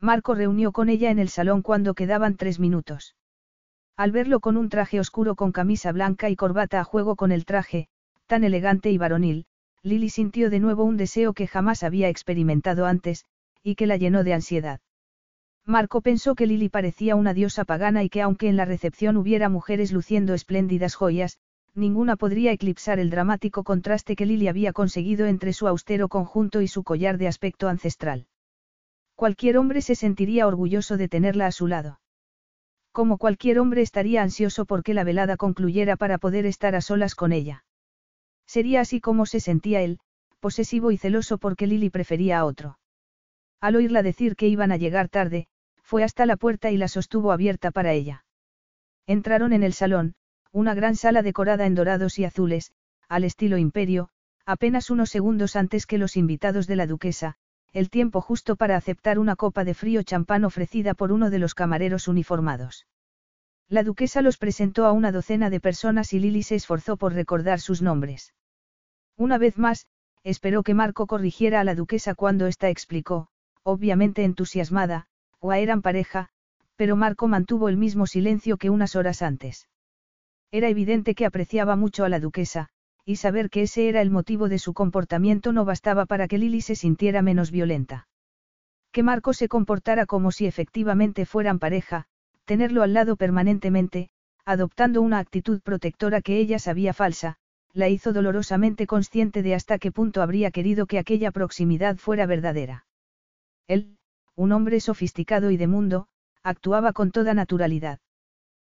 Marco 0.00 0.34
reunió 0.34 0.70
con 0.70 0.88
ella 0.88 1.10
en 1.10 1.18
el 1.18 1.28
salón 1.28 1.62
cuando 1.62 1.94
quedaban 1.94 2.36
tres 2.36 2.60
minutos. 2.60 3.16
Al 3.96 4.12
verlo 4.12 4.38
con 4.38 4.56
un 4.56 4.68
traje 4.68 5.00
oscuro 5.00 5.34
con 5.34 5.50
camisa 5.50 5.90
blanca 5.90 6.30
y 6.30 6.36
corbata 6.36 6.78
a 6.78 6.84
juego 6.84 7.16
con 7.16 7.32
el 7.32 7.44
traje, 7.44 7.88
tan 8.26 8.44
elegante 8.44 8.92
y 8.92 8.98
varonil, 8.98 9.46
Lily 9.82 10.08
sintió 10.08 10.50
de 10.50 10.60
nuevo 10.60 10.84
un 10.84 10.96
deseo 10.96 11.32
que 11.32 11.48
jamás 11.48 11.82
había 11.82 12.08
experimentado 12.08 12.86
antes, 12.86 13.24
y 13.62 13.74
que 13.74 13.88
la 13.88 13.96
llenó 13.96 14.22
de 14.22 14.34
ansiedad. 14.34 14.80
Marco 15.64 16.00
pensó 16.00 16.36
que 16.36 16.46
Lily 16.46 16.68
parecía 16.68 17.16
una 17.16 17.34
diosa 17.34 17.64
pagana 17.64 18.04
y 18.04 18.08
que 18.08 18.22
aunque 18.22 18.48
en 18.48 18.56
la 18.56 18.64
recepción 18.64 19.16
hubiera 19.16 19.48
mujeres 19.48 19.92
luciendo 19.92 20.32
espléndidas 20.32 20.94
joyas, 20.94 21.38
ninguna 21.74 22.16
podría 22.16 22.52
eclipsar 22.52 23.00
el 23.00 23.10
dramático 23.10 23.64
contraste 23.64 24.14
que 24.14 24.26
Lily 24.26 24.46
había 24.46 24.72
conseguido 24.72 25.26
entre 25.26 25.52
su 25.52 25.66
austero 25.66 26.08
conjunto 26.08 26.62
y 26.62 26.68
su 26.68 26.84
collar 26.84 27.18
de 27.18 27.28
aspecto 27.28 27.68
ancestral. 27.68 28.26
Cualquier 29.18 29.58
hombre 29.58 29.82
se 29.82 29.96
sentiría 29.96 30.46
orgulloso 30.46 30.96
de 30.96 31.08
tenerla 31.08 31.46
a 31.46 31.50
su 31.50 31.66
lado. 31.66 31.98
Como 32.92 33.18
cualquier 33.18 33.58
hombre 33.58 33.82
estaría 33.82 34.22
ansioso 34.22 34.64
porque 34.64 34.94
la 34.94 35.02
velada 35.02 35.36
concluyera 35.36 35.96
para 35.96 36.18
poder 36.18 36.46
estar 36.46 36.76
a 36.76 36.80
solas 36.80 37.16
con 37.16 37.32
ella. 37.32 37.64
Sería 38.46 38.80
así 38.80 39.00
como 39.00 39.26
se 39.26 39.40
sentía 39.40 39.80
él, 39.80 39.98
posesivo 40.38 40.92
y 40.92 40.98
celoso 40.98 41.36
porque 41.38 41.66
Lily 41.66 41.90
prefería 41.90 42.38
a 42.38 42.44
otro. 42.44 42.78
Al 43.60 43.74
oírla 43.74 44.04
decir 44.04 44.36
que 44.36 44.46
iban 44.46 44.70
a 44.70 44.76
llegar 44.76 45.08
tarde, 45.08 45.48
fue 45.82 46.04
hasta 46.04 46.24
la 46.24 46.36
puerta 46.36 46.70
y 46.70 46.76
la 46.76 46.86
sostuvo 46.86 47.32
abierta 47.32 47.72
para 47.72 47.94
ella. 47.94 48.24
Entraron 49.08 49.52
en 49.52 49.64
el 49.64 49.72
salón, 49.72 50.14
una 50.52 50.74
gran 50.74 50.94
sala 50.94 51.22
decorada 51.22 51.66
en 51.66 51.74
dorados 51.74 52.20
y 52.20 52.24
azules, 52.24 52.70
al 53.08 53.24
estilo 53.24 53.58
imperio, 53.58 54.10
apenas 54.46 54.90
unos 54.90 55.10
segundos 55.10 55.56
antes 55.56 55.86
que 55.86 55.98
los 55.98 56.16
invitados 56.16 56.68
de 56.68 56.76
la 56.76 56.86
duquesa, 56.86 57.36
el 57.72 57.90
tiempo 57.90 58.20
justo 58.20 58.56
para 58.56 58.76
aceptar 58.76 59.18
una 59.18 59.36
copa 59.36 59.64
de 59.64 59.74
frío 59.74 60.02
champán 60.02 60.44
ofrecida 60.44 60.94
por 60.94 61.12
uno 61.12 61.30
de 61.30 61.38
los 61.38 61.54
camareros 61.54 62.08
uniformados. 62.08 62.86
La 63.68 63.82
duquesa 63.82 64.22
los 64.22 64.38
presentó 64.38 64.86
a 64.86 64.92
una 64.92 65.12
docena 65.12 65.50
de 65.50 65.60
personas 65.60 66.12
y 66.12 66.20
Lily 66.20 66.42
se 66.42 66.54
esforzó 66.54 66.96
por 66.96 67.12
recordar 67.12 67.60
sus 67.60 67.82
nombres. 67.82 68.32
Una 69.16 69.36
vez 69.36 69.58
más, 69.58 69.86
esperó 70.24 70.62
que 70.62 70.74
Marco 70.74 71.06
corrigiera 71.06 71.60
a 71.60 71.64
la 71.64 71.74
duquesa 71.74 72.14
cuando 72.14 72.46
ésta 72.46 72.70
explicó, 72.70 73.28
obviamente 73.62 74.24
entusiasmada, 74.24 75.06
o 75.38 75.52
eran 75.52 75.82
pareja, 75.82 76.30
pero 76.76 76.96
Marco 76.96 77.28
mantuvo 77.28 77.68
el 77.68 77.76
mismo 77.76 78.06
silencio 78.06 78.56
que 78.56 78.70
unas 78.70 78.96
horas 78.96 79.20
antes. 79.20 79.68
Era 80.50 80.68
evidente 80.68 81.14
que 81.14 81.26
apreciaba 81.26 81.76
mucho 81.76 82.04
a 82.04 82.08
la 82.08 82.20
duquesa, 82.20 82.70
y 83.08 83.16
saber 83.16 83.48
que 83.48 83.62
ese 83.62 83.88
era 83.88 84.02
el 84.02 84.10
motivo 84.10 84.50
de 84.50 84.58
su 84.58 84.74
comportamiento 84.74 85.50
no 85.54 85.64
bastaba 85.64 86.04
para 86.04 86.28
que 86.28 86.36
Lily 86.36 86.60
se 86.60 86.76
sintiera 86.76 87.22
menos 87.22 87.50
violenta. 87.50 88.06
Que 88.92 89.02
Marco 89.02 89.32
se 89.32 89.48
comportara 89.48 90.04
como 90.04 90.30
si 90.30 90.44
efectivamente 90.44 91.24
fueran 91.24 91.58
pareja, 91.58 92.04
tenerlo 92.44 92.82
al 92.82 92.92
lado 92.92 93.16
permanentemente, 93.16 94.10
adoptando 94.44 95.00
una 95.00 95.20
actitud 95.20 95.62
protectora 95.62 96.20
que 96.20 96.36
ella 96.36 96.58
sabía 96.58 96.92
falsa, 96.92 97.36
la 97.72 97.88
hizo 97.88 98.12
dolorosamente 98.12 98.86
consciente 98.86 99.42
de 99.42 99.54
hasta 99.54 99.78
qué 99.78 99.90
punto 99.90 100.20
habría 100.20 100.50
querido 100.50 100.84
que 100.84 100.98
aquella 100.98 101.30
proximidad 101.30 101.96
fuera 101.96 102.26
verdadera. 102.26 102.84
Él, 103.68 103.96
un 104.36 104.52
hombre 104.52 104.80
sofisticado 104.80 105.50
y 105.50 105.56
de 105.56 105.66
mundo, 105.66 106.08
actuaba 106.42 106.92
con 106.92 107.10
toda 107.10 107.32
naturalidad. 107.32 108.00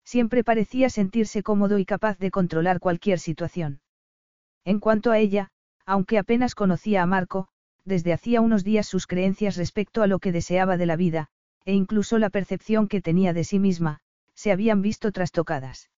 Siempre 0.06 0.44
parecía 0.44 0.92
sentirse 0.92 1.42
cómodo 1.42 1.80
y 1.80 1.86
capaz 1.86 2.20
de 2.20 2.30
controlar 2.30 2.80
cualquier 2.80 3.18
situación. 3.18 3.80
En 4.70 4.80
cuanto 4.80 5.10
a 5.10 5.18
ella, 5.18 5.50
aunque 5.88 6.20
apenas 6.20 6.54
conocía 6.54 7.02
a 7.02 7.08
Marco, 7.08 7.48
desde 7.86 8.14
hacía 8.14 8.40
unos 8.40 8.64
días 8.64 8.86
sus 8.86 9.08
creencias 9.08 9.58
respecto 9.58 10.04
a 10.04 10.08
lo 10.08 10.20
que 10.20 10.32
deseaba 10.32 10.78
de 10.78 10.86
la 10.86 10.96
vida, 10.96 11.30
e 11.66 11.74
incluso 11.74 12.20
la 12.20 12.30
percepción 12.30 12.88
que 12.88 13.02
tenía 13.02 13.34
de 13.34 13.46
sí 13.46 13.58
misma, 13.58 14.02
se 14.36 14.52
habían 14.52 14.84
visto 14.84 15.12
trastocadas. 15.12 15.90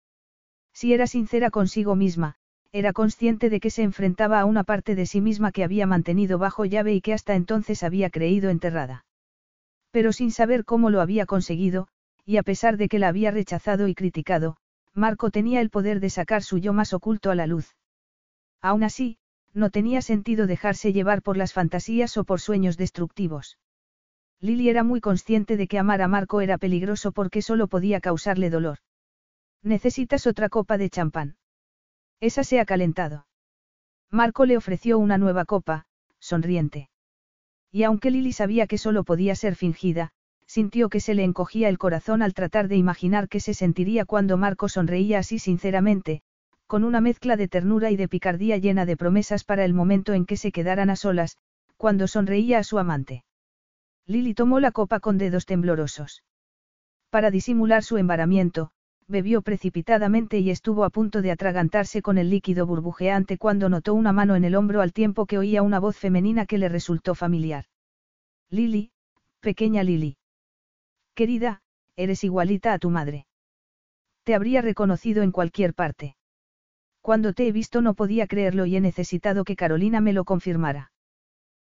Si 0.72 0.94
era 0.94 1.08
sincera 1.08 1.50
consigo 1.50 1.96
misma, 1.96 2.36
era 2.70 2.92
consciente 2.92 3.50
de 3.50 3.58
que 3.58 3.70
se 3.70 3.82
enfrentaba 3.82 4.38
a 4.38 4.44
una 4.44 4.62
parte 4.62 4.94
de 4.94 5.06
sí 5.06 5.20
misma 5.20 5.50
que 5.50 5.64
había 5.64 5.88
mantenido 5.88 6.38
bajo 6.38 6.64
llave 6.64 6.94
y 6.94 7.00
que 7.00 7.12
hasta 7.12 7.34
entonces 7.34 7.82
había 7.82 8.08
creído 8.08 8.50
enterrada. 8.50 9.04
Pero 9.90 10.12
sin 10.12 10.30
saber 10.30 10.64
cómo 10.64 10.90
lo 10.90 11.00
había 11.00 11.26
conseguido, 11.26 11.88
y 12.24 12.36
a 12.36 12.44
pesar 12.44 12.76
de 12.76 12.88
que 12.88 13.00
la 13.00 13.08
había 13.08 13.32
rechazado 13.32 13.88
y 13.88 13.96
criticado, 13.96 14.58
Marco 14.94 15.32
tenía 15.32 15.60
el 15.60 15.70
poder 15.70 15.98
de 15.98 16.10
sacar 16.10 16.44
su 16.44 16.58
yo 16.58 16.72
más 16.72 16.92
oculto 16.92 17.32
a 17.32 17.34
la 17.34 17.48
luz. 17.48 17.74
Aún 18.62 18.84
así, 18.84 19.18
no 19.52 19.70
tenía 19.70 20.02
sentido 20.02 20.46
dejarse 20.46 20.92
llevar 20.92 21.22
por 21.22 21.36
las 21.36 21.52
fantasías 21.52 22.16
o 22.16 22.24
por 22.24 22.40
sueños 22.40 22.76
destructivos. 22.76 23.58
Lily 24.40 24.68
era 24.68 24.84
muy 24.84 25.00
consciente 25.00 25.56
de 25.56 25.66
que 25.66 25.78
amar 25.78 26.02
a 26.02 26.08
Marco 26.08 26.40
era 26.40 26.56
peligroso 26.56 27.12
porque 27.12 27.42
solo 27.42 27.68
podía 27.68 28.00
causarle 28.00 28.48
dolor. 28.48 28.78
Necesitas 29.62 30.26
otra 30.26 30.48
copa 30.48 30.78
de 30.78 30.88
champán. 30.88 31.36
Esa 32.20 32.44
se 32.44 32.60
ha 32.60 32.64
calentado. 32.64 33.26
Marco 34.10 34.46
le 34.46 34.56
ofreció 34.56 34.98
una 34.98 35.18
nueva 35.18 35.44
copa, 35.44 35.86
sonriente. 36.18 36.90
Y 37.70 37.84
aunque 37.84 38.10
Lily 38.10 38.32
sabía 38.32 38.66
que 38.66 38.78
solo 38.78 39.04
podía 39.04 39.34
ser 39.34 39.56
fingida, 39.56 40.10
sintió 40.46 40.88
que 40.88 41.00
se 41.00 41.14
le 41.14 41.22
encogía 41.22 41.68
el 41.68 41.78
corazón 41.78 42.22
al 42.22 42.34
tratar 42.34 42.68
de 42.68 42.76
imaginar 42.76 43.28
qué 43.28 43.40
se 43.40 43.54
sentiría 43.54 44.04
cuando 44.04 44.36
Marco 44.36 44.68
sonreía 44.68 45.20
así 45.20 45.38
sinceramente, 45.38 46.22
con 46.70 46.84
una 46.84 47.00
mezcla 47.00 47.36
de 47.36 47.48
ternura 47.48 47.90
y 47.90 47.96
de 47.96 48.06
picardía 48.06 48.56
llena 48.56 48.86
de 48.86 48.96
promesas 48.96 49.42
para 49.42 49.64
el 49.64 49.74
momento 49.74 50.14
en 50.14 50.24
que 50.24 50.36
se 50.36 50.52
quedaran 50.52 50.88
a 50.88 50.94
solas, 50.94 51.36
cuando 51.76 52.06
sonreía 52.06 52.60
a 52.60 52.62
su 52.62 52.78
amante. 52.78 53.24
Lily 54.06 54.34
tomó 54.34 54.60
la 54.60 54.70
copa 54.70 55.00
con 55.00 55.18
dedos 55.18 55.46
temblorosos. 55.46 56.22
Para 57.10 57.32
disimular 57.32 57.82
su 57.82 57.96
embaramiento, 57.96 58.70
bebió 59.08 59.42
precipitadamente 59.42 60.38
y 60.38 60.50
estuvo 60.50 60.84
a 60.84 60.90
punto 60.90 61.22
de 61.22 61.32
atragantarse 61.32 62.02
con 62.02 62.18
el 62.18 62.30
líquido 62.30 62.66
burbujeante 62.66 63.36
cuando 63.36 63.68
notó 63.68 63.92
una 63.92 64.12
mano 64.12 64.36
en 64.36 64.44
el 64.44 64.54
hombro 64.54 64.80
al 64.80 64.92
tiempo 64.92 65.26
que 65.26 65.38
oía 65.38 65.62
una 65.62 65.80
voz 65.80 65.96
femenina 65.96 66.46
que 66.46 66.58
le 66.58 66.68
resultó 66.68 67.16
familiar. 67.16 67.64
Lily, 68.48 68.92
pequeña 69.40 69.82
Lily. 69.82 70.18
Querida, 71.16 71.62
eres 71.96 72.22
igualita 72.22 72.72
a 72.72 72.78
tu 72.78 72.90
madre. 72.90 73.26
Te 74.22 74.36
habría 74.36 74.62
reconocido 74.62 75.24
en 75.24 75.32
cualquier 75.32 75.74
parte. 75.74 76.14
Cuando 77.02 77.32
te 77.32 77.48
he 77.48 77.52
visto 77.52 77.80
no 77.80 77.94
podía 77.94 78.26
creerlo 78.26 78.66
y 78.66 78.76
he 78.76 78.80
necesitado 78.80 79.44
que 79.44 79.56
Carolina 79.56 80.00
me 80.00 80.12
lo 80.12 80.24
confirmara. 80.24 80.92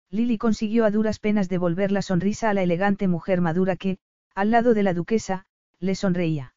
Lily 0.09 0.37
consiguió 0.37 0.85
a 0.85 0.91
duras 0.91 1.19
penas 1.19 1.49
devolver 1.49 1.91
la 1.91 2.01
sonrisa 2.01 2.49
a 2.49 2.53
la 2.53 2.63
elegante 2.63 3.07
mujer 3.07 3.41
madura 3.41 3.75
que, 3.75 3.99
al 4.33 4.51
lado 4.51 4.73
de 4.73 4.83
la 4.83 4.93
duquesa, 4.93 5.45
le 5.79 5.95
sonreía. 5.95 6.53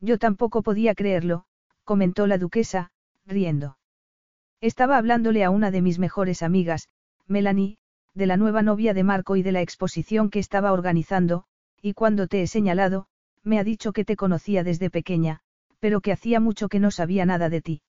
Yo 0.00 0.18
tampoco 0.18 0.62
podía 0.62 0.94
creerlo, 0.94 1.44
comentó 1.84 2.26
la 2.26 2.38
duquesa, 2.38 2.90
riendo. 3.26 3.76
Estaba 4.60 4.96
hablándole 4.96 5.44
a 5.44 5.50
una 5.50 5.70
de 5.70 5.82
mis 5.82 5.98
mejores 5.98 6.42
amigas, 6.42 6.88
Melanie, 7.26 7.78
de 8.14 8.26
la 8.26 8.36
nueva 8.36 8.62
novia 8.62 8.94
de 8.94 9.04
Marco 9.04 9.36
y 9.36 9.42
de 9.42 9.52
la 9.52 9.62
exposición 9.62 10.30
que 10.30 10.38
estaba 10.38 10.72
organizando, 10.72 11.44
y 11.82 11.94
cuando 11.94 12.28
te 12.28 12.42
he 12.42 12.46
señalado, 12.46 13.06
me 13.42 13.58
ha 13.58 13.64
dicho 13.64 13.92
que 13.92 14.04
te 14.04 14.16
conocía 14.16 14.64
desde 14.64 14.90
pequeña, 14.90 15.40
pero 15.80 16.00
que 16.00 16.12
hacía 16.12 16.40
mucho 16.40 16.68
que 16.68 16.80
no 16.80 16.90
sabía 16.90 17.24
nada 17.24 17.48
de 17.48 17.62
ti. 17.62 17.82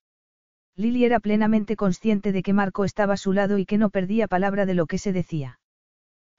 Lily 0.76 1.04
era 1.04 1.20
plenamente 1.20 1.76
consciente 1.76 2.32
de 2.32 2.42
que 2.42 2.52
Marco 2.52 2.84
estaba 2.84 3.14
a 3.14 3.18
su 3.18 3.32
lado 3.32 3.58
y 3.58 3.66
que 3.66 3.78
no 3.78 3.90
perdía 3.90 4.28
palabra 4.28 4.64
de 4.66 4.74
lo 4.74 4.86
que 4.86 4.98
se 4.98 5.12
decía. 5.12 5.60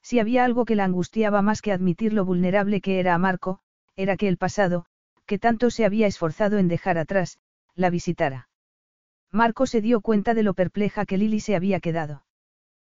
Si 0.01 0.19
había 0.19 0.43
algo 0.43 0.65
que 0.65 0.75
la 0.75 0.85
angustiaba 0.85 1.41
más 1.41 1.61
que 1.61 1.71
admitir 1.71 2.13
lo 2.13 2.25
vulnerable 2.25 2.81
que 2.81 2.99
era 2.99 3.13
a 3.13 3.17
Marco, 3.17 3.59
era 3.95 4.17
que 4.17 4.27
el 4.27 4.37
pasado, 4.37 4.85
que 5.25 5.39
tanto 5.39 5.69
se 5.69 5.85
había 5.85 6.07
esforzado 6.07 6.57
en 6.57 6.67
dejar 6.67 6.97
atrás, 6.97 7.37
la 7.75 7.89
visitara. 7.89 8.49
Marco 9.31 9.65
se 9.65 9.81
dio 9.81 10.01
cuenta 10.01 10.33
de 10.33 10.43
lo 10.43 10.53
perpleja 10.53 11.05
que 11.05 11.17
Lily 11.17 11.39
se 11.39 11.55
había 11.55 11.79
quedado. 11.79 12.25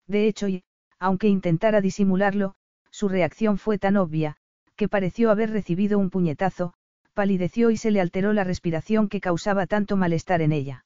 De 0.08 0.28
hecho, 0.28 0.48
y, 0.48 0.64
aunque 1.00 1.28
intentara 1.28 1.82
disimularlo, 1.82 2.56
su 2.90 3.10
reacción 3.10 3.58
fue 3.58 3.78
tan 3.78 3.98
obvia, 3.98 4.38
que 4.76 4.88
pareció 4.88 5.32
haber 5.32 5.52
recibido 5.52 6.00
un 6.00 6.10
puñetazo, 6.10 6.74
palideció 7.14 7.72
y 7.72 7.78
se 7.78 7.92
le 7.92 8.02
alteró 8.02 8.34
la 8.34 8.44
respiración 8.44 9.10
que 9.10 9.22
causaba 9.22 9.68
tanto 9.68 9.98
malestar 9.98 10.42
en 10.42 10.52
ella. 10.52 10.86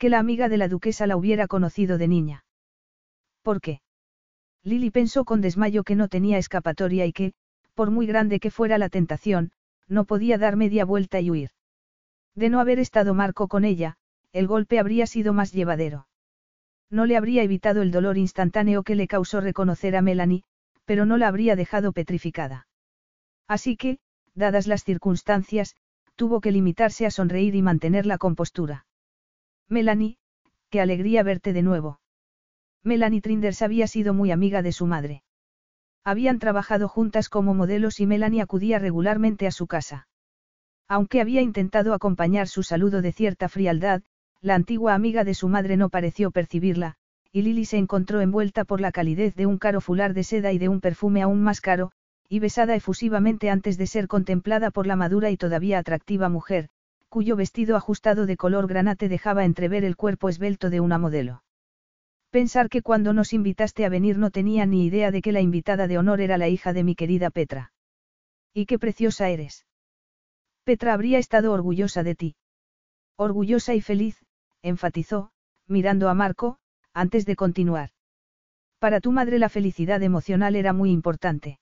Que 0.00 0.08
la 0.08 0.18
amiga 0.18 0.48
de 0.48 0.56
la 0.56 0.66
duquesa 0.66 1.06
la 1.06 1.18
hubiera 1.18 1.46
conocido 1.46 1.98
de 1.98 2.08
niña. 2.08 2.46
¿Por 3.42 3.60
qué? 3.60 3.82
Lily 4.64 4.90
pensó 4.90 5.26
con 5.26 5.42
desmayo 5.42 5.84
que 5.84 5.94
no 5.94 6.08
tenía 6.08 6.38
escapatoria 6.38 7.04
y 7.04 7.12
que, 7.12 7.34
por 7.74 7.90
muy 7.90 8.06
grande 8.06 8.40
que 8.40 8.50
fuera 8.50 8.78
la 8.78 8.88
tentación, 8.88 9.52
no 9.88 10.06
podía 10.06 10.38
dar 10.38 10.56
media 10.56 10.86
vuelta 10.86 11.20
y 11.20 11.30
huir. 11.30 11.50
De 12.34 12.48
no 12.48 12.60
haber 12.60 12.78
estado 12.78 13.12
Marco 13.12 13.46
con 13.46 13.66
ella, 13.66 13.98
el 14.32 14.46
golpe 14.46 14.78
habría 14.78 15.06
sido 15.06 15.34
más 15.34 15.52
llevadero. 15.52 16.08
No 16.88 17.04
le 17.04 17.18
habría 17.18 17.42
evitado 17.42 17.82
el 17.82 17.90
dolor 17.90 18.16
instantáneo 18.16 18.82
que 18.84 18.94
le 18.94 19.06
causó 19.06 19.42
reconocer 19.42 19.96
a 19.96 20.00
Melanie, 20.00 20.44
pero 20.86 21.04
no 21.04 21.18
la 21.18 21.28
habría 21.28 21.56
dejado 21.56 21.92
petrificada. 21.92 22.68
Así 23.46 23.76
que, 23.76 23.98
dadas 24.34 24.66
las 24.66 24.82
circunstancias, 24.82 25.76
tuvo 26.16 26.40
que 26.40 26.52
limitarse 26.52 27.04
a 27.04 27.10
sonreír 27.10 27.54
y 27.54 27.60
mantener 27.60 28.06
la 28.06 28.16
compostura. 28.16 28.86
Melanie, 29.72 30.16
qué 30.68 30.80
alegría 30.80 31.22
verte 31.22 31.52
de 31.52 31.62
nuevo. 31.62 32.00
Melanie 32.82 33.20
Trinders 33.20 33.62
había 33.62 33.86
sido 33.86 34.12
muy 34.12 34.32
amiga 34.32 34.62
de 34.62 34.72
su 34.72 34.84
madre. 34.84 35.22
Habían 36.02 36.40
trabajado 36.40 36.88
juntas 36.88 37.28
como 37.28 37.54
modelos 37.54 38.00
y 38.00 38.06
Melanie 38.06 38.42
acudía 38.42 38.80
regularmente 38.80 39.46
a 39.46 39.52
su 39.52 39.68
casa. 39.68 40.08
Aunque 40.88 41.20
había 41.20 41.40
intentado 41.40 41.94
acompañar 41.94 42.48
su 42.48 42.64
saludo 42.64 43.00
de 43.00 43.12
cierta 43.12 43.48
frialdad, 43.48 44.02
la 44.40 44.56
antigua 44.56 44.94
amiga 44.94 45.22
de 45.22 45.34
su 45.34 45.46
madre 45.46 45.76
no 45.76 45.88
pareció 45.88 46.32
percibirla, 46.32 46.96
y 47.30 47.42
Lily 47.42 47.64
se 47.64 47.78
encontró 47.78 48.20
envuelta 48.20 48.64
por 48.64 48.80
la 48.80 48.90
calidez 48.90 49.36
de 49.36 49.46
un 49.46 49.58
caro 49.58 49.80
fular 49.80 50.14
de 50.14 50.24
seda 50.24 50.50
y 50.50 50.58
de 50.58 50.68
un 50.68 50.80
perfume 50.80 51.22
aún 51.22 51.44
más 51.44 51.60
caro, 51.60 51.92
y 52.28 52.40
besada 52.40 52.74
efusivamente 52.74 53.50
antes 53.50 53.78
de 53.78 53.86
ser 53.86 54.08
contemplada 54.08 54.72
por 54.72 54.88
la 54.88 54.96
madura 54.96 55.30
y 55.30 55.36
todavía 55.36 55.78
atractiva 55.78 56.28
mujer, 56.28 56.70
cuyo 57.10 57.36
vestido 57.36 57.76
ajustado 57.76 58.24
de 58.24 58.36
color 58.36 58.68
granate 58.68 59.08
dejaba 59.08 59.44
entrever 59.44 59.84
el 59.84 59.96
cuerpo 59.96 60.28
esbelto 60.28 60.70
de 60.70 60.80
una 60.80 60.96
modelo. 60.96 61.42
Pensar 62.30 62.68
que 62.68 62.80
cuando 62.80 63.12
nos 63.12 63.32
invitaste 63.32 63.84
a 63.84 63.88
venir 63.88 64.16
no 64.16 64.30
tenía 64.30 64.64
ni 64.64 64.86
idea 64.86 65.10
de 65.10 65.20
que 65.20 65.32
la 65.32 65.40
invitada 65.40 65.88
de 65.88 65.98
honor 65.98 66.20
era 66.20 66.38
la 66.38 66.48
hija 66.48 66.72
de 66.72 66.84
mi 66.84 66.94
querida 66.94 67.30
Petra. 67.30 67.72
Y 68.54 68.66
qué 68.66 68.78
preciosa 68.78 69.28
eres. 69.28 69.66
Petra 70.62 70.94
habría 70.94 71.18
estado 71.18 71.52
orgullosa 71.52 72.04
de 72.04 72.14
ti. 72.14 72.36
Orgullosa 73.16 73.74
y 73.74 73.80
feliz, 73.80 74.24
enfatizó, 74.62 75.32
mirando 75.66 76.08
a 76.08 76.14
Marco, 76.14 76.58
antes 76.94 77.26
de 77.26 77.34
continuar. 77.34 77.90
Para 78.78 79.00
tu 79.00 79.10
madre 79.10 79.40
la 79.40 79.48
felicidad 79.48 80.00
emocional 80.02 80.54
era 80.54 80.72
muy 80.72 80.92
importante. 80.92 81.58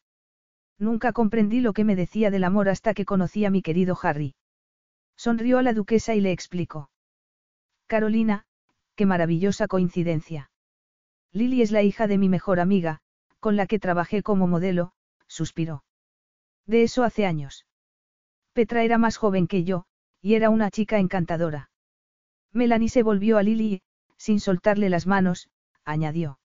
Nunca 0.79 1.13
comprendí 1.13 1.61
lo 1.61 1.73
que 1.73 1.85
me 1.85 1.97
decía 1.97 2.31
del 2.31 2.45
amor 2.45 2.69
hasta 2.69 2.93
que 2.93 3.07
conocí 3.07 3.47
a 3.47 3.51
mi 3.51 3.63
querido 3.63 3.99
Harry. 4.03 4.35
Sonrió 5.19 5.59
a 5.59 5.63
la 5.63 5.73
duquesa 5.73 6.15
y 6.15 6.21
le 6.21 6.31
explicó. 6.31 6.91
Carolina, 7.89 8.47
qué 8.95 9.05
maravillosa 9.05 9.67
coincidencia. 9.67 10.53
Lily 11.33 11.61
es 11.61 11.73
la 11.73 11.83
hija 11.83 12.07
de 12.07 12.19
mi 12.19 12.29
mejor 12.29 12.61
amiga, 12.61 13.01
con 13.41 13.57
la 13.57 13.67
que 13.67 13.81
trabajé 13.81 14.23
como 14.23 14.47
modelo, 14.47 14.93
suspiró. 15.27 15.83
De 16.67 16.85
eso 16.85 17.03
hace 17.03 17.27
años. 17.27 17.67
Petra 18.53 18.85
era 18.85 18.97
más 18.97 19.17
joven 19.17 19.49
que 19.49 19.65
yo, 19.65 19.87
y 20.23 20.35
era 20.35 20.51
una 20.51 20.71
chica 20.71 21.01
encantadora. 21.01 21.71
Melanie 22.53 22.89
se 22.89 23.03
volvió 23.03 23.39
a 23.39 23.43
Lily 23.43 23.75
y, 23.75 23.83
sin 24.17 24.39
soltarle 24.39 24.89
las 24.89 25.09
manos, 25.09 25.51
añadió. 25.85 26.39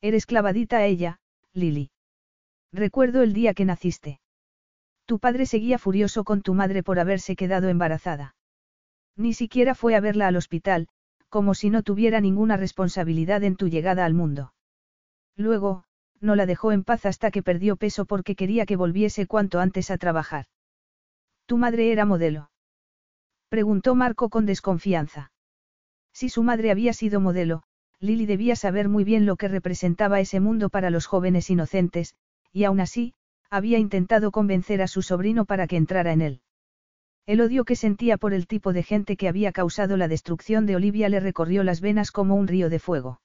Eres 0.00 0.24
clavadita 0.24 0.78
a 0.78 0.86
ella, 0.86 1.18
Lily. 1.52 1.90
Recuerdo 2.72 3.22
el 3.22 3.32
día 3.32 3.54
que 3.54 3.64
naciste. 3.64 4.20
Tu 5.08 5.18
padre 5.18 5.46
seguía 5.46 5.78
furioso 5.78 6.22
con 6.22 6.42
tu 6.42 6.52
madre 6.52 6.82
por 6.82 6.98
haberse 6.98 7.34
quedado 7.34 7.70
embarazada. 7.70 8.36
Ni 9.16 9.32
siquiera 9.32 9.74
fue 9.74 9.94
a 9.94 10.00
verla 10.00 10.26
al 10.26 10.36
hospital, 10.36 10.86
como 11.30 11.54
si 11.54 11.70
no 11.70 11.82
tuviera 11.82 12.20
ninguna 12.20 12.58
responsabilidad 12.58 13.42
en 13.42 13.56
tu 13.56 13.68
llegada 13.68 14.04
al 14.04 14.12
mundo. 14.12 14.52
Luego, 15.34 15.84
no 16.20 16.36
la 16.36 16.44
dejó 16.44 16.72
en 16.72 16.84
paz 16.84 17.06
hasta 17.06 17.30
que 17.30 17.42
perdió 17.42 17.76
peso 17.76 18.04
porque 18.04 18.36
quería 18.36 18.66
que 18.66 18.76
volviese 18.76 19.26
cuanto 19.26 19.60
antes 19.60 19.90
a 19.90 19.96
trabajar. 19.96 20.44
¿Tu 21.46 21.56
madre 21.56 21.90
era 21.90 22.04
modelo? 22.04 22.50
Preguntó 23.48 23.94
Marco 23.94 24.28
con 24.28 24.44
desconfianza. 24.44 25.32
Si 26.12 26.28
su 26.28 26.42
madre 26.42 26.70
había 26.70 26.92
sido 26.92 27.18
modelo, 27.18 27.62
Lily 27.98 28.26
debía 28.26 28.56
saber 28.56 28.90
muy 28.90 29.04
bien 29.04 29.24
lo 29.24 29.36
que 29.36 29.48
representaba 29.48 30.20
ese 30.20 30.38
mundo 30.38 30.68
para 30.68 30.90
los 30.90 31.06
jóvenes 31.06 31.48
inocentes, 31.48 32.14
y 32.52 32.64
aún 32.64 32.80
así, 32.80 33.14
había 33.50 33.78
intentado 33.78 34.30
convencer 34.30 34.82
a 34.82 34.88
su 34.88 35.02
sobrino 35.02 35.44
para 35.44 35.66
que 35.66 35.76
entrara 35.76 36.12
en 36.12 36.20
él. 36.20 36.40
El 37.26 37.40
odio 37.40 37.64
que 37.64 37.76
sentía 37.76 38.16
por 38.16 38.32
el 38.32 38.46
tipo 38.46 38.72
de 38.72 38.82
gente 38.82 39.16
que 39.16 39.28
había 39.28 39.52
causado 39.52 39.96
la 39.96 40.08
destrucción 40.08 40.66
de 40.66 40.76
Olivia 40.76 41.08
le 41.08 41.20
recorrió 41.20 41.62
las 41.62 41.80
venas 41.80 42.10
como 42.10 42.34
un 42.34 42.48
río 42.48 42.70
de 42.70 42.78
fuego. 42.78 43.20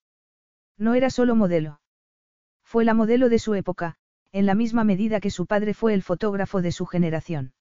No 0.78 0.94
era 0.94 1.10
solo 1.10 1.36
modelo. 1.36 1.80
Fue 2.64 2.84
la 2.84 2.94
modelo 2.94 3.30
de 3.30 3.40
su 3.40 3.54
época, 3.54 3.96
en 4.32 4.46
la 4.46 4.56
misma 4.56 4.84
medida 4.84 5.20
que 5.20 5.30
su 5.30 5.46
padre 5.46 5.74
fue 5.74 5.94
el 5.94 6.04
fotógrafo 6.04 6.62
de 6.62 6.72
su 6.72 6.86
generación. 6.86 7.54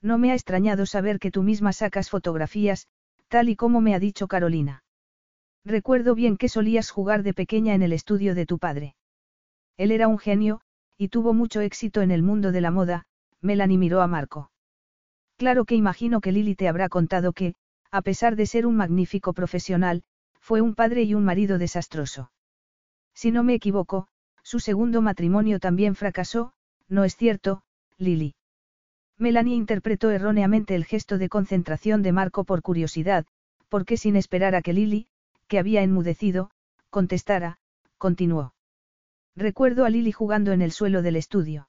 No 0.00 0.16
me 0.16 0.30
ha 0.30 0.34
extrañado 0.34 0.86
saber 0.86 1.18
que 1.18 1.30
tú 1.30 1.42
misma 1.42 1.72
sacas 1.72 2.08
fotografías, 2.08 2.86
tal 3.26 3.48
y 3.48 3.56
como 3.56 3.80
me 3.80 3.94
ha 3.94 3.98
dicho 3.98 4.28
Carolina. 4.28 4.84
Recuerdo 5.64 6.14
bien 6.14 6.36
que 6.36 6.48
solías 6.48 6.90
jugar 6.90 7.22
de 7.22 7.34
pequeña 7.34 7.74
en 7.74 7.82
el 7.82 7.92
estudio 7.92 8.34
de 8.34 8.46
tu 8.46 8.58
padre. 8.58 8.94
Él 9.76 9.90
era 9.90 10.08
un 10.08 10.18
genio, 10.18 10.60
y 10.98 11.08
tuvo 11.08 11.32
mucho 11.32 11.60
éxito 11.60 12.02
en 12.02 12.10
el 12.10 12.22
mundo 12.22 12.52
de 12.52 12.60
la 12.60 12.72
moda, 12.72 13.06
Melanie 13.40 13.78
miró 13.78 14.02
a 14.02 14.08
Marco. 14.08 14.50
Claro 15.36 15.64
que 15.64 15.76
imagino 15.76 16.20
que 16.20 16.32
Lily 16.32 16.56
te 16.56 16.68
habrá 16.68 16.88
contado 16.88 17.32
que, 17.32 17.54
a 17.92 18.02
pesar 18.02 18.34
de 18.34 18.46
ser 18.46 18.66
un 18.66 18.76
magnífico 18.76 19.32
profesional, 19.32 20.02
fue 20.40 20.60
un 20.60 20.74
padre 20.74 21.04
y 21.04 21.14
un 21.14 21.24
marido 21.24 21.56
desastroso. 21.58 22.32
Si 23.14 23.30
no 23.30 23.44
me 23.44 23.54
equivoco, 23.54 24.08
su 24.42 24.58
segundo 24.58 25.00
matrimonio 25.00 25.60
también 25.60 25.94
fracasó, 25.94 26.52
¿no 26.88 27.04
es 27.04 27.16
cierto, 27.16 27.62
Lily? 27.96 28.34
Melanie 29.16 29.56
interpretó 29.56 30.10
erróneamente 30.10 30.74
el 30.74 30.84
gesto 30.84 31.18
de 31.18 31.28
concentración 31.28 32.02
de 32.02 32.12
Marco 32.12 32.44
por 32.44 32.62
curiosidad, 32.62 33.26
porque 33.68 33.96
sin 33.96 34.16
esperar 34.16 34.54
a 34.54 34.62
que 34.62 34.72
Lily, 34.72 35.06
que 35.46 35.58
había 35.58 35.82
enmudecido, 35.82 36.50
contestara, 36.90 37.58
continuó. 37.98 38.54
Recuerdo 39.38 39.84
a 39.84 39.88
Lily 39.88 40.10
jugando 40.10 40.50
en 40.50 40.62
el 40.62 40.72
suelo 40.72 41.00
del 41.00 41.14
estudio. 41.14 41.68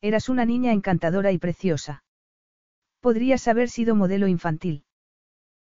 Eras 0.00 0.30
una 0.30 0.46
niña 0.46 0.72
encantadora 0.72 1.32
y 1.32 1.38
preciosa. 1.38 2.02
Podrías 3.00 3.46
haber 3.46 3.68
sido 3.68 3.94
modelo 3.94 4.26
infantil. 4.26 4.84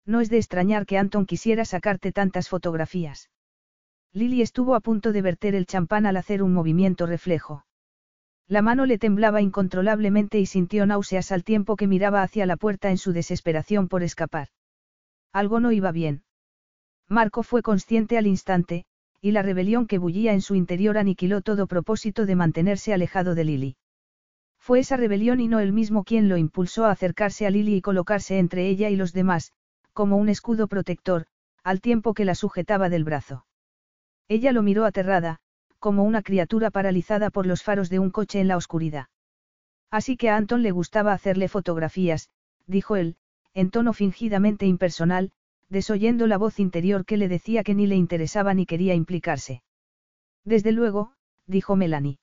No 0.05 0.21
es 0.21 0.31
de 0.31 0.37
extrañar 0.37 0.87
que 0.87 0.99
Anton 0.99 1.27
quisiera 1.27 1.65
sacarte 1.65 2.13
tantas 2.13 2.49
fotografías. 2.49 3.29
Lily 4.13 4.41
estuvo 4.41 4.77
a 4.77 4.81
punto 4.81 5.11
de 5.11 5.21
verter 5.21 5.57
el 5.57 5.67
champán 5.67 6.07
al 6.07 6.17
hacer 6.17 6.45
un 6.45 6.55
movimiento 6.55 7.07
reflejo. 7.07 7.67
La 8.47 8.63
mano 8.63 8.87
le 8.87 8.97
temblaba 8.97 9.43
incontrolablemente 9.43 10.39
y 10.39 10.47
sintió 10.47 10.87
náuseas 10.87 11.33
al 11.33 11.43
tiempo 11.43 11.75
que 11.75 11.89
miraba 11.89 12.23
hacia 12.23 12.47
la 12.47 12.57
puerta 12.57 12.91
en 12.91 12.99
su 12.99 13.13
desesperación 13.13 13.89
por 13.89 14.05
escapar. 14.05 14.51
Algo 15.33 15.59
no 15.59 15.73
iba 15.73 15.91
bien. 15.91 16.23
Marco 17.09 17.43
fue 17.43 17.63
consciente 17.63 18.17
al 18.17 18.29
instante, 18.29 18.87
y 19.27 19.33
la 19.33 19.43
rebelión 19.43 19.89
que 19.89 19.99
bullía 19.99 20.35
en 20.35 20.41
su 20.41 20.55
interior 20.55 20.97
aniquiló 20.97 21.41
todo 21.41 21.67
propósito 21.67 22.27
de 22.27 22.37
mantenerse 22.37 22.95
alejado 22.95 23.35
de 23.35 23.43
Lily. 23.43 23.77
Fue 24.57 24.79
esa 24.79 24.97
rebelión 24.97 25.41
y 25.41 25.49
no 25.49 25.59
él 25.59 25.73
mismo 25.73 26.05
quien 26.05 26.29
lo 26.29 26.37
impulsó 26.37 26.85
a 26.85 26.93
acercarse 26.93 27.45
a 27.45 27.51
Lily 27.51 27.75
y 27.75 27.81
colocarse 27.81 28.39
entre 28.39 28.69
ella 28.69 28.89
y 28.89 28.95
los 28.95 29.13
demás, 29.13 29.51
como 29.93 30.17
un 30.17 30.29
escudo 30.29 30.69
protector, 30.69 31.27
al 31.65 31.81
tiempo 31.81 32.15
que 32.15 32.25
la 32.25 32.37
sujetaba 32.37 32.89
del 32.89 33.03
brazo. 33.03 33.47
Ella 34.29 34.53
lo 34.53 34.63
miró 34.63 34.85
aterrada, 34.85 35.41
como 35.81 36.05
una 36.05 36.23
criatura 36.23 36.71
paralizada 36.71 37.31
por 37.31 37.47
los 37.47 37.65
faros 37.65 37.91
de 37.91 37.99
un 37.99 38.11
coche 38.11 38.39
en 38.39 38.47
la 38.47 38.57
oscuridad. 38.57 39.07
Así 39.91 40.17
que 40.17 40.31
a 40.31 40.37
Anton 40.37 40.63
le 40.63 40.71
gustaba 40.71 41.13
hacerle 41.13 41.49
fotografías, 41.49 42.31
dijo 42.69 42.95
él, 42.95 43.17
en 43.55 43.71
tono 43.71 43.93
fingidamente 43.93 44.67
impersonal, 44.67 45.33
desoyendo 45.69 46.27
la 46.27 46.39
voz 46.39 46.59
interior 46.61 47.05
que 47.05 47.17
le 47.17 47.29
decía 47.29 47.65
que 47.65 47.75
ni 47.75 47.87
le 47.87 47.97
interesaba 47.97 48.55
ni 48.55 48.67
quería 48.67 48.95
implicarse. 48.95 49.63
Desde 50.45 50.73
luego, 50.73 51.13
dijo 51.47 51.77
Melanie. 51.77 52.19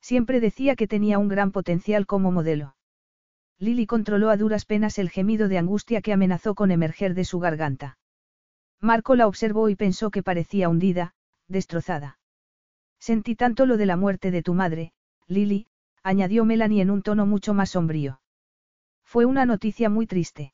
Siempre 0.00 0.40
decía 0.40 0.76
que 0.76 0.88
tenía 0.88 1.18
un 1.18 1.28
gran 1.28 1.52
potencial 1.52 2.06
como 2.06 2.32
modelo. 2.32 2.76
Lily 3.58 3.86
controló 3.86 4.30
a 4.30 4.36
duras 4.36 4.64
penas 4.64 4.98
el 4.98 5.10
gemido 5.10 5.48
de 5.48 5.58
angustia 5.58 6.02
que 6.02 6.12
amenazó 6.12 6.54
con 6.54 6.70
emerger 6.70 7.14
de 7.14 7.24
su 7.24 7.38
garganta. 7.38 7.98
Marco 8.80 9.14
la 9.16 9.26
observó 9.26 9.68
y 9.68 9.76
pensó 9.76 10.10
que 10.10 10.22
parecía 10.22 10.68
hundida, 10.68 11.14
destrozada. 11.48 12.18
Sentí 12.98 13.34
tanto 13.34 13.66
lo 13.66 13.76
de 13.76 13.86
la 13.86 13.96
muerte 13.96 14.30
de 14.30 14.42
tu 14.42 14.54
madre, 14.54 14.92
Lily, 15.26 15.66
añadió 16.02 16.44
Melanie 16.44 16.82
en 16.82 16.90
un 16.90 17.02
tono 17.02 17.26
mucho 17.26 17.54
más 17.54 17.70
sombrío. 17.70 18.20
Fue 19.04 19.24
una 19.24 19.46
noticia 19.46 19.88
muy 19.88 20.06
triste. 20.06 20.52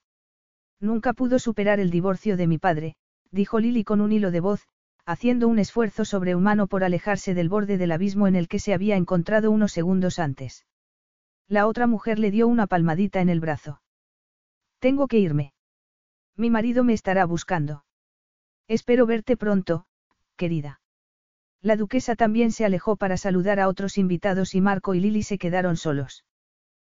Nunca 0.83 1.13
pudo 1.13 1.39
superar 1.39 1.79
el 1.79 1.91
divorcio 1.91 2.37
de 2.37 2.49
mi 2.49 2.59
padre, 2.59 2.97
dijo 3.31 3.61
Lily 3.61 3.85
con 3.85 4.01
un 4.01 4.11
hilo 4.11 4.33
de 4.33 4.41
voz, 4.41 4.67
haciendo 5.07 5.47
un 5.47 5.61
esfuerzo 5.61 6.05
sobrehumano 6.05 6.67
por 6.67 6.83
alejarse 6.83 7.35
del 7.35 7.49
borde 7.49 7.79
del 7.79 7.93
abismo 7.93 8.27
en 8.27 8.35
el 8.35 8.49
que 8.49 8.59
se 8.59 8.75
había 8.75 8.97
encontrado 8.97 9.53
unos 9.53 9.71
segundos 9.71 10.19
antes. 10.19 10.67
La 11.47 11.69
otra 11.69 11.87
mujer 11.87 12.19
le 12.19 12.33
dio 12.33 12.49
una 12.49 12.67
palmadita 12.67 13.21
en 13.21 13.29
el 13.29 13.39
brazo. 13.39 13.81
Tengo 14.81 15.07
que 15.07 15.21
irme. 15.21 15.55
Mi 16.37 16.51
marido 16.51 16.83
me 16.83 16.95
estará 16.95 17.27
buscando. 17.27 17.85
Espero 18.67 19.07
verte 19.07 19.37
pronto, 19.37 19.87
querida. 20.35 20.81
La 21.61 21.77
duquesa 21.77 22.17
también 22.17 22.51
se 22.51 22.65
alejó 22.65 22.97
para 22.97 23.17
saludar 23.17 23.61
a 23.61 23.69
otros 23.69 23.99
invitados 23.99 24.57
y 24.57 24.61
Marco 24.61 24.95
y 24.95 25.01
Lily 25.01 25.23
se 25.23 25.39
quedaron 25.39 25.77
solos. 25.77 26.25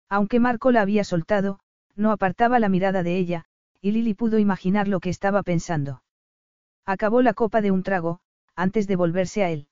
Aunque 0.09 0.39
Marco 0.39 0.71
la 0.71 0.81
había 0.81 1.03
soltado, 1.03 1.59
no 1.95 2.11
apartaba 2.11 2.57
la 2.57 2.69
mirada 2.69 3.03
de 3.03 3.17
ella, 3.17 3.45
y 3.85 3.91
Lily 3.91 4.15
pudo 4.15 4.39
imaginar 4.39 4.87
lo 4.87 4.99
que 4.99 5.11
estaba 5.11 5.43
pensando. 5.43 6.01
Acabó 6.87 7.21
la 7.21 7.35
copa 7.35 7.61
de 7.61 7.69
un 7.69 7.83
trago, 7.83 8.19
antes 8.55 8.87
de 8.87 8.95
volverse 8.95 9.43
a 9.43 9.51
él. 9.51 9.67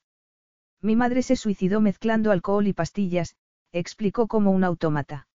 Mi 0.84 0.96
madre 0.96 1.24
se 1.24 1.36
suicidó 1.36 1.82
mezclando 1.82 2.30
alcohol 2.30 2.68
y 2.68 2.74
pastillas, 2.74 3.36
explicó 3.72 4.28
como 4.28 4.52
un 4.52 4.64
autómata. 4.64 5.28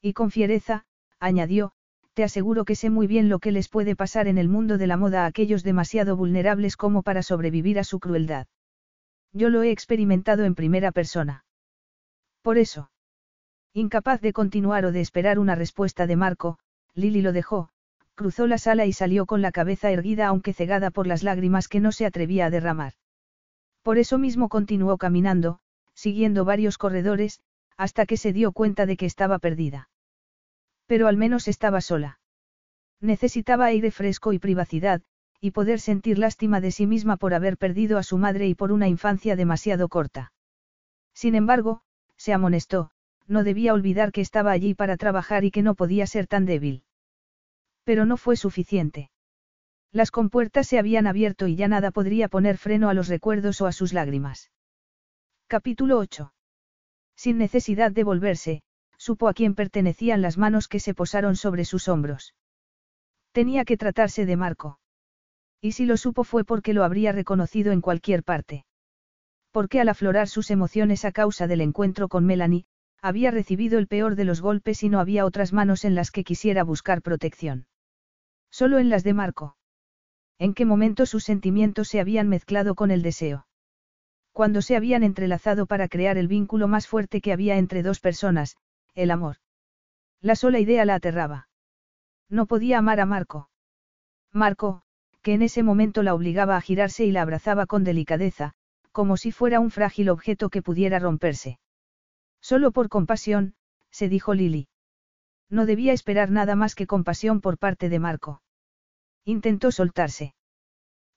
Y 0.00 0.12
con 0.12 0.30
fiereza, 0.30 0.86
añadió, 1.18 1.72
te 2.14 2.22
aseguro 2.22 2.64
que 2.64 2.76
sé 2.76 2.90
muy 2.90 3.08
bien 3.08 3.28
lo 3.28 3.40
que 3.40 3.50
les 3.50 3.68
puede 3.68 3.96
pasar 3.96 4.28
en 4.28 4.38
el 4.38 4.48
mundo 4.48 4.78
de 4.78 4.86
la 4.86 4.96
moda 4.96 5.24
a 5.24 5.26
aquellos 5.26 5.64
demasiado 5.64 6.16
vulnerables 6.16 6.76
como 6.76 7.02
para 7.02 7.24
sobrevivir 7.24 7.76
a 7.80 7.82
su 7.82 7.98
crueldad. 7.98 8.46
Yo 9.32 9.50
lo 9.50 9.64
he 9.64 9.72
experimentado 9.72 10.44
en 10.44 10.54
primera 10.54 10.92
persona. 10.92 11.44
Por 12.40 12.56
eso. 12.56 12.88
Incapaz 13.72 14.20
de 14.20 14.32
continuar 14.32 14.84
o 14.84 14.92
de 14.92 15.00
esperar 15.00 15.40
una 15.40 15.56
respuesta 15.56 16.06
de 16.06 16.14
Marco, 16.14 16.60
Lily 16.94 17.20
lo 17.20 17.32
dejó, 17.32 17.70
cruzó 18.16 18.48
la 18.48 18.58
sala 18.58 18.86
y 18.86 18.92
salió 18.92 19.26
con 19.26 19.42
la 19.42 19.52
cabeza 19.52 19.90
erguida 19.92 20.26
aunque 20.26 20.52
cegada 20.52 20.90
por 20.90 21.06
las 21.06 21.22
lágrimas 21.22 21.68
que 21.68 21.78
no 21.78 21.92
se 21.92 22.06
atrevía 22.06 22.46
a 22.46 22.50
derramar. 22.50 22.94
Por 23.82 23.98
eso 23.98 24.18
mismo 24.18 24.48
continuó 24.48 24.98
caminando, 24.98 25.60
siguiendo 25.94 26.44
varios 26.44 26.78
corredores, 26.78 27.40
hasta 27.76 28.06
que 28.06 28.16
se 28.16 28.32
dio 28.32 28.50
cuenta 28.52 28.86
de 28.86 28.96
que 28.96 29.06
estaba 29.06 29.38
perdida. 29.38 29.90
Pero 30.86 31.06
al 31.06 31.16
menos 31.16 31.46
estaba 31.46 31.80
sola. 31.80 32.18
Necesitaba 33.00 33.66
aire 33.66 33.90
fresco 33.90 34.32
y 34.32 34.38
privacidad, 34.38 35.02
y 35.40 35.50
poder 35.50 35.78
sentir 35.78 36.18
lástima 36.18 36.60
de 36.60 36.70
sí 36.70 36.86
misma 36.86 37.18
por 37.18 37.34
haber 37.34 37.58
perdido 37.58 37.98
a 37.98 38.02
su 38.02 38.16
madre 38.16 38.48
y 38.48 38.54
por 38.54 38.72
una 38.72 38.88
infancia 38.88 39.36
demasiado 39.36 39.88
corta. 39.88 40.32
Sin 41.12 41.34
embargo, 41.34 41.82
se 42.16 42.32
amonestó, 42.32 42.90
no 43.26 43.44
debía 43.44 43.74
olvidar 43.74 44.10
que 44.10 44.22
estaba 44.22 44.52
allí 44.52 44.74
para 44.74 44.96
trabajar 44.96 45.44
y 45.44 45.50
que 45.50 45.62
no 45.62 45.74
podía 45.74 46.06
ser 46.06 46.26
tan 46.26 46.46
débil. 46.46 46.85
Pero 47.86 48.04
no 48.04 48.16
fue 48.16 48.34
suficiente. 48.34 49.10
Las 49.92 50.10
compuertas 50.10 50.66
se 50.66 50.80
habían 50.80 51.06
abierto 51.06 51.46
y 51.46 51.54
ya 51.54 51.68
nada 51.68 51.92
podría 51.92 52.28
poner 52.28 52.58
freno 52.58 52.88
a 52.88 52.94
los 52.94 53.06
recuerdos 53.06 53.60
o 53.60 53.66
a 53.66 53.72
sus 53.72 53.92
lágrimas. 53.92 54.50
Capítulo 55.46 55.98
8. 55.98 56.34
Sin 57.14 57.38
necesidad 57.38 57.92
de 57.92 58.02
volverse, 58.02 58.62
supo 58.98 59.28
a 59.28 59.34
quién 59.34 59.54
pertenecían 59.54 60.20
las 60.20 60.36
manos 60.36 60.66
que 60.66 60.80
se 60.80 60.94
posaron 60.94 61.36
sobre 61.36 61.64
sus 61.64 61.86
hombros. 61.86 62.34
Tenía 63.30 63.64
que 63.64 63.76
tratarse 63.76 64.26
de 64.26 64.36
Marco. 64.36 64.80
Y 65.60 65.72
si 65.72 65.86
lo 65.86 65.96
supo 65.96 66.24
fue 66.24 66.44
porque 66.44 66.74
lo 66.74 66.82
habría 66.82 67.12
reconocido 67.12 67.70
en 67.70 67.82
cualquier 67.82 68.24
parte. 68.24 68.66
Porque 69.52 69.80
al 69.80 69.88
aflorar 69.88 70.26
sus 70.26 70.50
emociones 70.50 71.04
a 71.04 71.12
causa 71.12 71.46
del 71.46 71.60
encuentro 71.60 72.08
con 72.08 72.26
Melanie, 72.26 72.66
había 73.00 73.30
recibido 73.30 73.78
el 73.78 73.86
peor 73.86 74.16
de 74.16 74.24
los 74.24 74.40
golpes 74.40 74.82
y 74.82 74.88
no 74.88 74.98
había 74.98 75.24
otras 75.24 75.52
manos 75.52 75.84
en 75.84 75.94
las 75.94 76.10
que 76.10 76.24
quisiera 76.24 76.64
buscar 76.64 77.00
protección. 77.00 77.68
Solo 78.58 78.78
en 78.78 78.88
las 78.88 79.04
de 79.04 79.12
Marco. 79.12 79.54
¿En 80.38 80.54
qué 80.54 80.64
momento 80.64 81.04
sus 81.04 81.24
sentimientos 81.24 81.88
se 81.88 82.00
habían 82.00 82.26
mezclado 82.30 82.74
con 82.74 82.90
el 82.90 83.02
deseo? 83.02 83.46
Cuando 84.32 84.62
se 84.62 84.76
habían 84.76 85.02
entrelazado 85.02 85.66
para 85.66 85.88
crear 85.88 86.16
el 86.16 86.26
vínculo 86.26 86.66
más 86.66 86.88
fuerte 86.88 87.20
que 87.20 87.34
había 87.34 87.58
entre 87.58 87.82
dos 87.82 88.00
personas, 88.00 88.56
el 88.94 89.10
amor. 89.10 89.36
La 90.22 90.36
sola 90.36 90.58
idea 90.58 90.86
la 90.86 90.94
aterraba. 90.94 91.50
No 92.30 92.46
podía 92.46 92.78
amar 92.78 92.98
a 92.98 93.04
Marco. 93.04 93.50
Marco, 94.32 94.80
que 95.20 95.34
en 95.34 95.42
ese 95.42 95.62
momento 95.62 96.02
la 96.02 96.14
obligaba 96.14 96.56
a 96.56 96.62
girarse 96.62 97.04
y 97.04 97.12
la 97.12 97.20
abrazaba 97.20 97.66
con 97.66 97.84
delicadeza, 97.84 98.54
como 98.90 99.18
si 99.18 99.32
fuera 99.32 99.60
un 99.60 99.70
frágil 99.70 100.08
objeto 100.08 100.48
que 100.48 100.62
pudiera 100.62 100.98
romperse. 100.98 101.58
Solo 102.40 102.72
por 102.72 102.88
compasión, 102.88 103.54
se 103.90 104.08
dijo 104.08 104.32
Lily. 104.32 104.70
No 105.50 105.66
debía 105.66 105.92
esperar 105.92 106.30
nada 106.30 106.56
más 106.56 106.74
que 106.74 106.86
compasión 106.86 107.42
por 107.42 107.58
parte 107.58 107.90
de 107.90 107.98
Marco. 107.98 108.40
Intentó 109.28 109.72
soltarse. 109.72 110.34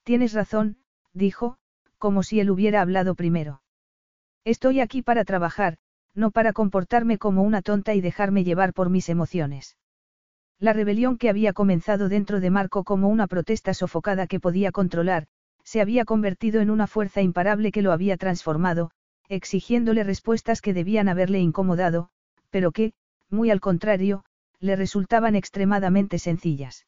Tienes 0.03 0.33
razón, 0.33 0.77
dijo, 1.13 1.57
como 1.99 2.23
si 2.23 2.39
él 2.39 2.49
hubiera 2.49 2.81
hablado 2.81 3.13
primero. 3.13 3.61
Estoy 4.43 4.79
aquí 4.79 5.03
para 5.03 5.25
trabajar, 5.25 5.77
no 6.15 6.31
para 6.31 6.51
comportarme 6.51 7.19
como 7.19 7.43
una 7.43 7.61
tonta 7.61 7.93
y 7.93 8.01
dejarme 8.01 8.43
llevar 8.43 8.73
por 8.73 8.89
mis 8.89 9.09
emociones. 9.09 9.77
La 10.57 10.73
rebelión 10.73 11.19
que 11.19 11.29
había 11.29 11.53
comenzado 11.53 12.09
dentro 12.09 12.39
de 12.39 12.49
Marco 12.49 12.83
como 12.83 13.09
una 13.09 13.27
protesta 13.27 13.75
sofocada 13.75 14.25
que 14.25 14.39
podía 14.39 14.71
controlar, 14.71 15.27
se 15.63 15.79
había 15.79 16.03
convertido 16.03 16.61
en 16.61 16.71
una 16.71 16.87
fuerza 16.87 17.21
imparable 17.21 17.71
que 17.71 17.83
lo 17.83 17.91
había 17.91 18.17
transformado, 18.17 18.89
exigiéndole 19.27 20.03
respuestas 20.03 20.61
que 20.61 20.73
debían 20.73 21.09
haberle 21.09 21.41
incomodado, 21.41 22.09
pero 22.49 22.71
que, 22.71 22.93
muy 23.29 23.51
al 23.51 23.59
contrario, 23.59 24.25
le 24.59 24.75
resultaban 24.75 25.35
extremadamente 25.35 26.17
sencillas. 26.17 26.87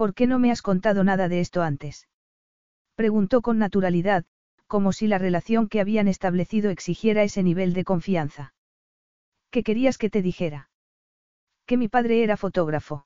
¿Por 0.00 0.14
qué 0.14 0.26
no 0.26 0.38
me 0.38 0.50
has 0.50 0.62
contado 0.62 1.04
nada 1.04 1.28
de 1.28 1.40
esto 1.40 1.60
antes? 1.60 2.08
Preguntó 2.94 3.42
con 3.42 3.58
naturalidad, 3.58 4.24
como 4.66 4.94
si 4.94 5.06
la 5.06 5.18
relación 5.18 5.68
que 5.68 5.78
habían 5.78 6.08
establecido 6.08 6.70
exigiera 6.70 7.22
ese 7.22 7.42
nivel 7.42 7.74
de 7.74 7.84
confianza. 7.84 8.54
¿Qué 9.50 9.62
querías 9.62 9.98
que 9.98 10.08
te 10.08 10.22
dijera? 10.22 10.70
Que 11.66 11.76
mi 11.76 11.88
padre 11.88 12.22
era 12.22 12.38
fotógrafo. 12.38 13.04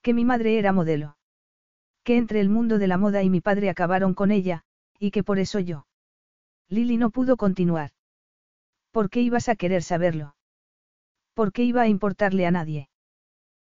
Que 0.00 0.14
mi 0.14 0.24
madre 0.24 0.60
era 0.60 0.72
modelo. 0.72 1.16
Que 2.04 2.16
entre 2.16 2.38
el 2.42 2.48
mundo 2.48 2.78
de 2.78 2.86
la 2.86 2.96
moda 2.96 3.24
y 3.24 3.28
mi 3.28 3.40
padre 3.40 3.68
acabaron 3.68 4.14
con 4.14 4.30
ella, 4.30 4.62
y 5.00 5.10
que 5.10 5.24
por 5.24 5.40
eso 5.40 5.58
yo. 5.58 5.88
Lily 6.68 6.96
no 6.96 7.10
pudo 7.10 7.36
continuar. 7.36 7.90
¿Por 8.92 9.10
qué 9.10 9.20
ibas 9.20 9.48
a 9.48 9.56
querer 9.56 9.82
saberlo? 9.82 10.36
¿Por 11.34 11.50
qué 11.52 11.64
iba 11.64 11.82
a 11.82 11.88
importarle 11.88 12.46
a 12.46 12.52
nadie? 12.52 12.88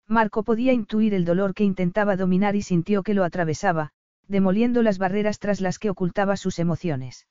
Marco 0.08 0.42
podía 0.42 0.72
intuir 0.72 1.14
el 1.14 1.24
dolor 1.24 1.54
que 1.54 1.64
intentaba 1.64 2.16
dominar 2.16 2.56
y 2.56 2.62
sintió 2.62 3.02
que 3.02 3.14
lo 3.14 3.24
atravesaba, 3.24 3.90
demoliendo 4.28 4.82
las 4.82 4.98
barreras 4.98 5.38
tras 5.38 5.60
las 5.60 5.78
que 5.78 5.90
ocultaba 5.90 6.36
sus 6.36 6.58
emociones. 6.58 7.26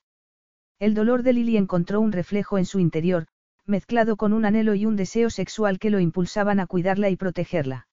El 0.78 0.94
dolor 0.94 1.22
de 1.22 1.32
Lily 1.32 1.56
encontró 1.56 2.00
un 2.00 2.12
reflejo 2.12 2.58
en 2.58 2.66
su 2.66 2.80
interior, 2.80 3.26
mezclado 3.64 4.16
con 4.16 4.32
un 4.32 4.44
anhelo 4.44 4.74
y 4.74 4.86
un 4.86 4.96
deseo 4.96 5.30
sexual 5.30 5.78
que 5.78 5.90
lo 5.90 6.00
impulsaban 6.00 6.60
a 6.60 6.66
cuidarla 6.66 7.10
y 7.10 7.16
protegerla. 7.16 7.86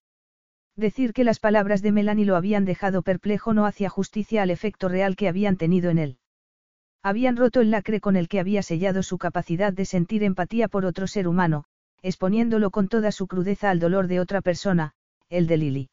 Decir 0.76 1.14
que 1.14 1.24
las 1.24 1.40
palabras 1.40 1.82
de 1.82 1.92
Melanie 1.92 2.26
lo 2.26 2.36
habían 2.36 2.66
dejado 2.66 3.02
perplejo 3.04 3.54
no 3.54 3.66
hacía 3.66 3.90
justicia 3.90 4.42
al 4.42 4.50
efecto 4.50 4.90
real 4.90 5.16
que 5.16 5.28
habían 5.28 5.58
tenido 5.58 5.90
en 5.90 6.00
él. 6.00 6.18
Habían 7.04 7.36
roto 7.36 7.62
el 7.62 7.72
lacre 7.72 8.00
con 8.00 8.16
el 8.16 8.28
que 8.28 8.40
había 8.40 8.64
sellado 8.64 9.04
su 9.04 9.18
capacidad 9.18 9.74
de 9.74 9.86
sentir 9.86 10.24
empatía 10.24 10.68
por 10.68 10.86
otro 10.86 11.08
ser 11.08 11.28
humano, 11.28 11.66
exponiéndolo 12.02 12.72
con 12.72 12.88
toda 12.88 13.12
su 13.12 13.28
crudeza 13.28 13.70
al 13.70 13.80
dolor 13.80 14.08
de 14.08 14.20
otra 14.20 14.42
persona, 14.42 14.94
el 15.30 15.48
de 15.48 15.58
Lily. 15.58 15.90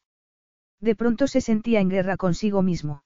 De 0.79 0.95
pronto 0.95 1.27
se 1.27 1.41
sentía 1.41 1.79
en 1.79 1.89
guerra 1.89 2.17
consigo 2.17 2.61
mismo. 2.61 3.03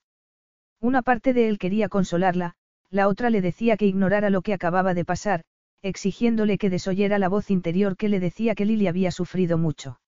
Una 0.79 1.01
parte 1.01 1.33
de 1.33 1.47
él 1.49 1.57
quería 1.57 1.89
consolarla, 1.89 2.55
la 2.89 3.07
otra 3.07 3.29
le 3.29 3.41
decía 3.41 3.77
que 3.77 3.87
ignorara 3.87 4.29
lo 4.29 4.41
que 4.41 4.53
acababa 4.53 4.93
de 4.93 5.05
pasar, 5.05 5.43
exigiéndole 5.81 6.57
que 6.57 6.69
desoyera 6.69 7.19
la 7.19 7.29
voz 7.29 7.49
interior 7.49 7.97
que 7.97 8.09
le 8.09 8.19
decía 8.19 8.55
que 8.55 8.65
Lily 8.65 8.87
había 8.87 9.11
sufrido 9.11 9.57
mucho. 9.57 9.99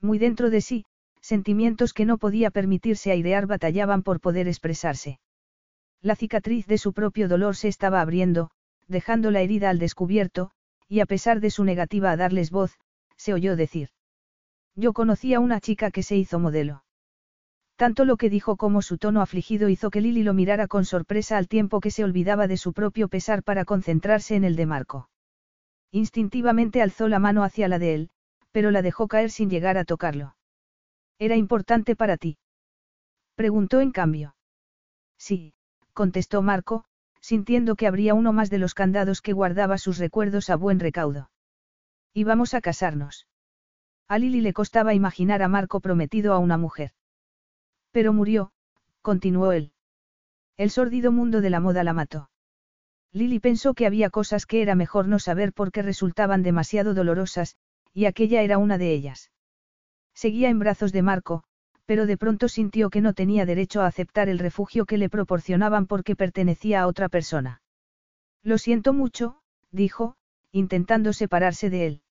Muy 0.00 0.18
dentro 0.18 0.50
de 0.50 0.60
sí, 0.60 0.84
sentimientos 1.20 1.92
que 1.92 2.04
no 2.04 2.18
podía 2.18 2.50
permitirse 2.50 3.12
airear 3.12 3.46
batallaban 3.46 4.02
por 4.02 4.20
poder 4.20 4.48
expresarse. 4.48 5.20
La 6.02 6.16
cicatriz 6.16 6.66
de 6.66 6.78
su 6.78 6.92
propio 6.92 7.28
dolor 7.28 7.56
se 7.56 7.68
estaba 7.68 8.00
abriendo, 8.00 8.50
dejando 8.88 9.30
la 9.30 9.42
herida 9.42 9.70
al 9.70 9.78
descubierto, 9.78 10.50
y 10.90 10.98
a 10.98 11.06
pesar 11.06 11.38
de 11.40 11.50
su 11.50 11.62
negativa 11.62 12.10
a 12.10 12.16
darles 12.16 12.50
voz, 12.50 12.76
se 13.16 13.32
oyó 13.32 13.54
decir. 13.54 13.90
Yo 14.74 14.92
conocí 14.92 15.34
a 15.34 15.40
una 15.40 15.60
chica 15.60 15.92
que 15.92 16.02
se 16.02 16.16
hizo 16.16 16.40
modelo. 16.40 16.82
Tanto 17.76 18.04
lo 18.04 18.16
que 18.16 18.28
dijo 18.28 18.56
como 18.56 18.82
su 18.82 18.98
tono 18.98 19.22
afligido 19.22 19.68
hizo 19.68 19.90
que 19.90 20.00
Lily 20.00 20.24
lo 20.24 20.34
mirara 20.34 20.66
con 20.66 20.84
sorpresa 20.84 21.38
al 21.38 21.46
tiempo 21.46 21.80
que 21.80 21.92
se 21.92 22.02
olvidaba 22.02 22.48
de 22.48 22.56
su 22.56 22.72
propio 22.72 23.06
pesar 23.08 23.44
para 23.44 23.64
concentrarse 23.64 24.34
en 24.34 24.42
el 24.42 24.56
de 24.56 24.66
Marco. 24.66 25.08
Instintivamente 25.92 26.82
alzó 26.82 27.06
la 27.06 27.20
mano 27.20 27.44
hacia 27.44 27.68
la 27.68 27.78
de 27.78 27.94
él, 27.94 28.10
pero 28.50 28.72
la 28.72 28.82
dejó 28.82 29.06
caer 29.06 29.30
sin 29.30 29.48
llegar 29.48 29.78
a 29.78 29.84
tocarlo. 29.84 30.34
¿Era 31.20 31.36
importante 31.36 31.94
para 31.94 32.16
ti? 32.16 32.36
Preguntó 33.36 33.80
en 33.80 33.92
cambio. 33.92 34.34
Sí, 35.18 35.54
contestó 35.92 36.42
Marco, 36.42 36.84
sintiendo 37.20 37.76
que 37.76 37.86
abría 37.86 38.14
uno 38.14 38.32
más 38.32 38.50
de 38.50 38.58
los 38.58 38.74
candados 38.74 39.22
que 39.22 39.32
guardaba 39.32 39.78
sus 39.78 39.98
recuerdos 39.98 40.50
a 40.50 40.56
buen 40.56 40.80
recaudo. 40.80 41.30
Y 42.12 42.24
vamos 42.24 42.54
a 42.54 42.60
casarnos. 42.60 43.26
A 44.08 44.18
Lily 44.18 44.40
le 44.40 44.52
costaba 44.52 44.94
imaginar 44.94 45.42
a 45.42 45.48
Marco 45.48 45.80
prometido 45.80 46.32
a 46.32 46.38
una 46.38 46.58
mujer. 46.58 46.92
Pero 47.92 48.12
murió, 48.12 48.52
continuó 49.02 49.52
él. 49.52 49.72
El 50.56 50.70
sórdido 50.70 51.12
mundo 51.12 51.40
de 51.40 51.50
la 51.50 51.60
moda 51.60 51.84
la 51.84 51.92
mató. 51.92 52.30
Lily 53.12 53.40
pensó 53.40 53.74
que 53.74 53.86
había 53.86 54.10
cosas 54.10 54.46
que 54.46 54.62
era 54.62 54.74
mejor 54.74 55.08
no 55.08 55.18
saber 55.18 55.52
porque 55.52 55.82
resultaban 55.82 56.42
demasiado 56.42 56.94
dolorosas, 56.94 57.56
y 57.92 58.04
aquella 58.04 58.42
era 58.42 58.58
una 58.58 58.78
de 58.78 58.92
ellas. 58.92 59.30
Seguía 60.14 60.48
en 60.48 60.58
brazos 60.58 60.92
de 60.92 61.02
Marco, 61.02 61.44
pero 61.90 62.06
de 62.06 62.16
pronto 62.16 62.46
sintió 62.46 62.88
que 62.88 63.00
no 63.00 63.14
tenía 63.14 63.44
derecho 63.44 63.80
a 63.80 63.88
aceptar 63.88 64.28
el 64.28 64.38
refugio 64.38 64.86
que 64.86 64.96
le 64.96 65.08
proporcionaban 65.08 65.88
porque 65.88 66.14
pertenecía 66.14 66.82
a 66.82 66.86
otra 66.86 67.08
persona. 67.08 67.62
Lo 68.44 68.58
siento 68.58 68.92
mucho, 68.92 69.40
dijo, 69.72 70.14
intentando 70.52 71.12
separarse 71.12 71.68
de 71.68 71.86
él. 71.86 72.02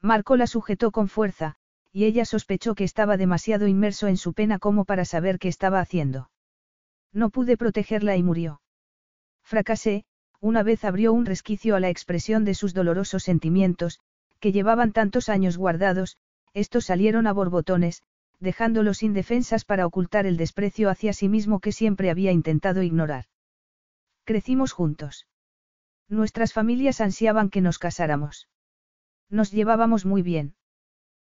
Marco 0.00 0.38
la 0.38 0.46
sujetó 0.46 0.90
con 0.90 1.08
fuerza, 1.08 1.56
y 1.92 2.06
ella 2.06 2.24
sospechó 2.24 2.74
que 2.74 2.84
estaba 2.84 3.18
demasiado 3.18 3.66
inmerso 3.66 4.06
en 4.08 4.16
su 4.16 4.32
pena 4.32 4.58
como 4.58 4.86
para 4.86 5.04
saber 5.04 5.38
qué 5.38 5.48
estaba 5.48 5.80
haciendo. 5.80 6.30
No 7.12 7.28
pude 7.28 7.58
protegerla 7.58 8.16
y 8.16 8.22
murió. 8.22 8.62
Fracasé, 9.42 10.06
una 10.40 10.62
vez 10.62 10.82
abrió 10.82 11.12
un 11.12 11.26
resquicio 11.26 11.76
a 11.76 11.80
la 11.80 11.90
expresión 11.90 12.46
de 12.46 12.54
sus 12.54 12.72
dolorosos 12.72 13.22
sentimientos, 13.22 14.00
que 14.40 14.50
llevaban 14.50 14.92
tantos 14.92 15.28
años 15.28 15.58
guardados, 15.58 16.16
estos 16.54 16.86
salieron 16.86 17.26
a 17.26 17.34
borbotones, 17.34 18.02
dejándolos 18.44 19.02
indefensas 19.02 19.64
para 19.64 19.86
ocultar 19.86 20.26
el 20.26 20.36
desprecio 20.36 20.88
hacia 20.88 21.12
sí 21.12 21.28
mismo 21.28 21.58
que 21.58 21.72
siempre 21.72 22.10
había 22.10 22.30
intentado 22.30 22.82
ignorar. 22.82 23.24
Crecimos 24.24 24.70
juntos. 24.70 25.26
Nuestras 26.08 26.52
familias 26.52 27.00
ansiaban 27.00 27.50
que 27.50 27.60
nos 27.60 27.78
casáramos. 27.78 28.48
Nos 29.28 29.50
llevábamos 29.50 30.04
muy 30.06 30.22
bien. 30.22 30.54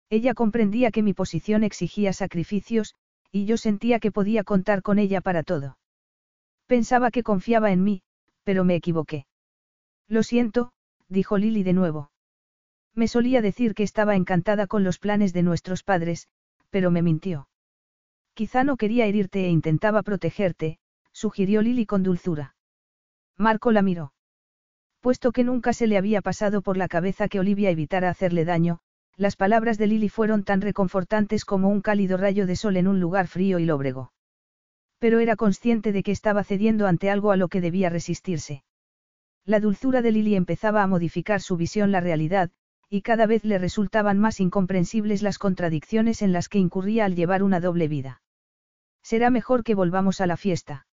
Ella 0.10 0.36
comprendía 0.36 0.92
que 0.92 1.02
mi 1.02 1.14
posición 1.14 1.64
exigía 1.64 2.14
sacrificios, 2.14 2.94
y 3.32 3.46
yo 3.46 3.58
sentía 3.58 4.00
que 4.00 4.12
podía 4.12 4.44
contar 4.44 4.84
con 4.84 5.00
ella 5.00 5.22
para 5.22 5.42
todo. 5.44 5.78
Pensaba 6.68 7.10
que 7.10 7.24
confiaba 7.24 7.72
en 7.72 7.84
mí, 7.84 8.04
pero 8.44 8.64
me 8.64 8.76
equivoqué. 8.76 9.26
Lo 10.08 10.22
siento, 10.22 10.72
dijo 11.10 11.38
Lily 11.38 11.64
de 11.64 11.74
nuevo. 11.74 12.12
Me 12.94 13.08
solía 13.08 13.42
decir 13.42 13.74
que 13.74 13.84
estaba 13.84 14.16
encantada 14.16 14.68
con 14.68 14.84
los 14.84 15.00
planes 15.00 15.34
de 15.34 15.44
nuestros 15.44 15.84
padres, 15.84 16.28
pero 16.76 16.92
me 16.92 17.02
mintió. 17.02 17.48
Quizá 18.34 18.66
no 18.66 18.76
quería 18.76 19.06
herirte 19.06 19.46
e 19.46 19.50
intentaba 19.50 20.04
protegerte, 20.04 20.78
sugirió 21.14 21.62
Lily 21.62 21.86
con 21.86 22.04
dulzura. 22.04 22.58
Marco 23.38 23.72
la 23.72 23.82
miró. 23.82 24.12
Puesto 25.00 25.32
que 25.32 25.46
nunca 25.46 25.72
se 25.72 25.88
le 25.88 25.98
había 25.98 26.22
pasado 26.22 26.62
por 26.62 26.76
la 26.76 26.90
cabeza 26.90 27.30
que 27.30 27.40
Olivia 27.40 27.70
evitara 27.70 28.10
hacerle 28.10 28.44
daño, 28.44 28.80
las 29.16 29.38
palabras 29.38 29.78
de 29.78 29.88
Lily 29.88 30.10
fueron 30.10 30.44
tan 30.44 30.60
reconfortantes 30.60 31.46
como 31.46 31.70
un 31.70 31.80
cálido 31.80 32.18
rayo 32.18 32.46
de 32.46 32.58
sol 32.58 32.76
en 32.76 32.90
un 32.90 33.00
lugar 33.00 33.28
frío 33.28 33.58
y 33.58 33.64
lóbrego. 33.64 34.12
Pero 35.00 35.20
era 35.20 35.38
consciente 35.38 35.94
de 35.94 36.04
que 36.04 36.12
estaba 36.12 36.44
cediendo 36.44 36.88
ante 36.88 37.10
algo 37.10 37.32
a 37.32 37.38
lo 37.38 37.48
que 37.48 37.62
debía 37.62 37.90
resistirse. 37.90 38.66
La 39.46 39.62
dulzura 39.62 40.02
de 40.02 40.12
Lily 40.12 40.36
empezaba 40.36 40.84
a 40.84 40.88
modificar 40.88 41.40
su 41.40 41.56
visión 41.56 41.94
la 41.94 42.02
realidad, 42.02 42.52
y 42.90 43.02
cada 43.02 43.26
vez 43.26 43.44
le 43.44 43.58
resultaban 43.58 44.20
más 44.20 44.40
incomprensibles 44.40 45.22
las 45.22 45.38
contradicciones 45.38 46.22
en 46.22 46.32
las 46.32 46.50
que 46.50 46.60
incurría 46.60 47.06
al 47.06 47.16
llevar 47.16 47.44
una 47.44 47.60
doble 47.60 47.88
vida. 47.88 48.22
Será 49.02 49.30
mejor 49.30 49.64
que 49.64 49.76
volvamos 49.76 50.22
a 50.22 50.28
la 50.28 50.38
fiesta. 50.38 50.88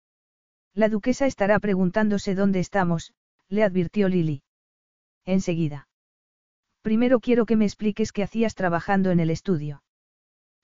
La 0.75 0.89
duquesa 0.89 1.27
estará 1.27 1.59
preguntándose 1.59 2.35
dónde 2.35 2.61
estamos, 2.61 3.13
le 3.49 3.63
advirtió 3.63 4.09
Lily. 4.09 4.43
Enseguida. 5.25 5.89
Primero 6.83 7.21
quiero 7.21 7.47
que 7.47 7.57
me 7.57 7.65
expliques 7.65 8.13
qué 8.13 8.23
hacías 8.23 8.55
trabajando 8.55 9.11
en 9.11 9.21
el 9.21 9.31
estudio. 9.31 9.83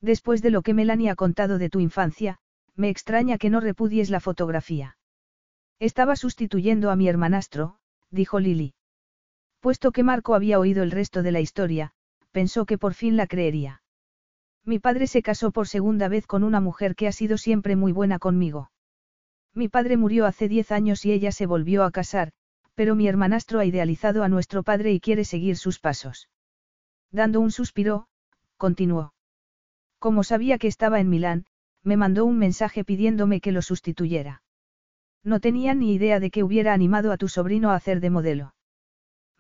Después 0.00 0.42
de 0.42 0.50
lo 0.50 0.62
que 0.62 0.74
Melanie 0.74 1.10
ha 1.10 1.15
contado 1.15 1.58
de 1.58 1.70
tu 1.70 1.81
infancia, 1.81 2.39
me 2.74 2.89
extraña 2.89 3.39
que 3.39 3.50
no 3.50 3.60
repudies 3.60 4.10
la 4.10 4.20
fotografía. 4.20 4.97
Estaba 5.78 6.16
sustituyendo 6.16 6.90
a 6.90 6.97
mi 6.97 7.08
hermanastro, 7.08 7.78
dijo 8.10 8.40
Lily. 8.40 8.74
Puesto 9.60 9.90
que 9.92 10.04
Marco 10.04 10.34
había 10.34 10.58
oído 10.58 10.82
el 10.82 10.90
resto 10.90 11.22
de 11.22 11.32
la 11.32 11.40
historia, 11.40 11.92
pensó 12.30 12.64
que 12.64 12.78
por 12.78 12.94
fin 12.94 13.16
la 13.16 13.26
creería. 13.26 13.82
Mi 14.64 14.78
padre 14.78 15.06
se 15.06 15.22
casó 15.22 15.50
por 15.50 15.66
segunda 15.66 16.08
vez 16.08 16.26
con 16.26 16.44
una 16.44 16.60
mujer 16.60 16.94
que 16.94 17.08
ha 17.08 17.12
sido 17.12 17.38
siempre 17.38 17.74
muy 17.74 17.90
buena 17.90 18.18
conmigo. 18.18 18.70
Mi 19.54 19.68
padre 19.68 19.96
murió 19.96 20.26
hace 20.26 20.48
diez 20.48 20.70
años 20.70 21.04
y 21.04 21.12
ella 21.12 21.32
se 21.32 21.46
volvió 21.46 21.84
a 21.84 21.90
casar, 21.90 22.32
pero 22.74 22.94
mi 22.94 23.08
hermanastro 23.08 23.58
ha 23.58 23.64
idealizado 23.64 24.22
a 24.22 24.28
nuestro 24.28 24.62
padre 24.62 24.92
y 24.92 25.00
quiere 25.00 25.24
seguir 25.24 25.56
sus 25.56 25.80
pasos. 25.80 26.28
Dando 27.10 27.40
un 27.40 27.50
suspiro, 27.50 28.06
continuó. 28.56 29.14
Como 29.98 30.22
sabía 30.22 30.58
que 30.58 30.68
estaba 30.68 31.00
en 31.00 31.08
Milán, 31.08 31.46
me 31.82 31.96
mandó 31.96 32.24
un 32.24 32.38
mensaje 32.38 32.84
pidiéndome 32.84 33.40
que 33.40 33.50
lo 33.50 33.62
sustituyera. 33.62 34.42
No 35.24 35.40
tenía 35.40 35.74
ni 35.74 35.94
idea 35.94 36.20
de 36.20 36.30
que 36.30 36.44
hubiera 36.44 36.72
animado 36.72 37.10
a 37.10 37.16
tu 37.16 37.28
sobrino 37.28 37.70
a 37.70 37.74
hacer 37.74 38.00
de 38.00 38.10
modelo. 38.10 38.54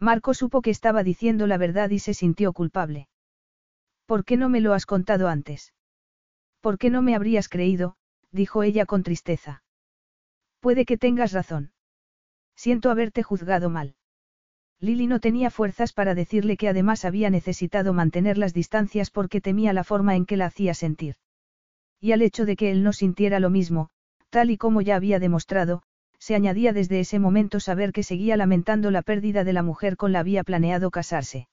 Marco 0.00 0.32
supo 0.32 0.62
que 0.62 0.70
estaba 0.70 1.02
diciendo 1.02 1.46
la 1.46 1.58
verdad 1.58 1.90
y 1.90 1.98
se 1.98 2.14
sintió 2.14 2.52
culpable. 2.52 3.08
¿Por 4.06 4.24
qué 4.24 4.36
no 4.36 4.48
me 4.48 4.60
lo 4.60 4.72
has 4.72 4.86
contado 4.86 5.28
antes? 5.28 5.74
¿Por 6.60 6.78
qué 6.78 6.90
no 6.90 7.02
me 7.02 7.14
habrías 7.14 7.48
creído? 7.48 7.96
dijo 8.30 8.62
ella 8.62 8.86
con 8.86 9.02
tristeza. 9.02 9.62
Puede 10.60 10.84
que 10.84 10.98
tengas 10.98 11.32
razón. 11.32 11.72
Siento 12.54 12.90
haberte 12.90 13.22
juzgado 13.22 13.70
mal. 13.70 13.94
Lily 14.80 15.08
no 15.08 15.18
tenía 15.18 15.50
fuerzas 15.50 15.92
para 15.92 16.14
decirle 16.14 16.56
que 16.56 16.68
además 16.68 17.04
había 17.04 17.30
necesitado 17.30 17.92
mantener 17.92 18.38
las 18.38 18.54
distancias 18.54 19.10
porque 19.10 19.40
temía 19.40 19.72
la 19.72 19.82
forma 19.82 20.14
en 20.14 20.24
que 20.24 20.36
la 20.36 20.46
hacía 20.46 20.74
sentir. 20.74 21.16
Y 22.00 22.12
al 22.12 22.22
hecho 22.22 22.46
de 22.46 22.54
que 22.54 22.70
él 22.70 22.84
no 22.84 22.92
sintiera 22.92 23.40
lo 23.40 23.50
mismo, 23.50 23.90
tal 24.30 24.50
y 24.50 24.56
como 24.56 24.80
ya 24.80 24.94
había 24.94 25.18
demostrado, 25.18 25.82
se 26.18 26.34
añadía 26.34 26.72
desde 26.72 27.00
ese 27.00 27.18
momento 27.18 27.60
saber 27.60 27.92
que 27.92 28.02
seguía 28.02 28.36
lamentando 28.36 28.90
la 28.90 29.02
pérdida 29.02 29.44
de 29.44 29.52
la 29.52 29.62
mujer 29.62 29.96
con 29.96 30.12
la 30.12 30.20
había 30.20 30.44
planeado 30.44 30.90
casarse. 30.90 31.48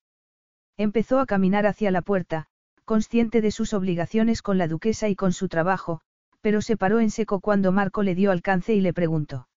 Empezó 0.77 1.19
a 1.19 1.25
caminar 1.25 1.65
hacia 1.65 1.91
la 1.91 2.01
puerta, 2.01 2.47
consciente 2.83 3.41
de 3.41 3.51
sus 3.51 3.73
obligaciones 3.73 4.41
con 4.41 4.57
la 4.57 4.67
duquesa 4.67 5.07
y 5.09 5.15
con 5.15 5.33
su 5.33 5.47
trabajo, 5.47 6.01
pero 6.41 6.61
se 6.61 6.77
paró 6.77 6.99
en 6.99 7.09
seco 7.11 7.39
cuando 7.39 7.71
Marco 7.71 8.03
le 8.03 8.15
dio 8.15 8.31
alcance 8.31 8.73
y 8.73 8.81
le 8.81 8.93
preguntó. 8.93 9.47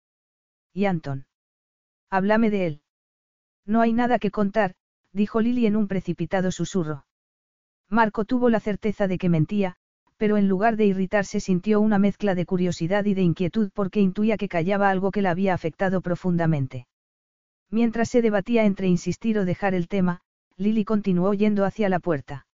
¿Y 0.72 0.84
Anton? 0.84 1.26
Háblame 2.10 2.50
de 2.50 2.66
él. 2.66 2.82
No 3.66 3.80
hay 3.80 3.92
nada 3.92 4.18
que 4.18 4.30
contar, 4.30 4.74
dijo 5.12 5.40
Lily 5.40 5.66
en 5.66 5.76
un 5.76 5.88
precipitado 5.88 6.50
susurro. 6.52 7.04
Marco 7.90 8.24
tuvo 8.24 8.50
la 8.50 8.60
certeza 8.60 9.08
de 9.08 9.18
que 9.18 9.28
mentía, 9.28 9.77
pero 10.18 10.36
en 10.36 10.48
lugar 10.48 10.76
de 10.76 10.84
irritarse 10.84 11.40
sintió 11.40 11.80
una 11.80 11.98
mezcla 11.98 12.34
de 12.34 12.44
curiosidad 12.44 13.05
y 13.06 13.14
de 13.14 13.22
inquietud 13.22 13.70
porque 13.72 14.00
intuía 14.00 14.36
que 14.36 14.48
callaba 14.48 14.90
algo 14.90 15.10
que 15.12 15.22
la 15.22 15.30
había 15.30 15.55
afectado 15.55 16.02
profundamente. 16.02 16.86
Mientras 17.70 18.08
se 18.08 18.20
debatía 18.20 18.64
entre 18.64 18.88
insistir 18.88 19.38
o 19.38 19.44
dejar 19.44 19.74
el 19.74 19.88
tema, 19.88 20.20
Lily 20.56 20.84
continuó 20.84 21.32
yendo 21.34 21.64
hacia 21.64 21.88
la 21.88 22.00
puerta. 22.00 22.47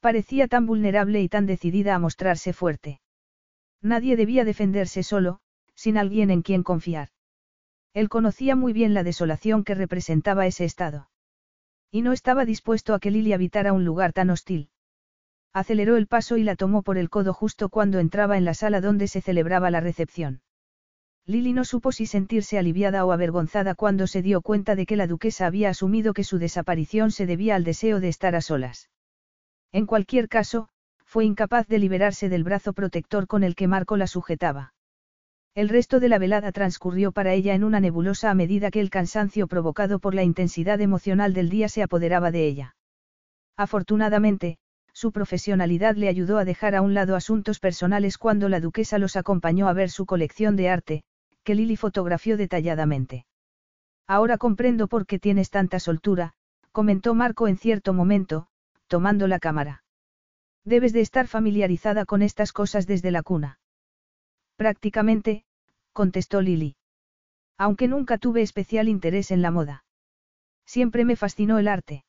Parecía 0.00 0.46
tan 0.46 0.66
vulnerable 0.66 1.20
y 1.20 1.28
tan 1.28 1.46
decidida 1.46 1.96
a 1.96 1.98
mostrarse 1.98 2.52
fuerte. 2.52 3.00
Nadie 3.82 4.14
debía 4.16 4.44
defenderse 4.44 5.02
solo, 5.02 5.40
sin 5.74 5.98
alguien 5.98 6.30
en 6.30 6.42
quien 6.42 6.62
confiar. 6.62 7.08
Él 7.94 8.08
conocía 8.08 8.54
muy 8.54 8.72
bien 8.72 8.94
la 8.94 9.02
desolación 9.02 9.64
que 9.64 9.74
representaba 9.74 10.46
ese 10.46 10.64
estado. 10.64 11.08
Y 11.90 12.02
no 12.02 12.12
estaba 12.12 12.44
dispuesto 12.44 12.94
a 12.94 13.00
que 13.00 13.10
Lily 13.10 13.32
habitara 13.32 13.72
un 13.72 13.84
lugar 13.84 14.12
tan 14.12 14.30
hostil. 14.30 14.68
Aceleró 15.56 15.96
el 15.96 16.06
paso 16.06 16.36
y 16.36 16.42
la 16.42 16.54
tomó 16.54 16.82
por 16.82 16.98
el 16.98 17.08
codo 17.08 17.32
justo 17.32 17.70
cuando 17.70 17.98
entraba 17.98 18.36
en 18.36 18.44
la 18.44 18.52
sala 18.52 18.82
donde 18.82 19.08
se 19.08 19.22
celebraba 19.22 19.70
la 19.70 19.80
recepción. 19.80 20.42
Lily 21.24 21.54
no 21.54 21.64
supo 21.64 21.92
si 21.92 22.04
sentirse 22.04 22.58
aliviada 22.58 23.06
o 23.06 23.10
avergonzada 23.10 23.74
cuando 23.74 24.06
se 24.06 24.20
dio 24.20 24.42
cuenta 24.42 24.74
de 24.74 24.84
que 24.84 24.96
la 24.96 25.06
duquesa 25.06 25.46
había 25.46 25.70
asumido 25.70 26.12
que 26.12 26.24
su 26.24 26.36
desaparición 26.38 27.10
se 27.10 27.24
debía 27.24 27.56
al 27.56 27.64
deseo 27.64 28.00
de 28.00 28.08
estar 28.08 28.34
a 28.34 28.42
solas. 28.42 28.90
En 29.72 29.86
cualquier 29.86 30.28
caso, 30.28 30.68
fue 31.06 31.24
incapaz 31.24 31.66
de 31.68 31.78
liberarse 31.78 32.28
del 32.28 32.44
brazo 32.44 32.74
protector 32.74 33.26
con 33.26 33.42
el 33.42 33.54
que 33.54 33.66
Marco 33.66 33.96
la 33.96 34.08
sujetaba. 34.08 34.74
El 35.54 35.70
resto 35.70 36.00
de 36.00 36.10
la 36.10 36.18
velada 36.18 36.52
transcurrió 36.52 37.12
para 37.12 37.32
ella 37.32 37.54
en 37.54 37.64
una 37.64 37.80
nebulosa 37.80 38.30
a 38.30 38.34
medida 38.34 38.70
que 38.70 38.80
el 38.80 38.90
cansancio 38.90 39.46
provocado 39.46 40.00
por 40.00 40.14
la 40.14 40.22
intensidad 40.22 40.82
emocional 40.82 41.32
del 41.32 41.48
día 41.48 41.70
se 41.70 41.82
apoderaba 41.82 42.30
de 42.30 42.46
ella. 42.46 42.76
Afortunadamente, 43.56 44.58
su 44.96 45.12
profesionalidad 45.12 45.94
le 45.96 46.08
ayudó 46.08 46.38
a 46.38 46.46
dejar 46.46 46.74
a 46.74 46.80
un 46.80 46.94
lado 46.94 47.16
asuntos 47.16 47.60
personales 47.60 48.16
cuando 48.16 48.48
la 48.48 48.60
duquesa 48.60 48.96
los 48.96 49.16
acompañó 49.16 49.68
a 49.68 49.74
ver 49.74 49.90
su 49.90 50.06
colección 50.06 50.56
de 50.56 50.70
arte, 50.70 51.02
que 51.44 51.54
Lily 51.54 51.76
fotografió 51.76 52.38
detalladamente. 52.38 53.26
Ahora 54.06 54.38
comprendo 54.38 54.88
por 54.88 55.04
qué 55.04 55.18
tienes 55.18 55.50
tanta 55.50 55.80
soltura, 55.80 56.32
comentó 56.72 57.12
Marco 57.12 57.46
en 57.46 57.58
cierto 57.58 57.92
momento, 57.92 58.46
tomando 58.86 59.26
la 59.26 59.38
cámara. 59.38 59.84
Debes 60.64 60.94
de 60.94 61.02
estar 61.02 61.26
familiarizada 61.26 62.06
con 62.06 62.22
estas 62.22 62.54
cosas 62.54 62.86
desde 62.86 63.10
la 63.10 63.22
cuna. 63.22 63.58
Prácticamente, 64.56 65.44
contestó 65.92 66.40
Lily. 66.40 66.74
Aunque 67.58 67.86
nunca 67.86 68.16
tuve 68.16 68.40
especial 68.40 68.88
interés 68.88 69.30
en 69.30 69.42
la 69.42 69.50
moda. 69.50 69.84
Siempre 70.64 71.04
me 71.04 71.16
fascinó 71.16 71.58
el 71.58 71.68
arte. 71.68 72.06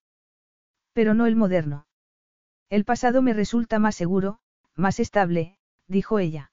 Pero 0.94 1.14
no 1.14 1.26
el 1.26 1.36
moderno. 1.36 1.87
El 2.70 2.84
pasado 2.84 3.22
me 3.22 3.34
resulta 3.34 3.80
más 3.80 3.96
seguro, 3.96 4.40
más 4.76 5.00
estable, 5.00 5.58
dijo 5.88 6.20
ella. 6.20 6.52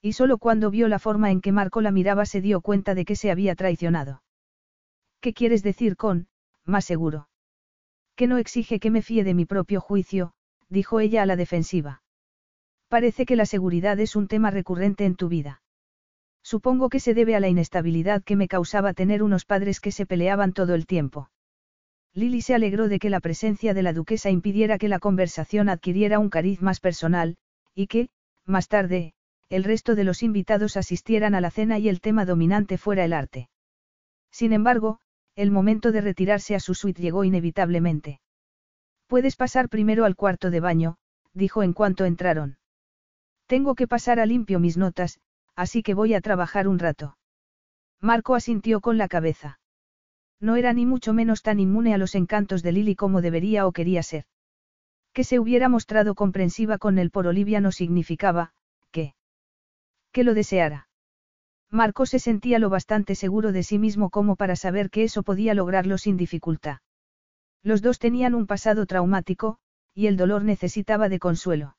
Y 0.00 0.14
solo 0.14 0.38
cuando 0.38 0.70
vio 0.70 0.88
la 0.88 0.98
forma 0.98 1.30
en 1.30 1.40
que 1.40 1.52
Marco 1.52 1.80
la 1.80 1.90
miraba 1.90 2.24
se 2.24 2.40
dio 2.40 2.60
cuenta 2.60 2.94
de 2.94 3.04
que 3.04 3.16
se 3.16 3.30
había 3.30 3.54
traicionado. 3.54 4.22
¿Qué 5.20 5.34
quieres 5.34 5.62
decir 5.62 5.96
con, 5.96 6.28
más 6.64 6.84
seguro? 6.84 7.28
Que 8.14 8.26
no 8.26 8.38
exige 8.38 8.80
que 8.80 8.90
me 8.90 9.02
fíe 9.02 9.24
de 9.24 9.34
mi 9.34 9.44
propio 9.44 9.80
juicio, 9.80 10.32
dijo 10.68 11.00
ella 11.00 11.22
a 11.22 11.26
la 11.26 11.36
defensiva. 11.36 12.02
Parece 12.88 13.26
que 13.26 13.36
la 13.36 13.46
seguridad 13.46 13.98
es 14.00 14.16
un 14.16 14.28
tema 14.28 14.50
recurrente 14.50 15.04
en 15.04 15.16
tu 15.16 15.28
vida. 15.28 15.60
Supongo 16.42 16.88
que 16.88 17.00
se 17.00 17.12
debe 17.12 17.34
a 17.34 17.40
la 17.40 17.48
inestabilidad 17.48 18.22
que 18.22 18.36
me 18.36 18.48
causaba 18.48 18.94
tener 18.94 19.22
unos 19.22 19.44
padres 19.44 19.80
que 19.80 19.90
se 19.90 20.06
peleaban 20.06 20.52
todo 20.52 20.74
el 20.74 20.86
tiempo. 20.86 21.28
Lily 22.16 22.40
se 22.40 22.54
alegró 22.54 22.88
de 22.88 22.98
que 22.98 23.10
la 23.10 23.20
presencia 23.20 23.74
de 23.74 23.82
la 23.82 23.92
duquesa 23.92 24.30
impidiera 24.30 24.78
que 24.78 24.88
la 24.88 24.98
conversación 24.98 25.68
adquiriera 25.68 26.18
un 26.18 26.30
cariz 26.30 26.62
más 26.62 26.80
personal, 26.80 27.36
y 27.74 27.88
que, 27.88 28.08
más 28.46 28.68
tarde, 28.68 29.12
el 29.50 29.64
resto 29.64 29.94
de 29.94 30.04
los 30.04 30.22
invitados 30.22 30.78
asistieran 30.78 31.34
a 31.34 31.42
la 31.42 31.50
cena 31.50 31.78
y 31.78 31.90
el 31.90 32.00
tema 32.00 32.24
dominante 32.24 32.78
fuera 32.78 33.04
el 33.04 33.12
arte. 33.12 33.50
Sin 34.30 34.54
embargo, 34.54 34.98
el 35.34 35.50
momento 35.50 35.92
de 35.92 36.00
retirarse 36.00 36.54
a 36.54 36.60
su 36.60 36.74
suite 36.74 37.02
llegó 37.02 37.22
inevitablemente. 37.22 38.20
Puedes 39.08 39.36
pasar 39.36 39.68
primero 39.68 40.06
al 40.06 40.16
cuarto 40.16 40.50
de 40.50 40.60
baño, 40.60 40.96
dijo 41.34 41.62
en 41.62 41.74
cuanto 41.74 42.06
entraron. 42.06 42.56
Tengo 43.46 43.74
que 43.74 43.86
pasar 43.86 44.20
a 44.20 44.26
limpio 44.26 44.58
mis 44.58 44.78
notas, 44.78 45.20
así 45.54 45.82
que 45.82 45.92
voy 45.92 46.14
a 46.14 46.22
trabajar 46.22 46.66
un 46.66 46.78
rato. 46.78 47.18
Marco 48.00 48.34
asintió 48.34 48.80
con 48.80 48.96
la 48.96 49.06
cabeza. 49.06 49.58
No 50.40 50.56
era 50.56 50.72
ni 50.72 50.86
mucho 50.86 51.12
menos 51.12 51.42
tan 51.42 51.60
inmune 51.60 51.94
a 51.94 51.98
los 51.98 52.14
encantos 52.14 52.62
de 52.62 52.72
Lily 52.72 52.94
como 52.94 53.22
debería 53.22 53.66
o 53.66 53.72
quería 53.72 54.02
ser. 54.02 54.24
Que 55.12 55.24
se 55.24 55.38
hubiera 55.38 55.68
mostrado 55.68 56.14
comprensiva 56.14 56.78
con 56.78 56.98
él 56.98 57.10
por 57.10 57.26
Olivia 57.26 57.60
no 57.60 57.72
significaba, 57.72 58.52
que... 58.90 59.14
que 60.12 60.24
lo 60.24 60.34
deseara. 60.34 60.88
Marco 61.70 62.06
se 62.06 62.18
sentía 62.18 62.58
lo 62.58 62.70
bastante 62.70 63.14
seguro 63.14 63.52
de 63.52 63.62
sí 63.62 63.78
mismo 63.78 64.10
como 64.10 64.36
para 64.36 64.56
saber 64.56 64.90
que 64.90 65.04
eso 65.04 65.22
podía 65.22 65.54
lograrlo 65.54 65.98
sin 65.98 66.16
dificultad. 66.16 66.78
Los 67.62 67.82
dos 67.82 67.98
tenían 67.98 68.34
un 68.34 68.46
pasado 68.46 68.86
traumático, 68.86 69.58
y 69.94 70.06
el 70.06 70.16
dolor 70.16 70.44
necesitaba 70.44 71.08
de 71.08 71.18
consuelo. 71.18 71.76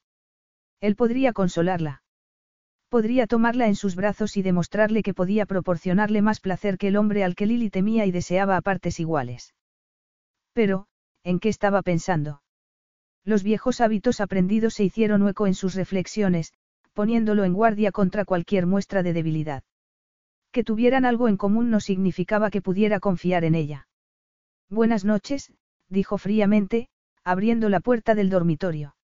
Él 0.81 0.95
podría 0.95 1.31
consolarla. 1.31 2.01
Podría 2.89 3.27
tomarla 3.27 3.67
en 3.67 3.75
sus 3.75 3.95
brazos 3.95 4.37
y 4.37 4.41
demostrarle 4.41 5.03
que 5.03 5.13
podía 5.13 5.45
proporcionarle 5.45 6.21
más 6.21 6.39
placer 6.39 6.77
que 6.77 6.87
el 6.87 6.95
hombre 6.95 7.23
al 7.23 7.35
que 7.35 7.45
Lily 7.45 7.69
temía 7.69 8.05
y 8.05 8.11
deseaba 8.11 8.55
a 8.55 8.61
partes 8.61 8.99
iguales. 8.99 9.53
Pero, 10.53 10.87
¿en 11.23 11.39
qué 11.39 11.49
estaba 11.49 11.81
pensando? 11.81 12.41
Los 13.25 13.43
viejos 13.43 13.81
hábitos 13.81 14.21
aprendidos 14.21 14.73
se 14.73 14.85
hicieron 14.85 15.27
eco 15.27 15.47
en 15.47 15.53
sus 15.53 15.75
reflexiones, 15.75 16.53
poniéndolo 16.93 17.43
en 17.43 17.53
guardia 17.53 17.91
contra 17.91 18.23
cualquier 18.23 18.65
muestra 18.65 19.03
de 19.03 19.11
debilidad. 19.11 19.63
Que 20.51 20.63
tuvieran 20.63 21.03
algo 21.03 21.27
en 21.27 21.35
común 21.35 21.69
no 21.69 21.81
significaba 21.81 22.49
que 22.49 22.61
pudiera 22.61 23.01
confiar 23.01 23.43
en 23.43 23.53
ella. 23.53 23.87
Buenas 24.69 25.03
noches, 25.03 25.51
dijo 25.89 26.17
fríamente, 26.17 26.87
abriendo 27.25 27.67
la 27.67 27.81
puerta 27.81 28.15
del 28.15 28.29
dormitorio. 28.29 28.95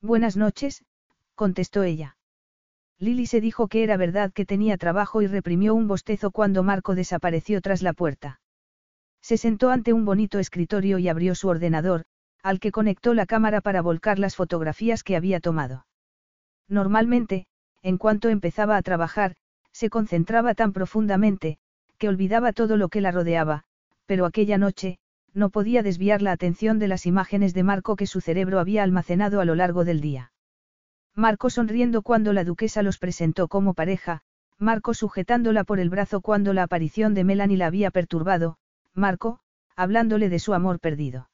Buenas 0.00 0.36
noches, 0.36 0.84
contestó 1.34 1.82
ella. 1.82 2.16
Lily 3.00 3.24
se 3.24 3.40
dijo 3.40 3.66
que 3.68 3.82
era 3.82 3.96
verdad 3.96 4.30
que 4.30 4.44
tenía 4.44 4.76
trabajo 4.76 5.22
y 5.22 5.26
reprimió 5.26 5.74
un 5.74 5.88
bostezo 5.88 6.30
cuando 6.30 6.62
Marco 6.62 6.94
desapareció 6.94 7.62
tras 7.62 7.80
la 7.80 7.94
puerta. 7.94 8.40
Se 9.22 9.38
sentó 9.38 9.70
ante 9.70 9.94
un 9.94 10.04
bonito 10.04 10.38
escritorio 10.38 10.98
y 10.98 11.08
abrió 11.08 11.34
su 11.34 11.48
ordenador, 11.48 12.04
al 12.42 12.60
que 12.60 12.70
conectó 12.70 13.14
la 13.14 13.24
cámara 13.24 13.62
para 13.62 13.80
volcar 13.80 14.18
las 14.18 14.36
fotografías 14.36 15.02
que 15.02 15.16
había 15.16 15.40
tomado. 15.40 15.86
Normalmente, 16.68 17.46
en 17.82 17.96
cuanto 17.96 18.28
empezaba 18.28 18.76
a 18.76 18.82
trabajar, 18.82 19.34
se 19.72 19.88
concentraba 19.88 20.54
tan 20.54 20.74
profundamente, 20.74 21.58
que 21.96 22.08
olvidaba 22.08 22.52
todo 22.52 22.76
lo 22.76 22.90
que 22.90 23.00
la 23.00 23.12
rodeaba, 23.12 23.64
pero 24.04 24.26
aquella 24.26 24.58
noche, 24.58 24.98
no 25.32 25.48
podía 25.48 25.82
desviar 25.82 26.20
la 26.20 26.32
atención 26.32 26.78
de 26.78 26.88
las 26.88 27.06
imágenes 27.06 27.54
de 27.54 27.62
Marco 27.62 27.96
que 27.96 28.06
su 28.06 28.20
cerebro 28.20 28.58
había 28.58 28.82
almacenado 28.82 29.40
a 29.40 29.46
lo 29.46 29.54
largo 29.54 29.84
del 29.84 30.00
día. 30.00 30.29
Marco 31.14 31.50
sonriendo 31.50 32.02
cuando 32.02 32.32
la 32.32 32.44
duquesa 32.44 32.82
los 32.82 32.98
presentó 32.98 33.48
como 33.48 33.74
pareja, 33.74 34.22
Marco 34.58 34.94
sujetándola 34.94 35.64
por 35.64 35.80
el 35.80 35.90
brazo 35.90 36.20
cuando 36.20 36.52
la 36.52 36.62
aparición 36.62 37.14
de 37.14 37.24
Melanie 37.24 37.56
la 37.56 37.66
había 37.66 37.90
perturbado, 37.90 38.58
Marco, 38.94 39.40
hablándole 39.74 40.28
de 40.28 40.38
su 40.38 40.54
amor 40.54 40.80
perdido. 40.80 41.30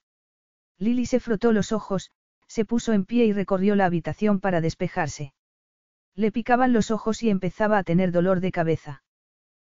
Lily 0.79 1.07
se 1.07 1.21
frotó 1.21 1.53
los 1.53 1.73
ojos, 1.73 2.11
se 2.47 2.65
puso 2.65 2.93
en 2.93 3.05
pie 3.05 3.27
y 3.27 3.33
recorrió 3.33 3.77
la 3.77 3.87
habitación 3.87 4.41
para 4.41 4.61
despejarse. 4.61 5.35
Le 6.15 6.33
picaban 6.33 6.73
los 6.73 6.91
ojos 6.91 7.23
y 7.23 7.31
empezaba 7.31 7.79
a 7.79 7.83
tener 7.83 8.13
dolor 8.13 8.41
de 8.41 8.53
cabeza. 8.53 9.03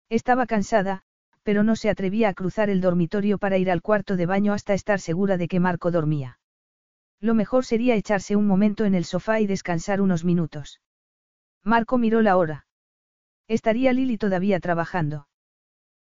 Estaba 0.10 0.46
cansada, 0.46 1.04
pero 1.44 1.64
no 1.64 1.76
se 1.76 1.90
atrevía 1.90 2.30
a 2.30 2.34
cruzar 2.34 2.70
el 2.70 2.82
dormitorio 2.82 3.38
para 3.38 3.58
ir 3.58 3.72
al 3.72 3.82
cuarto 3.82 4.16
de 4.16 4.26
baño 4.26 4.54
hasta 4.54 4.74
estar 4.74 5.00
segura 5.00 5.38
de 5.38 5.48
que 5.48 5.60
Marco 5.60 5.92
dormía. 5.92 6.40
Lo 7.22 7.36
mejor 7.36 7.66
sería 7.66 7.96
echarse 7.96 8.36
un 8.36 8.48
momento 8.48 8.84
en 8.84 8.96
el 8.96 9.06
sofá 9.06 9.40
y 9.40 9.46
descansar 9.46 10.02
unos 10.02 10.26
minutos. 10.26 10.82
Marco 11.64 12.00
miró 12.00 12.24
la 12.24 12.36
hora. 12.36 12.66
Estaría 13.48 13.94
Lily 13.94 14.18
todavía 14.18 14.60
trabajando. 14.60 15.28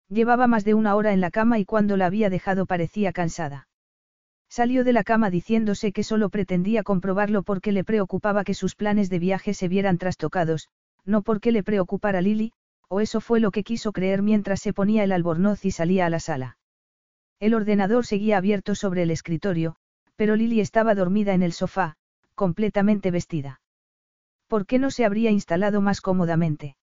Llevaba 0.09 0.47
más 0.47 0.65
de 0.65 0.75
una 0.75 0.95
hora 0.95 1.13
en 1.13 1.21
la 1.21 1.33
cama 1.33 1.59
y 1.59 1.65
cuando 1.65 1.97
la 1.97 2.07
había 2.07 2.31
dejado 2.31 2.67
parecía 2.67 3.13
cansada. 3.13 3.69
Salió 4.49 4.85
de 4.85 4.93
la 4.93 5.03
cama 5.03 5.29
diciéndose 5.29 5.93
que 5.93 6.05
solo 6.05 6.31
pretendía 6.31 6.85
comprobarlo 6.85 7.43
porque 7.43 7.73
le 7.73 7.85
preocupaba 7.85 8.45
que 8.45 8.55
sus 8.55 8.77
planes 8.77 9.11
de 9.11 9.19
viaje 9.19 9.55
se 9.55 9.69
vieran 9.69 9.99
trastocados, 9.99 10.69
no 11.05 11.23
porque 11.23 11.53
le 11.53 11.63
preocupara 11.63 12.23
Lily, 12.23 12.53
o 12.89 13.01
eso 13.01 13.21
fue 13.21 13.41
lo 13.41 13.51
que 13.51 13.65
quiso 13.65 13.93
creer 13.93 14.23
mientras 14.23 14.61
se 14.61 14.73
ponía 14.73 15.05
el 15.05 15.13
albornoz 15.13 15.65
y 15.65 15.73
salía 15.73 16.07
a 16.07 16.11
la 16.11 16.21
sala. 16.21 16.59
El 17.41 17.55
ordenador 17.55 18.07
seguía 18.07 18.39
abierto 18.39 18.75
sobre 18.75 19.03
el 19.03 19.11
escritorio, 19.11 19.77
pero 20.19 20.35
Lily 20.35 20.61
estaba 20.61 20.97
dormida 20.97 21.33
en 21.33 21.45
el 21.45 21.53
sofá, 21.53 21.95
completamente 22.35 23.13
vestida. 23.13 23.61
¿Por 24.49 24.67
qué 24.67 24.81
no 24.81 24.91
se 24.91 25.05
habría 25.05 25.31
instalado 25.31 25.81
más 25.81 26.01
cómodamente? 26.01 26.77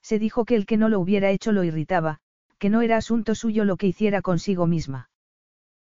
Se 0.00 0.20
dijo 0.20 0.44
que 0.44 0.54
el 0.54 0.64
que 0.64 0.76
no 0.76 0.88
lo 0.88 1.00
hubiera 1.00 1.30
hecho 1.30 1.50
lo 1.50 1.64
irritaba, 1.64 2.20
que 2.58 2.70
no 2.70 2.80
era 2.80 2.98
asunto 2.98 3.34
suyo 3.34 3.64
lo 3.64 3.76
que 3.76 3.88
hiciera 3.88 4.22
consigo 4.22 4.68
misma. 4.68 5.10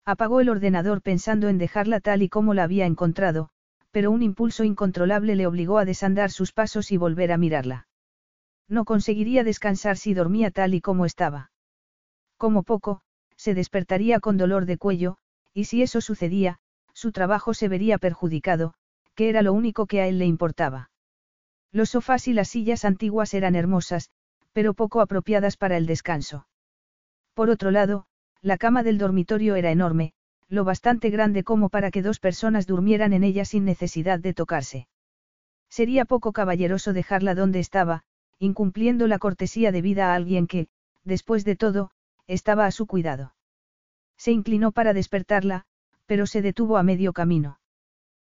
Apagó 0.05 0.39
el 0.39 0.49
ordenador 0.49 1.01
pensando 1.01 1.49
en 1.49 1.57
dejarla 1.57 1.99
tal 1.99 2.21
y 2.21 2.29
como 2.29 2.53
la 2.53 2.65
había 2.65 2.85
encontrado, 2.85 3.49
pero 3.89 4.11
un 4.11 4.21
impulso 4.21 4.63
incontrolable 4.63 5.35
le 5.35 5.47
obligó 5.47 5.79
a 5.79 5.85
desandar 5.85 6.29
sus 6.29 6.51
pasos 6.51 6.91
y 6.91 6.97
volver 6.97 7.31
a 7.31 7.37
mirarla. 7.37 7.87
No 8.69 8.85
conseguiría 8.85 9.43
descansar 9.43 9.97
si 9.97 10.13
dormía 10.13 10.51
tal 10.51 10.75
y 10.75 10.81
como 10.81 11.07
estaba. 11.07 11.51
Como 12.37 12.61
poco, 12.61 13.01
se 13.35 13.55
despertaría 13.55 14.19
con 14.19 14.37
dolor 14.37 14.67
de 14.67 14.77
cuello, 14.77 15.17
y 15.55 15.63
si 15.63 15.81
eso 15.81 16.01
sucedía, 16.01 16.59
su 16.97 17.11
trabajo 17.11 17.53
se 17.53 17.67
vería 17.67 17.99
perjudicado, 17.99 18.73
que 19.13 19.29
era 19.29 19.43
lo 19.43 19.53
único 19.53 19.85
que 19.85 20.01
a 20.01 20.07
él 20.07 20.17
le 20.17 20.25
importaba. 20.25 20.89
Los 21.71 21.91
sofás 21.91 22.27
y 22.27 22.33
las 22.33 22.47
sillas 22.47 22.85
antiguas 22.85 23.35
eran 23.35 23.53
hermosas, 23.53 24.09
pero 24.51 24.73
poco 24.73 24.99
apropiadas 24.99 25.57
para 25.57 25.77
el 25.77 25.85
descanso. 25.85 26.47
Por 27.35 27.51
otro 27.51 27.69
lado, 27.69 28.07
la 28.41 28.57
cama 28.57 28.81
del 28.81 28.97
dormitorio 28.97 29.53
era 29.55 29.69
enorme, 29.69 30.13
lo 30.49 30.63
bastante 30.63 31.11
grande 31.11 31.43
como 31.43 31.69
para 31.69 31.91
que 31.91 32.01
dos 32.01 32.19
personas 32.19 32.65
durmieran 32.65 33.13
en 33.13 33.23
ella 33.23 33.45
sin 33.45 33.63
necesidad 33.63 34.19
de 34.19 34.33
tocarse. 34.33 34.87
Sería 35.69 36.03
poco 36.03 36.31
caballeroso 36.31 36.93
dejarla 36.93 37.35
donde 37.35 37.59
estaba, 37.59 38.05
incumpliendo 38.39 39.05
la 39.05 39.19
cortesía 39.19 39.71
debida 39.71 40.13
a 40.13 40.15
alguien 40.15 40.47
que, 40.47 40.67
después 41.03 41.45
de 41.45 41.55
todo, 41.55 41.91
estaba 42.25 42.65
a 42.65 42.71
su 42.71 42.87
cuidado. 42.87 43.35
Se 44.17 44.31
inclinó 44.31 44.71
para 44.71 44.93
despertarla, 44.93 45.67
pero 46.07 46.25
se 46.25 46.41
detuvo 46.41 46.77
a 46.77 46.83
medio 46.83 47.13
camino. 47.13 47.59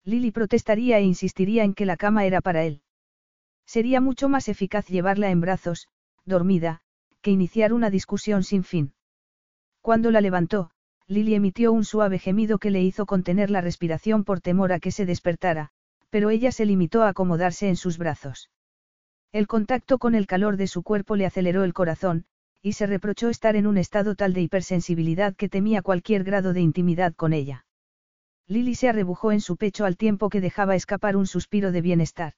Lily 0.03 0.31
protestaría 0.31 0.97
e 0.97 1.03
insistiría 1.03 1.63
en 1.63 1.73
que 1.73 1.85
la 1.85 1.95
cama 1.95 2.25
era 2.25 2.41
para 2.41 2.65
él. 2.65 2.81
Sería 3.65 4.01
mucho 4.01 4.27
más 4.27 4.49
eficaz 4.49 4.87
llevarla 4.87 5.29
en 5.29 5.39
brazos, 5.39 5.87
dormida, 6.25 6.81
que 7.21 7.31
iniciar 7.31 7.71
una 7.71 7.89
discusión 7.89 8.43
sin 8.43 8.63
fin. 8.63 8.93
Cuando 9.81 10.11
la 10.11 10.21
levantó, 10.21 10.71
Lily 11.07 11.35
emitió 11.35 11.71
un 11.71 11.85
suave 11.85 12.19
gemido 12.19 12.57
que 12.57 12.71
le 12.71 12.81
hizo 12.81 13.05
contener 13.05 13.49
la 13.49 13.61
respiración 13.61 14.23
por 14.23 14.41
temor 14.41 14.73
a 14.73 14.79
que 14.79 14.91
se 14.91 15.05
despertara, 15.05 15.69
pero 16.09 16.29
ella 16.29 16.51
se 16.51 16.65
limitó 16.65 17.03
a 17.03 17.09
acomodarse 17.09 17.69
en 17.69 17.75
sus 17.75 17.97
brazos. 17.97 18.49
El 19.31 19.47
contacto 19.47 19.99
con 19.99 20.15
el 20.15 20.25
calor 20.27 20.57
de 20.57 20.67
su 20.67 20.81
cuerpo 20.81 21.15
le 21.15 21.25
aceleró 21.25 21.63
el 21.63 21.73
corazón, 21.73 22.25
y 22.61 22.73
se 22.73 22.85
reprochó 22.87 23.29
estar 23.29 23.55
en 23.55 23.67
un 23.67 23.77
estado 23.77 24.15
tal 24.15 24.33
de 24.33 24.41
hipersensibilidad 24.41 25.35
que 25.35 25.49
temía 25.49 25.81
cualquier 25.81 26.23
grado 26.23 26.53
de 26.53 26.61
intimidad 26.61 27.13
con 27.15 27.33
ella. 27.33 27.65
Lily 28.47 28.75
se 28.75 28.89
arrebujó 28.89 29.31
en 29.31 29.41
su 29.41 29.57
pecho 29.57 29.85
al 29.85 29.95
tiempo 29.95 30.29
que 30.29 30.41
dejaba 30.41 30.75
escapar 30.75 31.15
un 31.15 31.27
suspiro 31.27 31.71
de 31.71 31.81
bienestar. 31.81 32.33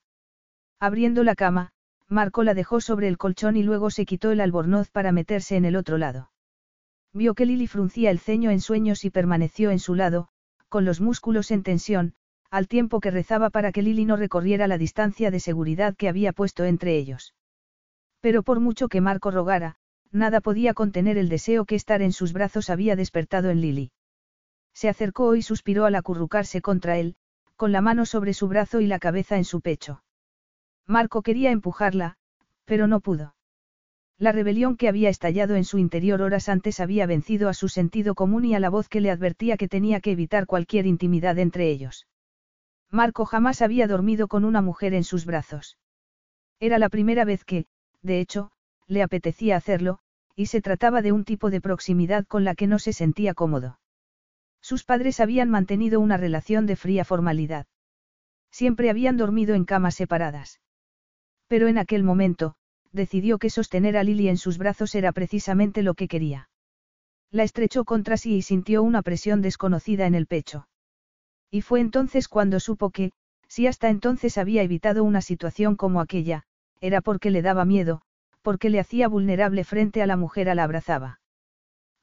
Abriendo 0.79 1.23
la 1.23 1.35
cama, 1.35 1.71
Marco 2.07 2.43
la 2.43 2.53
dejó 2.53 2.81
sobre 2.81 3.07
el 3.07 3.17
colchón 3.17 3.55
y 3.55 3.63
luego 3.63 3.89
se 3.89 4.05
quitó 4.05 4.31
el 4.31 4.41
albornoz 4.41 4.91
para 4.91 5.13
meterse 5.13 5.55
en 5.55 5.65
el 5.65 5.77
otro 5.77 5.97
lado. 5.97 6.31
Vio 7.13 7.33
que 7.33 7.45
Lily 7.45 7.67
fruncía 7.67 8.11
el 8.11 8.19
ceño 8.19 8.51
en 8.51 8.59
sueños 8.59 9.05
y 9.05 9.09
permaneció 9.09 9.71
en 9.71 9.79
su 9.79 9.95
lado, 9.95 10.27
con 10.67 10.85
los 10.85 11.01
músculos 11.01 11.51
en 11.51 11.63
tensión, 11.63 12.13
al 12.49 12.67
tiempo 12.67 12.99
que 12.99 13.11
rezaba 13.11 13.49
para 13.49 13.71
que 13.71 13.81
Lily 13.81 14.05
no 14.05 14.17
recorriera 14.17 14.67
la 14.67 14.77
distancia 14.77 15.31
de 15.31 15.39
seguridad 15.39 15.95
que 15.95 16.09
había 16.09 16.33
puesto 16.33 16.65
entre 16.65 16.97
ellos. 16.97 17.33
Pero 18.19 18.43
por 18.43 18.59
mucho 18.59 18.89
que 18.89 19.01
Marco 19.01 19.31
rogara, 19.31 19.77
nada 20.11 20.41
podía 20.41 20.73
contener 20.73 21.17
el 21.17 21.29
deseo 21.29 21.65
que 21.65 21.75
estar 21.75 22.01
en 22.01 22.11
sus 22.11 22.33
brazos 22.33 22.69
había 22.69 22.95
despertado 22.95 23.49
en 23.49 23.61
Lily. 23.61 23.91
Se 24.73 24.89
acercó 24.89 25.35
y 25.35 25.41
suspiró 25.41 25.85
al 25.85 25.95
acurrucarse 25.95 26.61
contra 26.61 26.97
él, 26.97 27.15
con 27.55 27.71
la 27.71 27.81
mano 27.81 28.05
sobre 28.05 28.33
su 28.33 28.47
brazo 28.47 28.81
y 28.81 28.87
la 28.87 28.99
cabeza 28.99 29.37
en 29.37 29.45
su 29.45 29.61
pecho. 29.61 30.03
Marco 30.87 31.21
quería 31.21 31.51
empujarla, 31.51 32.17
pero 32.65 32.87
no 32.87 32.99
pudo. 32.99 33.35
La 34.17 34.31
rebelión 34.31 34.77
que 34.77 34.87
había 34.87 35.09
estallado 35.09 35.55
en 35.55 35.63
su 35.63 35.77
interior 35.77 36.21
horas 36.21 36.47
antes 36.47 36.79
había 36.79 37.05
vencido 37.05 37.49
a 37.49 37.53
su 37.53 37.69
sentido 37.69 38.13
común 38.13 38.45
y 38.45 38.55
a 38.55 38.59
la 38.59 38.69
voz 38.69 38.87
que 38.87 39.01
le 39.01 39.09
advertía 39.09 39.57
que 39.57 39.67
tenía 39.67 39.99
que 39.99 40.11
evitar 40.11 40.45
cualquier 40.45 40.85
intimidad 40.85 41.39
entre 41.39 41.69
ellos. 41.69 42.07
Marco 42.91 43.25
jamás 43.25 43.61
había 43.61 43.87
dormido 43.87 44.27
con 44.27 44.45
una 44.45 44.61
mujer 44.61 44.93
en 44.93 45.03
sus 45.03 45.25
brazos. 45.25 45.77
Era 46.59 46.77
la 46.77 46.89
primera 46.89 47.25
vez 47.25 47.43
que, 47.43 47.65
de 48.03 48.19
hecho, 48.19 48.51
le 48.91 49.03
apetecía 49.03 49.55
hacerlo, 49.55 49.99
y 50.35 50.47
se 50.47 50.61
trataba 50.61 51.01
de 51.01 51.13
un 51.13 51.23
tipo 51.23 51.49
de 51.49 51.61
proximidad 51.61 52.25
con 52.27 52.43
la 52.43 52.55
que 52.55 52.67
no 52.67 52.77
se 52.77 52.91
sentía 52.91 53.33
cómodo. 53.33 53.79
Sus 54.61 54.83
padres 54.83 55.21
habían 55.21 55.49
mantenido 55.49 56.01
una 56.01 56.17
relación 56.17 56.65
de 56.65 56.75
fría 56.75 57.05
formalidad. 57.05 57.67
Siempre 58.51 58.89
habían 58.89 59.15
dormido 59.15 59.55
en 59.55 59.63
camas 59.63 59.95
separadas. 59.95 60.59
Pero 61.47 61.69
en 61.69 61.77
aquel 61.77 62.03
momento, 62.03 62.55
decidió 62.91 63.39
que 63.39 63.49
sostener 63.49 63.95
a 63.95 64.03
Lily 64.03 64.27
en 64.27 64.37
sus 64.37 64.57
brazos 64.57 64.93
era 64.93 65.13
precisamente 65.13 65.83
lo 65.83 65.93
que 65.93 66.09
quería. 66.09 66.49
La 67.31 67.43
estrechó 67.43 67.85
contra 67.85 68.17
sí 68.17 68.35
y 68.35 68.41
sintió 68.41 68.83
una 68.83 69.03
presión 69.03 69.41
desconocida 69.41 70.05
en 70.05 70.15
el 70.15 70.27
pecho. 70.27 70.67
Y 71.49 71.61
fue 71.61 71.79
entonces 71.79 72.27
cuando 72.27 72.59
supo 72.59 72.89
que, 72.89 73.13
si 73.47 73.67
hasta 73.67 73.89
entonces 73.89 74.37
había 74.37 74.63
evitado 74.63 75.05
una 75.05 75.21
situación 75.21 75.77
como 75.77 76.01
aquella, 76.01 76.43
era 76.81 76.99
porque 76.99 77.31
le 77.31 77.41
daba 77.41 77.63
miedo, 77.63 78.01
porque 78.41 78.69
le 78.69 78.79
hacía 78.79 79.07
vulnerable 79.07 79.63
frente 79.63 80.01
a 80.01 80.07
la 80.07 80.17
mujer 80.17 80.49
a 80.49 80.55
la 80.55 80.63
abrazaba. 80.63 81.19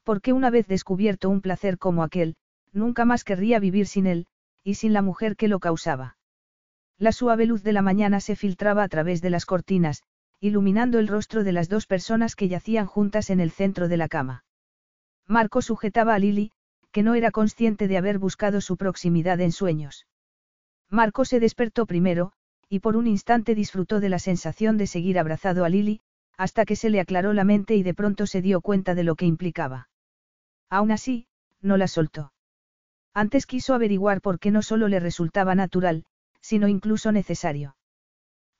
Porque 0.03 0.33
una 0.33 0.49
vez 0.49 0.67
descubierto 0.67 1.29
un 1.29 1.41
placer 1.41 1.77
como 1.77 2.03
aquel, 2.03 2.35
nunca 2.71 3.05
más 3.05 3.23
querría 3.23 3.59
vivir 3.59 3.87
sin 3.87 4.07
él, 4.07 4.27
y 4.63 4.75
sin 4.75 4.93
la 4.93 5.01
mujer 5.01 5.35
que 5.35 5.47
lo 5.47 5.59
causaba. 5.59 6.17
La 6.97 7.11
suave 7.11 7.45
luz 7.45 7.63
de 7.63 7.73
la 7.73 7.81
mañana 7.81 8.19
se 8.19 8.35
filtraba 8.35 8.83
a 8.83 8.89
través 8.89 9.21
de 9.21 9.29
las 9.29 9.45
cortinas, 9.45 10.03
iluminando 10.39 10.99
el 10.99 11.07
rostro 11.07 11.43
de 11.43 11.51
las 11.51 11.69
dos 11.69 11.85
personas 11.85 12.35
que 12.35 12.47
yacían 12.47 12.85
juntas 12.85 13.29
en 13.29 13.39
el 13.39 13.51
centro 13.51 13.87
de 13.87 13.97
la 13.97 14.07
cama. 14.07 14.43
Marco 15.27 15.61
sujetaba 15.61 16.15
a 16.15 16.19
Lily, 16.19 16.51
que 16.91 17.03
no 17.03 17.13
era 17.15 17.31
consciente 17.31 17.87
de 17.87 17.97
haber 17.97 18.19
buscado 18.19 18.61
su 18.61 18.77
proximidad 18.77 19.39
en 19.41 19.51
sueños. 19.51 20.07
Marco 20.89 21.23
se 21.23 21.39
despertó 21.39 21.85
primero, 21.85 22.31
y 22.67 22.79
por 22.79 22.95
un 22.95 23.07
instante 23.07 23.55
disfrutó 23.55 23.99
de 23.99 24.09
la 24.09 24.19
sensación 24.19 24.77
de 24.77 24.87
seguir 24.87 25.19
abrazado 25.19 25.65
a 25.65 25.69
Lily, 25.69 26.01
hasta 26.39 26.63
que 26.63 26.77
se 26.77 26.89
le 26.89 27.01
aclaró 27.01 27.33
la 27.33 27.43
mente 27.43 27.75
y 27.75 27.83
de 27.83 27.93
pronto 27.93 28.25
se 28.25 28.41
dio 28.41 28.61
cuenta 28.61 28.95
de 28.95 29.03
lo 29.03 29.15
que 29.15 29.25
implicaba. 29.25 29.89
Aún 30.69 30.89
así, 30.89 31.27
no 31.61 31.75
la 31.75 31.89
soltó. 31.89 32.31
Antes 33.13 33.45
quiso 33.45 33.73
averiguar 33.73 34.21
por 34.21 34.39
qué 34.39 34.49
no 34.49 34.61
solo 34.61 34.87
le 34.87 35.01
resultaba 35.01 35.53
natural, 35.53 36.05
sino 36.39 36.69
incluso 36.69 37.11
necesario. 37.11 37.75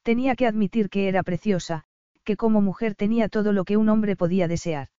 Tenía 0.04 0.36
que 0.36 0.46
admitir 0.46 0.90
que 0.90 1.08
era 1.08 1.24
preciosa, 1.24 1.86
que 2.26 2.36
como 2.36 2.60
mujer 2.60 2.96
tenía 2.96 3.30
todo 3.30 3.54
lo 3.54 3.64
que 3.64 3.78
un 3.78 3.88
hombre 3.88 4.18
podía 4.18 4.50
desear. 4.50 4.90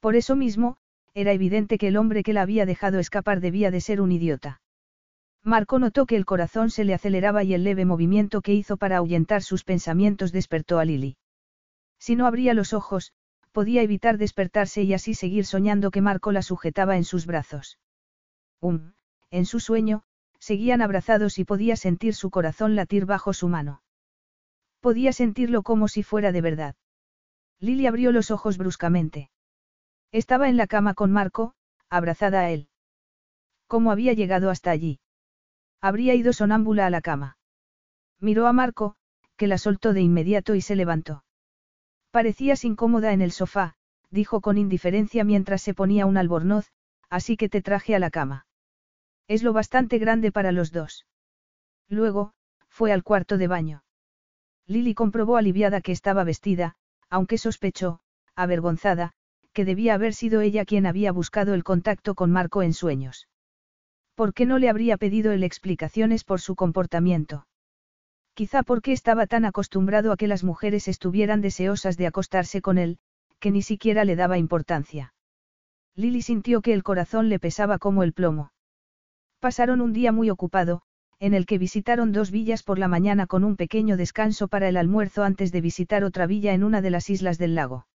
Por 0.00 0.16
eso 0.16 0.34
mismo, 0.34 0.78
era 1.14 1.32
evidente 1.32 1.78
que 1.78 1.86
el 1.86 1.96
hombre 1.96 2.24
que 2.24 2.32
la 2.32 2.42
había 2.42 2.66
dejado 2.66 2.98
escapar 2.98 3.38
debía 3.38 3.70
de 3.70 3.80
ser 3.80 4.00
un 4.00 4.10
idiota. 4.10 4.60
Marco 5.44 5.78
notó 5.78 6.06
que 6.06 6.16
el 6.16 6.24
corazón 6.24 6.70
se 6.70 6.82
le 6.82 6.94
aceleraba 6.94 7.44
y 7.44 7.54
el 7.54 7.62
leve 7.62 7.84
movimiento 7.84 8.40
que 8.40 8.54
hizo 8.54 8.76
para 8.76 8.96
ahuyentar 8.96 9.42
sus 9.42 9.62
pensamientos 9.62 10.32
despertó 10.32 10.80
a 10.80 10.84
Lily. 10.84 11.16
Si 12.02 12.16
no 12.16 12.26
abría 12.26 12.52
los 12.52 12.72
ojos, 12.72 13.12
podía 13.52 13.80
evitar 13.80 14.18
despertarse 14.18 14.82
y 14.82 14.92
así 14.92 15.14
seguir 15.14 15.46
soñando 15.46 15.92
que 15.92 16.00
Marco 16.00 16.32
la 16.32 16.42
sujetaba 16.42 16.96
en 16.96 17.04
sus 17.04 17.26
brazos. 17.26 17.78
Um, 18.60 18.94
en 19.30 19.46
su 19.46 19.60
sueño, 19.60 20.02
seguían 20.40 20.82
abrazados 20.82 21.38
y 21.38 21.44
podía 21.44 21.76
sentir 21.76 22.16
su 22.16 22.28
corazón 22.28 22.74
latir 22.74 23.06
bajo 23.06 23.32
su 23.32 23.46
mano. 23.46 23.84
Podía 24.80 25.12
sentirlo 25.12 25.62
como 25.62 25.86
si 25.86 26.02
fuera 26.02 26.32
de 26.32 26.40
verdad. 26.40 26.74
Lily 27.60 27.86
abrió 27.86 28.10
los 28.10 28.32
ojos 28.32 28.58
bruscamente. 28.58 29.30
Estaba 30.10 30.48
en 30.48 30.56
la 30.56 30.66
cama 30.66 30.94
con 30.94 31.12
Marco, 31.12 31.54
abrazada 31.88 32.40
a 32.40 32.50
él. 32.50 32.68
¿Cómo 33.68 33.92
había 33.92 34.12
llegado 34.12 34.50
hasta 34.50 34.72
allí? 34.72 34.98
Habría 35.80 36.16
ido 36.16 36.32
sonámbula 36.32 36.84
a 36.84 36.90
la 36.90 37.00
cama. 37.00 37.36
Miró 38.18 38.48
a 38.48 38.52
Marco, 38.52 38.96
que 39.36 39.46
la 39.46 39.56
soltó 39.56 39.92
de 39.92 40.00
inmediato 40.00 40.56
y 40.56 40.62
se 40.62 40.74
levantó. 40.74 41.22
Parecías 42.12 42.66
incómoda 42.66 43.14
en 43.14 43.22
el 43.22 43.32
sofá, 43.32 43.74
dijo 44.10 44.42
con 44.42 44.58
indiferencia 44.58 45.24
mientras 45.24 45.62
se 45.62 45.72
ponía 45.72 46.04
un 46.04 46.18
albornoz, 46.18 46.70
así 47.08 47.38
que 47.38 47.48
te 47.48 47.62
traje 47.62 47.94
a 47.94 47.98
la 47.98 48.10
cama. 48.10 48.46
Es 49.28 49.42
lo 49.42 49.54
bastante 49.54 49.98
grande 49.98 50.30
para 50.30 50.52
los 50.52 50.72
dos. 50.72 51.06
Luego, 51.88 52.34
fue 52.68 52.92
al 52.92 53.02
cuarto 53.02 53.38
de 53.38 53.48
baño. 53.48 53.82
Lily 54.66 54.92
comprobó 54.94 55.38
aliviada 55.38 55.80
que 55.80 55.92
estaba 55.92 56.22
vestida, 56.22 56.76
aunque 57.08 57.38
sospechó, 57.38 58.00
avergonzada, 58.34 59.14
que 59.54 59.64
debía 59.64 59.94
haber 59.94 60.12
sido 60.12 60.42
ella 60.42 60.66
quien 60.66 60.84
había 60.84 61.12
buscado 61.12 61.54
el 61.54 61.64
contacto 61.64 62.14
con 62.14 62.30
Marco 62.30 62.62
en 62.62 62.74
sueños. 62.74 63.26
¿Por 64.14 64.34
qué 64.34 64.44
no 64.44 64.58
le 64.58 64.68
habría 64.68 64.98
pedido 64.98 65.32
él 65.32 65.44
explicaciones 65.44 66.24
por 66.24 66.42
su 66.42 66.56
comportamiento? 66.56 67.46
Quizá 68.34 68.62
porque 68.62 68.92
estaba 68.92 69.26
tan 69.26 69.44
acostumbrado 69.44 70.10
a 70.10 70.16
que 70.16 70.26
las 70.26 70.42
mujeres 70.42 70.88
estuvieran 70.88 71.40
deseosas 71.40 71.96
de 71.96 72.06
acostarse 72.06 72.62
con 72.62 72.78
él, 72.78 72.98
que 73.38 73.50
ni 73.50 73.62
siquiera 73.62 74.04
le 74.04 74.16
daba 74.16 74.38
importancia. 74.38 75.12
Lily 75.94 76.22
sintió 76.22 76.62
que 76.62 76.72
el 76.72 76.82
corazón 76.82 77.28
le 77.28 77.38
pesaba 77.38 77.78
como 77.78 78.02
el 78.02 78.14
plomo. 78.14 78.52
Pasaron 79.40 79.80
un 79.80 79.92
día 79.92 80.12
muy 80.12 80.30
ocupado, 80.30 80.82
en 81.18 81.34
el 81.34 81.44
que 81.44 81.58
visitaron 81.58 82.12
dos 82.12 82.30
villas 82.30 82.62
por 82.62 82.78
la 82.78 82.88
mañana 82.88 83.26
con 83.26 83.44
un 83.44 83.56
pequeño 83.56 83.96
descanso 83.96 84.48
para 84.48 84.68
el 84.68 84.76
almuerzo 84.76 85.22
antes 85.22 85.52
de 85.52 85.60
visitar 85.60 86.02
otra 86.02 86.26
villa 86.26 86.54
en 86.54 86.64
una 86.64 86.80
de 86.80 86.90
las 86.90 87.10
islas 87.10 87.38
del 87.38 87.54
lago. 87.54 87.86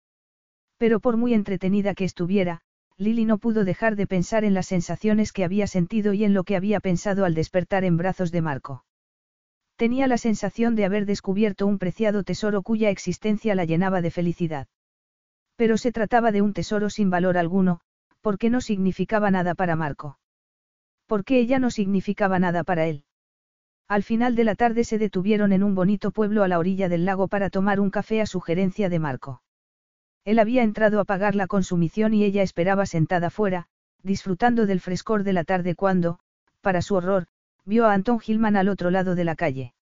Pero 0.77 1.01
por 1.01 1.17
muy 1.17 1.33
entretenida 1.33 1.95
que 1.95 2.05
estuviera, 2.05 2.61
Lily 2.99 3.25
no 3.25 3.39
pudo 3.39 3.65
dejar 3.65 3.97
de 3.97 4.07
pensar 4.07 4.45
en 4.45 4.55
las 4.55 4.67
sensaciones 4.67 5.33
que 5.33 5.45
había 5.45 5.67
sentido 5.67 6.13
y 6.13 6.25
en 6.25 6.35
lo 6.35 6.45
que 6.45 6.57
había 6.57 6.81
pensado 6.81 7.25
al 7.25 7.35
despertar 7.35 7.85
en 7.85 7.97
brazos 7.97 8.31
de 8.31 8.43
Marco. 8.43 8.85
Tenía 9.77 10.07
la 10.07 10.17
sensación 10.17 10.75
de 10.75 10.87
haber 10.87 11.05
descubierto 11.05 11.67
un 11.67 11.79
preciado 11.79 12.23
tesoro 12.25 12.63
cuya 12.63 12.89
existencia 12.91 13.55
la 13.55 13.67
llenaba 13.67 14.01
de 14.01 14.11
felicidad. 14.11 14.69
Pero 15.57 15.77
se 15.77 15.93
trataba 15.93 16.33
de 16.33 16.41
un 16.43 16.55
tesoro 16.55 16.89
sin 16.89 17.11
valor 17.11 17.37
alguno, 17.37 17.81
porque 18.23 18.49
no 18.49 18.61
significaba 18.61 19.31
nada 19.31 19.55
para 19.55 19.77
Marco. 19.77 20.19
Porque 21.07 21.39
ella 21.39 21.59
no 21.59 21.71
significaba 21.71 22.39
nada 22.39 22.65
para 22.65 22.87
él. 22.87 23.05
Al 23.87 24.03
final 24.03 24.35
de 24.35 24.45
la 24.45 24.55
tarde 24.57 24.83
se 24.83 24.99
detuvieron 24.99 25.53
en 25.53 25.63
un 25.63 25.75
bonito 25.75 26.11
pueblo 26.11 26.43
a 26.43 26.49
la 26.49 26.59
orilla 26.59 26.89
del 26.89 27.05
lago 27.05 27.29
para 27.29 27.51
tomar 27.51 27.79
un 27.79 27.91
café 27.91 28.21
a 28.21 28.27
sugerencia 28.27 28.89
de 28.89 28.99
Marco. 28.99 29.43
Él 30.25 30.41
había 30.41 30.65
entrado 30.65 30.99
a 31.01 31.05
pagar 31.05 31.37
la 31.37 31.47
consumición 31.47 32.13
y 32.13 32.25
ella 32.25 32.43
esperaba 32.43 32.87
sentada 32.87 33.31
fuera, 33.31 33.69
disfrutando 34.03 34.67
del 34.67 34.81
frescor 34.81 35.23
de 35.23 35.33
la 35.35 35.45
tarde 35.45 35.77
cuando, 35.77 36.19
para 36.63 36.83
su 36.83 36.97
horror, 36.97 37.29
vio 37.67 37.87
a 37.87 37.93
Anton 37.93 38.21
Gilman 38.21 38.57
al 38.57 38.69
otro 38.69 38.91
lado 38.91 39.15
de 39.15 39.25
la 39.25 39.37
calle. 39.37 39.75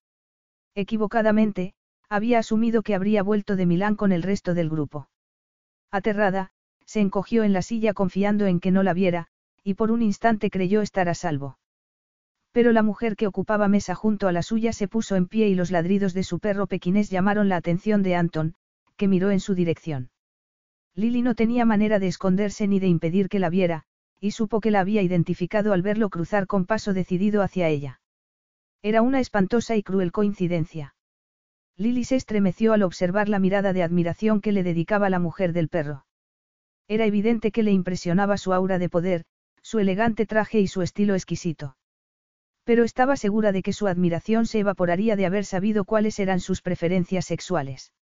Equivocadamente, 0.73 1.73
había 2.09 2.39
asumido 2.39 2.81
que 2.81 2.95
habría 2.95 3.23
vuelto 3.23 3.55
de 3.55 3.65
Milán 3.65 3.95
con 3.95 4.11
el 4.11 4.23
resto 4.23 4.53
del 4.53 4.69
grupo. 4.69 5.07
Aterrada, 5.91 6.51
se 6.85 6.99
encogió 6.99 7.43
en 7.43 7.53
la 7.53 7.61
silla 7.61 7.93
confiando 7.93 8.45
en 8.47 8.59
que 8.59 8.71
no 8.71 8.83
la 8.83 8.93
viera, 8.93 9.27
y 9.63 9.75
por 9.75 9.91
un 9.91 10.01
instante 10.01 10.49
creyó 10.49 10.81
estar 10.81 11.07
a 11.09 11.13
salvo. 11.13 11.57
Pero 12.51 12.71
la 12.71 12.83
mujer 12.83 13.15
que 13.15 13.27
ocupaba 13.27 13.67
mesa 13.67 13.95
junto 13.95 14.27
a 14.27 14.31
la 14.31 14.41
suya 14.41 14.73
se 14.73 14.87
puso 14.87 15.15
en 15.15 15.27
pie 15.27 15.47
y 15.47 15.55
los 15.55 15.71
ladridos 15.71 16.13
de 16.13 16.23
su 16.23 16.39
perro 16.39 16.67
pequinés 16.67 17.09
llamaron 17.09 17.49
la 17.49 17.57
atención 17.57 18.01
de 18.01 18.15
Anton, 18.15 18.55
que 18.97 19.07
miró 19.07 19.31
en 19.31 19.39
su 19.39 19.55
dirección. 19.55 20.09
Lily 20.95 21.21
no 21.21 21.35
tenía 21.35 21.65
manera 21.65 21.99
de 21.99 22.07
esconderse 22.07 22.67
ni 22.67 22.79
de 22.79 22.87
impedir 22.87 23.27
que 23.27 23.39
la 23.39 23.49
viera, 23.49 23.83
y 24.25 24.31
supo 24.31 24.59
que 24.59 24.71
la 24.71 24.79
había 24.79 25.03
identificado 25.03 25.71
al 25.71 25.83
verlo 25.83 26.09
cruzar 26.09 26.47
con 26.47 26.65
paso 26.65 26.93
decidido 26.93 27.43
hacia 27.43 27.69
ella. 27.69 28.01
Era 28.81 29.03
una 29.03 29.19
espantosa 29.19 29.75
y 29.75 29.83
cruel 29.83 30.11
coincidencia. 30.11 30.95
Lily 31.77 32.05
se 32.05 32.15
estremeció 32.15 32.73
al 32.73 32.81
observar 32.81 33.29
la 33.29 33.37
mirada 33.37 33.71
de 33.71 33.83
admiración 33.83 34.41
que 34.41 34.51
le 34.51 34.63
dedicaba 34.63 35.11
la 35.11 35.19
mujer 35.19 35.53
del 35.53 35.69
perro. 35.69 36.07
Era 36.87 37.05
evidente 37.05 37.51
que 37.51 37.61
le 37.61 37.71
impresionaba 37.71 38.37
su 38.37 38.51
aura 38.51 38.79
de 38.79 38.89
poder, 38.89 39.25
su 39.61 39.77
elegante 39.77 40.25
traje 40.25 40.59
y 40.59 40.67
su 40.67 40.81
estilo 40.81 41.13
exquisito. 41.13 41.77
Pero 42.63 42.83
estaba 42.83 43.17
segura 43.17 43.51
de 43.51 43.61
que 43.61 43.73
su 43.73 43.85
admiración 43.85 44.47
se 44.47 44.57
evaporaría 44.57 45.15
de 45.15 45.27
haber 45.27 45.45
sabido 45.45 45.85
cuáles 45.85 46.17
eran 46.17 46.39
sus 46.39 46.63
preferencias 46.63 47.25
sexuales. 47.25 47.93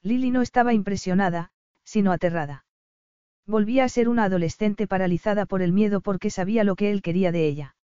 Lily 0.00 0.30
no 0.30 0.40
estaba 0.40 0.72
impresionada, 0.72 1.50
sino 1.84 2.10
aterrada. 2.10 2.64
Volvía 3.46 3.84
a 3.84 3.88
ser 3.88 4.08
una 4.08 4.24
adolescente 4.24 4.86
paralizada 4.86 5.46
por 5.46 5.62
el 5.62 5.72
miedo 5.72 6.00
porque 6.00 6.30
sabía 6.30 6.64
lo 6.64 6.76
que 6.76 6.90
él 6.90 7.02
quería 7.02 7.32
de 7.32 7.46
ella. 7.46 7.76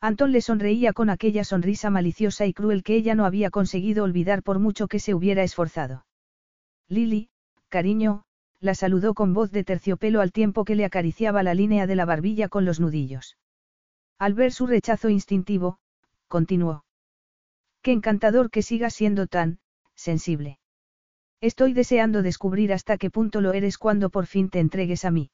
Antón 0.00 0.30
le 0.32 0.40
sonreía 0.40 0.92
con 0.92 1.10
aquella 1.10 1.42
sonrisa 1.42 1.90
maliciosa 1.90 2.46
y 2.46 2.52
cruel 2.52 2.82
que 2.82 2.94
ella 2.94 3.14
no 3.14 3.24
había 3.24 3.50
conseguido 3.50 4.04
olvidar 4.04 4.42
por 4.42 4.58
mucho 4.58 4.88
que 4.88 5.00
se 5.00 5.14
hubiera 5.14 5.42
esforzado. 5.42 6.06
Lily, 6.88 7.30
cariño, 7.68 8.24
la 8.60 8.74
saludó 8.74 9.14
con 9.14 9.34
voz 9.34 9.50
de 9.50 9.64
terciopelo 9.64 10.20
al 10.20 10.32
tiempo 10.32 10.64
que 10.64 10.76
le 10.76 10.84
acariciaba 10.84 11.42
la 11.42 11.54
línea 11.54 11.86
de 11.86 11.96
la 11.96 12.04
barbilla 12.04 12.48
con 12.48 12.64
los 12.64 12.78
nudillos. 12.78 13.36
Al 14.18 14.34
ver 14.34 14.52
su 14.52 14.66
rechazo 14.66 15.08
instintivo, 15.08 15.78
continuó. 16.28 16.84
Qué 17.82 17.92
encantador 17.92 18.50
que 18.50 18.62
sigas 18.62 18.94
siendo 18.94 19.26
tan, 19.26 19.58
sensible. 19.94 20.58
Estoy 21.40 21.74
deseando 21.74 22.22
descubrir 22.22 22.72
hasta 22.72 22.96
qué 22.96 23.10
punto 23.10 23.40
lo 23.40 23.52
eres 23.52 23.78
cuando 23.78 24.10
por 24.10 24.26
fin 24.26 24.48
te 24.48 24.58
entregues 24.58 25.04
a 25.04 25.10
mí. 25.10 25.30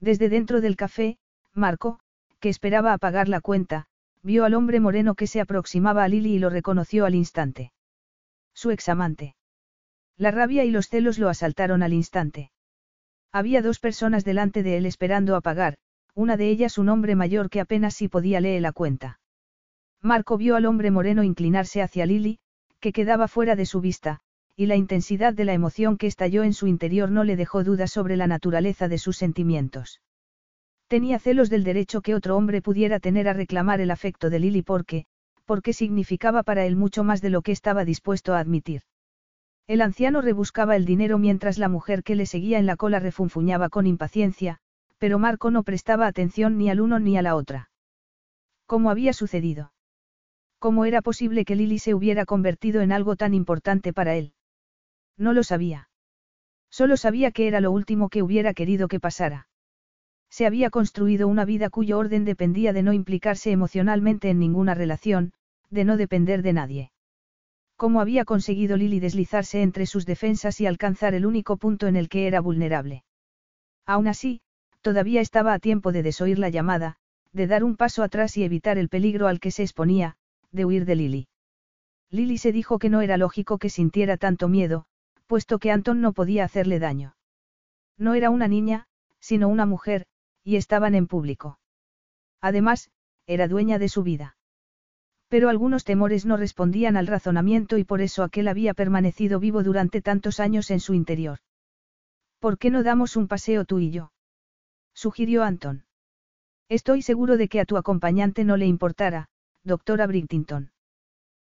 Desde 0.00 0.28
dentro 0.28 0.60
del 0.60 0.76
café, 0.76 1.18
Marco, 1.54 1.98
que 2.40 2.50
esperaba 2.50 2.92
apagar 2.92 3.28
la 3.28 3.40
cuenta, 3.40 3.86
vio 4.22 4.44
al 4.44 4.54
hombre 4.54 4.80
moreno 4.80 5.14
que 5.14 5.26
se 5.26 5.40
aproximaba 5.40 6.04
a 6.04 6.08
Lily 6.08 6.34
y 6.34 6.38
lo 6.38 6.50
reconoció 6.50 7.06
al 7.06 7.14
instante. 7.14 7.72
Su 8.52 8.70
examante. 8.70 9.34
La 10.16 10.30
rabia 10.30 10.64
y 10.64 10.70
los 10.70 10.88
celos 10.88 11.18
lo 11.18 11.28
asaltaron 11.28 11.82
al 11.82 11.92
instante. 11.92 12.50
Había 13.32 13.62
dos 13.62 13.80
personas 13.80 14.24
delante 14.24 14.62
de 14.62 14.76
él 14.76 14.86
esperando 14.86 15.36
a 15.36 15.40
pagar, 15.40 15.76
una 16.14 16.36
de 16.36 16.48
ellas 16.48 16.78
un 16.78 16.88
hombre 16.88 17.16
mayor 17.16 17.50
que 17.50 17.60
apenas 17.60 17.94
si 17.94 18.08
podía 18.08 18.40
leer 18.40 18.62
la 18.62 18.72
cuenta. 18.72 19.20
Marco 20.00 20.36
vio 20.36 20.54
al 20.54 20.66
hombre 20.66 20.90
moreno 20.90 21.24
inclinarse 21.24 21.82
hacia 21.82 22.06
Lily, 22.06 22.38
que 22.78 22.92
quedaba 22.92 23.26
fuera 23.26 23.56
de 23.56 23.66
su 23.66 23.80
vista, 23.80 24.20
y 24.56 24.66
la 24.66 24.76
intensidad 24.76 25.34
de 25.34 25.44
la 25.44 25.52
emoción 25.52 25.96
que 25.96 26.06
estalló 26.06 26.44
en 26.44 26.52
su 26.52 26.66
interior 26.66 27.10
no 27.10 27.24
le 27.24 27.36
dejó 27.36 27.64
dudas 27.64 27.90
sobre 27.90 28.16
la 28.16 28.26
naturaleza 28.26 28.88
de 28.88 28.98
sus 28.98 29.16
sentimientos. 29.16 30.00
Tenía 30.86 31.18
celos 31.18 31.50
del 31.50 31.64
derecho 31.64 32.02
que 32.02 32.14
otro 32.14 32.36
hombre 32.36 32.62
pudiera 32.62 33.00
tener 33.00 33.28
a 33.28 33.32
reclamar 33.32 33.80
el 33.80 33.90
afecto 33.90 34.30
de 34.30 34.38
Lily 34.38 34.62
porque, 34.62 35.06
porque 35.44 35.72
significaba 35.72 36.42
para 36.42 36.66
él 36.66 36.76
mucho 36.76 37.02
más 37.02 37.20
de 37.20 37.30
lo 37.30 37.42
que 37.42 37.52
estaba 37.52 37.84
dispuesto 37.84 38.34
a 38.34 38.38
admitir. 38.38 38.82
El 39.66 39.80
anciano 39.80 40.20
rebuscaba 40.20 40.76
el 40.76 40.84
dinero 40.84 41.18
mientras 41.18 41.58
la 41.58 41.68
mujer 41.68 42.02
que 42.02 42.14
le 42.14 42.26
seguía 42.26 42.58
en 42.58 42.66
la 42.66 42.76
cola 42.76 43.00
refunfuñaba 43.00 43.70
con 43.70 43.86
impaciencia, 43.86 44.58
pero 44.98 45.18
Marco 45.18 45.50
no 45.50 45.62
prestaba 45.62 46.06
atención 46.06 46.58
ni 46.58 46.70
al 46.70 46.80
uno 46.80 46.98
ni 46.98 47.16
a 47.16 47.22
la 47.22 47.34
otra. 47.34 47.70
¿Cómo 48.66 48.90
había 48.90 49.12
sucedido? 49.12 49.72
¿Cómo 50.58 50.84
era 50.84 51.02
posible 51.02 51.44
que 51.44 51.56
Lily 51.56 51.78
se 51.78 51.94
hubiera 51.94 52.24
convertido 52.24 52.82
en 52.82 52.92
algo 52.92 53.16
tan 53.16 53.34
importante 53.34 53.92
para 53.92 54.14
él? 54.14 54.32
No 55.16 55.32
lo 55.32 55.42
sabía. 55.42 55.88
Solo 56.70 56.96
sabía 56.96 57.30
que 57.30 57.46
era 57.46 57.60
lo 57.60 57.70
último 57.70 58.08
que 58.08 58.22
hubiera 58.22 58.52
querido 58.52 58.88
que 58.88 59.00
pasara. 59.00 59.48
Se 60.28 60.46
había 60.46 60.70
construido 60.70 61.28
una 61.28 61.44
vida 61.44 61.70
cuyo 61.70 61.98
orden 61.98 62.24
dependía 62.24 62.72
de 62.72 62.82
no 62.82 62.92
implicarse 62.92 63.52
emocionalmente 63.52 64.30
en 64.30 64.40
ninguna 64.40 64.74
relación, 64.74 65.32
de 65.70 65.84
no 65.84 65.96
depender 65.96 66.42
de 66.42 66.52
nadie. 66.52 66.92
¿Cómo 67.76 68.00
había 68.00 68.24
conseguido 68.24 68.76
Lily 68.76 68.98
deslizarse 68.98 69.62
entre 69.62 69.86
sus 69.86 70.06
defensas 70.06 70.60
y 70.60 70.66
alcanzar 70.66 71.14
el 71.14 71.26
único 71.26 71.56
punto 71.56 71.86
en 71.86 71.96
el 71.96 72.08
que 72.08 72.26
era 72.26 72.40
vulnerable? 72.40 73.04
Aún 73.86 74.08
así, 74.08 74.40
todavía 74.80 75.20
estaba 75.20 75.54
a 75.54 75.58
tiempo 75.58 75.92
de 75.92 76.02
desoír 76.02 76.38
la 76.38 76.48
llamada, 76.48 76.96
de 77.32 77.46
dar 77.46 77.62
un 77.64 77.76
paso 77.76 78.02
atrás 78.02 78.36
y 78.36 78.44
evitar 78.44 78.78
el 78.78 78.88
peligro 78.88 79.28
al 79.28 79.40
que 79.40 79.50
se 79.50 79.62
exponía, 79.62 80.16
de 80.50 80.64
huir 80.64 80.84
de 80.84 80.94
Lily. 80.96 81.28
Lily 82.10 82.38
se 82.38 82.52
dijo 82.52 82.78
que 82.78 82.90
no 82.90 83.00
era 83.00 83.16
lógico 83.16 83.58
que 83.58 83.70
sintiera 83.70 84.16
tanto 84.16 84.48
miedo, 84.48 84.86
puesto 85.26 85.58
que 85.58 85.70
Anton 85.70 86.00
no 86.00 86.12
podía 86.12 86.44
hacerle 86.44 86.78
daño. 86.78 87.16
No 87.96 88.14
era 88.14 88.30
una 88.30 88.48
niña, 88.48 88.86
sino 89.20 89.48
una 89.48 89.66
mujer, 89.66 90.06
y 90.42 90.56
estaban 90.56 90.94
en 90.94 91.06
público. 91.06 91.58
Además, 92.40 92.90
era 93.26 93.48
dueña 93.48 93.78
de 93.78 93.88
su 93.88 94.02
vida. 94.02 94.36
Pero 95.28 95.48
algunos 95.48 95.84
temores 95.84 96.26
no 96.26 96.36
respondían 96.36 96.96
al 96.96 97.06
razonamiento 97.06 97.78
y 97.78 97.84
por 97.84 98.02
eso 98.02 98.22
aquel 98.22 98.48
había 98.48 98.74
permanecido 98.74 99.40
vivo 99.40 99.62
durante 99.62 100.02
tantos 100.02 100.40
años 100.40 100.70
en 100.70 100.80
su 100.80 100.94
interior. 100.94 101.38
¿Por 102.38 102.58
qué 102.58 102.70
no 102.70 102.82
damos 102.82 103.16
un 103.16 103.26
paseo 103.26 103.64
tú 103.64 103.78
y 103.78 103.90
yo? 103.90 104.12
sugirió 104.92 105.42
Anton. 105.42 105.86
Estoy 106.68 107.00
seguro 107.00 107.38
de 107.38 107.48
que 107.48 107.60
a 107.60 107.64
tu 107.64 107.78
acompañante 107.78 108.44
no 108.44 108.56
le 108.58 108.66
importara, 108.66 109.28
doctora 109.62 110.06
Bridtington. 110.06 110.73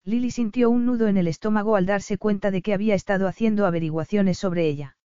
Lily 0.05 0.31
sintió 0.31 0.69
un 0.69 0.85
nudo 0.85 1.07
en 1.07 1.17
el 1.17 1.27
estómago 1.27 1.77
al 1.77 1.85
darse 1.85 2.17
cuenta 2.17 2.51
de 2.51 2.61
que 2.61 2.73
había 2.73 2.93
estado 2.93 3.27
haciendo 3.27 3.65
averiguaciones 3.65 4.37
sobre 4.37 4.67
ella. 4.67 4.97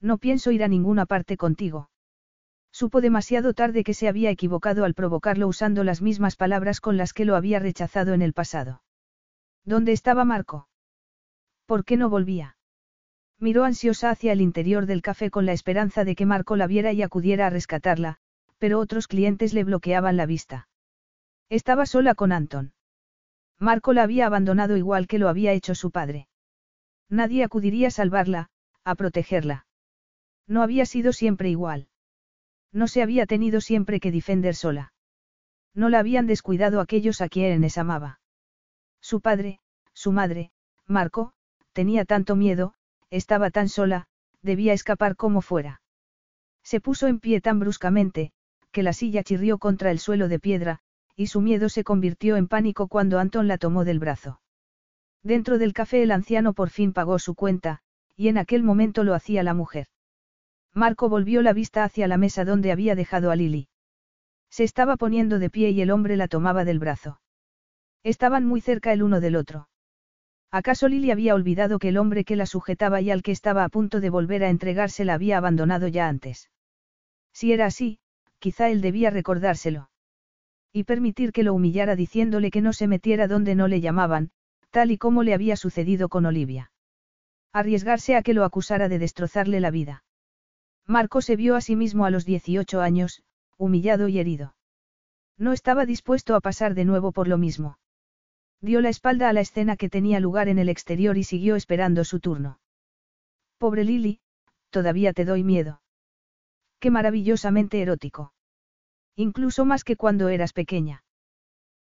No 0.00 0.18
pienso 0.18 0.50
ir 0.50 0.64
a 0.64 0.68
ninguna 0.68 1.06
parte 1.06 1.36
contigo. 1.36 1.90
Supo 2.72 3.00
demasiado 3.00 3.54
tarde 3.54 3.84
que 3.84 3.94
se 3.94 4.08
había 4.08 4.30
equivocado 4.30 4.84
al 4.84 4.94
provocarlo 4.94 5.48
usando 5.48 5.84
las 5.84 6.02
mismas 6.02 6.36
palabras 6.36 6.80
con 6.80 6.96
las 6.96 7.12
que 7.12 7.24
lo 7.24 7.36
había 7.36 7.58
rechazado 7.58 8.12
en 8.12 8.20
el 8.20 8.32
pasado. 8.32 8.82
¿Dónde 9.64 9.92
estaba 9.92 10.24
Marco? 10.24 10.68
¿Por 11.64 11.84
qué 11.84 11.96
no 11.96 12.10
volvía? 12.10 12.56
Miró 13.38 13.64
ansiosa 13.64 14.10
hacia 14.10 14.32
el 14.32 14.40
interior 14.40 14.86
del 14.86 15.02
café 15.02 15.30
con 15.30 15.46
la 15.46 15.52
esperanza 15.52 16.04
de 16.04 16.14
que 16.14 16.26
Marco 16.26 16.56
la 16.56 16.66
viera 16.66 16.92
y 16.92 17.02
acudiera 17.02 17.46
a 17.46 17.50
rescatarla, 17.50 18.18
pero 18.58 18.80
otros 18.80 19.08
clientes 19.08 19.54
le 19.54 19.64
bloqueaban 19.64 20.16
la 20.16 20.26
vista. 20.26 20.68
Estaba 21.48 21.86
sola 21.86 22.14
con 22.14 22.32
Anton. 22.32 22.72
Marco 23.58 23.92
la 23.92 24.02
había 24.02 24.26
abandonado 24.26 24.76
igual 24.76 25.06
que 25.06 25.18
lo 25.18 25.28
había 25.28 25.52
hecho 25.52 25.74
su 25.74 25.90
padre. 25.90 26.28
Nadie 27.08 27.44
acudiría 27.44 27.88
a 27.88 27.90
salvarla, 27.90 28.50
a 28.84 28.94
protegerla. 28.94 29.66
No 30.46 30.62
había 30.62 30.86
sido 30.86 31.12
siempre 31.12 31.48
igual. 31.48 31.88
No 32.72 32.88
se 32.88 33.02
había 33.02 33.26
tenido 33.26 33.60
siempre 33.60 34.00
que 34.00 34.12
defender 34.12 34.54
sola. 34.54 34.92
No 35.74 35.88
la 35.88 35.98
habían 35.98 36.26
descuidado 36.26 36.80
aquellos 36.80 37.20
a 37.20 37.28
quienes 37.28 37.78
amaba. 37.78 38.20
Su 39.00 39.20
padre, 39.20 39.60
su 39.92 40.12
madre, 40.12 40.50
Marco, 40.86 41.32
tenía 41.72 42.04
tanto 42.04 42.36
miedo, 42.36 42.74
estaba 43.10 43.50
tan 43.50 43.68
sola, 43.68 44.08
debía 44.42 44.72
escapar 44.72 45.16
como 45.16 45.42
fuera. 45.42 45.80
Se 46.62 46.80
puso 46.80 47.06
en 47.06 47.20
pie 47.20 47.40
tan 47.40 47.60
bruscamente, 47.60 48.32
que 48.72 48.82
la 48.82 48.92
silla 48.92 49.22
chirrió 49.22 49.58
contra 49.58 49.90
el 49.90 49.98
suelo 49.98 50.28
de 50.28 50.38
piedra, 50.38 50.80
y 51.16 51.28
su 51.28 51.40
miedo 51.40 51.68
se 51.68 51.82
convirtió 51.82 52.36
en 52.36 52.46
pánico 52.46 52.88
cuando 52.88 53.18
Anton 53.18 53.48
la 53.48 53.58
tomó 53.58 53.84
del 53.84 53.98
brazo. 53.98 54.40
Dentro 55.22 55.58
del 55.58 55.72
café 55.72 56.02
el 56.02 56.12
anciano 56.12 56.52
por 56.52 56.70
fin 56.70 56.92
pagó 56.92 57.18
su 57.18 57.34
cuenta, 57.34 57.80
y 58.14 58.28
en 58.28 58.38
aquel 58.38 58.62
momento 58.62 59.02
lo 59.02 59.14
hacía 59.14 59.42
la 59.42 59.54
mujer. 59.54 59.86
Marco 60.72 61.08
volvió 61.08 61.40
la 61.40 61.54
vista 61.54 61.84
hacia 61.84 62.06
la 62.06 62.18
mesa 62.18 62.44
donde 62.44 62.70
había 62.70 62.94
dejado 62.94 63.30
a 63.30 63.36
Lily. 63.36 63.68
Se 64.50 64.62
estaba 64.62 64.96
poniendo 64.96 65.38
de 65.38 65.50
pie 65.50 65.70
y 65.70 65.80
el 65.80 65.90
hombre 65.90 66.16
la 66.16 66.28
tomaba 66.28 66.64
del 66.64 66.78
brazo. 66.78 67.20
Estaban 68.02 68.44
muy 68.44 68.60
cerca 68.60 68.92
el 68.92 69.02
uno 69.02 69.20
del 69.20 69.36
otro. 69.36 69.68
¿Acaso 70.50 70.86
Lily 70.86 71.10
había 71.10 71.34
olvidado 71.34 71.78
que 71.78 71.88
el 71.88 71.96
hombre 71.96 72.24
que 72.24 72.36
la 72.36 72.46
sujetaba 72.46 73.00
y 73.00 73.10
al 73.10 73.22
que 73.22 73.32
estaba 73.32 73.64
a 73.64 73.68
punto 73.68 74.00
de 74.00 74.10
volver 74.10 74.44
a 74.44 74.50
entregarse 74.50 75.04
la 75.04 75.14
había 75.14 75.38
abandonado 75.38 75.88
ya 75.88 76.08
antes? 76.08 76.50
Si 77.32 77.52
era 77.52 77.66
así, 77.66 77.98
quizá 78.38 78.70
él 78.70 78.80
debía 78.80 79.10
recordárselo. 79.10 79.90
Y 80.76 80.84
permitir 80.84 81.32
que 81.32 81.42
lo 81.42 81.54
humillara 81.54 81.96
diciéndole 81.96 82.50
que 82.50 82.60
no 82.60 82.74
se 82.74 82.86
metiera 82.86 83.28
donde 83.28 83.54
no 83.54 83.66
le 83.66 83.80
llamaban, 83.80 84.30
tal 84.68 84.90
y 84.90 84.98
como 84.98 85.22
le 85.22 85.32
había 85.32 85.56
sucedido 85.56 86.10
con 86.10 86.26
Olivia. 86.26 86.70
Arriesgarse 87.50 88.14
a 88.14 88.20
que 88.20 88.34
lo 88.34 88.44
acusara 88.44 88.90
de 88.90 88.98
destrozarle 88.98 89.60
la 89.60 89.70
vida. 89.70 90.04
Marco 90.86 91.22
se 91.22 91.34
vio 91.34 91.56
a 91.56 91.62
sí 91.62 91.76
mismo 91.76 92.04
a 92.04 92.10
los 92.10 92.26
18 92.26 92.82
años, 92.82 93.22
humillado 93.56 94.08
y 94.08 94.18
herido. 94.18 94.54
No 95.38 95.54
estaba 95.54 95.86
dispuesto 95.86 96.34
a 96.34 96.42
pasar 96.42 96.74
de 96.74 96.84
nuevo 96.84 97.10
por 97.10 97.26
lo 97.26 97.38
mismo. 97.38 97.78
Dio 98.60 98.82
la 98.82 98.90
espalda 98.90 99.30
a 99.30 99.32
la 99.32 99.40
escena 99.40 99.78
que 99.78 99.88
tenía 99.88 100.20
lugar 100.20 100.50
en 100.50 100.58
el 100.58 100.68
exterior 100.68 101.16
y 101.16 101.24
siguió 101.24 101.56
esperando 101.56 102.04
su 102.04 102.20
turno. 102.20 102.60
Pobre 103.56 103.82
Lily, 103.82 104.20
todavía 104.68 105.14
te 105.14 105.24
doy 105.24 105.42
miedo. 105.42 105.80
Qué 106.80 106.90
maravillosamente 106.90 107.80
erótico. 107.80 108.34
Incluso 109.16 109.64
más 109.64 109.82
que 109.82 109.96
cuando 109.96 110.28
eras 110.28 110.52
pequeña. 110.52 111.02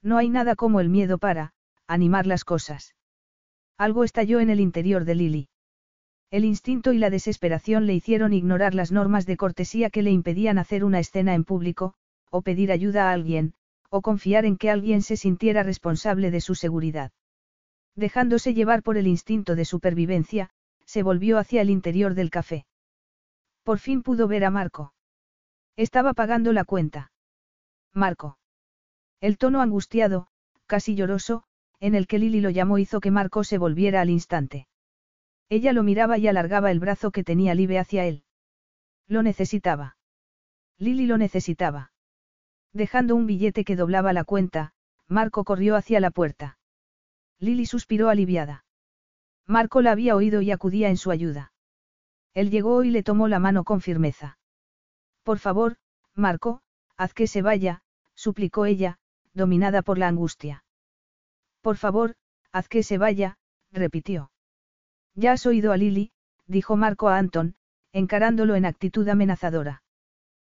No 0.03 0.17
hay 0.17 0.29
nada 0.29 0.55
como 0.55 0.79
el 0.79 0.89
miedo 0.89 1.17
para, 1.17 1.53
animar 1.87 2.27
las 2.27 2.45
cosas. 2.45 2.95
Algo 3.77 4.03
estalló 4.03 4.39
en 4.39 4.49
el 4.49 4.59
interior 4.59 5.03
de 5.03 5.15
Lily. 5.15 5.49
El 6.29 6.45
instinto 6.45 6.93
y 6.93 6.97
la 6.97 7.09
desesperación 7.09 7.85
le 7.85 7.93
hicieron 7.93 8.33
ignorar 8.33 8.73
las 8.73 8.91
normas 8.91 9.25
de 9.25 9.37
cortesía 9.37 9.89
que 9.89 10.01
le 10.01 10.11
impedían 10.11 10.57
hacer 10.57 10.83
una 10.83 10.99
escena 10.99 11.35
en 11.35 11.43
público, 11.43 11.93
o 12.29 12.41
pedir 12.41 12.71
ayuda 12.71 13.09
a 13.09 13.13
alguien, 13.13 13.53
o 13.89 14.01
confiar 14.01 14.45
en 14.45 14.57
que 14.57 14.71
alguien 14.71 15.01
se 15.01 15.15
sintiera 15.15 15.63
responsable 15.63 16.31
de 16.31 16.41
su 16.41 16.55
seguridad. 16.55 17.11
Dejándose 17.95 18.55
llevar 18.55 18.81
por 18.81 18.97
el 18.97 19.05
instinto 19.05 19.55
de 19.55 19.65
supervivencia, 19.65 20.49
se 20.85 21.03
volvió 21.03 21.37
hacia 21.37 21.61
el 21.61 21.69
interior 21.69 22.15
del 22.15 22.31
café. 22.31 22.65
Por 23.63 23.79
fin 23.79 24.01
pudo 24.01 24.27
ver 24.27 24.43
a 24.45 24.49
Marco. 24.49 24.93
Estaba 25.75 26.13
pagando 26.13 26.53
la 26.53 26.65
cuenta. 26.65 27.12
Marco. 27.93 28.38
El 29.22 29.38
tono 29.38 29.61
angustiado, 29.61 30.27
casi 30.65 30.95
lloroso, 30.95 31.43
en 31.80 31.95
el 31.95 32.07
que 32.07 32.17
Lili 32.17 32.41
lo 32.41 32.49
llamó 32.49 32.77
hizo 32.77 32.99
que 32.99 33.11
Marco 33.11 33.43
se 33.43 33.57
volviera 33.57 34.01
al 34.01 34.09
instante. 34.09 34.67
Ella 35.49 35.73
lo 35.73 35.83
miraba 35.83 36.17
y 36.17 36.27
alargaba 36.27 36.72
el 36.72 36.80
brazo 36.80 37.11
que 37.11 37.23
tenía 37.23 37.53
Libe 37.53 37.77
hacia 37.77 38.05
él. 38.05 38.23
Lo 39.07 39.22
necesitaba. 39.22 39.97
Lili 40.80 41.05
lo 41.05 41.17
necesitaba. 41.17 41.91
Dejando 42.72 43.15
un 43.15 43.27
billete 43.27 43.63
que 43.63 43.75
doblaba 43.75 44.13
la 44.13 44.23
cuenta, 44.23 44.73
Marco 45.07 45.43
corrió 45.43 45.75
hacia 45.75 45.99
la 45.99 46.09
puerta. 46.09 46.57
Lily 47.39 47.65
suspiró 47.65 48.09
aliviada. 48.09 48.65
Marco 49.45 49.81
la 49.81 49.91
había 49.91 50.15
oído 50.15 50.41
y 50.41 50.49
acudía 50.51 50.89
en 50.89 50.97
su 50.97 51.11
ayuda. 51.11 51.53
Él 52.33 52.49
llegó 52.49 52.83
y 52.83 52.89
le 52.89 53.03
tomó 53.03 53.27
la 53.27 53.38
mano 53.38 53.63
con 53.63 53.81
firmeza. 53.81 54.39
Por 55.22 55.38
favor, 55.38 55.77
Marco, 56.15 56.61
haz 56.97 57.13
que 57.13 57.27
se 57.27 57.41
vaya, 57.41 57.82
suplicó 58.23 58.65
ella, 58.65 58.99
dominada 59.33 59.81
por 59.81 59.97
la 59.97 60.07
angustia. 60.07 60.63
Por 61.61 61.75
favor, 61.75 62.15
haz 62.53 62.69
que 62.69 62.81
se 62.81 62.97
vaya, 62.97 63.37
repitió. 63.69 64.31
Ya 65.13 65.33
has 65.33 65.45
oído 65.45 65.73
a 65.73 65.77
Lily, 65.77 66.11
dijo 66.47 66.77
Marco 66.77 67.09
a 67.09 67.17
Anton, 67.17 67.55
encarándolo 67.91 68.55
en 68.55 68.65
actitud 68.65 69.05
amenazadora. 69.09 69.83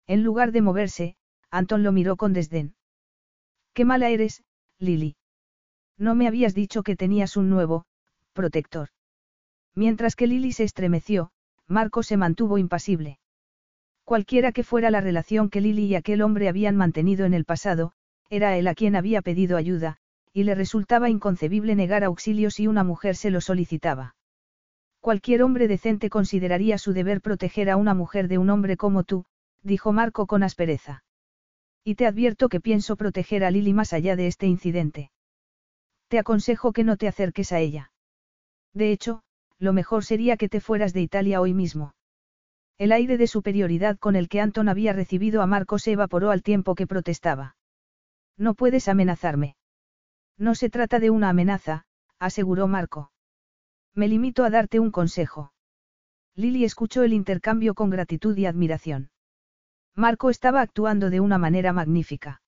En 0.05 0.23
lugar 0.23 0.51
de 0.51 0.61
moverse, 0.61 1.15
Anton 1.49 1.81
lo 1.81 1.91
miró 1.91 2.17
con 2.17 2.33
desdén. 2.33 2.75
Qué 3.73 3.83
mala 3.83 4.09
eres, 4.09 4.43
Lily. 4.77 5.15
No 5.97 6.13
me 6.13 6.27
habías 6.27 6.53
dicho 6.53 6.83
que 6.83 6.95
tenías 6.95 7.35
un 7.35 7.49
nuevo, 7.49 7.85
protector. 8.33 8.89
Mientras 9.73 10.15
que 10.15 10.27
Lily 10.27 10.51
se 10.51 10.65
estremeció, 10.65 11.31
Marco 11.67 12.03
se 12.03 12.15
mantuvo 12.15 12.59
impasible. 12.59 13.17
Cualquiera 14.05 14.51
que 14.51 14.63
fuera 14.63 14.91
la 14.91 15.01
relación 15.01 15.49
que 15.49 15.61
Lily 15.61 15.85
y 15.85 15.95
aquel 15.95 16.21
hombre 16.21 16.47
habían 16.47 16.75
mantenido 16.75 17.25
en 17.25 17.33
el 17.33 17.43
pasado, 17.43 17.91
era 18.29 18.55
él 18.55 18.67
a 18.67 18.75
quien 18.75 18.95
había 18.95 19.23
pedido 19.23 19.57
ayuda, 19.57 19.97
y 20.31 20.43
le 20.43 20.53
resultaba 20.53 21.09
inconcebible 21.09 21.75
negar 21.75 22.03
auxilio 22.03 22.51
si 22.51 22.67
una 22.67 22.83
mujer 22.83 23.15
se 23.15 23.31
lo 23.31 23.41
solicitaba. 23.41 24.15
Cualquier 24.99 25.41
hombre 25.41 25.67
decente 25.67 26.11
consideraría 26.11 26.77
su 26.77 26.93
deber 26.93 27.19
proteger 27.19 27.69
a 27.71 27.77
una 27.77 27.95
mujer 27.95 28.27
de 28.27 28.37
un 28.37 28.51
hombre 28.51 28.77
como 28.77 29.03
tú, 29.03 29.25
dijo 29.63 29.91
Marco 29.91 30.27
con 30.27 30.43
aspereza. 30.43 31.03
Y 31.83 31.95
te 31.95 32.05
advierto 32.05 32.47
que 32.47 32.61
pienso 32.61 32.97
proteger 32.97 33.43
a 33.43 33.49
Lily 33.49 33.73
más 33.73 33.91
allá 33.91 34.15
de 34.15 34.27
este 34.27 34.45
incidente. 34.45 35.11
Te 36.09 36.19
aconsejo 36.19 36.73
que 36.73 36.83
no 36.83 36.97
te 36.97 37.07
acerques 37.07 37.51
a 37.51 37.59
ella. 37.59 37.91
De 38.73 38.91
hecho, 38.91 39.23
lo 39.57 39.73
mejor 39.73 40.05
sería 40.05 40.37
que 40.37 40.49
te 40.49 40.59
fueras 40.59 40.93
de 40.93 41.01
Italia 41.01 41.41
hoy 41.41 41.55
mismo. 41.55 41.95
El 42.77 42.91
aire 42.91 43.17
de 43.17 43.27
superioridad 43.27 43.97
con 43.97 44.15
el 44.15 44.27
que 44.27 44.41
Anton 44.41 44.67
había 44.67 44.91
recibido 44.91 45.41
a 45.41 45.47
Marco 45.47 45.79
se 45.79 45.93
evaporó 45.93 46.31
al 46.31 46.43
tiempo 46.43 46.75
que 46.75 46.87
protestaba. 46.87 47.55
No 48.37 48.53
puedes 48.53 48.89
amenazarme. 48.89 49.55
No 50.37 50.55
se 50.55 50.69
trata 50.69 50.99
de 50.99 51.09
una 51.09 51.29
amenaza, 51.29 51.85
aseguró 52.19 52.67
Marco. 52.67 53.11
Me 53.93 54.09
limito 54.09 54.43
a 54.43 54.49
darte 54.49 54.81
un 54.81 54.91
consejo. 54.91 55.53
Lily 56.35 56.65
escuchó 56.65 57.03
el 57.03 57.13
intercambio 57.13 57.73
con 57.75 57.89
gratitud 57.89 58.37
y 58.37 58.45
admiración. 58.45 59.09
Marco 59.95 60.29
estaba 60.29 60.59
actuando 60.59 61.09
de 61.09 61.21
una 61.21 61.37
manera 61.37 61.71
magnífica. 61.71 62.41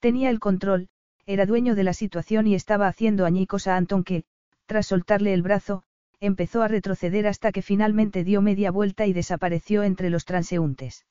Tenía 0.00 0.30
el 0.30 0.40
control, 0.40 0.88
era 1.24 1.46
dueño 1.46 1.76
de 1.76 1.84
la 1.84 1.92
situación 1.92 2.48
y 2.48 2.56
estaba 2.56 2.88
haciendo 2.88 3.24
añicos 3.24 3.68
a 3.68 3.76
Anton 3.76 4.02
que, 4.02 4.24
tras 4.66 4.86
soltarle 4.86 5.32
el 5.32 5.42
brazo, 5.42 5.84
empezó 6.20 6.62
a 6.62 6.68
retroceder 6.68 7.26
hasta 7.26 7.52
que 7.52 7.62
finalmente 7.62 8.24
dio 8.24 8.42
media 8.42 8.70
vuelta 8.70 9.06
y 9.06 9.12
desapareció 9.12 9.82
entre 9.82 10.10
los 10.10 10.24
transeúntes. 10.24 11.06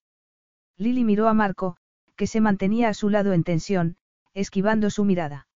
Lily 0.78 1.04
miró 1.04 1.28
a 1.28 1.34
Marco, 1.34 1.78
que 2.16 2.28
se 2.28 2.42
mantenía 2.42 2.90
a 2.90 2.94
su 2.94 3.10
lado 3.10 3.34
en 3.34 3.44
tensión, 3.44 3.98
esquivando 4.34 4.90
su 4.90 5.06
mirada. 5.06 5.48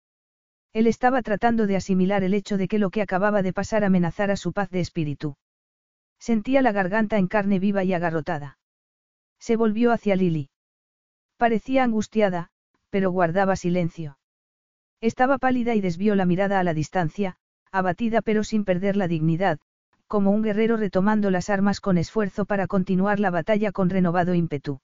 Él 0.71 0.87
estaba 0.87 1.21
tratando 1.21 1.67
de 1.67 1.75
asimilar 1.75 2.23
el 2.23 2.33
hecho 2.33 2.57
de 2.57 2.67
que 2.67 2.79
lo 2.79 2.91
que 2.91 3.01
acababa 3.01 3.41
de 3.41 3.53
pasar 3.53 3.83
amenazara 3.83 4.37
su 4.37 4.53
paz 4.53 4.69
de 4.69 4.81
espíritu. 4.81 5.35
Sentía 6.19 6.61
la 6.61 6.71
garganta 6.71 7.17
en 7.17 7.27
carne 7.27 7.59
viva 7.59 7.83
y 7.83 7.93
agarrotada. 7.93 8.59
Se 9.39 9.55
volvió 9.55 9.91
hacia 9.91 10.15
Lily. 10.15 10.49
Parecía 11.37 11.83
angustiada, 11.83 12.51
pero 12.89 13.11
guardaba 13.11 13.55
silencio. 13.55 14.19
Estaba 15.01 15.37
pálida 15.37 15.75
y 15.75 15.81
desvió 15.81 16.15
la 16.15 16.25
mirada 16.25 16.59
a 16.59 16.63
la 16.63 16.73
distancia, 16.73 17.37
abatida 17.71 18.21
pero 18.21 18.43
sin 18.43 18.65
perder 18.65 18.95
la 18.95 19.07
dignidad, 19.07 19.59
como 20.07 20.31
un 20.31 20.41
guerrero 20.41 20.75
retomando 20.75 21.29
las 21.29 21.49
armas 21.49 21.81
con 21.81 21.97
esfuerzo 21.97 22.45
para 22.45 22.67
continuar 22.67 23.19
la 23.19 23.29
batalla 23.29 23.71
con 23.71 23.89
renovado 23.89 24.33
ímpetu. 24.33 24.79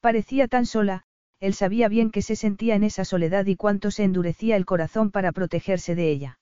Parecía 0.00 0.48
tan 0.48 0.66
sola, 0.66 1.04
él 1.38 1.54
sabía 1.54 1.88
bien 1.88 2.10
que 2.10 2.22
se 2.22 2.36
sentía 2.36 2.74
en 2.74 2.84
esa 2.84 3.04
soledad 3.04 3.46
y 3.46 3.56
cuánto 3.56 3.90
se 3.90 4.04
endurecía 4.04 4.56
el 4.56 4.64
corazón 4.64 5.10
para 5.10 5.32
protegerse 5.32 5.94
de 5.94 6.10
ella. 6.10 6.38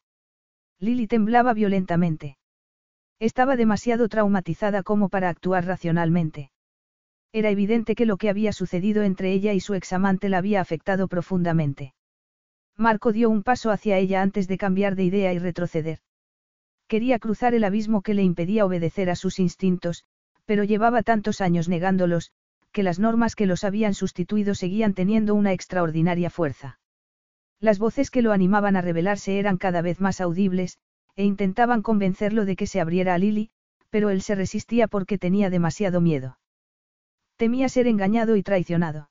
Lily 0.79 1.07
temblaba 1.07 1.53
violentamente. 1.53 2.39
Estaba 3.19 3.57
demasiado 3.57 4.09
traumatizada 4.09 4.83
como 4.83 5.11
para 5.11 5.29
actuar 5.29 5.67
racionalmente. 5.67 6.51
Era 7.33 7.51
evidente 7.51 7.95
que 7.95 8.07
lo 8.07 8.17
que 8.17 8.31
había 8.31 8.53
sucedido 8.53 9.03
entre 9.03 9.33
ella 9.33 9.53
y 9.53 9.61
su 9.61 9.75
examante 9.75 10.31
la 10.31 10.39
había 10.39 10.61
afectado 10.61 11.07
profundamente. 11.07 11.93
Marco 12.81 13.13
dio 13.13 13.29
un 13.29 13.43
paso 13.43 13.71
hacia 13.71 13.99
ella 13.99 14.23
antes 14.23 14.49
de 14.49 14.57
cambiar 14.57 14.97
de 14.97 15.05
idea 15.05 15.35
y 15.35 15.39
retroceder. 15.39 15.99
Quería 16.89 17.19
cruzar 17.19 17.53
el 17.53 17.65
abismo 17.65 18.01
que 18.01 18.15
le 18.15 18.23
impedía 18.23 18.65
obedecer 18.65 19.11
a 19.11 19.17
sus 19.17 19.39
instintos, 19.39 20.05
pero 20.47 20.65
llevaba 20.65 21.03
tantos 21.03 21.43
años 21.43 21.69
negándolos, 21.69 22.33
que 22.73 22.83
las 22.83 22.99
normas 22.99 23.37
que 23.37 23.45
los 23.45 23.65
habían 23.65 23.93
sustituido 23.93 24.55
seguían 24.55 24.95
teniendo 24.95 25.35
una 25.35 25.53
extraordinaria 25.53 26.31
fuerza. 26.31 26.81
Las 27.61 27.79
voces 27.79 28.11
que 28.11 28.23
lo 28.23 28.33
animaban 28.33 28.77
a 28.77 28.81
rebelarse 28.81 29.39
eran 29.39 29.59
cada 29.59 29.83
vez 29.83 30.01
más 30.01 30.23
audibles, 30.23 30.79
e 31.17 31.25
intentaban 31.25 31.83
convencerlo 31.83 32.47
de 32.47 32.57
que 32.57 32.67
se 32.67 32.81
abriera 32.81 33.13
a 33.13 33.19
Lily, 33.19 33.51
pero 33.91 34.09
él 34.09 34.23
se 34.23 34.35
resistía 34.35 34.89
porque 34.89 35.19
tenía 35.19 35.51
demasiado 35.51 36.01
miedo. 36.01 36.39
Temía 37.37 37.69
ser 37.69 37.87
engañado 37.89 38.37
y 38.37 38.43
traicionado. 38.43 39.11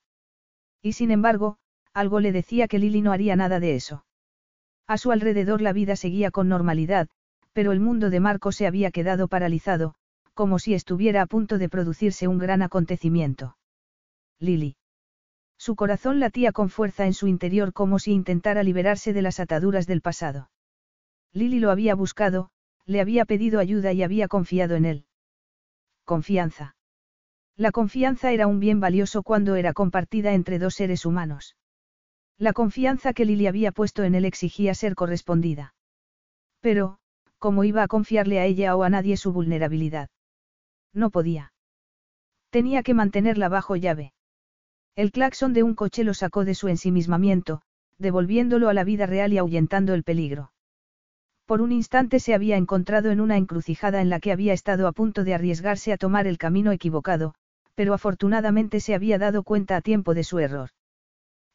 Y 0.82 0.94
sin 0.94 1.12
embargo, 1.12 1.60
algo 1.94 2.20
le 2.20 2.32
decía 2.32 2.68
que 2.68 2.80
Lily 2.80 3.02
no 3.02 3.12
haría 3.12 3.36
nada 3.36 3.60
de 3.60 3.76
eso. 3.76 4.06
A 4.88 4.98
su 4.98 5.12
alrededor 5.12 5.62
la 5.62 5.74
vida 5.74 5.96
seguía 5.96 6.32
con 6.32 6.50
normalidad, 6.50 7.08
pero 7.54 7.72
el 7.72 7.80
mundo 7.80 8.10
de 8.10 8.20
Marco 8.20 8.52
se 8.52 8.68
había 8.68 8.92
quedado 8.92 9.28
paralizado, 9.28 9.96
como 10.34 10.60
si 10.60 10.74
estuviera 10.74 11.22
a 11.22 11.26
punto 11.26 11.58
de 11.58 11.70
producirse 11.70 12.28
un 12.28 12.38
gran 12.38 12.62
acontecimiento. 12.62 13.58
Lily. 14.40 14.78
Su 15.58 15.76
corazón 15.76 16.20
latía 16.20 16.54
con 16.54 16.70
fuerza 16.70 17.06
en 17.06 17.14
su 17.14 17.28
interior 17.28 17.74
como 17.74 18.00
si 18.00 18.14
intentara 18.14 18.64
liberarse 18.64 19.12
de 19.12 19.22
las 19.22 19.40
ataduras 19.40 19.88
del 19.88 20.02
pasado. 20.02 20.50
Lily 21.34 21.60
lo 21.60 21.70
había 21.70 21.96
buscado, 21.96 22.50
le 22.86 23.02
había 23.02 23.26
pedido 23.26 23.60
ayuda 23.60 23.92
y 23.92 24.02
había 24.02 24.28
confiado 24.28 24.76
en 24.76 24.86
él. 24.86 25.06
Confianza. 26.06 26.76
La 27.58 27.72
confianza 27.72 28.32
era 28.32 28.48
un 28.48 28.60
bien 28.60 28.80
valioso 28.80 29.22
cuando 29.22 29.56
era 29.56 29.74
compartida 29.74 30.34
entre 30.34 30.60
dos 30.60 30.76
seres 30.76 31.06
humanos. 31.06 31.58
La 32.40 32.54
confianza 32.54 33.12
que 33.12 33.26
Lily 33.26 33.48
había 33.48 33.74
puesto 33.74 34.06
en 34.06 34.16
él 34.16 34.24
exigía 34.24 34.74
ser 34.74 34.96
correspondida. 34.96 35.74
Pero, 36.62 36.98
¿cómo 37.38 37.66
iba 37.66 37.84
a 37.84 37.88
confiarle 37.90 38.40
a 38.40 38.46
ella 38.46 38.78
o 38.78 38.84
a 38.84 38.90
nadie 38.90 39.18
su 39.18 39.34
vulnerabilidad? 39.34 40.10
No 40.94 41.10
podía. 41.10 41.52
Tenía 42.50 42.82
que 42.82 42.94
mantenerla 42.94 43.50
bajo 43.50 43.76
llave. 43.76 44.14
El 44.96 45.12
claxon 45.12 45.52
de 45.52 45.64
un 45.64 45.76
coche 45.76 46.06
lo 46.06 46.14
sacó 46.14 46.46
de 46.46 46.56
su 46.56 46.70
ensimismamiento, 46.70 47.62
devolviéndolo 47.98 48.70
a 48.70 48.74
la 48.74 48.86
vida 48.86 49.06
real 49.06 49.34
y 49.34 49.38
ahuyentando 49.38 49.94
el 49.94 50.04
peligro. 50.04 50.54
Por 51.46 51.62
un 51.62 51.74
instante 51.74 52.22
se 52.22 52.34
había 52.34 52.56
encontrado 52.56 53.12
en 53.12 53.20
una 53.20 53.36
encrucijada 53.36 54.00
en 54.00 54.10
la 54.10 54.22
que 54.22 54.32
había 54.32 54.54
estado 54.54 54.88
a 54.88 54.94
punto 54.94 55.26
de 55.26 55.34
arriesgarse 55.34 55.92
a 55.92 55.98
tomar 55.98 56.26
el 56.26 56.38
camino 56.38 56.72
equivocado, 56.72 57.36
pero 57.76 57.94
afortunadamente 57.94 58.80
se 58.80 58.96
había 58.96 59.18
dado 59.18 59.44
cuenta 59.44 59.76
a 59.76 59.82
tiempo 59.82 60.14
de 60.14 60.24
su 60.24 60.40
error. 60.40 60.70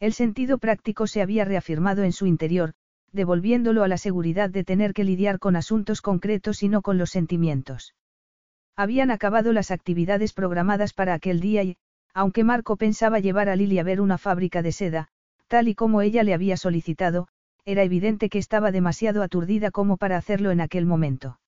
El 0.00 0.12
sentido 0.12 0.58
práctico 0.58 1.06
se 1.06 1.22
había 1.22 1.44
reafirmado 1.44 2.02
en 2.02 2.12
su 2.12 2.26
interior, 2.26 2.74
devolviéndolo 3.12 3.84
a 3.84 3.88
la 3.88 3.96
seguridad 3.96 4.50
de 4.50 4.64
tener 4.64 4.92
que 4.92 5.04
lidiar 5.04 5.38
con 5.38 5.56
asuntos 5.56 6.02
concretos 6.02 6.62
y 6.62 6.68
no 6.68 6.82
con 6.82 6.98
los 6.98 7.10
sentimientos. 7.10 7.94
Habían 8.76 9.10
acabado 9.10 9.52
las 9.52 9.70
actividades 9.70 10.32
programadas 10.32 10.92
para 10.92 11.14
aquel 11.14 11.40
día 11.40 11.62
y, 11.62 11.76
aunque 12.12 12.42
Marco 12.42 12.76
pensaba 12.76 13.20
llevar 13.20 13.48
a 13.48 13.56
Lily 13.56 13.78
a 13.78 13.84
ver 13.84 14.00
una 14.00 14.18
fábrica 14.18 14.62
de 14.62 14.72
seda, 14.72 15.08
tal 15.46 15.68
y 15.68 15.74
como 15.74 16.02
ella 16.02 16.24
le 16.24 16.34
había 16.34 16.56
solicitado, 16.56 17.28
era 17.64 17.82
evidente 17.82 18.28
que 18.28 18.38
estaba 18.38 18.72
demasiado 18.72 19.22
aturdida 19.22 19.70
como 19.70 19.96
para 19.96 20.16
hacerlo 20.16 20.50
en 20.50 20.60
aquel 20.60 20.86
momento. 20.86 21.38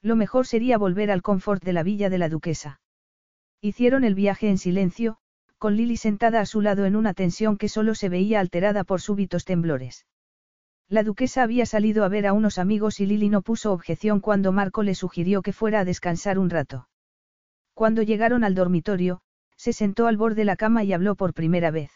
Lo 0.00 0.16
mejor 0.16 0.46
sería 0.46 0.78
volver 0.78 1.10
al 1.10 1.22
confort 1.22 1.62
de 1.64 1.72
la 1.72 1.82
villa 1.82 2.08
de 2.08 2.18
la 2.18 2.28
duquesa. 2.28 2.80
Hicieron 3.60 4.04
el 4.04 4.14
viaje 4.14 4.48
en 4.48 4.58
silencio, 4.58 5.18
con 5.64 5.76
Lily 5.76 5.96
sentada 5.96 6.42
a 6.42 6.44
su 6.44 6.60
lado 6.60 6.84
en 6.84 6.94
una 6.94 7.14
tensión 7.14 7.56
que 7.56 7.70
solo 7.70 7.94
se 7.94 8.10
veía 8.10 8.38
alterada 8.38 8.84
por 8.84 9.00
súbitos 9.00 9.46
temblores. 9.46 10.04
La 10.90 11.02
duquesa 11.02 11.42
había 11.42 11.64
salido 11.64 12.04
a 12.04 12.08
ver 12.08 12.26
a 12.26 12.34
unos 12.34 12.58
amigos 12.58 13.00
y 13.00 13.06
Lily 13.06 13.30
no 13.30 13.40
puso 13.40 13.72
objeción 13.72 14.20
cuando 14.20 14.52
Marco 14.52 14.82
le 14.82 14.94
sugirió 14.94 15.40
que 15.40 15.54
fuera 15.54 15.80
a 15.80 15.86
descansar 15.86 16.38
un 16.38 16.50
rato. 16.50 16.90
Cuando 17.72 18.02
llegaron 18.02 18.44
al 18.44 18.54
dormitorio, 18.54 19.22
se 19.56 19.72
sentó 19.72 20.06
al 20.06 20.18
borde 20.18 20.42
de 20.42 20.44
la 20.44 20.56
cama 20.56 20.84
y 20.84 20.92
habló 20.92 21.14
por 21.14 21.32
primera 21.32 21.70
vez. 21.70 21.90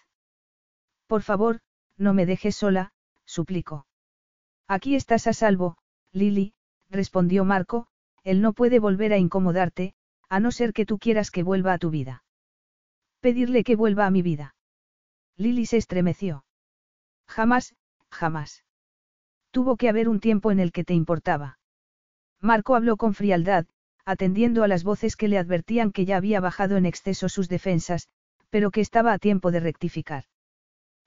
Por 1.06 1.20
favor, 1.20 1.60
no 1.98 2.14
me 2.14 2.24
dejes 2.24 2.56
sola, 2.56 2.92
suplicó. 3.26 3.86
Aquí 4.66 4.94
estás 4.94 5.26
a 5.26 5.34
salvo, 5.34 5.76
Lily, 6.10 6.54
respondió 6.88 7.44
Marco, 7.44 7.86
él 8.24 8.40
no 8.40 8.54
puede 8.54 8.78
volver 8.78 9.12
a 9.12 9.18
incomodarte, 9.18 9.92
a 10.30 10.40
no 10.40 10.52
ser 10.52 10.72
que 10.72 10.86
tú 10.86 10.96
quieras 10.96 11.30
que 11.30 11.42
vuelva 11.42 11.74
a 11.74 11.78
tu 11.78 11.90
vida. 11.90 12.24
Pedirle 13.20 13.64
que 13.64 13.76
vuelva 13.76 14.06
a 14.06 14.10
mi 14.10 14.22
vida. 14.22 14.54
Lily 15.36 15.66
se 15.66 15.76
estremeció. 15.76 16.44
Jamás, 17.26 17.74
jamás. 18.10 18.64
Tuvo 19.50 19.76
que 19.76 19.88
haber 19.88 20.08
un 20.08 20.20
tiempo 20.20 20.50
en 20.50 20.60
el 20.60 20.72
que 20.72 20.84
te 20.84 20.94
importaba. 20.94 21.58
Marco 22.40 22.76
habló 22.76 22.96
con 22.96 23.14
frialdad, 23.14 23.66
atendiendo 24.04 24.62
a 24.62 24.68
las 24.68 24.84
voces 24.84 25.16
que 25.16 25.28
le 25.28 25.38
advertían 25.38 25.92
que 25.92 26.04
ya 26.04 26.16
había 26.16 26.40
bajado 26.40 26.76
en 26.76 26.86
exceso 26.86 27.28
sus 27.28 27.48
defensas, 27.48 28.08
pero 28.50 28.70
que 28.70 28.80
estaba 28.80 29.12
a 29.12 29.18
tiempo 29.18 29.50
de 29.50 29.60
rectificar. 29.60 30.24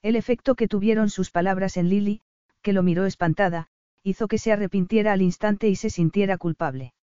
El 0.02 0.16
efecto 0.16 0.56
que 0.56 0.68
tuvieron 0.68 1.10
sus 1.10 1.32
palabras 1.32 1.78
en 1.78 1.90
Lily, 1.90 2.22
que 2.62 2.74
lo 2.74 2.84
miró 2.84 3.06
espantada, 3.06 3.68
hizo 4.04 4.28
que 4.28 4.38
se 4.38 4.52
arrepintiera 4.52 5.14
al 5.14 5.22
instante 5.22 5.68
y 5.70 5.76
se 5.76 5.90
sintiera 5.90 6.38
culpable. 6.38 6.94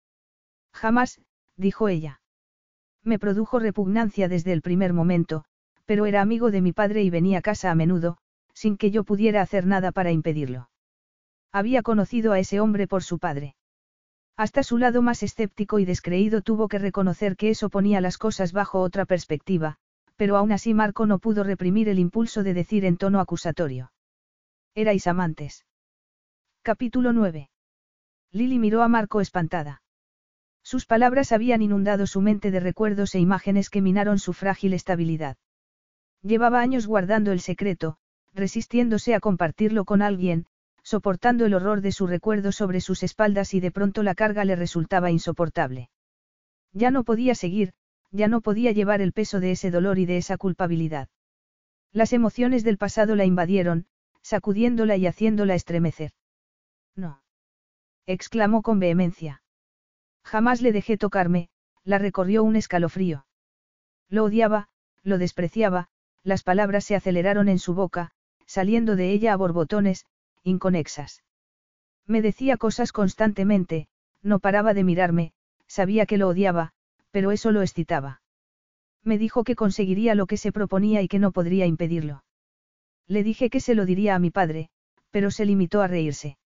Jamás, 0.73 1.21
dijo 1.57 1.89
ella. 1.89 2.21
Me 3.09 3.19
produjo 3.19 3.59
repugnancia 3.59 4.29
desde 4.29 4.53
el 4.53 4.61
primer 4.61 4.93
momento, 4.93 5.47
pero 5.87 6.05
era 6.05 6.21
amigo 6.21 6.51
de 6.51 6.61
mi 6.61 6.75
padre 6.75 7.03
y 7.03 7.09
venía 7.09 7.39
a 7.39 7.41
casa 7.41 7.71
a 7.71 7.75
menudo, 7.75 8.19
sin 8.53 8.77
que 8.77 8.91
yo 8.91 9.03
pudiera 9.03 9.41
hacer 9.41 9.65
nada 9.65 9.93
para 9.93 10.13
impedirlo. 10.13 10.69
Había 11.51 11.81
conocido 11.81 12.33
a 12.33 12.39
ese 12.39 12.61
hombre 12.61 12.87
por 12.87 13.03
su 13.03 13.19
padre. 13.19 13.57
Hasta 14.37 14.63
su 14.63 14.77
lado 14.77 15.01
más 15.01 15.23
escéptico 15.23 15.79
y 15.79 15.87
descreído 15.87 16.43
tuvo 16.43 16.69
que 16.69 16.79
reconocer 16.79 17.37
que 17.37 17.49
eso 17.49 17.71
ponía 17.71 18.03
las 18.03 18.19
cosas 18.19 18.53
bajo 18.53 18.83
otra 18.83 19.07
perspectiva, 19.07 19.77
pero 20.17 20.37
aún 20.37 20.53
así 20.53 20.75
Marco 20.75 21.07
no 21.07 21.19
pudo 21.19 21.45
reprimir 21.45 21.89
el 21.89 21.99
impulso 21.99 22.43
de 22.43 22.53
decir 22.53 22.85
en 22.85 22.99
tono 22.99 23.21
acusatorio. 23.21 23.91
Erais 24.75 25.07
amantes. 25.07 25.65
Capítulo 26.61 27.15
9. 27.15 27.49
Lily 28.33 28.59
miró 28.59 28.83
a 28.83 28.89
Marco 28.89 29.23
espantada. 29.23 29.81
Sus 30.71 30.85
palabras 30.85 31.33
habían 31.33 31.63
inundado 31.63 32.07
su 32.07 32.21
mente 32.21 32.51
de 32.51 32.61
recuerdos 32.61 33.15
e 33.15 33.19
imágenes 33.19 33.71
que 33.71 33.81
minaron 33.81 34.19
su 34.19 34.35
frágil 34.35 34.75
estabilidad. 34.75 35.39
Llevaba 36.21 36.61
años 36.61 36.87
guardando 36.87 37.33
el 37.33 37.41
secreto, 37.41 37.97
resistiéndose 38.35 39.15
a 39.15 39.21
compartirlo 39.21 39.87
con 39.87 40.03
alguien, 40.03 40.45
soportando 40.83 41.47
el 41.47 41.55
horror 41.55 41.81
de 41.81 41.91
su 41.91 42.07
recuerdo 42.07 42.53
sobre 42.53 42.83
sus 42.83 43.03
espaldas 43.03 43.55
y 43.55 43.61
de 43.61 43.71
pronto 43.71 44.03
la 44.03 44.15
carga 44.15 44.45
le 44.45 44.57
resultaba 44.57 45.11
insoportable. 45.11 45.89
Ya 46.75 46.91
no 46.91 47.03
podía 47.03 47.35
seguir, 47.35 47.73
ya 48.11 48.29
no 48.29 48.43
podía 48.43 48.73
llevar 48.73 49.01
el 49.01 49.15
peso 49.15 49.41
de 49.41 49.53
ese 49.53 49.71
dolor 49.71 49.99
y 49.99 50.05
de 50.05 50.19
esa 50.19 50.37
culpabilidad. 50.37 51.09
Las 51.93 52.13
emociones 52.13 52.63
del 52.63 52.77
pasado 52.77 53.17
la 53.17 53.25
invadieron, 53.25 53.87
sacudiéndola 54.21 54.99
y 54.99 55.07
haciéndola 55.07 55.55
estremecer. 55.55 56.11
No. 56.95 57.23
exclamó 58.05 58.61
con 58.61 58.79
vehemencia. 58.81 59.41
Jamás 60.29 60.61
le 60.61 60.73
dejé 60.73 60.99
tocarme, 60.99 61.49
la 61.85 61.97
recorrió 61.97 62.45
un 62.45 62.55
escalofrío. 62.55 63.25
Lo 64.11 64.25
odiaba, 64.25 64.69
lo 65.03 65.17
despreciaba, 65.17 65.89
las 66.23 66.43
palabras 66.43 66.85
se 66.85 66.95
aceleraron 66.95 67.49
en 67.49 67.59
su 67.59 67.73
boca, 67.73 68.11
saliendo 68.45 68.95
de 68.95 69.11
ella 69.11 69.33
a 69.33 69.37
borbotones, 69.37 70.05
inconexas. 70.43 71.25
Me 72.07 72.21
decía 72.21 72.59
cosas 72.59 72.93
constantemente, 72.93 73.89
no 74.23 74.39
paraba 74.39 74.75
de 74.75 74.85
mirarme, 74.85 75.33
sabía 75.67 76.05
que 76.05 76.19
lo 76.19 76.29
odiaba, 76.29 76.73
pero 77.11 77.31
eso 77.33 77.51
lo 77.51 77.63
excitaba. 77.63 78.21
Me 79.03 79.17
dijo 79.17 79.45
que 79.45 79.57
conseguiría 79.57 80.15
lo 80.15 80.27
que 80.27 80.37
se 80.37 80.53
proponía 80.53 81.01
y 81.01 81.09
que 81.09 81.19
no 81.19 81.33
podría 81.33 81.65
impedirlo. 81.65 82.23
Le 83.07 83.23
dije 83.23 83.49
que 83.49 83.61
se 83.61 83.75
lo 83.75 83.87
diría 83.87 84.15
a 84.15 84.19
mi 84.19 84.31
padre, 84.31 84.69
pero 85.11 85.31
se 85.31 85.47
limitó 85.47 85.81
a 85.81 85.87
reírse. 85.87 86.37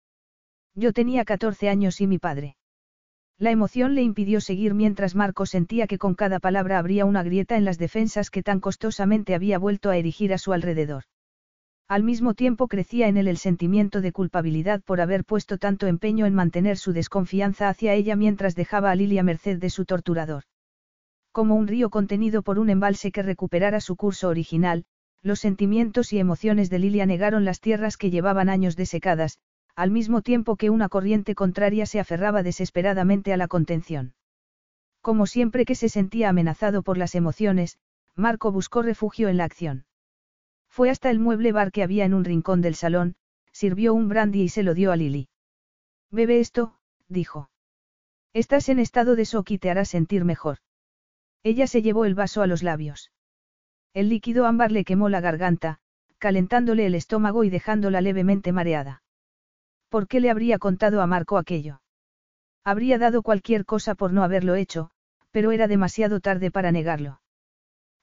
Yo 0.77 0.93
tenía 0.93 1.25
14 1.25 1.69
años 1.69 2.01
y 2.01 2.07
mi 2.07 2.21
padre. 2.21 2.55
La 3.39 3.51
emoción 3.51 3.95
le 3.95 4.03
impidió 4.03 4.41
seguir 4.41 4.75
mientras 4.75 5.15
Marco 5.15 5.47
sentía 5.47 5.87
que 5.87 5.99
con 5.99 6.15
cada 6.15 6.39
palabra 6.39 6.79
habría 6.79 7.05
una 7.05 7.23
grieta 7.23 7.57
en 7.57 7.65
las 7.65 7.79
defensas 7.79 8.31
que 8.31 8.43
tan 8.43 8.61
costosamente 8.61 9.35
había 9.35 9.59
vuelto 9.59 9.91
a 9.91 9.97
erigir 9.97 10.33
a 10.33 10.39
su 10.39 10.53
alrededor. 10.53 11.05
Al 11.89 12.05
mismo 12.05 12.35
tiempo 12.35 12.69
crecía 12.69 13.09
en 13.09 13.17
él 13.17 13.29
el 13.29 13.37
sentimiento 13.37 14.01
de 14.01 14.13
culpabilidad 14.13 14.81
por 14.83 15.01
haber 15.01 15.25
puesto 15.25 15.59
tanto 15.59 15.87
empeño 15.87 16.25
en 16.25 16.35
mantener 16.35 16.79
su 16.79 16.93
desconfianza 16.93 17.69
hacia 17.69 17.95
ella 17.95 18.17
mientras 18.17 18.55
dejaba 18.55 18.91
a 18.91 18.95
Lilia 18.95 19.23
merced 19.23 19.59
de 19.59 19.69
su 19.69 19.85
torturador. 19.85 20.45
Como 21.33 21.55
un 21.55 21.67
río 21.67 21.91
contenido 21.91 22.43
por 22.43 22.59
un 22.59 22.71
embalse 22.71 23.13
que 23.13 23.23
recuperara 23.23 23.81
su 23.81 23.97
curso 23.97 24.29
original, 24.29 24.85
los 25.23 25.41
sentimientos 25.41 26.13
y 26.13 26.19
emociones 26.19 26.71
de 26.71 26.79
Lilia 26.79 27.07
negaron 27.07 27.45
las 27.45 27.61
tierras 27.61 27.97
que 27.97 28.11
llevaban 28.11 28.49
años 28.49 28.77
desecadas, 28.77 29.39
al 29.75 29.91
mismo 29.91 30.23
tiempo 30.23 30.57
que 30.57 30.71
una 30.71 30.89
corriente 30.89 31.35
contraria 31.35 31.87
se 31.87 32.01
aferraba 32.01 32.43
desesperadamente 32.43 33.33
a 33.33 33.37
la 33.37 33.49
contención. 33.49 34.15
Como 35.01 35.27
siempre 35.27 35.65
que 35.65 35.75
se 35.75 35.89
sentía 35.89 36.29
amenazado 36.29 36.83
por 36.83 36.99
las 36.99 37.15
emociones, 37.15 37.79
Marco 38.15 38.53
buscó 38.53 38.83
refugio 38.83 39.29
en 39.29 39.37
la 39.39 39.45
acción. 39.45 39.87
Fue 40.69 40.91
hasta 40.91 41.11
el 41.11 41.19
mueble 41.19 41.53
bar 41.53 41.73
que 41.73 41.83
había 41.83 42.05
en 42.05 42.15
un 42.15 42.25
rincón 42.25 42.61
del 42.61 42.75
salón, 42.75 43.17
sirvió 43.53 43.95
un 43.95 44.09
brandy 44.09 44.43
y 44.43 44.49
se 44.49 44.63
lo 44.63 44.75
dio 44.75 44.93
a 44.93 44.97
Lily. 44.97 45.29
Bebe 46.11 46.41
esto, 46.41 46.79
dijo. 47.09 47.51
Estás 48.33 48.69
en 48.69 48.79
estado 48.79 49.17
de 49.17 49.25
shock 49.25 49.51
y 49.51 49.59
te 49.59 49.71
hará 49.71 49.85
sentir 49.85 50.25
mejor. 50.25 50.59
Ella 51.43 51.67
se 51.67 51.83
llevó 51.83 52.05
el 52.05 52.15
vaso 52.15 52.43
a 52.43 52.47
los 52.47 52.63
labios. 52.63 53.11
El 53.95 54.09
líquido 54.09 54.47
ámbar 54.47 54.73
le 54.73 54.85
quemó 54.85 55.09
la 55.09 55.21
garganta, 55.21 55.81
calentándole 56.19 56.87
el 56.87 56.95
estómago 56.95 57.45
y 57.45 57.51
dejándola 57.51 58.01
levemente 58.01 58.53
mareada. 58.53 59.02
¿Por 59.93 60.09
qué 60.09 60.21
le 60.21 60.31
habría 60.31 60.59
contado 60.59 61.03
a 61.03 61.07
Marco 61.07 61.37
aquello? 61.37 61.83
Habría 62.65 62.97
dado 62.97 63.21
cualquier 63.21 63.67
cosa 63.67 63.95
por 63.95 64.11
no 64.11 64.25
haberlo 64.25 64.55
hecho, 64.55 64.89
pero 65.33 65.53
era 65.53 65.69
demasiado 65.69 66.19
tarde 66.21 66.51
para 66.51 66.73
negarlo. 66.73 67.21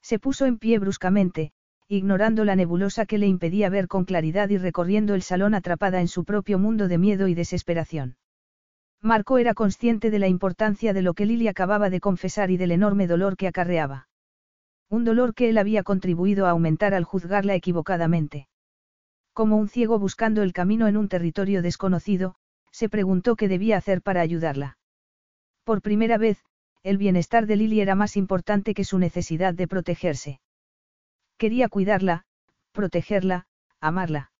Se 0.00 0.20
puso 0.20 0.46
en 0.46 0.58
pie 0.58 0.78
bruscamente, 0.78 1.50
ignorando 1.88 2.44
la 2.44 2.54
nebulosa 2.54 3.06
que 3.06 3.18
le 3.18 3.26
impedía 3.26 3.70
ver 3.70 3.88
con 3.88 4.04
claridad 4.04 4.50
y 4.50 4.56
recorriendo 4.56 5.14
el 5.14 5.22
salón 5.22 5.52
atrapada 5.52 6.00
en 6.00 6.06
su 6.06 6.24
propio 6.24 6.60
mundo 6.60 6.86
de 6.86 6.96
miedo 6.96 7.26
y 7.26 7.34
desesperación. 7.34 8.16
Marco 9.02 9.38
era 9.38 9.52
consciente 9.54 10.12
de 10.12 10.20
la 10.20 10.28
importancia 10.28 10.92
de 10.92 11.02
lo 11.02 11.14
que 11.14 11.26
Lily 11.26 11.48
acababa 11.48 11.90
de 11.90 11.98
confesar 11.98 12.52
y 12.52 12.56
del 12.56 12.70
enorme 12.70 13.08
dolor 13.08 13.36
que 13.36 13.48
acarreaba. 13.48 14.06
Un 14.88 15.02
dolor 15.02 15.34
que 15.34 15.50
él 15.50 15.58
había 15.58 15.82
contribuido 15.82 16.46
a 16.46 16.50
aumentar 16.50 16.94
al 16.94 17.02
juzgarla 17.02 17.56
equivocadamente. 17.56 18.46
Como 19.32 19.56
un 19.56 19.68
ciego 19.68 19.98
buscando 19.98 20.42
el 20.42 20.52
camino 20.52 20.88
en 20.88 20.96
un 20.96 21.08
territorio 21.08 21.62
desconocido, 21.62 22.34
se 22.72 22.88
preguntó 22.88 23.36
qué 23.36 23.48
debía 23.48 23.76
hacer 23.76 24.02
para 24.02 24.20
ayudarla. 24.20 24.78
Por 25.64 25.82
primera 25.82 26.18
vez, 26.18 26.44
el 26.82 26.98
bienestar 26.98 27.46
de 27.46 27.56
Lily 27.56 27.80
era 27.80 27.94
más 27.94 28.16
importante 28.16 28.74
que 28.74 28.84
su 28.84 28.98
necesidad 28.98 29.54
de 29.54 29.68
protegerse. 29.68 30.40
Quería 31.36 31.68
cuidarla, 31.68 32.24
protegerla, 32.72 33.46
amarla. 33.80 34.32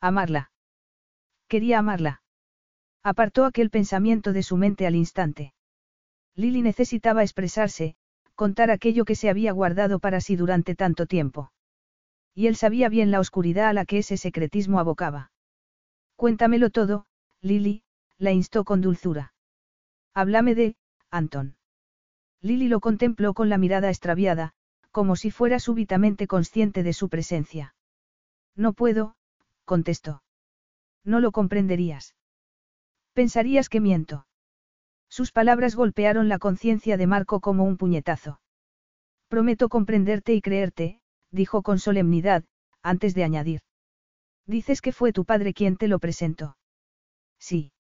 Amarla. 0.00 0.50
Quería 1.48 1.78
amarla. 1.78 2.22
Apartó 3.02 3.44
aquel 3.44 3.70
pensamiento 3.70 4.32
de 4.32 4.42
su 4.42 4.56
mente 4.56 4.86
al 4.86 4.94
instante. 4.94 5.54
Lily 6.34 6.62
necesitaba 6.62 7.22
expresarse, 7.22 7.96
contar 8.34 8.70
aquello 8.70 9.04
que 9.04 9.14
se 9.14 9.28
había 9.28 9.52
guardado 9.52 9.98
para 9.98 10.20
sí 10.20 10.36
durante 10.36 10.74
tanto 10.74 11.06
tiempo. 11.06 11.50
Y 12.38 12.46
él 12.46 12.54
sabía 12.54 12.88
bien 12.88 13.10
la 13.10 13.18
oscuridad 13.18 13.66
a 13.66 13.72
la 13.72 13.84
que 13.84 13.98
ese 13.98 14.16
secretismo 14.16 14.78
abocaba. 14.78 15.32
Cuéntamelo 16.14 16.70
todo, 16.70 17.04
Lily, 17.40 17.82
la 18.16 18.30
instó 18.30 18.62
con 18.62 18.80
dulzura. 18.80 19.34
Háblame 20.14 20.54
de, 20.54 20.76
Anton. 21.10 21.56
Lily 22.40 22.68
lo 22.68 22.78
contempló 22.78 23.34
con 23.34 23.48
la 23.48 23.58
mirada 23.58 23.88
extraviada, 23.88 24.52
como 24.92 25.16
si 25.16 25.32
fuera 25.32 25.58
súbitamente 25.58 26.28
consciente 26.28 26.84
de 26.84 26.92
su 26.92 27.08
presencia. 27.08 27.74
No 28.54 28.72
puedo, 28.72 29.16
contestó. 29.64 30.22
No 31.02 31.18
lo 31.18 31.32
comprenderías. 31.32 32.14
Pensarías 33.14 33.68
que 33.68 33.80
miento. 33.80 34.28
Sus 35.08 35.32
palabras 35.32 35.74
golpearon 35.74 36.28
la 36.28 36.38
conciencia 36.38 36.96
de 36.98 37.08
Marco 37.08 37.40
como 37.40 37.64
un 37.64 37.76
puñetazo. 37.76 38.40
Prometo 39.26 39.68
comprenderte 39.68 40.34
y 40.34 40.40
creerte, 40.40 41.00
dijo 41.30 41.62
con 41.62 41.78
solemnidad, 41.78 42.44
antes 42.82 43.14
de 43.14 43.24
añadir. 43.24 43.60
Dices 44.46 44.80
que 44.80 44.92
fue 44.92 45.12
tu 45.12 45.24
padre 45.24 45.52
quien 45.52 45.76
te 45.76 45.88
lo 45.88 45.98
presentó. 45.98 46.56
Sí. 47.38 47.72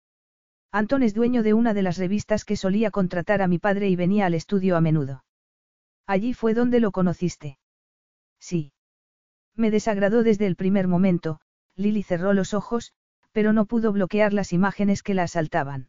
Antón 0.73 1.03
es 1.03 1.15
dueño 1.15 1.43
de 1.43 1.55
una 1.55 1.75
de 1.75 1.83
las 1.83 1.97
revistas 1.97 2.45
que 2.45 2.57
solía 2.57 2.91
contratar 2.91 3.41
a 3.41 3.49
mi 3.49 3.59
padre 3.59 3.89
y 3.89 3.97
venía 3.97 4.27
al 4.27 4.35
estudio 4.35 4.77
a 4.77 4.81
menudo. 4.81 5.25
Allí 6.07 6.35
fue 6.35 6.55
donde 6.55 6.81
lo 6.81 6.93
conociste. 6.93 7.59
Sí. 8.39 8.73
Me 9.55 9.71
desagradó 9.71 10.23
desde 10.23 10.47
el 10.47 10.57
primer 10.57 10.87
momento, 10.87 11.41
Lily 11.77 12.03
cerró 12.03 12.33
los 12.33 12.53
ojos, 12.53 12.93
pero 13.33 13.53
no 13.53 13.67
pudo 13.67 13.93
bloquear 13.93 14.33
las 14.33 14.53
imágenes 14.53 15.03
que 15.03 15.15
la 15.15 15.25
asaltaban. 15.25 15.89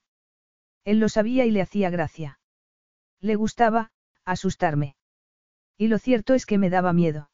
Él 0.84 1.00
lo 1.00 1.10
sabía 1.10 1.46
y 1.46 1.52
le 1.52 1.62
hacía 1.62 1.90
gracia. 1.90 2.40
Le 3.20 3.36
gustaba, 3.36 3.92
asustarme. 4.26 4.96
Y 5.78 5.88
lo 5.88 5.98
cierto 5.98 6.34
es 6.34 6.46
que 6.46 6.58
me 6.58 6.70
daba 6.70 6.94
miedo. 6.94 7.30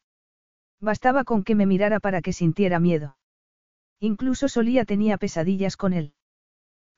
Bastaba 0.84 1.24
con 1.24 1.44
que 1.44 1.54
me 1.54 1.64
mirara 1.64 1.98
para 1.98 2.20
que 2.20 2.34
sintiera 2.34 2.78
miedo. 2.78 3.16
Incluso 4.00 4.48
solía 4.48 4.84
tenía 4.84 5.16
pesadillas 5.16 5.78
con 5.78 5.94
él. 5.94 6.12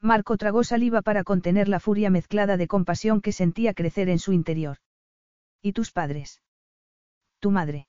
Marco 0.01 0.37
tragó 0.37 0.65
saliva 0.65 1.03
para 1.03 1.23
contener 1.23 1.69
la 1.69 1.79
furia 1.79 2.11
mezclada 2.11 2.57
de 2.57 2.67
compasión 2.67 3.21
que 3.21 3.31
sentía 3.31 3.75
crecer 3.75 4.09
en 4.09 4.19
su 4.19 4.33
interior. 4.33 4.79
¿Y 5.63 5.73
tus 5.73 5.93
padres? 5.93 6.43
Tu 7.39 7.53
madre. 7.53 7.87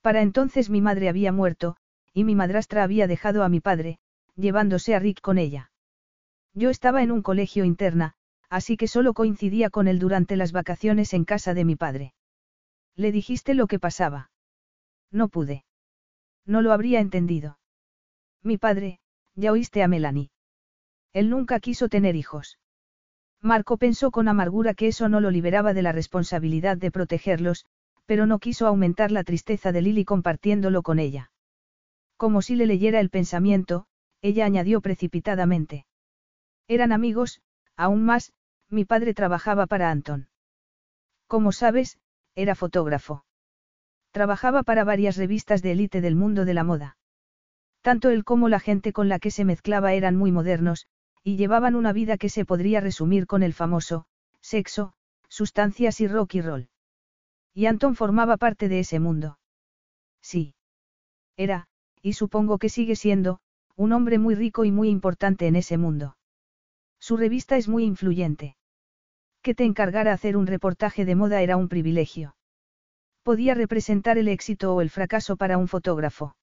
Para 0.00 0.20
entonces 0.20 0.68
mi 0.68 0.80
madre 0.80 1.08
había 1.08 1.30
muerto, 1.30 1.76
y 2.12 2.24
mi 2.24 2.34
madrastra 2.34 2.82
había 2.82 3.06
dejado 3.06 3.44
a 3.44 3.48
mi 3.48 3.60
padre, 3.60 4.00
llevándose 4.34 4.96
a 4.96 4.98
Rick 4.98 5.20
con 5.20 5.38
ella. 5.38 5.70
Yo 6.54 6.70
estaba 6.70 7.04
en 7.04 7.12
un 7.12 7.22
colegio 7.22 7.64
interna, 7.64 8.14
así 8.50 8.76
que 8.76 8.88
solo 8.88 9.14
coincidía 9.14 9.70
con 9.70 9.86
él 9.86 10.00
durante 10.00 10.34
las 10.34 10.50
vacaciones 10.50 11.14
en 11.14 11.24
casa 11.24 11.54
de 11.54 11.64
mi 11.64 11.76
padre. 11.76 12.14
Le 12.96 13.12
dijiste 13.12 13.54
lo 13.54 13.68
que 13.68 13.78
pasaba. 13.78 14.32
No 15.14 15.28
pude. 15.28 15.64
No 16.44 16.60
lo 16.60 16.72
habría 16.72 16.98
entendido. 16.98 17.58
Mi 18.42 18.58
padre, 18.58 18.98
ya 19.36 19.52
oíste 19.52 19.84
a 19.84 19.88
Melanie. 19.88 20.30
Él 21.12 21.30
nunca 21.30 21.60
quiso 21.60 21.88
tener 21.88 22.16
hijos. 22.16 22.58
Marco 23.40 23.76
pensó 23.76 24.10
con 24.10 24.26
amargura 24.26 24.74
que 24.74 24.88
eso 24.88 25.08
no 25.08 25.20
lo 25.20 25.30
liberaba 25.30 25.72
de 25.72 25.82
la 25.82 25.92
responsabilidad 25.92 26.76
de 26.76 26.90
protegerlos, 26.90 27.64
pero 28.06 28.26
no 28.26 28.40
quiso 28.40 28.66
aumentar 28.66 29.12
la 29.12 29.22
tristeza 29.22 29.70
de 29.70 29.82
Lily 29.82 30.04
compartiéndolo 30.04 30.82
con 30.82 30.98
ella. 30.98 31.30
Como 32.16 32.42
si 32.42 32.56
le 32.56 32.66
leyera 32.66 32.98
el 32.98 33.10
pensamiento, 33.10 33.86
ella 34.20 34.46
añadió 34.46 34.80
precipitadamente. 34.80 35.86
Eran 36.66 36.90
amigos, 36.90 37.40
aún 37.76 38.04
más, 38.04 38.32
mi 38.68 38.84
padre 38.84 39.14
trabajaba 39.14 39.66
para 39.66 39.92
Anton. 39.92 40.28
Como 41.28 41.52
sabes, 41.52 41.98
era 42.34 42.56
fotógrafo. 42.56 43.24
Trabajaba 44.14 44.62
para 44.62 44.84
varias 44.84 45.16
revistas 45.16 45.60
de 45.60 45.72
élite 45.72 46.00
del 46.00 46.14
mundo 46.14 46.44
de 46.44 46.54
la 46.54 46.62
moda. 46.62 46.96
Tanto 47.82 48.10
él 48.10 48.22
como 48.22 48.48
la 48.48 48.60
gente 48.60 48.92
con 48.92 49.08
la 49.08 49.18
que 49.18 49.32
se 49.32 49.44
mezclaba 49.44 49.92
eran 49.92 50.14
muy 50.14 50.30
modernos, 50.30 50.86
y 51.24 51.34
llevaban 51.34 51.74
una 51.74 51.92
vida 51.92 52.16
que 52.16 52.28
se 52.28 52.44
podría 52.44 52.78
resumir 52.80 53.26
con 53.26 53.42
el 53.42 53.52
famoso, 53.52 54.06
sexo, 54.40 54.94
sustancias 55.28 56.00
y 56.00 56.06
rock 56.06 56.36
y 56.36 56.42
roll. 56.42 56.68
Y 57.54 57.66
Anton 57.66 57.96
formaba 57.96 58.36
parte 58.36 58.68
de 58.68 58.78
ese 58.78 59.00
mundo. 59.00 59.40
Sí. 60.22 60.54
Era, 61.36 61.66
y 62.00 62.12
supongo 62.12 62.58
que 62.58 62.68
sigue 62.68 62.94
siendo, 62.94 63.40
un 63.74 63.92
hombre 63.92 64.20
muy 64.20 64.36
rico 64.36 64.64
y 64.64 64.70
muy 64.70 64.90
importante 64.90 65.48
en 65.48 65.56
ese 65.56 65.76
mundo. 65.76 66.16
Su 67.00 67.16
revista 67.16 67.56
es 67.56 67.66
muy 67.66 67.82
influyente. 67.82 68.56
Que 69.42 69.56
te 69.56 69.64
encargara 69.64 70.12
hacer 70.12 70.36
un 70.36 70.46
reportaje 70.46 71.04
de 71.04 71.16
moda 71.16 71.42
era 71.42 71.56
un 71.56 71.68
privilegio. 71.68 72.36
Podía 73.24 73.54
representar 73.54 74.18
el 74.18 74.28
éxito 74.28 74.74
o 74.74 74.82
el 74.82 74.90
fracaso 74.90 75.36
para 75.38 75.56
un 75.56 75.66
fotógrafo. 75.66 76.36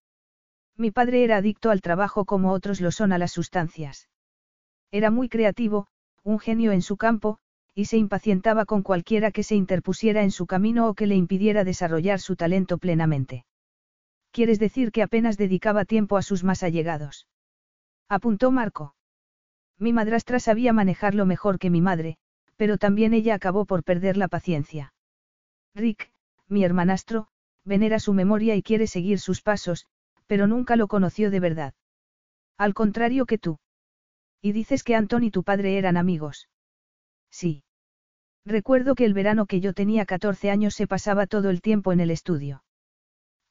Mi 0.76 0.90
padre 0.90 1.24
era 1.24 1.38
adicto 1.38 1.70
al 1.70 1.80
trabajo 1.80 2.26
como 2.26 2.52
otros 2.52 2.82
lo 2.82 2.92
son 2.92 3.14
a 3.14 3.20
las 3.20 3.32
sustancias. 3.32 4.10
Era 4.90 5.12
muy 5.12 5.30
creativo, 5.30 5.88
un 6.24 6.40
genio 6.40 6.72
en 6.72 6.82
su 6.82 6.98
campo, 6.98 7.38
y 7.76 7.86
se 7.86 7.98
impacientaba 7.98 8.66
con 8.66 8.82
cualquiera 8.82 9.30
que 9.30 9.44
se 9.44 9.54
interpusiera 9.54 10.24
en 10.24 10.32
su 10.32 10.48
camino 10.48 10.90
o 10.90 10.96
que 10.96 11.06
le 11.06 11.16
impidiera 11.16 11.64
desarrollar 11.64 12.20
su 12.20 12.36
talento 12.36 12.80
plenamente. 12.80 13.46
¿Quieres 14.32 14.58
decir 14.58 14.92
que 14.92 15.04
apenas 15.04 15.38
dedicaba 15.38 15.86
tiempo 15.86 16.18
a 16.18 16.24
sus 16.24 16.44
más 16.44 16.64
allegados? 16.64 17.28
Apuntó 18.10 18.50
Marco. 18.52 18.96
Mi 19.78 19.94
madrastra 19.94 20.40
sabía 20.40 20.74
manejarlo 20.74 21.28
mejor 21.28 21.60
que 21.60 21.70
mi 21.70 21.80
madre, 21.80 22.18
pero 22.56 22.80
también 22.80 23.14
ella 23.14 23.36
acabó 23.36 23.66
por 23.66 23.84
perder 23.84 24.18
la 24.18 24.28
paciencia. 24.28 24.94
Rick, 25.76 26.12
mi 26.52 26.64
hermanastro, 26.64 27.28
venera 27.64 28.00
su 28.00 28.14
memoria 28.14 28.56
y 28.56 28.64
quiere 28.64 28.88
seguir 28.88 29.20
sus 29.20 29.42
pasos, 29.42 29.88
pero 30.28 30.48
nunca 30.48 30.76
lo 30.76 30.88
conoció 30.88 31.32
de 31.32 31.40
verdad. 31.40 31.74
Al 32.58 32.74
contrario 32.74 33.26
que 33.26 33.38
tú. 33.38 33.60
Y 34.42 34.52
dices 34.52 34.84
que 34.84 34.96
Antón 34.96 35.24
y 35.24 35.32
tu 35.32 35.44
padre 35.44 35.78
eran 35.78 35.98
amigos. 35.98 36.50
Sí. 37.32 37.64
Recuerdo 38.46 38.96
que 38.96 39.06
el 39.06 39.14
verano 39.14 39.46
que 39.46 39.62
yo 39.62 39.74
tenía 39.74 40.06
14 40.06 40.50
años 40.50 40.74
se 40.74 40.88
pasaba 40.88 41.28
todo 41.28 41.50
el 41.50 41.62
tiempo 41.62 41.92
en 41.92 42.00
el 42.00 42.12
estudio. 42.12 42.64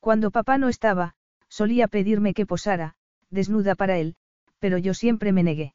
Cuando 0.00 0.30
papá 0.30 0.58
no 0.58 0.68
estaba, 0.68 1.14
solía 1.48 1.88
pedirme 1.88 2.34
que 2.34 2.46
posara, 2.46 2.96
desnuda 3.30 3.74
para 3.76 3.98
él, 3.98 4.16
pero 4.58 4.78
yo 4.78 4.94
siempre 4.94 5.32
me 5.32 5.42
negué. 5.42 5.74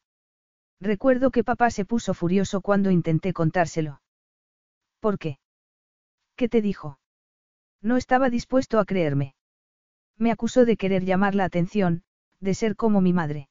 Recuerdo 0.81 1.31
que 1.31 1.43
papá 1.43 1.71
se 1.71 1.85
puso 1.85 2.13
furioso 2.13 2.61
cuando 2.61 2.91
intenté 2.91 3.33
contárselo. 3.33 4.01
¿Por 4.99 5.17
qué? 5.17 5.39
¿Qué 6.35 6.49
te 6.49 6.61
dijo? 6.61 6.99
No 7.85 7.97
estaba 7.97 8.31
dispuesto 8.31 8.79
a 8.79 8.85
creerme. 8.85 9.35
Me 10.17 10.31
acusó 10.31 10.65
de 10.65 10.75
querer 10.75 11.05
llamar 11.05 11.35
la 11.35 11.43
atención, 11.43 12.01
de 12.39 12.55
ser 12.55 12.75
como 12.75 12.99
mi 12.99 13.13
madre. 13.13 13.47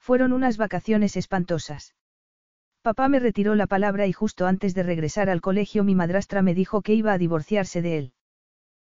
Fueron 0.00 0.32
unas 0.32 0.56
vacaciones 0.56 1.16
espantosas. 1.16 1.94
Papá 2.82 3.08
me 3.08 3.20
retiró 3.20 3.54
la 3.54 3.68
palabra 3.68 4.08
y 4.08 4.12
justo 4.12 4.48
antes 4.48 4.74
de 4.74 4.82
regresar 4.82 5.30
al 5.30 5.40
colegio 5.40 5.84
mi 5.84 5.94
madrastra 5.94 6.42
me 6.42 6.52
dijo 6.52 6.82
que 6.82 6.94
iba 6.94 7.12
a 7.12 7.18
divorciarse 7.18 7.80
de 7.80 7.98
él. 7.98 8.12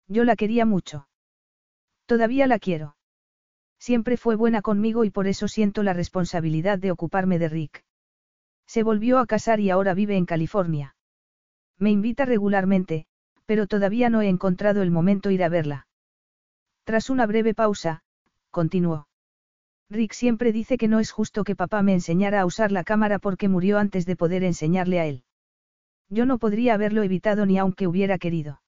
Yo 0.07 0.23
la 0.23 0.37
quería 0.37 0.65
mucho. 0.65 1.09
Todavía 2.05 2.47
la 2.47 2.57
quiero. 2.57 2.95
Siempre 3.79 4.15
fue 4.15 4.37
buena 4.37 4.61
conmigo 4.61 5.03
y 5.03 5.09
por 5.09 5.27
eso 5.27 5.49
siento 5.49 5.83
la 5.83 5.91
responsabilidad 5.91 6.79
de 6.79 6.91
ocuparme 6.91 7.37
de 7.37 7.49
Rick. 7.49 7.83
Se 8.65 8.81
volvió 8.81 9.19
a 9.19 9.25
casar 9.25 9.59
y 9.59 9.71
ahora 9.71 9.93
vive 9.93 10.15
en 10.15 10.25
California. 10.25 10.95
Me 11.77 11.91
invita 11.91 12.23
regularmente, 12.23 13.07
pero 13.45 13.67
todavía 13.67 14.09
no 14.09 14.21
he 14.21 14.29
encontrado 14.29 14.81
el 14.81 14.91
momento 14.91 15.31
ir 15.31 15.43
a 15.43 15.49
verla. 15.49 15.87
Tras 16.83 17.09
una 17.09 17.25
breve 17.25 17.53
pausa, 17.53 18.03
continuó. 18.51 19.07
Rick 19.89 20.13
siempre 20.13 20.51
dice 20.51 20.77
que 20.77 20.87
no 20.87 20.99
es 20.99 21.11
justo 21.11 21.43
que 21.43 21.55
papá 21.55 21.83
me 21.83 21.93
enseñara 21.93 22.41
a 22.41 22.45
usar 22.45 22.71
la 22.71 22.83
cámara 22.83 23.19
porque 23.19 23.47
murió 23.49 23.77
antes 23.77 24.05
de 24.05 24.15
poder 24.15 24.43
enseñarle 24.43 24.99
a 24.99 25.05
él. 25.05 25.23
Yo 26.09 26.25
no 26.25 26.37
podría 26.37 26.73
haberlo 26.73 27.03
evitado 27.03 27.45
ni 27.45 27.57
aunque 27.57 27.87
hubiera 27.87 28.17
querido. 28.17 28.61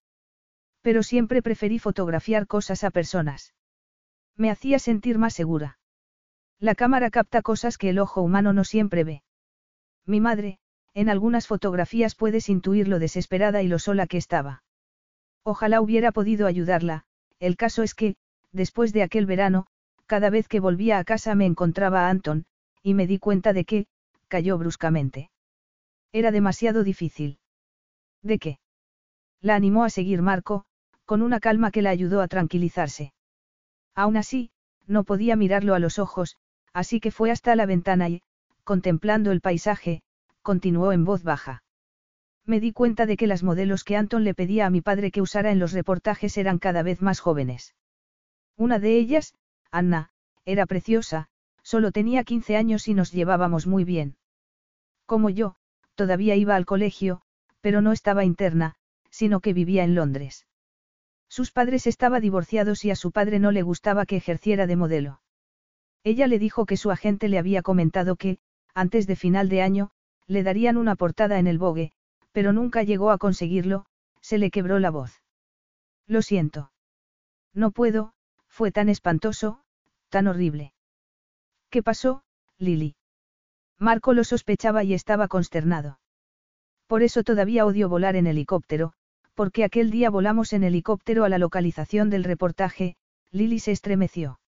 Pero 0.82 1.04
siempre 1.04 1.42
preferí 1.42 1.80
fotografiar 1.80 2.48
cosas 2.48 2.84
a 2.84 2.92
personas. 2.92 3.54
Me 4.36 4.52
hacía 4.52 4.80
sentir 4.80 5.18
más 5.18 5.34
segura. 5.34 5.80
La 6.60 6.76
cámara 6.76 7.10
capta 7.10 7.42
cosas 7.42 7.78
que 7.78 7.90
el 7.90 8.00
ojo 8.00 8.22
humano 8.22 8.54
no 8.54 8.64
siempre 8.64 9.04
ve. 9.04 9.24
Mi 10.06 10.22
madre, 10.22 10.60
en 10.94 11.10
algunas 11.10 11.48
fotografías 11.48 12.16
puedes 12.16 12.50
intuir 12.50 12.88
lo 12.88 13.00
desesperada 13.00 13.62
y 13.64 13.68
lo 13.68 13.80
sola 13.80 14.08
que 14.08 14.18
estaba. 14.18 14.64
Ojalá 15.48 15.80
hubiera 15.80 16.12
podido 16.12 16.48
ayudarla, 16.48 17.06
el 17.40 17.56
caso 17.56 17.84
es 17.84 17.94
que, 17.94 18.16
después 18.52 18.94
de 18.94 19.04
aquel 19.04 19.28
verano, 19.28 19.68
cada 20.08 20.32
vez 20.32 20.48
que 20.48 20.60
volvía 20.60 20.98
a 20.98 21.04
casa 21.04 21.36
me 21.36 21.46
encontraba 21.46 22.08
a 22.08 22.10
Anton, 22.10 22.46
y 22.82 22.96
me 22.96 23.06
di 23.06 23.20
cuenta 23.20 23.54
de 23.54 23.64
que, 23.64 23.86
cayó 24.28 24.58
bruscamente. 24.58 25.30
Era 26.12 26.32
demasiado 26.32 26.84
difícil. 26.84 27.38
¿De 28.24 28.40
qué? 28.40 28.60
La 29.40 29.54
animó 29.54 29.84
a 29.84 29.92
seguir 29.92 30.24
Marco, 30.24 30.66
con 31.06 31.22
una 31.22 31.40
calma 31.40 31.70
que 31.70 31.84
la 31.84 31.92
ayudó 31.92 32.22
a 32.22 32.28
tranquilizarse. 32.28 33.14
Aún 33.94 34.18
así, 34.18 34.50
no 34.88 35.04
podía 35.04 35.36
mirarlo 35.36 35.76
a 35.76 35.80
los 35.80 36.00
ojos, 36.00 36.38
así 36.74 37.00
que 37.00 37.12
fue 37.12 37.30
hasta 37.30 37.56
la 37.56 37.68
ventana 37.68 38.10
y, 38.10 38.24
contemplando 38.64 39.32
el 39.32 39.42
paisaje, 39.42 40.02
continuó 40.42 40.92
en 40.92 41.06
voz 41.06 41.22
baja. 41.22 41.62
Me 42.46 42.60
di 42.60 42.72
cuenta 42.72 43.06
de 43.06 43.18
que 43.18 43.28
las 43.28 43.44
modelos 43.44 43.84
que 43.84 43.98
Anton 43.98 44.24
le 44.24 44.36
pedía 44.36 44.68
a 44.68 44.70
mi 44.70 44.82
padre 44.82 45.12
que 45.12 45.22
usara 45.22 45.52
en 45.52 45.60
los 45.60 45.72
reportajes 45.72 46.38
eran 46.38 46.60
cada 46.60 46.84
vez 46.84 47.02
más 47.02 47.20
jóvenes. 47.20 47.76
Una 48.56 48.78
de 48.80 48.98
ellas, 48.98 49.34
Anna, 49.72 50.12
era 50.46 50.66
preciosa, 50.66 51.28
solo 51.64 51.92
tenía 51.92 52.24
15 52.24 52.56
años 52.56 52.88
y 52.88 52.94
nos 52.94 53.12
llevábamos 53.12 53.66
muy 53.66 53.84
bien. 53.84 54.18
Como 55.08 55.30
yo, 55.30 55.56
todavía 55.96 56.36
iba 56.36 56.56
al 56.56 56.66
colegio, 56.66 57.22
pero 57.62 57.82
no 57.82 57.92
estaba 57.92 58.24
interna, 58.24 58.76
sino 59.10 59.40
que 59.40 59.54
vivía 59.54 59.84
en 59.84 59.96
Londres. 59.96 60.46
Sus 61.28 61.52
padres 61.52 61.88
estaban 61.88 62.22
divorciados 62.22 62.86
y 62.86 62.92
a 62.92 62.96
su 62.96 63.12
padre 63.12 63.40
no 63.40 63.52
le 63.52 63.64
gustaba 63.64 64.06
que 64.06 64.18
ejerciera 64.18 64.68
de 64.68 64.76
modelo. 64.76 65.22
Ella 66.04 66.28
le 66.28 66.38
dijo 66.38 66.68
que 66.68 66.78
su 66.78 66.92
agente 66.92 67.28
le 67.28 67.40
había 67.40 67.64
comentado 67.64 68.16
que, 68.16 68.38
antes 68.76 69.08
de 69.08 69.16
final 69.16 69.50
de 69.50 69.64
año, 69.64 69.90
le 70.28 70.44
darían 70.44 70.78
una 70.78 70.96
portada 70.96 71.40
en 71.40 71.48
el 71.48 71.58
Vogue, 71.58 71.92
pero 72.36 72.52
nunca 72.52 72.84
llegó 72.84 73.12
a 73.12 73.18
conseguirlo, 73.18 73.86
se 74.20 74.38
le 74.38 74.52
quebró 74.52 74.78
la 74.80 74.92
voz. 74.92 75.22
Lo 76.06 76.22
siento. 76.22 76.70
No 77.54 77.72
puedo, 77.72 78.12
fue 78.50 78.74
tan 78.74 78.90
espantoso, 78.90 79.62
tan 80.10 80.28
horrible. 80.28 80.74
¿Qué 81.70 81.82
pasó, 81.82 82.24
Lily? 82.58 82.98
Marco 83.80 84.14
lo 84.14 84.26
sospechaba 84.26 84.84
y 84.84 84.94
estaba 84.94 85.30
consternado. 85.30 85.98
Por 86.88 87.04
eso 87.04 87.24
todavía 87.24 87.66
odio 87.66 87.88
volar 87.88 88.18
en 88.18 88.28
helicóptero, 88.28 88.92
porque 89.34 89.64
aquel 89.64 89.90
día 89.90 90.10
volamos 90.10 90.52
en 90.52 90.66
helicóptero 90.66 91.24
a 91.24 91.30
la 91.30 91.38
localización 91.38 92.10
del 92.10 92.26
reportaje, 92.26 92.98
Lily 93.32 93.60
se 93.60 93.72
estremeció. 93.72 94.42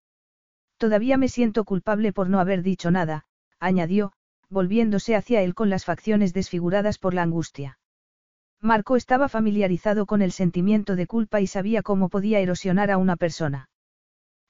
Todavía 0.78 1.16
me 1.16 1.30
siento 1.30 1.64
culpable 1.64 2.12
por 2.12 2.28
no 2.28 2.42
haber 2.42 2.64
dicho 2.64 2.92
nada, 2.92 3.24
añadió, 3.62 4.12
volviéndose 4.50 5.16
hacia 5.16 5.42
él 5.42 5.54
con 5.56 5.70
las 5.70 5.86
facciones 5.86 6.34
desfiguradas 6.34 6.98
por 6.98 7.14
la 7.14 7.24
angustia. 7.24 7.80
Marco 8.62 8.96
estaba 8.96 9.30
familiarizado 9.30 10.06
con 10.06 10.22
el 10.22 10.32
sentimiento 10.32 10.96
de 10.96 11.06
culpa 11.06 11.42
y 11.42 11.48
sabía 11.48 11.84
cómo 11.84 12.10
podía 12.10 12.40
erosionar 12.40 12.90
a 12.90 12.98
una 12.98 13.16
persona. 13.16 13.70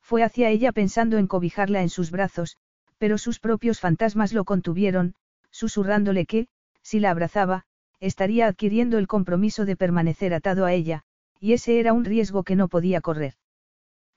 Fue 0.01 0.24
hacia 0.24 0.50
ella 0.50 0.72
pensando 0.72 1.17
en 1.17 1.27
cobijarla 1.27 1.82
en 1.82 1.90
sus 1.90 2.11
brazos, 2.11 2.58
pero 2.98 3.17
sus 3.17 3.40
propios 3.40 3.80
fantasmas 3.80 4.32
lo 4.32 4.45
contuvieron, 4.45 5.16
susurrándole 5.51 6.26
que, 6.26 6.48
si 6.82 7.00
la 7.00 7.11
abrazaba, 7.11 7.66
estaría 8.00 8.48
adquiriendo 8.48 8.98
el 8.98 9.08
compromiso 9.08 9.66
de 9.66 9.76
permanecer 9.76 10.34
atado 10.34 10.66
a 10.66 10.74
ella, 10.74 11.03
y 11.40 11.53
ese 11.53 11.80
era 11.80 11.93
un 11.93 12.06
riesgo 12.06 12.43
que 12.43 12.56
no 12.56 12.67
podía 12.69 13.01
correr. 13.01 13.34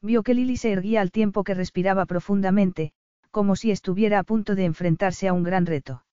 Vio 0.01 0.23
que 0.23 0.35
Lily 0.35 0.57
se 0.57 0.73
erguía 0.73 1.01
al 1.01 1.11
tiempo 1.11 1.45
que 1.45 1.55
respiraba 1.55 2.07
profundamente, 2.07 2.93
como 3.31 3.57
si 3.57 3.71
estuviera 3.71 4.19
a 4.19 4.25
punto 4.25 4.55
de 4.55 4.65
enfrentarse 4.65 5.29
a 5.29 5.33
un 5.33 5.43
gran 5.43 5.67
reto. 5.67 6.05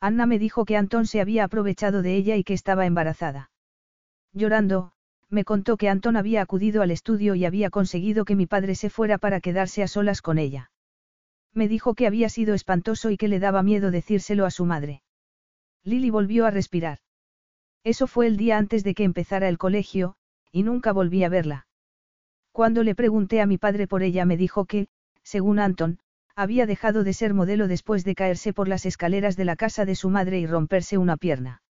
Anna 0.00 0.26
me 0.26 0.38
dijo 0.38 0.64
que 0.64 0.76
Antón 0.76 1.06
se 1.06 1.20
había 1.20 1.44
aprovechado 1.44 2.02
de 2.02 2.14
ella 2.14 2.36
y 2.36 2.44
que 2.44 2.54
estaba 2.54 2.86
embarazada. 2.86 3.50
Llorando, 4.32 4.92
me 5.30 5.44
contó 5.44 5.76
que 5.76 5.88
Antón 5.88 6.16
había 6.16 6.42
acudido 6.42 6.82
al 6.82 6.90
estudio 6.90 7.34
y 7.34 7.44
había 7.44 7.70
conseguido 7.70 8.24
que 8.24 8.36
mi 8.36 8.46
padre 8.46 8.74
se 8.74 8.90
fuera 8.90 9.18
para 9.18 9.40
quedarse 9.40 9.82
a 9.82 9.88
solas 9.88 10.22
con 10.22 10.38
ella. 10.38 10.70
Me 11.54 11.68
dijo 11.68 11.94
que 11.94 12.06
había 12.06 12.28
sido 12.28 12.54
espantoso 12.54 13.10
y 13.10 13.16
que 13.16 13.28
le 13.28 13.38
daba 13.38 13.62
miedo 13.62 13.90
decírselo 13.90 14.44
a 14.44 14.50
su 14.50 14.66
madre. 14.66 15.02
Lily 15.84 16.10
volvió 16.10 16.46
a 16.46 16.50
respirar. 16.50 16.98
Eso 17.84 18.06
fue 18.06 18.26
el 18.26 18.36
día 18.36 18.58
antes 18.58 18.84
de 18.84 18.94
que 18.94 19.04
empezara 19.04 19.48
el 19.48 19.58
colegio, 19.58 20.16
y 20.50 20.62
nunca 20.62 20.92
volví 20.92 21.22
a 21.24 21.28
verla. 21.28 21.66
Cuando 22.52 22.82
le 22.82 22.94
pregunté 22.94 23.40
a 23.40 23.46
mi 23.46 23.58
padre 23.58 23.86
por 23.86 24.02
ella 24.02 24.24
me 24.24 24.36
dijo 24.36 24.64
que, 24.64 24.88
según 25.22 25.58
Anton, 25.58 25.98
había 26.36 26.66
dejado 26.66 27.04
de 27.04 27.12
ser 27.12 27.34
modelo 27.34 27.68
después 27.68 28.04
de 28.04 28.14
caerse 28.14 28.52
por 28.52 28.68
las 28.68 28.86
escaleras 28.86 29.36
de 29.36 29.44
la 29.44 29.56
casa 29.56 29.84
de 29.84 29.94
su 29.94 30.10
madre 30.10 30.40
y 30.40 30.46
romperse 30.46 30.98
una 30.98 31.16
pierna. 31.16 31.62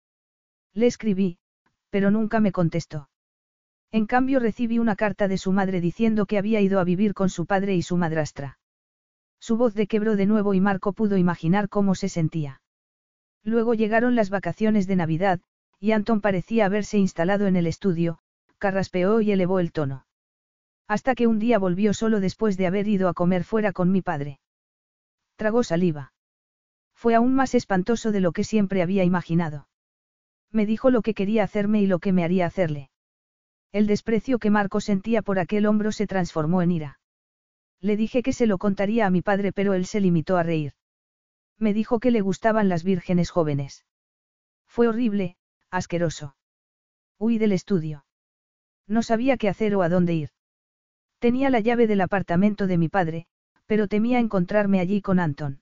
Le 0.72 0.86
escribí, 0.86 1.38
pero 1.90 2.10
nunca 2.10 2.40
me 2.40 2.52
contestó. 2.52 3.08
En 3.92 4.06
cambio 4.06 4.40
recibí 4.40 4.78
una 4.78 4.96
carta 4.96 5.28
de 5.28 5.38
su 5.38 5.52
madre 5.52 5.80
diciendo 5.80 6.26
que 6.26 6.38
había 6.38 6.60
ido 6.60 6.80
a 6.80 6.84
vivir 6.84 7.14
con 7.14 7.28
su 7.28 7.46
padre 7.46 7.76
y 7.76 7.82
su 7.82 7.96
madrastra. 7.96 8.58
Su 9.38 9.56
voz 9.56 9.74
de 9.74 9.86
quebró 9.86 10.16
de 10.16 10.26
nuevo 10.26 10.54
y 10.54 10.60
Marco 10.60 10.92
pudo 10.92 11.16
imaginar 11.16 11.68
cómo 11.68 11.94
se 11.94 12.08
sentía. 12.08 12.62
Luego 13.44 13.74
llegaron 13.74 14.14
las 14.14 14.30
vacaciones 14.30 14.86
de 14.86 14.96
Navidad, 14.96 15.40
y 15.78 15.92
Anton 15.92 16.22
parecía 16.22 16.64
haberse 16.64 16.98
instalado 16.98 17.46
en 17.46 17.56
el 17.56 17.66
estudio, 17.66 18.18
carraspeó 18.58 19.20
y 19.20 19.30
elevó 19.30 19.60
el 19.60 19.70
tono. 19.70 20.06
Hasta 20.88 21.14
que 21.14 21.26
un 21.26 21.38
día 21.38 21.58
volvió 21.58 21.92
solo 21.92 22.20
después 22.20 22.56
de 22.56 22.66
haber 22.66 22.88
ido 22.88 23.08
a 23.08 23.14
comer 23.14 23.44
fuera 23.44 23.72
con 23.72 23.92
mi 23.92 24.00
padre. 24.00 24.40
Tragó 25.36 25.62
saliva. 25.64 26.12
Fue 26.94 27.14
aún 27.14 27.34
más 27.34 27.54
espantoso 27.54 28.12
de 28.12 28.20
lo 28.20 28.32
que 28.32 28.44
siempre 28.44 28.82
había 28.82 29.04
imaginado. 29.04 29.68
Me 30.50 30.66
dijo 30.66 30.90
lo 30.90 31.02
que 31.02 31.14
quería 31.14 31.42
hacerme 31.42 31.82
y 31.82 31.86
lo 31.86 31.98
que 31.98 32.12
me 32.12 32.24
haría 32.24 32.46
hacerle. 32.46 32.90
El 33.72 33.86
desprecio 33.86 34.38
que 34.38 34.50
Marco 34.50 34.80
sentía 34.80 35.20
por 35.20 35.38
aquel 35.40 35.66
hombro 35.66 35.90
se 35.90 36.06
transformó 36.06 36.62
en 36.62 36.70
ira. 36.70 37.00
Le 37.80 37.96
dije 37.96 38.22
que 38.22 38.32
se 38.32 38.46
lo 38.46 38.58
contaría 38.58 39.06
a 39.06 39.10
mi 39.10 39.20
padre, 39.20 39.52
pero 39.52 39.74
él 39.74 39.84
se 39.86 40.00
limitó 40.00 40.36
a 40.36 40.44
reír. 40.44 40.74
Me 41.58 41.74
dijo 41.74 41.98
que 41.98 42.12
le 42.12 42.20
gustaban 42.20 42.68
las 42.68 42.84
vírgenes 42.84 43.30
jóvenes. 43.30 43.84
Fue 44.66 44.88
horrible, 44.88 45.36
asqueroso. 45.70 46.36
Huí 47.18 47.38
del 47.38 47.52
estudio. 47.52 48.06
No 48.86 49.02
sabía 49.02 49.36
qué 49.36 49.48
hacer 49.48 49.74
o 49.74 49.82
a 49.82 49.88
dónde 49.88 50.14
ir. 50.14 50.30
Tenía 51.18 51.50
la 51.50 51.60
llave 51.60 51.86
del 51.86 52.00
apartamento 52.00 52.66
de 52.66 52.78
mi 52.78 52.88
padre, 52.88 53.26
pero 53.66 53.88
temía 53.88 54.18
encontrarme 54.18 54.80
allí 54.80 55.00
con 55.00 55.18
Anton. 55.18 55.60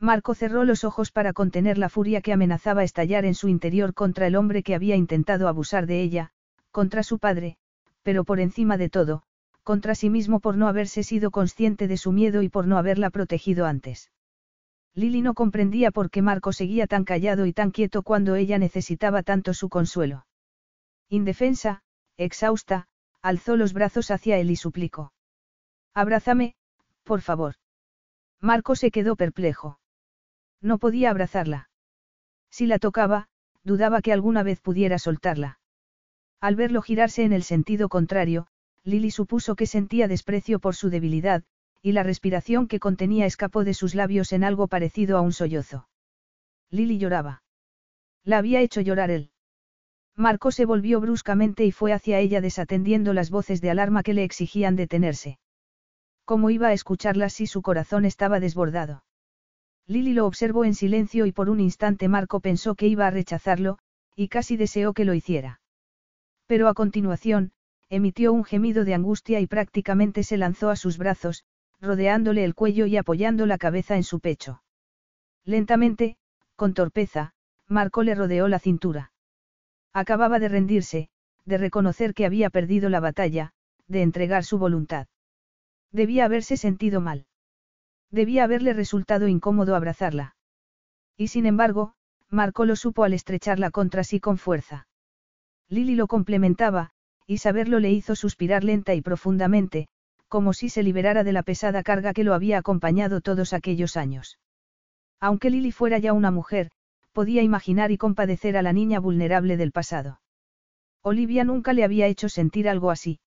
Marco 0.00 0.34
cerró 0.34 0.64
los 0.64 0.84
ojos 0.84 1.10
para 1.10 1.32
contener 1.32 1.76
la 1.76 1.88
furia 1.88 2.20
que 2.20 2.32
amenazaba 2.32 2.84
estallar 2.84 3.24
en 3.24 3.34
su 3.34 3.48
interior 3.48 3.94
contra 3.94 4.28
el 4.28 4.36
hombre 4.36 4.62
que 4.62 4.74
había 4.74 4.94
intentado 4.94 5.48
abusar 5.48 5.86
de 5.86 6.00
ella, 6.02 6.30
contra 6.70 7.02
su 7.02 7.18
padre, 7.18 7.56
pero 8.02 8.24
por 8.24 8.38
encima 8.38 8.76
de 8.76 8.88
todo, 8.88 9.24
contra 9.64 9.94
sí 9.94 10.08
mismo 10.08 10.40
por 10.40 10.56
no 10.56 10.68
haberse 10.68 11.02
sido 11.02 11.30
consciente 11.30 11.88
de 11.88 11.96
su 11.96 12.12
miedo 12.12 12.42
y 12.42 12.48
por 12.48 12.66
no 12.66 12.78
haberla 12.78 13.10
protegido 13.10 13.66
antes. 13.66 14.10
Lily 14.94 15.20
no 15.20 15.34
comprendía 15.34 15.90
por 15.90 16.10
qué 16.10 16.22
Marco 16.22 16.52
seguía 16.52 16.86
tan 16.86 17.04
callado 17.04 17.46
y 17.46 17.52
tan 17.52 17.70
quieto 17.70 18.02
cuando 18.02 18.34
ella 18.34 18.58
necesitaba 18.58 19.22
tanto 19.22 19.52
su 19.52 19.68
consuelo. 19.68 20.26
Indefensa, 21.08 21.82
exhausta, 22.16 22.86
alzó 23.20 23.56
los 23.56 23.72
brazos 23.72 24.10
hacia 24.10 24.38
él 24.38 24.50
y 24.50 24.56
suplicó. 24.56 25.12
Abrázame, 25.94 26.54
por 27.08 27.22
favor. 27.22 27.54
Marco 28.40 28.76
se 28.76 28.90
quedó 28.90 29.16
perplejo. 29.16 29.80
No 30.60 30.78
podía 30.78 31.08
abrazarla. 31.10 31.70
Si 32.50 32.66
la 32.66 32.78
tocaba, 32.78 33.28
dudaba 33.64 34.02
que 34.02 34.12
alguna 34.12 34.42
vez 34.42 34.60
pudiera 34.60 34.98
soltarla. 34.98 35.58
Al 36.40 36.54
verlo 36.54 36.82
girarse 36.82 37.24
en 37.24 37.32
el 37.32 37.42
sentido 37.42 37.88
contrario, 37.88 38.46
Lily 38.84 39.10
supuso 39.10 39.56
que 39.56 39.66
sentía 39.66 40.06
desprecio 40.06 40.60
por 40.60 40.76
su 40.76 40.90
debilidad, 40.90 41.44
y 41.82 41.92
la 41.92 42.02
respiración 42.02 42.68
que 42.68 42.78
contenía 42.78 43.24
escapó 43.24 43.64
de 43.64 43.72
sus 43.72 43.94
labios 43.94 44.32
en 44.32 44.44
algo 44.44 44.68
parecido 44.68 45.16
a 45.16 45.22
un 45.22 45.32
sollozo. 45.32 45.88
Lily 46.70 46.98
lloraba. 46.98 47.42
La 48.22 48.36
había 48.36 48.60
hecho 48.60 48.82
llorar 48.82 49.10
él. 49.10 49.30
Marco 50.14 50.50
se 50.50 50.66
volvió 50.66 51.00
bruscamente 51.00 51.64
y 51.64 51.72
fue 51.72 51.94
hacia 51.94 52.18
ella 52.18 52.42
desatendiendo 52.42 53.14
las 53.14 53.30
voces 53.30 53.62
de 53.62 53.70
alarma 53.70 54.02
que 54.02 54.12
le 54.12 54.24
exigían 54.24 54.76
detenerse. 54.76 55.38
¿Cómo 56.28 56.50
iba 56.50 56.68
a 56.68 56.74
escucharlas 56.74 57.32
si 57.32 57.46
su 57.46 57.62
corazón 57.62 58.04
estaba 58.04 58.38
desbordado? 58.38 59.02
Lily 59.86 60.12
lo 60.12 60.26
observó 60.26 60.66
en 60.66 60.74
silencio 60.74 61.24
y 61.24 61.32
por 61.32 61.48
un 61.48 61.58
instante 61.58 62.06
Marco 62.06 62.40
pensó 62.40 62.74
que 62.74 62.86
iba 62.86 63.06
a 63.06 63.10
rechazarlo, 63.10 63.78
y 64.14 64.28
casi 64.28 64.58
deseó 64.58 64.92
que 64.92 65.06
lo 65.06 65.14
hiciera. 65.14 65.62
Pero 66.46 66.68
a 66.68 66.74
continuación, 66.74 67.52
emitió 67.88 68.34
un 68.34 68.44
gemido 68.44 68.84
de 68.84 68.92
angustia 68.92 69.40
y 69.40 69.46
prácticamente 69.46 70.22
se 70.22 70.36
lanzó 70.36 70.68
a 70.68 70.76
sus 70.76 70.98
brazos, 70.98 71.44
rodeándole 71.80 72.44
el 72.44 72.54
cuello 72.54 72.84
y 72.84 72.98
apoyando 72.98 73.46
la 73.46 73.56
cabeza 73.56 73.96
en 73.96 74.04
su 74.04 74.20
pecho. 74.20 74.62
Lentamente, 75.46 76.18
con 76.56 76.74
torpeza, 76.74 77.32
Marco 77.68 78.02
le 78.02 78.14
rodeó 78.14 78.48
la 78.48 78.58
cintura. 78.58 79.12
Acababa 79.94 80.38
de 80.40 80.50
rendirse, 80.50 81.08
de 81.46 81.56
reconocer 81.56 82.12
que 82.12 82.26
había 82.26 82.50
perdido 82.50 82.90
la 82.90 83.00
batalla, 83.00 83.54
de 83.86 84.02
entregar 84.02 84.44
su 84.44 84.58
voluntad. 84.58 85.06
Debía 85.92 86.24
haberse 86.24 86.56
sentido 86.56 87.00
mal. 87.00 87.26
Debía 88.10 88.44
haberle 88.44 88.72
resultado 88.72 89.28
incómodo 89.28 89.74
abrazarla. 89.74 90.36
Y 91.16 91.28
sin 91.28 91.46
embargo, 91.46 91.94
Marco 92.30 92.64
lo 92.64 92.76
supo 92.76 93.04
al 93.04 93.14
estrecharla 93.14 93.70
contra 93.70 94.04
sí 94.04 94.20
con 94.20 94.38
fuerza. 94.38 94.86
Lily 95.68 95.94
lo 95.94 96.06
complementaba, 96.06 96.90
y 97.26 97.38
saberlo 97.38 97.78
le 97.78 97.90
hizo 97.90 98.16
suspirar 98.16 98.64
lenta 98.64 98.94
y 98.94 99.02
profundamente, 99.02 99.88
como 100.28 100.52
si 100.52 100.68
se 100.68 100.82
liberara 100.82 101.24
de 101.24 101.32
la 101.32 101.42
pesada 101.42 101.82
carga 101.82 102.12
que 102.12 102.24
lo 102.24 102.34
había 102.34 102.58
acompañado 102.58 103.20
todos 103.20 103.52
aquellos 103.52 103.96
años. 103.96 104.38
Aunque 105.20 105.50
Lily 105.50 105.72
fuera 105.72 105.98
ya 105.98 106.12
una 106.12 106.30
mujer, 106.30 106.70
podía 107.12 107.42
imaginar 107.42 107.90
y 107.90 107.98
compadecer 107.98 108.56
a 108.56 108.62
la 108.62 108.72
niña 108.72 109.00
vulnerable 109.00 109.56
del 109.56 109.72
pasado. 109.72 110.20
Olivia 111.02 111.44
nunca 111.44 111.72
le 111.72 111.84
había 111.84 112.06
hecho 112.06 112.28
sentir 112.28 112.68
algo 112.68 112.90
así. 112.90 113.20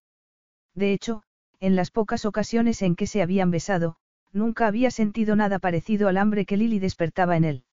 De 0.73 0.93
hecho, 0.93 1.23
en 1.61 1.75
las 1.75 1.91
pocas 1.91 2.25
ocasiones 2.25 2.81
en 2.81 2.95
que 2.95 3.07
se 3.07 3.21
habían 3.21 3.51
besado, 3.51 3.95
nunca 4.33 4.65
había 4.65 4.89
sentido 4.89 5.35
nada 5.35 5.59
parecido 5.59 6.07
al 6.07 6.17
hambre 6.17 6.45
que 6.45 6.57
Lily 6.57 6.79
despertaba 6.79 7.37
en 7.37 7.43
él. 7.43 7.63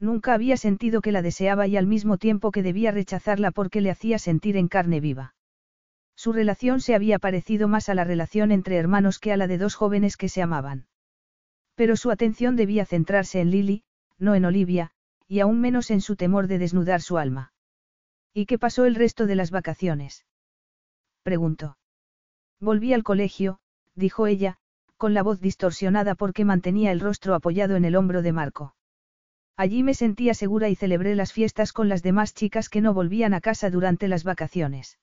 Nunca 0.00 0.32
había 0.32 0.56
sentido 0.56 1.02
que 1.02 1.12
la 1.12 1.22
deseaba 1.22 1.66
y 1.66 1.76
al 1.76 1.86
mismo 1.86 2.16
tiempo 2.16 2.50
que 2.50 2.62
debía 2.62 2.90
rechazarla 2.90 3.50
porque 3.50 3.82
le 3.82 3.90
hacía 3.90 4.18
sentir 4.18 4.56
en 4.56 4.66
carne 4.66 4.98
viva. 5.00 5.34
Su 6.16 6.32
relación 6.32 6.80
se 6.80 6.94
había 6.94 7.18
parecido 7.18 7.68
más 7.68 7.90
a 7.90 7.94
la 7.94 8.04
relación 8.04 8.50
entre 8.50 8.76
hermanos 8.76 9.18
que 9.18 9.32
a 9.32 9.36
la 9.36 9.46
de 9.46 9.58
dos 9.58 9.74
jóvenes 9.74 10.16
que 10.16 10.30
se 10.30 10.40
amaban. 10.40 10.86
Pero 11.74 11.96
su 11.96 12.10
atención 12.10 12.56
debía 12.56 12.86
centrarse 12.86 13.40
en 13.40 13.50
Lily, 13.50 13.84
no 14.18 14.34
en 14.34 14.46
Olivia, 14.46 14.92
y 15.28 15.40
aún 15.40 15.60
menos 15.60 15.90
en 15.90 16.00
su 16.00 16.16
temor 16.16 16.46
de 16.46 16.58
desnudar 16.58 17.02
su 17.02 17.18
alma. 17.18 17.52
¿Y 18.32 18.46
qué 18.46 18.58
pasó 18.58 18.86
el 18.86 18.94
resto 18.94 19.26
de 19.26 19.36
las 19.36 19.50
vacaciones? 19.50 20.24
preguntó. 21.22 21.76
Volví 22.62 22.94
al 22.94 23.02
colegio, 23.02 23.58
dijo 23.96 24.28
ella, 24.28 24.56
con 24.96 25.14
la 25.14 25.24
voz 25.24 25.40
distorsionada 25.40 26.14
porque 26.14 26.44
mantenía 26.44 26.92
el 26.92 27.00
rostro 27.00 27.34
apoyado 27.34 27.74
en 27.74 27.84
el 27.84 27.96
hombro 27.96 28.22
de 28.22 28.30
Marco. 28.30 28.76
Allí 29.56 29.82
me 29.82 29.94
sentía 29.94 30.32
segura 30.32 30.68
y 30.68 30.76
celebré 30.76 31.16
las 31.16 31.32
fiestas 31.32 31.72
con 31.72 31.88
las 31.88 32.04
demás 32.04 32.34
chicas 32.34 32.68
que 32.68 32.80
no 32.80 32.94
volvían 32.94 33.34
a 33.34 33.40
casa 33.40 33.68
durante 33.68 34.06
las 34.06 34.22
vacaciones. 34.22 35.00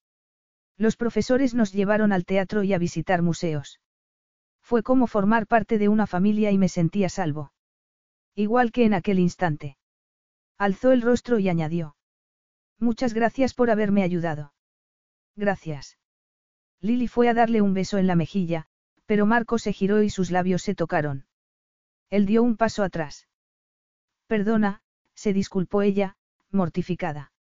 Los 0.78 0.96
profesores 0.96 1.54
nos 1.54 1.74
llevaron 1.74 2.14
al 2.14 2.24
teatro 2.24 2.64
y 2.64 2.72
a 2.72 2.78
visitar 2.78 3.22
museos. 3.22 3.82
Fue 4.62 4.82
como 4.82 5.06
formar 5.06 5.46
parte 5.46 5.78
de 5.78 5.90
una 5.90 6.08
familia 6.08 6.52
y 6.52 6.58
me 6.58 6.70
sentía 6.70 7.10
salvo. 7.10 7.52
Igual 8.36 8.72
que 8.72 8.86
en 8.86 8.94
aquel 8.94 9.20
instante. 9.20 9.76
Alzó 10.58 10.94
el 10.94 11.02
rostro 11.02 11.40
y 11.40 11.50
añadió. 11.50 11.98
Muchas 12.80 13.14
gracias 13.14 13.54
por 13.54 13.70
haberme 13.70 14.04
ayudado. 14.04 14.54
Gracias. 15.36 15.99
Lily 16.82 17.08
fue 17.08 17.28
a 17.30 17.34
darle 17.34 17.62
un 17.62 17.74
beso 17.74 17.98
en 17.98 18.08
la 18.08 18.16
mejilla, 18.16 18.66
pero 19.06 19.26
Marco 19.26 19.58
se 19.58 19.74
giró 19.74 20.02
y 20.04 20.10
sus 20.10 20.32
labios 20.32 20.62
se 20.62 20.76
tocaron. 20.76 21.26
Él 22.10 22.26
dio 22.26 22.42
un 22.44 22.58
paso 22.58 22.84
atrás. 22.84 23.28
Perdona, 24.28 24.82
se 25.14 25.34
disculpó 25.34 25.82
ella, 25.82 26.16
mortificada. 26.52 27.32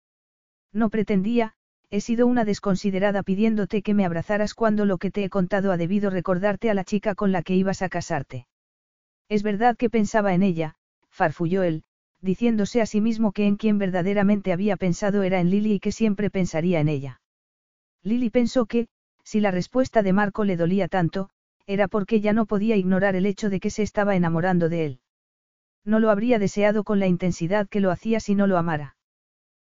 No 0.73 0.89
pretendía, 0.89 1.53
he 1.89 2.01
sido 2.01 2.27
una 2.27 2.45
desconsiderada 2.45 3.23
pidiéndote 3.23 3.81
que 3.81 3.93
me 3.93 4.05
abrazaras 4.05 4.53
cuando 4.53 4.85
lo 4.85 4.97
que 4.97 5.11
te 5.11 5.23
he 5.23 5.29
contado 5.29 5.71
ha 5.71 5.77
debido 5.77 6.09
recordarte 6.09 6.69
a 6.69 6.73
la 6.73 6.83
chica 6.83 7.15
con 7.15 7.31
la 7.31 7.41
que 7.41 7.55
ibas 7.55 7.81
a 7.81 7.89
casarte. 7.89 8.47
Es 9.27 9.43
verdad 9.43 9.77
que 9.77 9.89
pensaba 9.89 10.33
en 10.33 10.43
ella, 10.43 10.75
farfulló 11.09 11.63
él, 11.63 11.83
diciéndose 12.21 12.81
a 12.81 12.85
sí 12.85 13.01
mismo 13.01 13.31
que 13.31 13.47
en 13.47 13.55
quien 13.55 13.77
verdaderamente 13.77 14.51
había 14.51 14.75
pensado 14.77 15.23
era 15.23 15.39
en 15.39 15.49
Lily 15.49 15.73
y 15.73 15.79
que 15.79 15.91
siempre 15.91 16.29
pensaría 16.29 16.79
en 16.79 16.89
ella. 16.89 17.21
Lily 18.03 18.29
pensó 18.29 18.65
que, 18.65 18.87
si 19.29 19.39
la 19.41 19.51
respuesta 19.51 20.01
de 20.01 20.11
Marco 20.11 20.43
le 20.43 20.57
dolía 20.57 20.87
tanto, 20.87 21.29
era 21.67 21.87
porque 21.87 22.19
ya 22.19 22.33
no 22.33 22.47
podía 22.47 22.77
ignorar 22.77 23.15
el 23.15 23.27
hecho 23.27 23.51
de 23.51 23.59
que 23.59 23.69
se 23.69 23.83
estaba 23.83 24.15
enamorando 24.15 24.69
de 24.69 24.85
él. 24.87 25.01
No 25.85 25.99
lo 25.99 26.09
habría 26.09 26.39
deseado 26.39 26.83
con 26.83 26.99
la 26.99 27.05
intensidad 27.05 27.69
que 27.69 27.79
lo 27.79 27.91
hacía 27.91 28.19
si 28.21 28.33
no 28.33 28.47
lo 28.47 28.57
amara. 28.57 28.97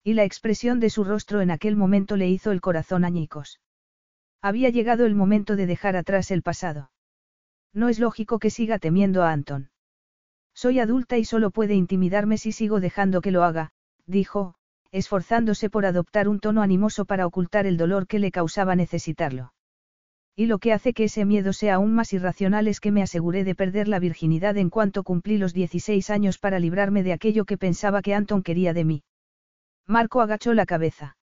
Y 0.04 0.12
la 0.12 0.26
expresión 0.26 0.82
de 0.82 0.90
su 0.90 1.06
rostro 1.06 1.40
en 1.40 1.52
aquel 1.52 1.78
momento 1.78 2.18
le 2.18 2.28
hizo 2.28 2.52
el 2.52 2.60
corazón 2.60 3.06
añicos. 3.06 3.62
Había 4.42 4.72
llegado 4.72 5.06
el 5.06 5.16
momento 5.16 5.56
de 5.56 5.68
dejar 5.68 5.96
atrás 5.96 6.32
el 6.32 6.42
pasado. 6.42 6.92
No 7.72 7.88
es 7.88 7.98
lógico 7.98 8.40
que 8.40 8.50
siga 8.50 8.78
temiendo 8.78 9.24
a 9.24 9.32
Anton. 9.32 9.70
Soy 10.54 10.82
adulta 10.82 11.18
y 11.18 11.24
solo 11.24 11.50
puede 11.50 11.76
intimidarme 11.76 12.38
si 12.38 12.52
sigo 12.52 12.82
dejando 12.82 13.22
que 13.22 13.32
lo 13.32 13.46
haga, 13.46 13.72
dijo, 14.06 14.56
esforzándose 14.92 15.70
por 15.70 15.86
adoptar 15.86 16.28
un 16.28 16.40
tono 16.40 16.62
animoso 16.62 17.06
para 17.06 17.26
ocultar 17.26 17.66
el 17.66 17.78
dolor 17.78 18.08
que 18.08 18.20
le 18.20 18.32
causaba 18.32 18.76
necesitarlo. 18.76 19.54
Y 20.38 20.48
lo 20.48 20.60
que 20.60 20.74
hace 20.74 20.94
que 20.94 21.06
ese 21.06 21.24
miedo 21.24 21.54
sea 21.54 21.76
aún 21.76 21.94
más 21.94 22.12
irracional 22.12 22.68
es 22.68 22.82
que 22.82 22.92
me 22.92 23.02
aseguré 23.02 23.44
de 23.44 23.56
perder 23.56 23.88
la 23.88 24.00
virginidad 24.00 24.58
en 24.58 24.70
cuanto 24.70 25.04
cumplí 25.04 25.38
los 25.38 25.54
16 25.54 26.10
años 26.10 26.38
para 26.38 26.60
librarme 26.60 27.04
de 27.04 27.14
aquello 27.14 27.46
que 27.46 27.58
pensaba 27.58 28.02
que 28.02 28.14
Anton 28.14 28.44
quería 28.44 28.74
de 28.74 28.84
mí. 28.84 29.04
Marco 29.88 30.22
agachó 30.22 30.54
la 30.54 30.66
cabeza. 30.66 31.16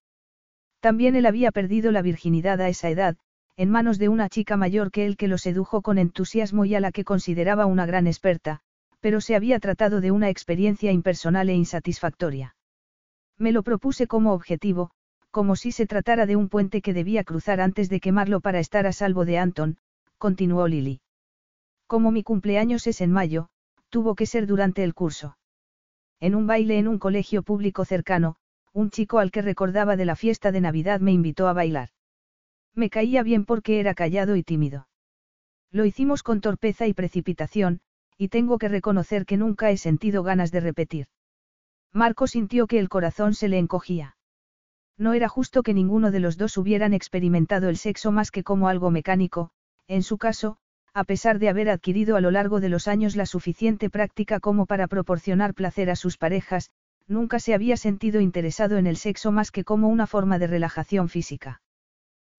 También 0.80 1.16
él 1.16 1.26
había 1.28 1.52
perdido 1.52 1.92
la 1.92 2.02
virginidad 2.02 2.60
a 2.60 2.70
esa 2.70 2.90
edad, 2.90 3.16
en 3.56 3.70
manos 3.70 4.00
de 4.00 4.10
una 4.10 4.30
chica 4.30 4.58
mayor 4.58 4.90
que 4.90 5.06
él 5.06 5.16
que 5.16 5.28
lo 5.28 5.38
sedujo 5.38 5.82
con 5.84 6.00
entusiasmo 6.00 6.66
y 6.66 6.74
a 6.74 6.80
la 6.80 6.92
que 6.92 7.04
consideraba 7.04 7.68
una 7.68 7.86
gran 7.86 8.08
experta, 8.08 8.62
pero 9.00 9.22
se 9.22 9.36
había 9.36 9.60
tratado 9.60 10.02
de 10.02 10.12
una 10.12 10.30
experiencia 10.30 10.92
impersonal 10.92 11.50
e 11.50 11.54
insatisfactoria. 11.54 12.56
Me 13.38 13.52
lo 13.52 13.64
propuse 13.64 14.08
como 14.08 14.34
objetivo, 14.34 14.92
como 15.32 15.56
si 15.56 15.72
se 15.72 15.88
tratara 15.88 16.26
de 16.26 16.36
un 16.36 16.50
puente 16.50 16.82
que 16.82 16.94
debía 16.94 17.24
cruzar 17.24 17.60
antes 17.60 17.90
de 17.90 18.00
quemarlo 18.00 18.40
para 18.40 18.60
estar 18.60 18.86
a 18.86 18.94
salvo 18.94 19.26
de 19.26 19.40
Anton, 19.40 19.78
continuó 20.18 20.68
Lily. 20.68 21.02
Como 21.88 22.12
mi 22.12 22.24
cumpleaños 22.24 22.88
es 22.88 23.02
en 23.02 23.12
mayo, 23.12 23.50
tuvo 23.90 24.16
que 24.16 24.26
ser 24.26 24.48
durante 24.48 24.84
el 24.84 24.94
curso. 24.94 25.38
En 26.20 26.36
un 26.36 26.48
baile 26.48 26.78
en 26.78 26.88
un 26.88 27.00
colegio 27.00 27.44
público 27.44 27.84
cercano, 27.84 28.38
un 28.72 28.90
chico 28.90 29.20
al 29.20 29.32
que 29.32 29.42
recordaba 29.42 29.96
de 29.96 30.06
la 30.06 30.16
fiesta 30.16 30.52
de 30.52 30.62
Navidad 30.62 31.00
me 31.00 31.12
invitó 31.12 31.48
a 31.48 31.54
bailar. 31.54 31.90
Me 32.74 32.90
caía 32.90 33.22
bien 33.24 33.46
porque 33.46 33.80
era 33.80 33.94
callado 33.94 34.36
y 34.36 34.44
tímido. 34.44 34.88
Lo 35.72 35.86
hicimos 35.86 36.24
con 36.24 36.42
torpeza 36.42 36.88
y 36.88 36.94
precipitación, 36.94 37.82
y 38.18 38.30
tengo 38.30 38.58
que 38.58 38.70
reconocer 38.70 39.26
que 39.26 39.38
nunca 39.38 39.72
he 39.72 39.78
sentido 39.78 40.24
ganas 40.24 40.52
de 40.52 40.60
repetir. 40.60 41.08
Marco 41.94 42.26
sintió 42.26 42.66
que 42.66 42.80
el 42.80 42.90
corazón 42.90 43.36
se 43.36 43.48
le 43.48 43.60
encogía. 43.60 44.18
No 44.98 45.14
era 45.14 45.30
justo 45.30 45.62
que 45.62 45.74
ninguno 45.74 46.10
de 46.10 46.20
los 46.20 46.38
dos 46.38 46.58
hubieran 46.58 46.94
experimentado 46.94 47.70
el 47.70 47.78
sexo 47.78 48.12
más 48.12 48.32
que 48.32 48.44
como 48.44 48.68
algo 48.68 48.90
mecánico, 48.90 49.52
en 49.88 50.02
su 50.02 50.18
caso, 50.18 50.58
a 50.94 51.04
pesar 51.04 51.40
de 51.40 51.50
haber 51.50 51.70
adquirido 51.70 52.16
a 52.16 52.22
lo 52.22 52.32
largo 52.32 52.60
de 52.60 52.70
los 52.70 52.88
años 52.88 53.16
la 53.16 53.26
suficiente 53.26 53.90
práctica 53.90 54.40
como 54.40 54.66
para 54.66 54.88
proporcionar 54.88 55.54
placer 55.54 55.90
a 55.90 55.96
sus 55.96 56.18
parejas, 56.18 56.72
nunca 57.08 57.40
se 57.40 57.54
había 57.54 57.78
sentido 57.78 58.22
interesado 58.22 58.78
en 58.78 58.88
el 58.88 58.98
sexo 58.98 59.32
más 59.32 59.52
que 59.52 59.64
como 59.64 59.88
una 59.90 60.08
forma 60.08 60.40
de 60.40 60.48
relajación 60.48 61.10
física. 61.10 61.62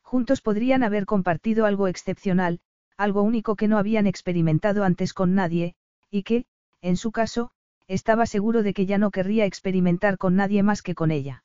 Juntos 0.02 0.40
podrían 0.40 0.82
haber 0.82 1.06
compartido 1.06 1.66
algo 1.66 1.88
excepcional, 1.88 2.60
algo 2.96 3.22
único 3.22 3.56
que 3.56 3.68
no 3.68 3.78
habían 3.78 4.06
experimentado 4.06 4.84
antes 4.84 5.12
con 5.12 5.34
nadie, 5.34 5.74
y 6.10 6.22
que, 6.22 6.46
en 6.80 6.96
su 6.96 7.10
caso, 7.10 7.50
estaba 7.86 8.26
seguro 8.26 8.62
de 8.62 8.74
que 8.74 8.86
ya 8.86 8.98
no 8.98 9.10
querría 9.10 9.44
experimentar 9.44 10.18
con 10.18 10.36
nadie 10.36 10.62
más 10.62 10.82
que 10.82 10.94
con 10.94 11.10
ella. 11.10 11.44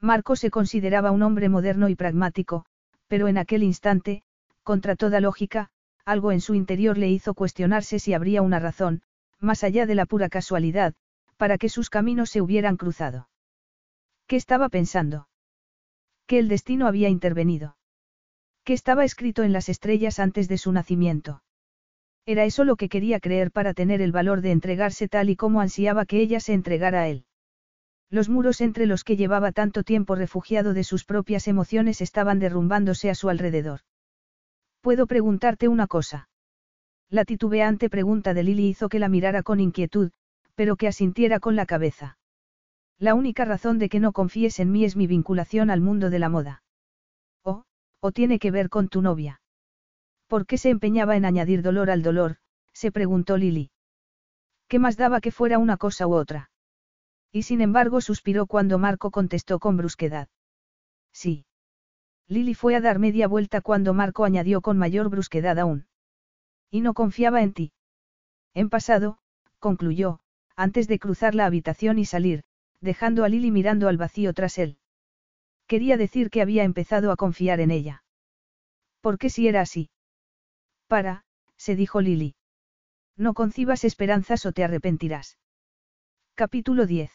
Marco 0.00 0.36
se 0.36 0.50
consideraba 0.50 1.10
un 1.10 1.22
hombre 1.22 1.48
moderno 1.48 1.88
y 1.88 1.96
pragmático, 1.96 2.64
pero 3.08 3.26
en 3.26 3.38
aquel 3.38 3.62
instante, 3.62 4.22
contra 4.62 4.94
toda 4.94 5.20
lógica, 5.20 5.70
algo 6.04 6.30
en 6.30 6.40
su 6.40 6.54
interior 6.54 6.96
le 6.96 7.08
hizo 7.08 7.34
cuestionarse 7.34 7.98
si 7.98 8.14
habría 8.14 8.42
una 8.42 8.60
razón, 8.60 9.02
más 9.40 9.64
allá 9.64 9.86
de 9.86 9.94
la 9.94 10.06
pura 10.06 10.28
casualidad, 10.28 10.94
para 11.36 11.58
que 11.58 11.68
sus 11.68 11.90
caminos 11.90 12.30
se 12.30 12.40
hubieran 12.40 12.76
cruzado. 12.76 13.28
¿Qué 14.26 14.36
estaba 14.36 14.68
pensando? 14.68 15.28
Que 16.26 16.38
el 16.38 16.48
destino 16.48 16.86
había 16.86 17.08
intervenido. 17.08 17.76
Que 18.64 18.74
estaba 18.74 19.04
escrito 19.04 19.42
en 19.42 19.52
las 19.52 19.68
estrellas 19.68 20.18
antes 20.18 20.48
de 20.48 20.58
su 20.58 20.72
nacimiento. 20.72 21.42
Era 22.28 22.44
eso 22.44 22.64
lo 22.64 22.76
que 22.76 22.90
quería 22.90 23.20
creer 23.20 23.50
para 23.50 23.72
tener 23.72 24.02
el 24.02 24.12
valor 24.12 24.42
de 24.42 24.50
entregarse 24.50 25.08
tal 25.08 25.30
y 25.30 25.36
como 25.36 25.62
ansiaba 25.62 26.04
que 26.04 26.20
ella 26.20 26.40
se 26.40 26.52
entregara 26.52 27.00
a 27.00 27.08
él. 27.08 27.24
Los 28.10 28.28
muros 28.28 28.60
entre 28.60 28.84
los 28.84 29.02
que 29.02 29.16
llevaba 29.16 29.50
tanto 29.50 29.82
tiempo 29.82 30.14
refugiado 30.14 30.74
de 30.74 30.84
sus 30.84 31.06
propias 31.06 31.48
emociones 31.48 32.02
estaban 32.02 32.38
derrumbándose 32.38 33.08
a 33.08 33.14
su 33.14 33.30
alrededor. 33.30 33.80
¿Puedo 34.82 35.06
preguntarte 35.06 35.68
una 35.68 35.86
cosa? 35.86 36.28
La 37.08 37.24
titubeante 37.24 37.88
pregunta 37.88 38.34
de 38.34 38.42
Lily 38.42 38.68
hizo 38.68 38.90
que 38.90 38.98
la 38.98 39.08
mirara 39.08 39.42
con 39.42 39.58
inquietud, 39.58 40.10
pero 40.54 40.76
que 40.76 40.86
asintiera 40.86 41.40
con 41.40 41.56
la 41.56 41.64
cabeza. 41.64 42.18
La 42.98 43.14
única 43.14 43.46
razón 43.46 43.78
de 43.78 43.88
que 43.88 44.00
no 44.00 44.12
confíes 44.12 44.60
en 44.60 44.70
mí 44.70 44.84
es 44.84 44.96
mi 44.96 45.06
vinculación 45.06 45.70
al 45.70 45.80
mundo 45.80 46.10
de 46.10 46.18
la 46.18 46.28
moda. 46.28 46.62
¿O, 47.42 47.64
o 48.00 48.12
tiene 48.12 48.38
que 48.38 48.50
ver 48.50 48.68
con 48.68 48.88
tu 48.88 49.00
novia? 49.00 49.40
¿Por 50.28 50.46
qué 50.46 50.58
se 50.58 50.68
empeñaba 50.68 51.16
en 51.16 51.24
añadir 51.24 51.62
dolor 51.62 51.90
al 51.90 52.02
dolor? 52.02 52.36
se 52.72 52.92
preguntó 52.92 53.36
Lily. 53.36 53.70
¿Qué 54.68 54.78
más 54.78 54.96
daba 54.98 55.20
que 55.20 55.32
fuera 55.32 55.58
una 55.58 55.78
cosa 55.78 56.06
u 56.06 56.14
otra? 56.14 56.50
Y 57.32 57.42
sin 57.42 57.62
embargo 57.62 58.00
suspiró 58.02 58.46
cuando 58.46 58.78
Marco 58.78 59.10
contestó 59.10 59.58
con 59.58 59.78
brusquedad. 59.78 60.28
Sí. 61.12 61.46
Lily 62.26 62.54
fue 62.54 62.76
a 62.76 62.82
dar 62.82 62.98
media 62.98 63.26
vuelta 63.26 63.62
cuando 63.62 63.94
Marco 63.94 64.24
añadió 64.24 64.60
con 64.60 64.76
mayor 64.76 65.08
brusquedad 65.08 65.58
aún. 65.58 65.86
Y 66.70 66.82
no 66.82 66.92
confiaba 66.92 67.42
en 67.42 67.54
ti. 67.54 67.72
En 68.52 68.68
pasado, 68.68 69.18
concluyó, 69.58 70.20
antes 70.56 70.88
de 70.88 70.98
cruzar 70.98 71.34
la 71.34 71.46
habitación 71.46 71.98
y 71.98 72.04
salir, 72.04 72.44
dejando 72.82 73.24
a 73.24 73.30
Lily 73.30 73.50
mirando 73.50 73.88
al 73.88 73.96
vacío 73.96 74.34
tras 74.34 74.58
él. 74.58 74.76
Quería 75.66 75.96
decir 75.96 76.28
que 76.28 76.42
había 76.42 76.64
empezado 76.64 77.12
a 77.12 77.16
confiar 77.16 77.60
en 77.60 77.70
ella. 77.70 78.04
¿Por 79.00 79.16
qué 79.18 79.30
si 79.30 79.48
era 79.48 79.62
así? 79.62 79.90
Para, 80.88 81.24
se 81.58 81.76
dijo 81.76 82.00
Lily. 82.00 82.34
No 83.16 83.34
concibas 83.34 83.84
esperanzas 83.84 84.46
o 84.46 84.52
te 84.52 84.64
arrepentirás. 84.64 85.38
Capítulo 86.34 86.86
10. 86.86 87.12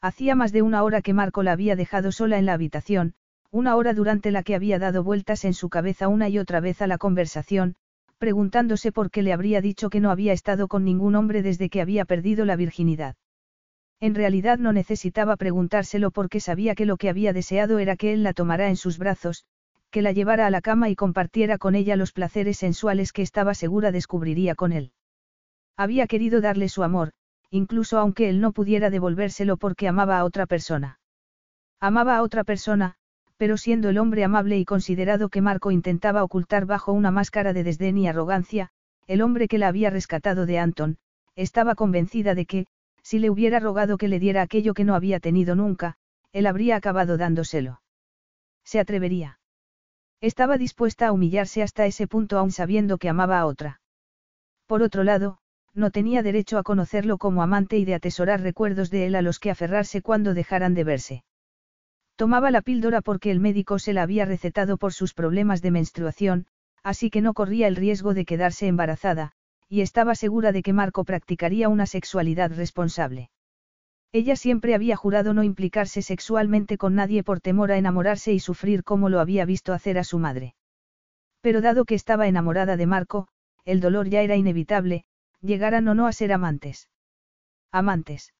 Hacía 0.00 0.34
más 0.34 0.50
de 0.50 0.62
una 0.62 0.82
hora 0.82 1.00
que 1.00 1.14
Marco 1.14 1.44
la 1.44 1.52
había 1.52 1.76
dejado 1.76 2.10
sola 2.10 2.38
en 2.38 2.46
la 2.46 2.54
habitación, 2.54 3.14
una 3.52 3.76
hora 3.76 3.94
durante 3.94 4.32
la 4.32 4.42
que 4.42 4.56
había 4.56 4.80
dado 4.80 5.04
vueltas 5.04 5.44
en 5.44 5.54
su 5.54 5.68
cabeza 5.68 6.08
una 6.08 6.28
y 6.28 6.38
otra 6.38 6.58
vez 6.58 6.82
a 6.82 6.88
la 6.88 6.98
conversación, 6.98 7.76
preguntándose 8.18 8.90
por 8.90 9.12
qué 9.12 9.22
le 9.22 9.32
habría 9.32 9.60
dicho 9.60 9.88
que 9.88 10.00
no 10.00 10.10
había 10.10 10.32
estado 10.32 10.66
con 10.66 10.84
ningún 10.84 11.14
hombre 11.14 11.42
desde 11.42 11.70
que 11.70 11.80
había 11.80 12.04
perdido 12.04 12.44
la 12.44 12.56
virginidad. 12.56 13.14
En 14.00 14.16
realidad 14.16 14.58
no 14.58 14.72
necesitaba 14.72 15.36
preguntárselo 15.36 16.10
porque 16.10 16.40
sabía 16.40 16.74
que 16.74 16.86
lo 16.86 16.96
que 16.96 17.10
había 17.10 17.32
deseado 17.32 17.78
era 17.78 17.94
que 17.94 18.12
él 18.12 18.24
la 18.24 18.32
tomara 18.32 18.68
en 18.70 18.76
sus 18.76 18.98
brazos, 18.98 19.44
que 19.92 20.02
la 20.02 20.10
llevara 20.10 20.48
a 20.48 20.50
la 20.50 20.60
cama 20.60 20.88
y 20.88 20.96
compartiera 20.96 21.58
con 21.58 21.76
ella 21.76 21.94
los 21.94 22.12
placeres 22.12 22.56
sensuales 22.56 23.12
que 23.12 23.22
estaba 23.22 23.54
segura 23.54 23.92
descubriría 23.92 24.56
con 24.56 24.72
él. 24.72 24.90
Había 25.76 26.08
querido 26.08 26.40
darle 26.40 26.68
su 26.68 26.82
amor, 26.82 27.12
incluso 27.50 27.98
aunque 27.98 28.28
él 28.28 28.40
no 28.40 28.52
pudiera 28.52 28.90
devolvérselo 28.90 29.58
porque 29.58 29.86
amaba 29.86 30.18
a 30.18 30.24
otra 30.24 30.46
persona. 30.46 30.98
Amaba 31.78 32.16
a 32.16 32.22
otra 32.22 32.42
persona, 32.42 32.94
pero 33.36 33.56
siendo 33.58 33.90
el 33.90 33.98
hombre 33.98 34.24
amable 34.24 34.58
y 34.58 34.64
considerado 34.64 35.28
que 35.28 35.42
Marco 35.42 35.70
intentaba 35.70 36.24
ocultar 36.24 36.64
bajo 36.64 36.92
una 36.92 37.10
máscara 37.10 37.52
de 37.52 37.62
desdén 37.62 37.98
y 37.98 38.08
arrogancia, 38.08 38.70
el 39.06 39.20
hombre 39.20 39.46
que 39.46 39.58
la 39.58 39.68
había 39.68 39.90
rescatado 39.90 40.46
de 40.46 40.58
Anton, 40.58 40.96
estaba 41.36 41.74
convencida 41.74 42.34
de 42.34 42.46
que, 42.46 42.66
si 43.02 43.18
le 43.18 43.28
hubiera 43.28 43.60
rogado 43.60 43.98
que 43.98 44.08
le 44.08 44.18
diera 44.18 44.40
aquello 44.40 44.72
que 44.72 44.84
no 44.84 44.94
había 44.94 45.20
tenido 45.20 45.54
nunca, 45.54 45.96
él 46.32 46.46
habría 46.46 46.76
acabado 46.76 47.18
dándoselo. 47.18 47.82
Se 48.64 48.80
atrevería. 48.80 49.38
Estaba 50.22 50.56
dispuesta 50.56 51.08
a 51.08 51.12
humillarse 51.12 51.64
hasta 51.64 51.84
ese 51.84 52.06
punto 52.06 52.38
aún 52.38 52.52
sabiendo 52.52 52.96
que 52.96 53.08
amaba 53.08 53.40
a 53.40 53.46
otra. 53.46 53.80
Por 54.66 54.82
otro 54.82 55.02
lado, 55.02 55.38
no 55.74 55.90
tenía 55.90 56.22
derecho 56.22 56.58
a 56.58 56.62
conocerlo 56.62 57.18
como 57.18 57.42
amante 57.42 57.76
y 57.76 57.84
de 57.84 57.94
atesorar 57.94 58.40
recuerdos 58.40 58.88
de 58.88 59.06
él 59.06 59.16
a 59.16 59.22
los 59.22 59.40
que 59.40 59.50
aferrarse 59.50 60.00
cuando 60.00 60.32
dejaran 60.32 60.74
de 60.74 60.84
verse. 60.84 61.24
Tomaba 62.14 62.52
la 62.52 62.62
píldora 62.62 63.00
porque 63.00 63.32
el 63.32 63.40
médico 63.40 63.80
se 63.80 63.92
la 63.92 64.02
había 64.02 64.24
recetado 64.24 64.76
por 64.76 64.92
sus 64.92 65.12
problemas 65.12 65.60
de 65.60 65.72
menstruación, 65.72 66.46
así 66.84 67.10
que 67.10 67.20
no 67.20 67.34
corría 67.34 67.66
el 67.66 67.74
riesgo 67.74 68.14
de 68.14 68.24
quedarse 68.24 68.68
embarazada, 68.68 69.32
y 69.68 69.80
estaba 69.80 70.14
segura 70.14 70.52
de 70.52 70.62
que 70.62 70.72
Marco 70.72 71.04
practicaría 71.04 71.68
una 71.68 71.86
sexualidad 71.86 72.52
responsable. 72.52 73.30
Ella 74.12 74.36
siempre 74.36 74.74
había 74.74 74.94
jurado 74.94 75.32
no 75.32 75.42
implicarse 75.42 76.02
sexualmente 76.02 76.76
con 76.76 76.94
nadie 76.94 77.22
por 77.22 77.40
temor 77.40 77.72
a 77.72 77.78
enamorarse 77.78 78.32
y 78.34 78.40
sufrir 78.40 78.84
como 78.84 79.08
lo 79.08 79.20
había 79.20 79.46
visto 79.46 79.72
hacer 79.72 79.98
a 79.98 80.04
su 80.04 80.18
madre. 80.18 80.54
Pero 81.40 81.62
dado 81.62 81.86
que 81.86 81.94
estaba 81.94 82.28
enamorada 82.28 82.76
de 82.76 82.86
Marco, 82.86 83.28
el 83.64 83.80
dolor 83.80 84.08
ya 84.08 84.20
era 84.20 84.36
inevitable, 84.36 85.04
llegaran 85.40 85.88
o 85.88 85.94
no 85.94 86.06
a 86.06 86.12
ser 86.12 86.32
amantes. 86.32 86.90
Amantes. 87.70 88.34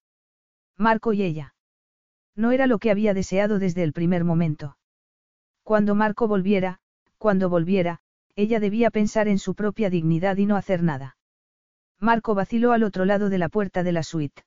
Marco 0.76 1.14
y 1.14 1.22
ella. 1.22 1.54
No 2.36 2.50
era 2.50 2.66
lo 2.66 2.78
que 2.78 2.90
había 2.90 3.14
deseado 3.14 3.58
desde 3.58 3.82
el 3.82 3.94
primer 3.94 4.24
momento. 4.24 4.76
Cuando 5.62 5.94
Marco 5.94 6.28
volviera, 6.28 6.80
cuando 7.16 7.48
volviera, 7.48 8.00
ella 8.36 8.60
debía 8.60 8.90
pensar 8.90 9.26
en 9.26 9.38
su 9.38 9.54
propia 9.54 9.88
dignidad 9.88 10.36
y 10.36 10.44
no 10.44 10.56
hacer 10.56 10.82
nada. 10.82 11.16
Marco 11.98 12.34
vaciló 12.34 12.72
al 12.72 12.82
otro 12.82 13.06
lado 13.06 13.30
de 13.30 13.38
la 13.38 13.48
puerta 13.48 13.82
de 13.82 13.92
la 13.92 14.02
suite. 14.02 14.42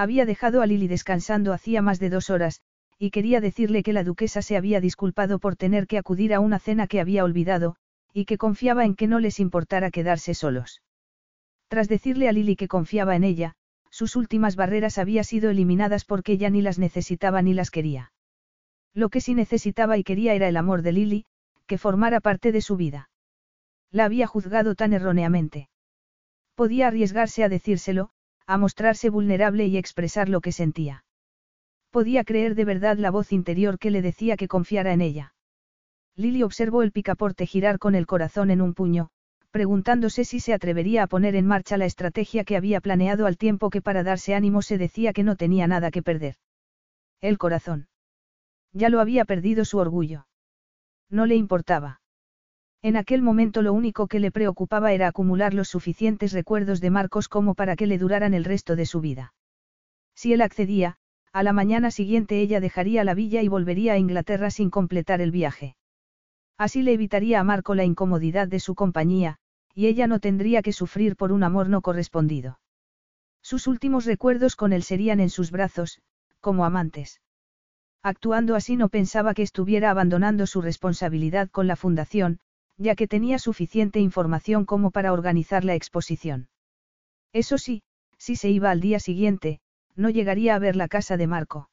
Había 0.00 0.24
dejado 0.24 0.62
a 0.62 0.66
Lily 0.66 0.88
descansando 0.88 1.52
hacía 1.52 1.82
más 1.82 2.00
de 2.00 2.08
dos 2.08 2.30
horas, 2.30 2.62
y 2.98 3.10
quería 3.10 3.42
decirle 3.42 3.82
que 3.82 3.92
la 3.92 4.02
duquesa 4.02 4.40
se 4.40 4.56
había 4.56 4.80
disculpado 4.80 5.38
por 5.38 5.56
tener 5.56 5.86
que 5.86 5.98
acudir 5.98 6.32
a 6.32 6.40
una 6.40 6.58
cena 6.58 6.86
que 6.86 7.02
había 7.02 7.22
olvidado, 7.22 7.76
y 8.14 8.24
que 8.24 8.38
confiaba 8.38 8.86
en 8.86 8.94
que 8.94 9.06
no 9.06 9.18
les 9.18 9.38
importara 9.40 9.90
quedarse 9.90 10.32
solos. 10.32 10.80
Tras 11.68 11.86
decirle 11.86 12.30
a 12.30 12.32
Lily 12.32 12.56
que 12.56 12.66
confiaba 12.66 13.14
en 13.14 13.24
ella, 13.24 13.56
sus 13.90 14.16
últimas 14.16 14.56
barreras 14.56 14.96
había 14.96 15.22
sido 15.22 15.50
eliminadas 15.50 16.06
porque 16.06 16.32
ella 16.32 16.48
ni 16.48 16.62
las 16.62 16.78
necesitaba 16.78 17.42
ni 17.42 17.52
las 17.52 17.70
quería. 17.70 18.10
Lo 18.94 19.10
que 19.10 19.20
sí 19.20 19.34
necesitaba 19.34 19.98
y 19.98 20.02
quería 20.02 20.32
era 20.32 20.48
el 20.48 20.56
amor 20.56 20.80
de 20.80 20.92
Lily, 20.92 21.26
que 21.66 21.76
formara 21.76 22.20
parte 22.20 22.52
de 22.52 22.62
su 22.62 22.78
vida. 22.78 23.10
La 23.90 24.06
había 24.06 24.26
juzgado 24.26 24.74
tan 24.74 24.94
erróneamente. 24.94 25.68
Podía 26.54 26.86
arriesgarse 26.86 27.44
a 27.44 27.50
decírselo, 27.50 28.12
a 28.50 28.58
mostrarse 28.58 29.10
vulnerable 29.10 29.66
y 29.66 29.76
expresar 29.76 30.28
lo 30.28 30.40
que 30.40 30.50
sentía. 30.50 31.04
Podía 31.92 32.24
creer 32.24 32.56
de 32.56 32.64
verdad 32.64 32.96
la 32.98 33.12
voz 33.12 33.32
interior 33.32 33.78
que 33.78 33.92
le 33.92 34.02
decía 34.02 34.36
que 34.36 34.48
confiara 34.48 34.92
en 34.92 35.02
ella. 35.02 35.34
Lily 36.16 36.42
observó 36.42 36.82
el 36.82 36.90
picaporte 36.90 37.46
girar 37.46 37.78
con 37.78 37.94
el 37.94 38.08
corazón 38.08 38.50
en 38.50 38.60
un 38.60 38.74
puño, 38.74 39.10
preguntándose 39.52 40.24
si 40.24 40.40
se 40.40 40.52
atrevería 40.52 41.04
a 41.04 41.06
poner 41.06 41.36
en 41.36 41.46
marcha 41.46 41.76
la 41.76 41.84
estrategia 41.84 42.42
que 42.42 42.56
había 42.56 42.80
planeado 42.80 43.26
al 43.26 43.38
tiempo 43.38 43.70
que 43.70 43.82
para 43.82 44.02
darse 44.02 44.34
ánimo 44.34 44.62
se 44.62 44.78
decía 44.78 45.12
que 45.12 45.22
no 45.22 45.36
tenía 45.36 45.68
nada 45.68 45.92
que 45.92 46.02
perder. 46.02 46.34
El 47.20 47.38
corazón. 47.38 47.86
Ya 48.72 48.88
lo 48.88 48.98
había 48.98 49.24
perdido 49.24 49.64
su 49.64 49.78
orgullo. 49.78 50.26
No 51.08 51.24
le 51.24 51.36
importaba. 51.36 51.99
En 52.82 52.96
aquel 52.96 53.20
momento 53.20 53.60
lo 53.60 53.74
único 53.74 54.06
que 54.06 54.20
le 54.20 54.30
preocupaba 54.30 54.92
era 54.92 55.08
acumular 55.08 55.52
los 55.52 55.68
suficientes 55.68 56.32
recuerdos 56.32 56.80
de 56.80 56.90
Marcos 56.90 57.28
como 57.28 57.54
para 57.54 57.76
que 57.76 57.86
le 57.86 57.98
duraran 57.98 58.32
el 58.32 58.44
resto 58.44 58.74
de 58.74 58.86
su 58.86 59.00
vida. 59.00 59.34
Si 60.14 60.32
él 60.32 60.40
accedía, 60.40 60.96
a 61.32 61.42
la 61.42 61.52
mañana 61.52 61.90
siguiente 61.90 62.40
ella 62.40 62.58
dejaría 62.58 63.04
la 63.04 63.14
villa 63.14 63.42
y 63.42 63.48
volvería 63.48 63.92
a 63.92 63.98
Inglaterra 63.98 64.50
sin 64.50 64.70
completar 64.70 65.20
el 65.20 65.30
viaje. 65.30 65.76
Así 66.56 66.82
le 66.82 66.92
evitaría 66.92 67.40
a 67.40 67.44
Marco 67.44 67.74
la 67.74 67.84
incomodidad 67.84 68.48
de 68.48 68.60
su 68.60 68.74
compañía, 68.74 69.36
y 69.74 69.86
ella 69.86 70.06
no 70.06 70.18
tendría 70.18 70.62
que 70.62 70.72
sufrir 70.72 71.16
por 71.16 71.32
un 71.32 71.42
amor 71.42 71.68
no 71.68 71.82
correspondido. 71.82 72.60
Sus 73.42 73.66
últimos 73.66 74.04
recuerdos 74.06 74.56
con 74.56 74.72
él 74.72 74.82
serían 74.82 75.20
en 75.20 75.30
sus 75.30 75.50
brazos, 75.50 76.00
como 76.40 76.64
amantes. 76.64 77.20
Actuando 78.02 78.54
así 78.54 78.76
no 78.76 78.88
pensaba 78.88 79.34
que 79.34 79.42
estuviera 79.42 79.90
abandonando 79.90 80.46
su 80.46 80.62
responsabilidad 80.62 81.48
con 81.50 81.66
la 81.66 81.76
fundación, 81.76 82.40
ya 82.80 82.94
que 82.94 83.06
tenía 83.06 83.38
suficiente 83.38 84.00
información 84.00 84.64
como 84.64 84.90
para 84.90 85.12
organizar 85.12 85.64
la 85.64 85.74
exposición. 85.74 86.48
Eso 87.32 87.58
sí, 87.58 87.82
si 88.16 88.36
se 88.36 88.48
iba 88.48 88.70
al 88.70 88.80
día 88.80 88.98
siguiente, 89.00 89.60
no 89.96 90.08
llegaría 90.08 90.54
a 90.54 90.58
ver 90.58 90.76
la 90.76 90.88
casa 90.88 91.18
de 91.18 91.26
Marco. 91.26 91.68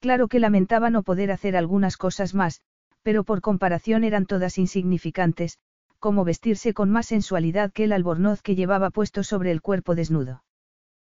Claro 0.00 0.28
que 0.28 0.40
lamentaba 0.40 0.88
no 0.88 1.02
poder 1.02 1.30
hacer 1.30 1.56
algunas 1.56 1.98
cosas 1.98 2.34
más, 2.34 2.62
pero 3.02 3.24
por 3.24 3.42
comparación 3.42 4.02
eran 4.02 4.24
todas 4.24 4.56
insignificantes, 4.56 5.58
como 5.98 6.24
vestirse 6.24 6.72
con 6.72 6.90
más 6.90 7.06
sensualidad 7.06 7.70
que 7.70 7.84
el 7.84 7.92
albornoz 7.92 8.40
que 8.40 8.54
llevaba 8.54 8.88
puesto 8.90 9.24
sobre 9.24 9.50
el 9.50 9.60
cuerpo 9.60 9.94
desnudo. 9.94 10.42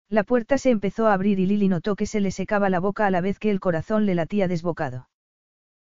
La 0.10 0.24
puerta 0.24 0.58
se 0.58 0.70
empezó 0.70 1.08
a 1.08 1.14
abrir 1.14 1.40
y 1.40 1.46
Lily 1.46 1.70
notó 1.70 1.96
que 1.96 2.06
se 2.06 2.20
le 2.20 2.32
secaba 2.32 2.70
la 2.70 2.80
boca 2.82 3.06
a 3.06 3.12
la 3.12 3.22
vez 3.22 3.40
que 3.40 3.52
el 3.52 3.62
corazón 3.62 4.06
le 4.06 4.16
latía 4.16 4.50
desbocado. 4.50 5.10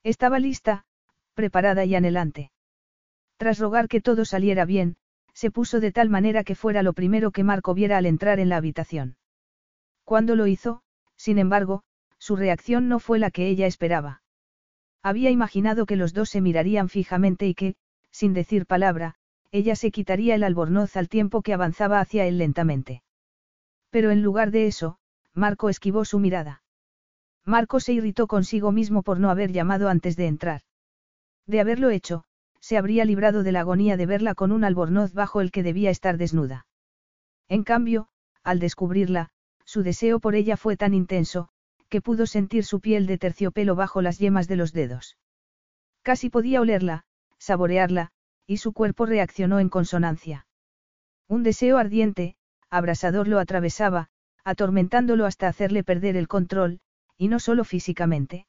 Estaba 0.04 0.40
lista, 0.40 0.86
preparada 1.34 1.84
y 1.84 1.96
anhelante. 1.96 2.52
Tras 3.40 3.58
rogar 3.58 3.88
que 3.88 4.02
todo 4.02 4.26
saliera 4.26 4.66
bien, 4.66 4.98
se 5.34 5.50
puso 5.50 5.80
de 5.80 5.94
tal 5.94 6.10
manera 6.10 6.44
que 6.44 6.56
fuera 6.56 6.84
lo 6.84 6.92
primero 6.92 7.32
que 7.32 7.46
Marco 7.46 7.74
viera 7.74 7.98
al 7.98 8.06
entrar 8.06 8.38
en 8.38 8.50
la 8.50 8.58
habitación. 8.58 9.16
Cuando 10.04 10.36
lo 10.36 10.46
hizo, 10.46 10.82
sin 11.16 11.40
embargo, 11.40 11.84
su 12.18 12.36
reacción 12.36 12.90
no 12.90 13.00
fue 13.00 13.18
la 13.18 13.32
que 13.32 13.48
ella 13.48 13.66
esperaba. 13.66 14.24
Había 15.02 15.30
imaginado 15.32 15.86
que 15.86 15.96
los 15.96 16.14
dos 16.14 16.30
se 16.30 16.42
mirarían 16.42 16.90
fijamente 16.90 17.48
y 17.48 17.56
que, 17.56 17.76
sin 18.12 18.34
decir 18.34 18.66
palabra, 18.66 19.16
ella 19.52 19.78
se 19.78 19.90
quitaría 19.90 20.36
el 20.36 20.44
albornoz 20.44 20.98
al 20.98 21.08
tiempo 21.08 21.42
que 21.42 21.54
avanzaba 21.54 22.02
hacia 22.02 22.26
él 22.26 22.40
lentamente. 22.40 23.04
Pero 23.90 24.12
en 24.12 24.22
lugar 24.22 24.52
de 24.52 24.68
eso, 24.68 24.98
Marco 25.34 25.70
esquivó 25.70 26.04
su 26.04 26.20
mirada. 26.20 26.62
Marco 27.46 27.80
se 27.80 27.94
irritó 27.94 28.28
consigo 28.28 28.74
mismo 28.74 29.02
por 29.02 29.18
no 29.18 29.30
haber 29.30 29.54
llamado 29.54 29.88
antes 29.88 30.18
de 30.18 30.28
entrar. 30.28 30.62
De 31.48 31.62
haberlo 31.62 31.90
hecho, 31.90 32.26
se 32.70 32.78
habría 32.78 33.04
librado 33.04 33.42
de 33.42 33.52
la 33.52 33.62
agonía 33.62 33.98
de 33.98 34.06
verla 34.06 34.36
con 34.36 34.52
un 34.52 34.64
albornoz 34.64 35.12
bajo 35.12 35.42
el 35.42 35.50
que 35.50 35.64
debía 35.64 35.90
estar 35.90 36.18
desnuda. 36.18 36.68
En 37.48 37.64
cambio, 37.64 38.10
al 38.44 38.60
descubrirla, 38.60 39.32
su 39.66 39.82
deseo 39.82 40.20
por 40.20 40.36
ella 40.36 40.56
fue 40.56 40.78
tan 40.78 40.94
intenso, 40.94 41.50
que 41.90 42.00
pudo 42.00 42.28
sentir 42.28 42.64
su 42.64 42.80
piel 42.80 43.08
de 43.08 43.18
terciopelo 43.18 43.74
bajo 43.74 44.04
las 44.04 44.20
yemas 44.20 44.48
de 44.48 44.56
los 44.56 44.72
dedos. 44.72 45.18
Casi 46.04 46.30
podía 46.30 46.62
olerla, 46.62 47.06
saborearla, 47.40 48.12
y 48.46 48.58
su 48.58 48.72
cuerpo 48.72 49.08
reaccionó 49.08 49.60
en 49.60 49.70
consonancia. 49.70 50.46
Un 51.28 51.42
deseo 51.42 51.80
ardiente, 51.80 52.36
abrasador 52.70 53.28
lo 53.28 53.40
atravesaba, 53.40 54.10
atormentándolo 54.44 55.26
hasta 55.26 55.48
hacerle 55.48 55.84
perder 55.84 56.16
el 56.16 56.28
control, 56.28 56.82
y 57.18 57.30
no 57.30 57.40
solo 57.40 57.64
físicamente. 57.64 58.46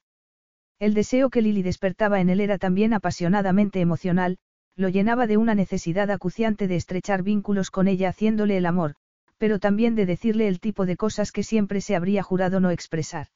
El 0.80 0.94
deseo 0.94 1.28
que 1.28 1.42
Lily 1.42 1.62
despertaba 1.62 2.22
en 2.22 2.30
él 2.30 2.40
era 2.40 2.56
también 2.56 2.94
apasionadamente 2.94 3.82
emocional, 3.82 4.38
lo 4.76 4.88
llenaba 4.88 5.26
de 5.26 5.36
una 5.36 5.54
necesidad 5.54 6.10
acuciante 6.10 6.68
de 6.68 6.76
estrechar 6.76 7.22
vínculos 7.22 7.70
con 7.70 7.86
ella 7.86 8.08
haciéndole 8.08 8.56
el 8.56 8.64
amor, 8.64 8.94
pero 9.36 9.58
también 9.58 9.94
de 9.94 10.06
decirle 10.06 10.48
el 10.48 10.58
tipo 10.58 10.86
de 10.86 10.96
cosas 10.96 11.32
que 11.32 11.42
siempre 11.42 11.82
se 11.82 11.96
habría 11.96 12.22
jurado 12.22 12.60
no 12.60 12.70
expresar. 12.70 13.26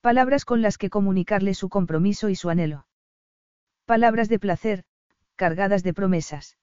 Palabras 0.00 0.46
con 0.46 0.62
las 0.62 0.78
que 0.78 0.88
comunicarle 0.88 1.52
su 1.52 1.68
compromiso 1.68 2.30
y 2.30 2.34
su 2.34 2.48
anhelo. 2.48 2.86
Palabras 3.84 4.30
de 4.30 4.38
placer, 4.38 4.84
cargadas 5.36 5.82
de 5.82 5.92
promesas. 5.92 6.56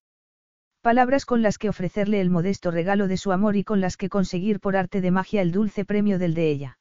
Palabras 0.81 1.25
con 1.25 1.43
las 1.43 1.59
que 1.59 1.69
ofrecerle 1.69 2.21
el 2.21 2.31
modesto 2.31 2.71
regalo 2.71 3.07
de 3.07 3.17
su 3.17 3.31
amor 3.31 3.55
y 3.55 3.63
con 3.63 3.81
las 3.81 3.97
que 3.97 4.09
conseguir 4.09 4.59
por 4.59 4.75
arte 4.75 4.99
de 4.99 5.11
magia 5.11 5.43
el 5.43 5.51
dulce 5.51 5.85
premio 5.85 6.17
del 6.17 6.33
de 6.33 6.49
ella. 6.49 6.79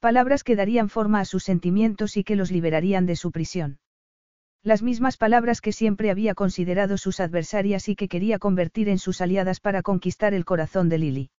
Palabras 0.00 0.44
que 0.44 0.56
darían 0.56 0.88
forma 0.88 1.20
a 1.20 1.24
sus 1.24 1.44
sentimientos 1.44 2.16
y 2.16 2.24
que 2.24 2.36
los 2.36 2.50
liberarían 2.50 3.06
de 3.06 3.16
su 3.16 3.30
prisión. 3.30 3.78
Las 4.62 4.82
mismas 4.82 5.16
palabras 5.16 5.60
que 5.60 5.72
siempre 5.72 6.10
había 6.10 6.34
considerado 6.34 6.98
sus 6.98 7.20
adversarias 7.20 7.88
y 7.88 7.96
que 7.96 8.08
quería 8.08 8.38
convertir 8.38 8.88
en 8.88 8.98
sus 8.98 9.20
aliadas 9.20 9.60
para 9.60 9.82
conquistar 9.82 10.34
el 10.34 10.44
corazón 10.44 10.88
de 10.88 10.98
Lily. 10.98 11.30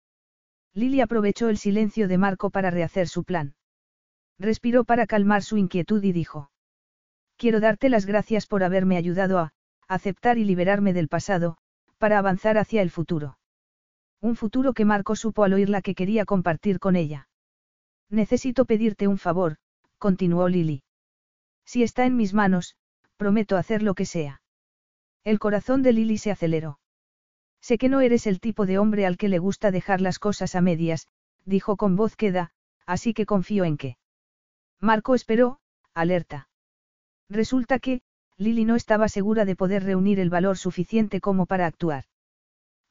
Lily 0.74 1.02
aprovechó 1.02 1.50
el 1.50 1.58
silencio 1.58 2.08
de 2.08 2.18
Marco 2.18 2.50
para 2.50 2.72
rehacer 2.72 3.08
su 3.08 3.24
plan. 3.24 3.56
Respiró 4.40 4.86
para 4.86 5.08
calmar 5.08 5.44
su 5.44 5.58
inquietud 5.58 6.04
y 6.04 6.12
dijo. 6.12 6.52
Quiero 7.36 7.60
darte 7.60 7.90
las 7.90 8.06
gracias 8.06 8.48
por 8.48 8.64
haberme 8.64 8.98
ayudado 8.98 9.40
a, 9.40 9.54
aceptar 9.88 10.38
y 10.38 10.46
liberarme 10.46 10.94
del 10.94 11.08
pasado, 11.08 11.58
para 11.98 12.18
avanzar 12.18 12.58
hacia 12.58 12.82
el 12.82 12.92
futuro. 12.92 13.38
Un 14.22 14.36
futuro 14.36 14.74
que 14.74 14.86
Marco 14.86 15.16
supo 15.16 15.44
al 15.44 15.54
oírla 15.54 15.82
que 15.82 15.96
quería 15.96 16.26
compartir 16.26 16.80
con 16.80 16.96
ella. 16.96 17.27
Necesito 18.10 18.66
pedirte 18.66 19.08
un 19.08 19.18
favor, 19.18 19.58
continuó 19.98 20.48
Lily. 20.48 20.84
Si 21.66 21.84
está 21.84 22.06
en 22.06 22.16
mis 22.16 22.34
manos, 22.34 22.76
prometo 23.18 23.58
hacer 23.58 23.84
lo 23.84 23.94
que 23.96 24.06
sea. 24.06 24.42
El 25.24 25.40
corazón 25.40 25.84
de 25.84 25.92
Lily 25.92 26.18
se 26.18 26.32
aceleró. 26.32 26.80
Sé 27.60 27.78
que 27.78 27.90
no 27.90 28.00
eres 28.00 28.28
el 28.28 28.40
tipo 28.40 28.66
de 28.66 28.78
hombre 28.78 29.06
al 29.06 29.18
que 29.18 29.28
le 29.28 29.40
gusta 29.40 29.72
dejar 29.72 30.00
las 30.00 30.20
cosas 30.20 30.56
a 30.56 30.62
medias, 30.62 31.08
dijo 31.44 31.76
con 31.76 31.96
voz 31.96 32.16
queda, 32.16 32.52
así 32.86 33.14
que 33.14 33.26
confío 33.26 33.66
en 33.66 33.78
que. 33.78 33.98
Marco 34.80 35.16
esperó, 35.16 35.60
alerta. 35.94 36.48
Resulta 37.30 37.80
que, 37.80 38.02
Lily 38.38 38.64
no 38.64 38.76
estaba 38.76 39.10
segura 39.10 39.44
de 39.44 39.56
poder 39.56 39.84
reunir 39.84 40.20
el 40.20 40.30
valor 40.30 40.58
suficiente 40.58 41.20
como 41.20 41.46
para 41.46 41.66
actuar. 41.66 42.06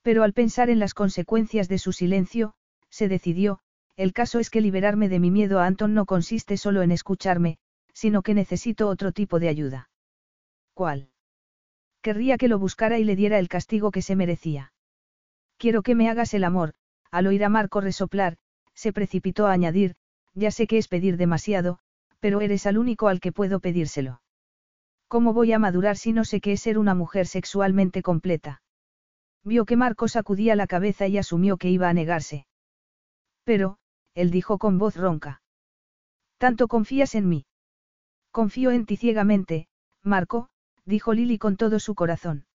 Pero 0.02 0.24
al 0.24 0.32
pensar 0.32 0.68
en 0.68 0.78
las 0.78 0.92
consecuencias 0.92 1.68
de 1.68 1.78
su 1.78 1.92
silencio, 1.92 2.54
se 2.90 3.08
decidió, 3.08 3.60
el 3.96 4.12
caso 4.12 4.38
es 4.38 4.50
que 4.50 4.60
liberarme 4.60 5.08
de 5.08 5.18
mi 5.18 5.30
miedo 5.30 5.58
a 5.58 5.66
Anton 5.66 5.94
no 5.94 6.04
consiste 6.04 6.56
solo 6.56 6.82
en 6.82 6.90
escucharme, 6.90 7.58
sino 7.92 8.22
que 8.22 8.34
necesito 8.34 8.88
otro 8.88 9.12
tipo 9.12 9.40
de 9.40 9.48
ayuda. 9.48 9.88
¿Cuál? 10.74 11.10
Querría 12.02 12.36
que 12.36 12.48
lo 12.48 12.58
buscara 12.58 12.98
y 12.98 13.04
le 13.04 13.16
diera 13.16 13.38
el 13.38 13.48
castigo 13.48 13.90
que 13.90 14.02
se 14.02 14.14
merecía. 14.14 14.72
Quiero 15.56 15.82
que 15.82 15.94
me 15.94 16.10
hagas 16.10 16.34
el 16.34 16.44
amor, 16.44 16.74
al 17.10 17.26
oír 17.26 17.42
a 17.44 17.48
Marco 17.48 17.80
resoplar, 17.80 18.36
se 18.74 18.92
precipitó 18.92 19.46
a 19.46 19.52
añadir, 19.52 19.96
ya 20.34 20.50
sé 20.50 20.66
que 20.66 20.76
es 20.76 20.88
pedir 20.88 21.16
demasiado, 21.16 21.78
pero 22.20 22.42
eres 22.42 22.66
al 22.66 22.76
único 22.76 23.08
al 23.08 23.20
que 23.20 23.32
puedo 23.32 23.60
pedírselo. 23.60 24.20
¿Cómo 25.08 25.32
voy 25.32 25.52
a 25.52 25.58
madurar 25.58 25.96
si 25.96 26.12
no 26.12 26.24
sé 26.24 26.40
qué 26.40 26.52
es 26.52 26.60
ser 26.60 26.78
una 26.78 26.94
mujer 26.94 27.26
sexualmente 27.26 28.02
completa? 28.02 28.60
Vio 29.42 29.64
que 29.64 29.76
Marco 29.76 30.08
sacudía 30.08 30.56
la 30.56 30.66
cabeza 30.66 31.06
y 31.06 31.16
asumió 31.16 31.56
que 31.56 31.70
iba 31.70 31.88
a 31.88 31.94
negarse. 31.94 32.46
Pero, 33.44 33.78
él 34.16 34.30
dijo 34.30 34.58
con 34.58 34.78
voz 34.78 34.96
ronca. 34.96 35.42
¿Tanto 36.38 36.66
confías 36.68 37.14
en 37.14 37.28
mí? 37.28 37.46
Confío 38.32 38.70
en 38.70 38.86
ti 38.86 38.96
ciegamente, 38.96 39.68
Marco, 40.02 40.48
dijo 40.84 41.12
Lily 41.12 41.38
con 41.38 41.56
todo 41.56 41.78
su 41.78 41.94
corazón. 41.94 42.46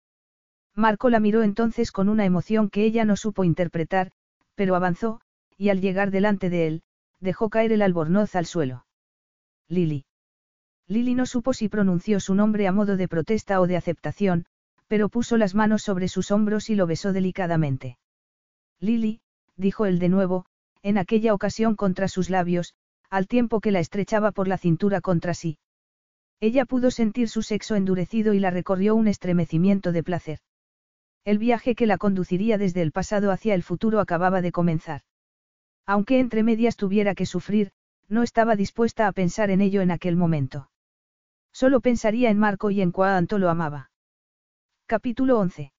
Marco 0.76 1.10
la 1.10 1.20
miró 1.20 1.44
entonces 1.44 1.92
con 1.92 2.10
una 2.10 2.26
emoción 2.26 2.70
que 2.70 2.84
ella 2.84 3.06
no 3.06 3.16
supo 3.16 3.44
interpretar, 3.44 4.12
pero 4.56 4.76
avanzó, 4.76 5.22
y 5.56 5.70
al 5.70 5.82
llegar 5.82 6.10
delante 6.10 6.50
de 6.50 6.68
él, 6.68 6.84
dejó 7.20 7.50
caer 7.50 7.72
el 7.72 7.84
albornoz 7.84 8.36
al 8.36 8.48
suelo. 8.48 8.86
Lily. 9.68 10.06
Lily 10.88 11.14
no 11.14 11.28
supo 11.28 11.54
si 11.54 11.70
pronunció 11.70 12.20
su 12.20 12.34
nombre 12.34 12.68
a 12.68 12.72
modo 12.72 12.98
de 12.98 13.08
protesta 13.08 13.62
o 13.62 13.68
de 13.68 13.78
aceptación, 13.78 14.46
pero 14.88 15.10
puso 15.10 15.38
las 15.38 15.54
manos 15.54 15.84
sobre 15.84 16.08
sus 16.08 16.32
hombros 16.32 16.70
y 16.72 16.76
lo 16.76 16.88
besó 16.88 17.14
delicadamente. 17.14 17.98
Lily, 18.80 19.22
dijo 19.56 19.86
él 19.86 20.00
de 20.00 20.10
nuevo, 20.10 20.46
en 20.84 20.98
aquella 20.98 21.34
ocasión 21.34 21.76
contra 21.76 22.08
sus 22.08 22.30
labios, 22.30 22.74
al 23.10 23.28
tiempo 23.28 23.60
que 23.60 23.72
la 23.72 23.80
estrechaba 23.80 24.32
por 24.32 24.48
la 24.48 24.58
cintura 24.58 25.02
contra 25.02 25.34
sí. 25.34 25.58
Ella 26.40 26.66
pudo 26.66 26.90
sentir 26.90 27.30
su 27.30 27.44
sexo 27.44 27.76
endurecido 27.76 28.34
y 28.34 28.40
la 28.40 28.50
recorrió 28.50 28.96
un 28.96 29.08
estremecimiento 29.08 29.92
de 29.92 30.04
placer. 30.04 30.40
El 31.24 31.38
viaje 31.38 31.76
que 31.76 31.86
la 31.86 31.98
conduciría 31.98 32.58
desde 32.58 32.82
el 32.82 32.92
pasado 32.92 33.32
hacia 33.32 33.54
el 33.54 33.62
futuro 33.62 34.00
acababa 34.00 34.42
de 34.42 34.52
comenzar. 34.52 35.02
Aunque 35.86 36.20
entre 36.20 36.42
medias 36.42 36.78
tuviera 36.78 37.14
que 37.14 37.28
sufrir, 37.28 37.72
no 38.08 38.24
estaba 38.24 38.56
dispuesta 38.56 39.08
a 39.08 39.12
pensar 39.12 39.52
en 39.52 39.62
ello 39.62 39.82
en 39.82 39.92
aquel 39.92 40.16
momento. 40.16 40.72
Solo 41.54 41.80
pensaría 41.80 42.30
en 42.30 42.40
Marco 42.40 42.72
y 42.72 42.82
en 42.82 42.92
cuánto 42.92 43.38
lo 43.38 43.50
amaba. 43.50 43.92
Capítulo 44.88 45.38
11. 45.38 45.74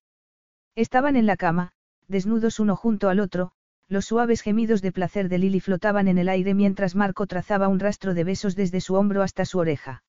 Estaban 0.76 1.16
en 1.16 1.26
la 1.26 1.36
cama, 1.36 1.72
desnudos 2.08 2.60
uno 2.60 2.76
junto 2.76 3.08
al 3.08 3.20
otro, 3.20 3.52
los 3.92 4.06
suaves 4.06 4.40
gemidos 4.40 4.80
de 4.80 4.90
placer 4.90 5.28
de 5.28 5.36
Lily 5.36 5.60
flotaban 5.60 6.08
en 6.08 6.16
el 6.16 6.30
aire 6.30 6.54
mientras 6.54 6.94
Marco 6.94 7.26
trazaba 7.26 7.68
un 7.68 7.78
rastro 7.78 8.14
de 8.14 8.24
besos 8.24 8.56
desde 8.56 8.80
su 8.80 8.94
hombro 8.94 9.22
hasta 9.22 9.44
su 9.44 9.58
oreja. 9.58 10.02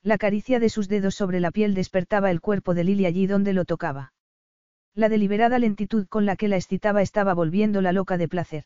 La 0.00 0.16
caricia 0.16 0.60
de 0.60 0.68
sus 0.68 0.86
dedos 0.86 1.16
sobre 1.16 1.40
la 1.40 1.50
piel 1.50 1.74
despertaba 1.74 2.30
el 2.30 2.40
cuerpo 2.40 2.72
de 2.72 2.84
Lily 2.84 3.06
allí 3.06 3.26
donde 3.26 3.52
lo 3.52 3.64
tocaba. 3.64 4.12
La 4.94 5.08
deliberada 5.08 5.58
lentitud 5.58 6.06
con 6.06 6.24
la 6.24 6.36
que 6.36 6.46
la 6.46 6.56
excitaba 6.56 7.02
estaba 7.02 7.34
volviéndola 7.34 7.90
loca 7.90 8.16
de 8.16 8.28
placer. 8.28 8.64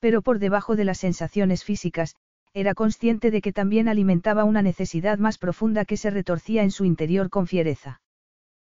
Pero 0.00 0.20
por 0.20 0.38
debajo 0.38 0.76
de 0.76 0.84
las 0.84 0.98
sensaciones 0.98 1.64
físicas, 1.64 2.14
era 2.52 2.74
consciente 2.74 3.30
de 3.30 3.40
que 3.40 3.54
también 3.54 3.88
alimentaba 3.88 4.44
una 4.44 4.60
necesidad 4.60 5.16
más 5.16 5.38
profunda 5.38 5.86
que 5.86 5.96
se 5.96 6.10
retorcía 6.10 6.62
en 6.62 6.70
su 6.70 6.84
interior 6.84 7.30
con 7.30 7.46
fiereza. 7.46 8.02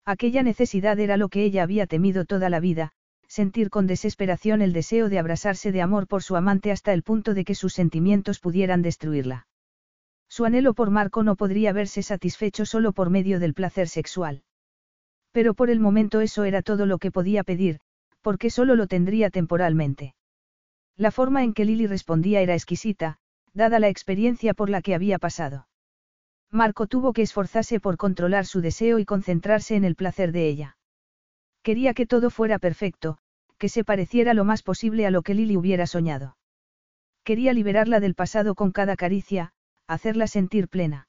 Aquella 0.06 0.41
necesidad 0.41 0.98
era 0.99 1.17
lo 1.17 1.27
que 1.27 1.43
ella 1.43 1.64
había 1.64 1.85
temido 1.85 2.24
toda 2.24 2.49
la 2.49 2.61
vida, 2.61 2.93
sentir 3.30 3.69
con 3.69 3.85
desesperación 3.85 4.64
el 4.64 4.74
deseo 4.74 5.08
de 5.08 5.19
abrasarse 5.19 5.72
de 5.72 5.83
amor 5.83 6.08
por 6.08 6.24
su 6.24 6.35
amante 6.35 6.72
hasta 6.72 6.93
el 6.93 7.03
punto 7.03 7.35
de 7.35 7.45
que 7.45 7.53
sus 7.53 7.74
sentimientos 7.74 8.40
pudieran 8.40 8.82
destruirla. 8.82 9.48
Su 10.27 10.45
anhelo 10.45 10.74
por 10.74 10.90
Marco 10.90 11.22
no 11.22 11.35
podría 11.35 11.72
verse 11.72 12.01
satisfecho 12.01 12.66
solo 12.66 12.91
por 12.91 13.11
medio 13.11 13.40
del 13.40 13.53
placer 13.53 13.88
sexual. 13.88 14.41
Pero 15.32 15.53
por 15.53 15.69
el 15.69 15.80
momento 15.80 16.22
eso 16.22 16.43
era 16.43 16.64
todo 16.64 16.88
lo 16.88 16.98
que 16.98 17.11
podía 17.11 17.43
pedir, 17.43 17.80
porque 18.22 18.49
solo 18.49 18.75
lo 18.75 18.88
tendría 18.88 19.30
temporalmente. 19.30 20.16
La 20.98 21.11
forma 21.11 21.43
en 21.43 21.53
que 21.53 21.66
Lily 21.66 21.85
respondía 21.85 22.41
era 22.41 22.56
exquisita, 22.56 23.19
dada 23.53 23.77
la 23.80 23.90
experiencia 23.90 24.56
por 24.56 24.72
la 24.72 24.82
que 24.82 24.95
había 24.95 25.19
pasado. 25.19 25.67
Marco 26.51 26.88
tuvo 26.88 27.14
que 27.14 27.22
esforzarse 27.22 27.80
por 27.80 27.98
controlar 27.98 28.48
su 28.48 28.59
deseo 28.59 28.98
y 28.98 29.06
concentrarse 29.06 29.75
en 29.75 29.83
el 29.83 29.95
placer 29.95 30.32
de 30.32 30.48
ella. 30.48 30.77
Quería 31.64 31.94
que 31.94 32.06
todo 32.06 32.30
fuera 32.30 32.60
perfecto, 32.60 33.18
que 33.58 33.70
se 33.70 33.84
pareciera 33.84 34.34
lo 34.34 34.46
más 34.46 34.64
posible 34.64 35.06
a 35.06 35.12
lo 35.12 35.22
que 35.22 35.34
Lily 35.34 35.58
hubiera 35.58 35.86
soñado. 35.88 36.38
Quería 37.24 37.54
liberarla 37.54 38.00
del 38.00 38.16
pasado 38.16 38.56
con 38.56 38.72
cada 38.72 38.96
caricia, 38.96 39.52
hacerla 39.88 40.28
sentir 40.28 40.68
plena. 40.68 41.08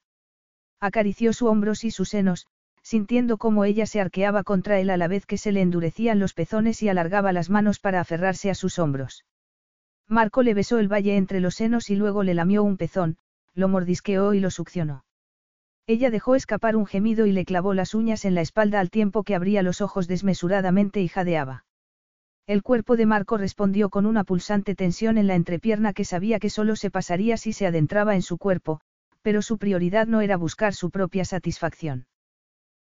Acarició 0.80 1.32
su 1.32 1.46
hombros 1.46 1.84
y 1.84 1.90
sus 1.90 2.08
senos, 2.08 2.46
sintiendo 2.82 3.38
cómo 3.38 3.64
ella 3.64 3.86
se 3.86 4.00
arqueaba 4.00 4.42
contra 4.42 4.80
él 4.80 4.90
a 4.90 4.96
la 4.96 5.08
vez 5.08 5.26
que 5.26 5.38
se 5.38 5.52
le 5.52 5.60
endurecían 5.60 6.18
los 6.18 6.34
pezones 6.34 6.82
y 6.82 6.88
alargaba 6.88 7.32
las 7.32 7.50
manos 7.50 7.78
para 7.78 8.00
aferrarse 8.00 8.50
a 8.50 8.54
sus 8.54 8.78
hombros. 8.78 9.24
Marco 10.08 10.42
le 10.42 10.54
besó 10.54 10.78
el 10.78 10.88
valle 10.92 11.16
entre 11.16 11.40
los 11.40 11.54
senos 11.54 11.90
y 11.90 11.94
luego 11.94 12.22
le 12.22 12.34
lamió 12.34 12.64
un 12.64 12.76
pezón, 12.76 13.18
lo 13.54 13.68
mordisqueó 13.68 14.34
y 14.34 14.40
lo 14.40 14.50
succionó. 14.50 15.04
Ella 15.86 16.10
dejó 16.10 16.34
escapar 16.34 16.76
un 16.76 16.86
gemido 16.86 17.26
y 17.26 17.32
le 17.32 17.44
clavó 17.44 17.74
las 17.74 17.94
uñas 17.94 18.24
en 18.24 18.34
la 18.34 18.40
espalda 18.40 18.80
al 18.80 18.90
tiempo 18.90 19.24
que 19.24 19.34
abría 19.34 19.62
los 19.62 19.80
ojos 19.80 20.06
desmesuradamente 20.06 21.00
y 21.00 21.08
jadeaba. 21.08 21.64
El 22.46 22.62
cuerpo 22.62 22.96
de 22.96 23.06
Marco 23.06 23.36
respondió 23.36 23.90
con 23.90 24.06
una 24.06 24.24
pulsante 24.24 24.74
tensión 24.74 25.18
en 25.18 25.26
la 25.26 25.34
entrepierna 25.34 25.92
que 25.92 26.04
sabía 26.04 26.38
que 26.38 26.50
solo 26.50 26.76
se 26.76 26.90
pasaría 26.90 27.36
si 27.36 27.52
se 27.52 27.66
adentraba 27.66 28.14
en 28.14 28.22
su 28.22 28.38
cuerpo, 28.38 28.80
pero 29.22 29.42
su 29.42 29.58
prioridad 29.58 30.06
no 30.06 30.20
era 30.20 30.36
buscar 30.36 30.74
su 30.74 30.90
propia 30.90 31.24
satisfacción. 31.24 32.06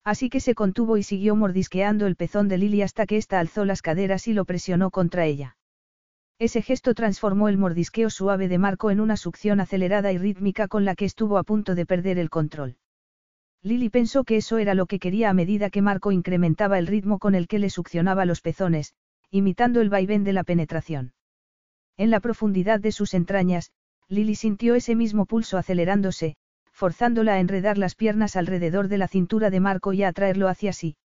Así 0.04 0.28
que 0.28 0.40
se 0.40 0.54
contuvo 0.54 0.98
y 0.98 1.02
siguió 1.02 1.34
mordisqueando 1.34 2.06
el 2.06 2.16
pezón 2.16 2.48
de 2.48 2.58
Lily 2.58 2.82
hasta 2.82 3.06
que 3.06 3.16
ésta 3.16 3.40
alzó 3.40 3.64
las 3.64 3.80
caderas 3.80 4.28
y 4.28 4.34
lo 4.34 4.44
presionó 4.44 4.90
contra 4.90 5.24
ella. 5.24 5.56
Ese 6.38 6.60
gesto 6.60 6.94
transformó 6.94 7.48
el 7.48 7.56
mordisqueo 7.56 8.10
suave 8.10 8.48
de 8.48 8.58
Marco 8.58 8.90
en 8.90 9.00
una 9.00 9.16
succión 9.16 9.60
acelerada 9.60 10.12
y 10.12 10.18
rítmica 10.18 10.68
con 10.68 10.84
la 10.84 10.94
que 10.94 11.06
estuvo 11.06 11.38
a 11.38 11.44
punto 11.44 11.74
de 11.74 11.86
perder 11.86 12.18
el 12.18 12.28
control. 12.28 12.76
Lily 13.64 13.88
pensó 13.88 14.24
que 14.24 14.36
eso 14.36 14.58
era 14.58 14.74
lo 14.74 14.84
que 14.84 14.98
quería 14.98 15.30
a 15.30 15.32
medida 15.32 15.70
que 15.70 15.80
Marco 15.80 16.12
incrementaba 16.12 16.78
el 16.78 16.86
ritmo 16.86 17.18
con 17.18 17.34
el 17.34 17.48
que 17.48 17.58
le 17.58 17.70
succionaba 17.70 18.26
los 18.26 18.42
pezones, 18.42 18.94
imitando 19.30 19.80
el 19.80 19.88
vaivén 19.88 20.22
de 20.22 20.34
la 20.34 20.44
penetración. 20.44 21.14
En 21.96 22.10
la 22.10 22.20
profundidad 22.20 22.78
de 22.78 22.92
sus 22.92 23.14
entrañas, 23.14 23.72
Lily 24.08 24.34
sintió 24.34 24.74
ese 24.74 24.94
mismo 24.94 25.24
pulso 25.24 25.56
acelerándose, 25.56 26.36
forzándola 26.72 27.34
a 27.34 27.40
enredar 27.40 27.78
las 27.78 27.94
piernas 27.94 28.36
alrededor 28.36 28.88
de 28.88 28.98
la 28.98 29.08
cintura 29.08 29.48
de 29.48 29.60
Marco 29.60 29.94
y 29.94 30.02
a 30.02 30.08
atraerlo 30.08 30.48
hacia 30.48 30.74
sí. 30.74 30.98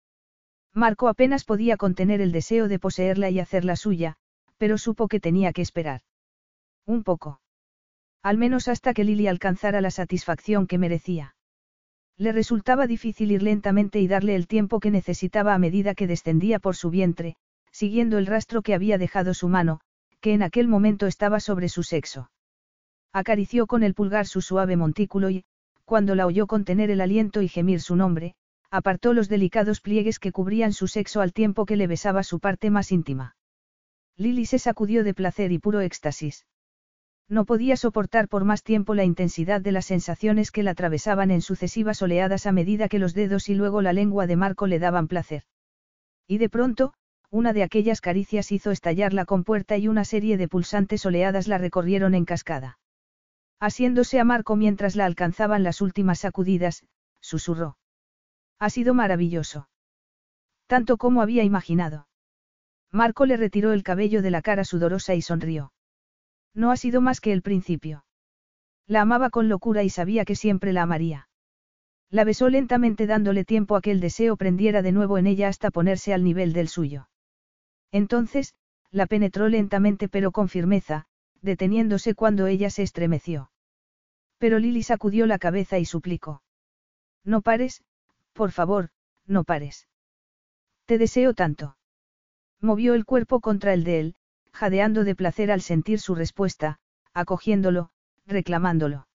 Marco 0.75 1.07
apenas 1.07 1.45
podía 1.45 1.77
contener 1.77 2.21
el 2.21 2.33
deseo 2.33 2.67
de 2.67 2.81
poseerla 2.81 3.31
y 3.31 3.39
hacerla 3.39 3.77
suya, 3.77 4.17
pero 4.57 4.79
supo 4.79 5.07
que 5.07 5.21
tenía 5.21 5.53
que 5.53 5.63
esperar. 5.63 6.01
Un 6.87 7.05
poco. 7.05 7.41
Al 8.21 8.37
menos 8.37 8.67
hasta 8.67 8.95
que 8.95 9.05
Lily 9.05 9.29
alcanzara 9.29 9.81
la 9.81 9.93
satisfacción 9.93 10.67
que 10.67 10.79
merecía. 10.79 11.37
Le 12.19 12.33
resultaba 12.33 12.89
difícil 12.89 13.31
ir 13.31 13.43
lentamente 13.45 14.01
y 14.01 14.09
darle 14.09 14.35
el 14.35 14.49
tiempo 14.49 14.81
que 14.81 14.91
necesitaba 14.91 15.55
a 15.55 15.59
medida 15.59 15.95
que 15.95 16.09
descendía 16.09 16.59
por 16.59 16.75
su 16.75 16.91
vientre, 16.91 17.37
siguiendo 17.71 18.19
el 18.19 18.27
rastro 18.27 18.61
que 18.63 18.75
había 18.75 18.99
dejado 18.99 19.35
su 19.35 19.49
mano, 19.49 19.81
que 20.21 20.35
en 20.35 20.43
aquel 20.43 20.67
momento 20.67 21.07
estaba 21.07 21.39
sobre 21.39 21.69
su 21.69 21.85
sexo. 21.85 22.31
Acarició 23.13 23.69
con 23.69 23.85
el 23.85 23.95
pulgar 23.95 24.27
su 24.27 24.41
suave 24.41 24.77
montículo 24.77 25.31
y, 25.31 25.45
cuando 25.85 26.17
la 26.17 26.27
oyó 26.27 26.49
contener 26.49 26.91
el 26.91 27.01
aliento 27.01 27.41
y 27.41 27.49
gemir 27.49 27.81
su 27.81 27.95
nombre, 27.95 28.35
apartó 28.69 29.15
los 29.15 29.29
delicados 29.29 29.81
pliegues 29.81 30.19
que 30.19 30.33
cubrían 30.33 30.73
su 30.73 30.89
sexo 30.89 31.21
al 31.21 31.33
tiempo 31.33 31.67
que 31.67 31.77
le 31.77 31.87
besaba 31.87 32.25
su 32.25 32.41
parte 32.41 32.69
más 32.69 32.91
íntima. 32.91 33.37
Lily 34.17 34.45
se 34.45 34.59
sacudió 34.59 35.05
de 35.05 35.15
placer 35.15 35.53
y 35.53 35.61
puro 35.61 35.81
éxtasis. 35.81 36.45
No 37.29 37.45
podía 37.45 37.77
soportar 37.77 38.29
por 38.29 38.45
más 38.45 38.63
tiempo 38.63 38.95
la 38.95 39.05
intensidad 39.05 39.61
de 39.61 39.73
las 39.73 39.87
sensaciones 39.87 40.51
que 40.51 40.63
la 40.63 40.71
atravesaban 40.71 41.31
en 41.31 41.43
sucesivas 41.43 42.01
oleadas 42.01 42.47
a 42.47 42.53
medida 42.53 42.89
que 42.89 42.99
los 42.99 43.13
dedos 43.13 43.51
y 43.51 43.55
luego 43.55 43.83
la 43.83 43.93
lengua 43.93 44.27
de 44.27 44.37
Marco 44.37 44.67
le 44.67 44.79
daban 44.79 45.09
placer. 45.09 45.43
Y 46.27 46.39
de 46.39 46.49
pronto, 46.49 46.95
una 47.31 47.53
de 47.53 47.63
aquellas 47.63 48.01
caricias 48.01 48.51
hizo 48.51 48.71
estallar 48.71 49.13
la 49.13 49.27
compuerta 49.27 49.77
y 49.77 49.89
una 49.89 50.07
serie 50.07 50.39
de 50.39 50.49
pulsantes 50.49 51.05
oleadas 51.05 51.49
la 51.49 51.59
recorrieron 51.59 52.15
en 52.15 52.25
cascada. 52.25 52.79
Asiéndose 53.61 54.21
a 54.21 54.25
Marco 54.25 54.57
mientras 54.57 54.97
la 54.97 55.05
alcanzaban 55.05 55.63
las 55.63 55.83
últimas 55.83 56.21
sacudidas, 56.21 56.85
susurró. 57.21 57.77
Ha 58.59 58.71
sido 58.71 58.95
maravilloso. 58.95 59.69
Tanto 60.67 60.97
como 60.97 61.21
había 61.21 61.45
imaginado. 61.45 62.09
Marco 62.91 63.27
le 63.27 63.37
retiró 63.37 63.73
el 63.73 63.83
cabello 63.83 64.23
de 64.23 64.31
la 64.31 64.41
cara 64.41 64.65
sudorosa 64.65 65.15
y 65.15 65.21
sonrió. 65.21 65.73
No 66.55 66.71
ha 66.71 66.77
sido 66.77 67.01
más 67.01 67.21
que 67.21 67.33
el 67.33 67.43
principio. 67.43 68.05
La 68.87 69.03
amaba 69.03 69.31
con 69.31 69.49
locura 69.49 69.83
y 69.83 69.91
sabía 69.91 70.25
que 70.25 70.35
siempre 70.35 70.73
la 70.73 70.83
amaría. 70.83 71.29
La 72.11 72.25
besó 72.25 72.49
lentamente 72.49 73.07
dándole 73.07 73.45
tiempo 73.45 73.77
a 73.77 73.83
que 73.83 73.91
el 73.91 74.01
deseo 74.01 74.37
prendiera 74.37 74.81
de 74.81 74.93
nuevo 74.93 75.19
en 75.19 75.27
ella 75.27 75.49
hasta 75.49 75.71
ponerse 75.71 76.15
al 76.15 76.25
nivel 76.25 76.55
del 76.55 76.69
suyo. 76.69 77.09
Entonces, 77.93 78.55
la 78.91 79.07
penetró 79.07 79.49
lentamente 79.49 80.09
pero 80.09 80.33
con 80.33 80.49
firmeza, 80.49 81.07
deteniéndose 81.43 82.15
cuando 82.15 82.47
ella 82.47 82.71
se 82.71 82.83
estremeció. 82.83 83.51
Pero 84.39 84.59
Lily 84.59 84.83
sacudió 84.83 85.27
la 85.27 85.39
cabeza 85.39 85.79
y 85.79 85.85
suplicó. 85.85 86.43
No 87.25 87.43
pares, 87.43 87.83
por 88.33 88.53
favor, 88.53 88.91
no 89.27 89.45
pares. 89.45 89.89
Te 90.87 90.97
deseo 90.97 91.35
tanto. 91.35 91.77
Movió 92.61 92.95
el 92.95 93.05
cuerpo 93.05 93.41
contra 93.41 93.75
el 93.75 93.85
de 93.85 94.01
él, 94.01 94.15
jadeando 94.59 95.05
de 95.05 95.15
placer 95.15 95.53
al 95.53 95.61
sentir 95.61 96.01
su 96.01 96.17
respuesta, 96.17 96.81
acogiéndolo, 97.15 97.91
reclamándolo. 98.27 99.07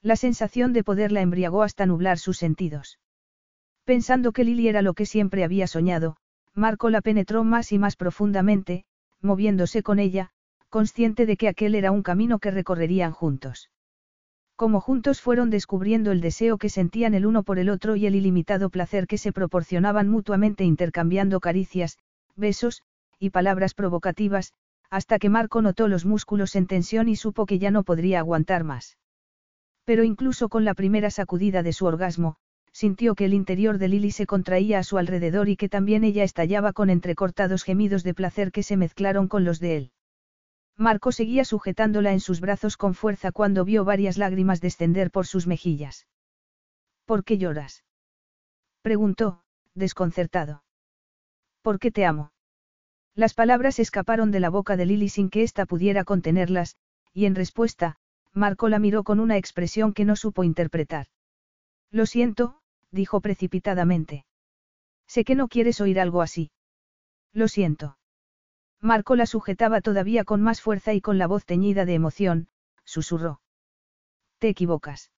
La 0.00 0.14
sensación 0.14 0.72
de 0.72 0.84
poder 0.84 1.10
la 1.10 1.22
embriagó 1.22 1.64
hasta 1.64 1.86
nublar 1.86 2.18
sus 2.18 2.38
sentidos. 2.38 3.00
Pensando 3.84 4.30
que 4.30 4.44
Lily 4.44 4.68
era 4.68 4.80
lo 4.80 4.94
que 4.94 5.06
siempre 5.06 5.42
había 5.42 5.66
soñado, 5.66 6.18
Marco 6.54 6.88
la 6.88 7.00
penetró 7.00 7.42
más 7.42 7.72
y 7.72 7.78
más 7.78 7.96
profundamente, 7.96 8.84
moviéndose 9.20 9.82
con 9.82 9.98
ella, 9.98 10.30
consciente 10.68 11.26
de 11.26 11.36
que 11.36 11.48
aquel 11.48 11.74
era 11.74 11.90
un 11.90 12.04
camino 12.04 12.38
que 12.38 12.52
recorrerían 12.52 13.10
juntos. 13.10 13.70
Como 14.54 14.80
juntos 14.80 15.20
fueron 15.20 15.50
descubriendo 15.50 16.12
el 16.12 16.20
deseo 16.20 16.58
que 16.58 16.68
sentían 16.68 17.14
el 17.14 17.26
uno 17.26 17.42
por 17.42 17.58
el 17.58 17.70
otro 17.70 17.96
y 17.96 18.06
el 18.06 18.14
ilimitado 18.14 18.70
placer 18.70 19.08
que 19.08 19.18
se 19.18 19.32
proporcionaban 19.32 20.08
mutuamente 20.08 20.62
intercambiando 20.62 21.40
caricias, 21.40 21.98
besos, 22.36 22.84
y 23.18 23.30
palabras 23.30 23.74
provocativas, 23.74 24.54
hasta 24.90 25.18
que 25.18 25.28
Marco 25.28 25.62
notó 25.62 25.88
los 25.88 26.04
músculos 26.04 26.56
en 26.56 26.66
tensión 26.66 27.08
y 27.08 27.16
supo 27.16 27.46
que 27.46 27.58
ya 27.58 27.70
no 27.70 27.84
podría 27.84 28.18
aguantar 28.18 28.64
más. 28.64 28.98
Pero 29.84 30.04
incluso 30.04 30.48
con 30.48 30.64
la 30.64 30.74
primera 30.74 31.10
sacudida 31.10 31.62
de 31.62 31.72
su 31.72 31.86
orgasmo, 31.86 32.36
sintió 32.72 33.14
que 33.14 33.24
el 33.24 33.34
interior 33.34 33.78
de 33.78 33.88
Lily 33.88 34.10
se 34.10 34.26
contraía 34.26 34.78
a 34.78 34.82
su 34.82 34.98
alrededor 34.98 35.48
y 35.48 35.56
que 35.56 35.68
también 35.68 36.04
ella 36.04 36.24
estallaba 36.24 36.72
con 36.72 36.90
entrecortados 36.90 37.64
gemidos 37.64 38.02
de 38.02 38.14
placer 38.14 38.52
que 38.52 38.62
se 38.62 38.76
mezclaron 38.76 39.28
con 39.28 39.44
los 39.44 39.60
de 39.60 39.76
él. 39.76 39.92
Marco 40.76 41.12
seguía 41.12 41.44
sujetándola 41.44 42.12
en 42.12 42.20
sus 42.20 42.40
brazos 42.40 42.76
con 42.76 42.94
fuerza 42.94 43.32
cuando 43.32 43.64
vio 43.64 43.84
varias 43.84 44.18
lágrimas 44.18 44.60
descender 44.60 45.10
por 45.10 45.26
sus 45.26 45.46
mejillas. 45.46 46.06
¿Por 47.04 47.24
qué 47.24 47.38
lloras? 47.38 47.84
preguntó, 48.82 49.42
desconcertado. 49.74 50.62
¿Por 51.62 51.78
qué 51.78 51.90
te 51.90 52.06
amo? 52.06 52.32
Las 53.14 53.34
palabras 53.34 53.78
escaparon 53.78 54.30
de 54.30 54.40
la 54.40 54.50
boca 54.50 54.76
de 54.76 54.86
Lily 54.86 55.08
sin 55.08 55.30
que 55.30 55.42
ésta 55.42 55.66
pudiera 55.66 56.04
contenerlas, 56.04 56.76
y 57.12 57.26
en 57.26 57.34
respuesta, 57.34 57.96
Marco 58.32 58.68
la 58.68 58.78
miró 58.78 59.02
con 59.02 59.18
una 59.20 59.36
expresión 59.36 59.92
que 59.92 60.04
no 60.04 60.16
supo 60.16 60.44
interpretar. 60.44 61.06
Lo 61.90 62.06
siento, 62.06 62.60
dijo 62.90 63.20
precipitadamente. 63.20 64.24
Sé 65.06 65.24
que 65.24 65.34
no 65.34 65.48
quieres 65.48 65.80
oír 65.80 65.98
algo 65.98 66.22
así. 66.22 66.52
Lo 67.32 67.48
siento. 67.48 67.98
Marco 68.80 69.16
la 69.16 69.26
sujetaba 69.26 69.80
todavía 69.80 70.24
con 70.24 70.40
más 70.40 70.60
fuerza 70.60 70.94
y 70.94 71.00
con 71.00 71.18
la 71.18 71.26
voz 71.26 71.44
teñida 71.44 71.84
de 71.84 71.94
emoción, 71.94 72.48
susurró. 72.84 73.40
Te 74.38 74.48
equivocas. 74.48 75.10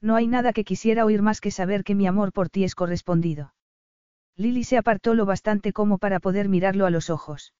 No 0.00 0.14
hay 0.14 0.28
nada 0.28 0.52
que 0.52 0.64
quisiera 0.64 1.04
oír 1.04 1.20
más 1.20 1.40
que 1.40 1.50
saber 1.50 1.82
que 1.82 1.94
mi 1.94 2.06
amor 2.06 2.32
por 2.32 2.48
ti 2.48 2.64
es 2.64 2.74
correspondido. 2.74 3.52
Lily 4.38 4.62
se 4.62 4.78
apartó 4.78 5.14
lo 5.14 5.26
bastante 5.26 5.72
como 5.72 5.98
para 5.98 6.20
poder 6.20 6.48
mirarlo 6.48 6.86
a 6.86 6.90
los 6.90 7.10
ojos. 7.10 7.54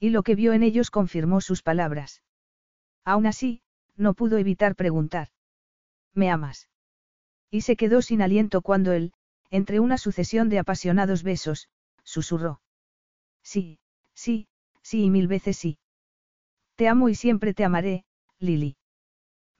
Y 0.00 0.10
lo 0.10 0.24
que 0.24 0.34
vio 0.34 0.52
en 0.52 0.64
ellos 0.64 0.90
confirmó 0.90 1.40
sus 1.40 1.62
palabras. 1.62 2.22
Aún 3.04 3.24
así, 3.24 3.62
no 3.96 4.14
pudo 4.14 4.36
evitar 4.36 4.74
preguntar. 4.74 5.28
¿Me 6.12 6.28
amas? 6.28 6.68
Y 7.50 7.60
se 7.60 7.76
quedó 7.76 8.02
sin 8.02 8.20
aliento 8.20 8.62
cuando 8.62 8.92
él, 8.92 9.12
entre 9.48 9.78
una 9.78 9.96
sucesión 9.96 10.48
de 10.48 10.58
apasionados 10.58 11.22
besos, 11.22 11.68
susurró. 12.02 12.60
Sí, 13.44 13.78
sí, 14.12 14.48
sí 14.82 15.04
y 15.04 15.10
mil 15.10 15.28
veces 15.28 15.56
sí. 15.56 15.78
Te 16.74 16.88
amo 16.88 17.10
y 17.10 17.14
siempre 17.14 17.54
te 17.54 17.64
amaré, 17.64 18.04
Lily. 18.40 18.76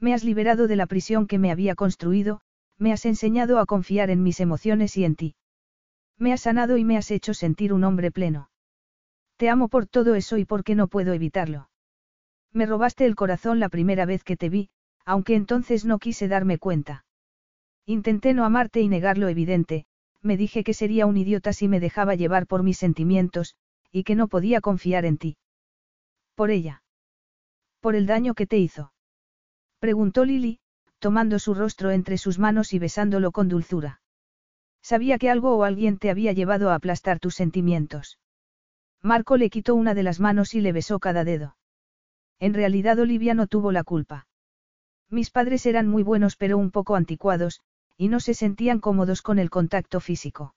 Me 0.00 0.12
has 0.12 0.24
liberado 0.24 0.66
de 0.66 0.74
la 0.74 0.86
prisión 0.86 1.28
que 1.28 1.38
me 1.38 1.52
había 1.52 1.76
construido, 1.76 2.40
me 2.78 2.92
has 2.92 3.04
enseñado 3.04 3.60
a 3.60 3.66
confiar 3.66 4.10
en 4.10 4.24
mis 4.24 4.40
emociones 4.40 4.96
y 4.96 5.04
en 5.04 5.14
ti. 5.14 5.36
Me 6.23 6.33
has 6.33 6.42
sanado 6.42 6.76
y 6.76 6.84
me 6.84 6.97
has 6.97 7.10
hecho 7.10 7.34
sentir 7.34 7.73
un 7.73 7.83
hombre 7.83 8.12
pleno. 8.12 8.49
Te 9.39 9.51
amo 9.51 9.67
por 9.67 9.89
todo 9.89 10.15
eso 10.15 10.39
y 10.39 10.44
porque 10.44 10.76
no 10.76 10.86
puedo 10.86 11.15
evitarlo. 11.15 11.68
Me 12.52 12.65
robaste 12.65 13.07
el 13.07 13.17
corazón 13.17 13.59
la 13.59 13.68
primera 13.68 14.07
vez 14.07 14.23
que 14.23 14.36
te 14.36 14.49
vi, 14.49 14.70
aunque 15.05 15.34
entonces 15.34 15.84
no 15.84 15.99
quise 15.99 16.28
darme 16.28 16.59
cuenta. 16.59 17.05
Intenté 17.86 18.34
no 18.34 18.44
amarte 18.44 18.81
y 18.81 18.86
negar 18.86 19.18
lo 19.18 19.26
evidente, 19.26 19.84
me 20.20 20.36
dije 20.36 20.62
que 20.62 20.75
sería 20.75 21.07
un 21.07 21.17
idiota 21.17 21.52
si 21.52 21.67
me 21.67 21.81
dejaba 21.81 22.15
llevar 22.15 22.47
por 22.47 22.62
mis 22.62 22.78
sentimientos, 22.78 23.57
y 23.91 24.05
que 24.05 24.15
no 24.15 24.28
podía 24.28 24.60
confiar 24.60 25.05
en 25.05 25.18
ti. 25.18 25.36
Por 26.36 26.52
ella. 26.52 26.84
Por 27.81 27.97
el 27.97 28.07
daño 28.07 28.34
que 28.34 28.47
te 28.47 28.59
hizo. 28.59 28.92
Preguntó 29.81 30.25
Lily, 30.25 30.60
tomando 31.01 31.41
su 31.41 31.52
rostro 31.52 31.91
entre 31.91 32.17
sus 32.17 32.39
manos 32.39 32.75
y 32.75 32.78
besándolo 32.78 33.33
con 33.33 33.49
dulzura. 33.49 34.01
Sabía 34.83 35.19
que 35.19 35.31
algo 35.31 35.57
o 35.57 35.65
alguien 35.65 35.99
te 35.99 36.11
había 36.11 36.33
llevado 36.33 36.70
a 36.70 36.75
aplastar 36.75 37.20
tus 37.20 37.35
sentimientos. 37.35 38.19
Marco 39.01 39.36
le 39.36 39.51
quitó 39.51 39.75
una 39.75 39.94
de 39.94 40.02
las 40.02 40.20
manos 40.20 40.55
y 40.55 40.61
le 40.61 40.73
besó 40.73 40.99
cada 40.99 41.25
dedo. 41.25 41.57
En 42.39 42.55
realidad 42.55 42.99
Olivia 42.99 43.35
no 43.35 43.47
tuvo 43.47 43.73
la 43.73 43.85
culpa. 43.85 44.27
Mis 45.09 45.31
padres 45.31 45.67
eran 45.67 45.89
muy 45.89 46.02
buenos 46.02 46.36
pero 46.36 46.59
un 46.59 46.70
poco 46.70 46.97
anticuados, 46.97 47.61
y 47.97 48.09
no 48.09 48.19
se 48.19 48.35
sentían 48.35 48.81
cómodos 48.81 49.23
con 49.23 49.39
el 49.39 49.51
contacto 49.51 50.01
físico. 50.01 50.55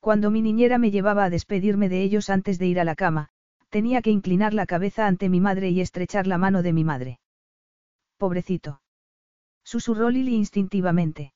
Cuando 0.00 0.30
mi 0.30 0.40
niñera 0.40 0.78
me 0.78 0.90
llevaba 0.90 1.24
a 1.24 1.30
despedirme 1.30 1.88
de 1.88 2.02
ellos 2.02 2.30
antes 2.30 2.58
de 2.58 2.66
ir 2.66 2.80
a 2.80 2.84
la 2.84 2.94
cama, 2.94 3.28
tenía 3.68 4.00
que 4.02 4.10
inclinar 4.10 4.54
la 4.54 4.64
cabeza 4.64 5.06
ante 5.06 5.28
mi 5.28 5.40
madre 5.40 5.70
y 5.70 5.80
estrechar 5.80 6.26
la 6.26 6.38
mano 6.38 6.62
de 6.62 6.72
mi 6.72 6.84
madre. 6.84 7.18
Pobrecito. 8.16 8.80
Susurró 9.64 10.10
Lily 10.10 10.34
instintivamente. 10.34 11.34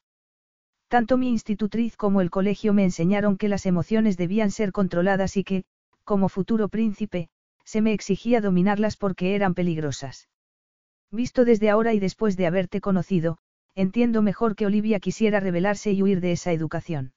Tanto 0.91 1.17
mi 1.17 1.29
institutriz 1.29 1.97
como 1.97 2.21
el 2.21 2.31
colegio 2.31 2.73
me 2.73 2.83
enseñaron 2.83 3.37
que 3.37 3.49
las 3.49 3.65
emociones 3.65 4.17
debían 4.17 4.51
ser 4.51 4.73
controladas 4.73 5.37
y 5.37 5.45
que, 5.45 5.63
como 6.03 6.29
futuro 6.29 6.69
príncipe, 6.69 7.29
se 7.65 7.81
me 7.81 7.93
exigía 7.93 8.41
dominarlas 8.41 8.97
porque 8.97 9.37
eran 9.37 9.55
peligrosas. 9.55 10.29
Visto 11.13 11.45
desde 11.45 11.71
ahora 11.71 11.95
y 11.95 12.01
después 12.01 12.37
de 12.37 12.49
haberte 12.49 12.81
conocido, 12.81 13.39
entiendo 13.77 14.21
mejor 14.21 14.57
que 14.57 14.67
Olivia 14.67 14.99
quisiera 14.99 15.39
rebelarse 15.39 15.93
y 15.93 16.03
huir 16.03 16.21
de 16.21 16.33
esa 16.33 16.51
educación. 16.51 17.13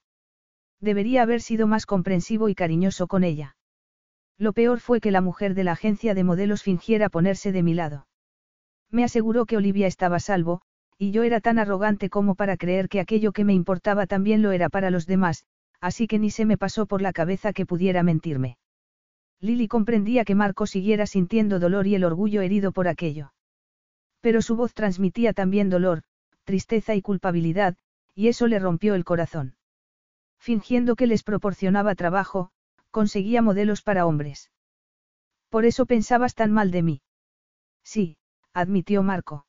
Debería 0.80 1.24
haber 1.24 1.42
sido 1.42 1.66
más 1.66 1.88
comprensivo 1.88 2.50
y 2.50 2.54
cariñoso 2.54 3.08
con 3.08 3.24
ella. 3.24 3.56
Lo 4.38 4.54
peor 4.54 4.82
fue 4.82 5.02
que 5.02 5.10
la 5.10 5.22
mujer 5.22 5.56
de 5.56 5.64
la 5.64 5.72
agencia 5.72 6.14
de 6.14 6.24
modelos 6.24 6.62
fingiera 6.62 7.10
ponerse 7.10 7.52
de 7.52 7.64
mi 7.64 7.74
lado. 7.74 8.06
Me 8.92 9.04
aseguró 9.04 9.48
que 9.48 9.58
Olivia 9.58 9.88
estaba 9.88 10.20
salvo, 10.20 10.62
y 11.04 11.12
yo 11.12 11.24
era 11.24 11.42
tan 11.42 11.60
arrogante 11.60 12.10
como 12.10 12.34
para 12.34 12.56
creer 12.56 12.88
que 12.88 13.02
aquello 13.02 13.34
que 13.34 13.44
me 13.44 13.54
importaba 13.54 14.08
también 14.08 14.42
lo 14.42 14.54
era 14.54 14.70
para 14.70 14.90
los 14.90 15.06
demás, 15.06 15.46
así 15.82 16.08
que 16.08 16.18
ni 16.18 16.30
se 16.32 16.46
me 16.46 16.58
pasó 16.58 16.86
por 16.86 17.02
la 17.02 17.12
cabeza 17.12 17.52
que 17.52 17.66
pudiera 17.66 18.04
mentirme. 18.04 18.58
Lily 19.42 19.68
comprendía 19.68 20.24
que 20.24 20.34
Marco 20.34 20.66
siguiera 20.66 21.06
sintiendo 21.06 21.60
dolor 21.60 21.88
y 21.88 21.96
el 21.96 22.06
orgullo 22.06 22.42
herido 22.42 22.72
por 22.72 22.88
aquello. 22.88 23.34
Pero 24.22 24.42
su 24.42 24.56
voz 24.56 24.74
transmitía 24.74 25.34
también 25.34 25.70
dolor, 25.70 26.04
tristeza 26.46 26.96
y 26.96 27.02
culpabilidad, 27.02 27.76
y 28.16 28.30
eso 28.30 28.48
le 28.48 28.58
rompió 28.60 28.96
el 28.96 29.04
corazón. 29.04 29.58
Fingiendo 30.40 30.96
que 30.96 31.08
les 31.08 31.24
proporcionaba 31.24 31.96
trabajo, 31.96 32.52
conseguía 32.92 33.42
modelos 33.42 33.82
para 33.82 34.06
hombres. 34.06 34.52
Por 35.50 35.66
eso 35.66 35.86
pensabas 35.86 36.34
tan 36.34 36.54
mal 36.54 36.72
de 36.72 36.82
mí. 36.82 37.02
Sí, 37.84 38.16
admitió 38.54 39.04
Marco. 39.04 39.46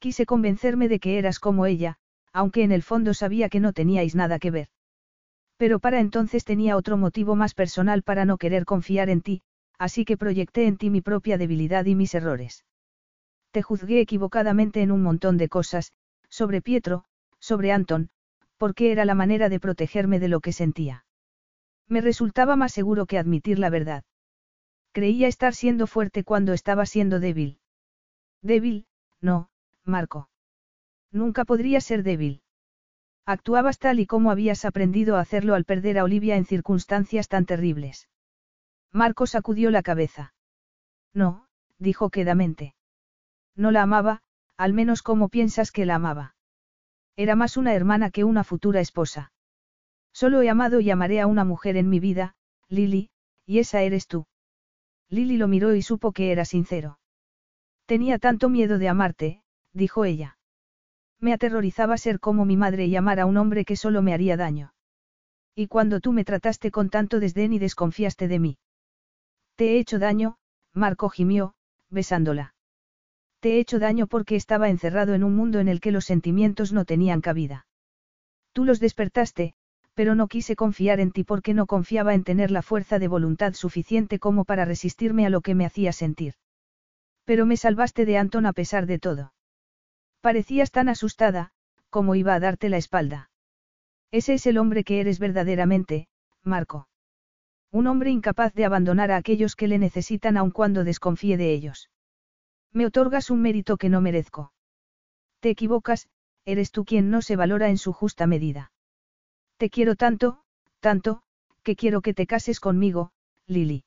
Quise 0.00 0.24
convencerme 0.24 0.88
de 0.88 0.98
que 0.98 1.18
eras 1.18 1.38
como 1.38 1.66
ella, 1.66 1.98
aunque 2.32 2.62
en 2.62 2.72
el 2.72 2.82
fondo 2.82 3.12
sabía 3.12 3.50
que 3.50 3.60
no 3.60 3.74
teníais 3.74 4.14
nada 4.14 4.38
que 4.38 4.50
ver. 4.50 4.68
Pero 5.58 5.78
para 5.78 6.00
entonces 6.00 6.44
tenía 6.46 6.78
otro 6.78 6.96
motivo 6.96 7.36
más 7.36 7.52
personal 7.52 8.02
para 8.02 8.24
no 8.24 8.38
querer 8.38 8.64
confiar 8.64 9.10
en 9.10 9.20
ti, 9.20 9.42
así 9.78 10.06
que 10.06 10.16
proyecté 10.16 10.66
en 10.66 10.78
ti 10.78 10.88
mi 10.88 11.02
propia 11.02 11.36
debilidad 11.36 11.84
y 11.84 11.94
mis 11.94 12.14
errores. 12.14 12.64
Te 13.50 13.60
juzgué 13.60 14.00
equivocadamente 14.00 14.80
en 14.80 14.90
un 14.90 15.02
montón 15.02 15.36
de 15.36 15.50
cosas, 15.50 15.92
sobre 16.30 16.62
Pietro, 16.62 17.04
sobre 17.38 17.70
Anton, 17.70 18.08
porque 18.56 18.92
era 18.92 19.04
la 19.04 19.14
manera 19.14 19.50
de 19.50 19.60
protegerme 19.60 20.18
de 20.18 20.28
lo 20.28 20.40
que 20.40 20.52
sentía. 20.52 21.04
Me 21.88 22.00
resultaba 22.00 22.56
más 22.56 22.72
seguro 22.72 23.04
que 23.04 23.18
admitir 23.18 23.58
la 23.58 23.68
verdad. 23.68 24.04
Creía 24.92 25.28
estar 25.28 25.54
siendo 25.54 25.86
fuerte 25.86 26.24
cuando 26.24 26.54
estaba 26.54 26.86
siendo 26.86 27.20
débil. 27.20 27.58
Débil, 28.40 28.86
no, 29.20 29.49
Marco. 29.90 30.30
Nunca 31.12 31.44
podría 31.44 31.80
ser 31.82 32.02
débil. 32.02 32.42
Actuabas 33.26 33.78
tal 33.78 34.00
y 34.00 34.06
como 34.06 34.30
habías 34.30 34.64
aprendido 34.64 35.16
a 35.16 35.20
hacerlo 35.20 35.54
al 35.54 35.64
perder 35.64 35.98
a 35.98 36.04
Olivia 36.04 36.36
en 36.36 36.46
circunstancias 36.46 37.28
tan 37.28 37.44
terribles. 37.44 38.08
Marco 38.92 39.26
sacudió 39.26 39.70
la 39.70 39.82
cabeza. 39.82 40.32
No, 41.12 41.46
dijo 41.78 42.10
quedamente. 42.10 42.74
No 43.54 43.70
la 43.70 43.82
amaba, 43.82 44.22
al 44.56 44.72
menos 44.72 45.02
como 45.02 45.28
piensas 45.28 45.70
que 45.70 45.86
la 45.86 45.96
amaba. 45.96 46.34
Era 47.16 47.36
más 47.36 47.56
una 47.56 47.74
hermana 47.74 48.10
que 48.10 48.24
una 48.24 48.44
futura 48.44 48.80
esposa. 48.80 49.32
Solo 50.12 50.42
he 50.42 50.50
amado 50.50 50.80
y 50.80 50.90
amaré 50.90 51.20
a 51.20 51.26
una 51.26 51.44
mujer 51.44 51.76
en 51.76 51.88
mi 51.88 52.00
vida, 52.00 52.34
Lily, 52.68 53.10
y 53.46 53.58
esa 53.58 53.82
eres 53.82 54.06
tú. 54.06 54.26
Lily 55.08 55.36
lo 55.36 55.48
miró 55.48 55.74
y 55.74 55.82
supo 55.82 56.12
que 56.12 56.32
era 56.32 56.44
sincero. 56.44 56.98
Tenía 57.86 58.18
tanto 58.18 58.48
miedo 58.48 58.78
de 58.78 58.88
amarte, 58.88 59.42
dijo 59.72 60.04
ella. 60.04 60.38
Me 61.20 61.32
aterrorizaba 61.32 61.98
ser 61.98 62.18
como 62.18 62.44
mi 62.44 62.56
madre 62.56 62.86
y 62.86 62.96
amar 62.96 63.20
a 63.20 63.26
un 63.26 63.36
hombre 63.36 63.64
que 63.64 63.76
solo 63.76 64.02
me 64.02 64.14
haría 64.14 64.36
daño. 64.36 64.72
Y 65.54 65.66
cuando 65.66 66.00
tú 66.00 66.12
me 66.12 66.24
trataste 66.24 66.70
con 66.70 66.88
tanto 66.88 67.20
desdén 67.20 67.52
y 67.52 67.58
desconfiaste 67.58 68.28
de 68.28 68.38
mí. 68.38 68.58
Te 69.56 69.72
he 69.72 69.78
hecho 69.78 69.98
daño, 69.98 70.36
Marco 70.72 71.08
gimió, 71.08 71.54
besándola. 71.90 72.54
Te 73.40 73.56
he 73.56 73.58
hecho 73.58 73.78
daño 73.78 74.06
porque 74.06 74.36
estaba 74.36 74.68
encerrado 74.68 75.14
en 75.14 75.24
un 75.24 75.34
mundo 75.34 75.60
en 75.60 75.68
el 75.68 75.80
que 75.80 75.92
los 75.92 76.04
sentimientos 76.04 76.72
no 76.72 76.84
tenían 76.84 77.20
cabida. 77.20 77.66
Tú 78.52 78.64
los 78.64 78.80
despertaste, 78.80 79.54
pero 79.94 80.14
no 80.14 80.28
quise 80.28 80.56
confiar 80.56 81.00
en 81.00 81.10
ti 81.12 81.24
porque 81.24 81.52
no 81.52 81.66
confiaba 81.66 82.14
en 82.14 82.24
tener 82.24 82.50
la 82.50 82.62
fuerza 82.62 82.98
de 82.98 83.08
voluntad 83.08 83.54
suficiente 83.54 84.18
como 84.18 84.44
para 84.44 84.64
resistirme 84.64 85.26
a 85.26 85.30
lo 85.30 85.40
que 85.40 85.54
me 85.54 85.66
hacía 85.66 85.92
sentir. 85.92 86.34
Pero 87.24 87.44
me 87.44 87.56
salvaste 87.56 88.06
de 88.06 88.16
Anton 88.16 88.46
a 88.46 88.52
pesar 88.52 88.86
de 88.86 88.98
todo. 88.98 89.32
Parecías 90.20 90.70
tan 90.70 90.88
asustada, 90.88 91.50
como 91.88 92.14
iba 92.14 92.34
a 92.34 92.40
darte 92.40 92.68
la 92.68 92.76
espalda. 92.76 93.30
Ese 94.10 94.34
es 94.34 94.46
el 94.46 94.58
hombre 94.58 94.84
que 94.84 95.00
eres 95.00 95.18
verdaderamente, 95.18 96.08
Marco. 96.42 96.88
Un 97.70 97.86
hombre 97.86 98.10
incapaz 98.10 98.52
de 98.54 98.64
abandonar 98.64 99.12
a 99.12 99.16
aquellos 99.16 99.54
que 99.56 99.68
le 99.68 99.78
necesitan 99.78 100.36
aun 100.36 100.50
cuando 100.50 100.84
desconfíe 100.84 101.36
de 101.36 101.52
ellos. 101.52 101.90
Me 102.72 102.86
otorgas 102.86 103.30
un 103.30 103.40
mérito 103.40 103.76
que 103.76 103.88
no 103.88 104.00
merezco. 104.00 104.52
Te 105.40 105.50
equivocas, 105.50 106.08
eres 106.44 106.70
tú 106.70 106.84
quien 106.84 107.10
no 107.10 107.22
se 107.22 107.36
valora 107.36 107.68
en 107.68 107.78
su 107.78 107.92
justa 107.92 108.26
medida. 108.26 108.72
Te 109.56 109.70
quiero 109.70 109.94
tanto, 109.94 110.42
tanto, 110.80 111.22
que 111.62 111.76
quiero 111.76 112.00
que 112.00 112.14
te 112.14 112.26
cases 112.26 112.60
conmigo, 112.60 113.12
Lily. 113.46 113.84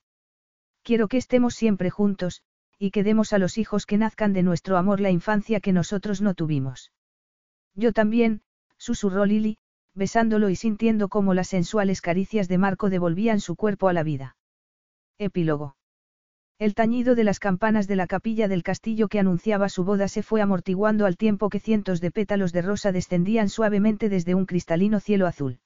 Quiero 0.82 1.08
que 1.08 1.18
estemos 1.18 1.56
siempre 1.56 1.90
juntos, 1.90 2.44
y 2.80 2.92
que 2.92 3.04
demos 3.04 3.34
a 3.34 3.38
los 3.38 3.58
hijos 3.58 3.86
que 3.86 3.98
nazcan 3.98 4.34
de 4.34 4.44
nuestro 4.44 4.78
amor 4.78 5.00
la 5.00 5.12
infancia 5.12 5.60
que 5.60 5.74
nosotros 5.74 6.22
no 6.22 6.34
tuvimos. 6.34 6.92
Yo 7.76 7.94
también, 7.94 8.42
susurró 8.78 9.26
Lily, 9.26 9.58
besándolo 9.96 10.50
y 10.50 10.56
sintiendo 10.56 11.10
cómo 11.10 11.34
las 11.34 11.48
sensuales 11.48 12.02
caricias 12.02 12.48
de 12.48 12.58
Marco 12.58 12.90
devolvían 12.90 13.40
su 13.40 13.56
cuerpo 13.56 13.88
a 13.88 13.94
la 13.94 14.04
vida. 14.04 14.36
Epílogo. 15.18 15.76
El 16.60 16.76
tañido 16.76 17.16
de 17.16 17.24
las 17.24 17.40
campanas 17.40 17.88
de 17.88 17.96
la 17.96 18.08
capilla 18.08 18.48
del 18.48 18.64
castillo 18.64 19.08
que 19.08 19.20
anunciaba 19.20 19.70
su 19.70 19.84
boda 19.84 20.08
se 20.08 20.24
fue 20.24 20.42
amortiguando 20.42 21.06
al 21.06 21.18
tiempo 21.18 21.50
que 21.50 21.60
cientos 21.60 22.00
de 22.00 22.12
pétalos 22.12 22.54
de 22.54 22.62
rosa 22.62 22.92
descendían 22.92 23.50
suavemente 23.50 24.10
desde 24.10 24.36
un 24.36 24.46
cristalino 24.46 25.00
cielo 25.00 25.28
azul. 25.28 25.60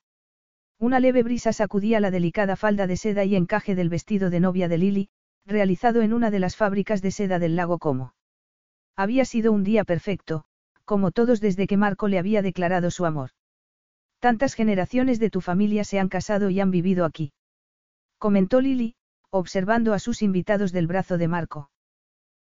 Una 0.79 0.99
leve 0.99 1.23
brisa 1.23 1.53
sacudía 1.53 1.99
la 1.99 2.11
delicada 2.11 2.55
falda 2.55 2.87
de 2.87 2.97
seda 2.97 3.25
y 3.25 3.35
encaje 3.35 3.75
del 3.75 3.89
vestido 3.89 4.29
de 4.29 4.39
novia 4.39 4.67
de 4.67 4.77
Lily, 4.77 5.09
realizado 5.48 6.01
en 6.01 6.11
una 6.11 6.30
de 6.30 6.40
las 6.40 6.58
fábricas 6.58 7.01
de 7.01 7.11
seda 7.11 7.40
del 7.40 7.56
lago 7.56 7.80
Como. 7.80 8.14
Había 8.98 9.24
sido 9.24 9.53
un 9.53 9.64
día 9.64 9.85
perfecto, 9.85 10.43
como 10.84 11.11
todos 11.11 11.40
desde 11.40 11.67
que 11.67 11.77
Marco 11.77 12.09
le 12.09 12.19
había 12.19 12.42
declarado 12.42 12.92
su 12.92 13.06
amor. 13.06 13.30
Tantas 14.19 14.56
generaciones 14.56 15.19
de 15.19 15.30
tu 15.30 15.40
familia 15.40 15.85
se 15.85 16.00
han 16.00 16.09
casado 16.09 16.50
y 16.50 16.59
han 16.59 16.69
vivido 16.69 17.06
aquí. 17.06 17.32
Comentó 18.17 18.59
Lily, 18.59 18.95
observando 19.30 19.93
a 19.93 20.00
sus 20.00 20.22
invitados 20.22 20.74
del 20.74 20.88
brazo 20.88 21.17
de 21.17 21.30
Marco. 21.30 21.69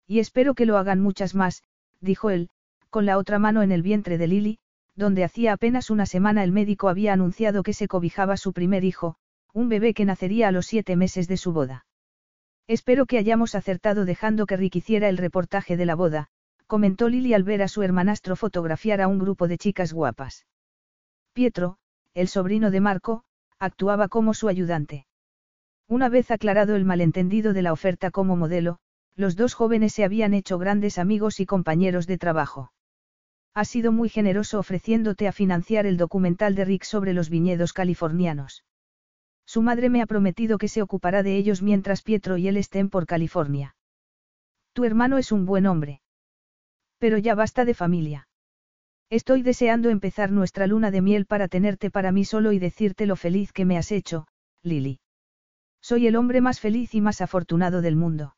Y 0.06 0.20
espero 0.20 0.54
que 0.54 0.68
lo 0.68 0.78
hagan 0.78 1.00
muchas 1.00 1.34
más, 1.34 1.64
dijo 2.02 2.30
él, 2.30 2.50
con 2.92 3.06
la 3.06 3.18
otra 3.18 3.40
mano 3.40 3.64
en 3.64 3.72
el 3.72 3.82
vientre 3.82 4.20
de 4.20 4.28
Lily, 4.28 4.60
donde 4.96 5.24
hacía 5.24 5.54
apenas 5.54 5.90
una 5.90 6.06
semana 6.06 6.44
el 6.44 6.52
médico 6.52 6.88
había 6.88 7.14
anunciado 7.14 7.64
que 7.64 7.74
se 7.74 7.88
cobijaba 7.88 8.38
su 8.38 8.54
primer 8.54 8.84
hijo, 8.84 9.16
un 9.54 9.70
bebé 9.70 9.96
que 9.96 10.06
nacería 10.06 10.50
a 10.50 10.52
los 10.52 10.68
siete 10.68 10.96
meses 10.96 11.28
de 11.28 11.38
su 11.38 11.54
boda. 11.54 11.86
Espero 12.72 13.06
que 13.06 13.18
hayamos 13.18 13.54
acertado 13.54 14.06
dejando 14.06 14.46
que 14.46 14.56
Rick 14.56 14.78
hiciera 14.78 15.10
el 15.10 15.18
reportaje 15.18 15.76
de 15.76 15.86
la 15.86 15.94
boda, 15.94 16.30
comentó 16.68 17.10
Lily 17.10 17.34
al 17.34 17.44
ver 17.44 17.62
a 17.64 17.68
su 17.68 17.84
hermanastro 17.84 18.38
fotografiar 18.38 19.02
a 19.02 19.10
un 19.10 19.20
grupo 19.20 19.50
de 19.50 19.58
chicas 19.58 19.92
guapas. 19.92 20.48
Pietro, 21.34 21.80
el 22.14 22.30
sobrino 22.30 22.72
de 22.72 22.80
Marco, 22.80 23.26
actuaba 23.60 24.08
como 24.08 24.34
su 24.34 24.48
ayudante. 24.48 25.06
Una 25.90 26.08
vez 26.08 26.32
aclarado 26.32 26.78
el 26.78 26.86
malentendido 26.86 27.52
de 27.52 27.62
la 27.62 27.74
oferta 27.74 28.10
como 28.10 28.38
modelo, 28.38 28.78
los 29.18 29.36
dos 29.36 29.54
jóvenes 29.54 29.92
se 29.92 30.06
habían 30.06 30.34
hecho 30.34 30.58
grandes 30.58 30.98
amigos 30.98 31.42
y 31.42 31.46
compañeros 31.46 32.08
de 32.08 32.18
trabajo. 32.18 32.72
Ha 33.54 33.66
sido 33.66 33.92
muy 33.92 34.08
generoso 34.08 34.60
ofreciéndote 34.60 35.28
a 35.28 35.34
financiar 35.34 35.86
el 35.86 35.98
documental 35.98 36.56
de 36.56 36.64
Rick 36.64 36.86
sobre 36.86 37.12
los 37.12 37.30
viñedos 37.30 37.74
californianos. 37.74 38.64
Su 39.46 39.62
madre 39.62 39.90
me 39.90 40.02
ha 40.02 40.06
prometido 40.06 40.58
que 40.58 40.68
se 40.68 40.82
ocupará 40.82 41.24
de 41.24 41.36
ellos 41.36 41.62
mientras 41.62 42.02
Pietro 42.02 42.38
y 42.38 42.48
él 42.48 42.58
estén 42.58 42.90
por 42.90 43.06
California. 43.06 43.76
Tu 44.74 44.86
hermano 44.86 45.18
es 45.18 45.32
un 45.32 45.46
buen 45.46 45.66
hombre. 45.66 46.02
Pero 46.98 47.18
ya 47.18 47.36
basta 47.36 47.66
de 47.66 47.74
familia. 47.74 48.28
Estoy 49.10 49.42
deseando 49.42 49.90
empezar 49.90 50.32
nuestra 50.32 50.68
luna 50.68 50.90
de 50.90 51.02
miel 51.02 51.26
para 51.26 51.50
tenerte 51.50 51.92
para 51.92 52.14
mí 52.14 52.24
solo 52.24 52.54
y 52.54 52.60
decirte 52.60 53.06
lo 53.06 53.18
feliz 53.18 53.52
que 53.52 53.66
me 53.66 53.78
has 53.78 53.92
hecho, 53.92 54.28
Lily. 54.64 55.00
Soy 55.82 56.08
el 56.08 56.16
hombre 56.16 56.40
más 56.40 56.60
feliz 56.60 56.94
y 56.94 57.02
más 57.02 57.20
afortunado 57.20 57.82
del 57.82 57.98
mundo. 57.98 58.36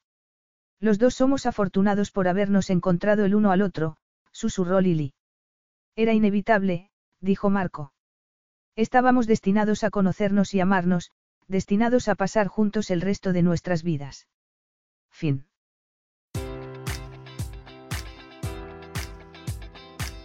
Los 0.80 0.98
dos 0.98 1.14
somos 1.14 1.45
afortunados 1.45 2.09
por 2.09 2.27
habernos 2.27 2.69
encontrado 2.69 3.25
el 3.25 3.35
uno 3.35 3.51
al 3.51 3.61
otro, 3.61 3.98
susurró 4.32 4.82
Lily. 4.82 5.14
Era 5.95 6.14
inevitable, 6.14 6.90
dijo 7.19 7.49
Marco. 7.49 7.93
Estábamos 8.75 9.27
destinados 9.27 9.83
a 9.83 9.89
conocernos 9.89 10.53
y 10.53 10.59
amarnos, 10.59 11.11
destinados 11.47 12.07
a 12.07 12.15
pasar 12.15 12.47
juntos 12.47 12.89
el 12.89 13.01
resto 13.01 13.33
de 13.33 13.43
nuestras 13.43 13.83
vidas. 13.83 14.27
Fin. 15.09 15.45